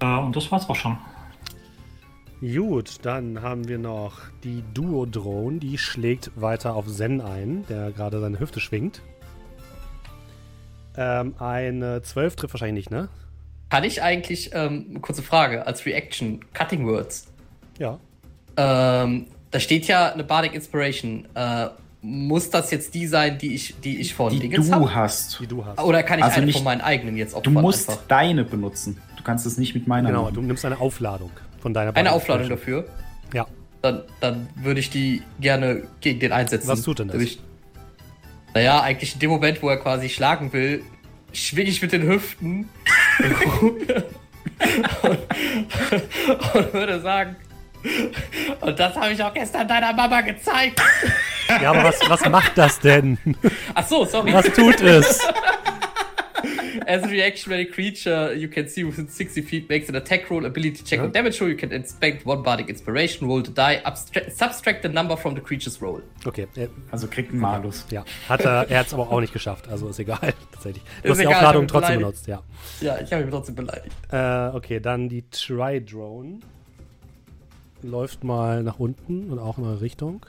Äh, 0.00 0.06
und 0.06 0.34
das 0.34 0.50
war's 0.50 0.68
auch 0.68 0.74
schon. 0.74 0.98
Gut, 2.40 2.96
dann 3.02 3.40
haben 3.40 3.68
wir 3.68 3.78
noch 3.78 4.22
die 4.42 4.64
Duo-Drone, 4.74 5.60
die 5.60 5.78
schlägt 5.78 6.32
weiter 6.34 6.74
auf 6.74 6.88
Zen 6.88 7.20
ein, 7.20 7.64
der 7.68 7.92
gerade 7.92 8.20
seine 8.20 8.40
Hüfte 8.40 8.58
schwingt. 8.58 9.02
Ähm, 10.96 11.36
eine 11.38 12.02
12 12.02 12.34
trifft 12.34 12.54
wahrscheinlich 12.54 12.86
nicht, 12.86 12.90
ne? 12.90 13.08
Kann 13.68 13.84
ich 13.84 14.02
eigentlich, 14.02 14.50
ähm, 14.52 14.86
eine 14.90 15.00
kurze 15.00 15.22
Frage, 15.22 15.64
als 15.64 15.86
Reaction, 15.86 16.44
Cutting 16.52 16.84
Words. 16.88 17.32
Ja. 17.78 17.98
Ähm, 18.56 19.26
da 19.50 19.60
steht 19.60 19.86
ja 19.86 20.12
eine 20.12 20.24
Bardic 20.24 20.54
Inspiration. 20.54 21.26
Äh, 21.34 21.66
muss 22.02 22.50
das 22.50 22.70
jetzt 22.70 22.94
die 22.94 23.06
sein, 23.06 23.38
die 23.38 23.54
ich, 23.54 23.74
die 23.80 23.98
ich 24.00 24.14
von 24.14 24.30
Die 24.30 24.38
Dingens 24.38 24.68
du 24.68 24.74
hab? 24.74 24.94
hast. 24.94 25.40
Die 25.40 25.46
du 25.46 25.64
hast. 25.64 25.80
Oder 25.82 26.02
kann 26.04 26.18
ich 26.18 26.24
Also 26.24 26.36
eine 26.36 26.46
nicht- 26.46 26.56
von 26.56 26.64
meinen 26.64 26.80
eigenen 26.80 27.16
jetzt 27.16 27.32
Du 27.32 27.38
opfern? 27.38 27.54
musst 27.54 27.88
einfach? 27.88 28.02
deine 28.06 28.44
benutzen. 28.44 28.98
Du 29.16 29.22
kannst 29.24 29.44
es 29.46 29.58
nicht 29.58 29.74
mit 29.74 29.86
meiner 29.88 30.10
Genau, 30.10 30.22
machen. 30.24 30.34
du 30.34 30.42
nimmst 30.42 30.64
eine 30.64 30.78
Aufladung 30.80 31.30
von 31.60 31.74
deiner 31.74 31.94
Eine 31.96 32.10
Body 32.10 32.16
Aufladung 32.16 32.48
dafür. 32.48 32.86
Ja. 33.34 33.46
Dann, 33.82 34.02
dann 34.20 34.48
würde 34.54 34.78
ich 34.80 34.90
die 34.90 35.22
gerne 35.40 35.82
gegen 36.00 36.20
den 36.20 36.32
einsetzen. 36.32 36.68
Was 36.68 36.82
tut 36.82 37.00
denn 37.00 37.08
das? 37.08 37.20
Ich, 37.20 37.40
naja, 38.54 38.80
eigentlich 38.82 39.14
in 39.14 39.20
dem 39.20 39.30
Moment, 39.30 39.62
wo 39.62 39.68
er 39.68 39.76
quasi 39.78 40.08
schlagen 40.08 40.52
will, 40.52 40.82
schwinge 41.32 41.70
ich 41.70 41.82
mit 41.82 41.90
den 41.92 42.02
Hüften 42.04 42.68
und, 43.62 43.82
und 46.54 46.72
würde 46.72 47.00
sagen, 47.00 47.36
und 48.60 48.78
das 48.78 48.94
habe 48.96 49.12
ich 49.12 49.22
auch 49.22 49.32
gestern 49.34 49.66
deiner 49.68 49.92
Mama 49.92 50.20
gezeigt. 50.22 50.80
Ja, 51.62 51.70
aber 51.70 51.84
was, 51.84 52.00
was 52.10 52.28
macht 52.28 52.58
das 52.58 52.80
denn? 52.80 53.16
Ach 53.72 53.86
so, 53.86 54.04
sorry. 54.04 54.32
Was 54.32 54.46
tut 54.46 54.80
es? 54.80 55.20
As 56.88 57.02
a 57.04 57.06
reaction, 57.06 57.52
when 57.52 57.60
a 57.60 57.64
creature 57.64 58.32
you 58.34 58.48
can 58.48 58.66
see 58.68 58.84
within 58.84 59.06
60 59.08 59.42
feet 59.48 59.68
makes 59.68 59.88
an 59.88 59.94
attack 59.94 60.28
roll, 60.28 60.44
ability 60.44 60.82
check, 60.84 60.98
Ja. 60.98 61.04
or 61.04 61.08
damage 61.08 61.40
roll, 61.40 61.48
you 61.50 61.56
can 61.56 61.70
inspect 61.70 62.26
one 62.26 62.42
bardic 62.42 62.68
inspiration, 62.68 63.28
roll 63.28 63.42
the 63.44 63.52
die, 63.52 63.80
subtract 64.28 64.82
the 64.82 64.88
number 64.88 65.16
from 65.16 65.36
the 65.36 65.40
creature's 65.40 65.80
roll. 65.80 66.02
Okay, 66.26 66.48
er, 66.56 66.68
Also 66.90 67.06
kriegt 67.06 67.32
ein 67.32 67.38
Malus. 67.38 67.86
ja. 67.90 68.04
Hat 68.28 68.40
er, 68.44 68.68
er 68.68 68.80
hat 68.80 68.88
es 68.88 68.94
aber 68.94 69.08
auch 69.10 69.20
nicht 69.20 69.32
geschafft, 69.32 69.68
also 69.68 69.88
ist 69.88 70.00
egal, 70.00 70.18
tatsächlich. 70.52 70.82
Du 71.02 71.08
Ist 71.08 71.10
hast 71.12 71.18
die 71.18 71.22
egal, 71.22 71.30
ich 71.30 71.36
Aufladung 71.36 71.68
trotzdem 71.68 71.98
beleidigt. 72.00 72.26
benutzt, 72.26 72.26
ja. 72.82 72.96
Ja, 72.96 73.00
ich 73.04 73.12
habe 73.12 73.22
ihn 73.22 73.30
trotzdem 73.30 73.54
beleidigt. 73.54 73.94
Äh, 74.10 74.48
okay, 74.56 74.80
dann 74.80 75.08
die 75.08 75.24
Tri-Drone. 75.30 76.40
Läuft 77.86 78.24
mal 78.24 78.62
nach 78.62 78.80
unten 78.80 79.30
und 79.30 79.38
auch 79.38 79.58
in 79.58 79.64
eure 79.64 79.80
Richtung. 79.80 80.26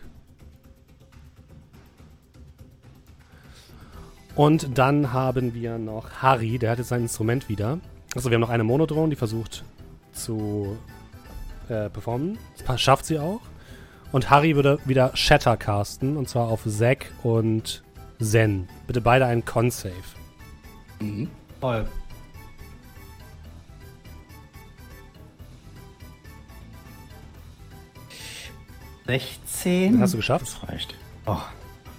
Und 4.35 4.77
dann 4.77 5.13
haben 5.13 5.55
wir 5.55 5.79
noch 5.79 6.21
Harry, 6.21 6.59
der 6.59 6.71
hat 6.71 6.77
jetzt 6.77 6.89
sein 6.89 7.01
Instrument 7.01 7.49
wieder. 7.49 7.79
Also 8.15 8.29
wir 8.29 8.35
haben 8.35 8.41
noch 8.41 8.49
eine 8.49 8.63
Monodrone, 8.63 9.09
die 9.09 9.15
versucht 9.15 9.65
zu 10.13 10.77
äh, 11.69 11.89
performen. 11.89 12.37
Das 12.67 12.79
schafft 12.79 13.05
sie 13.05 13.17
auch. 13.17 13.41
Und 14.11 14.29
Harry 14.29 14.55
würde 14.55 14.77
wieder 14.85 15.11
Shatter 15.15 15.57
casten, 15.57 16.15
und 16.15 16.29
zwar 16.29 16.49
auf 16.49 16.65
Zack 16.67 17.11
und 17.23 17.83
Zen. 18.21 18.69
Bitte 18.85 19.01
beide 19.01 19.25
einen 19.25 19.43
Con-Save. 19.43 19.93
Mhm. 20.99 21.29
Toll. 21.59 21.87
Sechzehn. 29.07 29.99
Hast 30.01 30.13
du 30.13 30.17
geschafft? 30.17 30.45
Das 30.47 30.69
reicht. 30.69 30.93
Oh, 31.25 31.37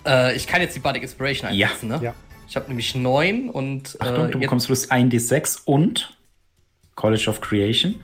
Äh, 0.06 0.36
ich 0.36 0.46
kann 0.46 0.60
jetzt 0.60 0.74
die 0.76 0.80
bardic 0.80 1.02
inspiration 1.02 1.52
Ja. 1.52 1.66
einsetzen, 1.66 1.88
ne? 1.88 2.00
Ja. 2.02 2.14
Ich 2.48 2.56
habe 2.56 2.68
nämlich 2.68 2.94
9 2.94 3.50
und 3.50 3.96
Achtung, 4.00 4.14
äh, 4.14 4.30
du 4.30 4.38
jetzt, 4.38 4.40
bekommst 4.40 4.66
plus 4.66 4.90
1d6 4.90 5.62
und 5.66 6.16
College 6.94 7.26
of 7.28 7.40
Creation. 7.40 7.96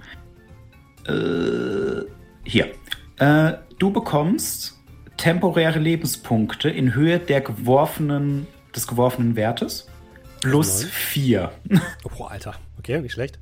Äh, 1.07 2.05
hier. 2.44 2.73
Äh, 3.18 3.55
du 3.78 3.91
bekommst 3.92 4.78
temporäre 5.16 5.78
Lebenspunkte 5.78 6.68
in 6.68 6.94
Höhe 6.94 7.18
der 7.18 7.41
geworfenen, 7.41 8.47
des 8.74 8.86
geworfenen 8.86 9.36
Wertes. 9.36 9.86
Plus 10.41 10.83
Neun. 10.83 10.91
4. 10.91 11.52
Oh, 12.05 12.08
boah, 12.18 12.31
Alter. 12.33 12.55
Okay, 12.78 13.00
nicht 13.00 13.12
schlecht. 13.12 13.39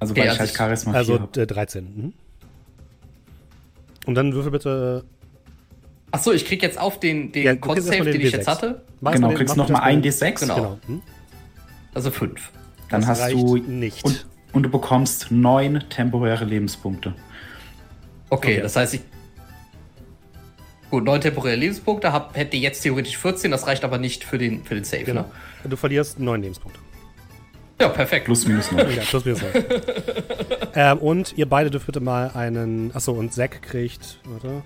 Also 0.00 0.12
Okay, 0.12 0.22
weil 0.22 0.28
also 0.30 0.34
ich 0.36 0.40
halt 0.40 0.50
ich- 0.50 0.56
Charisma 0.56 0.92
4 0.92 0.98
Also 0.98 1.20
hab. 1.20 1.36
äh, 1.36 1.46
13. 1.46 1.84
Mhm. 1.96 2.12
Und 4.06 4.14
dann 4.14 4.32
würfel 4.32 4.50
bitte. 4.52 5.04
Achso, 6.12 6.32
ich 6.32 6.46
krieg 6.46 6.62
jetzt 6.62 6.78
auf 6.78 6.98
den, 7.00 7.32
den 7.32 7.42
Ja, 7.44 7.52
erstmal 7.54 7.76
den 7.76 8.12
den 8.12 8.20
ich 8.22 8.32
jetzt 8.32 8.48
D6. 8.48 8.50
hatte, 8.50 8.82
Mach 9.00 9.12
Genau, 9.12 9.28
den- 9.28 9.36
kriegst 9.36 9.56
nochmal 9.56 9.82
ein 9.82 10.00
mal- 10.00 10.06
D6. 10.08 10.40
Genau. 10.40 10.54
Genau. 10.54 10.78
Hm? 10.86 11.02
also 11.92 12.10
5. 12.10 12.52
Dann 12.88 13.00
Das 13.02 13.10
hast 13.10 13.32
du 13.32 13.56
nicht. 13.56 14.04
Und, 14.04 14.26
und 14.52 14.62
du 14.62 14.70
bekommst 14.70 15.30
9 15.30 15.84
temporäre 15.90 16.44
Lebenspunkte. 16.44 17.14
Okay, 18.30 18.52
Okay. 18.54 18.60
das 18.62 18.76
heißt, 18.76 18.94
ich. 18.94 19.00
Gut, 20.90 21.04
9 21.04 21.20
temporäre 21.20 21.56
Lebenspunkte, 21.56 22.12
hab, 22.12 22.36
hätte 22.36 22.56
jetzt 22.56 22.82
theoretisch 22.82 23.18
14, 23.18 23.50
das 23.50 23.66
reicht 23.66 23.82
aber 23.84 23.98
nicht 23.98 24.22
für 24.22 24.38
den, 24.38 24.64
für 24.64 24.76
den 24.76 24.84
Save, 24.84 25.02
Genau. 25.02 25.22
ne? 25.22 25.68
Du 25.68 25.76
verlierst 25.76 26.20
neun 26.20 26.42
Lebenspunkte. 26.42 26.78
Ja, 27.80 27.88
perfekt. 27.88 28.24
Plus 28.24 28.46
minus 28.46 28.72
9. 28.72 28.86
Ja, 28.96 29.02
plus 29.02 29.24
minus 29.24 29.42
neun. 29.42 29.64
ähm, 30.74 30.98
und 30.98 31.36
ihr 31.36 31.46
beide 31.48 31.70
dürft 31.70 31.86
bitte 31.86 32.00
mal 32.00 32.30
einen. 32.34 32.90
Achso, 32.94 33.12
und 33.12 33.32
Zack 33.32 33.60
kriegt. 33.62 34.18
Warte. 34.24 34.62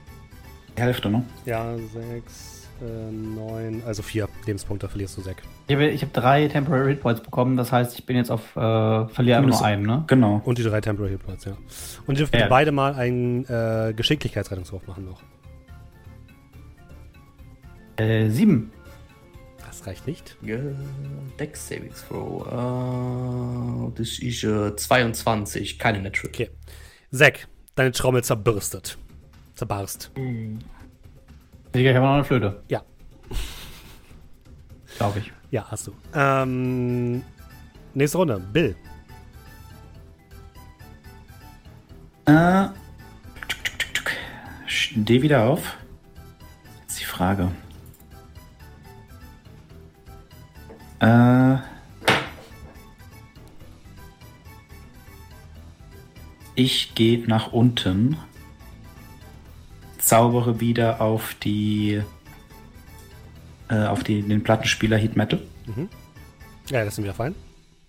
Die 0.79 0.83
Hälfte, 0.83 1.11
ne? 1.11 1.25
Ja, 1.45 1.77
sechs, 1.77 2.69
äh, 2.81 3.11
neun, 3.13 3.83
also 3.85 4.03
vier 4.03 4.29
Lebenspunkte 4.47 4.89
verlierst 4.89 5.19
du 5.19 5.23
Zack. 5.23 5.43
ich 5.67 5.75
habe 5.77 5.93
hab 5.97 6.13
drei 6.13 6.47
Temporary 6.47 6.93
Hit 6.93 7.01
Points 7.03 7.21
bekommen, 7.21 7.57
das 7.57 7.73
heißt, 7.73 7.99
ich 7.99 8.07
bin 8.07 8.17
jetzt 8.17 8.31
auf, 8.31 8.55
äh, 8.57 8.61
verliere 9.09 9.39
einfach 9.39 9.51
nur 9.51 9.65
einen, 9.65 9.83
ne? 9.85 10.05
Genau. 10.07 10.41
Und 10.45 10.59
die 10.59 10.63
drei 10.63 10.81
Temporary 10.81 11.11
Hit 11.13 11.27
Points, 11.27 11.45
ja. 11.45 11.53
Und 12.07 12.15
ihr 12.15 12.19
dürft 12.19 12.33
Ja. 12.35 12.39
bitte 12.41 12.51
beide 12.51 12.71
mal 12.73 12.95
einen 12.95 13.45
äh, 13.47 13.93
Geschicklichkeitsrettungswurf 13.97 14.87
machen 14.87 15.05
noch. 15.07 15.21
Äh, 17.97 18.31
sieben. 18.31 18.71
Das 19.81 19.87
reicht 19.87 20.07
nicht. 20.07 20.37
Ja, 20.43 20.59
Dex 21.39 21.69
Savings 21.69 22.05
Throw. 22.07 22.47
Äh, 22.47 23.93
das 23.99 24.19
ist 24.19 24.45
äh, 24.45 24.77
22, 24.77 25.79
keine 25.79 26.03
Natural. 26.03 26.29
Okay. 26.29 26.51
Zack, 27.11 27.49
deine 27.77 27.91
Trommel 27.91 28.23
zerbürstet. 28.23 28.99
Zerbarst. 29.55 30.11
Ich 31.73 31.87
habe 31.87 32.01
noch 32.01 32.13
eine 32.13 32.25
Flöte. 32.25 32.63
Ja. 32.69 32.83
Glaube 34.99 35.21
ich. 35.21 35.33
Ja, 35.51 35.65
hast 35.71 35.87
du. 35.87 35.95
Ähm, 36.15 37.23
nächste 37.95 38.19
Runde. 38.19 38.39
Bill. 38.53 38.77
Äh, 42.27 42.69
steh 44.67 45.23
wieder 45.23 45.45
auf. 45.45 45.79
Jetzt 46.83 47.01
die 47.01 47.05
Frage. 47.05 47.51
Äh, 51.01 51.57
ich 56.55 56.95
gehe 56.95 57.27
nach 57.27 57.53
unten, 57.53 58.17
zaubere 59.99 60.61
wieder 60.61 61.01
auf 61.01 61.35
die 61.35 62.03
äh, 63.69 63.87
auf 63.87 64.03
die, 64.05 64.23
den 64.23 64.43
Plattenspieler 64.43 64.99
Heat 64.99 65.17
Metal. 65.17 65.41
Ja, 66.69 66.85
das 66.85 66.99
ist 66.99 67.03
wieder 67.03 67.15
fein. 67.15 67.35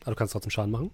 Aber 0.02 0.12
du 0.12 0.16
kannst 0.16 0.34
trotzdem 0.34 0.52
Schaden 0.52 0.72
machen. 0.72 0.92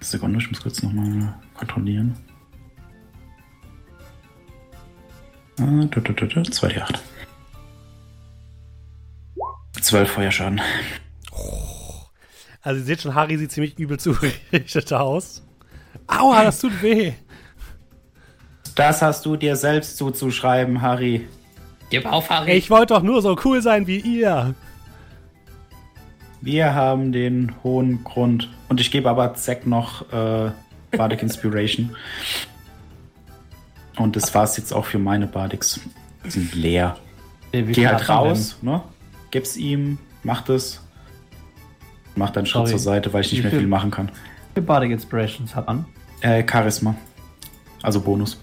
Sekunde, 0.00 0.38
ich 0.38 0.48
muss 0.48 0.60
kurz 0.60 0.82
nochmal 0.82 1.34
kontrollieren. 1.54 2.16
2 5.56 6.68
die 6.68 6.80
8. 6.80 7.02
Zwölf 9.80 10.10
Feuerschaden. 10.10 10.60
Also, 12.62 12.80
ihr 12.80 12.84
seht 12.84 13.02
schon, 13.02 13.14
Harry 13.14 13.38
sieht 13.38 13.52
ziemlich 13.52 13.78
übel 13.78 13.98
zugerichtet 14.00 14.92
aus. 14.92 15.42
Aua, 16.06 16.44
das 16.44 16.60
tut 16.60 16.82
weh. 16.82 17.12
Das 18.74 19.00
hast 19.00 19.24
du 19.24 19.36
dir 19.36 19.56
selbst 19.56 19.96
zuzuschreiben, 19.96 20.82
Harry. 20.82 21.26
Gib 21.90 22.04
auf, 22.04 22.28
Harry. 22.30 22.52
Ich 22.52 22.68
wollte 22.68 22.94
doch 22.94 23.02
nur 23.02 23.22
so 23.22 23.36
cool 23.44 23.62
sein 23.62 23.86
wie 23.86 24.00
ihr. 24.00 24.54
Wir 26.40 26.74
haben 26.74 27.12
den 27.12 27.54
hohen 27.62 28.04
Grund. 28.04 28.50
Und 28.68 28.80
ich 28.80 28.90
gebe 28.90 29.08
aber 29.08 29.34
Zack 29.34 29.66
noch 29.66 30.12
äh, 30.12 30.50
Bardic 30.90 31.22
Inspiration. 31.22 31.96
Und 33.96 34.16
das 34.16 34.34
war's 34.34 34.56
jetzt 34.56 34.72
auch 34.72 34.84
für 34.84 34.98
meine. 34.98 35.26
Die 35.26 36.30
sind 36.30 36.54
leer. 36.54 36.96
Geh 37.52 37.86
halt 37.86 38.08
raus, 38.08 38.58
ne? 38.62 38.82
Gib's 39.30 39.56
ihm, 39.56 39.98
mach 40.22 40.42
das. 40.42 40.82
Mach 42.14 42.30
dann 42.30 42.46
Schritt 42.46 42.60
Sorry. 42.66 42.70
zur 42.70 42.78
Seite, 42.78 43.12
weil 43.12 43.20
ich 43.22 43.30
nicht 43.32 43.40
Wie 43.40 43.42
mehr 43.42 43.50
viel? 43.50 43.60
viel 43.60 43.68
machen 43.68 43.90
kann. 43.90 44.10
Wie 44.54 44.60
Bardic 44.60 44.90
Inspirations 44.90 45.54
hat 45.54 45.66
man? 45.66 45.84
Äh, 46.22 46.44
Charisma. 46.50 46.94
Also 47.82 48.00
Bonus. 48.00 48.40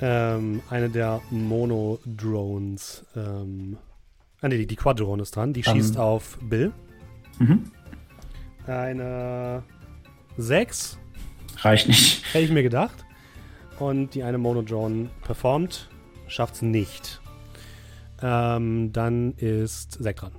Ähm, 0.00 0.62
eine 0.70 0.88
der 0.88 1.20
Mono-Drones. 1.30 3.04
Ähm, 3.16 3.78
ah, 4.40 4.48
nee, 4.48 4.58
die, 4.58 4.66
die 4.66 4.76
Quadrone 4.76 5.22
ist 5.22 5.34
dran. 5.36 5.52
Die 5.52 5.60
Ähm. 5.66 5.74
schießt 5.74 5.96
auf 5.98 6.38
Bill. 6.42 6.72
Mhm. 7.38 7.70
Eine 8.66 9.62
6, 10.36 10.98
Reicht 11.62 11.88
nicht. 11.88 12.22
hätte 12.34 12.44
ich 12.44 12.50
mir 12.50 12.62
gedacht. 12.62 13.04
Und 13.78 14.14
die 14.14 14.22
eine 14.22 14.38
Monodrone 14.38 15.08
performt, 15.22 15.88
schafft's 16.26 16.62
nicht. 16.62 17.20
Ähm, 18.20 18.92
dann 18.92 19.34
ist 19.34 20.02
Zack 20.02 20.16
dran. 20.16 20.32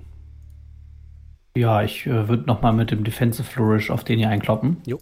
Ja, 1.56 1.82
ich 1.82 2.06
äh, 2.06 2.28
würde 2.28 2.44
nochmal 2.44 2.72
mit 2.72 2.90
dem 2.90 3.02
Defensive 3.02 3.44
Flourish 3.44 3.90
auf 3.90 4.04
den 4.04 4.18
hier 4.18 4.28
einkloppen. 4.28 4.76
Hm, 4.86 4.98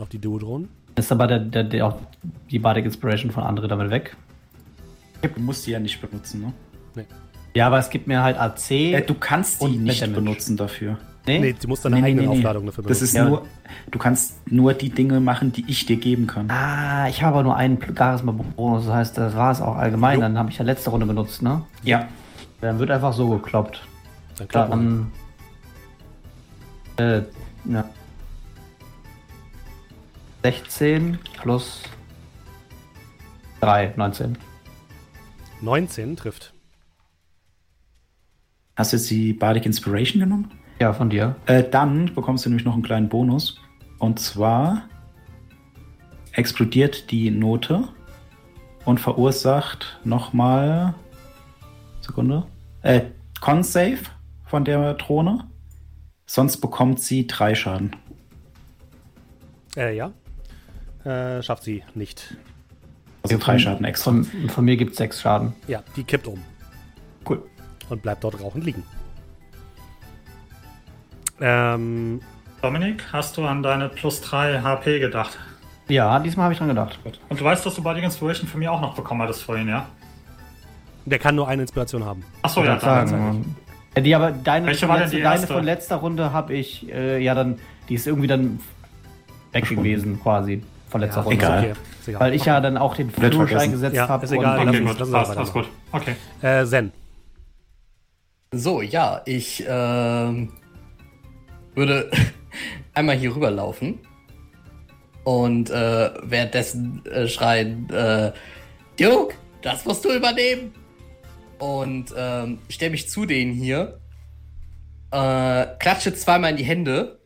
Auf 0.00 0.08
die 0.08 0.18
Duodronen. 0.18 0.68
Ist 0.94 1.12
aber 1.12 1.26
der, 1.26 1.40
der, 1.40 1.64
der 1.64 1.86
auch 1.86 1.98
die 2.50 2.58
Bardic 2.58 2.84
Inspiration 2.86 3.30
von 3.30 3.44
André 3.44 3.66
damit 3.66 3.90
weg. 3.90 4.16
Du 5.22 5.40
musst 5.40 5.66
die 5.66 5.72
ja 5.72 5.80
nicht 5.80 6.00
benutzen, 6.00 6.52
ne? 6.94 7.04
Ja, 7.54 7.66
aber 7.66 7.78
es 7.78 7.90
gibt 7.90 8.06
mir 8.06 8.22
halt 8.22 8.38
AC. 8.38 8.70
Äh, 8.70 9.00
du 9.02 9.14
kannst 9.14 9.60
die 9.62 9.76
nicht 9.76 10.00
Damage. 10.02 10.20
benutzen 10.20 10.56
dafür. 10.56 10.98
Nee? 11.26 11.38
Nee, 11.38 11.52
du 11.60 11.68
musst 11.68 11.84
deine 11.84 11.96
Nee, 11.96 12.06
eigene 12.06 12.22
nee, 12.22 12.28
nee. 12.28 12.36
Aufladung 12.38 12.66
dafür 12.66 12.82
Das 12.84 12.98
benutzen. 12.98 13.04
ist 13.04 13.14
Ja. 13.14 13.24
nur, 13.28 13.46
du 13.90 13.98
kannst 13.98 14.50
nur 14.50 14.74
die 14.74 14.90
Dinge 14.90 15.20
machen, 15.20 15.52
die 15.52 15.64
ich 15.68 15.86
dir 15.86 15.96
geben 15.96 16.26
kann. 16.26 16.50
Ah, 16.50 17.08
ich 17.08 17.22
habe 17.22 17.34
aber 17.36 17.42
nur 17.44 17.56
einen 17.56 17.78
Charisma-Bonus. 17.80 18.86
Das 18.86 18.94
heißt, 18.94 19.18
das 19.18 19.34
war 19.36 19.52
es 19.52 19.60
auch 19.60 19.76
allgemein. 19.76 20.16
Jo. 20.16 20.20
Dann 20.22 20.38
habe 20.38 20.50
ich 20.50 20.58
ja 20.58 20.64
letzte 20.64 20.90
Runde 20.90 21.06
benutzt, 21.06 21.42
ne? 21.42 21.62
Ja. 21.82 22.08
Dann 22.60 22.78
wird 22.78 22.90
einfach 22.90 23.12
so 23.12 23.28
gekloppt. 23.30 23.86
Dann 24.38 24.48
klappt 24.48 24.70
man. 24.70 25.12
Dann. 26.96 27.06
Äh, 27.06 27.22
ja. 27.70 27.84
16 30.42 31.18
plus 31.42 31.82
3, 33.60 33.94
19. 33.96 34.38
19 35.60 36.16
trifft. 36.16 36.52
Hast 38.76 38.92
du 38.92 38.96
jetzt 38.98 39.10
die 39.10 39.32
Bardic 39.32 39.66
Inspiration 39.66 40.20
genommen? 40.20 40.50
Ja, 40.78 40.92
von 40.92 41.08
dir. 41.10 41.36
Äh, 41.46 41.64
dann 41.64 42.14
bekommst 42.14 42.44
du 42.44 42.50
nämlich 42.50 42.66
noch 42.66 42.74
einen 42.74 42.82
kleinen 42.82 43.08
Bonus. 43.08 43.60
Und 43.98 44.20
zwar 44.20 44.82
explodiert 46.32 47.10
die 47.10 47.30
Note 47.30 47.88
und 48.84 49.00
verursacht 49.00 49.98
nochmal. 50.04 50.94
Sekunde. 52.00 52.46
Äh, 52.82 53.02
Con-Save 53.40 53.98
von 54.44 54.64
der 54.64 54.94
Drohne. 54.94 55.44
Sonst 56.26 56.58
bekommt 56.58 57.00
sie 57.00 57.26
drei 57.26 57.54
Schaden. 57.54 57.96
Äh, 59.76 59.96
ja. 59.96 60.12
Äh, 61.04 61.42
schafft 61.42 61.62
sie 61.64 61.84
nicht. 61.94 62.36
Also 63.22 63.38
drei 63.38 63.58
Schaden 63.58 63.84
extra. 63.84 64.10
Von, 64.10 64.24
von 64.24 64.64
mir 64.64 64.76
gibt 64.76 64.92
es 64.92 64.98
6 64.98 65.20
Schaden. 65.20 65.54
Ja, 65.66 65.82
die 65.96 66.04
kippt 66.04 66.26
um 66.26 66.42
Cool. 67.28 67.42
und 67.88 68.02
bleibt 68.02 68.22
dort 68.24 68.40
rauchend 68.40 68.64
liegen. 68.64 68.82
Ähm, 71.40 72.20
Dominik, 72.62 73.04
hast 73.12 73.36
du 73.36 73.44
an 73.44 73.62
deine 73.62 73.88
plus 73.88 74.20
3 74.22 74.60
HP 74.60 74.98
gedacht? 75.00 75.38
Ja, 75.88 76.18
diesmal 76.18 76.44
habe 76.44 76.52
ich 76.54 76.58
dran 76.58 76.68
gedacht. 76.68 76.98
Und 77.28 77.40
du 77.40 77.44
weißt, 77.44 77.64
dass 77.64 77.74
du 77.74 77.82
Bardic 77.82 78.02
Inspiration 78.04 78.48
von 78.48 78.58
mir 78.58 78.72
auch 78.72 78.80
noch 78.80 78.94
bekommen 78.94 79.22
hattest 79.22 79.42
vorhin, 79.42 79.68
ja? 79.68 79.86
der 81.04 81.20
kann 81.20 81.36
nur 81.36 81.46
eine 81.46 81.62
Inspiration 81.62 82.04
haben. 82.04 82.24
Achso, 82.42 82.64
ja, 82.64 82.74
dann 82.76 83.06
sagen. 83.06 83.56
Ja, 83.94 84.02
die 84.02 84.14
aber 84.16 84.32
deine, 84.32 84.66
Welche 84.66 84.88
war 84.88 84.96
denn 84.96 85.04
letzte, 85.04 85.16
die 85.18 85.22
deine 85.22 85.40
erste? 85.40 85.54
von 85.54 85.64
letzter 85.64 85.96
Runde 85.96 86.32
habe 86.32 86.54
ich 86.54 86.88
äh, 86.92 87.22
ja 87.22 87.34
dann, 87.36 87.60
die 87.88 87.94
ist 87.94 88.08
irgendwie 88.08 88.26
dann 88.26 88.58
weg 89.52 89.68
gewesen 89.68 90.20
quasi 90.20 90.64
von 90.90 91.00
letzter 91.00 91.18
Ja, 91.20 91.22
Runde. 91.22 91.36
egal. 91.36 91.58
Ist 91.64 91.70
okay. 91.70 91.80
Ist 92.00 92.08
egal. 92.08 92.20
Weil 92.22 92.34
ich 92.34 92.44
ja 92.44 92.60
dann 92.60 92.76
auch 92.76 92.96
den 92.96 93.10
vergessen. 93.10 93.56
eingesetzt 93.56 93.94
Ja, 93.94 94.08
habe. 94.08 94.24
ist 94.24 94.32
egal, 94.32 94.66
Okay, 94.68 94.80
gut, 94.80 95.00
uns 95.00 95.10
passt, 95.12 95.36
alles 95.36 95.52
gut. 95.52 95.68
Okay. 95.92 96.16
Äh, 96.42 96.64
Zen. 96.66 96.92
So, 98.52 98.82
ja, 98.82 99.20
ich 99.26 99.64
ähm, 99.68 100.50
würde 101.76 102.10
einmal 102.94 103.16
hier 103.16 103.34
rüberlaufen 103.34 104.00
und 105.24 105.70
äh, 105.70 106.10
währenddessen 106.22 107.04
äh, 107.06 107.28
schreien, 107.28 107.90
äh, 107.90 108.32
Duke, 108.98 109.34
das 109.62 109.84
musst 109.84 110.04
du 110.04 110.12
übernehmen. 110.12 110.72
Und 111.58 112.14
ähm, 112.16 112.58
stelle 112.68 112.90
mich 112.92 113.08
zu 113.08 113.24
denen 113.24 113.54
hier, 113.54 113.98
äh, 115.10 115.66
klatsche 115.78 116.14
zweimal 116.14 116.50
in 116.50 116.56
die 116.58 116.64
Hände 116.64 117.18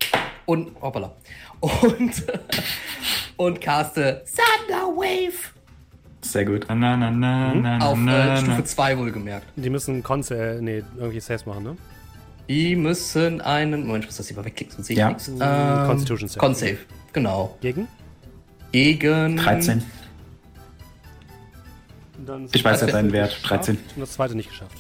und, 0.47 0.81
hoppala, 0.81 1.15
und, 1.61 2.25
und 3.37 3.61
caste 3.61 4.25
Thunder 4.25 4.87
Wave 4.97 5.51
Sehr 6.23 6.45
gut. 6.45 6.67
Na, 6.69 6.75
na, 6.75 6.97
na, 6.97 7.11
na, 7.11 7.55
na, 7.55 7.79
auf 7.87 7.99
na, 7.99 8.35
äh, 8.35 8.37
Stufe 8.39 8.59
na. 8.59 8.65
2 8.65 8.99
wohlgemerkt. 8.99 9.47
Die 9.57 9.69
müssen 9.69 10.03
Konze, 10.03 10.37
äh, 10.37 10.61
nee, 10.63 10.83
irgendwie 10.97 11.21
Saves 11.21 11.45
machen, 11.45 11.65
ne? 11.65 11.77
Die 12.51 12.75
müssen 12.75 13.41
einen. 13.41 13.87
Moment, 13.87 14.03
ich 14.05 14.09
muss 14.09 14.17
das 14.17 14.29
lieber 14.29 14.45
wegklicken, 14.45 14.75
sonst 14.75 14.89
sehe 14.89 14.95
ich 14.95 14.99
Ja. 14.99 15.09
nichts. 15.09 15.29
Mm, 15.29 15.39
Constitution 15.87 16.29
Save. 16.29 16.41
Con 16.41 16.55
Save, 16.57 16.79
genau. 17.13 17.57
Gegen? 17.61 17.87
Gegen. 18.73 19.37
13. 19.37 19.83
Dann 22.27 22.49
Ich 22.53 22.65
weiß 22.65 22.81
ja 22.81 22.87
deinen 22.89 23.13
Wert. 23.13 23.39
13. 23.45 23.77
Und 23.95 24.01
das 24.01 24.11
zweite 24.13 24.35
nicht 24.35 24.49
geschafft. 24.51 24.77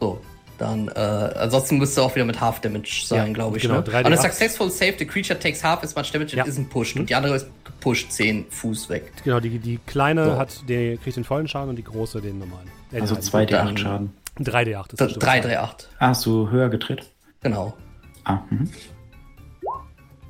So, 0.00 0.20
dann, 0.56 0.88
äh, 0.88 0.92
ansonsten 1.00 1.76
müsste 1.76 2.02
auch 2.02 2.14
wieder 2.14 2.24
mit 2.24 2.40
Half 2.40 2.60
Damage 2.60 3.02
sein, 3.04 3.26
Ja, 3.28 3.32
glaube 3.34 3.58
ich. 3.58 3.62
genau, 3.64 3.74
ne? 3.76 3.82
3D8. 3.82 4.06
On 4.06 4.12
a 4.14 4.16
successful 4.16 4.70
save, 4.70 4.94
the 4.98 5.04
creature 5.06 5.38
takes 5.38 5.62
half 5.62 5.82
as 5.84 5.94
much 5.94 6.10
damage 6.12 6.34
Ja. 6.34 6.44
and 6.44 6.50
isn't 6.52 6.68
pushed. 6.70 6.96
Und 6.96 7.10
die 7.10 7.14
andere 7.14 7.36
ist 7.36 7.46
gepusht 7.64 8.10
10 8.10 8.46
Fuß 8.48 8.88
weg. 8.88 9.12
Genau, 9.22 9.38
die, 9.38 9.58
die 9.58 9.78
kleine 9.86 10.24
So. 10.24 10.38
hat, 10.38 10.62
die 10.68 10.98
kriegt 11.02 11.16
den 11.16 11.24
vollen 11.24 11.46
Schaden 11.46 11.68
und 11.68 11.76
die 11.76 11.84
große 11.84 12.20
den 12.22 12.38
normalen. 12.38 12.68
Äh, 12.90 13.00
Also 13.02 13.14
den 13.16 13.22
2d8 13.22 13.50
dann- 13.66 13.76
Schaden. 13.76 14.12
3D8 14.38 14.92
ist 14.92 15.00
das 15.00 15.12
3, 15.14 15.40
3, 15.40 15.58
8. 15.60 15.88
Ah, 15.98 16.08
hast 16.08 16.24
du 16.26 16.48
höher 16.50 16.68
gedreht? 16.68 17.10
Genau. 17.40 17.76
Ah, 18.24 18.40
mhm. 18.50 18.70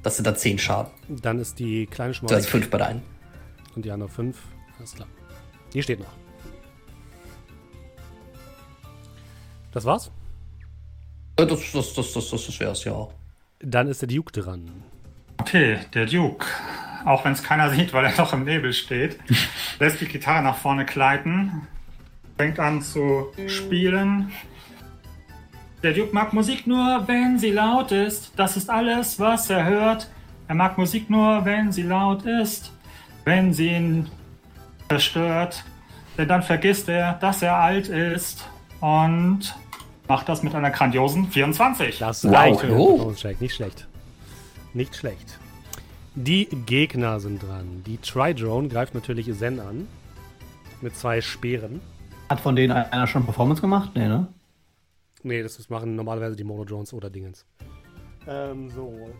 Das 0.02 0.16
sind 0.16 0.26
dann 0.26 0.36
10 0.36 0.58
Schaden. 0.58 0.90
Dann 1.08 1.38
ist 1.38 1.58
die 1.58 1.86
kleine 1.86 2.12
schon 2.14 2.26
mal 2.26 2.30
Das 2.34 2.40
ist 2.40 2.46
weg 2.46 2.62
5 2.62 2.70
bei 2.70 2.78
der 2.78 2.86
einen. 2.88 3.02
und 3.76 3.84
die 3.84 3.90
andere 3.90 4.08
5. 4.08 4.36
Alles 4.78 4.94
klar. 4.94 5.08
Die 5.72 5.82
steht 5.82 6.00
noch. 6.00 6.12
Das 9.72 9.84
war's? 9.84 10.10
Das, 11.36 11.48
das, 11.48 11.72
das, 11.72 11.94
das, 11.94 12.12
das, 12.30 12.46
das 12.46 12.60
wär's, 12.60 12.84
ja. 12.84 13.08
Dann 13.60 13.88
ist 13.88 14.02
der 14.02 14.08
Duke 14.08 14.32
dran. 14.32 14.70
Okay, 15.38 15.78
der 15.94 16.06
Duke. 16.06 16.46
Auch 17.04 17.24
wenn 17.24 17.32
es 17.32 17.42
keiner 17.42 17.70
sieht, 17.74 17.92
weil 17.92 18.04
er 18.04 18.16
noch 18.16 18.32
im 18.32 18.44
Nebel 18.44 18.72
steht, 18.72 19.18
lässt 19.78 20.00
die 20.00 20.06
Gitarre 20.06 20.42
nach 20.42 20.56
vorne 20.56 20.84
gleiten, 20.84 21.66
fängt 22.42 22.58
an 22.58 22.82
zu 22.82 23.28
spielen. 23.46 24.32
Der 25.84 25.92
Duke 25.92 26.12
mag 26.12 26.32
Musik 26.32 26.66
nur, 26.66 27.04
wenn 27.06 27.38
sie 27.38 27.50
laut 27.52 27.92
ist. 27.92 28.32
Das 28.34 28.56
ist 28.56 28.68
alles, 28.68 29.20
was 29.20 29.48
er 29.48 29.64
hört. 29.64 30.10
Er 30.48 30.56
mag 30.56 30.76
Musik 30.76 31.08
nur, 31.08 31.44
wenn 31.44 31.70
sie 31.70 31.84
laut 31.84 32.24
ist. 32.24 32.72
Wenn 33.24 33.52
sie 33.52 33.68
ihn 33.68 34.08
zerstört. 34.88 35.62
Denn 36.18 36.26
dann 36.26 36.42
vergisst 36.42 36.88
er, 36.88 37.12
dass 37.14 37.42
er 37.42 37.54
alt 37.58 37.88
ist. 37.88 38.44
Und 38.80 39.54
macht 40.08 40.28
das 40.28 40.42
mit 40.42 40.56
einer 40.56 40.70
grandiosen 40.72 41.28
24. 41.30 42.00
Das 42.00 42.24
Wow. 42.24 42.34
reicht 42.34 42.62
den 42.64 42.72
Oh. 42.72 43.14
Nicht 43.38 43.54
schlecht. 43.54 43.86
Nicht 44.74 44.96
schlecht. 44.96 45.38
Die 46.16 46.46
Gegner 46.66 47.20
sind 47.20 47.40
dran. 47.40 47.84
Die 47.86 47.98
Tridrone 47.98 48.66
greift 48.68 48.94
natürlich 48.96 49.32
Zen 49.38 49.60
an. 49.60 49.86
Mit 50.80 50.96
zwei 50.96 51.20
Speeren. 51.20 51.80
Hat 52.32 52.40
von 52.40 52.56
denen 52.56 52.72
einer 52.72 53.06
schon 53.06 53.26
Performance 53.26 53.60
gemacht? 53.60 53.90
Nee, 53.94 54.08
ne? 54.08 54.26
Nee, 55.22 55.42
das 55.42 55.68
machen 55.68 55.94
normalerweise 55.96 56.34
die 56.34 56.44
Mono-Drones 56.44 56.94
oder 56.94 57.10
Dingens. 57.10 57.44
Ähm, 58.26 58.70
so. 58.70 59.10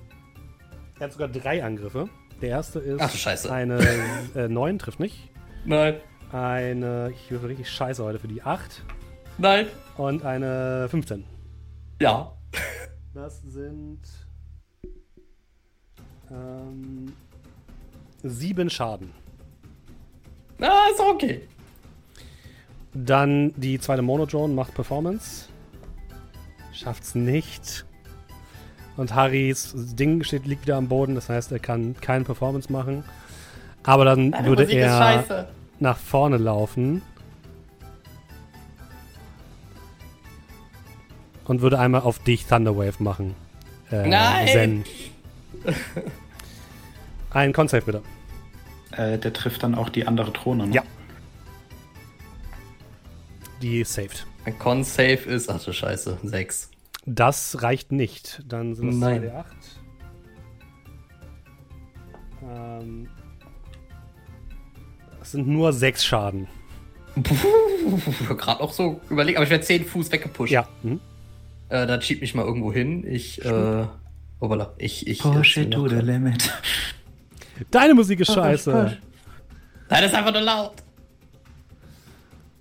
Er 0.98 1.04
hat 1.04 1.12
sogar 1.12 1.28
drei 1.28 1.62
Angriffe. 1.62 2.08
Der 2.40 2.48
erste 2.48 2.78
ist 2.78 3.02
Ach 3.02 3.10
du 3.10 3.18
Scheiße. 3.18 3.52
eine 3.52 3.78
äh, 4.34 4.48
9, 4.48 4.78
trifft 4.78 4.98
nicht. 4.98 5.28
Nein, 5.66 5.96
Eine, 6.32 7.12
ich 7.12 7.30
würfel 7.30 7.50
richtig 7.50 7.68
scheiße 7.68 8.02
heute 8.02 8.18
für 8.18 8.28
die 8.28 8.42
8. 8.42 8.82
nein. 9.36 9.66
und 9.98 10.24
eine 10.24 10.86
15. 10.88 11.26
Ja. 12.00 12.32
Das 13.12 13.42
sind 13.42 14.00
ähm, 16.30 17.12
sieben 18.22 18.70
Schaden. 18.70 19.12
Ah, 20.62 20.86
ist 20.90 21.00
okay. 21.00 21.46
Dann 22.94 23.52
die 23.56 23.78
zweite 23.78 24.02
Monodrone 24.02 24.52
macht 24.52 24.74
Performance. 24.74 25.48
Schafft's 26.72 27.14
nicht. 27.14 27.86
Und 28.96 29.14
Harrys 29.14 29.72
Ding 29.74 30.22
steht, 30.24 30.46
liegt 30.46 30.62
wieder 30.62 30.76
am 30.76 30.88
Boden, 30.88 31.14
das 31.14 31.28
heißt, 31.28 31.52
er 31.52 31.58
kann 31.58 31.96
keine 32.00 32.24
Performance 32.24 32.70
machen. 32.70 33.04
Aber 33.82 34.04
dann 34.04 34.32
Deine 34.32 34.46
würde 34.48 34.64
Musik 34.64 34.78
er 34.78 35.48
nach 35.80 35.96
vorne 35.96 36.36
laufen. 36.36 37.02
Und 41.44 41.60
würde 41.60 41.78
einmal 41.78 42.02
auf 42.02 42.18
dich 42.20 42.46
Thunderwave 42.46 43.02
machen. 43.02 43.34
Äh, 43.90 44.06
Nein! 44.06 44.48
Zen. 44.48 44.84
Ein 47.30 47.52
Con-Save 47.52 47.82
bitte. 47.82 48.02
Äh, 48.92 49.18
der 49.18 49.32
trifft 49.32 49.62
dann 49.62 49.74
auch 49.74 49.88
die 49.88 50.06
andere 50.06 50.30
Drohne. 50.30 50.66
Ne? 50.66 50.74
Ja. 50.74 50.82
Die 53.62 53.84
saved. 53.84 54.26
Ein 54.44 54.58
Con-Save 54.58 55.20
ist, 55.30 55.48
ach 55.48 55.62
du 55.62 55.72
Scheiße, 55.72 56.18
6. 56.24 56.70
Das 57.06 57.62
reicht 57.62 57.92
nicht. 57.92 58.42
Dann 58.46 58.74
sind 58.74 58.88
es 58.88 58.96
Nein. 58.96 59.22
2d8. 59.22 59.44
Ähm, 62.42 63.08
das 65.20 65.30
sind 65.30 65.46
nur 65.46 65.72
sechs 65.72 66.04
Schaden. 66.04 66.48
Ich 67.14 68.28
hab 68.28 68.38
gerade 68.38 68.60
auch 68.60 68.72
so 68.72 69.00
überlegt, 69.10 69.36
aber 69.36 69.44
ich 69.44 69.50
werde 69.50 69.64
10 69.64 69.84
Fuß 69.84 70.10
weggepusht. 70.10 70.52
Ja. 70.52 70.68
Mhm. 70.82 71.00
Äh, 71.68 71.86
dann 71.86 72.02
schieb 72.02 72.20
mich 72.20 72.34
mal 72.34 72.44
irgendwo 72.44 72.72
hin. 72.72 73.06
Ich, 73.06 73.44
äh, 73.44 73.86
hoppala, 74.40 74.74
ich, 74.78 75.06
ich. 75.06 75.20
Push 75.20 75.58
it 75.58 75.72
to 75.72 75.88
the 75.88 75.96
limit. 75.96 76.52
Deine 77.70 77.94
Musik 77.94 78.20
ist 78.20 78.32
scheiße. 78.32 78.72
Nein, 78.72 78.98
das 79.88 80.06
ist 80.06 80.14
einfach 80.14 80.32
nur 80.32 80.42
laut. 80.42 80.74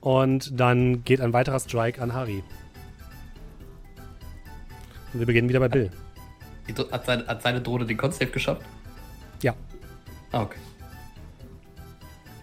Und 0.01 0.59
dann 0.59 1.03
geht 1.03 1.21
ein 1.21 1.31
weiterer 1.33 1.59
Strike 1.59 2.01
an 2.01 2.13
Harry. 2.13 2.43
Und 5.13 5.19
wir 5.19 5.25
beginnen 5.27 5.47
wieder 5.49 5.59
bei 5.59 5.69
Bill. 5.69 5.91
Dro- 6.75 6.91
Hat 6.91 7.05
seine, 7.05 7.27
hat 7.27 7.41
seine 7.41 7.61
Drohne 7.61 7.85
den 7.85 7.97
Con-Save 7.97 8.31
geschafft? 8.31 8.61
Ja. 9.41 9.53
Ah, 10.31 10.41
okay. 10.43 10.59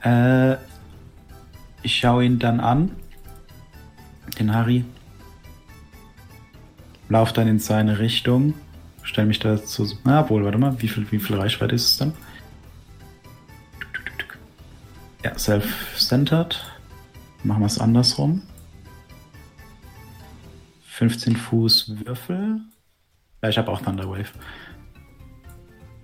Äh, 0.02 0.56
ich 1.82 1.96
schaue 1.96 2.24
ihn 2.24 2.38
dann 2.38 2.60
an. 2.60 2.94
Den 4.38 4.54
Harry. 4.54 4.84
Lauf 7.08 7.32
dann 7.32 7.48
in 7.48 7.58
seine 7.58 7.98
Richtung. 7.98 8.54
Stell 9.02 9.24
mich 9.26 9.38
dazu. 9.38 9.88
Na, 10.04 10.28
wohl, 10.28 10.44
warte 10.44 10.58
mal. 10.58 10.80
Wie 10.82 10.88
viel, 10.88 11.10
wie 11.10 11.18
viel 11.18 11.36
Reichweite 11.36 11.74
ist 11.74 11.86
es 11.92 11.96
dann? 11.96 12.12
Ja, 15.24 15.36
self-centered. 15.36 16.62
Machen 17.44 17.60
wir 17.60 17.66
es 17.66 17.78
andersrum. 17.78 18.42
15 20.82 21.36
Fuß 21.36 22.04
Würfel. 22.04 22.60
Ja, 23.42 23.48
ich 23.48 23.58
habe 23.58 23.70
auch 23.70 23.80
Thunderwave. 23.80 24.32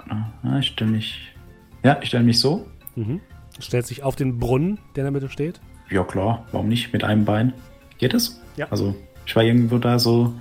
Ah, 0.08 0.58
ich 0.58 0.68
stelle 0.68 0.92
mich. 0.92 1.34
Ja, 1.82 1.98
ich 2.00 2.08
stelle 2.08 2.24
mich 2.24 2.38
so. 2.38 2.66
Mhm. 2.94 3.20
Stellt 3.58 3.86
sich 3.86 4.02
auf 4.02 4.14
den 4.16 4.38
Brunnen, 4.38 4.78
der 4.94 5.02
in 5.06 5.12
der 5.12 5.20
Mitte 5.20 5.28
steht. 5.32 5.60
Ja, 5.90 6.04
klar, 6.04 6.46
warum 6.52 6.68
nicht? 6.68 6.92
Mit 6.92 7.04
einem 7.04 7.24
Bein. 7.24 7.52
Geht 7.98 8.14
es? 8.14 8.40
Ja. 8.56 8.68
Also, 8.70 8.94
ich 9.26 9.34
war 9.34 9.42
irgendwo 9.42 9.78
da 9.78 9.98
so. 9.98 10.34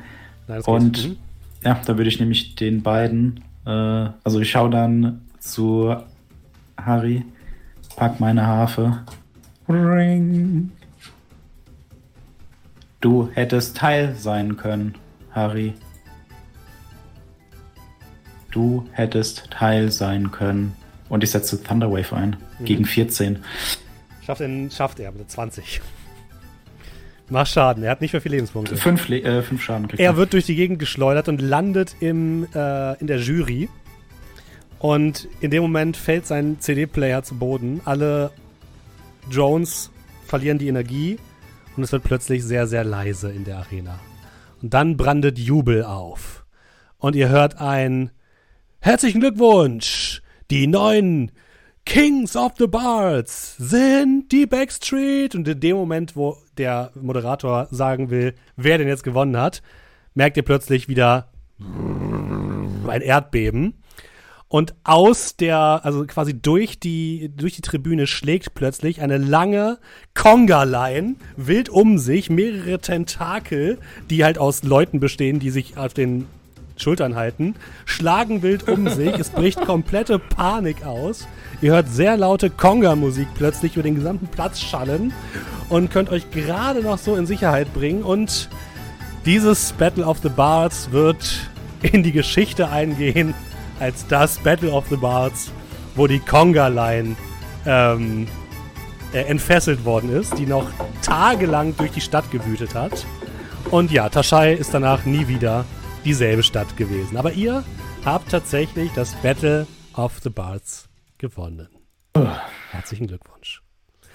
Nein, 0.48 0.62
Und. 0.62 1.10
Mhm. 1.10 1.18
ja, 1.64 1.82
da 1.86 1.98
würde 1.98 2.10
ich 2.10 2.20
nämlich 2.20 2.56
den 2.56 2.84
beiden. 2.84 3.44
Äh, 3.66 3.70
also, 4.24 4.40
ich 4.40 4.52
schaue 4.52 4.70
dann 4.70 5.22
zu 5.40 5.96
Harry, 6.78 7.26
pack 7.96 8.20
meine 8.20 8.46
Harfe. 8.46 9.04
Ring. 9.68 10.72
Du 13.03 13.30
hättest 13.33 13.75
Teil 13.75 14.15
sein 14.15 14.56
können, 14.56 14.95
Harry. 15.32 15.73
Du 18.49 18.88
hättest 18.93 19.51
Teil 19.51 19.91
sein 19.91 20.32
können. 20.32 20.73
Und 21.09 21.22
ich 21.22 21.32
setze 21.32 21.61
Thunderwave 21.61 22.15
ein. 22.15 22.38
Mhm. 22.59 22.65
Gegen 22.65 22.85
14. 22.85 23.43
Schafft, 24.25 24.40
er, 24.40 24.72
schafft 24.72 25.01
er 25.01 25.11
mit 25.11 25.30
20. 25.30 25.82
Mach 27.27 27.45
Schaden, 27.45 27.83
er 27.83 27.91
hat 27.91 27.99
nicht 27.99 28.14
mehr 28.14 28.22
viele 28.22 28.38
Lebenspunkte. 28.38 28.77
Fünf, 28.77 29.09
Le 29.09 29.22
äh, 29.22 29.41
fünf 29.41 29.61
Schaden 29.61 29.90
kriegt 29.90 29.99
Er 29.99 30.15
wird 30.15 30.32
durch 30.32 30.45
die 30.45 30.56
Gegend 30.56 30.80
geschleudert 30.80 31.27
und 31.27 31.41
landet 31.41 31.98
im, 31.99 32.48
äh, 32.56 32.98
in 33.01 33.07
der 33.07 33.19
Jury. 33.19 33.67
Und 34.80 35.27
in 35.41 35.51
dem 35.51 35.61
Moment 35.61 35.98
fällt 35.98 36.25
sein 36.25 36.56
CD-Player 36.61 37.22
zu 37.23 37.35
Boden. 37.35 37.82
Alle 37.83 38.32
Drones 39.30 39.91
verlieren 40.25 40.57
die 40.57 40.69
Energie 40.69 41.19
und 41.76 41.84
es 41.84 41.92
wird 41.92 42.03
plötzlich 42.03 42.43
sehr, 42.43 42.68
sehr 42.68 42.84
leise 42.84 43.32
in 43.32 43.43
der 43.43 43.58
Arena. 43.58 44.00
Und 44.61 44.74
dann 44.74 44.98
brandet 44.98 45.40
Jubel 45.40 45.84
auf. 45.84 46.45
Und 46.98 47.16
ihr 47.16 47.30
hört 47.30 47.60
ein 47.60 48.11
Herzlichen 48.85 49.22
Glückwunsch! 49.22 50.22
Die 50.52 50.68
neuen 50.68 51.32
Kings 51.85 52.35
of 52.35 52.52
the 52.58 52.68
Bards 52.68 53.56
sind 53.58 54.30
die 54.32 54.45
Backstreet. 54.45 55.35
Und 55.35 55.48
in 55.48 55.61
dem 55.61 55.77
Moment, 55.77 56.18
wo 56.18 56.38
der 56.58 56.92
Moderator 56.95 57.69
sagen 57.72 58.10
will, 58.10 58.35
wer 58.58 58.77
denn 58.77 58.90
jetzt 58.90 59.06
gewonnen 59.06 59.38
hat, 59.38 59.61
merkt 60.16 60.35
ihr 60.35 60.43
plötzlich 60.43 60.90
wieder 60.90 61.32
ein 61.60 63.02
Erdbeben. 63.02 63.82
Und 64.53 64.75
aus 64.83 65.35
der, 65.35 65.82
also 65.83 66.06
quasi 66.06 66.40
durch 66.40 66.80
die, 66.80 67.32
durch 67.35 67.56
die 67.56 67.64
Tribüne 67.64 68.06
schlägt 68.06 68.53
plötzlich 68.53 69.01
eine 69.01 69.17
lange 69.17 69.80
Conga-Line 70.14 71.15
wild 71.35 71.69
um 71.69 71.98
sich, 71.98 72.30
mehrere 72.30 72.77
Tentakel, 72.77 73.80
die 74.11 74.23
halt 74.23 74.38
aus 74.38 74.61
Leuten 74.61 74.99
bestehen, 74.99 75.40
die 75.40 75.49
sich 75.49 75.75
auf 75.75 75.95
den 75.95 76.27
Schultern 76.77 77.15
halten, 77.15 77.56
schlagen 77.85 78.43
wild 78.43 78.69
um 78.69 78.88
sich. 78.90 79.17
Es 79.17 79.32
bricht 79.32 79.59
komplette 79.65 80.19
Panik 80.19 80.85
aus. 80.85 81.27
Ihr 81.64 81.72
hört 81.72 81.90
sehr 81.90 82.15
laute 82.15 82.51
Conga-Musik 82.51 83.30
plötzlich 83.33 83.73
über 83.73 83.82
den 83.82 83.95
gesamten 83.95 84.27
Platz 84.27 84.61
schallen 84.61 85.14
und 85.69 85.90
könnt 85.90 86.11
euch 86.11 86.30
gerade 86.30 86.83
noch 86.83 86.99
so 86.99 87.15
in 87.15 87.25
Sicherheit 87.25 87.73
bringen. 87.73 88.03
Und 88.03 88.49
dieses 89.25 89.73
Battle 89.73 90.06
of 90.06 90.19
the 90.22 90.30
Bards 90.30 90.91
wird 90.91 91.49
in 91.82 92.03
die 92.03 92.11
Geschichte 92.11 92.69
eingehen 92.69 93.33
als 93.80 94.08
das 94.08 94.38
Battle 94.40 94.72
of 94.72 94.85
the 94.90 94.95
Bards, 94.95 95.52
wo 95.95 96.08
die 96.08 96.19
Conga-Line 96.19 97.16
ähm, 97.66 98.27
äh, 99.14 99.22
entfesselt 99.22 99.85
worden 99.85 100.11
ist, 100.11 100.38
die 100.38 100.45
noch 100.45 100.69
tagelang 101.02 101.76
durch 101.77 101.92
die 101.92 102.02
Stadt 102.02 102.30
gewütet 102.32 102.76
hat. 102.76 103.06
Und 103.72 103.92
ja, 103.92 104.10
Tashai 104.10 104.53
ist 104.53 104.74
danach 104.74 105.06
nie 105.06 105.27
wieder 105.27 105.66
dieselbe 106.03 106.43
Stadt 106.43 106.76
gewesen. 106.77 107.18
Aber 107.18 107.34
ihr 107.34 107.64
habt 108.06 108.30
tatsächlich 108.32 108.92
das 108.93 109.14
Battle 109.16 109.68
of 109.95 110.19
the 110.24 110.30
Bards 110.30 110.90
gewonnen. 111.18 111.69
Herzlichen 112.72 113.08
Glückwunsch. 113.08 113.61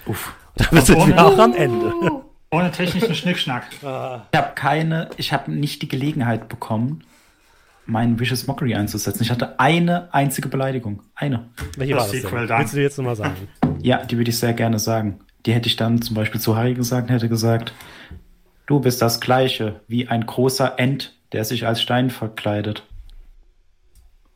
Uff. 0.05 0.33
Damit 0.55 0.85
sind 0.85 1.07
wir 1.07 1.25
auch 1.25 1.37
am 1.37 1.53
Ende. 1.53 1.93
Ohne 2.51 2.71
technischen 2.71 3.13
Schnickschnack. 3.13 3.67
Ich 3.71 3.83
habe 3.83 4.55
keine, 4.55 5.09
ich 5.17 5.33
habe 5.33 5.51
nicht 5.51 5.81
die 5.81 5.87
Gelegenheit 5.87 6.49
bekommen, 6.49 7.03
meinen 7.89 8.19
Vicious 8.19 8.47
Mockery 8.47 8.75
einzusetzen. 8.75 9.23
Ich 9.23 9.31
hatte 9.31 9.59
eine 9.59 10.13
einzige 10.13 10.47
Beleidigung. 10.47 11.03
Eine. 11.15 11.49
Welche 11.77 11.93
Das 11.93 12.03
war 12.03 12.11
das 12.11 12.21
Sequel 12.21 12.39
denn? 12.39 12.47
dann. 12.47 12.59
Willst 12.59 12.73
du 12.73 12.77
dir 12.77 12.83
jetzt 12.83 12.97
nochmal 12.97 13.15
sagen? 13.15 13.35
Ja, 13.81 14.05
die 14.05 14.17
würde 14.17 14.29
ich 14.29 14.37
sehr 14.37 14.53
gerne 14.53 14.79
sagen. 14.79 15.19
Die 15.45 15.53
hätte 15.53 15.67
ich 15.67 15.75
dann 15.75 16.01
zum 16.01 16.15
Beispiel 16.15 16.39
zu 16.39 16.55
Harry 16.55 16.73
gesagt, 16.73 17.09
hätte 17.09 17.29
gesagt, 17.29 17.73
du 18.67 18.79
bist 18.79 19.01
das 19.01 19.19
Gleiche 19.19 19.81
wie 19.87 20.07
ein 20.07 20.25
großer 20.25 20.77
Ent, 20.77 21.15
der 21.31 21.45
sich 21.45 21.65
als 21.65 21.81
Stein 21.81 22.09
verkleidet. 22.09 22.83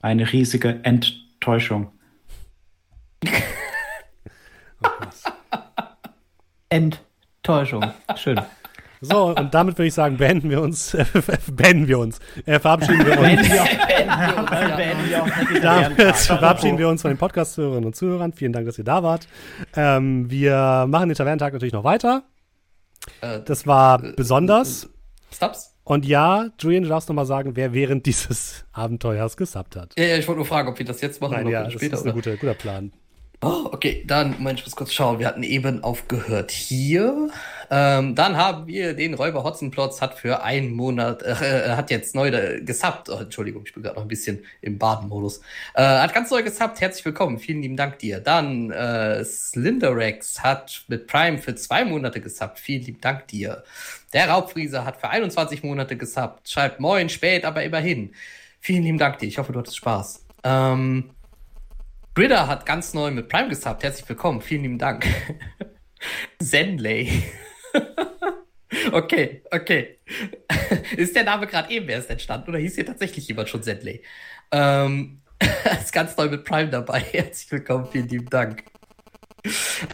Eine 0.01 0.31
riesige 0.31 0.79
Enttäuschung. 0.83 1.91
Enttäuschung. 6.69 7.91
Schön. 8.15 8.41
So, 9.05 9.35
und 9.35 9.53
damit 9.53 9.77
würde 9.77 9.87
ich 9.87 9.93
sagen, 9.93 10.17
beenden 10.17 10.49
wir 10.49 10.61
uns, 10.61 10.93
äh, 10.93 11.05
beenden 11.51 11.87
wir 11.87 11.99
uns, 11.99 12.19
äh, 12.45 12.59
verabschieden 12.59 13.05
wir 13.05 13.19
uns. 13.19 13.21
Beenden 13.21 13.51
wir 13.51 13.63
beenden 14.77 15.09
wir 15.09 15.45
dieser 15.53 15.61
Damit 15.89 16.15
verabschieden 16.15 16.77
wir 16.77 16.87
uns 16.87 17.01
von 17.01 17.11
den 17.11 17.17
Podcast-Hörerinnen 17.17 17.85
und 17.85 17.95
Zuhörern. 17.95 18.33
Vielen 18.33 18.53
Dank, 18.53 18.65
dass 18.65 18.77
ihr 18.77 18.83
da 18.83 19.03
wart. 19.03 19.27
Ähm, 19.75 20.29
wir 20.29 20.85
machen 20.87 21.09
den 21.09 21.15
Tavernentag 21.17 21.53
natürlich 21.53 21.73
noch 21.73 21.83
weiter. 21.83 22.23
Äh, 23.21 23.41
Das 23.45 23.67
war 23.67 23.99
besonders. 23.99 24.89
Stubbs? 25.33 25.75
Und 25.83 26.05
ja, 26.05 26.47
Julian, 26.59 26.83
du 26.83 26.89
darfst 26.89 27.09
noch 27.09 27.15
mal 27.15 27.25
sagen, 27.25 27.57
wer 27.57 27.73
während 27.73 28.05
dieses 28.05 28.63
Abenteuers 28.71 29.35
gesubbt 29.35 29.75
hat. 29.75 29.93
Ja, 29.97 30.05
ja, 30.05 30.17
ich 30.17 30.27
wollte 30.27 30.37
nur 30.39 30.45
fragen, 30.45 30.69
ob 30.69 30.79
wir 30.79 30.85
das 30.85 31.01
jetzt 31.01 31.19
machen 31.19 31.33
Nein, 31.33 31.47
oder 31.47 31.51
ja, 31.53 31.59
wir 31.61 31.63
das 31.65 31.73
später. 31.73 31.95
ist 31.97 32.05
ein 32.05 32.13
guter, 32.13 32.37
guter 32.37 32.53
Plan. 32.53 32.93
Oh, 33.45 33.67
okay, 33.73 34.05
dann, 34.07 34.37
Moment, 34.37 34.59
ich 34.59 34.65
muss 34.65 34.73
kurz 34.73 34.93
schauen. 34.93 35.19
Wir 35.19 35.27
hatten 35.27 35.43
eben 35.43 35.83
aufgehört 35.83 36.49
hier. 36.49 37.29
Ähm, 37.69 38.15
dann 38.15 38.37
haben 38.37 38.67
wir 38.67 38.93
den 38.93 39.15
Räuber 39.15 39.43
Hotzenplotz, 39.43 39.99
hat 39.99 40.17
für 40.17 40.43
einen 40.43 40.71
Monat, 40.71 41.23
äh, 41.23 41.75
hat 41.75 41.91
jetzt 41.91 42.15
neu 42.15 42.29
äh, 42.29 42.61
gesubbt. 42.61 43.09
Oh, 43.09 43.17
Entschuldigung, 43.17 43.63
ich 43.65 43.73
bin 43.73 43.83
gerade 43.83 43.97
noch 43.97 44.03
ein 44.03 44.07
bisschen 44.07 44.45
im 44.61 44.77
Badenmodus. 44.77 45.41
Äh, 45.73 45.83
hat 45.83 46.13
ganz 46.13 46.31
neu 46.31 46.41
gesubbt. 46.41 46.79
Herzlich 46.79 47.03
willkommen. 47.03 47.37
Vielen 47.37 47.61
lieben 47.61 47.75
Dank 47.75 47.99
dir. 47.99 48.21
Dann 48.21 48.71
äh, 48.71 49.25
Slinderex 49.25 50.41
hat 50.41 50.85
mit 50.87 51.07
Prime 51.07 51.37
für 51.37 51.53
zwei 51.55 51.83
Monate 51.83 52.21
gesubbt. 52.21 52.59
Vielen 52.59 52.85
lieben 52.85 53.01
Dank 53.01 53.27
dir. 53.27 53.65
Der 54.13 54.29
Raubfrieser 54.29 54.85
hat 54.85 55.01
für 55.01 55.09
21 55.09 55.63
Monate 55.63 55.97
gesubbt. 55.97 56.47
Schreibt 56.47 56.79
moin, 56.79 57.09
spät, 57.09 57.43
aber 57.43 57.61
immerhin. 57.61 58.13
Vielen 58.61 58.83
lieben 58.83 58.99
Dank 58.99 59.17
dir. 59.17 59.27
Ich 59.27 59.37
hoffe, 59.37 59.51
du 59.51 59.59
hattest 59.59 59.75
Spaß. 59.75 60.25
Ähm, 60.45 61.09
Britta 62.13 62.45
hat 62.45 62.67
ganz 62.67 62.93
neu 62.93 63.09
mit 63.09 63.27
Prime 63.27 63.49
gesubbt. 63.49 63.81
Herzlich 63.81 64.07
willkommen. 64.07 64.39
Vielen 64.39 64.61
lieben 64.61 64.77
Dank. 64.77 65.07
Zenley. 66.39 67.23
okay, 68.91 69.41
okay. 69.49 69.97
Ist 70.95 71.15
der 71.15 71.23
Name 71.23 71.47
gerade 71.47 71.71
eben 71.71 71.89
erst 71.89 72.11
entstanden 72.11 72.49
oder 72.49 72.59
hieß 72.59 72.75
hier 72.75 72.85
tatsächlich 72.85 73.27
jemand 73.27 73.49
schon 73.49 73.63
Zenley? 73.63 74.03
Ähm, 74.51 75.21
ist 75.81 75.91
ganz 75.91 76.15
neu 76.15 76.29
mit 76.29 76.45
Prime 76.45 76.69
dabei. 76.69 76.99
Herzlich 76.99 77.51
willkommen. 77.51 77.87
Vielen 77.91 78.07
lieben 78.07 78.29
Dank. 78.29 78.63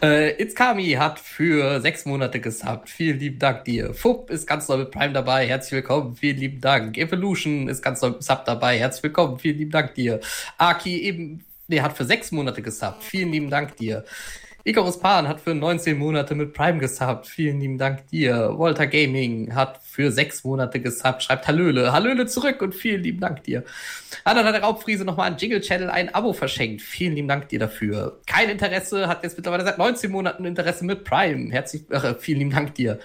Äh, 0.02 0.42
Itzkami 0.42 0.90
hat 0.92 1.18
für 1.18 1.80
sechs 1.80 2.04
Monate 2.04 2.38
gesubbt. 2.38 2.90
Vielen 2.90 3.18
lieben 3.18 3.38
Dank 3.38 3.64
dir. 3.64 3.94
Fupp 3.94 4.28
ist 4.28 4.46
ganz 4.46 4.68
neu 4.68 4.76
mit 4.76 4.90
Prime 4.90 5.14
dabei. 5.14 5.46
Herzlich 5.46 5.72
willkommen. 5.72 6.16
Vielen 6.16 6.36
lieben 6.36 6.60
Dank. 6.60 6.98
Evolution 6.98 7.66
ist 7.68 7.80
ganz 7.82 8.02
neu 8.02 8.10
mit 8.10 8.22
Sub 8.22 8.44
dabei. 8.44 8.78
Herzlich 8.78 9.04
willkommen. 9.04 9.38
Vielen 9.38 9.56
lieben 9.56 9.70
Dank 9.70 9.94
dir. 9.94 10.20
Aki 10.58 11.00
eben 11.00 11.46
nee, 11.70 11.80
hat 11.80 11.96
für 11.96 12.04
sechs 12.04 12.32
Monate 12.32 12.62
gesubbt. 12.62 13.02
Vielen 13.02 13.32
lieben 13.32 13.50
Dank 13.50 13.76
dir. 13.76 14.04
Icarus 14.62 15.00
Pan 15.00 15.26
hat 15.26 15.40
für 15.40 15.54
19 15.54 15.96
Monate 15.96 16.34
mit 16.34 16.52
Prime 16.52 16.78
gesubbt. 16.78 17.26
Vielen 17.26 17.60
lieben 17.60 17.78
Dank 17.78 18.06
dir. 18.08 18.58
Walter 18.58 18.86
Gaming 18.86 19.54
hat 19.54 19.80
für 19.82 20.12
sechs 20.12 20.44
Monate 20.44 20.80
gesubbt. 20.80 21.22
Schreibt 21.22 21.48
Hallöle. 21.48 21.92
Hallöle 21.92 22.26
zurück 22.26 22.60
und 22.60 22.74
vielen 22.74 23.02
lieben 23.02 23.20
Dank 23.20 23.42
dir. 23.44 23.64
Ah, 24.24 24.34
dann 24.34 24.44
hat 24.44 24.54
der 24.54 24.62
Raubfriese 24.62 25.06
nochmal 25.06 25.30
an 25.30 25.38
Jingle 25.38 25.62
Channel 25.62 25.88
ein 25.88 26.14
Abo 26.14 26.34
verschenkt. 26.34 26.82
Vielen 26.82 27.14
lieben 27.14 27.28
Dank 27.28 27.48
dir 27.48 27.58
dafür. 27.58 28.20
Kein 28.26 28.50
Interesse, 28.50 29.08
hat 29.08 29.22
jetzt 29.22 29.38
mittlerweile 29.38 29.64
seit 29.64 29.78
19 29.78 30.10
Monaten 30.10 30.44
Interesse 30.44 30.84
mit 30.84 31.04
Prime. 31.04 31.50
Herzlich, 31.50 31.90
äh, 31.90 32.14
vielen 32.18 32.40
lieben 32.40 32.50
Dank 32.50 32.74
dir. 32.74 32.98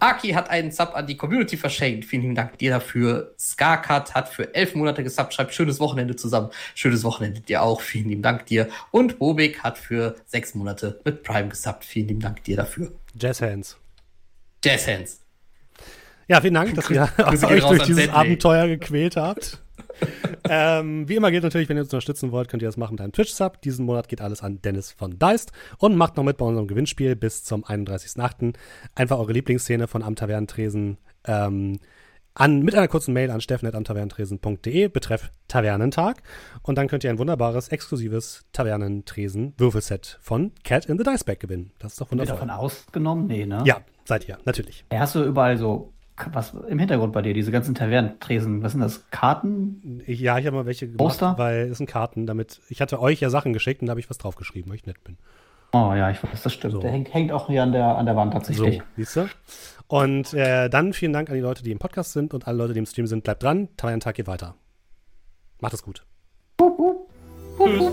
Aki 0.00 0.30
hat 0.30 0.50
einen 0.50 0.70
Sub 0.70 0.94
an 0.94 1.06
die 1.06 1.16
Community 1.16 1.56
verschenkt. 1.56 2.04
Vielen 2.04 2.22
lieben 2.22 2.34
Dank 2.34 2.58
dir 2.58 2.70
dafür. 2.70 3.34
Skarkat 3.38 4.14
hat 4.14 4.28
für 4.28 4.54
elf 4.54 4.74
Monate 4.74 5.02
gesubbt. 5.02 5.34
Schreibt 5.34 5.54
schönes 5.54 5.78
Wochenende 5.78 6.16
zusammen. 6.16 6.50
Schönes 6.74 7.04
Wochenende 7.04 7.40
dir 7.40 7.62
auch. 7.62 7.80
Vielen 7.80 8.08
lieben 8.08 8.22
Dank 8.22 8.46
dir. 8.46 8.68
Und 8.90 9.18
Bobik 9.18 9.62
hat 9.62 9.78
für 9.78 10.16
sechs 10.26 10.54
Monate 10.54 11.00
mit 11.04 11.22
Prime 11.22 11.48
gesubbt. 11.48 11.84
Vielen 11.84 12.08
lieben 12.08 12.20
Dank 12.20 12.42
dir 12.44 12.56
dafür. 12.56 12.92
Jazz 13.14 13.40
Hands. 13.42 13.76
Jazz 14.64 14.86
Hands. 14.86 15.20
Ja, 16.28 16.40
vielen 16.40 16.54
Dank, 16.54 16.74
dass 16.74 16.88
ihr 16.90 17.08
euch 17.26 17.64
durch 17.64 17.82
dieses. 17.82 18.08
Abenteuer 18.08 18.68
gequält 18.68 19.16
habt. 19.16 19.58
ähm, 20.48 21.08
wie 21.08 21.16
immer 21.16 21.30
geht 21.30 21.42
natürlich, 21.42 21.68
wenn 21.68 21.76
ihr 21.76 21.82
uns 21.82 21.92
unterstützen 21.92 22.32
wollt, 22.32 22.48
könnt 22.48 22.62
ihr 22.62 22.68
das 22.68 22.76
machen 22.76 22.94
mit 22.94 23.00
einem 23.00 23.12
Twitch-Sub. 23.12 23.60
Diesen 23.62 23.86
Monat 23.86 24.08
geht 24.08 24.20
alles 24.20 24.42
an 24.42 24.60
Dennis 24.62 24.92
von 24.92 25.18
Deist 25.18 25.52
und 25.78 25.96
macht 25.96 26.16
noch 26.16 26.24
mit 26.24 26.36
bei 26.36 26.44
unserem 26.44 26.66
Gewinnspiel 26.66 27.16
bis 27.16 27.44
zum 27.44 27.64
31.08. 27.64 28.54
Einfach 28.94 29.18
eure 29.18 29.32
Lieblingsszene 29.32 29.86
von 29.86 30.02
Am 30.02 30.16
Tavernentresen 30.16 30.98
ähm, 31.26 31.78
an, 32.34 32.62
mit 32.62 32.74
einer 32.74 32.88
kurzen 32.88 33.12
Mail 33.12 33.30
an 33.30 33.40
steffen.amtavernentresen.de 33.40 34.88
betreff 34.88 35.30
Tavernentag 35.48 36.22
und 36.62 36.78
dann 36.78 36.88
könnt 36.88 37.04
ihr 37.04 37.10
ein 37.10 37.18
wunderbares, 37.18 37.68
exklusives 37.68 38.44
Tavernentresen-Würfelset 38.52 40.18
von 40.20 40.52
Cat 40.64 40.86
in 40.86 40.96
the 40.98 41.04
Dice 41.04 41.24
Bag 41.24 41.40
gewinnen. 41.40 41.72
Das 41.78 41.92
ist 41.92 42.00
doch 42.00 42.10
wundervoll. 42.10 42.34
davon 42.34 42.50
ausgenommen? 42.50 43.26
Nee, 43.26 43.46
ne? 43.46 43.62
Ja, 43.66 43.80
seid 44.04 44.28
ihr, 44.28 44.38
natürlich. 44.44 44.84
Ja, 44.92 45.00
Hast 45.00 45.16
du 45.16 45.24
überall 45.24 45.58
so, 45.58 45.92
was 46.32 46.54
im 46.68 46.78
Hintergrund 46.78 47.12
bei 47.12 47.22
dir, 47.22 47.34
diese 47.34 47.50
ganzen 47.50 47.74
Tavernentresen, 47.74 48.62
was 48.62 48.72
sind 48.72 48.80
das? 48.80 49.10
Karten? 49.10 50.02
Ich, 50.06 50.20
ja, 50.20 50.38
ich 50.38 50.46
habe 50.46 50.56
mal 50.56 50.66
welche 50.66 50.86
gemacht, 50.86 50.98
Poster? 50.98 51.34
weil 51.38 51.68
es 51.70 51.78
sind 51.78 51.88
Karten, 51.88 52.26
damit 52.26 52.60
ich 52.68 52.80
hatte 52.80 53.00
euch 53.00 53.20
ja 53.20 53.30
Sachen 53.30 53.52
geschickt 53.52 53.80
und 53.80 53.86
da 53.86 53.92
habe 53.92 54.00
ich 54.00 54.10
was 54.10 54.18
draufgeschrieben, 54.18 54.70
weil 54.70 54.76
ich 54.76 54.86
nett 54.86 55.02
bin. 55.04 55.16
Oh 55.72 55.92
ja, 55.94 56.10
ich 56.10 56.22
weiß, 56.22 56.42
das 56.42 56.52
stimmt. 56.52 56.72
So. 56.72 56.80
Der 56.80 56.90
hängt, 56.90 57.14
hängt 57.14 57.32
auch 57.32 57.46
hier 57.46 57.62
an 57.62 57.72
der, 57.72 57.96
an 57.96 58.06
der 58.06 58.16
Wand 58.16 58.32
tatsächlich. 58.32 58.78
So, 58.78 58.82
siehst 58.96 59.16
du? 59.16 59.28
Und 59.86 60.34
äh, 60.34 60.68
dann 60.68 60.92
vielen 60.92 61.12
Dank 61.12 61.30
an 61.30 61.36
die 61.36 61.40
Leute, 61.40 61.62
die 61.62 61.72
im 61.72 61.78
Podcast 61.78 62.12
sind 62.12 62.34
und 62.34 62.46
alle 62.46 62.58
Leute, 62.58 62.72
die 62.72 62.78
im 62.80 62.86
Stream 62.86 63.06
sind. 63.06 63.24
Bleibt 63.24 63.42
dran, 63.42 63.68
Tag 63.76 64.14
geht 64.14 64.26
weiter. 64.26 64.54
Macht 65.60 65.74
es 65.74 65.82
gut. 65.82 66.04
Tschüss. 67.58 67.90